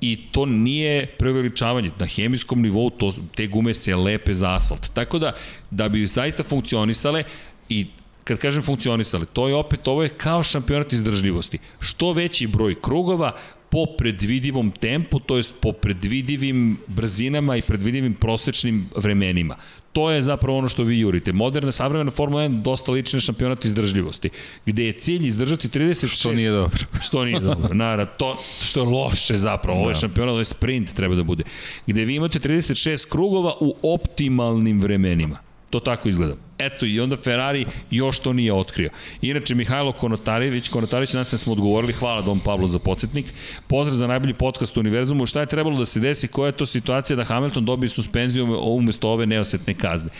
I 0.00 0.16
to 0.32 0.46
nije 0.46 1.06
preveličavanje. 1.06 1.90
Na 1.98 2.06
hemijskom 2.06 2.62
nivou 2.62 2.90
to, 2.90 3.12
te 3.34 3.46
gume 3.46 3.74
se 3.74 3.96
lepe 3.96 4.34
za 4.34 4.54
asfalt. 4.54 4.88
Tako 4.94 5.18
da, 5.18 5.32
da 5.70 5.88
bi 5.88 6.06
zaista 6.06 6.42
funkcionisale 6.42 7.24
i 7.68 7.86
kad 8.24 8.38
kažem 8.38 8.62
funkcionisale, 8.62 9.26
to 9.32 9.48
je 9.48 9.54
opet, 9.54 9.88
ovo 9.88 10.02
je 10.02 10.08
kao 10.08 10.42
šampionat 10.42 10.92
izdržljivosti. 10.92 11.58
Što 11.80 12.12
veći 12.12 12.46
broj 12.46 12.74
krugova, 12.80 13.32
po 13.70 13.86
predvidivom 13.98 14.70
tempu, 14.70 15.20
to 15.20 15.36
jest 15.36 15.52
po 15.60 15.72
predvidivim 15.72 16.78
brzinama 16.86 17.56
i 17.56 17.62
predvidivim 17.62 18.14
prosečnim 18.14 18.88
vremenima. 18.96 19.56
To 19.98 20.10
je 20.10 20.22
zapravo 20.22 20.58
ono 20.58 20.68
što 20.68 20.82
vi 20.82 21.00
jurite. 21.00 21.32
Moderna, 21.32 21.72
savremena 21.72 22.10
Formula 22.10 22.42
1 22.42 22.62
dosta 22.62 22.92
liči 22.92 23.16
na 23.16 23.20
šampionat 23.20 23.64
izdržljivosti, 23.64 24.30
gde 24.66 24.84
je 24.84 24.92
cilj 24.92 25.26
izdržati 25.26 25.68
36... 25.68 26.06
Što 26.18 26.32
nije 26.32 26.50
dobro. 26.50 26.78
što 27.00 27.24
nije 27.24 27.40
dobro, 27.40 27.74
naravno. 27.74 28.12
To 28.16 28.36
što 28.62 28.80
je 28.80 28.86
loše 28.86 29.38
zapravo. 29.38 29.78
Ovo 29.78 29.88
je 29.90 29.94
da. 29.94 30.00
šampionat, 30.00 30.30
ovo 30.30 30.38
je 30.38 30.44
sprint 30.44 30.94
treba 30.94 31.14
da 31.14 31.22
bude. 31.22 31.44
Gde 31.86 32.04
vi 32.04 32.14
imate 32.14 32.38
36 32.38 33.08
krugova 33.08 33.54
u 33.60 33.74
optimalnim 33.82 34.80
vremenima. 34.80 35.47
To 35.70 35.80
tako 35.80 36.08
izgleda. 36.08 36.34
Eto, 36.58 36.86
i 36.86 37.00
onda 37.00 37.16
Ferrari 37.16 37.66
još 37.90 38.18
to 38.18 38.32
nije 38.32 38.52
otkrio. 38.52 38.90
Inače, 39.22 39.54
Mihajlo 39.54 39.92
Konotarević, 39.92 40.68
Konotarević, 40.68 41.12
nas 41.12 41.34
smo 41.34 41.52
odgovorili, 41.52 41.92
hvala 41.92 42.22
Dom 42.22 42.40
Pavlo 42.40 42.68
za 42.68 42.78
podsjetnik. 42.78 43.26
Pozdrav 43.66 43.94
za 43.94 44.06
najbolji 44.06 44.34
podcast 44.34 44.76
u 44.76 44.80
univerzumu. 44.80 45.26
Šta 45.26 45.40
je 45.40 45.46
trebalo 45.46 45.78
da 45.78 45.86
se 45.86 46.00
desi? 46.00 46.28
Koja 46.28 46.46
je 46.46 46.56
to 46.56 46.66
situacija 46.66 47.16
da 47.16 47.24
Hamilton 47.24 47.64
dobije 47.64 47.90
suspenziju 47.90 48.58
umesto 48.62 49.10
ove 49.10 49.26
neosetne 49.26 49.74
kazne? 49.74 50.10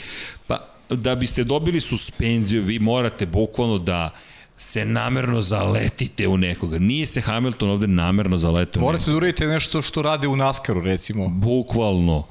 Pa, 0.46 0.68
da 0.90 1.14
biste 1.14 1.44
dobili 1.44 1.80
suspenziju, 1.80 2.62
vi 2.62 2.78
morate 2.78 3.26
bukvalno 3.26 3.78
da 3.78 4.10
se 4.56 4.84
namerno 4.84 5.42
zaletite 5.42 6.28
u 6.28 6.36
nekoga. 6.36 6.78
Nije 6.78 7.06
se 7.06 7.20
Hamilton 7.20 7.70
ovde 7.70 7.86
namerno 7.86 8.36
zaletio 8.36 8.82
Morate 8.82 9.10
da 9.10 9.16
uradite 9.16 9.46
nešto 9.46 9.82
što 9.82 10.02
rade 10.02 10.28
u 10.28 10.36
Naskaru, 10.36 10.80
recimo. 10.80 11.28
Bukvalno. 11.28 12.26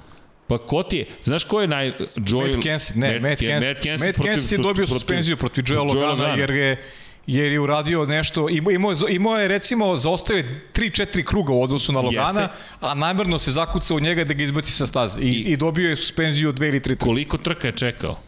Pa 0.47 0.57
ko 0.57 0.83
ti 0.83 0.97
je? 0.97 1.05
Znaš 1.23 1.43
ko 1.43 1.61
je 1.61 1.67
naj... 1.67 1.91
Joel... 2.15 2.47
Matt 2.47 2.63
Kenseth, 2.63 2.97
ne, 2.97 3.19
Matt, 3.19 3.39
Kenseth. 3.39 3.67
Matt 3.67 3.83
Kenseth, 3.83 4.05
Matt 4.05 4.27
Kenseth 4.27 4.53
je 4.53 4.57
dobio 4.57 4.87
suspenziju 4.87 5.37
protiv 5.37 5.63
Joel 5.67 5.85
Logana, 5.85 6.27
jer 6.35 6.51
je 6.51 6.83
jer 7.27 7.51
je 7.51 7.59
uradio 7.59 8.05
nešto, 8.05 8.49
imao, 8.49 8.71
imao, 8.71 8.93
imao 9.09 9.37
je 9.37 9.47
recimo, 9.47 9.97
zaostao 9.97 10.35
je 10.35 10.61
3-4 10.73 11.23
kruga 11.23 11.53
u 11.53 11.63
odnosu 11.63 11.93
na 11.93 11.99
Logana, 11.99 12.41
Jeste. 12.41 12.57
a 12.81 12.93
namerno 12.93 13.39
se 13.39 13.51
zakucao 13.51 13.97
u 13.97 13.99
njega 13.99 14.23
da 14.23 14.33
ga 14.33 14.43
izbaci 14.43 14.71
sa 14.71 14.85
staze 14.85 15.21
i, 15.21 15.25
i, 15.25 15.41
i 15.51 15.57
dobio 15.57 15.89
je 15.89 15.95
suspenziju 15.95 16.49
od 16.49 16.59
2 16.59 16.67
ili 16.67 16.79
3 16.79 16.83
trke. 16.83 17.05
Koliko 17.05 17.37
trka 17.37 17.67
je 17.67 17.71
čekao? 17.71 18.19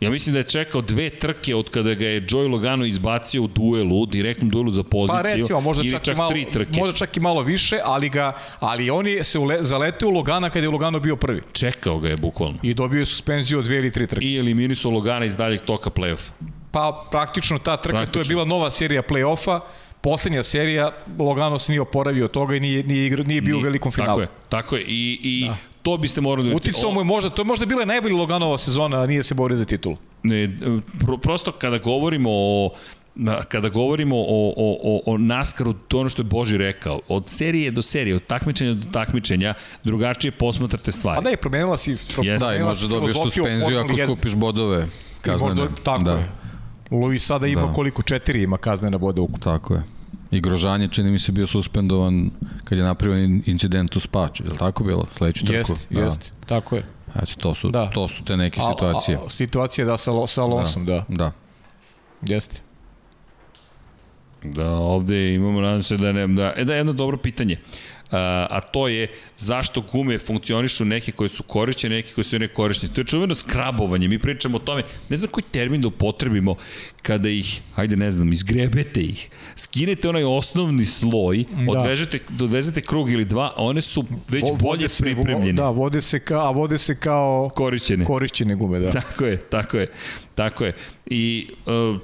Ja 0.00 0.10
mislim 0.10 0.32
da 0.32 0.38
je 0.38 0.44
čekao 0.44 0.80
dve 0.80 1.10
trke 1.10 1.54
od 1.54 1.70
kada 1.70 1.94
ga 1.94 2.06
je 2.06 2.22
Joey 2.22 2.50
Logano 2.50 2.84
izbacio 2.84 3.42
u 3.42 3.46
duelu, 3.46 4.06
direktnom 4.06 4.50
duelu 4.50 4.70
za 4.70 4.82
poziciju. 4.82 5.22
Pa 5.22 5.22
recimo, 5.22 5.60
možda 5.60 5.90
čak, 5.90 6.02
čak 6.02 6.16
malo, 6.16 6.30
tri 6.30 6.46
trke. 6.52 6.80
Možda 6.80 6.96
čak 6.96 7.16
i 7.16 7.20
malo 7.20 7.42
više, 7.42 7.78
ali 7.84 8.08
ga 8.08 8.32
ali 8.60 8.90
oni 8.90 9.24
se 9.24 9.38
ule, 9.38 9.56
zaleteo 9.60 10.08
u 10.08 10.12
Logana 10.12 10.50
kada 10.50 10.66
je 10.66 10.70
Logano 10.70 11.00
bio 11.00 11.16
prvi. 11.16 11.42
Čekao 11.52 11.98
ga 11.98 12.08
je 12.08 12.16
bukvalno. 12.16 12.58
I 12.62 12.74
dobio 12.74 12.98
je 12.98 13.06
suspenziju 13.06 13.58
od 13.58 13.64
dve 13.64 13.78
ili 13.78 13.90
tri 13.90 14.06
trke. 14.06 14.26
I 14.26 14.38
eliminisao 14.38 14.90
Logana 14.90 15.24
iz 15.24 15.36
daljeg 15.36 15.60
toka 15.60 15.90
play-off. 15.90 16.30
Pa 16.70 17.06
praktično 17.10 17.58
ta 17.58 17.76
trka, 17.76 17.96
praktično. 17.96 18.12
to 18.12 18.20
je 18.20 18.34
bila 18.34 18.44
nova 18.44 18.70
serija 18.70 19.02
play-offa 19.02 19.60
poslednja 20.00 20.42
serija, 20.42 20.92
Logano 21.18 21.58
se 21.58 21.72
nije 21.72 21.80
oporavio 21.80 22.24
od 22.24 22.30
toga 22.30 22.56
i 22.56 22.60
nije, 22.60 22.82
nije, 22.82 23.06
igra, 23.06 23.24
nije 23.24 23.40
bio 23.40 23.54
nije, 23.54 23.62
u 23.62 23.64
velikom 23.64 23.92
finalu. 23.92 24.08
Tako 24.08 24.20
je, 24.20 24.28
tako 24.48 24.76
je. 24.76 24.82
I, 24.82 25.18
i 25.22 25.48
da. 25.48 25.56
To 25.86 25.96
biste 25.96 26.20
morali 26.20 26.54
Uticao 26.54 26.90
mu 26.90 27.00
je 27.00 27.04
možda, 27.04 27.30
to 27.30 27.42
je 27.42 27.46
možda 27.46 27.66
bila 27.66 27.84
najbolja 27.84 28.16
Loganova 28.16 28.58
sezona, 28.58 29.02
a 29.02 29.06
nije 29.06 29.22
se 29.22 29.34
borio 29.34 29.56
za 29.56 29.64
titulu. 29.64 29.96
Ne, 30.22 30.58
pro, 31.00 31.18
prosto 31.18 31.52
kada 31.52 31.78
govorimo 31.78 32.30
o 32.32 32.70
kada 33.48 33.68
govorimo 33.68 34.16
o, 34.16 34.52
o, 34.56 34.78
o, 34.82 35.00
o 35.06 35.18
naskaru, 35.18 35.72
to 35.72 36.00
ono 36.00 36.08
što 36.08 36.22
je 36.22 36.24
Boži 36.24 36.56
rekao, 36.56 37.00
od 37.08 37.28
serije 37.28 37.70
do 37.70 37.82
serije, 37.82 38.16
od 38.16 38.26
takmičenja 38.26 38.74
do 38.74 38.86
takmičenja, 38.92 39.54
drugačije 39.84 40.32
posmatrate 40.32 40.92
stvari. 40.92 41.18
A 41.18 41.20
da 41.20 41.30
je, 41.30 41.36
promenila 41.36 41.76
si, 41.76 41.96
promenila 42.14 42.48
da, 42.50 42.56
i 42.56 42.62
može 42.62 42.88
dobiješ 42.88 43.16
suspenziju 43.22 43.78
ako 43.78 43.96
skupiš 43.98 44.34
bodove 44.34 44.86
kaznene. 45.20 45.54
Možda, 45.54 45.74
tako 45.82 46.04
da. 46.04 46.12
je. 46.12 46.28
Luis 46.90 47.26
sada 47.26 47.46
ima 47.46 47.66
da. 47.66 47.72
koliko? 47.72 48.02
Četiri 48.02 48.42
ima 48.42 48.58
kaznena 48.58 48.98
boda 48.98 49.22
ukupno. 49.22 49.52
Tako 49.52 49.74
je. 49.74 49.95
I 50.30 50.40
Grožanje 50.40 50.88
čini 50.88 51.10
mi 51.10 51.18
se 51.18 51.32
bio 51.32 51.46
suspendovan 51.46 52.30
kad 52.64 52.78
je 52.78 52.84
napravio 52.84 53.40
incident 53.46 53.96
u 53.96 54.00
Spaču, 54.00 54.44
je 54.44 54.50
li 54.50 54.58
tako 54.58 54.84
bilo? 54.84 55.06
Sledeću 55.12 55.46
trku. 55.46 55.72
Jest, 55.72 55.86
da. 55.90 56.00
jest, 56.00 56.32
tako 56.46 56.76
je. 56.76 56.82
Eto, 57.14 57.32
to 57.38 57.54
su, 57.54 57.70
da. 57.70 57.90
to 57.90 58.08
su 58.08 58.24
te 58.24 58.36
neke 58.36 58.60
situacije. 58.60 59.16
A, 59.16 59.20
a, 59.26 59.30
situacije 59.30 59.84
da 59.84 59.96
sa, 59.96 60.12
sa 60.26 60.42
Alonsom, 60.42 60.86
da. 60.86 61.04
Da. 61.08 61.16
da. 61.16 61.32
Jeste. 62.22 62.60
Da, 64.44 64.70
ovde 64.70 65.34
imamo, 65.34 65.60
nadam 65.60 65.82
se 65.82 65.96
da 65.96 66.12
ne, 66.12 66.26
da, 66.26 66.52
e 66.56 66.64
da, 66.64 66.74
jedno 66.74 66.92
dobro 66.92 67.16
pitanje. 67.16 67.54
Uh, 67.54 67.95
a 68.10 68.60
to 68.60 68.88
je 68.88 69.08
zašto 69.38 69.80
gume 69.92 70.18
funkcionišu 70.18 70.84
neke 70.84 71.12
koje 71.12 71.28
su 71.28 71.42
korišćene, 71.42 71.96
neke 71.96 72.12
koje 72.14 72.24
su 72.24 72.38
ne 72.38 72.48
korišćene. 72.48 72.94
To 72.94 73.00
je 73.00 73.04
čuveno 73.04 73.34
skrabovanje, 73.34 74.08
mi 74.08 74.18
pričamo 74.18 74.56
o 74.56 74.60
tome, 74.60 74.82
ne 75.08 75.16
znam 75.16 75.30
koji 75.30 75.44
termin 75.50 75.80
da 75.80 75.88
upotrebimo 75.88 76.54
kada 77.02 77.28
ih, 77.28 77.60
hajde 77.74 77.96
ne 77.96 78.10
znam, 78.10 78.32
izgrebete 78.32 79.02
ih, 79.02 79.30
skinete 79.56 80.08
onaj 80.08 80.24
osnovni 80.24 80.84
sloj, 80.84 81.44
da. 81.50 81.72
odvežete, 81.72 82.18
odvezete 82.40 82.80
krug 82.80 83.10
ili 83.10 83.24
dva, 83.24 83.52
a 83.56 83.62
one 83.62 83.82
su 83.82 84.04
već 84.28 84.42
Vo, 84.42 84.56
bolje 84.56 84.88
se, 84.88 85.04
pripremljene. 85.04 85.52
Da, 85.52 85.68
vode 85.70 86.00
se 86.00 86.20
kao, 86.20 86.46
a 86.46 86.50
vode 86.50 86.78
se 86.78 86.96
kao 86.96 87.50
korišćene. 87.54 88.04
Korišćene 88.04 88.54
gume, 88.54 88.78
da. 88.78 88.90
Tako 88.90 89.24
je, 89.24 89.36
tako 89.36 89.78
je, 89.78 89.86
tako 90.34 90.64
je. 90.64 90.72
I 91.06 91.48
uh, 91.66 92.00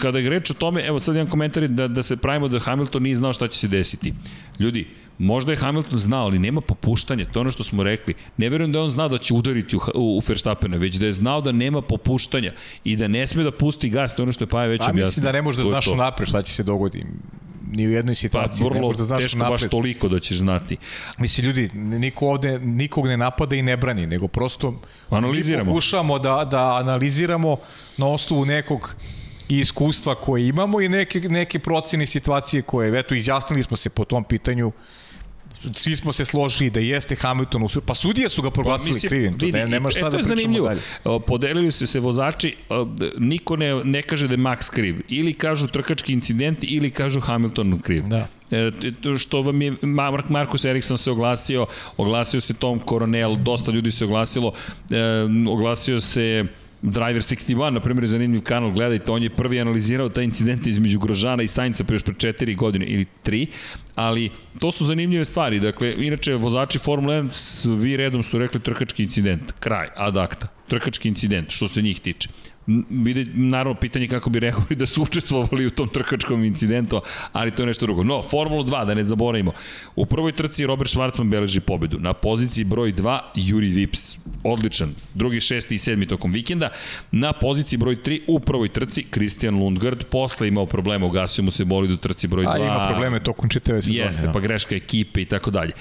kada 0.00 0.18
je 0.18 0.30
reč 0.30 0.50
o 0.50 0.54
tome, 0.54 0.86
evo 0.86 1.00
sad 1.00 1.14
jedan 1.14 1.30
komentar 1.30 1.68
da, 1.68 1.88
da 1.88 2.02
se 2.02 2.16
pravimo 2.16 2.48
da 2.48 2.58
Hamilton 2.58 3.02
nije 3.02 3.16
znao 3.16 3.32
šta 3.32 3.48
će 3.48 3.58
se 3.58 3.68
desiti. 3.68 4.14
Ljudi, 4.58 4.86
Možda 5.18 5.52
je 5.52 5.56
Hamilton 5.56 5.98
znao, 5.98 6.24
ali 6.24 6.38
nema 6.38 6.60
popuštanja, 6.60 7.24
to 7.32 7.38
je 7.38 7.40
ono 7.40 7.50
što 7.50 7.64
smo 7.64 7.82
rekli. 7.82 8.14
Ne 8.36 8.48
verujem 8.48 8.72
da 8.72 8.78
je 8.78 8.82
on 8.82 8.90
znao 8.90 9.08
da 9.08 9.18
će 9.18 9.34
udariti 9.34 9.76
u, 9.76 9.80
u, 9.94 10.16
u 10.16 10.20
Verstappena, 10.28 10.76
već 10.76 10.96
da 10.96 11.06
je 11.06 11.12
znao 11.12 11.40
da 11.40 11.52
nema 11.52 11.82
popuštanja 11.82 12.52
i 12.84 12.96
da 12.96 13.08
ne 13.08 13.26
sme 13.26 13.42
da 13.42 13.50
pusti 13.50 13.90
gas, 13.90 14.14
to 14.14 14.22
je 14.22 14.24
ono 14.24 14.32
što 14.32 14.44
je 14.44 14.48
Paja 14.48 14.66
već 14.66 14.80
objasnio. 14.80 15.04
mislim 15.04 15.24
da 15.24 15.32
ne 15.32 15.42
možeš 15.42 15.64
da 15.64 15.64
znaš 15.64 15.88
unapred 15.88 16.28
šta 16.28 16.42
će 16.42 16.52
se 16.52 16.62
dogoditi 16.62 17.06
ni 17.68 17.86
u 17.86 17.92
jednoj 17.92 18.12
Pa 18.12 18.16
situaciji. 18.16 18.64
ne 18.64 18.70
vrlo 18.70 18.92
da 18.92 19.04
znaš 19.04 19.22
teško 19.22 19.36
unapred. 19.36 19.52
baš 19.54 19.70
toliko 19.70 20.08
da 20.08 20.20
ćeš 20.20 20.36
znati. 20.36 20.76
Mislim, 21.18 21.46
ljudi, 21.46 21.70
niko 21.74 22.26
ovde 22.26 22.58
nikog 22.58 23.06
ne 23.06 23.16
napada 23.16 23.56
i 23.56 23.62
ne 23.62 23.76
brani, 23.76 24.06
nego 24.06 24.28
prosto 24.28 24.80
Analiziramo. 25.10 25.64
mi 25.64 25.68
pokušamo 25.68 26.18
da, 26.18 26.44
da 26.44 26.76
analiziramo 26.76 27.56
na 27.96 28.06
osnovu 28.06 28.44
nekog 28.44 28.94
iskustva 29.50 30.14
koje 30.14 30.48
imamo 30.48 30.80
i 30.80 30.88
neke, 30.88 31.20
neke 31.20 31.58
procene 31.58 32.04
i 32.04 32.08
situacije 32.08 32.62
koje, 32.62 32.98
eto, 33.00 33.14
izjasnili 33.14 33.62
smo 33.62 33.76
se 33.76 33.90
po 33.90 34.04
tom 34.04 34.24
pitanju, 34.24 34.72
svi 35.74 35.96
smo 35.96 36.12
se 36.12 36.24
složili 36.24 36.70
da 36.70 36.80
jeste 36.80 37.14
Hamilton, 37.14 37.62
u 37.62 37.68
pa 37.86 37.94
sudije 37.94 38.28
su 38.28 38.42
ga 38.42 38.50
proglasili 38.50 38.92
mislim, 38.94 39.08
krivim, 39.10 39.38
to 39.38 39.46
vidi, 39.46 39.58
ne, 39.58 39.66
nema 39.66 39.88
i- 39.88 39.92
šta 39.92 39.98
e, 39.98 40.02
da 40.02 40.10
pričamo 40.10 40.36
zanimljivo. 40.36 40.68
dalje. 40.68 40.80
Podelili 41.26 41.72
su 41.72 41.86
se 41.86 42.00
vozači, 42.00 42.56
niko 43.18 43.56
ne, 43.56 43.84
ne 43.84 44.02
kaže 44.02 44.28
da 44.28 44.34
je 44.34 44.38
Max 44.38 44.70
kriv. 44.70 45.00
Ili 45.08 45.32
kažu 45.32 45.66
trkački 45.66 46.12
incident, 46.12 46.58
ili 46.62 46.90
kažu 46.90 47.20
Hamilton 47.20 47.78
kriv. 47.80 48.02
Da. 48.02 48.28
E, 48.50 48.70
što 49.18 49.42
vam 49.42 49.62
je 49.62 49.74
Mark 49.82 50.28
Markus 50.28 50.64
Eriksson 50.64 50.98
se 50.98 51.10
oglasio, 51.10 51.66
oglasio 51.96 52.40
se 52.40 52.54
Tom 52.54 52.80
Coronel, 52.88 53.36
dosta 53.36 53.72
ljudi 53.72 53.90
se 53.90 54.04
oglasilo, 54.04 54.52
e, 54.90 54.96
oglasio 55.50 56.00
se 56.00 56.44
Driver 56.82 57.22
61, 57.22 57.70
na 57.70 57.80
primjer, 57.80 58.04
je 58.04 58.08
zanimljiv 58.08 58.42
kanal, 58.42 58.70
gledajte, 58.70 59.12
on 59.12 59.22
je 59.22 59.30
prvi 59.30 59.60
analizirao 59.60 60.08
taj 60.08 60.24
incident 60.24 60.66
između 60.66 60.98
Grožana 60.98 61.42
i 61.42 61.46
Sainca 61.48 61.84
pre 61.84 61.94
još 61.94 62.02
pre 62.02 62.14
4 62.14 62.56
godine 62.56 62.86
ili 62.86 63.06
3, 63.24 63.46
ali 63.98 64.30
to 64.58 64.72
su 64.72 64.84
zanimljive 64.84 65.24
stvari. 65.24 65.60
Dakle, 65.60 65.94
inače, 65.98 66.34
vozači 66.34 66.78
Formule 66.78 67.22
1 67.22 67.32
svi 67.32 67.96
redom 67.96 68.22
su 68.22 68.38
rekli 68.38 68.60
trkački 68.60 69.02
incident, 69.02 69.52
kraj, 69.60 69.88
ad 69.96 70.16
acta, 70.16 70.48
trkački 70.68 71.08
incident, 71.08 71.50
što 71.50 71.68
se 71.68 71.82
njih 71.82 72.00
tiče. 72.00 72.28
Vide, 72.90 73.26
naravno, 73.34 73.74
pitanje 73.74 74.08
kako 74.08 74.30
bi 74.30 74.40
rekli 74.40 74.76
da 74.80 74.86
su 74.86 75.02
učestvovali 75.02 75.66
u 75.66 75.70
tom 75.70 75.88
trkačkom 75.88 76.44
incidentu, 76.44 77.00
ali 77.32 77.50
to 77.50 77.62
je 77.62 77.66
nešto 77.66 77.86
drugo. 77.86 78.04
No, 78.04 78.22
Formula 78.22 78.64
2, 78.64 78.86
da 78.86 78.94
ne 78.94 79.04
zaboravimo. 79.04 79.52
U 79.96 80.06
prvoj 80.06 80.32
trci 80.32 80.66
Robert 80.66 80.90
Schwarzman 80.90 81.30
beleži 81.30 81.60
pobedu. 81.60 81.98
Na 82.00 82.12
poziciji 82.12 82.64
broj 82.64 82.92
2 82.92 83.18
Juri 83.34 83.68
Vips. 83.68 84.16
Odličan. 84.44 84.94
Drugi, 85.14 85.40
šesti 85.40 85.74
i 85.74 85.78
sedmi 85.78 86.06
tokom 86.06 86.32
vikenda. 86.32 86.68
Na 87.12 87.32
poziciji 87.32 87.78
broj 87.78 87.96
3 87.96 88.20
u 88.26 88.40
prvoj 88.40 88.68
trci 88.68 89.04
Christian 89.10 89.58
Lundgaard. 89.58 90.04
Posle 90.04 90.48
imao 90.48 90.66
problema, 90.66 91.06
ugasio 91.06 91.44
mu 91.44 91.50
se 91.50 91.64
bolid 91.64 91.90
u 91.90 91.96
trci 91.96 92.28
broj 92.28 92.44
2. 92.44 92.52
A 92.52 92.58
ima 92.58 92.86
probleme 92.88 93.22
tokom 93.22 93.50
čitave 93.50 93.80
sezone. 93.88 94.06
Jeste, 94.06 94.22
da. 94.22 94.32
pa 94.32 94.40
greška 94.40 94.74
ekipe 94.76 95.22
i 95.22 95.26
tako 95.26 95.50
dalje. 95.50 95.72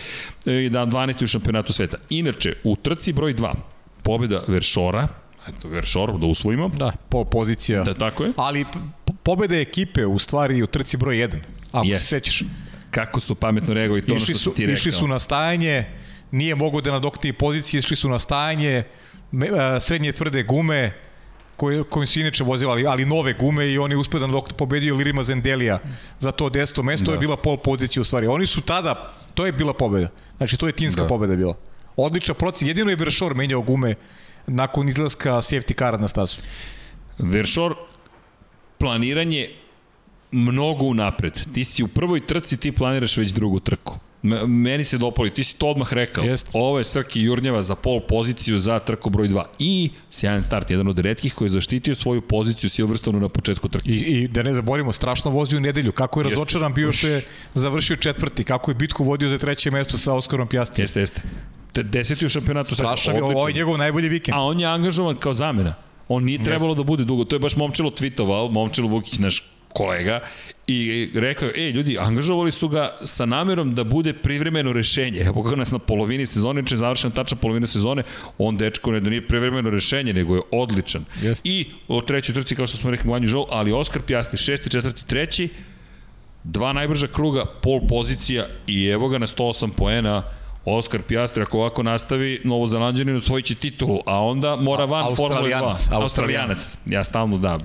I 0.45 0.69
da 0.69 0.81
12. 0.81 1.23
u 1.23 1.27
šampionatu 1.27 1.73
sveta. 1.73 1.97
Inače, 2.09 2.53
u 2.63 2.75
trci 2.75 3.13
broj 3.13 3.33
2, 3.35 3.53
pobjeda 4.03 4.43
Veršora, 4.47 5.07
eto, 5.49 5.67
Veršor, 5.67 6.19
da 6.19 6.25
usvojimo, 6.25 6.69
Da, 6.69 6.91
po 7.09 7.25
pozicija. 7.25 7.83
da 7.83 7.93
tako 7.93 8.23
je, 8.23 8.31
Ali 8.37 8.65
p- 8.65 8.79
pobede 9.23 9.61
ekipe 9.61 10.05
u 10.05 10.19
stvari 10.19 10.63
u 10.63 10.67
trci 10.67 10.97
broj 10.97 11.15
1. 11.17 11.37
Ako 11.71 11.85
Jeste. 11.85 11.99
se 11.99 12.07
sećaš. 12.09 12.43
kako 12.91 13.19
su 13.19 13.35
pametno 13.35 13.73
reagovali, 13.73 14.01
to 14.01 14.13
ono 14.13 14.15
Išli 14.17 14.33
što 14.33 14.39
su, 14.39 14.51
ti 14.51 14.61
rekao. 14.61 14.73
išli 14.73 14.91
su 14.91 15.07
na 15.07 15.19
stajanje, 15.19 15.85
nije 16.31 16.55
mogo 16.55 16.81
da 16.81 16.91
nadokti 16.91 17.33
pozicije, 17.33 17.79
išli 17.79 17.95
su 17.95 18.09
na 18.09 18.19
stajanje, 18.19 18.83
a, 19.53 19.79
srednje 19.79 20.11
tvrde 20.11 20.43
gume, 20.43 20.91
koje, 21.57 21.83
koje 21.83 22.07
su 22.07 22.19
inače 22.19 22.43
vozila, 22.43 22.71
ali, 22.71 22.87
ali 22.87 23.05
nove 23.05 23.33
gume 23.33 23.67
i 23.67 23.77
oni 23.77 23.95
uspio 23.95 24.19
da 24.19 24.41
pobedio 24.57 24.95
Lirima 24.95 25.23
Zendelija 25.23 25.79
za 26.19 26.31
to 26.31 26.49
deseto 26.49 26.83
mesto, 26.83 27.05
da. 27.05 27.11
je 27.11 27.19
bila 27.19 27.37
pol 27.37 27.57
pozicija 27.57 28.01
u 28.01 28.03
stvari. 28.03 28.27
Oni 28.27 28.45
su 28.45 28.61
tada, 28.61 29.13
to 29.33 29.45
je 29.45 29.51
bila 29.51 29.73
pobeda. 29.73 30.09
Znači, 30.37 30.57
to 30.57 30.67
je 30.67 30.73
timska 30.73 31.01
da. 31.01 31.05
Da. 31.05 31.09
pobeda 31.09 31.35
bila. 31.35 31.55
Odlična 31.95 32.33
procena, 32.33 32.69
jedino 32.69 32.89
je 32.89 32.95
Veršor 32.95 33.35
menjao 33.35 33.61
gume 33.61 33.95
nakon 34.47 34.89
izlaska 34.89 35.31
safety 35.31 35.73
kara 35.73 35.97
na 35.97 36.07
stazu. 36.07 36.41
Veršor, 37.17 37.75
planiranje 38.77 39.49
mnogo 40.31 40.85
unapred. 40.85 41.33
Ti 41.53 41.65
si 41.65 41.83
u 41.83 41.87
prvoj 41.87 42.27
trci, 42.27 42.57
ti 42.57 42.71
planiraš 42.71 43.17
već 43.17 43.31
drugu 43.31 43.59
trku. 43.59 43.97
Meni 44.47 44.83
se 44.83 44.97
dopali, 44.97 45.29
ti 45.33 45.43
si 45.43 45.57
to 45.57 45.67
odmah 45.67 45.93
rekao. 45.93 46.23
Jest. 46.23 46.49
Ovo 46.53 46.77
je 46.77 46.83
Srki 46.85 47.21
Jurnjeva 47.21 47.61
za 47.61 47.75
pol 47.75 47.99
poziciju 47.99 48.57
za 48.59 48.79
trku 48.79 49.09
broj 49.09 49.27
2. 49.29 49.43
I 49.59 49.89
sjajan 50.11 50.43
start, 50.43 50.69
jedan 50.69 50.87
od 50.87 50.99
redkih 50.99 51.33
koji 51.33 51.45
je 51.45 51.49
zaštitio 51.49 51.95
svoju 51.95 52.21
poziciju 52.21 52.69
Silverstonu 52.69 53.19
na 53.19 53.29
početku 53.29 53.69
trke. 53.69 53.89
I, 53.89 53.95
I 53.95 54.27
da 54.27 54.43
ne 54.43 54.53
zaboravimo, 54.53 54.91
strašno 54.93 55.31
vozi 55.31 55.57
u 55.57 55.59
nedelju. 55.59 55.91
Kako 55.91 56.19
je 56.19 56.23
Jeste. 56.23 56.35
razočaran 56.35 56.73
bio 56.73 56.91
što 56.91 57.07
je 57.07 57.21
završio 57.53 57.95
četvrti, 57.95 58.43
kako 58.43 58.71
je 58.71 58.75
bitku 58.75 59.03
vodio 59.03 59.29
za 59.29 59.37
treće 59.37 59.71
mesto 59.71 59.97
sa 59.97 60.13
Oskarom 60.13 60.47
Pjastri. 60.47 60.83
Jeste, 60.83 60.99
jeste. 60.99 61.21
Te- 61.73 61.83
Deseti 61.83 62.25
u 62.25 62.29
šampionatu. 62.29 62.75
Strašan 62.75 63.15
je, 63.15 63.23
ovo 63.23 63.47
je 63.47 63.53
njegov 63.53 63.77
najbolji 63.77 64.09
vikend. 64.09 64.35
A 64.37 64.41
on 64.41 64.59
je 64.59 64.65
angažovan 64.67 65.15
kao 65.15 65.33
zamena. 65.33 65.75
On 66.07 66.23
nije 66.23 66.43
trebalo 66.43 66.75
da 66.75 66.83
bude 66.83 67.03
dugo. 67.03 67.23
To 67.23 67.35
je 67.35 67.39
baš 67.39 67.55
Momčilo 67.55 67.89
tweetovao, 67.91 68.51
Momčilo 68.51 68.87
Vukić, 68.87 69.19
naš 69.19 69.43
kolega, 69.77 70.19
i 70.67 71.09
rekao, 71.15 71.49
ej 71.55 71.71
ljudi, 71.71 71.97
angažovali 71.99 72.51
su 72.51 72.67
ga 72.67 72.97
sa 73.03 73.25
namerom 73.25 73.75
da 73.75 73.83
bude 73.83 74.13
privremeno 74.13 74.73
rešenje. 74.73 75.19
Evo 75.19 75.43
kako 75.43 75.55
nas 75.55 75.71
na 75.71 75.79
polovini 75.79 76.25
sezone, 76.25 76.63
če 76.65 76.75
je 76.75 76.79
završena 76.79 77.13
tačna 77.13 77.37
polovina 77.37 77.67
sezone, 77.67 78.03
on 78.37 78.57
dečko 78.57 78.91
ne 78.91 78.99
da 78.99 79.09
nije 79.09 79.27
privremeno 79.27 79.69
rešenje, 79.69 80.13
nego 80.13 80.35
je 80.35 80.41
odličan. 80.51 81.05
Jeste. 81.21 81.49
I 81.49 81.65
o 81.87 82.01
trećoj 82.01 82.35
trci, 82.35 82.55
kao 82.55 82.67
što 82.67 82.77
smo 82.77 82.91
rekli, 82.91 83.07
Guanju 83.07 83.27
Zhou, 83.27 83.45
ali 83.49 83.71
Oskar 83.71 84.01
Pjastri, 84.01 84.37
šesti, 84.37 84.69
četvrti, 84.69 85.07
treći, 85.07 85.49
dva 86.43 86.73
najbrža 86.73 87.07
kruga, 87.07 87.45
pol 87.61 87.87
pozicija 87.87 88.47
i 88.67 88.85
evo 88.85 89.07
ga 89.07 89.17
na 89.17 89.27
108 89.27 89.71
poena, 89.77 90.23
Oskar 90.69 91.01
Pjastri, 91.01 91.43
ako 91.43 91.59
ovako 91.59 91.83
nastavi, 91.83 92.41
Novozelanđanin 92.43 93.15
osvojit 93.15 93.45
će 93.45 93.55
titulu, 93.55 93.99
a 94.05 94.23
onda 94.23 94.55
mora 94.55 94.85
van 94.85 95.15
Formule 95.15 95.49
2. 95.49 95.53
Australijanac, 95.53 95.87
Australijanac. 95.91 96.77
Ja 96.85 97.03
stalno 97.03 97.37
da. 97.37 97.59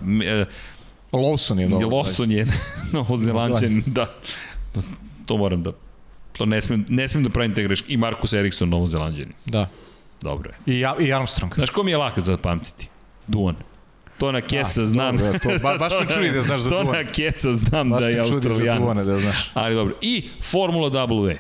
E, 1.13 1.17
Lawson 1.17 1.59
je 1.59 1.69
dobro. 1.69 1.89
Lawson 1.89 2.31
je 2.31 2.47
Novozelanđanin, 2.93 3.83
da. 3.87 4.07
To 5.27 5.37
moram 5.37 5.63
da 5.63 5.73
to 6.33 6.47
ne 6.47 6.61
smem, 6.61 6.87
ne 6.89 7.09
smem 7.09 7.25
da 7.25 7.31
pravim 7.31 7.55
te 7.55 7.63
greške. 7.63 7.93
I 7.93 7.97
Markus 7.97 8.33
Eriksson, 8.33 8.69
Novozelanđanin. 8.69 9.33
Da. 9.47 9.69
Dobro 10.21 10.51
je. 10.67 10.75
I, 10.75 11.05
i 11.07 11.13
Armstrong. 11.13 11.55
Znaš 11.55 11.71
ko 11.71 11.83
mi 11.83 11.91
je 11.91 11.97
lako 11.97 12.21
za 12.21 12.37
pamtiti? 12.37 12.89
Duan. 13.27 13.57
To 14.19 14.33
na 14.33 14.41
keca 14.41 14.81
Da, 14.81 14.87
znam. 14.87 15.17
dobro, 15.17 15.39
to, 15.39 15.49
ba, 15.63 15.77
baš 15.79 15.93
me 16.01 16.09
čuli 16.09 16.31
da 16.31 16.43
znaš 16.49 16.61
za 16.61 16.71
to 16.71 16.83
Duan. 16.85 16.97
na 16.97 17.13
keca 17.13 17.53
znam 17.53 17.91
Baš 17.91 18.01
da 18.01 18.09
je 18.09 18.17
me 18.17 18.25
čudi 18.25 18.49
za 18.49 18.55
Duana 18.55 18.71
Australijanac. 18.71 19.07
da 19.07 19.17
znaš. 19.17 19.51
Ali 19.55 19.75
dobro. 19.75 19.95
I 20.01 20.29
Formula 20.43 20.91
W. 20.91 21.37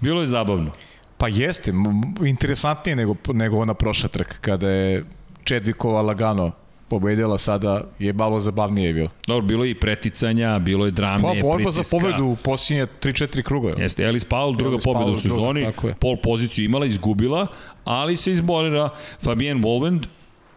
Bilo 0.00 0.20
je 0.20 0.28
zabavno. 0.28 0.70
Pa 1.18 1.28
jeste, 1.28 1.72
interesantnije 2.24 2.96
nego, 2.96 3.16
nego 3.32 3.58
ona 3.58 3.74
prošla 3.74 4.08
trka, 4.08 4.34
kada 4.40 4.68
je 4.68 5.04
Čedvikova 5.44 6.02
lagano 6.02 6.52
pobedila, 6.90 7.38
sada 7.38 7.84
je 7.98 8.12
malo 8.12 8.40
zabavnije 8.40 8.92
bilo. 8.92 9.08
Dobro, 9.26 9.46
bilo 9.46 9.64
je 9.64 9.70
i 9.70 9.74
preticanja, 9.74 10.58
bilo 10.58 10.86
je 10.86 10.90
drame, 10.90 11.22
Pa 11.22 11.34
borba 11.42 11.70
za 11.70 11.82
pritiska. 11.82 11.96
pobedu 11.98 12.24
u 12.24 12.36
posljednje 12.36 12.86
3-4 13.02 13.42
kruga. 13.42 13.72
Jeste, 13.78 14.06
Alice 14.06 14.26
Paul, 14.28 14.56
druga 14.56 14.70
Alice 14.74 14.84
pobeda 14.84 15.04
Paul, 15.04 15.12
u 15.12 15.16
sezoni, 15.16 15.62
druga, 15.62 15.94
pol 16.00 16.16
poziciju 16.22 16.64
imala, 16.64 16.86
izgubila, 16.86 17.46
ali 17.84 18.16
se 18.16 18.32
izborila. 18.32 18.90
Fabienne 19.22 19.62
Wolvend, 19.62 20.06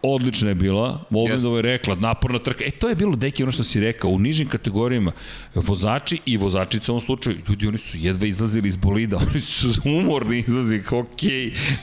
odlična 0.04 0.48
je 0.48 0.54
bila. 0.54 1.04
Wolvendova 1.10 1.56
je 1.56 1.62
rekla, 1.62 1.94
naporna 1.94 2.38
trka. 2.38 2.64
E, 2.64 2.70
to 2.70 2.88
je 2.88 2.94
bilo, 2.94 3.16
deki, 3.16 3.42
ono 3.42 3.52
što 3.52 3.64
si 3.64 3.80
rekao, 3.80 4.10
u 4.10 4.18
nižim 4.18 4.48
kategorijama 4.48 5.12
vozači 5.54 6.20
i 6.26 6.36
vozačice 6.36 6.92
u 6.92 6.94
ovom 6.94 7.00
slučaju, 7.00 7.36
ljudi, 7.48 7.68
oni 7.68 7.78
su 7.78 7.98
jedva 7.98 8.26
izlazili 8.26 8.68
iz 8.68 8.76
bolida, 8.76 9.16
oni 9.30 9.40
su 9.40 9.68
umorni 9.84 10.44
izlazi, 10.46 10.80
ok, 10.90 11.22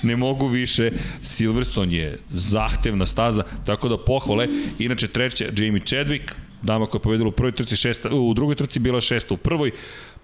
ne 0.03 0.15
mogu 0.15 0.47
više. 0.47 0.91
Silverstone 1.21 1.95
je 1.95 2.17
zahtevna 2.31 3.05
staza, 3.05 3.43
tako 3.65 3.89
da 3.89 3.97
pohvale. 3.97 4.47
Inače, 4.79 5.07
treća, 5.07 5.45
Jamie 5.45 5.81
Chadwick, 5.81 6.31
dama 6.61 6.85
koja 6.85 6.99
je 6.99 7.03
pobedila 7.03 7.29
u 7.29 7.31
prvoj 7.31 7.51
trci, 7.51 7.75
šesta, 7.75 8.09
u 8.09 8.33
drugoj 8.33 8.55
trci 8.55 8.79
bila 8.79 9.01
šesta 9.01 9.33
u 9.33 9.37
prvoj, 9.37 9.71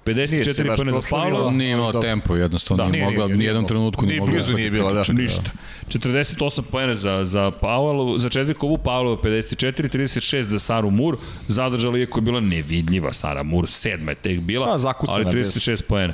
54 0.07 0.67
baš 0.67 0.77
pojene 0.77 0.91
za. 0.93 1.01
Paula, 1.09 1.51
Nije 1.51 1.71
imao 1.71 1.93
tempo, 1.93 2.35
jednostavno 2.35 2.83
Da, 2.83 2.89
nije, 2.89 3.05
nije, 3.05 3.11
mogla, 3.11 3.27
nije, 3.27 3.53
nije 3.53 3.67
trenutku 3.67 4.05
nije 4.05 4.13
Ni 4.13 4.19
mogla. 4.19 4.33
blizu 4.33 4.53
nije 4.53 4.71
bila, 4.71 4.93
da. 4.93 5.13
Ništa. 5.13 5.51
48 5.87 6.61
poena 6.61 6.95
za, 6.95 7.25
za 7.25 7.51
Paolo, 7.51 8.17
za 8.17 8.29
Čedvikovu, 8.29 8.77
Paolo 8.77 9.15
54, 9.15 9.89
36 9.89 10.41
za 10.41 10.59
Saru 10.59 10.91
Mur, 10.91 11.17
zadržala 11.47 11.97
iako 11.97 12.19
je 12.19 12.21
bila 12.21 12.39
nevidljiva 12.39 13.13
Sara 13.13 13.43
Mur, 13.43 13.67
sedma 13.67 14.11
je 14.11 14.15
tek 14.15 14.39
bila, 14.39 14.67
A, 14.67 14.93
ali 15.07 15.25
bez- 15.25 15.55
36 15.55 15.83
poena. 15.83 16.13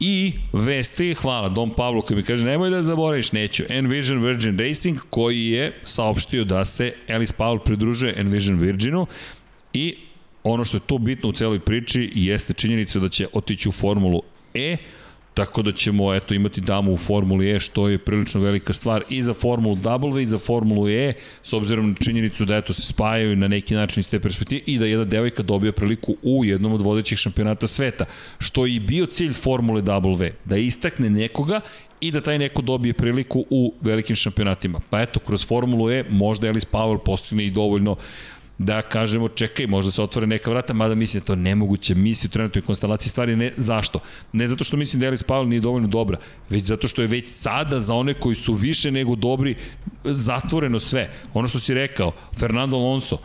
I 0.00 0.32
vesti, 0.52 1.14
hvala 1.14 1.48
Dom 1.48 1.70
Pavlo 1.70 2.02
koji 2.02 2.16
mi 2.16 2.22
kaže 2.22 2.46
nemoj 2.46 2.70
da 2.70 2.82
zaboraviš, 2.82 3.32
neću. 3.32 3.62
Envision 3.68 4.24
Virgin 4.24 4.58
Racing 4.58 4.98
koji 5.10 5.46
je 5.46 5.80
saopštio 5.84 6.44
da 6.44 6.64
se 6.64 6.92
Alice 7.08 7.34
Paul 7.36 7.58
pridružuje 7.58 8.14
Envision 8.16 8.58
Virginu 8.58 9.06
i 9.72 9.96
ono 10.50 10.64
što 10.64 10.76
je 10.76 10.80
tu 10.86 10.98
bitno 10.98 11.28
u 11.28 11.32
celoj 11.32 11.60
priči 11.60 12.10
jeste 12.14 12.52
činjenica 12.52 12.98
da 12.98 13.08
će 13.08 13.26
otići 13.32 13.68
u 13.68 13.72
Formulu 13.72 14.22
E, 14.54 14.76
Tako 15.38 15.62
da 15.62 15.72
ćemo 15.72 16.14
eto 16.14 16.34
imati 16.34 16.60
damu 16.60 16.92
u 16.92 16.96
Formuli 16.96 17.50
E, 17.50 17.60
što 17.60 17.88
je 17.88 17.98
prilično 17.98 18.40
velika 18.40 18.72
stvar 18.72 19.04
i 19.08 19.22
za 19.22 19.34
Formulu 19.34 19.76
W 19.76 20.22
i 20.22 20.26
za 20.26 20.38
Formulu 20.38 20.88
E, 20.88 21.12
s 21.42 21.52
obzirom 21.52 21.88
na 21.88 21.94
činjenicu 22.04 22.44
da 22.44 22.56
eto 22.56 22.72
se 22.72 22.82
spajaju 22.82 23.36
na 23.36 23.48
neki 23.48 23.74
način 23.74 24.00
iz 24.00 24.10
te 24.10 24.20
perspektive 24.20 24.60
i 24.66 24.78
da 24.78 24.86
jedna 24.86 25.04
devojka 25.04 25.42
dobija 25.42 25.72
priliku 25.72 26.16
u 26.22 26.44
jednom 26.44 26.72
od 26.72 26.82
vodećih 26.82 27.18
šampionata 27.18 27.66
sveta, 27.66 28.04
što 28.38 28.66
je 28.66 28.74
i 28.74 28.80
bio 28.80 29.06
cilj 29.06 29.32
Formule 29.32 29.82
W, 29.82 30.30
da 30.44 30.56
istakne 30.56 31.10
nekoga 31.10 31.60
i 32.00 32.10
da 32.10 32.20
taj 32.20 32.38
neko 32.38 32.62
dobije 32.62 32.92
priliku 32.92 33.44
u 33.50 33.74
velikim 33.80 34.16
šampionatima. 34.16 34.80
Pa 34.90 35.02
eto, 35.02 35.20
kroz 35.20 35.46
Formulu 35.46 35.90
E 35.90 36.04
možda 36.10 36.48
Alice 36.48 36.68
Powell 36.72 36.98
postigne 36.98 37.46
i 37.46 37.50
dovoljno 37.50 37.96
da 38.58 38.82
kažemo 38.82 39.28
čekaj, 39.28 39.66
možda 39.66 39.92
se 39.92 40.02
otvore 40.02 40.26
neka 40.26 40.50
vrata, 40.50 40.74
mada 40.74 40.94
mislim 40.94 41.20
da 41.20 41.26
to 41.26 41.34
nemoguće, 41.34 41.94
misli 41.94 42.26
u 42.26 42.30
trenutnoj 42.30 42.62
konstelaciji 42.62 43.10
stvari, 43.10 43.36
ne, 43.36 43.52
zašto? 43.56 44.00
Ne 44.32 44.48
zato 44.48 44.64
što 44.64 44.76
mislim 44.76 45.00
da 45.00 45.06
Alice 45.06 45.24
Powell 45.28 45.48
nije 45.48 45.60
dovoljno 45.60 45.88
dobra, 45.88 46.18
već 46.50 46.64
zato 46.64 46.88
što 46.88 47.02
je 47.02 47.08
već 47.08 47.28
sada 47.28 47.80
za 47.80 47.94
one 47.94 48.14
koji 48.14 48.36
su 48.36 48.52
više 48.52 48.90
nego 48.90 49.14
dobri 49.14 49.56
zatvoreno 50.04 50.78
sve. 50.78 51.10
Ono 51.34 51.48
što 51.48 51.58
si 51.58 51.74
rekao, 51.74 52.12
Fernando 52.38 52.76
Alonso, 52.76 53.18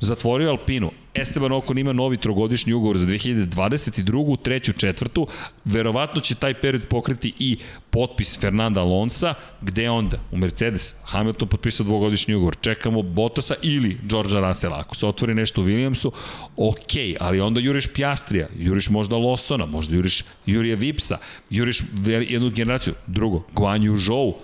zatvorio 0.00 0.50
Alpinu. 0.50 0.90
Esteban 1.14 1.52
Ocon 1.52 1.78
ima 1.78 1.92
novi 1.92 2.16
trogodišnji 2.16 2.72
ugovor 2.72 2.98
za 2.98 3.06
2022. 3.06 4.42
treću, 4.42 4.72
četvrtu. 4.72 5.26
Verovatno 5.64 6.20
će 6.20 6.34
taj 6.34 6.54
period 6.54 6.86
pokriti 6.88 7.32
i 7.38 7.58
potpis 7.90 8.40
Fernanda 8.40 8.80
Alonsa. 8.80 9.34
Gde 9.60 9.90
onda? 9.90 10.18
U 10.32 10.36
Mercedes. 10.36 10.94
Hamilton 11.04 11.48
potpisao 11.48 11.86
dvogodišnji 11.86 12.34
ugovor. 12.34 12.56
Čekamo 12.60 13.02
Bottasa 13.02 13.54
ili 13.62 13.98
Georgea 14.02 14.48
Russella. 14.48 14.78
Ako 14.78 14.96
se 14.96 15.06
otvori 15.06 15.34
nešto 15.34 15.60
u 15.60 15.64
Williamsu, 15.64 16.10
ok, 16.56 17.20
ali 17.20 17.40
onda 17.40 17.60
juriš 17.60 17.86
Pjastrija, 17.86 18.48
juriš 18.58 18.90
možda 18.90 19.16
Lawsona, 19.16 19.66
možda 19.66 19.96
juriš 19.96 20.24
Jurija 20.46 20.76
Vipsa, 20.76 21.18
juriš 21.50 21.82
jednu 22.28 22.50
generaciju. 22.50 22.94
Drugo, 23.06 23.42
Guan 23.52 23.80
Yu 23.80 23.96
Zhou, 23.96 24.34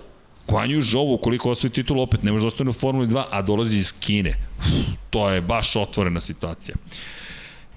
Guanju 0.47 0.81
Žovu, 0.81 1.13
ukoliko 1.13 1.51
osvoji 1.51 1.71
titul, 1.71 2.01
opet 2.01 2.23
ne 2.23 2.31
može 2.31 2.43
da 2.43 2.47
ostane 2.47 2.69
u 2.69 2.73
Formuli 2.73 3.07
2, 3.07 3.23
a 3.31 3.41
dolazi 3.41 3.79
iz 3.79 3.93
Kine. 3.99 4.37
To 5.09 5.29
je 5.29 5.41
baš 5.41 5.75
otvorena 5.75 6.19
situacija. 6.19 6.75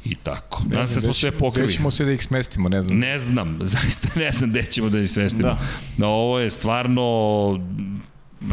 I 0.05 0.15
tako. 0.15 0.63
Nadam 0.69 0.89
se 0.89 0.95
da 0.95 1.01
smo 1.01 1.13
sve 1.13 1.31
pokrili. 1.31 1.67
Gde 1.67 1.77
ćemo 1.77 1.91
se 1.91 2.05
da 2.05 2.13
ih 2.13 2.25
smestimo, 2.25 2.69
ne 2.69 2.83
znam. 2.83 2.99
Ne 2.99 3.19
znam, 3.19 3.59
zaista 3.75 4.09
ne 4.17 4.31
znam 4.31 4.51
gde 4.51 4.63
ćemo 4.63 4.89
da 4.89 5.01
ih 5.01 5.11
smestimo. 5.11 5.49
Da. 5.49 5.59
No, 5.97 6.07
ovo 6.09 6.39
je 6.39 6.51
stvarno 6.51 7.01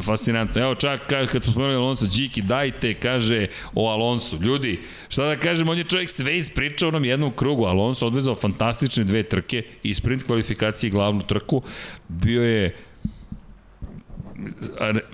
fascinantno. 0.02 0.62
Evo 0.62 0.76
čak 0.76 1.02
kad 1.08 1.44
smo 1.44 1.52
spomenuli 1.52 1.76
Alonso, 1.76 2.08
Điki, 2.08 2.42
dajte, 2.42 2.94
kaže 2.94 3.48
o 3.74 3.90
Alonso. 3.90 4.38
Ljudi, 4.42 4.80
šta 5.10 5.26
da 5.26 5.36
kažem, 5.36 5.70
on 5.70 5.78
je 5.78 5.84
čovjek 5.84 6.10
sve 6.10 6.38
ispričao 6.38 6.90
onom 6.90 7.06
jednom 7.06 7.32
krugu. 7.32 7.66
Alonso 7.66 8.08
odvezao 8.08 8.36
fantastične 8.36 9.04
dve 9.04 9.24
trke 9.24 9.64
i 9.84 9.94
sprint 9.94 10.24
kvalifikacije 10.24 10.88
i 10.88 10.92
glavnu 10.92 11.24
trku. 11.24 11.62
Bio 12.08 12.44
je 12.44 12.76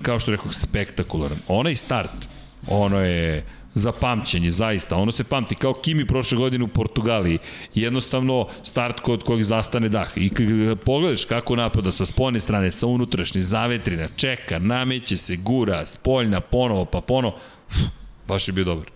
kao 0.02 0.18
što 0.18 0.30
rekao, 0.30 0.52
spektakularan. 0.52 1.38
Onaj 1.48 1.74
start, 1.74 2.28
ono 2.66 3.00
je 3.00 3.44
za 3.74 3.92
pamćenje, 3.92 4.50
zaista. 4.50 4.96
Ono 4.96 5.12
se 5.12 5.24
pamti 5.24 5.54
kao 5.54 5.72
Kimi 5.72 6.06
prošle 6.06 6.38
godine 6.38 6.64
u 6.64 6.68
Portugaliji. 6.68 7.38
Jednostavno 7.74 8.48
start 8.62 9.00
kod 9.00 9.22
kojeg 9.22 9.42
zastane 9.42 9.88
dah. 9.88 10.08
I 10.16 10.30
pogledaš 10.84 11.24
kako 11.24 11.56
napada 11.56 11.92
sa 11.92 12.06
spolne 12.06 12.40
strane, 12.40 12.72
sa 12.72 12.86
unutrašnje, 12.86 13.42
zavetrina, 13.42 14.08
čeka, 14.16 14.58
nameće 14.58 15.16
se, 15.16 15.36
gura, 15.36 15.86
spoljna, 15.86 16.40
ponovo, 16.40 16.84
pa 16.84 17.00
ponovo. 17.00 17.38
Uf, 17.68 17.76
baš 18.28 18.48
je 18.48 18.52
bio 18.52 18.64
dobar. 18.64 18.86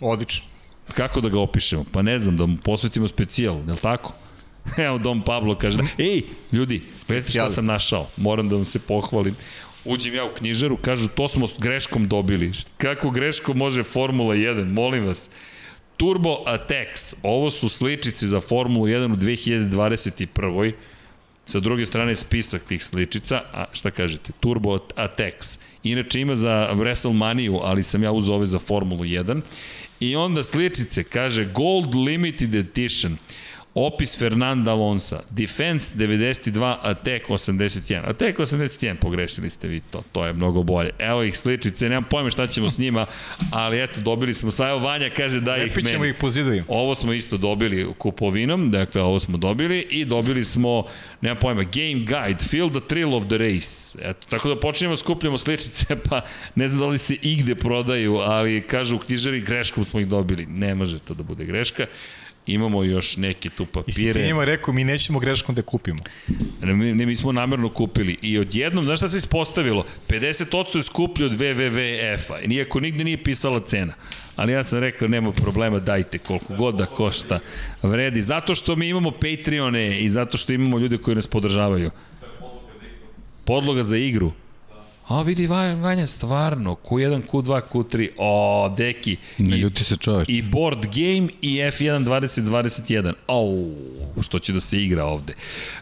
Odlično. 0.00 0.46
Kako 0.94 1.20
da 1.20 1.28
ga 1.28 1.40
opišemo? 1.40 1.84
Pa 1.92 2.02
ne 2.02 2.18
znam, 2.18 2.36
da 2.36 2.46
mu 2.46 2.56
posvetimo 2.56 3.08
specijal, 3.08 3.56
je 3.56 3.72
li 3.72 3.78
tako? 3.78 4.14
Evo 4.86 4.98
Dom 4.98 5.22
Pablo 5.22 5.54
kaže, 5.54 5.78
ej, 5.98 6.22
ljudi, 6.52 6.82
gledajte 7.08 7.30
šta 7.30 7.48
sam 7.48 7.66
našao, 7.66 8.08
moram 8.16 8.48
da 8.48 8.56
vam 8.56 8.64
se 8.64 8.78
pohvalim. 8.78 9.34
Uđem 9.84 10.14
ja 10.14 10.24
u 10.24 10.34
knjižaru, 10.34 10.76
kažu, 10.76 11.08
to 11.08 11.28
smo 11.28 11.46
s 11.46 11.54
greškom 11.58 12.08
dobili. 12.08 12.52
Kako 12.76 13.10
greško 13.10 13.54
može 13.54 13.82
Formula 13.82 14.34
1, 14.34 14.72
molim 14.72 15.06
vas. 15.06 15.30
Turbo 15.96 16.42
Atex, 16.46 17.14
ovo 17.22 17.50
su 17.50 17.68
sličice 17.68 18.26
za 18.26 18.40
Formulu 18.40 18.86
1 18.86 19.12
u 19.12 19.16
2021. 19.16 20.72
Sa 21.46 21.60
druge 21.60 21.86
strane 21.86 22.14
spisak 22.14 22.64
tih 22.64 22.84
sličica, 22.84 23.42
a 23.52 23.64
šta 23.72 23.90
kažete, 23.90 24.32
Turbo 24.40 24.78
Atex. 24.96 25.58
Inače 25.82 26.20
ima 26.20 26.34
za 26.34 26.70
WrestleManiju, 26.74 27.60
ali 27.62 27.82
sam 27.82 28.02
ja 28.02 28.12
uzao 28.12 28.36
ove 28.36 28.46
za 28.46 28.58
Formulu 28.58 29.04
1. 29.04 29.40
I 30.00 30.16
onda 30.16 30.44
sličice, 30.44 31.04
kaže 31.04 31.44
Gold 31.44 31.94
Limited 31.94 32.54
Edition. 32.54 33.16
Opis 33.78 34.18
Fernanda 34.18 34.70
Alonsa. 34.70 35.20
Defense 35.30 35.94
92, 35.98 36.76
Attack 36.82 37.28
81. 37.28 38.08
Attack 38.08 38.38
81, 38.38 38.94
pogrešili 38.94 39.50
ste 39.50 39.68
vi 39.68 39.80
to. 39.80 40.02
To 40.12 40.26
je 40.26 40.32
mnogo 40.32 40.62
bolje. 40.62 40.90
Evo 40.98 41.22
ih 41.22 41.38
sličice, 41.38 41.88
nemam 41.88 42.04
pojma 42.04 42.30
šta 42.30 42.46
ćemo 42.46 42.68
s 42.68 42.78
njima, 42.78 43.06
ali 43.52 43.82
eto, 43.82 44.00
dobili 44.00 44.34
smo 44.34 44.50
sva. 44.50 44.68
Evo 44.68 44.78
Vanja 44.78 45.10
kaže 45.16 45.40
da 45.40 45.56
ih 45.56 45.76
meni. 45.76 45.88
ćemo 45.88 46.04
ih 46.04 46.14
po 46.20 46.26
Ovo 46.68 46.94
smo 46.94 47.12
isto 47.12 47.36
dobili 47.36 47.92
kupovinom, 47.98 48.70
dakle 48.70 49.02
ovo 49.02 49.20
smo 49.20 49.38
dobili 49.38 49.80
i 49.90 50.04
dobili 50.04 50.44
smo, 50.44 50.84
nemam 51.20 51.38
pojma, 51.40 51.62
Game 51.62 51.94
Guide, 51.94 52.44
Feel 52.50 52.70
the 52.70 52.80
Thrill 52.88 53.14
of 53.14 53.26
the 53.26 53.38
Race. 53.38 53.98
Eto, 54.02 54.26
tako 54.30 54.48
da 54.48 54.60
počnemo 54.60 54.92
da 54.92 54.96
skupljamo 54.96 55.38
sličice, 55.38 55.96
pa 56.08 56.20
ne 56.54 56.68
znam 56.68 56.80
da 56.80 56.86
li 56.86 56.98
se 56.98 57.14
igde 57.22 57.54
prodaju, 57.54 58.16
ali 58.16 58.66
kažu 58.66 58.96
u 58.96 58.98
knjižari 58.98 59.40
greškom 59.40 59.84
smo 59.84 60.00
ih 60.00 60.08
dobili. 60.08 60.46
Ne 60.46 60.74
može 60.74 60.98
to 60.98 61.14
da 61.14 61.22
bude 61.22 61.44
greška. 61.44 61.86
Imamo 62.46 62.84
još 62.84 63.16
neke 63.16 63.50
tu 63.50 63.66
papire. 63.66 63.90
I 63.90 63.92
si 63.92 64.12
ti 64.12 64.26
njima 64.26 64.44
rekao, 64.44 64.74
mi 64.74 64.84
nećemo 64.84 65.18
greškom 65.18 65.54
da 65.54 65.62
kupimo. 65.62 65.98
Ne, 66.62 66.94
ne, 66.94 67.06
mi 67.06 67.16
smo 67.16 67.32
namerno 67.32 67.68
kupili. 67.68 68.18
I 68.22 68.38
odjednom, 68.38 68.84
znaš 68.84 68.98
šta 68.98 69.08
se 69.08 69.16
ispostavilo? 69.16 69.84
50% 70.08 70.76
je 70.76 70.82
skuplji 70.82 71.26
od 71.26 71.32
WWF-a. 71.32 72.46
Nijako 72.46 72.80
nigde 72.80 73.04
nije 73.04 73.24
pisala 73.24 73.60
cena. 73.60 73.94
Ali 74.36 74.52
ja 74.52 74.64
sam 74.64 74.78
rekao, 74.78 75.08
nema 75.08 75.32
problema, 75.32 75.78
dajte 75.78 76.18
koliko 76.18 76.54
god 76.54 76.74
da 76.74 76.86
košta. 76.86 77.38
Vredi. 77.82 78.22
Zato 78.22 78.54
što 78.54 78.76
mi 78.76 78.88
imamo 78.88 79.10
Patreone 79.10 80.00
i 80.00 80.08
zato 80.08 80.38
što 80.38 80.52
imamo 80.52 80.78
ljude 80.78 80.98
koji 80.98 81.14
nas 81.14 81.26
podržavaju. 81.26 81.90
Podloga 83.44 83.82
za 83.82 83.96
igru. 83.96 84.32
A 85.08 85.22
vidi 85.22 85.46
Vanja, 85.46 86.06
stvarno, 86.06 86.76
Q1, 86.84 87.22
Q2, 87.30 87.60
Q3, 87.72 88.08
o, 88.18 88.68
deki. 88.76 89.16
Ne 89.38 89.56
ljuti 89.56 89.84
se 89.84 89.96
čoveč. 89.96 90.28
I 90.28 90.42
board 90.42 90.78
game 90.82 91.28
i 91.42 91.56
F1 91.56 92.04
2021. 92.04 93.12
Au, 93.26 93.70
što 94.22 94.38
će 94.38 94.52
da 94.52 94.60
se 94.60 94.82
igra 94.82 95.04
ovde. 95.04 95.34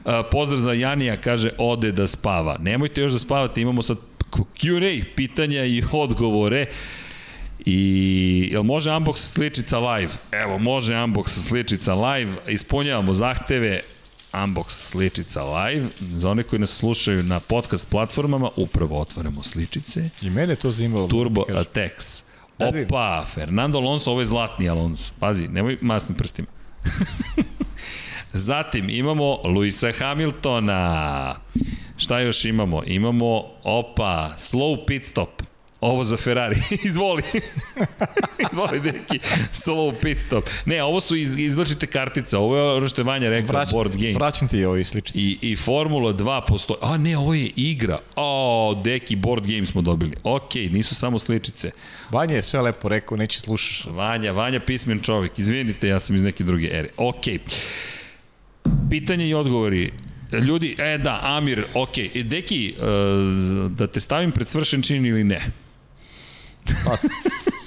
Uh, 0.05 0.13
pozdrav 0.31 0.61
za 0.61 0.73
Janija, 0.73 1.17
kaže, 1.17 1.51
ode 1.59 1.93
da 1.93 2.07
spava. 2.07 2.57
Nemojte 2.61 3.01
još 3.01 3.13
da 3.13 3.19
spavate, 3.19 3.61
imamo 3.61 3.83
sad 3.83 3.97
Q&A, 4.31 5.05
pitanja 5.17 5.65
i 5.65 5.83
odgovore. 5.93 6.67
I 7.67 8.49
jel 8.53 8.63
može 8.63 8.91
unbox 8.91 9.17
sličica 9.17 9.79
live? 9.79 10.13
Evo, 10.33 10.59
može 10.59 10.95
unbox 10.95 11.29
sličica 11.29 11.95
live. 11.95 12.33
Ispunjavamo 12.49 13.15
zahteve, 13.15 13.81
Unbox 14.35 14.71
sličica 14.71 15.45
live. 15.45 15.87
Za 16.01 16.31
one 16.31 16.43
koji 16.43 16.61
nas 16.61 16.71
slušaju 16.71 17.23
na 17.23 17.41
podcast 17.41 17.89
platformama, 17.89 18.51
upravo 18.57 19.01
otvaramo 19.01 19.43
sličice. 19.43 20.09
I 20.23 20.31
mene 20.31 20.57
to 20.57 20.71
zanimalo. 20.71 21.09
Turbo 21.09 21.45
da 21.49 21.65
Atex. 21.65 22.23
Opa, 22.59 23.25
Fernando 23.35 23.79
Alonso, 23.79 24.11
ovo 24.11 24.21
je 24.21 24.25
zlatni 24.27 24.69
Alonso. 24.69 25.13
Pazi, 25.21 25.49
nemoj 25.49 25.79
masnim 25.81 26.19
prstima. 26.19 26.49
Zatim 28.33 28.91
imamo 28.91 29.43
Luisa 29.45 29.93
Hamiltona. 29.99 31.37
Šta 31.97 32.21
još 32.21 32.45
imamo? 32.45 32.83
Imamo, 32.87 33.45
opa, 33.63 34.35
slow 34.39 34.87
pit 34.87 35.07
stop. 35.07 35.43
Ovo 35.85 36.05
za 36.05 36.17
Ferrari. 36.17 36.57
Izvoli. 36.87 37.23
Izvoli, 38.53 38.81
deki. 38.81 39.19
Slow 39.53 39.95
pit 40.03 40.21
stop. 40.21 40.45
Ne, 40.67 40.83
ovo 40.83 41.01
su 41.01 41.17
iz, 41.17 41.35
izvlačite 41.39 41.87
kartice. 41.87 42.37
Ovo 42.37 42.57
je 42.57 42.77
ono 42.77 42.89
što 42.89 43.01
je 43.01 43.05
Vanja 43.05 43.29
rekao, 43.29 43.53
Vraćam, 43.53 43.73
board 43.73 43.93
game. 43.97 44.15
Vraćam 44.15 44.49
ti 44.49 44.65
ovi 44.65 44.85
sličice. 44.85 45.19
I, 45.19 45.39
I 45.41 45.57
Formula 45.57 46.13
2 46.13 46.41
postoji. 46.49 46.79
A 46.83 46.97
ne, 46.97 47.19
ovo 47.19 47.35
je 47.35 47.51
igra. 47.57 47.99
O, 48.17 48.81
deki, 48.85 49.17
board 49.17 49.47
game 49.47 49.67
smo 49.67 49.83
dobili. 49.83 50.17
Ok, 50.23 50.55
nisu 50.55 50.95
samo 50.95 51.19
sličice. 51.19 51.71
Vanja 52.11 52.35
je 52.35 52.43
sve 52.43 52.61
lepo 52.61 52.89
rekao, 52.89 53.17
neće 53.17 53.41
slušaš. 53.41 53.87
Vanja, 53.91 54.33
Vanja 54.33 54.61
pismen 54.61 55.01
čovjek. 55.01 55.39
Izvinite, 55.39 55.89
ja 55.89 56.01
sam 56.01 56.17
iz 56.17 56.23
neke 56.23 56.45
druge 56.45 56.69
ere. 56.73 56.89
Ok. 56.97 57.25
Pitanje 58.91 59.29
i 59.29 59.35
odgovori. 59.35 59.93
Ljudi, 60.33 60.77
e 60.79 60.99
da, 60.99 61.21
Amir, 61.23 61.65
ok. 61.75 61.99
E, 61.99 62.23
deki, 62.23 62.75
uh, 62.79 63.71
da 63.71 63.87
te 63.87 64.01
stavim 64.01 64.33
pred 64.33 64.49
svršen 64.49 64.83
čin 64.83 65.07
ili 65.07 65.25
ne? 65.25 65.64
Pa, 66.85 66.97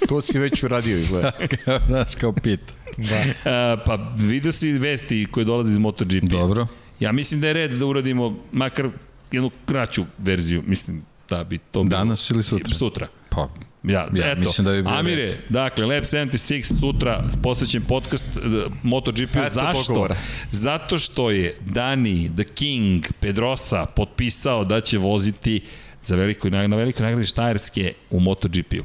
to 0.08 0.20
si 0.20 0.38
već 0.38 0.62
uradio 0.62 0.98
izgleda. 0.98 1.32
Znaš, 1.88 2.14
kao 2.14 2.32
pit. 2.32 2.60
Da. 2.96 3.50
A, 3.50 3.76
pa 3.86 4.12
vidio 4.16 4.52
si 4.52 4.72
vesti 4.72 5.26
koje 5.30 5.44
dolaze 5.44 5.70
iz 5.70 5.78
MotoGP. 5.78 6.22
Dobro. 6.22 6.66
Ja 7.00 7.12
mislim 7.12 7.40
da 7.40 7.46
je 7.46 7.52
red 7.52 7.70
da 7.72 7.86
uradimo 7.86 8.36
makar 8.52 8.88
jednu 9.32 9.50
kraću 9.66 10.04
verziju, 10.18 10.62
mislim, 10.66 11.02
da 11.30 11.44
bi 11.44 11.58
to 11.58 11.82
bilo. 11.82 11.98
Danas 11.98 12.30
ili 12.30 12.42
sutra? 12.42 12.74
Sutra. 12.74 13.08
Pa, 13.30 13.48
Ja, 13.82 14.08
Ja 14.14 14.30
eto, 14.32 14.40
mislim 14.40 14.64
da 14.64 14.72
bi 14.72 14.82
bio 14.82 14.92
Amire, 14.92 15.22
red. 15.22 15.36
dakle, 15.48 15.86
Lab 15.86 16.02
76 16.02 16.80
sutra 16.80 17.24
posvećen 17.42 17.82
podcast 17.82 18.26
uh, 18.36 18.42
MotoGP. 18.82 19.36
Eto 19.36 19.48
Zašto? 19.54 19.82
dogovora. 19.92 20.16
Zato 20.50 20.98
što 20.98 21.30
je 21.30 21.56
Dani, 21.60 22.30
The 22.34 22.44
King, 22.44 23.04
Pedrosa 23.20 23.86
potpisao 23.96 24.64
da 24.64 24.80
će 24.80 24.98
voziti 24.98 25.60
za 26.08 26.16
veliko, 26.16 26.48
na 26.50 26.76
velikoj 26.76 27.04
nagradi 27.04 27.26
Štajerske 27.26 27.92
u 28.10 28.20
MotoGP-u. 28.20 28.84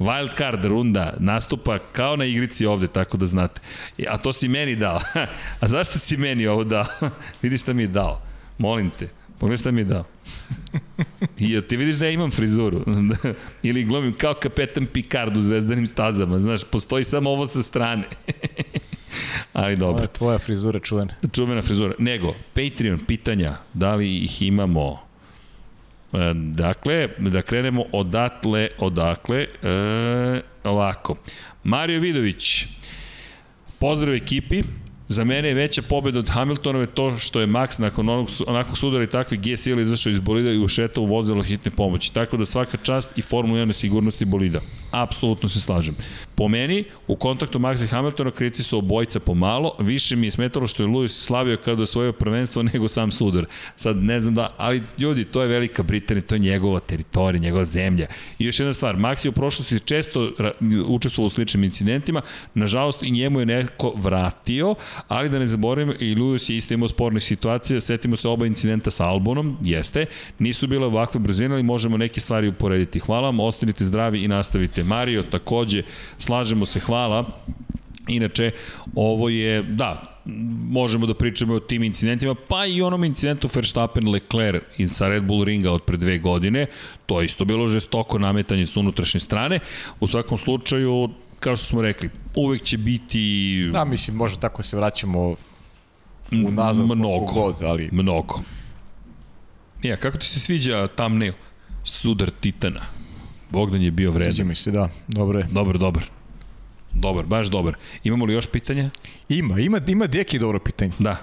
Wildcard 0.00 0.64
runda 0.64 1.14
nastupa 1.18 1.78
kao 1.78 2.16
na 2.16 2.24
igrici 2.24 2.66
ovde, 2.66 2.86
tako 2.86 3.16
da 3.16 3.26
znate. 3.26 3.60
I- 3.98 4.06
A 4.08 4.16
to 4.16 4.32
si 4.32 4.48
meni 4.48 4.76
dao. 4.76 5.00
A 5.60 5.68
zašto 5.68 5.98
si 5.98 6.16
meni 6.16 6.46
ovo 6.46 6.64
dao? 6.64 6.84
Vidi 7.42 7.58
šta 7.58 7.72
mi 7.72 7.82
je 7.82 7.88
dao. 7.88 8.22
Molim 8.58 8.90
te. 8.90 9.08
Pogledaj 9.38 9.58
šta 9.58 9.70
mi 9.70 9.80
je 9.80 9.84
dao. 9.84 10.04
I 11.38 11.60
ti 11.60 11.76
vidiš 11.76 11.96
da 11.96 12.04
ja 12.04 12.10
imam 12.10 12.30
frizuru? 12.30 12.84
Ili 13.62 13.84
glumim 13.84 14.14
kao 14.14 14.34
kapetan 14.34 14.86
Picard 14.86 15.36
u 15.36 15.40
zvezdanim 15.40 15.86
stazama. 15.86 16.38
Znaš, 16.38 16.60
postoji 16.64 17.04
samo 17.04 17.30
ovo 17.30 17.46
sa 17.46 17.62
strane. 17.62 18.02
Ali 19.52 19.72
Ovo 19.72 19.76
dobro, 19.76 20.02
je 20.02 20.08
tvoja 20.08 20.38
frizura 20.38 20.80
čuvena. 20.80 21.14
čuvena 21.32 21.62
frizura. 21.62 21.94
Nego, 21.98 22.34
Patreon 22.54 22.98
pitanja, 22.98 23.56
da 23.74 23.94
li 23.94 24.16
ih 24.16 24.42
imamo? 24.42 25.09
E, 26.12 26.32
Dakle, 26.34 27.08
da 27.18 27.42
krenemo 27.42 27.84
odatle, 27.92 28.68
odakle, 28.78 29.46
e, 29.62 30.40
ovako. 30.64 31.16
Mario 31.64 32.00
Vidović, 32.00 32.66
pozdrav 33.78 34.14
ekipi, 34.14 34.62
Za 35.12 35.24
mene 35.24 35.48
je 35.48 35.54
veća 35.54 35.82
pobeda 35.82 36.18
od 36.18 36.28
Hamiltonove 36.28 36.86
to 36.86 37.16
što 37.16 37.40
je 37.40 37.46
Max 37.46 37.80
nakon 37.80 38.08
onog, 38.08 38.28
onakvog 38.46 38.78
sudara 38.78 39.04
i 39.04 39.06
takvih 39.06 39.40
G 39.40 39.56
sila 39.56 39.82
izašao 39.82 40.10
iz 40.10 40.20
bolida 40.20 40.50
i 40.50 40.58
ušetao 40.58 41.04
u 41.04 41.06
vozilo 41.06 41.42
hitne 41.42 41.70
pomoći. 41.70 42.14
Tako 42.14 42.36
da 42.36 42.44
svaka 42.44 42.76
čast 42.76 43.18
i 43.18 43.22
Formula 43.22 43.60
1 43.60 43.64
na 43.64 43.72
sigurnosti 43.72 44.24
bolida. 44.24 44.60
Apsolutno 44.90 45.48
se 45.48 45.60
slažem. 45.60 45.96
Po 46.34 46.48
meni, 46.48 46.84
u 47.06 47.16
kontaktu 47.16 47.58
Maxa 47.58 47.84
i 47.84 47.88
Hamiltona 47.88 48.30
krici 48.30 48.62
su 48.62 48.78
obojica 48.78 49.20
pomalo. 49.20 49.76
Više 49.78 50.16
mi 50.16 50.26
je 50.26 50.30
smetalo 50.30 50.66
što 50.66 50.82
je 50.82 50.88
Lewis 50.88 51.26
slavio 51.26 51.56
kada 51.56 51.82
osvojio 51.82 52.12
prvenstvo 52.12 52.62
nego 52.62 52.88
sam 52.88 53.12
sudar. 53.12 53.46
Sad 53.76 53.96
ne 53.96 54.20
znam 54.20 54.34
da, 54.34 54.54
ali 54.56 54.82
ljudi, 54.98 55.24
to 55.24 55.42
je 55.42 55.48
Velika 55.48 55.82
Britanija, 55.82 56.22
to 56.22 56.34
je 56.34 56.38
njegova 56.38 56.80
teritorija, 56.80 57.40
njegova 57.40 57.64
zemlja. 57.64 58.06
I 58.38 58.44
još 58.44 58.60
jedna 58.60 58.72
stvar, 58.72 58.96
Max 58.96 59.24
je 59.24 59.28
u 59.28 59.32
prošlosti 59.32 59.80
često 59.80 60.32
učestvovao 60.86 61.26
u 61.26 61.30
sličnim 61.30 61.64
incidentima, 61.64 62.22
nažalost 62.54 63.02
i 63.02 63.10
njemu 63.10 63.40
je 63.40 63.46
neko 63.46 63.92
vratio, 63.96 64.74
ali 65.08 65.28
da 65.28 65.38
ne 65.38 65.46
zaboravimo, 65.46 65.92
i 66.00 66.14
Lewis 66.14 66.50
je 66.50 66.56
isto 66.56 66.74
imao 66.74 66.88
spornih 66.88 67.22
situacija, 67.22 67.80
setimo 67.80 68.16
se 68.16 68.28
oba 68.28 68.46
incidenta 68.46 68.90
sa 68.90 69.08
Albonom, 69.08 69.56
jeste, 69.62 70.06
nisu 70.38 70.66
bile 70.66 70.86
ovakve 70.86 71.20
brzine, 71.20 71.54
ali 71.54 71.62
možemo 71.62 71.96
neke 71.96 72.20
stvari 72.20 72.48
uporediti. 72.48 72.98
Hvala 73.00 73.28
vam, 73.28 73.40
ostanite 73.40 73.84
zdravi 73.84 74.24
i 74.24 74.28
nastavite. 74.28 74.84
Mario, 74.84 75.22
takođe, 75.22 75.82
slažemo 76.18 76.66
se, 76.66 76.80
hvala. 76.80 77.24
Inače, 78.08 78.50
ovo 78.94 79.28
je, 79.28 79.62
da, 79.62 80.20
možemo 80.70 81.06
da 81.06 81.14
pričamo 81.14 81.54
o 81.54 81.60
tim 81.60 81.82
incidentima, 81.82 82.34
pa 82.48 82.66
i 82.66 82.82
onom 82.82 83.04
incidentu 83.04 83.48
Verstappen-Leclerc 83.48 84.86
sa 84.86 85.08
Red 85.08 85.22
Bull 85.22 85.44
ringa 85.44 85.72
od 85.72 85.82
pre 85.82 85.96
dve 85.96 86.18
godine, 86.18 86.66
to 87.06 87.20
je 87.20 87.24
isto 87.24 87.44
bilo 87.44 87.66
žestoko 87.66 88.18
nametanje 88.18 88.66
s 88.66 88.76
unutrašnje 88.76 89.20
strane. 89.20 89.60
U 90.00 90.06
svakom 90.06 90.38
slučaju, 90.38 91.10
kao 91.40 91.56
što 91.56 91.66
smo 91.66 91.82
rekli, 91.82 92.10
uvek 92.34 92.62
će 92.62 92.78
biti 92.78 93.70
Da, 93.72 93.84
mislim, 93.84 94.16
može 94.16 94.40
tako 94.40 94.62
se 94.62 94.76
vraćamo 94.76 95.36
unazad 96.32 96.86
mnogo, 96.86 97.32
god, 97.32 97.62
ali 97.62 97.88
mnogo. 97.92 98.40
Ja, 99.82 99.96
kako 99.96 100.18
ti 100.18 100.26
se 100.26 100.40
sviđa 100.40 100.88
thumbnail? 100.88 101.32
Sudar 101.84 102.30
Titana. 102.30 102.80
Bogdan 103.50 103.82
je 103.82 103.90
bio 103.90 104.10
vredan. 104.10 104.32
sviđa 104.32 104.44
mi 104.44 104.54
se, 104.54 104.70
da, 104.70 104.88
dobro 105.08 105.38
je. 105.38 105.46
Dobar, 105.50 105.78
dobar. 105.78 106.04
Dobar, 106.92 107.26
baš 107.26 107.48
dobar. 107.48 107.76
Imamo 108.04 108.24
li 108.24 108.32
još 108.32 108.46
pitanja? 108.46 108.90
Ima, 109.28 109.60
ima, 109.60 109.80
ima 109.86 110.06
Deki 110.06 110.38
dobro 110.38 110.58
pitanje. 110.58 110.92
Da. 110.98 111.16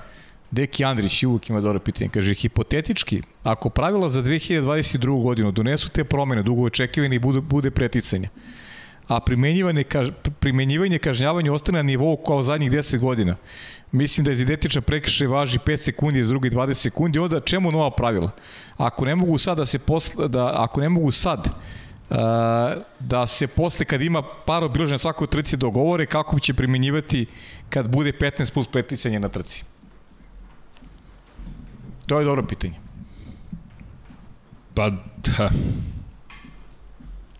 Deki 0.52 0.86
Andrić 0.86 1.24
uvijek 1.24 1.50
ima 1.50 1.62
dobro 1.62 1.80
pitanje. 1.80 2.10
Kaže, 2.10 2.34
hipotetički, 2.34 3.22
ako 3.44 3.70
pravila 3.70 4.10
za 4.10 4.24
2022. 4.24 5.24
godinu 5.24 5.52
donesu 5.52 5.90
te 5.90 6.04
promene, 6.04 6.44
dugo 6.44 6.64
očekivane 6.64 7.16
i 7.16 7.20
bude, 7.20 7.42
bude 7.42 7.72
preticanja, 7.72 8.30
a 9.08 9.20
primenjivanje, 9.20 9.84
kaž, 9.84 10.10
primenjivanje 10.40 10.98
kažnjavanja 10.98 11.54
ostane 11.54 11.80
na 11.80 11.84
nivou 11.84 12.18
kao 12.18 12.44
zadnjih 12.44 12.72
10 12.72 12.98
godina, 13.00 13.36
mislim 13.92 14.26
da 14.26 14.32
je 14.32 14.42
identična 14.42 14.82
prekršaj 14.82 15.28
važi 15.28 15.60
5 15.60 15.78
sekundi, 15.78 16.20
iz 16.20 16.28
drugi 16.28 16.50
20 16.50 16.74
sekundi, 16.74 17.20
onda 17.20 17.40
čemu 17.40 17.72
nova 17.72 17.92
pravila? 17.92 18.32
Ako 18.78 19.06
ne 19.06 19.16
mogu 19.16 19.38
sad 19.38 19.58
da 19.58 19.66
se 19.66 19.80
posle, 19.80 20.28
da, 20.28 20.52
ako 20.56 20.82
ne 20.82 20.90
mogu 20.90 21.12
sad 21.12 21.50
Uh, 22.10 22.16
da 23.00 23.28
se 23.28 23.48
posle 23.48 23.86
kad 23.86 24.02
ima 24.02 24.24
par 24.46 24.64
obilaženja 24.64 24.94
na 24.94 24.98
svakoj 24.98 25.28
trci 25.28 25.58
dogovore 25.58 26.06
kako 26.06 26.40
će 26.40 26.54
primenjivati 26.54 27.26
kad 27.70 27.90
bude 27.90 28.12
15 28.12 28.54
plus 28.54 28.68
preticanje 28.68 29.20
na 29.20 29.30
trci. 29.30 29.64
To 32.06 32.20
je 32.20 32.26
dobro 32.26 32.46
pitanje. 32.46 32.74
Pa, 34.74 34.92
ha. 35.36 35.50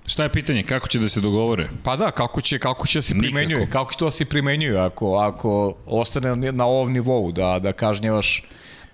Šta 0.08 0.24
je 0.24 0.30
pitanje? 0.32 0.64
Kako 0.64 0.88
će 0.88 1.00
da 1.00 1.10
se 1.10 1.22
dogovore? 1.22 1.70
Pa 1.84 1.96
da, 1.96 2.12
kako 2.12 2.42
će, 2.42 2.60
kako 2.60 2.88
će 2.88 2.98
da 2.98 3.02
se 3.02 3.14
Nikako. 3.14 3.34
primenjuje, 3.34 3.70
kako 3.70 3.94
će 3.94 3.98
to 4.00 4.06
da 4.06 4.12
se 4.12 4.26
primenjuje 4.26 4.80
ako, 4.80 5.16
ako 5.16 5.76
ostane 5.86 6.52
na 6.52 6.66
ovom 6.66 6.94
nivou, 6.94 7.32
da, 7.32 7.60
da 7.60 7.74
kažnjevaš 7.74 8.44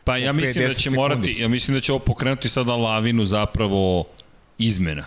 Pa 0.03 0.17
ja 0.17 0.33
mislim 0.33 0.63
da 0.63 0.69
10 0.69 0.75
će 0.75 0.81
sekundi. 0.81 0.97
morati, 0.97 1.35
ja 1.39 1.47
mislim 1.47 1.77
da 1.77 1.81
će 1.81 1.91
ovo 1.91 1.99
pokrenuti 1.99 2.49
sada 2.49 2.75
lavinu 2.75 3.25
zapravo 3.25 4.03
izmena. 4.57 5.05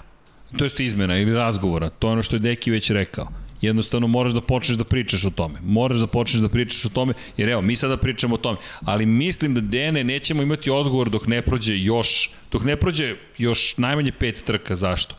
To 0.59 0.65
jest 0.65 0.81
izmena 0.81 1.19
ili 1.19 1.35
razgovora. 1.35 1.91
To 1.91 2.09
je 2.09 2.13
ono 2.13 2.23
što 2.23 2.37
je 2.37 2.41
Deki 2.41 2.71
već 2.71 2.91
rekao. 2.91 3.29
Jednostavno 3.61 4.07
moraš 4.07 4.33
da 4.33 4.41
počneš 4.41 4.79
da 4.79 4.85
pričaš 4.85 5.25
o 5.25 5.31
tome. 5.31 5.59
Moraš 5.63 5.99
da 5.99 6.07
počneš 6.07 6.41
da 6.43 6.49
pričaš 6.49 6.85
o 6.85 6.89
tome, 6.89 7.13
jer 7.37 7.49
evo, 7.49 7.63
mi 7.63 7.77
sada 7.77 7.97
pričamo 7.97 8.35
o 8.35 8.39
tome. 8.39 8.59
Ali 8.85 9.07
mislim 9.07 9.55
da 9.55 9.61
Dene 9.61 10.05
nećemo 10.05 10.43
imati 10.43 10.71
odgovor 10.71 11.11
dok 11.11 11.27
ne 11.27 11.43
prođe 11.43 11.79
još, 11.79 12.31
dok 12.53 12.65
ne 12.65 12.77
prođe 12.77 13.15
još 13.39 13.77
najmanje 13.77 14.13
pet 14.13 14.43
trka. 14.45 14.75
Zašto? 14.75 15.15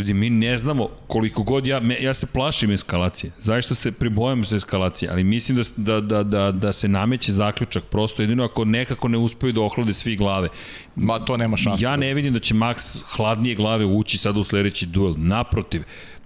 Ljudi, 0.00 0.14
mi 0.14 0.30
ne 0.30 0.58
znamo 0.58 0.88
koliko 1.06 1.42
god 1.42 1.66
ja, 1.66 1.80
me, 1.80 1.96
ja 2.00 2.14
se 2.14 2.26
plašim 2.26 2.70
eskalacije. 2.70 3.32
Zaista 3.38 3.74
se 3.74 3.92
pribojam 3.92 4.44
se 4.44 4.56
eskalacije, 4.56 5.10
ali 5.12 5.24
mislim 5.24 5.58
da, 5.58 5.64
da, 5.76 6.00
da, 6.00 6.22
da, 6.22 6.52
da 6.52 6.72
se 6.72 6.88
nameće 6.88 7.32
zaključak 7.32 7.84
prosto 7.84 8.22
jedino 8.22 8.44
ako 8.44 8.64
nekako 8.64 9.08
ne 9.08 9.18
uspeju 9.18 9.52
da 9.52 9.60
ohlade 9.60 9.94
svi 9.94 10.16
glave. 10.16 10.48
Ma 10.96 11.18
to 11.24 11.36
nema 11.36 11.56
šanse. 11.56 11.84
Ja 11.84 11.96
ne 11.96 12.14
vidim 12.14 12.32
da 12.32 12.40
će 12.40 12.54
Max 12.54 12.98
hladnije 13.16 13.54
glave 13.54 13.84
ući 13.84 14.18
sada 14.18 14.40
u 14.40 14.44
sledeći 14.44 14.86
duel. 14.86 15.14
Naprotiv, 15.16 15.82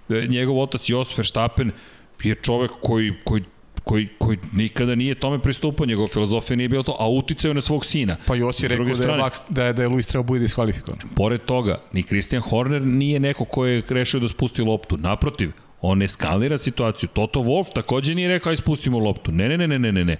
e, 0.09 0.27
njegov 0.29 0.59
otac 0.59 0.89
Jos 0.89 1.17
Verstappen 1.17 1.71
je 2.23 2.35
čovek 2.35 2.71
koji, 2.81 3.13
koji 3.23 3.43
koji, 3.85 4.07
koji 4.17 4.37
nikada 4.53 4.95
nije 4.95 5.15
tome 5.15 5.39
pristupao, 5.39 5.85
njegova 5.85 6.07
filozofija 6.07 6.57
nije 6.57 6.69
bila 6.69 6.83
to, 6.83 6.95
a 6.99 7.09
uticaju 7.09 7.53
na 7.53 7.61
svog 7.61 7.85
sina. 7.85 8.15
Pa 8.27 8.35
Jos 8.35 8.63
je 8.63 8.69
S 8.69 8.71
druge 8.71 8.91
rekao 8.91 9.05
da 9.05 9.13
je, 9.13 9.19
Max, 9.19 9.41
da 9.49 9.65
je, 9.65 9.73
da 9.73 9.81
je 9.81 9.87
Luis 9.87 10.07
trebao 10.07 10.23
bude 10.23 10.39
diskvalifikovan. 10.39 10.99
Pored 11.15 11.41
toga, 11.41 11.81
ni 11.93 12.03
Christian 12.03 12.41
Horner 12.41 12.81
nije 12.81 13.19
neko 13.19 13.45
ko 13.45 13.65
je 13.65 13.81
rešio 13.89 14.19
da 14.19 14.27
spusti 14.27 14.61
loptu. 14.61 14.97
Naprotiv, 14.97 15.51
on 15.81 16.01
eskalira 16.01 16.57
situaciju. 16.57 17.09
Toto 17.13 17.39
Wolf 17.39 17.73
takođe 17.73 18.15
nije 18.15 18.29
rekao 18.29 18.49
aj 18.49 18.57
spustimo 18.57 18.99
loptu. 18.99 19.31
Ne, 19.31 19.49
ne, 19.49 19.57
ne, 19.57 19.67
ne, 19.67 19.79
ne, 19.79 19.91
ne, 19.91 20.05
ne. 20.05 20.17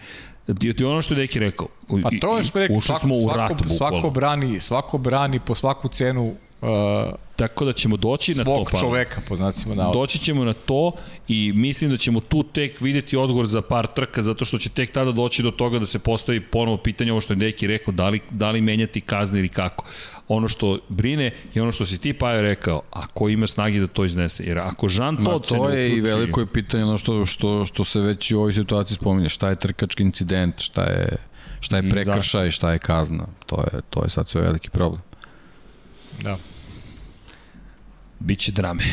Ti 0.60 0.74
ti 0.74 0.84
ono 0.84 1.02
što 1.02 1.14
je 1.14 1.18
Deki 1.18 1.40
rekao. 1.40 1.68
Pa 2.04 2.10
to 2.22 2.38
je 2.38 2.44
što 2.44 2.60
je 2.60 2.68
rekao, 2.68 2.82
svako, 2.82 3.00
smo 3.00 3.16
u 3.16 3.22
svako, 3.24 3.38
rat, 3.38 3.52
bukvalno. 3.52 3.76
svako, 3.76 4.10
brani, 4.10 4.60
svako 4.60 4.98
brani 4.98 5.40
po 5.40 5.56
svaku 5.56 5.88
cenu 5.88 6.36
uh, 6.66 7.14
Tako 7.36 7.66
da 7.66 7.74
ćemo 7.74 7.98
doći 7.98 8.34
na 8.34 8.44
to. 8.44 8.52
svog 8.52 8.70
Pavle. 8.72 8.80
čoveka, 8.80 9.22
po 9.28 9.36
znacima 9.36 9.76
navoda. 9.76 10.00
Doći 10.00 10.20
ćemo 10.20 10.44
na 10.46 10.54
to 10.54 10.92
i 11.28 11.52
mislim 11.56 11.90
da 11.90 11.98
ćemo 11.98 12.20
tu 12.20 12.44
tek 12.44 12.82
videti 12.82 13.18
odgovor 13.18 13.46
za 13.46 13.62
par 13.62 13.88
trka, 13.88 14.22
zato 14.22 14.46
što 14.46 14.58
će 14.58 14.70
tek 14.70 14.92
tada 14.92 15.12
doći 15.12 15.44
do 15.44 15.52
toga 15.52 15.80
da 15.80 15.86
se 15.86 16.00
postavi 16.00 16.40
ponovo 16.42 16.78
pitanje 16.78 17.12
ovo 17.12 17.22
što 17.22 17.34
je 17.34 17.38
Deki 17.38 17.68
rekao, 17.68 17.92
da 17.92 18.10
li, 18.10 18.20
da 18.32 18.52
li 18.52 18.62
menjati 18.62 19.02
kazne 19.02 19.40
ili 19.40 19.50
kako. 19.50 19.86
Ono 20.28 20.48
što 20.48 20.80
brine 20.90 21.32
je 21.54 21.62
ono 21.62 21.72
što 21.72 21.86
si 21.86 21.98
ti 21.98 22.14
Pajo 22.14 22.42
rekao, 22.42 22.82
a 22.92 23.08
ko 23.08 23.30
ima 23.30 23.48
snage 23.48 23.80
da 23.80 23.88
to 23.88 24.06
iznese. 24.06 24.44
Jer 24.44 24.60
ako 24.60 24.88
Žan 24.88 25.18
Ma 25.20 25.30
Todt 25.30 25.48
se 25.48 25.56
to 25.56 25.70
je 25.70 25.90
i 25.90 26.02
veliko 26.02 26.40
je 26.40 26.46
pitanje 26.46 26.84
ono 26.84 26.98
što, 26.98 27.26
što, 27.26 27.66
što 27.66 27.84
se 27.84 28.00
već 28.00 28.32
i 28.32 28.36
u 28.36 28.40
ovoj 28.40 28.54
situaciji 28.54 28.96
spominje. 28.96 29.30
Šta 29.30 29.50
je 29.50 29.56
trkački 29.56 30.04
incident, 30.04 30.62
šta 30.62 30.84
je, 30.84 31.18
šta 31.60 31.78
je 31.78 31.90
prekršaj, 31.90 32.52
šta 32.52 32.72
je 32.72 32.80
kazna. 32.80 33.28
To 33.46 33.62
je, 33.62 33.82
to 33.90 34.04
je 34.04 34.10
sad 34.10 34.28
sve 34.28 34.42
veliki 34.42 34.70
problem. 34.70 35.02
Da. 36.22 36.38
Biće 38.20 38.52
drame. 38.52 38.84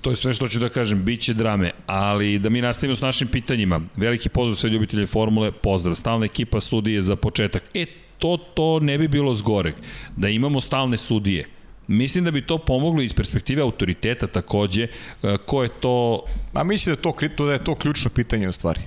To 0.00 0.10
je 0.10 0.16
sve 0.16 0.32
što 0.32 0.48
ću 0.48 0.58
da 0.58 0.68
kažem, 0.68 1.04
biće 1.04 1.34
drame, 1.34 1.70
ali 1.86 2.38
da 2.38 2.48
mi 2.50 2.60
nastavimo 2.60 2.94
s 2.94 3.00
našim 3.00 3.28
pitanjima. 3.28 3.80
Veliki 3.96 4.28
pozdrav 4.28 4.56
sve 4.56 4.70
ljubitelje 4.70 5.06
formule, 5.06 5.52
pozdrav. 5.52 5.94
Stalna 5.94 6.24
ekipa 6.24 6.60
sudije 6.60 7.02
za 7.02 7.16
početak. 7.16 7.62
E, 7.74 7.86
to, 8.18 8.36
to 8.54 8.80
ne 8.80 8.98
bi 8.98 9.08
bilo 9.08 9.34
zgoreg. 9.34 9.74
Da 10.16 10.28
imamo 10.28 10.60
stalne 10.60 10.96
sudije. 10.98 11.48
Mislim 11.86 12.24
da 12.24 12.30
bi 12.30 12.46
to 12.46 12.58
pomoglo 12.58 13.02
iz 13.02 13.14
perspektive 13.14 13.62
autoriteta 13.62 14.26
takođe, 14.26 14.82
e, 15.22 15.36
ko 15.46 15.62
je 15.62 15.68
to 15.80 16.24
A 16.54 16.64
mislim 16.64 16.94
da 16.94 16.98
je 16.98 17.02
to, 17.02 17.10
kri- 17.10 17.46
da 17.46 17.52
je 17.52 17.64
to 17.64 17.74
ključno 17.74 18.10
pitanje 18.10 18.48
u 18.48 18.52
stvari. 18.52 18.80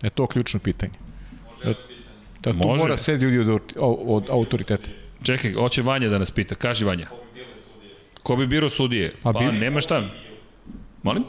Da 0.00 0.06
je 0.06 0.10
to 0.10 0.26
ključno 0.26 0.60
pitanje. 0.60 0.92
Da, 1.64 1.74
da 2.42 2.52
tu 2.52 2.66
Može. 2.66 2.82
mora 2.82 2.96
sve 2.96 3.16
ljudi 3.16 3.38
od, 3.50 3.62
od 4.06 4.24
autoriteta. 4.30 4.90
Čekaj, 5.22 5.52
hoće 5.52 5.82
Vanja 5.82 6.08
da 6.08 6.18
nas 6.18 6.30
pita. 6.30 6.54
Kaži 6.54 6.84
Vanja. 6.84 7.08
Ko 8.24 8.36
bi 8.36 8.46
birao 8.46 8.68
sudije? 8.68 9.12
Pa 9.22 9.32
Pa, 9.32 9.38
bi- 9.40 9.52
nema 9.52 9.80
šta. 9.80 10.02
Molim? 11.02 11.24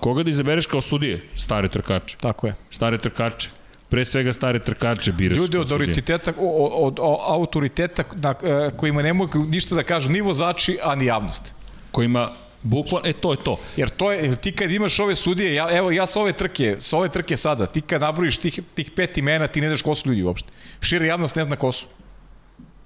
Koga 0.00 0.22
da 0.22 0.30
izabereš 0.30 0.66
kao 0.66 0.80
sudije? 0.80 1.22
Stare 1.36 1.68
trkače. 1.68 2.16
Tako 2.16 2.46
je. 2.46 2.54
Stare 2.70 2.98
trkače. 2.98 3.50
Pre 3.88 4.04
svega 4.04 4.32
stare 4.32 4.58
trkače 4.58 5.12
biraš 5.12 5.38
Ljudi 5.38 5.52
kao 5.52 5.60
od 5.60 5.68
sudije. 5.68 5.88
autoriteta, 5.88 6.32
od, 6.38 6.98
od 6.98 6.98
autoriteta 7.28 8.04
na, 8.14 8.34
e, 8.42 8.70
kojima 8.76 9.02
ne 9.02 9.12
mogu 9.12 9.38
ništa 9.40 9.74
da 9.74 9.82
kažu 9.82 10.10
ni 10.10 10.20
vozači, 10.20 10.78
a 10.82 10.94
ni 10.94 11.06
javnost. 11.06 11.54
Kojima, 11.90 12.32
bukvalno, 12.62 13.08
e 13.08 13.12
to 13.12 13.32
je 13.32 13.38
to. 13.38 13.56
Jer 13.76 13.88
to 13.90 14.12
je, 14.12 14.24
jer 14.24 14.36
ti 14.36 14.52
kad 14.52 14.70
imaš 14.70 15.00
ove 15.00 15.16
sudije, 15.16 15.54
ja, 15.54 15.68
evo 15.72 15.90
ja 15.90 16.06
sa 16.06 16.20
ove 16.20 16.32
trke, 16.32 16.76
sa 16.80 16.98
ove 16.98 17.08
trke 17.08 17.36
sada, 17.36 17.66
ti 17.66 17.80
kad 17.80 18.00
nabrojiš 18.00 18.36
tih, 18.36 18.60
tih 18.74 18.90
pet 18.90 19.18
imena, 19.18 19.46
ti 19.46 19.60
ne 19.60 19.68
znaš 19.68 19.82
ko 19.82 19.94
su 19.94 20.08
ljudi 20.08 20.22
uopšte. 20.22 20.48
Šira 20.80 21.06
javnost 21.06 21.36
ne 21.36 21.44
zna 21.44 21.56
ko 21.56 21.72
su. 21.72 21.86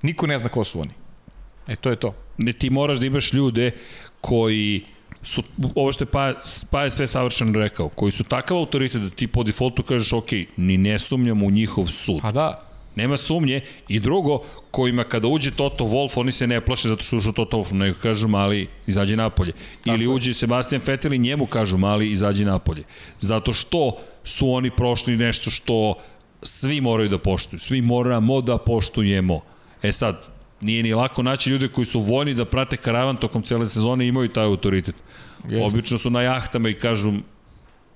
Niko 0.03 0.27
ne 0.27 0.39
zna 0.39 0.49
ko 0.49 0.65
su 0.65 0.81
oni. 0.81 0.91
E, 1.69 1.77
to 1.77 1.91
je 1.91 1.97
to. 1.97 2.15
Ne, 2.39 2.53
ti 2.53 2.71
moraš 2.71 2.99
da 2.99 3.07
imaš 3.07 3.33
ljude 3.33 3.71
koji 4.21 4.85
su, 5.23 5.43
ovo 5.75 5.93
što 5.93 6.05
je 6.05 6.09
pa, 6.09 6.33
pa 6.71 6.83
je 6.85 6.91
sve 6.91 7.07
savršeno 7.07 7.59
rekao, 7.59 7.89
koji 7.89 8.13
su 8.13 8.25
takav 8.25 8.57
autoritet 8.57 9.03
da 9.03 9.11
ti 9.11 9.27
po 9.27 9.43
defaultu 9.43 9.83
kažeš 9.83 10.13
ok, 10.13 10.31
ni 10.57 10.77
ne 10.77 10.99
sumnjamo 10.99 11.47
u 11.47 11.51
njihov 11.51 11.87
sud. 11.87 12.21
Pa 12.23 12.33
da, 12.33 12.73
Nema 12.97 13.17
sumnje. 13.17 13.61
I 13.89 14.01
drugo, 14.01 14.43
kojima 14.71 15.05
kada 15.05 15.29
uđe 15.29 15.51
Toto 15.51 15.85
Wolf, 15.85 16.21
oni 16.21 16.33
se 16.33 16.47
ne 16.47 16.61
plaše 16.61 16.89
zato 16.89 17.03
što 17.03 17.17
ušao 17.17 17.33
Toto 17.33 17.57
Wolf, 17.57 17.73
nego 17.73 17.99
kažu 18.03 18.29
mali, 18.29 18.69
izađi 18.87 19.17
napolje. 19.17 19.53
Ili 19.85 20.07
uđe 20.07 20.35
Sebastian 20.35 20.83
Vettel 20.87 21.13
i 21.13 21.19
njemu 21.19 21.47
kažu 21.47 21.79
mali, 21.79 22.11
izađi 22.11 22.45
napolje. 22.45 22.85
Zato 23.21 23.53
što 23.53 23.97
su 24.25 24.53
oni 24.53 24.71
prošli 24.71 25.17
nešto 25.17 25.51
što 25.51 25.95
svi 26.43 26.81
moraju 26.81 27.09
da 27.09 27.19
poštuju. 27.19 27.61
Svi 27.61 27.83
moramo 27.83 28.41
da 28.41 28.59
poštujemo. 28.59 29.41
E 29.83 29.93
sad, 29.93 30.27
nije 30.63 30.83
ni 30.83 30.95
lako 30.95 31.23
naći 31.23 31.51
ljude 31.51 31.69
koji 31.69 31.85
su 31.85 32.01
voljni 32.01 32.35
da 32.35 32.45
prate 32.45 32.77
karavan 32.77 33.17
tokom 33.17 33.43
cele 33.43 33.67
sezone 33.67 34.05
i 34.05 34.09
imaju 34.09 34.29
taj 34.29 34.45
autoritet. 34.45 34.95
Jeste. 35.49 35.65
Obično 35.67 35.99
su 35.99 36.11
na 36.11 36.23
jahtama 36.23 36.69
i 36.69 36.75
kažu 36.75 37.13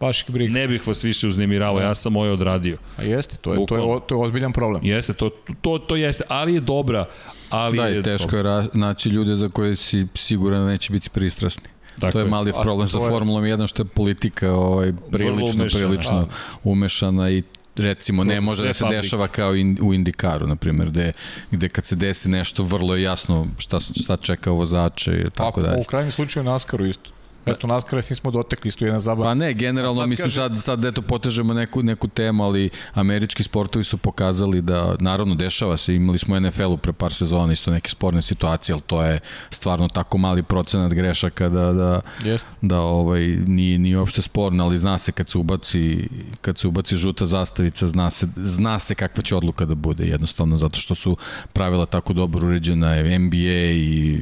baš 0.01 0.21
ih 0.23 0.31
briga. 0.31 0.55
ne 0.55 0.69
bih 0.69 0.87
vas 0.87 1.05
više 1.05 1.27
uznemiravao, 1.27 1.81
ja 1.81 1.95
sam 1.95 2.13
moje 2.13 2.33
odradio. 2.33 2.79
A 2.97 3.03
jeste, 3.03 3.37
to 3.37 3.53
je, 3.55 3.67
to 3.67 3.77
je, 3.77 4.01
to 4.07 4.15
je 4.15 4.21
ozbiljan 4.23 4.53
problem. 4.53 4.85
Jeste, 4.85 5.13
to, 5.13 5.31
to, 5.61 5.79
to 5.79 5.97
jeste, 5.97 6.25
ali 6.29 6.55
je 6.55 6.61
dobra. 6.61 7.05
Ali 7.51 7.77
Da, 7.77 7.87
je 7.87 8.03
teško 8.03 8.37
je 8.37 8.43
ra- 8.43 8.69
naći 8.75 9.09
ljude 9.09 9.37
za 9.37 9.49
koje 9.49 9.77
si 9.77 10.07
siguran 10.15 10.61
da 10.61 10.67
neće 10.67 10.93
biti 10.93 11.11
pristrasni. 11.11 11.69
Tako 12.01 12.13
to 12.13 12.19
je 12.19 12.25
mali 12.25 12.53
problem 12.63 12.89
sa 12.89 12.99
Formulom 12.99 13.45
1 13.45 13.67
što 13.67 13.83
je 13.83 13.87
politika 13.87 14.53
ovaj, 14.53 14.93
prilično, 15.13 15.63
umešana. 15.63 15.87
prilično 15.89 16.29
umešana 16.65 17.31
i 17.31 17.43
recimo 17.79 18.25
ne 18.25 18.41
može 18.41 18.65
da 18.67 18.73
se 18.73 18.79
fabrike. 18.79 19.03
dešava 19.03 19.29
kao 19.29 19.55
in, 19.55 19.79
u 19.83 19.95
Indikaru, 19.95 20.47
na 20.47 20.57
primjer, 20.57 20.91
gde, 20.91 21.13
gde 21.51 21.69
kad 21.69 21.85
se 21.85 21.97
desi 21.97 22.29
nešto 22.29 22.63
vrlo 22.63 22.95
je 22.97 23.03
jasno 23.03 23.47
šta, 23.59 23.81
šta 23.81 24.17
čeka 24.17 24.51
vozače 24.51 25.25
i 25.27 25.31
tako 25.31 25.61
A 25.61 25.63
dalje. 25.63 25.81
u 25.81 25.85
krajnjem 25.85 26.13
slučaju 26.13 26.45
NASCAR-u 26.45 26.87
isto. 26.87 27.11
Eto, 27.47 27.67
NASCAR-a 27.67 28.03
nismo 28.11 28.31
dotekli, 28.31 28.69
isto 28.69 28.85
jedna 28.85 29.01
zabava. 29.01 29.31
Pa 29.31 29.35
ne, 29.35 29.55
generalno, 29.55 30.01
sad 30.01 30.09
mislim, 30.09 30.27
kaže- 30.27 30.35
sad, 30.35 30.59
sad 30.59 30.85
eto 30.85 31.03
potežemo 31.03 31.55
neku, 31.55 31.83
neku 31.83 32.09
temu, 32.09 32.45
ali 32.45 32.71
američki 32.95 33.43
sportovi 33.43 33.85
su 33.85 33.97
pokazali 33.99 34.63
da, 34.63 34.97
naravno, 35.01 35.35
dešava 35.35 35.77
se, 35.77 35.95
imali 35.95 36.19
smo 36.19 36.41
NFL-u 36.41 36.77
pre 36.77 36.93
par 36.93 37.13
sezona 37.13 37.53
isto 37.53 37.71
neke 37.71 37.91
sporne 37.91 38.23
situacije, 38.23 38.73
ali 38.73 38.83
to 38.87 39.03
je 39.03 39.21
stvarno 39.51 39.89
tako 39.89 40.19
mali 40.19 40.43
procenat 40.43 40.93
grešaka 40.93 41.49
da, 41.49 41.73
da, 41.73 42.01
Jeste. 42.25 42.49
da 42.63 42.81
ovaj 42.81 43.27
nije 43.47 43.79
ni 43.79 43.97
uopšte 43.97 44.23
sporno, 44.23 44.65
ali 44.65 44.79
zna 44.79 44.99
se 44.99 45.13
kad 45.13 45.31
se 45.31 45.39
ubaci 45.39 46.09
kad 46.41 46.59
se 46.59 46.69
ubaci 46.69 46.97
žuta 46.97 47.27
zastavica, 47.27 47.87
zna 47.87 48.11
se 48.11 48.27
zna 48.37 48.79
se 48.79 48.95
kakva 48.95 49.23
će 49.23 49.37
odluka 49.37 49.65
da 49.65 49.75
bude, 49.75 50.05
jednostavno 50.05 50.57
zato 50.57 50.79
što 50.79 50.95
su 50.95 51.17
pravila 51.53 51.87
tako 51.87 52.13
dobro 52.13 52.47
uređena, 52.47 53.19
NBA 53.19 53.71
i 53.73 54.21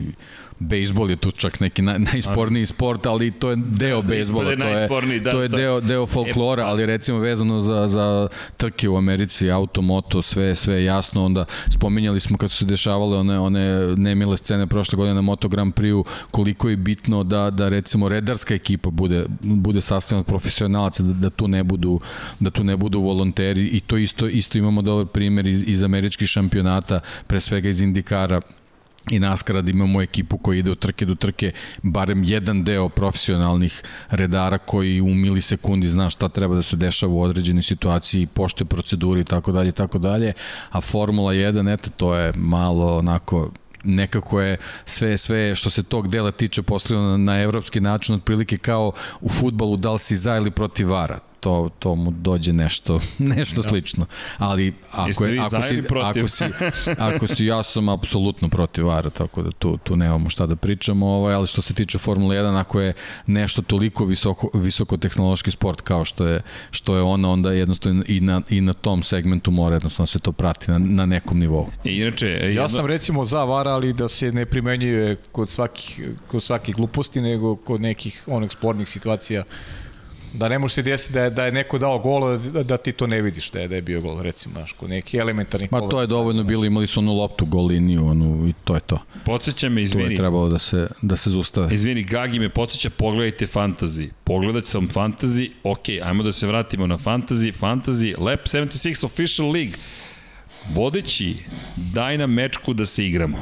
bejsbol 0.58 1.10
je 1.10 1.16
tu 1.16 1.30
čak 1.30 1.60
neki 1.60 1.82
naj, 1.82 1.98
najsporniji 1.98 2.66
sport, 2.66 3.06
ali 3.06 3.30
to 3.30 3.50
je 3.50 3.56
deo 3.56 4.02
bejsbola, 4.02 4.44
to 4.44 4.50
je, 4.50 5.18
da, 5.20 5.30
to 5.30 5.42
je 5.42 5.48
deo, 5.48 5.80
deo 5.80 6.06
folklora, 6.06 6.64
ali 6.66 6.86
recimo 6.86 7.18
vezano 7.18 7.60
za, 7.60 7.88
za 7.88 8.28
trke 8.56 8.88
u 8.88 8.96
Americi, 8.96 9.50
auto, 9.50 9.82
moto, 9.82 10.22
sve, 10.22 10.54
sve 10.54 10.84
jasno, 10.84 11.24
onda 11.24 11.44
spominjali 11.68 12.20
smo 12.20 12.38
kad 12.38 12.50
su 12.50 12.56
se 12.56 12.64
dešavale 12.64 13.18
one, 13.18 13.38
one 13.38 13.96
nemile 13.96 14.36
scene 14.36 14.66
prošle 14.66 14.96
godine 14.96 15.14
na 15.14 15.20
Moto 15.20 15.48
Grand 15.48 15.74
Prix-u, 15.74 16.04
koliko 16.30 16.68
je 16.68 16.76
bitno 16.76 17.24
da, 17.24 17.50
da 17.50 17.68
recimo 17.68 18.08
redarska 18.08 18.54
ekipa 18.54 18.90
bude, 18.90 19.26
bude 19.40 19.80
sastavljena 19.80 20.20
od 20.20 20.26
profesionalaca, 20.26 21.02
da, 21.02 21.12
da 21.12 21.30
tu 21.30 21.48
ne 21.48 21.64
budu 21.64 22.00
da 22.40 22.50
tu 22.50 22.64
ne 22.64 22.76
budu 22.76 23.00
volonteri 23.00 23.66
i 23.66 23.80
to 23.80 23.96
isto 23.96 24.26
isto 24.28 24.58
imamo 24.58 24.82
dobar 24.82 25.06
primer 25.06 25.46
iz, 25.46 25.64
iz 25.66 25.82
američkih 25.82 26.28
šampionata, 26.28 27.00
pre 27.26 27.40
svega 27.40 27.68
iz 27.68 27.82
Indikara 27.82 28.40
i 29.10 29.18
naskara 29.18 29.62
da 29.62 29.70
imamo 29.70 30.02
ekipu 30.02 30.38
koja 30.38 30.58
ide 30.58 30.70
od 30.70 30.78
trke 30.78 31.06
do 31.06 31.14
trke, 31.14 31.52
barem 31.82 32.24
jedan 32.24 32.64
deo 32.64 32.88
profesionalnih 32.88 33.82
redara 34.10 34.58
koji 34.58 35.00
u 35.00 35.14
milisekundi 35.14 35.88
zna 35.88 36.10
šta 36.10 36.28
treba 36.28 36.54
da 36.54 36.62
se 36.62 36.76
dešava 36.76 37.12
u 37.12 37.20
određenoj 37.20 37.62
situaciji, 37.62 38.26
pošte 38.26 38.64
proceduri 38.64 39.20
i 39.20 39.24
tako 39.24 39.52
dalje 39.52 39.72
tako 39.72 39.98
dalje, 39.98 40.32
a 40.70 40.80
Formula 40.80 41.32
1, 41.32 41.74
eto, 41.74 41.90
to 41.96 42.14
je 42.14 42.32
malo 42.36 42.98
onako 42.98 43.50
nekako 43.84 44.40
je 44.40 44.56
sve 44.84 45.16
sve 45.16 45.54
što 45.54 45.70
se 45.70 45.82
tog 45.82 46.08
dela 46.08 46.30
tiče 46.30 46.62
postavljeno 46.62 47.10
na, 47.10 47.16
na 47.16 47.40
evropski 47.40 47.80
način 47.80 48.14
otprilike 48.14 48.58
kao 48.58 48.92
u 49.20 49.28
futbalu 49.28 49.76
da 49.76 49.92
li 49.92 49.98
si 49.98 50.16
za 50.16 50.36
ili 50.36 50.50
protiv 50.50 50.90
vara 50.90 51.33
to, 51.44 51.70
to 51.78 51.94
mu 51.94 52.10
dođe 52.10 52.52
nešto 52.52 53.00
nešto 53.36 53.62
slično. 53.62 54.06
Ali 54.38 54.74
ako, 54.92 55.24
je, 55.24 55.40
ako, 55.40 55.62
si, 55.62 55.82
ako 56.02 56.28
si 56.36 56.44
ako 56.98 57.26
si 57.26 57.46
ja 57.46 57.62
sam 57.62 57.88
apsolutno 57.88 58.48
protiv 58.48 58.86
vara 58.86 59.10
tako 59.10 59.42
da 59.42 59.50
tu, 59.50 59.76
tu 59.76 59.96
nemamo 59.96 60.30
šta 60.30 60.46
da 60.46 60.56
pričamo. 60.56 61.06
Ovaj, 61.06 61.34
ali 61.34 61.46
što 61.46 61.62
se 61.62 61.74
tiče 61.74 61.98
Formule 61.98 62.36
1 62.36 62.60
ako 62.60 62.80
je 62.80 62.92
nešto 63.26 63.62
toliko 63.62 64.04
visoko, 64.04 64.50
visoko 64.54 64.96
tehnološki 64.96 65.50
sport 65.50 65.80
kao 65.80 66.04
što 66.04 66.26
je, 66.26 66.40
što 66.70 66.96
je 66.96 67.02
ona 67.02 67.30
onda 67.30 67.52
jednostavno 67.52 68.04
i 68.08 68.20
na, 68.20 68.42
i 68.50 68.60
na 68.60 68.72
tom 68.72 69.02
segmentu 69.02 69.50
mora 69.50 69.74
jednostavno 69.76 70.06
se 70.06 70.18
to 70.18 70.32
prati 70.32 70.70
na, 70.70 70.78
na 70.78 71.06
nekom 71.06 71.38
nivou. 71.38 71.66
I 71.84 71.96
inače, 71.96 72.28
Ja 72.28 72.44
jedno- 72.44 72.68
sam 72.68 72.86
recimo 72.86 73.24
za 73.24 73.44
VAR, 73.44 73.68
ali 73.68 73.92
da 73.92 74.08
se 74.08 74.32
ne 74.32 74.46
primenjuje 74.46 75.16
kod 75.32 75.48
svakih, 75.48 76.08
kod 76.28 76.42
svakih 76.42 76.74
gluposti, 76.76 77.20
nego 77.20 77.56
kod 77.56 77.80
nekih 77.80 78.24
onih 78.26 78.50
spornih 78.50 78.88
situacija 78.88 79.44
da 80.34 80.48
ne 80.48 80.58
može 80.58 80.74
se 80.74 80.82
desiti 80.82 81.12
da 81.12 81.22
je, 81.22 81.30
da 81.30 81.44
je 81.44 81.52
neko 81.52 81.78
dao 81.78 81.98
gol 81.98 82.38
da, 82.38 82.62
da 82.62 82.76
ti 82.76 82.92
to 82.92 83.06
ne 83.06 83.22
vidiš 83.22 83.50
da 83.50 83.60
je, 83.60 83.68
da 83.68 83.74
je 83.74 83.82
bio 83.82 84.00
gol 84.00 84.22
recimo 84.22 84.54
znaš, 84.54 84.72
kod 84.72 84.90
nekih 84.90 85.20
elementarnih 85.20 85.72
Ma 85.72 85.88
to 85.88 86.00
je 86.00 86.06
dovoljno 86.06 86.44
bilo, 86.44 86.64
imali 86.64 86.86
su 86.86 87.00
onu 87.00 87.12
loptu, 87.12 87.46
gol 87.46 87.66
liniju, 87.66 88.06
onu, 88.06 88.48
i 88.48 88.52
to 88.64 88.74
je 88.74 88.80
to. 88.80 88.98
podsjeća 89.24 89.68
me, 89.68 89.74
Tu 89.74 89.78
je 89.78 89.82
izvini, 89.82 90.16
trebalo 90.16 90.48
da 90.48 90.58
se, 90.58 90.88
da 91.02 91.16
se 91.16 91.30
zustave. 91.30 91.74
Izvini, 91.74 92.04
Gagi 92.04 92.38
me 92.38 92.48
podsjeća, 92.48 92.90
pogledajte 92.90 93.46
fantasy. 93.46 94.08
Pogledat 94.24 94.66
sam 94.66 94.88
fantasy, 94.88 95.50
ok, 95.62 95.88
ajmo 96.02 96.22
da 96.22 96.32
se 96.32 96.46
vratimo 96.46 96.86
na 96.86 96.98
fantasy. 96.98 97.52
Fantasy, 97.60 98.18
Lab 98.18 98.38
76 98.38 99.04
Official 99.04 99.50
League. 99.50 99.74
Vodeći, 100.72 101.36
daj 101.76 102.18
nam 102.18 102.32
mečku 102.32 102.74
da 102.74 102.86
se 102.86 103.06
igramo. 103.06 103.38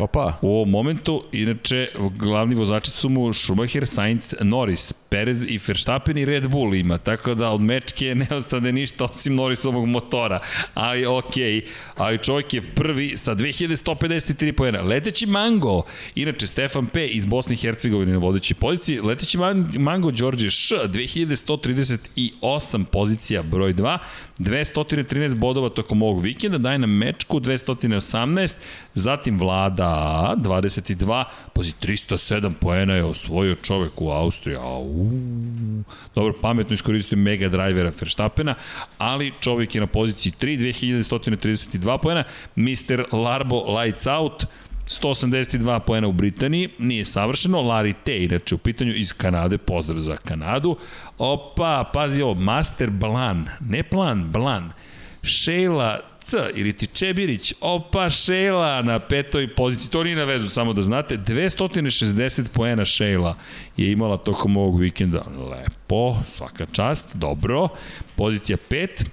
Opa, 0.00 0.38
U 0.42 0.48
ovom 0.48 0.70
momentu, 0.70 1.22
inače, 1.32 1.88
glavni 2.16 2.54
vozači 2.54 2.90
su 2.90 3.08
mu 3.08 3.32
Schumacher, 3.32 3.86
Sainz, 3.86 4.34
Norris, 4.40 4.92
Perez 5.08 5.44
i 5.48 5.60
Verstappen 5.66 6.18
i 6.18 6.24
Red 6.24 6.48
Bull 6.48 6.74
ima, 6.74 6.98
tako 6.98 7.34
da 7.34 7.50
od 7.50 7.60
mečke 7.60 8.14
ne 8.14 8.26
ostane 8.30 8.72
ništa 8.72 9.04
osim 9.04 9.34
Norrisovog 9.34 9.88
motora, 9.88 10.40
ali 10.74 11.06
okej, 11.06 11.60
ali 11.96 12.18
čovjek 12.18 12.54
je 12.54 12.62
prvi 12.62 13.16
sa 13.16 13.34
2153 13.34 14.52
pojena. 14.52 14.80
Leteći 14.80 15.26
Mango, 15.26 15.82
inače 16.14 16.46
Stefan 16.46 16.86
P. 16.86 17.06
iz 17.06 17.26
Bosne 17.26 17.54
i 17.54 17.58
Hercegovine 17.58 18.12
na 18.12 18.18
vodećoj 18.18 18.54
poziciji, 18.54 19.00
Leteći 19.00 19.38
Man- 19.38 19.72
Mango 19.78 20.10
Đorđe 20.10 20.50
Š. 20.50 20.74
2138 20.86 22.84
pozicija 22.84 23.42
broj 23.42 23.74
2, 23.74 23.98
213 24.38 25.36
bodova 25.36 25.68
tokom 25.68 26.02
ovog 26.02 26.22
vikenda, 26.22 26.58
daje 26.58 26.78
nam 26.78 26.90
mečku 26.90 27.40
218, 27.40 28.54
zatim 28.94 29.38
Vlada 29.38 29.89
22, 30.36 31.24
pazi 31.52 31.72
307 31.82 32.52
poena 32.60 32.94
je 32.94 33.04
osvojio 33.04 33.54
čovek 33.54 34.00
u 34.00 34.10
Austriji, 34.10 34.56
au, 34.56 35.10
dobro, 36.14 36.34
pametno 36.42 36.74
iskoristio 36.74 37.18
mega 37.18 37.48
drivera 37.48 37.92
Verstappena, 38.00 38.54
ali 38.98 39.32
čovjek 39.40 39.74
je 39.74 39.80
na 39.80 39.86
poziciji 39.86 40.32
3, 40.40 40.58
2132 40.58 41.98
poena, 41.98 42.24
Mr. 42.56 43.04
Larbo 43.12 43.80
Lights 43.80 44.06
Out, 44.06 44.46
182 44.90 45.80
poena 45.80 46.06
u 46.08 46.12
Britaniji, 46.12 46.68
nije 46.78 47.04
savršeno, 47.04 47.58
Larry 47.58 47.94
T, 48.04 48.24
inače 48.24 48.54
u 48.54 48.58
pitanju 48.58 48.94
iz 48.94 49.12
Kanade, 49.12 49.58
pozdrav 49.58 50.00
za 50.00 50.16
Kanadu. 50.16 50.76
Opa, 51.18 51.90
pazi 51.92 52.22
ovo, 52.22 52.34
Master 52.34 52.90
Blan, 52.90 53.48
ne 53.60 53.82
plan, 53.82 54.32
Blan. 54.32 54.72
Sheila 55.22 56.09
C 56.30 56.36
ili 56.54 56.72
ti 56.72 56.86
Čebirić, 56.86 57.54
opa 57.60 58.10
Sheila 58.10 58.82
na 58.82 58.98
petoj 58.98 59.54
poziciji, 59.54 59.90
to 59.90 60.04
nije 60.04 60.16
na 60.16 60.24
vezu, 60.24 60.48
samo 60.48 60.72
da 60.72 60.82
znate, 60.82 61.16
260 61.16 62.48
poena 62.54 62.84
Sheila 62.84 63.36
je 63.76 63.92
imala 63.92 64.16
tokom 64.16 64.56
ovog 64.56 64.80
vikenda, 64.80 65.24
lepo, 65.50 66.16
svaka 66.28 66.66
čast, 66.72 67.16
dobro, 67.16 67.68
pozicija 68.16 68.56
5, 68.70 69.04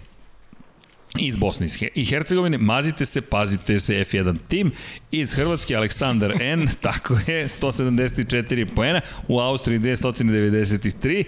iz 1.19 1.37
Bosne 1.37 1.67
i 1.95 2.05
Hercegovine. 2.05 2.57
Mazite 2.57 3.05
se, 3.05 3.21
pazite 3.21 3.79
se 3.79 3.93
F1 3.93 4.37
tim. 4.47 4.71
Iz 5.11 5.33
Hrvatske 5.33 5.75
Aleksandar 5.75 6.41
N, 6.41 6.67
tako 6.81 7.13
je, 7.27 7.47
174 7.47 8.75
poena. 8.75 9.01
U 9.27 9.39
Austriji 9.39 9.79
293. 9.79 11.23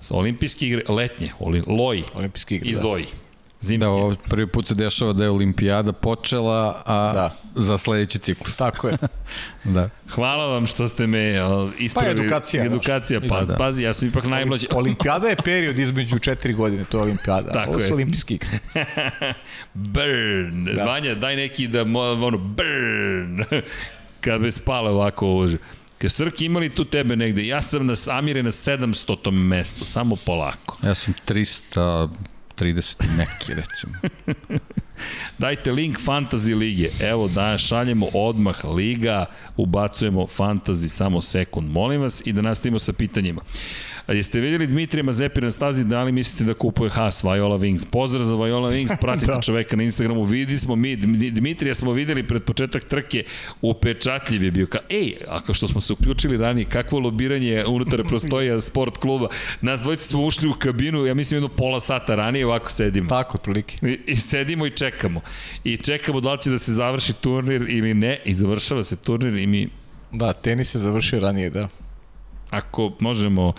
Olimpijske 0.09 0.67
igre, 0.67 0.81
letnje, 0.87 1.31
oli, 1.39 1.63
loji 1.67 2.03
Olimpijske 2.13 2.55
igre, 2.55 2.69
i 2.69 2.73
da. 2.73 2.79
zoji. 2.79 3.05
Zimski. 3.61 3.85
Da, 3.85 3.89
ovo 3.89 4.15
prvi 4.29 4.47
put 4.47 4.67
se 4.67 4.75
dešava 4.75 5.13
da 5.13 5.23
je 5.23 5.29
olimpijada 5.29 5.93
počela, 5.93 6.83
a 6.85 7.13
da. 7.13 7.35
za 7.55 7.77
sledeći 7.77 8.19
ciklus. 8.19 8.57
Tako 8.57 8.87
je. 8.87 8.97
da. 9.75 9.89
Hvala 10.09 10.47
vam 10.47 10.65
što 10.67 10.87
ste 10.87 11.07
me 11.07 11.19
e, 11.19 11.41
ispravili. 11.79 12.15
Pa 12.15 12.21
edukacija. 12.21 12.65
Edukacija, 12.65 13.21
pa, 13.29 13.41
da. 13.41 13.55
pazi, 13.55 13.83
ja 13.83 13.93
sam 13.93 14.07
ipak 14.07 14.25
najmlađi. 14.25 14.67
olimpijada 14.75 15.27
je 15.27 15.35
period 15.35 15.79
između 15.79 16.19
četiri 16.19 16.53
godine, 16.53 16.83
to 16.83 16.97
je 16.97 17.03
olimpijada. 17.03 17.51
Tako 17.51 17.71
ovo 17.71 17.79
su 17.79 17.85
je. 17.85 17.93
olimpijski 17.93 18.33
igre. 18.33 18.59
burn. 19.93 20.65
Da. 20.75 20.83
Vanja, 20.83 21.15
daj 21.15 21.35
neki 21.35 21.67
da, 21.67 21.81
ono, 21.81 22.37
burn. 22.37 23.43
Kad 24.21 24.41
me 24.41 24.51
spale 24.51 24.91
ovako 24.91 25.27
ovo. 25.27 25.49
Kaže, 25.97 26.09
Srki, 26.09 26.45
imali 26.45 26.69
tu 26.69 26.85
tebe 26.85 27.15
negde? 27.15 27.47
Ja 27.47 27.61
sam 27.61 27.85
na 27.85 27.93
Amire 28.07 28.43
na 28.43 28.51
700. 28.51 29.31
mestu, 29.31 29.85
samo 29.85 30.15
polako. 30.25 30.77
Ja 30.83 30.95
sam 30.95 31.13
300 31.27 32.09
30 32.59 33.17
neki, 33.17 33.53
recimo. 33.53 33.93
Dajte 35.37 35.71
link 35.71 35.97
Fantasy 36.05 36.55
Lige. 36.55 36.89
Evo 37.01 37.27
da 37.27 37.57
šaljemo 37.57 38.07
odmah 38.13 38.65
Liga, 38.65 39.25
ubacujemo 39.57 40.27
Fantasy 40.37 40.87
samo 40.87 41.21
sekund, 41.21 41.71
molim 41.71 42.01
vas, 42.01 42.21
i 42.25 42.33
da 42.33 42.41
nastavimo 42.41 42.79
sa 42.79 42.93
pitanjima. 42.93 43.41
Uh, 43.41 43.98
jeste 44.09 44.39
vidjeli 44.39 44.67
Dmitrija 44.67 45.03
Mazepira 45.03 45.45
na 45.45 45.51
stazi, 45.51 45.83
da 45.83 46.03
li 46.03 46.11
mislite 46.11 46.43
da 46.43 46.53
kupuje 46.53 46.89
Haas 46.89 47.23
Viola 47.23 47.57
Wings? 47.57 47.85
Pozdrav 47.85 48.25
za 48.25 48.35
Viola 48.35 48.71
Wings, 48.71 48.95
pratite 49.01 49.31
da. 49.31 49.41
čoveka 49.41 49.75
na 49.75 49.83
Instagramu, 49.83 50.23
vidi 50.23 50.57
smo 50.57 50.75
mi, 50.75 50.97
Dm- 50.97 51.31
Dmitrija 51.31 51.73
smo 51.73 51.91
videli 51.91 52.23
pred 52.23 52.43
početak 52.43 52.83
trke, 52.83 53.23
upečatljiv 53.61 54.43
je 54.43 54.51
bio. 54.51 54.67
Ka, 54.67 54.79
ej, 54.89 55.15
ako 55.27 55.53
što 55.53 55.67
smo 55.67 55.81
se 55.81 55.93
uključili 55.93 56.37
ranije, 56.37 56.65
kakvo 56.65 56.99
lobiranje 56.99 57.63
unutar 57.67 58.03
prostoja 58.03 58.61
sport 58.69 58.97
kluba, 58.97 59.27
nas 59.61 59.81
dvojice 59.81 60.03
smo 60.03 60.25
ušli 60.25 60.49
u 60.49 60.53
kabinu, 60.53 61.05
ja 61.05 61.13
mislim 61.13 61.35
jedno 61.35 61.49
pola 61.49 61.79
sata 61.79 62.15
ranije, 62.15 62.45
ovako 62.45 62.71
sedimo. 62.71 63.09
Tako, 63.09 63.37
otprilike. 63.37 63.75
I, 63.87 63.99
I 64.05 64.15
sedimo 64.15 64.65
i 64.65 64.71
čekamo. 64.71 65.21
I 65.63 65.77
čekamo 65.77 66.19
da 66.21 66.33
li 66.33 66.41
će 66.41 66.49
da 66.49 66.57
se 66.57 66.73
završi 66.73 67.13
turnir 67.13 67.65
ili 67.69 67.93
ne. 67.93 68.21
I 68.25 68.33
završava 68.33 68.83
se 68.83 68.95
turnir 68.95 69.33
i 69.33 69.47
mi, 69.47 69.69
Da, 70.11 70.33
tenis 70.33 70.75
je 70.75 70.79
završio 70.79 71.19
ranije, 71.19 71.49
da. 71.49 71.67
ako 72.49 72.93
možemo, 72.99 73.53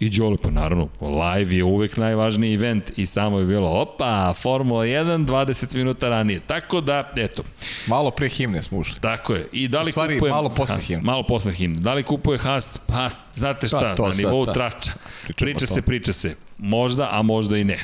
i 0.00 0.10
Đole, 0.10 0.36
pa 0.42 0.50
naravno, 0.50 0.88
live 1.00 1.56
je 1.56 1.64
uvek 1.64 1.96
najvažniji 1.96 2.54
event 2.54 2.92
i 2.96 3.06
samo 3.06 3.38
je 3.38 3.44
bilo, 3.46 3.68
opa, 3.68 4.34
Formula 4.34 4.84
1, 4.84 5.26
20 5.26 5.74
minuta 5.76 6.08
ranije. 6.08 6.40
Tako 6.40 6.80
da, 6.80 7.12
eto, 7.16 7.42
Malo 7.86 8.10
pre 8.10 8.28
himne 8.28 8.62
smo 8.62 8.78
ušli. 8.78 9.00
tako 9.00 9.34
je. 9.34 9.48
I 9.52 9.68
da 9.68 9.82
li 9.82 9.88
U 9.88 9.90
stvari, 9.90 10.14
kupuje 10.14 10.32
malo 10.32 10.48
posle 10.48 10.74
Haas? 10.74 10.88
himne. 10.88 11.02
Malo 11.04 11.22
posle 11.22 11.52
himne. 11.52 11.80
Da 11.80 11.94
li 11.94 12.02
kupuje 12.02 12.38
Haas? 12.38 12.78
Pa, 12.86 13.10
znate 13.32 13.68
šta, 13.68 13.78
Pa, 13.78 13.94
to 13.94 14.06
na 14.06 14.12
sad, 14.12 14.24
nivou 14.24 14.44
da. 14.46 14.52
trača. 14.52 14.92
Priča 15.36 15.64
o 15.64 15.74
se, 15.74 15.82
priča 15.82 16.12
se. 16.12 16.34
Možda, 16.58 17.08
a 17.12 17.22
možda 17.22 17.56
i 17.56 17.64
ne. 17.64 17.78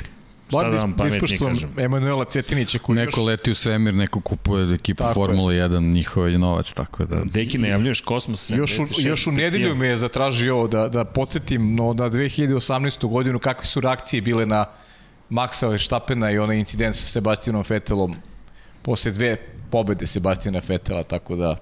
Šta 0.47 0.57
Bar 0.57 0.71
da 0.71 0.77
vam 0.77 0.91
da 0.91 0.97
pametnije 0.97 1.37
kažem? 1.37 1.69
Emanuela 1.77 2.25
Cetinića 2.25 2.79
koji 2.79 2.95
Neko 2.95 3.19
još... 3.19 3.27
leti 3.27 3.51
u 3.51 3.55
svemir, 3.55 3.93
neko 3.93 4.21
kupuje 4.21 4.73
ekipu 4.73 4.97
Tako 4.97 5.09
je. 5.09 5.13
Formula 5.13 5.53
1, 5.53 5.93
njihov 5.93 6.29
je 6.29 6.37
novac, 6.37 6.73
tako 6.73 7.05
da... 7.05 7.21
Deki, 7.23 7.57
najavljuješ 7.57 8.01
Kosmos 8.01 8.51
76 8.51 8.57
Još 8.57 8.79
u, 8.79 8.85
još 8.97 9.27
u 9.27 9.31
nedelju 9.31 9.75
me 9.75 9.87
je 9.87 9.97
zatražio 9.97 10.55
ovo 10.55 10.67
da, 10.67 10.87
da 10.87 11.05
podsjetim 11.05 11.75
no, 11.75 11.93
na 11.93 12.09
2018. 12.09 13.09
godinu 13.09 13.39
kakve 13.39 13.65
su 13.65 13.81
reakcije 13.81 14.21
bile 14.21 14.45
na 14.45 14.65
Maxa 15.29 15.67
Verstappena 15.67 16.31
i 16.31 16.39
onaj 16.39 16.57
incident 16.57 16.95
sa 16.95 17.01
Sebastianom 17.01 17.63
Vettelom 17.69 18.15
posle 18.81 19.11
dve 19.11 19.35
pobede 19.71 20.05
Sebastiana 20.05 20.61
Vettela, 20.67 21.03
tako 21.03 21.35
da 21.35 21.57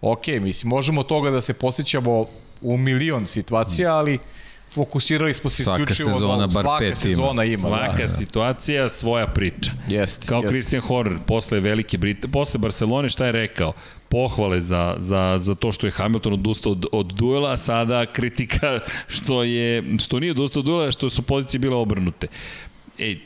ok, 0.00 0.26
mislim, 0.26 0.70
možemo 0.70 1.02
toga 1.02 1.30
da 1.30 1.40
se 1.40 1.52
posjećamo 1.52 2.26
u 2.60 2.76
milion 2.76 3.26
situacija, 3.26 3.94
ali 3.94 4.18
fokusirali 4.74 5.34
smo 5.34 5.50
se 5.50 5.62
Svaka 5.62 5.82
isključivo 5.82 6.12
sezona 6.12 6.36
na 6.36 6.46
bar 6.46 6.64
svaka 6.64 6.78
pet 6.78 6.88
ima. 6.88 6.96
sezona 6.96 7.44
ima. 7.44 7.58
Svaka 7.58 8.02
da. 8.02 8.08
situacija, 8.08 8.88
svoja 8.88 9.26
priča. 9.26 9.70
Jeste, 9.88 10.26
Kao 10.26 10.38
jeste. 10.38 10.52
Christian 10.52 10.82
Horner, 10.82 11.18
posle 11.26 11.60
Velike 11.60 11.98
Britanije, 11.98 12.32
posle 12.32 12.58
Barcelone, 12.58 13.08
šta 13.08 13.26
je 13.26 13.32
rekao? 13.32 13.72
Pohvale 14.08 14.62
za, 14.62 14.96
za, 14.98 15.38
za 15.40 15.54
to 15.54 15.72
što 15.72 15.86
je 15.86 15.90
Hamilton 15.90 16.32
odustao 16.32 16.72
od, 16.72 16.86
od 16.92 17.06
duela, 17.06 17.56
sada 17.56 18.06
kritika 18.06 18.80
što, 19.08 19.42
je, 19.42 19.84
što 19.98 20.20
nije 20.20 20.30
odustao 20.30 20.60
od 20.60 20.66
duela, 20.66 20.90
što 20.90 21.08
su 21.10 21.22
pozicije 21.22 21.58
bile 21.58 21.76
obrnute. 21.76 22.26
Ej, 22.98 23.18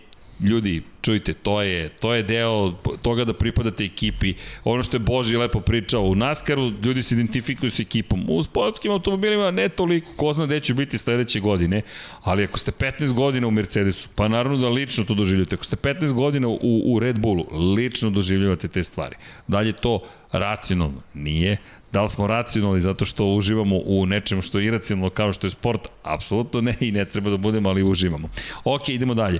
ljudi, 0.42 0.82
čujte, 1.02 1.34
to 1.34 1.62
je, 1.62 1.88
to 1.88 2.14
je 2.14 2.22
deo 2.22 2.72
toga 3.02 3.24
da 3.24 3.32
pripadate 3.32 3.84
ekipi. 3.84 4.34
Ono 4.64 4.82
što 4.82 4.96
je 4.96 5.00
Boži 5.00 5.36
lepo 5.36 5.60
pričao, 5.60 6.02
u 6.02 6.14
NASCAR-u 6.14 6.72
ljudi 6.82 7.02
se 7.02 7.14
identifikuju 7.14 7.70
s 7.70 7.80
ekipom. 7.80 8.24
U 8.28 8.42
sportskim 8.42 8.92
automobilima 8.92 9.50
ne 9.50 9.68
toliko, 9.68 10.12
ko 10.16 10.32
zna 10.32 10.46
gde 10.46 10.60
će 10.60 10.74
biti 10.74 10.98
sledeće 10.98 11.40
godine, 11.40 11.82
ali 12.22 12.44
ako 12.44 12.58
ste 12.58 12.72
15 12.72 13.12
godina 13.12 13.46
u 13.46 13.50
Mercedesu, 13.50 14.08
pa 14.14 14.28
naravno 14.28 14.58
da 14.58 14.68
lično 14.68 15.04
to 15.04 15.14
doživljate. 15.14 15.54
Ako 15.54 15.64
ste 15.64 15.76
15 15.76 16.12
godina 16.12 16.48
u, 16.48 16.82
u 16.84 16.98
Red 16.98 17.18
Bullu, 17.18 17.46
lično 17.76 18.10
doživljavate 18.10 18.68
te 18.68 18.84
stvari. 18.84 19.16
Da 19.48 19.60
li 19.60 19.68
je 19.68 19.72
to 19.72 20.00
racionalno? 20.32 21.02
Nije. 21.14 21.56
Da 21.92 22.02
li 22.02 22.10
smo 22.10 22.26
racionalni 22.26 22.82
zato 22.82 23.04
što 23.04 23.26
uživamo 23.26 23.76
u 23.84 24.06
nečemu 24.06 24.42
što 24.42 24.58
je 24.58 24.66
iracionalno 24.66 25.10
kao 25.10 25.32
što 25.32 25.46
je 25.46 25.50
sport? 25.50 25.88
Apsolutno 26.02 26.60
ne 26.60 26.74
i 26.80 26.92
ne 26.92 27.04
treba 27.04 27.30
da 27.30 27.36
budemo, 27.36 27.68
ali 27.68 27.82
uživamo. 27.82 28.28
Ok, 28.64 28.88
idemo 28.88 29.14
dalje. 29.14 29.38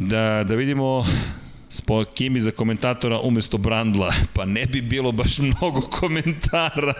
Da, 0.00 0.44
da 0.44 0.54
vidimo 0.54 1.04
Spo 1.70 2.04
Kimi 2.04 2.40
za 2.40 2.50
komentatora 2.50 3.20
umesto 3.20 3.58
Brandla, 3.58 4.12
pa 4.34 4.44
ne 4.44 4.66
bi 4.66 4.82
bilo 4.82 5.12
baš 5.12 5.38
mnogo 5.38 5.80
komentara. 5.80 6.94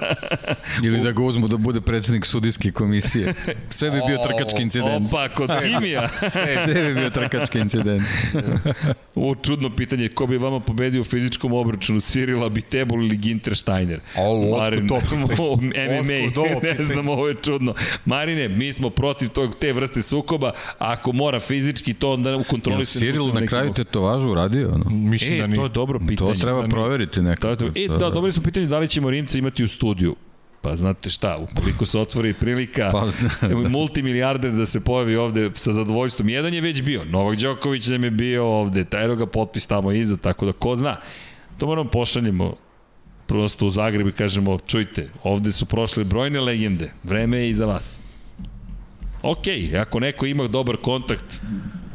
Ili 0.84 1.00
da 1.00 1.12
ga 1.12 1.22
uzmu 1.22 1.48
da 1.48 1.56
bude 1.56 1.80
predsednik 1.80 2.26
sudijske 2.26 2.72
komisije. 2.72 3.34
Sve 3.68 3.90
bi 3.90 4.00
bio 4.06 4.18
trkački 4.18 4.62
incident. 4.62 5.06
Opa, 5.06 5.28
kod 5.28 5.50
Kimija. 5.62 6.08
Sve 6.64 6.82
bi 6.84 6.94
bio 6.94 7.10
trkački 7.10 7.58
incident. 7.58 8.02
Ovo 9.14 9.34
čudno 9.34 9.76
pitanje, 9.76 10.08
ko 10.08 10.26
bi 10.26 10.36
vama 10.36 10.60
pobedio 10.60 11.00
u 11.00 11.04
fizičkom 11.04 11.52
obračunu, 11.52 12.00
Cyril 12.00 12.46
Abitebol 12.46 13.04
ili 13.04 13.16
Ginter 13.16 13.56
Steiner? 13.56 14.00
Alo, 14.16 14.58
Marin, 14.58 14.92
otkud 14.92 15.36
to 15.36 15.56
pitanje? 15.60 16.02
MMA, 16.02 16.42
ne 16.62 16.84
znam, 16.84 17.08
ovo 17.08 17.28
je 17.28 17.34
čudno. 17.42 17.74
Marine, 18.04 18.48
mi 18.48 18.72
smo 18.72 18.90
protiv 18.90 19.28
tog, 19.28 19.56
te 19.60 19.72
vrste 19.72 20.02
sukoba, 20.02 20.52
ako 20.78 21.12
mora 21.12 21.40
fizički 21.40 21.94
to 21.94 22.12
onda 22.12 22.36
u 22.36 22.44
kontroli 22.44 22.78
Jel 22.78 22.84
Cyril 22.84 23.40
na 23.40 23.46
kraju 23.46 23.72
tetovažu 23.72 24.30
uradio 24.30 24.57
pogodio? 24.60 24.84
No? 24.84 24.90
Mislim 24.90 25.32
E, 25.32 25.36
da 25.36 25.42
to 25.42 25.46
nije. 25.46 25.62
je 25.62 25.68
dobro 25.68 25.98
pitanje. 25.98 26.32
To 26.32 26.40
treba 26.40 26.68
proveriti 26.68 27.12
To 27.12 27.20
je 27.20 27.24
nekako. 27.24 27.56
to. 27.56 27.66
E, 27.66 27.88
da, 27.88 28.10
dobili 28.10 28.32
smo 28.32 28.42
pitanje 28.42 28.66
da 28.66 28.78
li 28.78 28.88
ćemo 28.88 29.10
Rimca 29.10 29.38
imati 29.38 29.64
u 29.64 29.68
studiju. 29.68 30.16
Pa 30.62 30.76
znate 30.76 31.10
šta, 31.10 31.38
ukoliko 31.38 31.86
se 31.86 31.98
otvori 31.98 32.34
prilika 32.34 32.90
Pa, 32.92 33.06
pa, 33.40 33.48
multimilijarder 33.68 34.52
da 34.52 34.66
se 34.66 34.80
pojavi 34.80 35.16
ovde 35.16 35.50
sa 35.54 35.72
zadovoljstvom. 35.72 36.28
Jedan 36.28 36.54
je 36.54 36.60
već 36.60 36.82
bio, 36.82 37.04
Novak 37.04 37.36
Đoković 37.36 37.86
nam 37.86 38.04
je 38.04 38.10
bio 38.10 38.46
ovde, 38.46 38.84
tajno 38.84 39.16
ga 39.16 39.26
potpis 39.26 39.66
tamo 39.66 39.92
iza, 39.92 40.16
tako 40.16 40.46
da 40.46 40.52
ko 40.52 40.76
zna. 40.76 40.96
To 41.58 41.66
moramo 41.66 41.90
pošaljemo 41.90 42.54
prosto 43.26 43.66
u 43.66 43.70
Zagreb 43.70 44.08
i 44.08 44.12
kažemo, 44.12 44.58
čujte, 44.58 45.08
ovde 45.22 45.52
su 45.52 45.66
prošle 45.66 46.04
brojne 46.04 46.40
legende, 46.40 46.92
vreme 47.04 47.38
je 47.38 47.50
i 47.50 47.54
za 47.54 47.66
vas. 47.66 48.02
Ok, 49.22 49.44
ako 49.80 50.00
neko 50.00 50.26
ima 50.26 50.46
dobar 50.46 50.76
kontakt, 50.76 51.40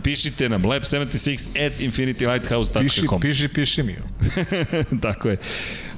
pišite 0.03 0.49
nam 0.49 0.63
lab76 0.63 1.65
at 1.65 1.73
Piši, 1.77 1.85
infinitylighthouse.com 1.85 3.21
piši, 3.21 3.47
piši 3.47 3.83
mi. 3.83 3.95
Tako 5.01 5.29
je. 5.29 5.37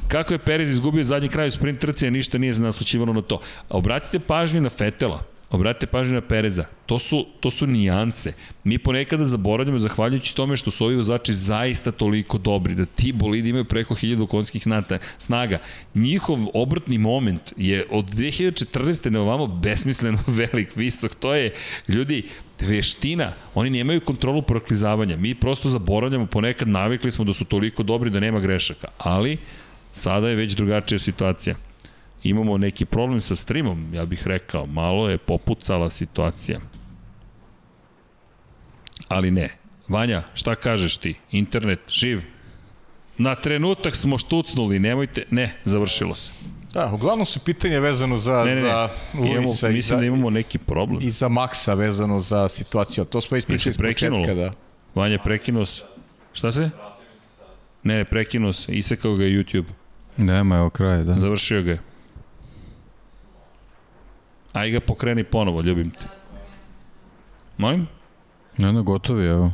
Kako 0.08 0.34
je 0.34 0.38
Perez 0.38 0.72
izgubio 0.72 1.04
zadnji 1.04 1.30
kraj 1.30 1.48
u 1.48 1.52
sprint 1.52 1.80
trci, 1.80 2.08
a 2.08 2.10
ništa 2.10 2.38
nije 2.38 2.54
naslučivano 2.54 3.14
na 3.14 3.22
to. 3.22 3.42
Obratite 3.70 4.20
pažnju 4.20 4.62
na 4.62 4.70
Fetela. 4.70 5.24
Obratite 5.50 5.86
pažnju 5.86 6.14
na 6.14 6.22
Pereza. 6.22 6.66
To 6.86 7.00
su, 7.00 7.26
to 7.40 7.50
su 7.50 7.68
nijanse. 7.68 8.34
Mi 8.64 8.78
ponekada 8.78 9.26
zaboravljamo, 9.26 9.80
zahvaljujući 9.80 10.36
tome 10.36 10.58
što 10.58 10.72
su 10.72 10.86
ovi 10.86 10.96
vozači 10.96 11.34
zaista 11.34 11.92
toliko 11.92 12.38
dobri, 12.38 12.76
da 12.76 12.86
ti 12.86 13.12
bolidi 13.12 13.50
imaju 13.50 13.66
preko 13.66 13.96
1000 13.96 14.28
konskih 14.28 14.64
snata, 14.64 14.98
snaga. 15.18 15.60
Njihov 15.96 16.40
obrtni 16.54 16.98
moment 16.98 17.54
je 17.58 17.86
od 17.92 18.06
2014. 18.06 19.10
na 19.10 19.22
ovamo 19.22 19.48
besmisleno 19.48 20.20
velik, 20.40 20.76
visok. 20.76 21.16
To 21.16 21.36
je, 21.36 21.54
ljudi, 21.88 22.24
veština. 22.60 23.34
Oni 23.56 23.70
nemaju 23.70 24.02
kontrolu 24.02 24.42
proklizavanja. 24.42 25.18
Mi 25.18 25.36
prosto 25.36 25.70
zaboravljamo, 25.70 26.26
ponekad 26.26 26.68
navikli 26.68 27.12
smo 27.12 27.26
da 27.26 27.34
su 27.34 27.46
toliko 27.46 27.84
dobri 27.84 28.10
da 28.10 28.20
nema 28.20 28.40
grešaka. 28.40 28.88
Ali, 28.98 29.38
sada 29.94 30.30
je 30.30 30.36
već 30.36 30.54
drugačija 30.54 31.00
situacija 31.00 31.56
imamo 32.30 32.58
neki 32.58 32.86
problem 32.86 33.22
sa 33.22 33.36
streamom, 33.36 33.94
ja 33.94 34.06
bih 34.06 34.28
rekao, 34.28 34.66
malo 34.66 35.10
je 35.10 35.18
popucala 35.18 35.90
situacija. 35.90 36.60
Ali 39.08 39.32
ne. 39.32 39.50
Vanja, 39.88 40.24
šta 40.34 40.56
kažeš 40.56 40.98
ti? 40.98 41.16
Internet, 41.32 41.80
živ? 41.90 42.22
Na 43.18 43.36
trenutak 43.36 43.96
smo 43.96 44.18
štucnuli, 44.18 44.80
nemojte, 44.80 45.26
ne, 45.32 45.56
završilo 45.66 46.16
se. 46.16 46.32
Da, 46.74 46.92
uglavnom 46.94 47.26
su 47.26 47.40
pitanje 47.40 47.80
vezano 47.80 48.18
za, 48.18 48.44
Ne, 48.44 48.56
ne, 48.56 48.62
ne. 48.62 48.70
za 48.70 48.90
Imamo, 49.14 49.48
Luisa 49.48 49.70
mislim 49.70 49.98
za, 49.98 50.00
da 50.00 50.06
imamo 50.06 50.30
neki 50.30 50.58
problem. 50.58 51.00
i 51.02 51.10
za 51.10 51.28
Maxa 51.30 51.74
vezano 51.74 52.20
za 52.20 52.48
situaciju. 52.48 53.06
To 53.06 53.22
smo 53.22 53.38
ispričali 53.38 53.76
prekinulo? 53.78 54.18
početka. 54.24 54.34
Da. 54.42 54.52
Vanja, 54.96 55.20
prekinuo 55.24 55.66
se. 55.66 55.84
Šta 56.34 56.52
se? 56.52 56.70
Ne, 57.84 57.98
ne, 57.98 58.06
prekinuo 58.06 58.54
se, 58.54 58.72
isekao 58.72 59.16
ga 59.16 59.24
YouTube. 59.26 59.66
Nema, 60.18 60.58
evo 60.58 60.70
kraj, 60.70 61.04
da. 61.04 61.20
Završio 61.20 61.62
ga 61.62 61.72
je. 61.72 61.80
Aj 64.56 64.72
ga 64.72 64.80
pokreni 64.80 65.24
ponovo, 65.24 65.62
ljubim 65.62 65.92
te. 65.92 66.06
Molim? 67.58 67.88
Ne, 68.58 68.74
ne, 68.74 68.82
gotovi, 68.82 69.28
evo. 69.28 69.52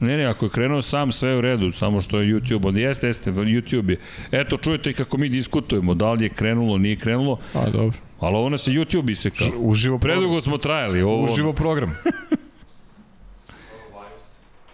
Ne, 0.00 0.16
ne, 0.16 0.24
ako 0.24 0.44
je 0.46 0.50
krenuo 0.50 0.82
sam, 0.82 1.12
sve 1.12 1.30
je 1.30 1.38
u 1.38 1.40
redu, 1.40 1.72
samo 1.72 2.00
što 2.00 2.20
je 2.20 2.34
YouTube, 2.34 2.66
onda 2.68 2.80
jeste, 2.80 3.06
jeste, 3.06 3.32
YouTube 3.32 3.90
je. 3.90 3.96
Eto, 4.32 4.56
čujete 4.56 4.90
i 4.90 4.94
kako 4.94 5.16
mi 5.16 5.28
diskutujemo, 5.28 5.94
da 5.94 6.12
li 6.12 6.24
je 6.24 6.28
krenulo, 6.28 6.78
nije 6.78 6.96
krenulo, 6.96 7.38
A, 7.54 7.70
dobro. 7.70 7.98
ali 8.20 8.36
ovo 8.36 8.48
nas 8.48 8.66
je 8.66 8.74
YouTube 8.74 9.10
isekao. 9.10 9.48
Uživo 9.58 9.98
program. 9.98 10.18
Predugo 10.18 10.40
smo 10.40 10.58
trajali, 10.58 11.02
ovo, 11.02 11.24
Uživo 11.32 11.52
program. 11.52 11.94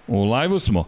u 0.06 0.32
live-u 0.32 0.58
smo. 0.58 0.84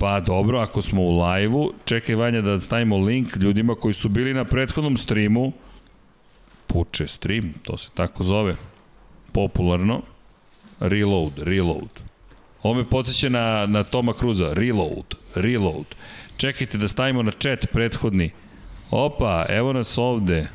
Pa 0.00 0.20
dobro, 0.20 0.58
ako 0.58 0.82
smo 0.82 1.02
u 1.02 1.22
live-u, 1.22 1.72
čekaj 1.84 2.14
Vanja 2.14 2.40
da 2.40 2.60
stavimo 2.60 2.98
link 2.98 3.36
ljudima 3.36 3.74
koji 3.74 3.94
su 3.94 4.08
bili 4.08 4.34
na 4.34 4.44
prethodnom 4.44 4.96
streamu, 4.96 5.52
puče 6.66 7.06
stream, 7.06 7.54
to 7.62 7.78
se 7.78 7.88
tako 7.94 8.22
zove, 8.22 8.56
popularno, 9.32 10.02
reload, 10.80 11.32
reload. 11.36 12.00
Ovo 12.62 12.74
me 12.74 12.84
podsjeća 12.84 13.28
na, 13.28 13.66
na 13.66 13.82
Toma 13.82 14.12
Cruza, 14.12 14.52
reload, 14.52 15.14
reload. 15.34 15.86
Čekajte 16.36 16.78
da 16.78 16.88
stavimo 16.88 17.22
na 17.22 17.32
chat 17.32 17.66
prethodni. 17.72 18.30
Opa, 18.90 19.46
evo 19.48 19.72
nas 19.72 19.98
ovde. 19.98 20.48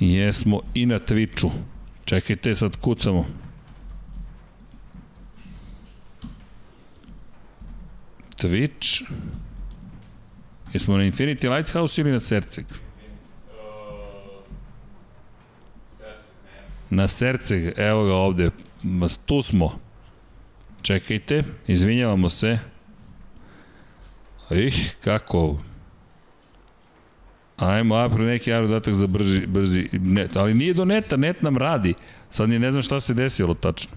Jesmo 0.00 0.60
i 0.74 0.86
na 0.86 0.98
Twitchu. 0.98 1.50
Čekajte, 2.04 2.56
sad 2.56 2.76
kucamo. 2.76 3.26
Twitch. 8.36 9.02
Jesmo 10.72 10.96
na 10.96 11.04
Infinity 11.04 11.48
Lighthouse 11.48 12.00
ili 12.00 12.12
na 12.12 12.20
Serceg? 12.20 12.66
Na 16.90 17.08
Serceg, 17.08 17.72
evo 17.76 18.04
ga 18.04 18.14
ovde. 18.14 18.50
Tu 19.26 19.42
smo. 19.42 19.78
Čekajte, 20.82 21.44
izvinjavamo 21.66 22.28
se. 22.28 22.58
Ih, 24.50 24.96
kako? 25.04 25.58
Ajmo, 27.64 27.96
a 27.96 28.08
pre 28.08 28.24
neki 28.24 28.52
aerodatak 28.52 28.94
za 28.94 29.06
brži, 29.06 29.46
brzi 29.46 29.88
net. 29.92 30.36
Ali 30.36 30.54
nije 30.54 30.74
do 30.74 30.84
neta, 30.84 31.16
net 31.16 31.42
nam 31.42 31.56
radi. 31.56 31.94
Sad 32.30 32.48
ne 32.48 32.72
znam 32.72 32.82
šta 32.82 33.00
se 33.00 33.14
desilo 33.14 33.54
tačno. 33.54 33.92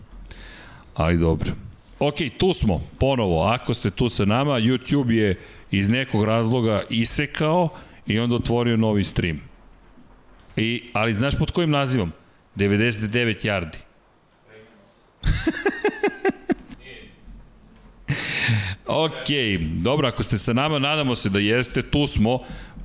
Ali 0.95 1.17
dobro. 1.17 1.51
Ok, 1.99 2.15
tu 2.37 2.53
smo, 2.53 2.83
ponovo. 2.99 3.43
Ako 3.43 3.73
ste 3.73 3.89
tu 3.89 4.09
sa 4.09 4.25
nama, 4.25 4.51
YouTube 4.51 5.11
je 5.11 5.35
iz 5.71 5.89
nekog 5.89 6.23
razloga 6.23 6.83
isekao 6.89 7.69
i 8.07 8.19
onda 8.19 8.35
otvorio 8.35 8.77
novi 8.77 9.03
stream. 9.03 9.41
I, 10.55 10.83
ali 10.93 11.13
znaš 11.13 11.37
pod 11.37 11.51
kojim 11.51 11.69
nazivom? 11.69 12.11
99 12.55 13.45
yardi. 13.45 13.77
ok, 19.05 19.27
dobro, 19.83 20.07
ako 20.07 20.23
ste 20.23 20.37
sa 20.37 20.53
nama, 20.53 20.79
nadamo 20.79 21.15
se 21.15 21.29
da 21.29 21.39
jeste, 21.39 21.81
tu 21.81 22.07
smo, 22.07 22.39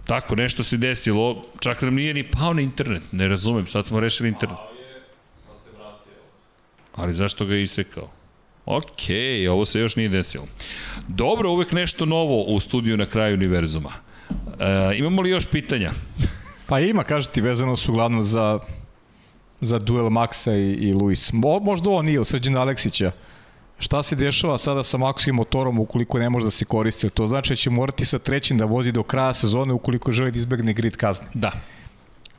tako, 0.07 0.37
nešto 0.37 0.63
se 0.63 0.77
desilo, 0.77 1.45
čak 1.61 1.83
nam 1.83 1.95
nije 1.95 2.15
ni 2.15 2.31
pao 2.31 2.55
na 2.55 2.61
internet, 2.61 3.03
ne 3.13 3.29
razumem, 3.29 3.67
sad 3.67 3.87
smo 3.87 4.01
rešili 4.01 4.29
internet. 4.29 4.59
Ali 6.95 7.15
zašto 7.15 7.45
ga 7.45 7.55
je 7.55 7.63
isekao? 7.63 8.11
Ok, 8.67 9.03
ovo 9.51 9.67
se 9.67 9.81
još 9.81 9.97
nije 9.97 10.09
desilo. 10.09 10.47
Dobro, 11.09 11.51
uvek 11.51 11.73
nešto 11.73 12.07
novo 12.07 12.43
u 12.43 12.61
studiju 12.61 12.97
na 12.97 13.07
kraju 13.07 13.35
univerzuma. 13.35 13.93
E, 14.61 14.97
imamo 14.97 15.23
li 15.23 15.31
još 15.31 15.47
pitanja? 15.47 15.93
Pa 16.69 16.81
ima, 16.81 17.05
kažu 17.05 17.31
ti, 17.31 17.41
vezano 17.41 17.77
su 17.77 17.93
uglavnom 17.93 18.23
za, 18.23 18.59
za 19.61 19.79
duel 19.79 20.05
Maxa 20.05 20.53
i, 20.53 20.89
i 20.89 20.93
Luis. 20.93 21.33
Mo, 21.33 21.59
možda 21.59 21.91
ovo 21.91 22.03
nije, 22.03 22.21
od 22.21 22.27
Srđana 22.27 22.61
Aleksića. 22.61 23.13
Šta 23.79 24.03
se 24.03 24.17
dešava 24.17 24.59
sada 24.59 24.83
sa 24.83 24.99
Maxovim 24.99 25.33
motorom 25.33 25.79
ukoliko 25.79 26.19
ne 26.19 26.31
može 26.31 26.45
da 26.45 26.51
se 26.51 26.65
koristi? 26.65 27.11
To 27.11 27.27
znači 27.27 27.53
da 27.53 27.57
će 27.57 27.71
morati 27.71 28.05
sa 28.05 28.19
trećim 28.19 28.59
da 28.59 28.65
vozi 28.65 28.93
do 28.93 29.03
kraja 29.03 29.35
sezone 29.35 29.73
ukoliko 29.73 30.13
želi 30.13 30.31
da 30.31 30.39
izbegne 30.39 30.73
grid 30.73 30.97
kazne. 30.97 31.27
Da. 31.35 31.53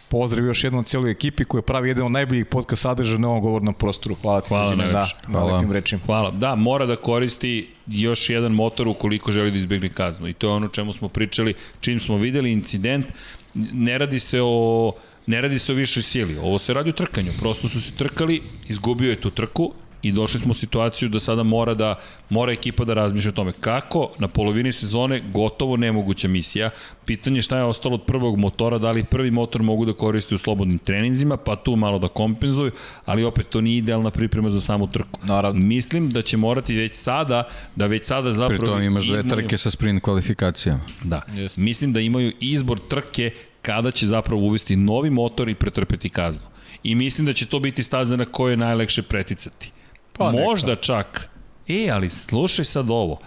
Pozdrav 0.09 0.45
još 0.45 0.63
jednom 0.63 0.83
celoj 0.83 1.11
ekipi 1.11 1.43
koja 1.43 1.61
pravi 1.61 1.89
jedan 1.89 2.05
od 2.05 2.11
najboljih 2.11 2.45
podcast 2.45 2.81
sadržaja 2.81 3.17
na 3.19 3.29
ovom 3.29 3.41
govornom 3.41 3.73
prostoru. 3.73 4.15
Hvala 4.21 4.41
ti, 4.41 4.47
Hvala 4.49 4.69
Srđane, 4.69 4.91
da, 4.93 4.99
na 5.27 5.39
Hvala. 5.39 5.53
lepim 5.57 5.71
rečima. 5.71 6.01
Hvala. 6.05 6.31
Da, 6.31 6.55
mora 6.55 6.85
da 6.85 6.95
koristi 6.95 7.69
još 7.87 8.29
jedan 8.29 8.51
motor 8.51 8.87
ukoliko 8.87 9.31
želi 9.31 9.51
da 9.51 9.57
izbegne 9.57 9.89
kaznu. 9.89 10.27
I 10.27 10.33
to 10.33 10.47
je 10.47 10.53
ono 10.53 10.67
čemu 10.67 10.93
smo 10.93 11.09
pričali, 11.09 11.53
čim 11.81 11.99
smo 11.99 12.17
videli 12.17 12.51
incident, 12.51 13.05
ne 13.53 13.97
radi 13.97 14.19
se 14.19 14.39
o 14.43 14.91
ne 15.27 15.41
radi 15.41 15.59
se 15.59 15.71
o 15.71 15.75
višoj 15.75 16.03
sili. 16.03 16.37
Ovo 16.37 16.59
se 16.59 16.73
radi 16.73 16.89
o 16.89 16.93
trkanju. 16.93 17.31
Prosto 17.39 17.67
su 17.67 17.81
se 17.81 17.91
trkali, 17.91 18.41
izgubio 18.67 19.09
je 19.09 19.21
tu 19.21 19.29
trku 19.29 19.73
i 20.03 20.11
došli 20.11 20.39
smo 20.39 20.51
u 20.51 20.53
situaciju 20.53 21.09
da 21.09 21.19
sada 21.19 21.43
mora 21.43 21.73
da 21.73 21.95
mora 22.29 22.51
ekipa 22.51 22.85
da 22.85 22.93
razmišlja 22.93 23.29
o 23.29 23.33
tome 23.33 23.51
kako 23.59 24.11
na 24.19 24.27
polovini 24.27 24.71
sezone 24.71 25.21
gotovo 25.31 25.77
nemoguća 25.77 26.27
misija. 26.27 26.69
Pitanje 27.05 27.37
je 27.37 27.41
šta 27.41 27.57
je 27.57 27.63
ostalo 27.63 27.95
od 27.95 28.03
prvog 28.03 28.37
motora, 28.37 28.77
da 28.77 28.91
li 28.91 29.03
prvi 29.03 29.31
motor 29.31 29.63
mogu 29.63 29.85
da 29.85 29.93
koriste 29.93 30.35
u 30.35 30.37
slobodnim 30.37 30.77
treninzima, 30.77 31.37
pa 31.37 31.55
tu 31.55 31.75
malo 31.75 31.99
da 31.99 32.07
kompenzuju, 32.07 32.71
ali 33.05 33.23
opet 33.23 33.49
to 33.49 33.61
nije 33.61 33.77
idealna 33.77 34.11
priprema 34.11 34.49
za 34.49 34.61
samu 34.61 34.87
trku. 34.87 35.19
Naravno. 35.23 35.61
Mislim 35.61 36.09
da 36.09 36.21
će 36.21 36.37
morati 36.37 36.75
već 36.75 36.93
sada, 36.93 37.43
da 37.75 37.87
već 37.87 38.05
sada 38.05 38.33
zapravo... 38.33 38.59
Pri 38.59 38.67
tom 38.67 38.81
imaš 38.81 39.07
dve 39.07 39.27
trke 39.27 39.57
sa 39.57 39.71
sprint 39.71 40.03
kvalifikacijama. 40.03 40.81
Da. 41.03 41.21
Jeste. 41.33 41.61
Mislim 41.61 41.93
da 41.93 41.99
imaju 41.99 42.33
izbor 42.39 42.79
trke 42.89 43.31
kada 43.61 43.91
će 43.91 44.07
zapravo 44.07 44.41
uvesti 44.41 44.75
novi 44.75 45.09
motor 45.09 45.49
i 45.49 45.55
pretrpeti 45.55 46.09
kaznu. 46.09 46.47
I 46.83 46.95
mislim 46.95 47.27
da 47.27 47.33
će 47.33 47.45
to 47.45 47.59
biti 47.59 47.83
staza 47.83 48.15
na 48.15 48.25
kojoj 48.25 48.53
je 48.53 48.57
najlekše 48.57 49.01
preticati. 49.01 49.71
Pa 50.17 50.31
neka. 50.31 50.43
Možda 50.43 50.75
čak. 50.75 51.29
E, 51.67 51.89
ali 51.89 52.09
slušaj 52.09 52.65
sad 52.65 52.89
ovo. 52.89 53.19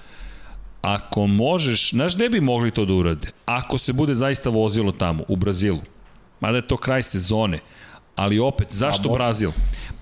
ako 0.83 1.27
možeš, 1.27 1.91
znaš 1.91 2.15
gde 2.17 2.29
bi 2.29 2.41
mogli 2.41 2.71
to 2.71 2.85
da 2.85 2.93
urade? 2.95 3.29
Ako 3.47 3.79
se 3.79 3.93
bude 3.93 4.15
zaista 4.15 4.51
vozilo 4.51 4.93
tamo, 4.93 5.25
u 5.29 5.37
Brazilu. 5.37 5.81
Mada 6.41 6.57
je 6.57 6.69
to 6.69 6.77
kraj 6.77 7.03
sezone. 7.03 7.59
Ali 8.17 8.39
opet, 8.39 8.69
zašto 8.71 9.09
Brazil? 9.09 9.51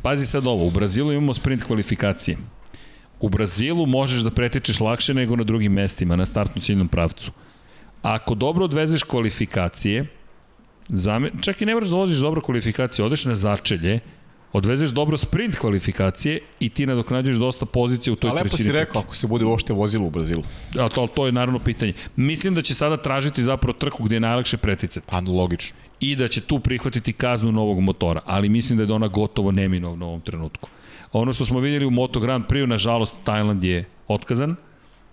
Pazi 0.03 0.27
sad 0.27 0.47
ovo, 0.47 0.67
u 0.67 0.71
Brazilu 0.71 1.13
imamo 1.13 1.35
sprint 1.35 1.63
kvalifikacije. 1.65 2.37
U 3.21 3.29
Brazilu 3.29 3.87
možeš 3.87 4.21
da 4.21 4.31
pretečeš 4.31 4.81
lakše 4.81 5.15
nego 5.15 5.37
na 5.37 5.45
drugim 5.45 5.73
mestima, 5.73 6.17
na 6.17 6.27
startnu 6.27 6.63
ciljnom 6.63 6.89
pravcu. 6.89 7.33
Ako 8.03 8.35
dobro 8.35 8.65
odvezeš 8.65 9.03
kvalifikacije, 9.03 10.07
zame, 10.89 11.31
čak 11.41 11.63
i 11.63 11.67
ne 11.67 11.75
moraš 11.75 11.89
da 11.89 11.97
voziš 11.97 12.19
dobro 12.19 12.41
kvalifikacije, 12.41 13.05
odeš 13.05 13.25
na 13.25 13.35
začelje, 13.35 14.01
odvezeš 14.55 14.91
dobro 14.91 15.17
sprint 15.17 15.57
kvalifikacije 15.59 16.41
i 16.61 16.69
ti 16.69 16.87
nadoknađuješ 16.87 17.37
dosta 17.37 17.67
pozicije 17.67 18.13
u 18.13 18.17
toj 18.17 18.31
A 18.31 18.33
lepo 18.33 18.49
trećini. 18.49 18.65
si 18.65 18.73
rekao, 18.73 19.01
ako 19.03 19.15
se 19.15 19.27
bude 19.27 19.45
uopšte 19.45 19.73
vozilo 19.73 20.07
u 20.07 20.11
Brazilu. 20.11 20.43
A 20.79 20.89
to, 20.89 21.07
to 21.07 21.27
je 21.27 21.33
naravno 21.33 21.59
pitanje. 21.59 21.93
Mislim 22.17 22.55
da 22.55 22.63
će 22.63 22.75
sada 22.75 22.97
tražiti 22.97 23.43
zapravo 23.43 23.79
trku 23.79 24.05
gde 24.05 24.17
je 24.17 24.21
najlakše 24.21 24.57
preticati 24.57 25.07
Pa, 25.11 25.21
logično. 25.21 25.77
i 26.01 26.17
da 26.17 26.29
će 26.29 26.41
tu 26.41 26.59
prihvatiti 26.59 27.13
kaznu 27.13 27.53
novog 27.53 27.81
motora, 27.81 28.21
ali 28.25 28.49
mislim 28.49 28.79
da 28.79 28.85
je 28.85 28.93
ona 28.93 29.09
gotovo 29.09 29.53
neminovna 29.53 30.07
u 30.07 30.09
ovom 30.09 30.21
trenutku. 30.21 30.69
Ono 31.13 31.33
što 31.33 31.45
smo 31.45 31.61
vidjeli 31.61 31.87
u 31.87 31.91
Moto 31.91 32.21
Grand 32.21 32.45
Prix, 32.47 32.67
nažalost, 32.67 33.15
Tajland 33.25 33.65
je 33.65 33.85
otkazan, 34.09 34.57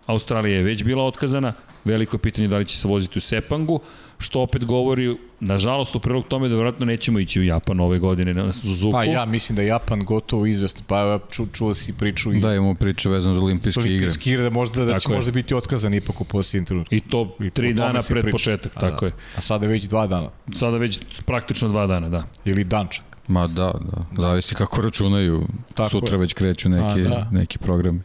Australija 0.05 0.57
je 0.57 0.63
već 0.63 0.83
bila 0.83 1.03
otkazana, 1.03 1.53
veliko 1.85 2.15
je 2.15 2.19
pitanje 2.21 2.47
da 2.47 2.57
li 2.57 2.65
će 2.65 2.77
se 2.77 2.87
voziti 2.87 3.17
u 3.17 3.21
Sepangu, 3.21 3.79
što 4.21 4.41
opet 4.41 4.65
govori, 4.65 5.17
nažalost, 5.39 5.95
u 5.95 5.99
prilog 5.99 6.27
tome 6.27 6.47
da 6.47 6.55
vjerojatno 6.55 6.85
nećemo 6.85 7.19
ići 7.19 7.39
u 7.39 7.43
Japan 7.43 7.79
ove 7.79 7.99
godine 7.99 8.33
na 8.33 8.53
Suzuku. 8.53 8.91
Pa 8.91 9.03
ja 9.03 9.25
mislim 9.25 9.55
da 9.55 9.61
je 9.61 9.67
Japan 9.67 9.99
gotovo 9.99 10.45
izvesno. 10.45 10.81
Pa 10.87 10.99
evo, 10.99 11.19
ču, 11.31 11.45
čuo 11.53 11.73
si 11.73 11.93
priču 11.93 12.33
i 12.33 12.39
Da, 12.39 12.53
imamo 12.53 12.75
priče 12.75 13.09
vezano 13.09 13.35
za 13.35 13.41
olimpijske 13.41 13.79
igre. 13.79 13.91
olimpijske 13.91 14.29
igre 14.29 14.43
da 14.43 14.49
možda 14.49 14.85
da 14.85 14.93
će 14.93 14.99
Tako 14.99 15.11
je. 15.11 15.15
možda 15.15 15.31
biti 15.31 15.55
otkazan 15.55 15.93
ipak 15.93 16.21
u 16.21 16.25
posljednjem 16.25 16.65
trenutku. 16.65 16.95
I 16.95 17.01
to 17.01 17.35
I 17.39 17.49
tri 17.49 17.73
dana 17.73 17.99
pred 18.09 18.21
priča. 18.21 18.31
početak, 18.31 18.71
A, 18.75 18.79
tako 18.79 18.99
da. 18.99 19.05
je. 19.05 19.13
A 19.35 19.41
sada 19.41 19.65
je 19.65 19.69
već 19.69 19.83
dva 19.83 20.07
dana. 20.07 20.29
Sada 20.55 20.77
već 20.77 20.99
praktično 21.25 21.69
dva 21.69 21.87
dana, 21.87 22.09
da. 22.09 22.23
Ili 22.45 22.63
dan 22.63 22.87
čak. 22.87 23.03
Ma 23.27 23.47
da, 23.47 23.71
da, 23.81 24.21
zavisi 24.21 24.55
kako 24.55 24.81
računaju. 24.81 25.47
Tako 25.73 25.89
Sutra 25.89 26.11
je. 26.11 26.17
već 26.17 26.33
kreću 26.33 26.69
neki, 26.69 27.01
A, 27.01 27.09
da. 27.09 27.27
neki 27.31 27.57
programi. 27.57 27.99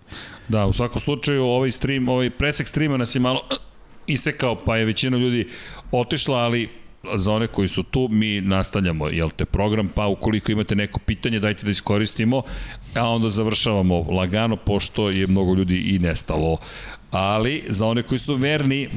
Da, 0.48 0.66
u 0.66 0.72
svakom 0.72 1.00
slučaju 1.00 1.44
ovaj 1.44 1.72
stream, 1.72 2.08
ovaj 2.08 2.30
presek 2.30 2.68
streama 2.68 2.96
nas 2.96 3.14
je 3.14 3.20
malo 3.20 3.40
isekao, 4.06 4.56
pa 4.56 4.76
je 4.76 4.84
većina 4.84 5.16
ljudi 5.16 5.48
otišla, 5.92 6.38
ali 6.38 6.68
za 7.14 7.32
one 7.32 7.46
koji 7.46 7.68
su 7.68 7.82
tu, 7.82 8.08
mi 8.10 8.40
nastavljamo, 8.40 9.08
jel 9.08 9.30
te, 9.36 9.44
program, 9.44 9.88
pa 9.88 10.06
ukoliko 10.06 10.52
imate 10.52 10.74
neko 10.74 10.98
pitanje, 10.98 11.40
dajte 11.40 11.64
da 11.64 11.70
iskoristimo, 11.70 12.42
a 12.94 13.08
onda 13.08 13.30
završavamo 13.30 14.06
lagano, 14.10 14.56
pošto 14.56 15.10
je 15.10 15.26
mnogo 15.26 15.54
ljudi 15.54 15.76
i 15.76 15.98
nestalo. 15.98 16.58
Ali, 17.10 17.64
za 17.68 17.86
one 17.86 18.02
koji 18.02 18.18
su 18.18 18.34
verni, 18.34 18.88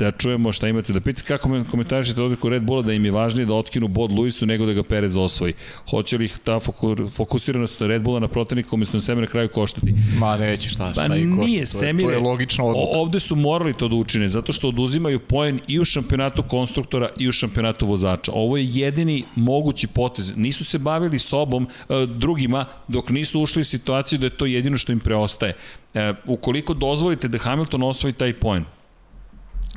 da 0.00 0.10
čujemo 0.10 0.52
šta 0.52 0.68
imate 0.68 0.92
da 0.92 1.00
pitate. 1.00 1.26
Kako 1.26 1.48
me 1.48 1.64
komentarišete 1.64 2.22
odliku 2.22 2.48
Red 2.48 2.62
Bulla 2.62 2.82
da 2.82 2.92
im 2.92 3.04
je 3.04 3.10
važnije 3.10 3.46
da 3.46 3.54
otkinu 3.54 3.88
bod 3.88 4.10
Luisu 4.12 4.46
nego 4.46 4.66
da 4.66 4.72
ga 4.72 4.82
Perez 4.82 5.16
osvoji? 5.16 5.52
Hoće 5.90 6.18
li 6.18 6.28
ta 6.44 6.60
foku- 6.60 7.10
fokusiranost 7.10 7.80
Red 7.80 8.02
Bulla 8.02 8.20
na 8.20 8.28
protivnika 8.28 8.68
umjesto 8.72 8.98
na 9.14 9.20
na 9.20 9.26
kraju 9.26 9.48
koštati? 9.48 9.94
Ma 10.18 10.36
neće 10.36 10.68
šta, 10.68 10.92
šta 10.92 11.06
Pa 11.08 11.16
i 11.16 11.30
košta. 11.30 11.44
nije 11.44 11.56
to, 11.56 11.60
je, 11.60 11.66
Semire. 11.66 12.08
to 12.08 12.10
je 12.12 12.18
logična 12.18 12.64
odluka. 12.64 12.86
O, 12.90 13.00
ovde 13.00 13.20
su 13.20 13.36
morali 13.36 13.74
to 13.74 13.88
da 13.88 13.96
učine, 13.96 14.28
zato 14.28 14.52
što 14.52 14.68
oduzimaju 14.68 15.18
poen 15.20 15.60
i 15.68 15.80
u 15.80 15.84
šampionatu 15.84 16.42
konstruktora 16.42 17.08
i 17.18 17.28
u 17.28 17.32
šampionatu 17.32 17.86
vozača. 17.86 18.32
Ovo 18.34 18.56
je 18.56 18.64
jedini 18.68 19.24
mogući 19.36 19.86
potez. 19.86 20.32
Nisu 20.36 20.64
se 20.64 20.78
bavili 20.78 21.18
sobom, 21.18 21.68
e, 21.88 22.06
drugima, 22.06 22.64
dok 22.88 23.10
nisu 23.10 23.40
ušli 23.40 23.60
u 23.62 23.64
situaciju 23.64 24.18
da 24.18 24.26
je 24.26 24.30
to 24.36 24.46
jedino 24.46 24.78
što 24.78 24.92
im 24.92 25.00
preostaje. 25.00 25.52
E, 25.94 26.12
ukoliko 26.26 26.74
dozvolite 26.74 27.28
da 27.28 27.38
Hamilton 27.38 27.82
osvoji 27.82 28.12
taj 28.12 28.32
poen, 28.32 28.64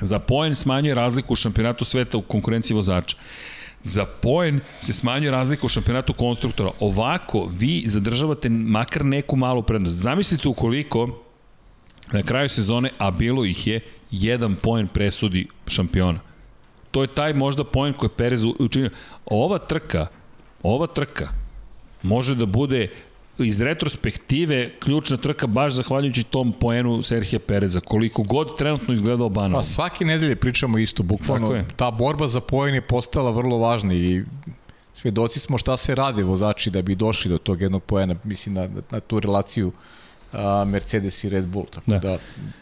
za 0.03 0.19
poen 0.19 0.55
smanjuje 0.55 0.95
razliku 0.95 1.33
u 1.33 1.35
šampionatu 1.35 1.85
sveta 1.85 2.17
u 2.17 2.21
konkurenciji 2.21 2.75
vozača. 2.75 3.17
Za 3.83 4.05
poen 4.05 4.59
se 4.81 4.93
smanjuje 4.93 5.31
razlika 5.31 5.65
u 5.65 5.69
šampionatu 5.69 6.13
konstruktora. 6.13 6.71
Ovako, 6.79 7.49
vi 7.51 7.83
zadržavate 7.87 8.49
makar 8.49 9.05
neku 9.05 9.35
malu 9.35 9.63
prednost. 9.63 9.95
Zamislite 9.95 10.47
ukoliko 10.47 11.19
na 12.11 12.23
kraju 12.23 12.49
sezone, 12.49 12.91
a 12.97 13.11
bilo 13.11 13.45
ih 13.45 13.67
je, 13.67 13.79
jedan 14.11 14.55
poen 14.55 14.87
presudi 14.87 15.47
šampiona. 15.67 16.19
To 16.91 17.01
je 17.01 17.07
taj 17.07 17.33
možda 17.33 17.63
poen 17.63 17.93
koji 17.93 18.09
je 18.09 18.17
Perez 18.17 18.45
učinio. 18.59 18.89
Ova 19.25 19.57
trka, 19.57 20.07
ova 20.63 20.87
trka 20.87 21.29
može 22.03 22.35
da 22.35 22.45
bude 22.45 22.87
iz 23.37 23.61
retrospektive 23.61 24.71
ključna 24.79 25.17
trka 25.17 25.47
baš 25.47 25.73
zahvaljujući 25.73 26.23
tom 26.23 26.51
poenu 26.51 27.03
Serhija 27.03 27.39
Pereza, 27.39 27.79
koliko 27.79 28.23
god 28.23 28.57
trenutno 28.57 28.93
izgledao 28.93 29.29
banalno. 29.29 29.57
Pa 29.57 29.63
svake 29.63 30.05
nedelje 30.05 30.35
pričamo 30.35 30.77
isto, 30.77 31.03
bukvalno 31.03 31.55
je. 31.55 31.65
ta 31.75 31.91
borba 31.91 32.27
za 32.27 32.41
poen 32.41 32.75
je 32.75 32.81
postala 32.81 33.31
vrlo 33.31 33.57
važna 33.57 33.93
i 33.93 34.23
svedoci 34.93 35.39
smo 35.39 35.57
šta 35.57 35.77
sve 35.77 35.95
rade 35.95 36.23
vozači 36.23 36.69
da 36.69 36.81
bi 36.81 36.95
došli 36.95 37.31
do 37.31 37.37
tog 37.37 37.61
jednog 37.61 37.83
poena, 37.83 38.15
mislim 38.23 38.55
na, 38.55 38.69
na 38.91 38.99
tu 38.99 39.19
relaciju 39.19 39.71
a, 40.33 40.63
Mercedes 40.63 41.23
i 41.23 41.29
Red 41.29 41.45
Bull, 41.45 41.65
tako 41.65 41.91
Da. 41.91 41.99
da, 41.99 42.17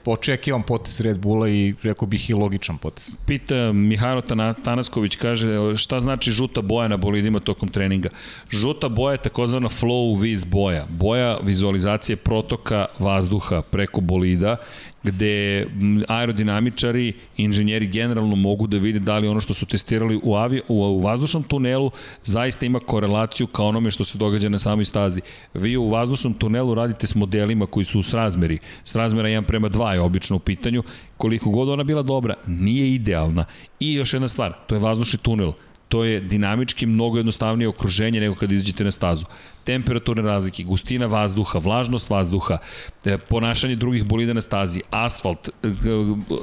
očekivam 0.05 0.63
potez 0.63 1.01
Red 1.01 1.17
Bulla 1.17 1.49
i 1.49 1.73
rekao 1.83 2.07
bih 2.07 2.29
i 2.29 2.33
logičan 2.33 2.77
potez. 2.77 3.09
Pita 3.25 3.71
Mihajlo 3.71 4.21
Tana- 4.21 4.53
Tanasković, 4.55 5.15
kaže 5.15 5.47
šta 5.77 5.99
znači 5.99 6.31
žuta 6.31 6.61
boja 6.61 6.87
na 6.87 6.97
bolidima 6.97 7.39
tokom 7.39 7.69
treninga. 7.69 8.09
Žuta 8.49 8.89
boja 8.89 9.11
je 9.11 9.17
takozvana 9.17 9.69
flow 9.69 10.21
vis 10.21 10.45
boja. 10.45 10.85
Boja 10.89 11.37
vizualizacije 11.37 12.15
protoka 12.15 12.85
vazduha 12.99 13.61
preko 13.61 14.01
bolida 14.01 14.55
gde 15.03 15.67
aerodinamičari, 16.07 17.13
inženjeri 17.37 17.87
generalno 17.87 18.35
mogu 18.35 18.67
da 18.67 18.77
vide 18.77 18.99
da 18.99 19.17
li 19.17 19.27
ono 19.27 19.39
što 19.41 19.53
su 19.53 19.65
testirali 19.65 20.19
u, 20.23 20.35
avi, 20.35 20.61
u, 20.67 20.75
u 20.75 20.99
vazdušnom 20.99 21.43
tunelu 21.43 21.91
zaista 22.23 22.65
ima 22.65 22.79
korelaciju 22.79 23.47
ka 23.47 23.63
onome 23.63 23.91
što 23.91 24.03
se 24.03 24.17
događa 24.17 24.49
na 24.49 24.59
samoj 24.59 24.85
stazi. 24.85 25.21
Vi 25.53 25.77
u 25.77 25.89
vazdušnom 25.89 26.33
tunelu 26.33 26.73
radite 26.73 27.07
s 27.07 27.15
modelima 27.15 27.65
koji 27.65 27.85
su 27.85 27.99
u 27.99 28.03
srazmeri. 28.03 28.59
Srazmera 28.83 29.29
1 29.29 29.41
prema 29.41 29.69
2 29.69 29.91
je 29.91 30.01
obično 30.01 30.35
u 30.35 30.39
pitanju. 30.39 30.83
Koliko 31.17 31.49
god 31.49 31.69
ona 31.69 31.83
bila 31.83 32.01
dobra, 32.01 32.35
nije 32.47 32.93
idealna. 32.93 33.45
I 33.79 33.93
još 33.93 34.13
jedna 34.13 34.27
stvar, 34.27 34.53
to 34.67 34.75
je 34.75 34.79
vazdušni 34.79 35.19
tunel 35.19 35.51
to 35.91 36.03
je 36.03 36.19
dinamički 36.19 36.85
mnogo 36.85 37.17
jednostavnije 37.17 37.67
okruženje 37.67 38.19
nego 38.19 38.35
kad 38.35 38.51
izađete 38.51 38.83
na 38.83 38.91
stazu. 38.91 39.25
Temperaturne 39.63 40.21
razlike, 40.21 40.63
gustina 40.63 41.05
vazduha, 41.05 41.59
vlažnost 41.59 42.09
vazduha, 42.09 42.57
e, 43.05 43.17
ponašanje 43.17 43.75
drugih 43.75 44.03
bolida 44.03 44.33
na 44.33 44.41
stazi, 44.41 44.81
asfalt, 44.89 45.49
e, 45.49 45.51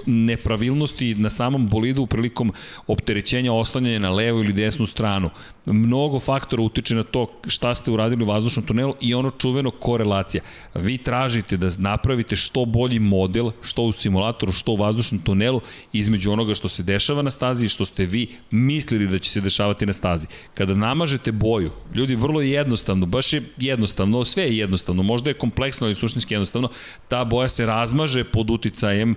nepravilnosti 0.07 1.15
na 1.15 1.31
samom 1.31 1.69
bolidu 1.69 2.07
prilikom 2.07 2.53
opterećenja 2.87 3.53
oslanjanja 3.53 3.99
na 3.99 4.11
levu 4.11 4.41
ili 4.41 4.53
desnu 4.53 4.87
stranu. 4.87 5.31
Mnogo 5.67 6.21
faktora 6.21 6.63
utiče 6.63 6.95
na 6.95 7.03
to 7.03 7.27
šta 7.47 7.75
ste 7.75 7.91
uradili 7.91 8.25
u 8.25 8.27
vazdušnom 8.27 8.67
tunelu 8.67 8.95
i 9.01 9.15
ono 9.15 9.31
čuveno 9.31 9.71
korelacija. 9.71 10.43
Vi 10.75 10.99
tražite 10.99 11.57
da 11.57 11.71
napravite 11.79 12.37
što 12.37 12.65
bolji 12.65 12.99
model, 12.99 13.51
što 13.63 13.83
u 13.83 13.93
simulatoru, 13.93 14.53
što 14.53 14.73
u 14.73 14.77
vazdušnom 14.77 15.21
tunelu, 15.21 15.61
između 15.93 16.33
onoga 16.33 16.55
što 16.55 16.69
se 16.69 16.83
dešava 16.83 17.23
na 17.23 17.31
stazi 17.31 17.67
i 17.67 17.69
što 17.69 17.85
ste 17.85 18.05
vi 18.05 18.29
mislili 18.51 19.07
da 19.07 19.19
će 19.19 19.31
se 19.31 19.41
dešavati 19.41 19.87
na 19.87 19.93
stazi. 19.93 20.27
Kada 20.55 20.75
namažete 20.75 21.33
boju, 21.33 21.71
ljudi, 21.95 22.15
vrlo 22.15 22.41
je 22.41 22.51
jednostavno, 22.51 23.07
baš 23.09 23.33
je 23.33 23.43
jednostavno, 23.57 24.25
sve 24.25 24.45
je 24.45 24.59
jednostavno, 24.59 25.03
možda 25.03 25.31
je 25.31 25.35
kompleksno, 25.35 25.87
ali 25.87 25.95
suštinski 25.95 26.35
jednostavno, 26.35 26.69
ta 27.09 27.25
boja 27.25 27.49
se 27.49 27.67
razmaže 27.67 28.25
pod 28.25 28.51
uticajem 28.51 29.15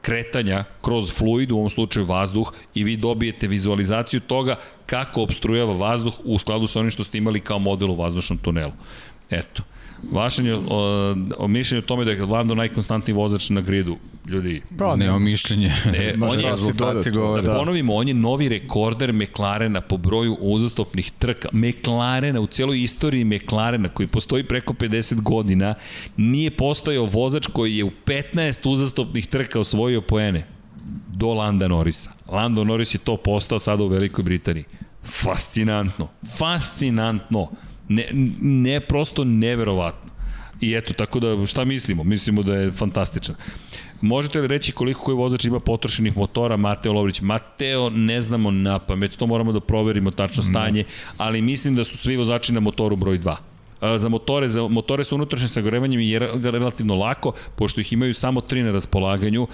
kretanja 0.00 0.64
kroz 0.82 1.12
fluid, 1.12 1.52
u 1.52 1.56
ovom 1.56 1.70
slučaju 1.70 2.06
vazduh, 2.06 2.52
i 2.74 2.84
vi 2.84 2.96
dobijete 2.96 3.46
vizualizaciju 3.46 4.20
toga 4.20 4.56
kako 4.86 5.22
obstrujava 5.22 5.74
vazduh 5.74 6.14
u 6.24 6.38
skladu 6.38 6.66
sa 6.66 6.80
onim 6.80 6.90
što 6.90 7.04
ste 7.04 7.18
imali 7.18 7.40
kao 7.40 7.58
model 7.58 7.90
u 7.90 7.96
vazdušnom 7.96 8.38
tunelu. 8.38 8.72
Eto. 9.30 9.62
Vaše 10.12 10.44
je, 10.44 10.54
o, 10.54 11.14
o 11.38 11.48
mišljenje 11.48 11.78
o 11.78 11.86
tome 11.86 12.04
da 12.04 12.10
je 12.10 12.26
Lando 12.26 12.54
najkonstantniji 12.54 13.14
vozač 13.14 13.50
na 13.50 13.60
gridu. 13.60 13.96
Ljudi, 14.26 14.62
Pa, 14.78 14.96
Nema 14.96 15.18
mišljenje. 15.18 15.72
E, 15.94 16.14
Može 16.16 16.32
on 16.32 16.38
je, 16.38 16.44
da 16.44 16.50
rezultati 16.50 17.10
govore. 17.10 17.42
da 17.42 17.48
da. 17.48 17.58
ponovimo, 17.58 17.94
on 17.94 18.08
je 18.08 18.14
novi 18.14 18.48
rekorder 18.48 19.12
McLarena 19.12 19.80
po 19.80 19.96
broju 19.96 20.36
uzastopnih 20.40 21.10
trka. 21.18 21.48
McLarena, 21.52 22.40
u 22.40 22.46
celoj 22.46 22.82
istoriji 22.82 23.24
McLarena, 23.24 23.88
koji 23.88 24.06
postoji 24.06 24.44
preko 24.44 24.72
50 24.72 25.20
godina, 25.22 25.74
nije 26.16 26.50
postojao 26.50 27.04
vozač 27.04 27.46
koji 27.46 27.76
je 27.76 27.84
u 27.84 27.90
15 28.06 28.68
uzastopnih 28.68 29.26
trka 29.26 29.60
osvojio 29.60 30.00
poene 30.00 30.46
do 31.08 31.34
Landa 31.34 31.68
Norrisa. 31.68 32.10
Lando 32.28 32.64
Norris 32.64 32.94
je 32.94 32.98
to 32.98 33.16
postao 33.16 33.58
sada 33.58 33.82
u 33.82 33.88
Velikoj 33.88 34.24
Britaniji. 34.24 34.64
Fascinantno. 35.04 36.08
Fascinantno. 36.38 37.50
Ne, 37.88 38.08
ne 38.40 38.80
prosto 38.80 39.24
neverovatno. 39.24 40.10
I 40.60 40.74
eto, 40.74 40.92
tako 40.92 41.20
da, 41.20 41.46
šta 41.46 41.64
mislimo? 41.64 42.04
Mislimo 42.04 42.42
da 42.42 42.54
je 42.54 42.72
fantastičan. 42.72 43.34
Možete 44.00 44.40
li 44.40 44.48
reći 44.48 44.72
koliko 44.72 45.04
koji 45.04 45.16
vozač 45.16 45.44
ima 45.44 45.60
potrošenih 45.60 46.16
motora 46.16 46.56
Mateo 46.56 46.92
Lovrić? 46.92 47.20
Mateo 47.20 47.90
ne 47.90 48.20
znamo 48.20 48.50
na 48.50 48.78
pamet, 48.78 49.16
to 49.16 49.26
moramo 49.26 49.52
da 49.52 49.60
proverimo 49.60 50.10
tačno 50.10 50.42
stanje, 50.42 50.84
ali 51.16 51.42
mislim 51.42 51.76
da 51.76 51.84
su 51.84 51.96
svi 51.96 52.16
vozači 52.16 52.52
na 52.52 52.60
motoru 52.60 52.96
broj 52.96 53.18
2. 53.18 53.36
a, 53.80 53.98
za 53.98 54.08
motore, 54.08 54.48
za 54.48 54.68
motore 54.68 55.04
sa 55.04 55.14
unutrašnjim 55.14 55.48
sagorevanjem 55.48 56.00
je 56.00 56.18
relativno 56.42 56.94
lako, 56.94 57.32
pošto 57.56 57.80
ih 57.80 57.92
imaju 57.92 58.14
samo 58.14 58.40
tri 58.40 58.62
na 58.62 58.72
raspolaganju 58.72 59.46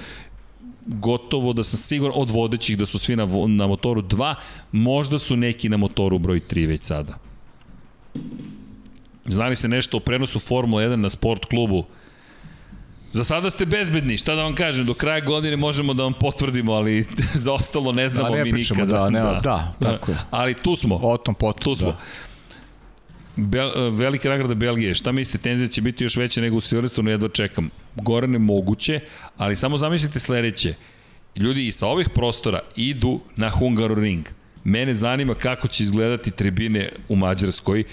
gotovo 0.86 1.52
da 1.52 1.62
sam 1.62 1.78
siguran 1.78 2.14
od 2.16 2.30
vodećih 2.30 2.78
da 2.78 2.86
su 2.86 2.98
svi 2.98 3.16
na, 3.16 3.26
na 3.46 3.66
motoru 3.66 4.02
2, 4.02 4.34
možda 4.72 5.18
su 5.18 5.36
neki 5.36 5.68
na 5.68 5.76
motoru 5.76 6.18
broj 6.18 6.40
3 6.40 6.68
već 6.68 6.82
sada. 6.82 7.18
Znali 9.26 9.56
se 9.56 9.68
nešto 9.68 9.96
o 9.96 10.00
prenosu 10.00 10.38
Formula 10.38 10.82
1 10.82 10.96
na 10.96 11.10
sport 11.10 11.44
klubu? 11.44 11.84
Za 13.12 13.24
sada 13.24 13.50
ste 13.50 13.66
bezbedni, 13.66 14.16
šta 14.16 14.34
da 14.34 14.42
vam 14.42 14.54
kažem, 14.54 14.86
do 14.86 14.94
kraja 14.94 15.20
godine 15.20 15.56
možemo 15.56 15.94
da 15.94 16.02
vam 16.02 16.12
potvrdimo, 16.12 16.72
ali 16.72 17.06
za 17.44 17.52
ostalo 17.52 17.92
ne 17.92 18.08
znamo 18.08 18.30
da, 18.30 18.36
ne 18.36 18.44
mi 18.44 18.50
pričamo, 18.50 18.80
nikada. 18.80 19.00
Da, 19.00 19.10
nema, 19.10 19.32
da, 19.32 19.74
da, 19.80 19.90
tako 19.90 20.12
je. 20.12 20.18
Ali 20.30 20.54
tu 20.54 20.76
smo. 20.76 21.00
O 21.02 21.16
tom 21.16 21.34
potom, 21.34 21.64
tu 21.64 21.76
smo. 21.76 21.88
Da. 21.88 21.98
Bel, 23.36 23.90
velike 23.90 24.28
nagrade 24.28 24.54
Belgije, 24.54 24.94
šta 24.94 25.12
mislite, 25.12 25.42
tenzija 25.42 25.68
će 25.68 25.82
biti 25.82 26.04
još 26.04 26.16
veća 26.16 26.40
nego 26.40 26.56
u 26.56 26.60
Silverstonu, 26.60 27.10
jedva 27.10 27.28
čekam. 27.28 27.70
Gorane 27.94 28.38
moguće, 28.38 29.00
ali 29.36 29.56
samo 29.56 29.76
zamislite 29.76 30.18
sledeće. 30.18 30.74
Ljudi 31.36 31.66
i 31.66 31.72
sa 31.72 31.86
ovih 31.86 32.08
prostora 32.08 32.60
idu 32.76 33.20
na 33.36 33.50
Hungaroring. 33.50 34.24
Mene 34.64 34.94
zanima 34.94 35.34
kako 35.34 35.68
će 35.68 35.82
izgledati 35.82 36.30
tribine 36.30 36.88
u 37.08 37.16
Mađarskoj. 37.16 37.84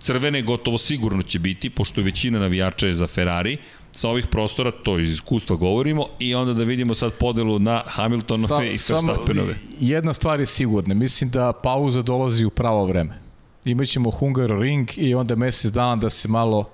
Crvene 0.00 0.42
gotovo 0.42 0.78
sigurno 0.78 1.22
će 1.22 1.38
biti, 1.38 1.70
pošto 1.70 2.02
većina 2.02 2.38
navijača 2.38 2.86
je 2.86 2.94
za 2.94 3.06
Ferrari, 3.06 3.58
sa 3.92 4.08
ovih 4.08 4.26
prostora, 4.26 4.70
to 4.70 4.98
iz 4.98 5.12
iskustva 5.12 5.56
govorimo, 5.56 6.06
i 6.18 6.34
onda 6.34 6.52
da 6.52 6.64
vidimo 6.64 6.94
sad 6.94 7.12
podelu 7.12 7.58
na 7.58 7.82
Hamiltonove 7.86 8.48
Sam, 8.48 8.62
i 8.64 8.68
Verstappenove. 8.68 9.58
Jedna 9.80 10.12
stvar 10.12 10.40
je 10.40 10.46
sigurna, 10.46 10.94
mislim 10.94 11.30
da 11.30 11.52
pauza 11.52 12.02
dolazi 12.02 12.44
u 12.44 12.50
pravo 12.50 12.86
vreme. 12.86 13.18
Imaćemo 13.64 14.10
Hungaroring 14.10 14.88
i 14.96 15.14
onda 15.14 15.36
mesec 15.36 15.72
dana 15.72 15.96
da 15.96 16.10
se 16.10 16.28
malo 16.28 16.70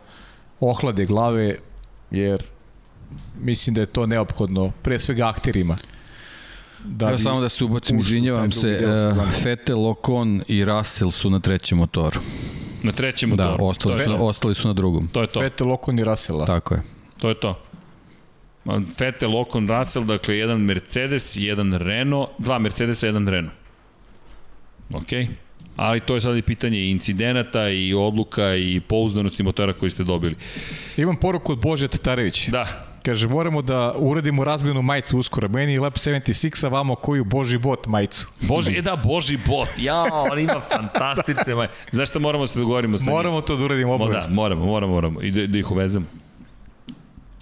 ohlade 0.61 1.05
glave, 1.05 1.57
jer 2.11 2.43
mislim 3.41 3.75
da 3.75 3.81
je 3.81 3.87
to 3.87 4.07
neophodno, 4.07 4.73
pre 4.83 4.99
svega 4.99 5.29
akterima. 5.29 5.77
Da 6.85 7.09
Evo 7.09 7.19
samo 7.19 7.41
da 7.41 7.49
se 7.49 7.65
ubacim, 7.65 7.99
izvinjavam 7.99 8.53
se, 8.53 8.81
uh, 9.17 9.45
Vettel, 9.45 9.87
Ocon 9.87 10.43
i 10.49 10.65
Russell 10.65 11.11
su 11.11 11.31
na 11.31 11.41
trećem 11.41 11.79
motoru. 11.79 12.21
Na 12.83 12.93
trećem 12.93 13.31
motoru. 13.31 13.57
Da, 13.59 13.65
ostali, 13.65 14.05
su, 14.05 14.27
ostali 14.27 14.55
su 14.55 14.69
na 14.69 14.75
drugom. 14.75 15.09
To 15.09 15.21
je 15.21 15.27
to. 15.27 15.41
Vettel, 15.41 15.73
Ocon 15.73 15.99
i 15.99 16.05
Russell. 16.05 16.47
Tako 16.47 16.75
je. 16.75 16.83
To 17.19 17.29
je 17.29 17.35
to. 17.35 17.61
Vettel, 18.99 19.37
Ocon, 19.37 19.69
Russell, 19.69 20.05
dakle 20.05 20.39
jedan 20.39 20.61
Mercedes, 20.61 21.37
jedan 21.37 21.73
Renault, 21.73 22.29
dva 22.39 22.59
Mercedesa, 22.59 23.07
jedan 23.07 23.29
Renault. 23.29 23.55
Okej. 24.91 25.23
Okay 25.25 25.49
ali 25.79 26.01
to 26.01 26.15
je 26.15 26.21
sad 26.21 26.37
i 26.37 26.43
pitanje 26.43 26.91
incidenata 26.91 27.69
i 27.69 27.95
odluka 27.95 28.57
i 28.57 28.81
pouzdanosti 28.81 29.43
motora 29.43 29.73
koji 29.73 29.91
ste 29.91 30.05
dobili. 30.05 30.35
Imam 30.97 31.17
poruku 31.17 31.53
od 31.53 31.61
Bože 31.61 31.89
Tatarević. 31.89 32.49
Da. 32.49 32.88
Kaže, 33.03 33.29
moramo 33.29 33.63
da 33.63 33.95
uradimo 33.97 34.45
razmjenu 34.45 34.83
majicu 34.83 35.19
uskoro. 35.19 35.49
Meni 35.49 35.73
je 35.73 35.81
Lab 35.81 35.93
76, 35.93 36.67
a 36.67 36.69
vamo 36.69 36.95
koju 36.95 37.25
Boži 37.25 37.59
bot 37.59 37.87
majicu. 37.87 38.29
Boži, 38.41 38.79
e 38.79 38.83
da, 38.83 38.97
Boži 38.97 39.39
bot. 39.47 39.69
Ja, 39.79 40.05
on 40.33 40.39
ima 40.39 40.61
fantastične 40.71 41.55
majice. 41.55 41.75
Znaš 41.91 42.09
šta 42.11 42.19
moramo 42.19 42.47
se 42.47 42.59
dogovorimo 42.59 42.99
sa 42.99 43.11
Moramo 43.11 43.35
njim? 43.37 43.47
to 43.47 43.57
da 43.57 43.65
uradimo 43.65 43.93
obavezno. 43.93 44.29
Da, 44.29 44.35
moramo, 44.35 44.65
moramo, 44.67 44.93
moramo. 44.93 45.23
I 45.23 45.31
da, 45.31 45.47
da 45.47 45.59
ih 45.59 45.71
uvezemo. 45.71 46.07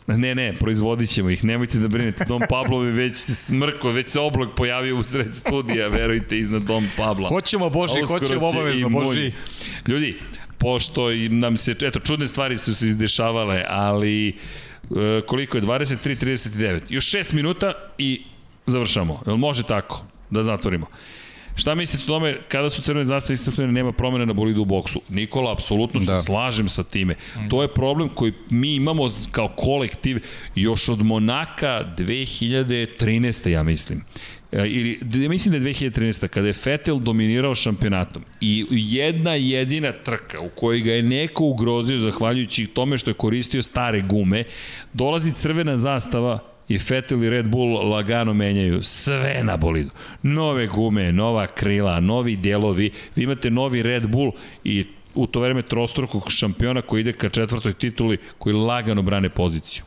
Ne, 0.06 0.34
ne, 0.34 0.52
proizvodit 0.52 1.10
ćemo 1.10 1.30
ih, 1.30 1.44
nemojte 1.44 1.78
da 1.78 1.88
brinete. 1.88 2.24
Dom 2.24 2.42
Pablo 2.48 2.84
je 2.84 2.92
već 2.92 3.16
se 3.16 3.34
smrko, 3.34 3.88
već 3.90 4.08
se 4.08 4.20
oblak 4.20 4.48
pojavio 4.56 4.96
u 4.96 5.02
sred 5.02 5.34
studija, 5.34 5.88
verujte, 5.88 6.38
iznad 6.38 6.62
Dom 6.62 6.88
Pabla. 6.96 7.28
Hoćemo 7.28 7.70
Boži, 7.70 8.02
hoćemo 8.08 8.46
obavezno, 8.48 8.88
Boži. 8.88 9.32
Ljudi, 9.86 10.18
pošto 10.58 11.10
nam 11.30 11.56
se, 11.56 11.74
eto, 11.82 12.00
čudne 12.00 12.26
stvari 12.26 12.56
su 12.56 12.74
se 12.74 12.86
izdešavale, 12.86 13.64
ali 13.68 14.38
e, 14.90 15.22
koliko 15.26 15.56
je, 15.56 15.62
23.39. 15.62 16.80
Još 16.88 17.10
6 17.12 17.34
minuta 17.34 17.72
i 17.98 18.22
završamo. 18.66 19.22
Jel 19.26 19.36
može 19.36 19.62
tako 19.62 20.04
da 20.30 20.44
zatvorimo? 20.44 20.86
Šta 21.56 21.74
mislite 21.74 22.04
o 22.04 22.06
tome 22.06 22.38
kada 22.48 22.70
su 22.70 22.82
crvene 22.82 23.06
zastave 23.06 23.34
istaknute 23.34 23.72
nema 23.72 23.92
promene 23.92 24.26
na 24.26 24.32
bolidu 24.32 24.62
u 24.62 24.64
boksu? 24.64 25.00
Nikola, 25.08 25.52
apsolutno 25.52 26.00
da. 26.00 26.16
se 26.16 26.22
slažem 26.22 26.68
sa 26.68 26.82
time. 26.82 27.14
To 27.50 27.62
je 27.62 27.68
problem 27.68 28.08
koji 28.08 28.32
mi 28.50 28.74
imamo 28.74 29.10
kao 29.30 29.48
kolektiv 29.48 30.24
još 30.54 30.88
od 30.88 31.02
Monaka 31.02 31.84
2013. 31.98 33.48
ja 33.48 33.62
mislim 33.62 34.04
ili 34.52 35.28
mislim 35.28 35.52
da 35.52 35.68
je 35.68 35.74
2013. 35.74 36.28
kada 36.28 36.46
je 36.46 36.54
Vettel 36.64 36.98
dominirao 36.98 37.54
šampionatom 37.54 38.22
i 38.40 38.66
jedna 38.70 39.34
jedina 39.34 39.92
trka 39.92 40.40
u 40.40 40.48
kojoj 40.48 40.80
ga 40.80 40.92
je 40.92 41.02
neko 41.02 41.44
ugrozio 41.44 41.98
zahvaljujući 41.98 42.66
tome 42.66 42.98
što 42.98 43.10
je 43.10 43.14
koristio 43.14 43.62
stare 43.62 44.00
gume, 44.00 44.44
dolazi 44.92 45.32
crvena 45.32 45.78
zastava 45.78 46.38
i 46.68 46.78
Vettel 46.88 47.24
i 47.24 47.30
Red 47.30 47.48
Bull 47.48 47.90
lagano 47.90 48.34
menjaju 48.34 48.82
sve 48.82 49.40
na 49.42 49.56
bolidu. 49.56 49.90
Nove 50.22 50.66
gume, 50.66 51.12
nova 51.12 51.46
krila, 51.46 52.00
novi 52.00 52.36
delovi, 52.36 52.90
vi 53.16 53.22
imate 53.22 53.50
novi 53.50 53.82
Red 53.82 54.08
Bull 54.08 54.32
i 54.64 54.84
u 55.14 55.26
to 55.26 55.40
vreme 55.40 55.62
trostrukog 55.62 56.30
šampiona 56.30 56.82
koji 56.82 57.00
ide 57.00 57.12
ka 57.12 57.28
četvrtoj 57.28 57.72
tituli, 57.72 58.18
koji 58.38 58.54
lagano 58.54 59.02
brane 59.02 59.28
poziciju. 59.28 59.84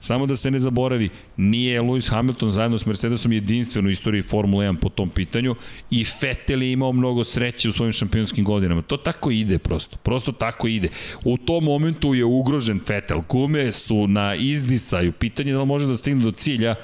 Samo 0.00 0.26
da 0.26 0.36
se 0.36 0.50
ne 0.50 0.58
zaboravi, 0.58 1.08
nije 1.36 1.80
Lewis 1.82 2.10
Hamilton 2.10 2.50
zajedno 2.50 2.78
s 2.78 2.86
Mercedesom 2.86 3.32
jedinstven 3.32 3.86
u 3.86 3.90
istoriji 3.90 4.22
Formule 4.22 4.66
1 4.66 4.76
po 4.76 4.88
tom 4.88 5.10
pitanju 5.10 5.54
i 5.90 6.04
Vettel 6.22 6.62
je 6.62 6.72
imao 6.72 6.92
mnogo 6.92 7.24
sreće 7.24 7.68
u 7.68 7.72
svojim 7.72 7.92
šampionskim 7.92 8.44
godinama. 8.44 8.82
To 8.82 8.96
tako 8.96 9.30
ide 9.30 9.58
prosto. 9.58 9.96
Prosto 9.96 10.32
tako 10.32 10.68
ide. 10.68 10.88
U 11.24 11.36
tom 11.36 11.64
momentu 11.64 12.14
je 12.14 12.24
ugrožen 12.24 12.80
Vettel. 12.88 13.20
Gume 13.28 13.72
su 13.72 14.06
na 14.06 14.34
izdisaju. 14.34 15.12
Pitanje 15.12 15.50
je 15.50 15.54
da 15.54 15.60
li 15.60 15.66
može 15.66 15.86
da 15.86 15.94
stigne 15.94 16.24
do 16.24 16.32
cilja 16.32 16.74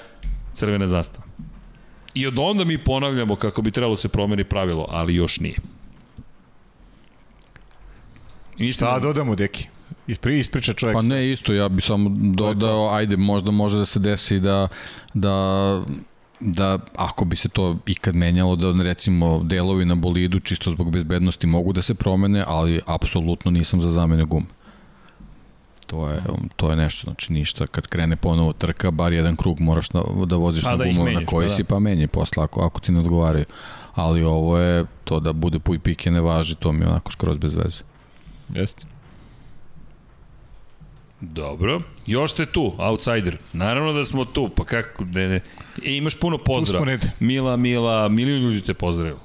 crvena 0.54 0.86
zastava. 0.86 1.26
I 2.14 2.26
od 2.26 2.38
onda 2.38 2.64
mi 2.64 2.84
ponavljamo 2.84 3.36
kako 3.36 3.62
bi 3.62 3.70
trebalo 3.70 3.94
da 3.94 4.00
se 4.00 4.08
promeni 4.08 4.44
pravilo, 4.44 4.86
ali 4.90 5.14
još 5.14 5.40
nije. 5.40 5.56
Mislim, 8.58 8.72
Šta 8.72 8.92
da 8.92 9.06
dodamo, 9.06 9.34
deki? 9.34 9.68
Ispri, 10.06 10.38
ispriča 10.38 10.72
čovjek. 10.72 10.94
Pa 10.94 11.02
ne 11.02 11.32
isto, 11.32 11.52
ja 11.52 11.68
bih 11.68 11.84
samo 11.84 12.10
dodao, 12.14 12.88
ajde, 12.90 13.16
možda 13.16 13.50
može 13.50 13.78
da 13.78 13.84
se 13.84 14.00
desi 14.00 14.40
da, 14.40 14.68
da 15.14 15.82
da 16.40 16.78
ako 16.96 17.24
bi 17.24 17.36
se 17.36 17.48
to 17.48 17.76
ikad 17.86 18.14
menjalo 18.14 18.56
da 18.56 18.82
recimo 18.82 19.40
delovi 19.42 19.84
na 19.84 19.94
bolidu 19.94 20.40
čisto 20.40 20.70
zbog 20.70 20.90
bezbednosti 20.90 21.46
mogu 21.46 21.72
da 21.72 21.82
se 21.82 21.94
promene, 21.94 22.44
ali 22.46 22.80
apsolutno 22.86 23.50
nisam 23.50 23.80
za 23.80 23.90
zamene 23.90 24.24
gume. 24.24 24.46
To 25.86 26.08
je, 26.08 26.22
to 26.56 26.70
je 26.70 26.76
nešto, 26.76 27.04
znači 27.04 27.32
ništa, 27.32 27.66
kad 27.66 27.86
krene 27.86 28.16
ponovo 28.16 28.52
trka, 28.52 28.90
bar 28.90 29.12
jedan 29.12 29.36
krug 29.36 29.60
moraš 29.60 29.88
da, 29.88 30.02
da 30.26 30.36
voziš 30.36 30.64
pa, 30.64 30.70
na 30.70 30.76
da 30.76 30.84
gumu 30.84 31.10
na 31.10 31.26
koji 31.26 31.46
pa 31.46 31.50
da. 31.50 31.56
si, 31.56 31.64
pa 31.64 31.78
menje 31.78 32.06
posle 32.06 32.44
ako, 32.44 32.60
ako 32.60 32.80
ti 32.80 32.92
ne 32.92 33.00
odgovaraju. 33.00 33.44
Ali 33.94 34.24
ovo 34.24 34.58
je, 34.58 34.84
to 35.04 35.20
da 35.20 35.32
bude 35.32 35.58
puj 35.58 35.78
pike 35.78 36.10
ne 36.10 36.20
važi, 36.20 36.54
to 36.54 36.72
mi 36.72 36.80
je 36.80 36.88
onako 36.88 37.12
skroz 37.12 37.38
bez 37.38 37.54
veze. 37.54 37.80
Jeste. 38.54 38.86
Dobro. 41.20 41.80
Još 42.06 42.32
ste 42.32 42.46
tu, 42.46 42.74
outsider. 42.78 43.36
Naravno 43.52 43.92
da 43.92 44.04
smo 44.04 44.24
tu, 44.24 44.48
pa 44.48 44.64
kako, 44.64 45.04
ne, 45.04 45.28
ne. 45.28 45.40
E, 45.84 45.96
imaš 45.96 46.20
puno 46.20 46.38
pozdrava. 46.38 46.96
Mila, 47.20 47.56
Mila, 47.56 48.08
milion 48.08 48.42
ljudi 48.42 48.60
te 48.60 48.74
pozdravio. 48.74 49.16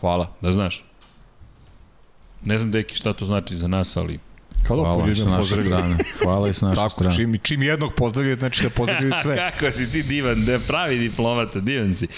Hvala. 0.00 0.36
Da 0.40 0.52
znaš. 0.52 0.84
Ne 2.44 2.58
znam, 2.58 2.70
deki, 2.70 2.94
šta 2.94 3.12
to 3.12 3.24
znači 3.24 3.54
za 3.54 3.68
nas, 3.68 3.96
ali 3.96 4.18
Hvala, 4.66 4.94
Hvala 4.94 5.14
sa 5.14 5.30
naše 5.30 5.56
strane. 5.56 5.96
Hvala 6.22 6.48
i 6.48 6.52
sa 6.52 6.66
naše 6.66 6.76
Tako, 6.76 6.88
strane. 6.88 7.16
Čim, 7.16 7.38
čim 7.42 7.62
jednog 7.62 7.94
pozdravio, 7.94 8.36
znači 8.36 8.62
da 8.62 8.70
pozdravio 8.70 9.12
sve. 9.22 9.36
Kako 9.36 9.72
si 9.72 9.92
ti 9.92 10.02
divan, 10.02 10.44
da 10.44 10.58
pravi 10.58 10.98
diplomata, 10.98 11.60
divan 11.60 11.94
si. 11.94 12.06
E, 12.06 12.10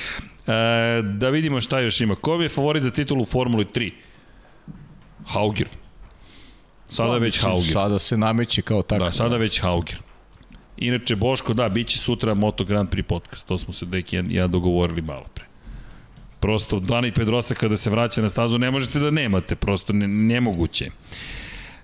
da 1.03 1.29
vidimo 1.29 1.61
šta 1.61 1.81
još 1.81 2.01
ima. 2.01 2.15
Ko 2.15 2.35
je 2.35 2.49
favorit 2.49 2.83
za 2.83 2.91
titulu 2.91 3.23
u 3.23 3.25
Formuli 3.25 3.65
3? 3.65 3.93
Hauger. 5.27 5.69
Sada 6.89 7.15
je 7.15 7.21
već 7.21 7.43
Hauger. 7.43 7.73
Sada 7.73 7.99
se 7.99 8.17
nameće 8.17 8.63
kao 8.63 8.83
tako. 8.83 9.05
Da, 9.05 9.13
sada 9.13 9.37
već 9.37 9.61
Hauger. 9.61 9.97
Inače, 10.77 11.17
Boško, 11.17 11.55
da, 11.55 11.69
bit 11.69 11.87
će 11.87 11.99
sutra 11.99 12.35
Moto 12.35 12.65
Grand 12.65 12.89
Prix 12.89 13.03
podcast. 13.03 13.47
To 13.47 13.59
smo 13.59 13.73
se 13.73 13.87
Deki 13.87 14.17
ja, 14.17 14.25
ja 14.31 14.47
dogovorili 14.47 15.03
malo 15.03 15.25
pre. 15.35 15.45
Prosto, 16.41 16.81
Dani 16.81 17.13
Pedrosa 17.13 17.55
kada 17.55 17.77
se 17.77 17.91
vraća 17.91 18.23
na 18.23 18.29
stazu, 18.29 18.59
ne 18.59 18.71
možete 18.71 18.99
da 18.99 19.11
nemate, 19.11 19.57
prosto 19.57 19.93
ne, 19.93 20.09
nemoguće. 20.09 20.91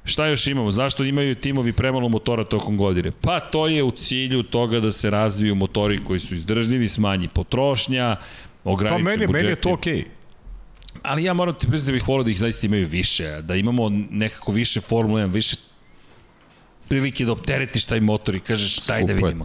Šta 0.05 0.27
još 0.27 0.47
imamo? 0.47 0.71
Zašto 0.71 1.05
imaju 1.05 1.35
timovi 1.35 1.73
premalo 1.73 2.09
motora 2.09 2.45
tokom 2.45 2.77
godine? 2.77 3.13
Pa 3.21 3.41
to 3.41 3.69
je 3.69 3.83
u 3.83 3.91
cilju 3.91 4.43
toga 4.43 4.81
da 4.81 4.93
se 4.93 5.11
razviju 5.11 5.55
motori 5.55 6.05
koji 6.05 6.21
su 6.21 6.35
izdržljivi, 6.35 6.89
smanji 6.89 7.29
potrošnja, 7.29 8.17
ograniče 8.65 9.05
pa 9.05 9.11
meni, 9.11 9.27
budžeti. 9.27 9.33
Meni 9.33 9.49
je 9.49 9.61
to 9.61 9.73
okej. 9.73 9.97
Okay. 9.97 10.05
Ali 11.03 11.25
ja 11.25 11.33
moram 11.33 11.55
ti 11.55 11.67
priznati 11.67 11.93
da 11.93 11.93
bih 11.93 12.09
volio 12.09 12.25
da 12.25 12.31
ih 12.31 12.39
zaista 12.39 12.67
imaju 12.67 12.87
više, 12.87 13.43
da 13.43 13.55
imamo 13.55 13.89
nekako 14.11 14.53
više 14.53 14.81
Formula 14.81 15.21
1, 15.21 15.33
više 15.33 15.57
prilike 16.89 17.25
da 17.25 17.33
opteretiš 17.33 17.85
taj 17.85 18.01
motor 18.01 18.35
i 18.35 18.41
kažeš 18.41 18.87
daj 18.87 19.05
da 19.05 19.13
vidimo. 19.13 19.45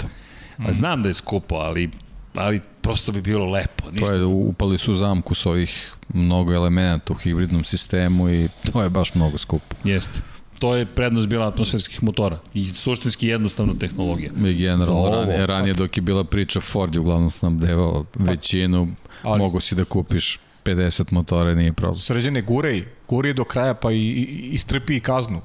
A 0.57 0.73
znam 0.73 1.03
da 1.03 1.09
je 1.09 1.13
skupo, 1.13 1.55
ali 1.55 1.89
ali 2.35 2.61
prosto 2.81 3.11
bi 3.11 3.21
bilo 3.21 3.45
lepo. 3.45 3.91
Ništa. 3.91 4.07
To 4.07 4.13
je, 4.13 4.25
upali 4.25 4.77
su 4.77 4.95
zamku 4.95 5.35
s 5.35 5.45
ovih 5.45 5.93
mnogo 6.13 6.53
elemenata 6.53 7.13
u 7.13 7.15
hibridnom 7.15 7.63
sistemu 7.63 8.29
i 8.29 8.47
to 8.71 8.83
je 8.83 8.89
baš 8.89 9.15
mnogo 9.15 9.37
skupo. 9.37 9.75
Jeste. 9.83 10.19
To 10.59 10.75
je 10.75 10.85
prednost 10.85 11.27
bila 11.27 11.47
atmosferskih 11.47 12.03
motora 12.03 12.39
i 12.53 12.65
suštinski 12.65 13.27
jednostavna 13.27 13.73
tehnologija. 13.79 14.31
I 14.45 14.53
generalno, 14.53 14.93
ovo, 14.93 15.09
ranije, 15.21 15.47
ranije 15.47 15.73
dok 15.73 15.97
je 15.97 16.01
bila 16.01 16.23
priča 16.23 16.59
Ford 16.59 16.95
je 16.95 17.01
uglavnom 17.01 17.31
snabdevao 17.31 18.05
većinu, 18.15 18.87
Ali- 19.23 19.39
mogu 19.39 19.59
si 19.59 19.75
da 19.75 19.85
kupiš 19.85 20.39
50 20.75 21.13
motora, 21.13 21.55
nije 21.55 21.73
problem. 21.73 21.99
Sređene 21.99 22.41
gurej, 22.41 22.85
gurej 23.07 23.33
do 23.33 23.43
kraja 23.43 23.73
pa 23.73 23.91
i, 23.91 23.97
i, 23.97 24.57
i 24.89 24.99
kaznu. 24.99 25.41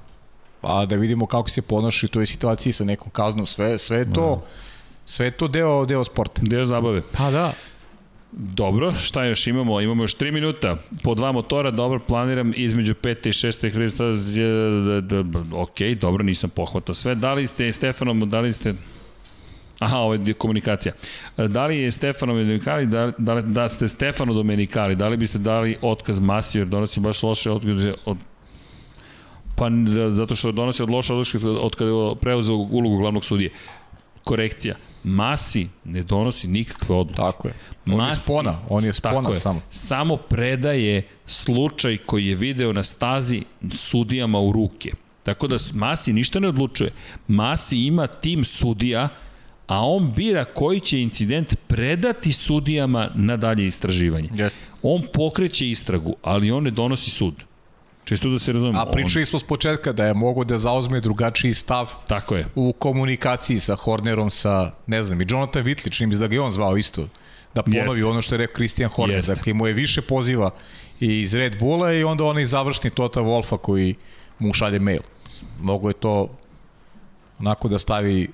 Pa 0.61 0.87
da 0.87 0.97
vidimo 0.97 1.27
kako 1.27 1.51
se 1.51 1.63
ponaša 1.63 2.07
u 2.07 2.09
toj 2.09 2.27
situaciji 2.27 2.73
sa 2.73 2.85
nekom 2.85 3.11
kaznom. 3.11 3.47
Sve, 3.47 3.79
sve 3.79 4.13
to, 4.13 4.43
sve 5.07 5.27
je 5.27 5.31
to 5.31 5.49
deo, 5.49 5.87
deo 5.87 6.05
sporta. 6.05 6.43
Deo 6.45 6.65
zabave. 6.65 7.03
Pa 7.13 7.31
da. 7.31 7.53
Dobro, 8.33 8.95
šta 8.95 9.25
još 9.25 9.47
imamo? 9.47 9.81
Imamo 9.81 10.03
još 10.03 10.17
3 10.17 10.31
minuta, 10.31 10.77
po 11.03 11.15
dva 11.15 11.33
motora, 11.33 11.71
dobro, 11.71 11.99
planiram 11.99 12.53
između 12.57 12.95
5. 12.95 13.29
i 13.29 13.33
6. 13.33 13.73
hrista, 13.73 14.05
ok, 15.61 16.01
dobro, 16.01 16.25
nisam 16.25 16.51
pohvatao 16.51 16.95
sve. 16.95 17.15
Da 17.15 17.35
li 17.35 17.47
ste 17.47 17.73
Stefanom, 17.73 18.31
da 18.31 18.41
li 18.41 18.53
ste... 18.53 18.75
Aha, 19.85 19.97
ovo 19.99 20.15
je 20.15 20.33
komunikacija. 20.33 20.95
Da 21.37 21.67
li 21.67 21.79
je 21.79 21.91
Stefano 21.91 22.33
Domenicali, 22.33 22.87
da, 22.87 23.13
da, 23.19 23.41
da 23.41 23.69
ste 23.69 23.89
Stefano 23.89 24.35
Domenicali, 24.35 24.97
da 24.97 25.09
li 25.09 25.17
biste 25.17 25.39
dali 25.39 25.77
otkaz 25.83 26.21
Masi, 26.21 26.59
jer 26.59 26.67
donosi 26.67 27.01
baš 27.01 27.23
loše 27.23 27.51
otkaze 27.51 27.95
od 28.05 28.17
Pa 29.57 29.69
da- 29.69 30.11
zato 30.11 30.35
što 30.35 30.53
donosi 30.53 30.83
od 30.83 30.91
loša 30.91 31.15
odlučka 31.15 31.39
od 31.49 31.75
kada 31.77 31.91
je 31.91 32.15
preuzeo 32.21 32.57
ulogu 32.57 32.97
glavnog 32.97 33.25
sudije. 33.25 33.51
Korekcija. 34.25 34.75
Masi 35.05 35.69
ne 35.85 36.03
donosi 36.03 36.49
nikakve 36.49 36.97
odluke. 36.97 37.17
Tako 37.17 37.49
je. 37.49 37.55
On 37.93 38.09
je 38.09 38.15
spona, 38.15 38.59
on 38.69 38.85
je 38.85 38.93
spona 38.93 39.15
tako 39.15 39.35
samo. 39.35 39.61
Samo 39.71 40.17
predaje 40.17 41.03
slučaj 41.27 41.97
koji 41.97 42.27
je 42.27 42.35
video 42.35 42.73
na 42.73 42.83
stazi 42.83 43.43
sudijama 43.73 44.41
u 44.41 44.53
ruke. 44.53 44.93
Tako 45.23 45.47
da 45.49 45.57
Masi 45.75 46.13
ništa 46.13 46.41
ne 46.41 46.49
odlučuje. 46.49 46.93
Masi 47.29 47.79
ima 47.79 48.07
tim 48.07 48.45
sudija, 48.45 49.09
a 49.67 49.87
on 49.87 50.13
bira 50.17 50.45
koji 50.45 50.81
će 50.81 51.01
incident 51.01 51.55
predati 51.67 52.33
sudijama 52.33 53.11
na 53.15 53.37
dalje 53.37 53.67
istraživanje. 53.67 54.29
Jeste. 54.35 54.61
On 54.83 55.03
pokreće 55.13 55.71
istragu, 55.71 56.17
ali 56.23 56.51
on 56.51 56.63
ne 56.63 56.71
donosi 56.71 57.11
sud. 57.11 57.35
Čisto 58.05 58.29
da 58.29 58.39
se 58.39 58.53
razumemo. 58.53 58.81
A 58.81 58.87
pričali 58.93 59.27
smo 59.27 59.39
s 59.39 59.45
početka 59.45 59.93
da 59.93 60.07
je 60.07 60.15
mogo 60.15 60.45
da 60.45 60.59
zauzme 60.59 61.01
drugačiji 61.01 61.55
stav 61.55 61.93
On, 61.95 62.07
tako 62.09 62.37
je. 62.37 62.47
u 62.55 62.73
komunikaciji 62.73 63.59
sa 63.59 63.77
Hornerom, 63.77 64.31
sa, 64.31 64.71
ne 64.87 65.03
znam, 65.03 65.21
i 65.21 65.27
Jonathan 65.29 65.65
Whitley, 65.65 65.93
čini 65.93 66.07
mi 66.07 66.17
da 66.17 66.27
ga 66.27 66.35
je 66.35 66.41
on 66.41 66.51
zvao 66.51 66.77
isto, 66.77 67.09
da 67.55 67.63
ponovi 67.63 67.99
Jeste. 67.99 68.05
ono 68.05 68.23
što 68.23 68.35
je 68.35 68.39
rekao 68.39 68.55
Christian 68.55 68.91
Horner, 68.91 69.17
Jeste. 69.17 69.35
dakle 69.35 69.51
imao 69.51 69.67
je 69.67 69.73
više 69.73 70.03
poziva 70.03 70.51
i 71.01 71.21
iz 71.21 71.35
Red 71.35 71.59
Bulla 71.59 71.93
i 71.93 72.05
onda 72.05 72.25
onaj 72.25 72.45
završni 72.45 72.91
Tota 72.91 73.21
Wolfa 73.21 73.59
koji 73.59 73.95
mu 74.39 74.53
šalje 74.53 74.79
mail. 74.79 75.03
Mogu 75.61 75.89
je 75.91 75.95
to 75.95 76.29
onako 77.39 77.69
da 77.69 77.79
stavi 77.79 78.29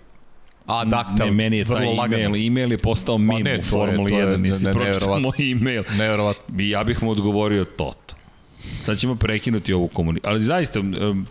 adakta 0.71 1.25
ne, 1.25 1.31
meni 1.31 1.57
je 1.57 1.65
taj 1.65 1.77
vrlo 1.77 1.93
lagano. 1.93 2.23
e-mail, 2.25 2.47
e-mail 2.47 2.73
je 2.73 2.79
postao 2.79 3.19
mim 3.19 3.45
ne, 3.45 3.55
u 3.55 3.63
to 3.63 3.69
Formuli 3.69 4.11
to 4.11 4.19
je 4.19 4.27
1, 4.27 4.31
ne- 4.31 4.39
nisi 4.49 4.67
ne- 4.67 4.73
pročitao 4.73 5.21
moj 5.21 5.51
e-mail. 5.51 5.83
Neverovatno. 5.99 6.61
I 6.61 6.71
ja 6.71 6.85
bih 6.85 7.03
mu 7.03 7.11
odgovorio 7.11 7.65
Toto. 7.65 8.15
Sad 8.83 8.99
ćemo 8.99 9.15
prekinuti 9.15 9.73
ovu 9.73 9.89
komunikaciju. 9.89 10.31
Ali 10.31 10.43
zaista, 10.43 10.79
em, 10.79 11.27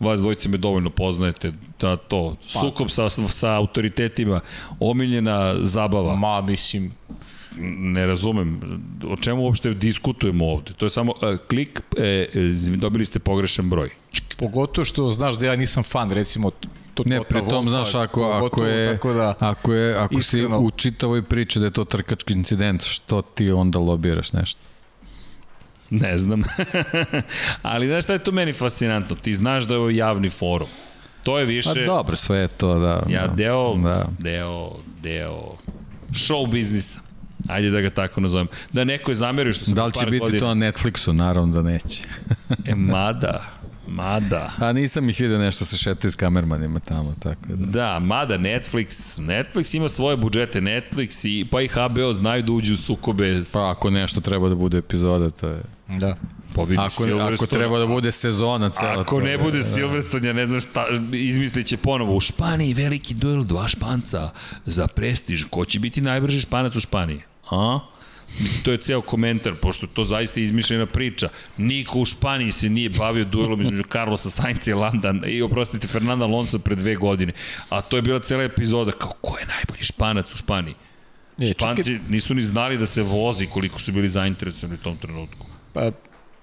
vas 0.00 0.20
dvojice 0.20 0.48
me 0.48 0.58
dovoljno 0.58 0.90
poznajete 0.90 1.52
da 1.80 1.96
to, 1.96 2.36
Pa. 2.54 2.60
sukob 2.60 2.88
sa, 2.90 3.08
sa 3.10 3.54
autoritetima, 3.54 4.40
omiljena 4.80 5.54
zabava, 5.64 6.16
Ma, 6.16 6.40
mislim, 6.40 6.92
ne 7.78 8.06
razumem 8.06 8.60
o 9.08 9.16
čemu 9.16 9.42
uopšte 9.42 9.74
diskutujemo 9.74 10.46
ovde. 10.46 10.72
To 10.72 10.86
je 10.86 10.90
samo 10.90 11.12
uh, 11.12 11.38
klik, 11.48 11.80
e, 11.96 12.26
dobili 12.76 13.04
ste 13.04 13.18
pogrešan 13.18 13.70
broj. 13.70 13.90
pogotovo 14.36 14.84
što 14.84 15.08
znaš 15.08 15.34
da 15.34 15.46
ja 15.46 15.56
nisam 15.56 15.82
fan, 15.82 16.10
recimo, 16.10 16.50
to, 17.02 17.08
Ne, 17.08 17.24
pri 17.24 17.40
tom, 17.40 17.66
Wolfa, 17.66 17.68
znaš, 17.68 17.94
ako, 17.96 18.00
ako 18.24 18.38
pogotovo 18.40 18.66
je, 18.68 18.92
Tako 18.92 19.12
da, 19.12 19.34
ako 19.40 19.72
je, 19.72 19.94
ako 19.94 20.14
iskreno- 20.14 20.58
si 20.58 20.64
u 20.64 20.70
čitavoj 20.70 21.22
priči 21.22 21.58
da 21.58 21.64
je 21.64 21.70
to 21.70 21.84
trkački 21.84 22.32
incident, 22.32 22.82
što 22.84 23.22
ti 23.22 23.50
onda 23.50 23.78
lobiraš 23.78 24.32
nešto? 24.32 24.60
Ne 25.90 26.18
znam. 26.18 26.42
Ali 27.62 27.86
znaš 27.86 28.04
šta 28.04 28.12
je 28.12 28.18
to 28.18 28.32
meni 28.32 28.52
fascinantno? 28.52 29.16
Ti 29.16 29.34
znaš 29.34 29.64
da 29.64 29.74
je 29.74 29.80
ovo 29.80 29.90
javni 29.90 30.30
forum. 30.30 30.68
To 31.24 31.38
je 31.38 31.44
više... 31.44 31.70
Pa 31.70 31.80
dobro, 31.86 32.16
sve 32.16 32.38
je 32.38 32.48
to, 32.48 32.78
da. 32.78 33.02
Ja, 33.08 33.26
da. 33.26 33.34
deo, 33.34 33.74
Da. 33.74 34.04
deo, 34.18 34.70
deo 35.02 35.40
show 36.10 36.50
biznisa. 36.50 37.00
Ajde 37.48 37.70
da 37.70 37.80
ga 37.80 37.90
tako 37.90 38.20
nazovem. 38.20 38.46
Da 38.72 38.84
neko 38.84 39.10
je 39.10 39.14
zamerio 39.14 39.52
što 39.52 39.64
sam 39.64 39.74
Da 39.74 39.86
li 39.86 39.92
će 39.92 40.06
biti 40.06 40.18
godina. 40.18 40.40
to 40.40 40.54
na 40.54 40.66
Netflixu? 40.66 41.12
Naravno 41.12 41.52
da 41.52 41.62
neće. 41.62 42.02
E, 42.64 42.74
mada, 42.74 43.44
mada. 43.90 44.52
A 44.58 44.72
nisam 44.72 45.08
ih 45.10 45.20
vidio 45.20 45.38
nešto 45.38 45.64
se 45.64 45.76
šetaju 45.76 46.10
s 46.12 46.16
kamermanima 46.16 46.80
tamo, 46.80 47.14
tako 47.22 47.40
da. 47.48 47.66
Da, 47.66 47.98
mada 47.98 48.38
Netflix, 48.38 49.20
Netflix 49.20 49.76
ima 49.76 49.88
svoje 49.88 50.16
budžete, 50.16 50.60
Netflix 50.60 51.28
i 51.28 51.44
pa 51.44 51.60
i 51.62 51.68
HBO 51.68 52.14
znaju 52.14 52.42
da 52.42 52.52
uđu 52.52 52.74
u 52.74 52.76
sukobe. 52.76 53.42
Pa, 53.52 53.58
Pa 53.58 53.70
ako 53.70 53.90
nešto 53.90 54.20
treba 54.20 54.48
da 54.48 54.54
bude 54.54 54.78
epizoda, 54.78 55.30
to 55.30 55.48
je... 55.48 55.62
da. 55.88 56.16
pa 56.54 56.62
vidi 56.62 56.82
Ako, 56.82 57.04
Silverstone- 57.04 57.34
ako 57.34 57.46
treba 57.46 57.78
da 57.78 57.86
bude 57.86 58.12
sezona 58.12 58.70
cela. 58.70 59.00
Ako 59.00 59.20
ne 59.20 59.38
bude 59.38 59.62
Silverstone, 59.62 60.26
ja 60.28 60.32
ne 60.32 60.46
znam 60.46 60.60
šta, 60.60 60.86
izmislit 61.12 61.66
će 61.66 61.76
ponovo. 61.76 62.16
U 62.16 62.20
Španiji 62.20 62.74
veliki 62.74 63.14
duel 63.14 63.44
dva 63.44 63.68
španca 63.68 64.30
za 64.66 64.86
prestiž. 64.86 65.44
Ko 65.44 65.64
će 65.64 65.78
biti 65.78 66.00
najbrži 66.00 66.40
španac 66.40 66.76
u 66.76 66.80
Španiji? 66.80 67.22
A? 67.50 67.80
To 68.62 68.72
je 68.72 68.78
ceo 68.78 69.02
komentar, 69.02 69.54
pošto 69.54 69.86
to 69.86 70.04
zaista 70.04 70.40
izmišljena 70.40 70.86
priča. 70.86 71.28
Niko 71.56 71.98
u 71.98 72.04
Španiji 72.04 72.52
se 72.52 72.68
nije 72.68 72.90
bavio 72.90 73.24
duelom 73.24 73.60
između 73.60 73.82
Carlosa 73.92 74.30
Sainca 74.30 74.70
i 74.70 74.74
Landa 74.74 75.14
i 75.26 75.42
oprostite 75.42 75.88
Fernanda 75.88 76.24
Alonso 76.24 76.58
pre 76.58 76.74
dve 76.74 76.94
godine. 76.94 77.32
A 77.68 77.80
to 77.80 77.96
je 77.96 78.02
bila 78.02 78.20
cela 78.20 78.42
epizoda 78.42 78.92
kao 78.92 79.12
ko 79.20 79.38
je 79.38 79.46
najbolji 79.46 79.84
španac 79.84 80.34
u 80.34 80.36
Španiji. 80.36 80.74
E, 81.38 81.46
Španci 81.46 81.98
nisu 82.08 82.34
ni 82.34 82.42
znali 82.42 82.78
da 82.78 82.86
se 82.86 83.02
vozi 83.02 83.46
koliko 83.46 83.80
su 83.80 83.92
bili 83.92 84.08
zainteresovani 84.08 84.74
u 84.74 84.82
tom 84.82 84.96
trenutku. 84.96 85.46
Pa, 85.72 85.90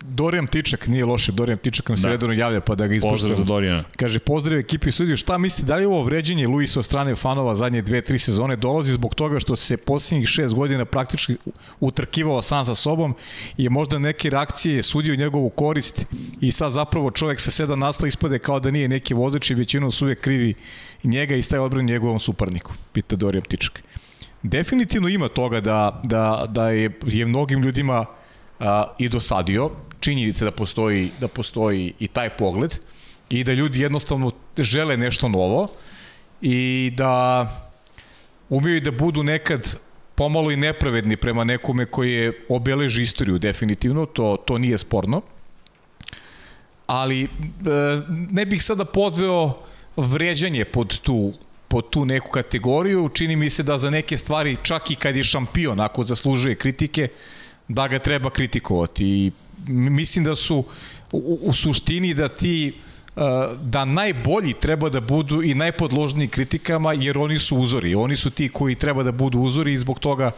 Dorijan 0.02 0.48
Tičak, 0.48 0.88
nije 0.88 1.06
loše, 1.06 1.32
Dorijan 1.32 1.58
Tičak 1.60 1.90
nam 1.90 1.98
se 1.98 2.04
Da. 2.08 2.10
redovno 2.12 2.36
javlja 2.36 2.62
pa 2.62 2.76
da 2.76 2.88
ga 2.88 2.94
Pozdrav 2.94 3.14
ispoštujemo. 3.14 3.36
za 3.36 3.44
Dorijana. 3.44 3.84
Kaže, 3.98 4.20
pozdrav 4.20 4.60
ekipi 4.60 4.92
studiju, 4.92 5.18
šta 5.18 5.38
mislite, 5.38 5.68
da 5.68 5.76
li 5.76 5.86
ovo 5.86 6.04
vređenje 6.04 6.48
Luisa 6.48 6.80
od 6.80 6.86
strane 6.86 7.16
fanova 7.16 7.56
zadnje 7.56 7.82
dve, 7.82 8.02
tri 8.02 8.18
sezone 8.20 8.56
dolazi 8.56 8.92
zbog 8.92 9.16
toga 9.16 9.40
što 9.40 9.56
se 9.56 9.78
posljednjih 9.78 10.28
šest 10.30 10.54
godina 10.56 10.86
praktički 10.86 11.34
utrkivao 11.80 12.42
sam 12.42 12.66
sa 12.66 12.76
sobom 12.76 13.16
i 13.58 13.70
možda 13.70 14.00
neke 14.00 14.30
reakcije 14.30 14.84
sudio 14.84 15.16
njegovu 15.16 15.50
korist 15.50 16.06
i 16.42 16.52
sad 16.52 16.72
zapravo 16.72 17.12
čovjek 17.12 17.40
sa 17.40 17.52
sedam 17.52 17.80
naslova 17.80 18.08
ispade 18.08 18.40
kao 18.40 18.60
da 18.60 18.72
nije 18.72 18.88
neki 18.88 19.14
vozač 19.14 19.52
i 19.52 19.56
većinom 19.56 19.92
su 19.92 20.06
uvijek 20.06 20.22
krivi 20.22 20.54
njega 21.04 21.36
i 21.36 21.42
staje 21.42 21.60
odbran 21.62 21.86
njegovom 21.86 22.20
suparniku, 22.20 22.74
pita 22.94 23.16
Dorijan 23.16 23.44
Tičak. 23.44 23.84
Definitivno 24.44 25.08
ima 25.10 25.28
toga 25.28 25.62
da, 25.62 26.02
da, 26.06 26.46
da 26.50 26.70
je, 26.70 26.92
je 27.06 27.26
mnogim 27.26 27.64
ljudima 27.64 28.06
a, 28.60 28.84
i 28.98 29.10
dosadio, 29.10 29.70
činjenice 30.00 30.46
da 30.46 30.52
postoji, 30.52 31.10
da 31.20 31.28
postoji 31.28 31.94
i 32.00 32.08
taj 32.08 32.30
pogled 32.30 32.80
i 33.30 33.44
da 33.44 33.54
ljudi 33.54 33.80
jednostavno 33.80 34.32
žele 34.58 34.98
nešto 34.98 35.30
novo 35.30 35.68
i 36.42 36.92
da 36.96 37.48
umeju 38.50 38.82
da 38.82 38.92
budu 38.92 39.24
nekad 39.24 39.76
pomalo 40.16 40.52
i 40.52 40.56
nepravedni 40.56 41.18
prema 41.18 41.44
nekome 41.44 41.86
koji 41.86 42.14
je 42.14 42.46
obeleži 42.50 43.02
istoriju 43.02 43.38
definitivno, 43.40 44.06
to, 44.06 44.38
to 44.46 44.58
nije 44.58 44.78
sporno. 44.78 45.22
Ali 46.88 47.24
e, 47.24 47.28
ne 48.10 48.46
bih 48.46 48.64
sada 48.64 48.86
podveo 48.86 49.54
vređanje 49.96 50.66
pod 50.66 51.00
tu 51.00 51.34
pod 51.68 51.90
tu 51.90 52.06
neku 52.06 52.30
kategoriju, 52.32 53.10
čini 53.10 53.36
mi 53.36 53.50
se 53.50 53.64
da 53.64 53.78
za 53.78 53.90
neke 53.90 54.18
stvari, 54.18 54.58
čak 54.64 54.92
i 54.92 54.96
kad 54.96 55.16
je 55.16 55.24
šampion, 55.24 55.80
ako 55.80 56.04
zaslužuje 56.04 56.56
kritike, 56.56 57.08
da 57.68 57.88
ga 57.88 58.00
treba 58.00 58.30
kritikovati. 58.30 59.06
I 59.06 59.32
mislim 59.68 60.26
da 60.26 60.36
su 60.36 60.64
u, 61.12 61.40
u 61.42 61.54
suštini 61.54 62.14
da 62.14 62.28
ti 62.30 62.74
da 63.62 63.86
najbolji 63.86 64.54
treba 64.54 64.90
da 64.90 65.00
budu 65.02 65.44
i 65.44 65.54
najpodložniji 65.54 66.28
kritikama 66.28 66.94
jer 66.94 67.18
oni 67.18 67.40
su 67.40 67.58
uzori. 67.58 67.96
Oni 67.96 68.18
su 68.18 68.30
ti 68.30 68.50
koji 68.50 68.76
treba 68.76 69.04
da 69.04 69.12
budu 69.12 69.40
uzori 69.40 69.74
i 69.74 69.78
zbog 69.78 70.00
toga 70.00 70.32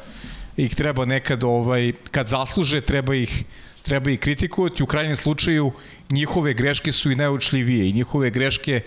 ih 0.57 0.75
treba 0.75 1.06
nekad 1.06 1.43
ovaj 1.43 1.91
kad 2.11 2.27
zasluže 2.27 2.81
treba 2.81 3.15
ih 3.15 3.43
treba 3.83 4.11
ih 4.11 4.19
kritikovati 4.19 4.83
u 4.83 4.85
krajnjem 4.85 5.15
slučaju 5.15 5.72
njihove 6.09 6.53
greške 6.53 6.91
su 6.91 7.11
i 7.11 7.15
najučljivije 7.15 7.89
i 7.89 7.93
njihove 7.93 8.30
greške 8.30 8.81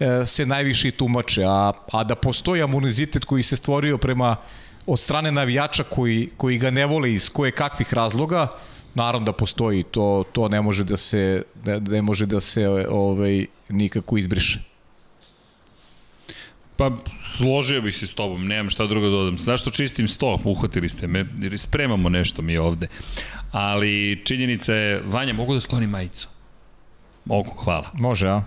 e, 0.00 0.26
se 0.26 0.46
najviše 0.46 0.90
tumače 0.90 1.44
a, 1.44 1.72
a 1.92 2.04
da 2.04 2.14
postoji 2.14 2.62
amunizitet 2.62 3.24
koji 3.24 3.42
se 3.42 3.56
stvorio 3.56 3.98
prema 3.98 4.36
od 4.86 5.00
strane 5.00 5.32
navijača 5.32 5.84
koji, 5.84 6.28
koji 6.36 6.58
ga 6.58 6.70
ne 6.70 6.86
vole 6.86 7.12
iz 7.12 7.30
koje 7.30 7.52
kakvih 7.52 7.94
razloga 7.94 8.48
naravno 8.94 9.24
da 9.24 9.32
postoji 9.32 9.82
to 9.82 10.24
to 10.32 10.48
ne 10.48 10.60
može 10.60 10.84
da 10.84 10.96
se 10.96 11.42
ne, 11.64 11.80
ne 11.80 12.02
može 12.02 12.26
da 12.26 12.40
se 12.40 12.68
ovaj 12.88 13.46
nikako 13.68 14.18
izbriše 14.18 14.58
Pa 16.78 16.90
složio 17.36 17.82
bih 17.82 17.96
se 17.96 18.06
s 18.06 18.14
tobom, 18.14 18.46
nemam 18.46 18.70
šta 18.70 18.86
drugo 18.86 19.06
da 19.06 19.12
dodam. 19.12 19.38
Zašto 19.38 19.70
čistim 19.70 20.08
sto? 20.08 20.38
Uhvatili 20.44 20.88
ste 20.88 21.06
me, 21.06 21.26
spremamo 21.56 22.08
nešto 22.08 22.42
mi 22.42 22.58
ovde. 22.58 22.88
Ali 23.52 24.22
činjenica 24.24 24.74
je, 24.74 25.02
Vanja, 25.06 25.32
mogu 25.32 25.54
da 25.54 25.60
sklonim 25.60 25.90
majicu? 25.90 26.28
Mogu, 27.24 27.50
hvala. 27.50 27.90
može 27.94 28.28
a 28.28 28.42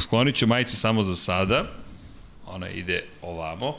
Sklonit 0.00 0.36
ću 0.36 0.46
majicu 0.46 0.76
samo 0.76 1.02
za 1.02 1.16
sada. 1.16 1.64
Ona 2.46 2.68
ide 2.68 3.04
ovamo. 3.22 3.74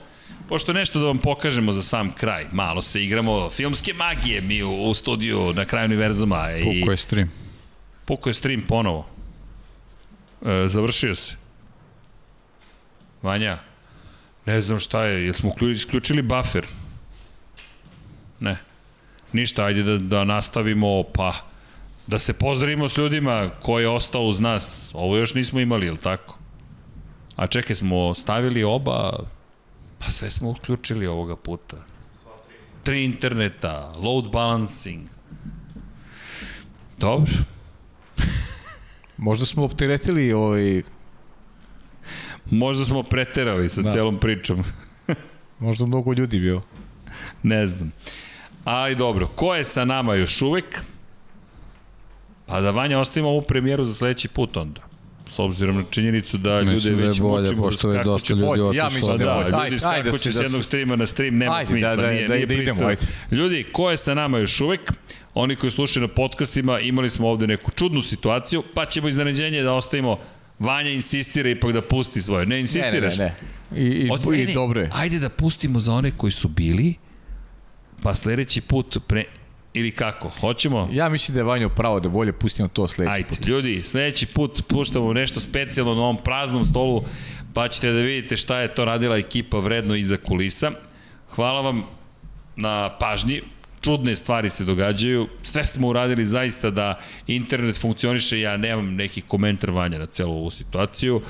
Pošto 0.49 0.73
nešto 0.73 0.99
da 0.99 1.05
vam 1.05 1.17
pokažemo 1.17 1.71
za 1.71 1.81
sam 1.81 2.11
kraj. 2.11 2.47
Malo 2.51 2.81
se 2.81 3.03
igramo 3.03 3.49
filmske 3.49 3.93
magije 3.93 4.41
mi 4.41 4.63
u, 4.63 4.83
u 4.83 4.93
studiju 4.93 5.53
na 5.53 5.65
kraju 5.65 5.85
univerzuma. 5.85 6.51
I... 6.51 6.63
Puko 6.63 6.91
je 6.91 6.97
stream. 6.97 7.31
Puko 8.05 8.29
je 8.29 8.33
stream 8.33 8.61
ponovo. 8.67 9.07
E, 10.45 10.67
završio 10.67 11.15
se. 11.15 11.35
Vanja, 13.21 13.57
ne 14.45 14.61
znam 14.61 14.79
šta 14.79 15.05
je, 15.05 15.25
jel 15.25 15.33
smo 15.33 15.53
isključili 15.71 16.21
buffer? 16.21 16.65
Ne. 18.39 18.57
Ništa, 19.33 19.65
ajde 19.65 19.83
da, 19.83 19.97
da 19.97 20.23
nastavimo, 20.23 21.03
pa 21.03 21.33
da 22.07 22.19
se 22.19 22.33
pozdravimo 22.33 22.89
s 22.89 22.97
ljudima 22.97 23.49
ko 23.61 23.79
je 23.79 23.89
ostao 23.89 24.23
uz 24.23 24.39
nas. 24.39 24.91
Ovo 24.93 25.17
još 25.17 25.33
nismo 25.33 25.59
imali, 25.59 25.85
jel 25.85 25.97
tako? 25.97 26.37
A 27.35 27.47
čekaj, 27.47 27.75
smo 27.75 28.13
stavili 28.13 28.63
oba, 28.63 29.25
pa 30.05 30.11
sve 30.11 30.29
smo 30.29 30.49
uključili 30.49 31.07
ovoga 31.07 31.35
puta. 31.35 31.77
Tri 32.83 33.05
interneta, 33.05 33.93
load 33.97 34.31
balancing. 34.31 35.07
Dobro. 36.97 37.33
Možda 39.17 39.45
smo 39.45 39.63
opteretili 39.63 40.33
ovaj... 40.33 40.83
Možda 42.45 42.85
smo 42.85 43.03
preterali 43.03 43.69
sa 43.69 43.81
da. 43.81 43.91
celom 43.91 44.19
pričom. 44.19 44.63
Možda 45.59 45.85
mnogo 45.85 46.13
ljudi 46.13 46.39
bilo. 46.39 46.63
Ne 47.43 47.67
znam. 47.67 47.91
Ali 48.63 48.95
dobro, 48.95 49.27
ko 49.27 49.55
je 49.55 49.63
sa 49.63 49.85
nama 49.85 50.15
još 50.15 50.41
uvek? 50.41 50.81
Pa 52.45 52.61
da 52.61 52.71
Vanja 52.71 52.99
ostavimo 52.99 53.29
ovu 53.29 53.41
premijeru 53.41 53.83
za 53.83 53.93
sledeći 53.93 54.27
put 54.27 54.57
onda. 54.57 54.92
S 55.33 55.39
obzirom 55.39 55.77
na 55.77 55.83
činjenicu 55.89 56.37
da 56.37 56.59
ljude 56.59 56.73
Mislim 56.73 56.95
već 56.95 57.17
da 57.17 57.25
je 57.25 57.29
bolje, 57.29 57.55
pošto 57.55 57.87
već 57.87 58.03
dosta 58.03 58.33
ljudi 58.33 58.61
otišlo. 58.61 58.73
Ja 58.73 58.85
mislim 58.85 59.17
da, 59.17 59.25
da, 59.25 59.49
da 59.51 59.67
ljudi 59.67 59.79
skakuće 59.79 60.31
s 60.31 60.39
jednog 60.39 60.63
streama 60.63 60.95
na 60.95 61.05
stream, 61.05 61.35
nema 61.35 61.55
ajde, 61.55 61.67
smisla, 61.67 61.95
da, 61.95 62.01
da, 62.01 62.09
nije, 62.09 62.27
da, 62.27 62.33
nije 62.33 62.45
da 62.45 62.53
idemo, 62.53 62.85
ajde. 62.85 63.01
Ljudi, 63.31 63.65
ko 63.71 63.91
je 63.91 63.97
sa 63.97 64.13
nama 64.13 64.37
još 64.37 64.61
uvek? 64.61 64.91
Oni 65.33 65.55
koji 65.55 65.71
slušaju 65.71 66.07
na 66.07 66.13
podcastima, 66.13 66.79
imali 66.79 67.09
smo 67.09 67.27
ovde 67.27 67.47
neku 67.47 67.71
čudnu 67.71 68.01
situaciju, 68.01 68.63
pa 68.73 68.85
ćemo 68.85 69.07
iznenađenje 69.07 69.61
da 69.63 69.73
ostavimo 69.73 70.19
Vanja 70.59 70.89
insistira 70.89 71.49
ipak 71.49 71.71
da 71.71 71.81
pusti 71.81 72.21
svoje. 72.21 72.45
Ne 72.45 72.59
insistiraš? 72.59 73.17
Ne, 73.17 73.25
ne, 73.25 73.35
ne. 73.71 73.81
I, 73.81 73.85
i, 73.85 74.09
Od, 74.11 74.25
i 74.25 74.37
ne, 74.37 74.45
ne, 74.45 74.53
dobro 74.53 74.81
je. 74.81 74.89
Ajde 74.93 75.19
da 75.19 75.29
pustimo 75.29 75.79
za 75.79 75.93
one 75.93 76.11
koji 76.11 76.31
su 76.31 76.47
bili, 76.47 76.93
pa 78.03 78.15
sledeći 78.15 78.61
put 78.61 78.97
pre, 79.07 79.23
ili 79.73 79.91
kako? 79.91 80.29
Hoćemo? 80.29 80.89
Ja 80.91 81.09
mislim 81.09 81.33
da 81.33 81.39
je 81.39 81.43
Vanjo 81.43 81.69
pravo 81.69 81.99
da 81.99 82.09
bolje 82.09 82.31
pustimo 82.31 82.67
to 82.67 82.87
sledeći 82.87 83.13
Ajde, 83.15 83.27
put. 83.29 83.47
ljudi, 83.47 83.81
sledeći 83.83 84.25
put 84.25 84.63
puštamo 84.67 85.13
nešto 85.13 85.39
specijalno 85.39 85.95
na 85.95 86.01
ovom 86.01 86.17
praznom 86.17 86.65
stolu, 86.65 87.03
pa 87.53 87.67
ćete 87.67 87.91
da 87.91 87.99
vidite 87.99 88.37
šta 88.37 88.59
je 88.59 88.75
to 88.75 88.85
radila 88.85 89.17
ekipa 89.17 89.57
vredno 89.57 89.95
iza 89.95 90.17
kulisa. 90.17 90.71
Hvala 91.29 91.61
vam 91.61 91.83
na 92.55 92.97
pažnji, 92.99 93.41
čudne 93.81 94.15
stvari 94.15 94.49
se 94.49 94.65
događaju, 94.65 95.27
sve 95.41 95.65
smo 95.65 95.87
uradili 95.87 96.25
zaista 96.25 96.69
da 96.69 96.99
internet 97.27 97.81
funkcioniše, 97.81 98.39
ja 98.39 98.57
nemam 98.57 98.95
neki 98.95 99.21
komentar 99.21 99.71
vanja 99.71 99.97
na 99.97 100.05
celu 100.05 100.33
ovu 100.33 100.51
situaciju. 100.51 101.21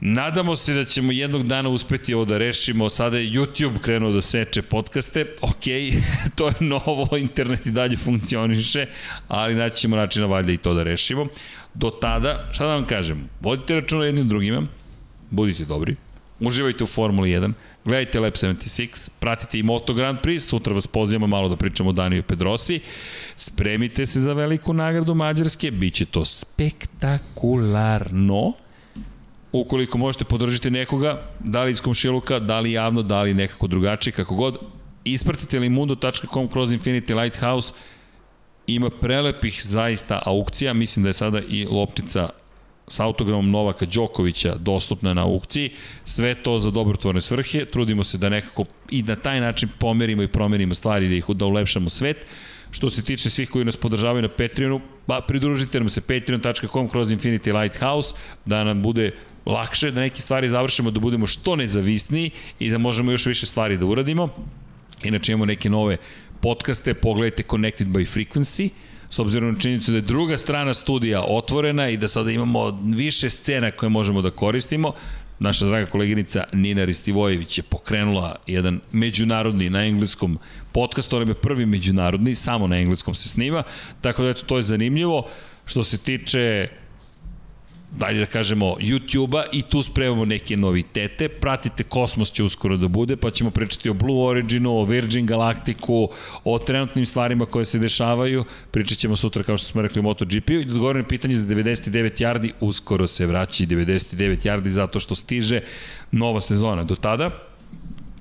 Nadamo 0.00 0.56
se 0.56 0.74
da 0.74 0.84
ćemo 0.84 1.12
jednog 1.12 1.46
dana 1.46 1.68
uspeti 1.68 2.14
ovo 2.14 2.24
da 2.24 2.38
rešimo. 2.38 2.88
Sada 2.88 3.18
je 3.18 3.30
YouTube 3.30 3.78
krenuo 3.78 4.12
da 4.12 4.22
seče 4.22 4.62
podcaste. 4.62 5.26
Ok, 5.40 5.64
to 6.36 6.48
je 6.48 6.54
novo, 6.60 7.16
internet 7.16 7.66
i 7.66 7.70
dalje 7.70 7.96
funkcioniše, 7.96 8.86
ali 9.28 9.54
naći 9.54 9.76
ćemo 9.76 9.96
načina 9.96 10.26
valjda 10.26 10.52
i 10.52 10.56
to 10.56 10.74
da 10.74 10.82
rešimo. 10.82 11.26
Do 11.74 11.90
tada, 11.90 12.48
šta 12.52 12.66
da 12.66 12.74
vam 12.74 12.86
kažem, 12.86 13.28
vodite 13.40 13.74
računa 13.74 14.04
jednim 14.04 14.28
drugima, 14.28 14.66
budite 15.30 15.64
dobri, 15.64 15.96
uživajte 16.40 16.84
u 16.84 16.86
Formuli 16.86 17.30
1, 17.30 17.52
gledajte 17.84 18.20
Lab 18.20 18.32
76, 18.32 19.10
pratite 19.20 19.58
i 19.58 19.62
Moto 19.62 19.94
Grand 19.94 20.18
Prix, 20.18 20.40
sutra 20.40 20.74
vas 20.74 20.86
pozivamo 20.86 21.26
malo 21.26 21.48
da 21.48 21.56
pričamo 21.56 21.90
o 21.90 21.92
Daniju 21.92 22.22
Pedrosi, 22.22 22.80
spremite 23.36 24.06
se 24.06 24.20
za 24.20 24.32
veliku 24.32 24.72
nagradu 24.72 25.14
Mađarske, 25.14 25.70
bit 25.70 25.94
će 25.94 26.04
to 26.04 26.24
spektakularno, 26.24 28.52
ukoliko 29.52 29.98
možete 29.98 30.24
podržiti 30.24 30.70
nekoga, 30.70 31.22
da 31.40 31.62
li 31.62 31.70
iz 31.70 31.80
komšiluka, 31.80 32.38
da 32.38 32.60
li 32.60 32.72
javno, 32.72 33.02
da 33.02 33.22
li 33.22 33.34
nekako 33.34 33.66
drugačije, 33.66 34.12
kako 34.12 34.34
god, 34.34 34.58
ispratite 35.04 35.58
limundo.com 35.58 36.48
kroz 36.48 36.72
Infinity 36.72 37.22
Lighthouse, 37.22 37.72
ima 38.66 38.90
prelepih 38.90 39.60
zaista 39.64 40.22
aukcija, 40.26 40.74
mislim 40.74 41.02
da 41.02 41.08
je 41.08 41.14
sada 41.14 41.40
i 41.48 41.64
loptica 41.70 42.28
sa 42.88 43.04
autogramom 43.04 43.50
Novaka 43.50 43.86
Đokovića 43.86 44.54
dostupna 44.54 45.14
na 45.14 45.22
aukciji, 45.22 45.70
sve 46.04 46.34
to 46.34 46.58
za 46.58 46.70
dobrotvorne 46.70 47.20
svrhe, 47.20 47.64
trudimo 47.64 48.04
se 48.04 48.18
da 48.18 48.28
nekako 48.28 48.64
i 48.90 49.02
na 49.02 49.16
taj 49.16 49.40
način 49.40 49.68
pomerimo 49.78 50.22
i 50.22 50.28
promenimo 50.28 50.74
stvari, 50.74 51.08
da 51.08 51.14
ih 51.14 51.24
da 51.28 51.46
ulepšamo 51.46 51.90
svet. 51.90 52.26
Što 52.70 52.90
se 52.90 53.04
tiče 53.04 53.30
svih 53.30 53.50
koji 53.50 53.64
nas 53.64 53.76
podržavaju 53.76 54.22
na 54.22 54.28
Patreonu, 54.28 54.80
pa 55.06 55.20
pridružite 55.20 55.80
nam 55.80 55.88
se 55.88 56.00
patreon.com 56.00 56.88
kroz 56.88 57.12
Infinity 57.12 57.60
Lighthouse, 57.60 58.14
da 58.44 58.64
nam 58.64 58.82
bude 58.82 59.12
lakše, 59.48 59.90
da 59.90 60.00
neke 60.00 60.22
stvari 60.22 60.48
završimo, 60.48 60.90
da 60.90 61.00
budemo 61.00 61.26
što 61.26 61.56
nezavisniji 61.56 62.30
i 62.58 62.70
da 62.70 62.78
možemo 62.78 63.12
još 63.12 63.26
više 63.26 63.46
stvari 63.46 63.76
da 63.76 63.86
uradimo. 63.86 64.28
Inače 65.02 65.32
imamo 65.32 65.46
neke 65.46 65.70
nove 65.70 65.96
podcaste, 66.40 66.94
pogledajte 66.94 67.42
Connected 67.42 67.88
by 67.88 68.06
Frequency, 68.06 68.68
s 69.10 69.18
obzirom 69.18 69.52
na 69.52 69.60
činjenicu 69.60 69.90
da 69.90 69.96
je 69.96 70.02
druga 70.02 70.38
strana 70.38 70.74
studija 70.74 71.22
otvorena 71.22 71.88
i 71.88 71.96
da 71.96 72.08
sada 72.08 72.30
imamo 72.30 72.80
više 72.84 73.30
scena 73.30 73.70
koje 73.70 73.90
možemo 73.90 74.22
da 74.22 74.30
koristimo, 74.30 74.92
naša 75.38 75.66
draga 75.66 75.86
koleginica 75.86 76.44
Nina 76.52 76.84
Ristivojević 76.84 77.58
je 77.58 77.62
pokrenula 77.62 78.36
jedan 78.46 78.80
međunarodni 78.92 79.70
na 79.70 79.84
engleskom 79.86 80.38
podcast, 80.72 81.12
on 81.12 81.28
je 81.28 81.34
prvi 81.34 81.66
međunarodni, 81.66 82.34
samo 82.34 82.66
na 82.66 82.76
engleskom 82.76 83.14
se 83.14 83.28
snima, 83.28 83.62
tako 84.00 84.22
da 84.22 84.30
eto, 84.30 84.42
to 84.46 84.56
je 84.56 84.62
zanimljivo. 84.62 85.28
Što 85.64 85.84
se 85.84 85.98
tiče 85.98 86.68
dalje 87.98 88.18
da 88.18 88.26
kažemo, 88.26 88.66
YouTube-a 88.80 89.44
i 89.52 89.62
tu 89.62 89.82
spremamo 89.82 90.24
neke 90.24 90.56
novitete. 90.56 91.28
Pratite, 91.28 91.84
Kosmos 91.84 92.32
će 92.32 92.44
uskoro 92.44 92.76
da 92.76 92.88
bude, 92.88 93.16
pa 93.16 93.30
ćemo 93.30 93.50
pričati 93.50 93.90
o 93.90 93.94
Blue 93.94 94.28
Originu, 94.30 94.70
o 94.70 94.84
Virgin 94.84 95.26
Galacticu, 95.26 96.10
o 96.44 96.58
trenutnim 96.58 97.06
stvarima 97.06 97.46
koje 97.46 97.64
se 97.64 97.78
dešavaju. 97.78 98.44
Pričat 98.70 98.98
ćemo 98.98 99.16
sutra, 99.16 99.42
kao 99.42 99.56
što 99.56 99.68
smo 99.68 99.82
rekli, 99.82 100.00
o 100.00 100.02
MotoGP-u. 100.02 100.52
I 100.52 100.64
da 100.64 100.72
odgovorim 100.72 101.04
pitanje 101.04 101.36
za 101.36 101.46
99 101.46 102.22
yardi, 102.22 102.52
uskoro 102.60 103.06
se 103.06 103.26
vraća 103.26 103.64
99 103.64 104.46
yardi 104.46 104.68
zato 104.68 105.00
što 105.00 105.14
stiže 105.14 105.60
nova 106.12 106.40
sezona. 106.40 106.84
Do 106.84 106.94
tada, 106.94 107.30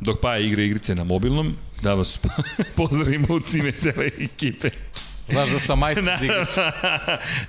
dok 0.01 0.21
Paja 0.21 0.39
igra 0.39 0.63
igrice 0.63 0.95
na 0.95 1.03
mobilnom, 1.03 1.53
da 1.81 1.93
vas 1.93 2.19
pozdravimo 2.77 3.27
u 3.29 3.39
cime 3.39 3.71
cele 3.71 4.09
ekipe. 4.19 4.69
Znaš 5.29 5.49
da 5.49 5.59
sam 5.59 5.79
majstor 5.79 6.03
naravno, 6.03 6.45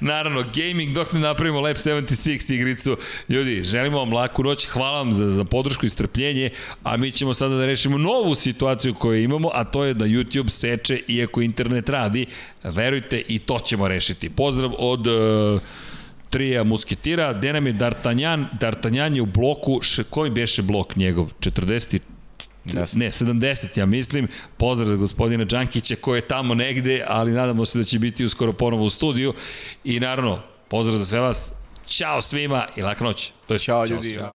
naravno, 0.12 0.44
gaming 0.54 0.94
dok 0.94 1.12
ne 1.12 1.20
napravimo 1.20 1.60
Lab 1.60 1.76
76 1.76 2.54
igricu. 2.54 2.96
Ljudi, 3.28 3.62
želimo 3.64 3.98
vam 3.98 4.12
laku 4.12 4.42
noć, 4.42 4.66
hvala 4.66 4.98
vam 4.98 5.12
za, 5.12 5.30
za 5.30 5.44
podršku 5.44 5.86
i 5.86 5.88
strpljenje, 5.88 6.50
a 6.82 6.96
mi 6.96 7.10
ćemo 7.10 7.34
sada 7.34 7.54
da 7.54 7.66
rešimo 7.66 7.98
novu 7.98 8.34
situaciju 8.34 8.94
koju 8.94 9.22
imamo, 9.22 9.50
a 9.54 9.64
to 9.64 9.84
je 9.84 9.94
da 9.94 10.04
YouTube 10.04 10.48
seče 10.48 11.00
iako 11.08 11.42
internet 11.42 11.88
radi. 11.88 12.26
Verujte, 12.62 13.22
i 13.28 13.38
to 13.38 13.58
ćemo 13.58 13.88
rešiti. 13.88 14.30
Pozdrav 14.30 14.72
od... 14.78 15.06
Uh, 15.06 15.60
trija 16.30 16.64
musketira, 16.64 17.32
gde 17.32 17.52
nam 17.52 17.66
je 17.66 17.72
D'Artagnan, 17.72 18.44
D'Artagnan 18.60 19.14
je 19.14 19.22
u 19.22 19.26
bloku, 19.26 19.78
š, 19.82 20.04
koji 20.10 20.30
beše 20.30 20.62
blok 20.62 20.96
njegov? 20.96 21.30
40 22.68 22.98
Ne, 22.98 23.10
70 23.10 23.78
ja 23.78 23.86
mislim. 23.86 24.28
Pozdrav 24.56 24.88
za 24.88 24.96
gospodina 24.96 25.44
Đankića 25.44 25.94
koji 26.00 26.18
je 26.18 26.28
tamo 26.28 26.54
negde, 26.54 27.04
ali 27.08 27.32
nadamo 27.32 27.64
se 27.64 27.78
da 27.78 27.84
će 27.84 27.98
biti 27.98 28.24
uskoro 28.24 28.52
ponovo 28.52 28.84
u 28.84 28.90
studiju. 28.90 29.34
I 29.84 30.00
naravno, 30.00 30.42
pozdrav 30.68 30.98
za 30.98 31.06
sve 31.06 31.20
vas. 31.20 31.52
Ćao 31.86 32.22
svima 32.22 32.66
i 32.76 32.82
laka 32.82 33.04
noć. 33.04 33.32
To 33.46 33.54
je 33.54 33.58
Ćao 33.58 33.86
ljudi. 33.86 34.14
Ćao. 34.14 34.37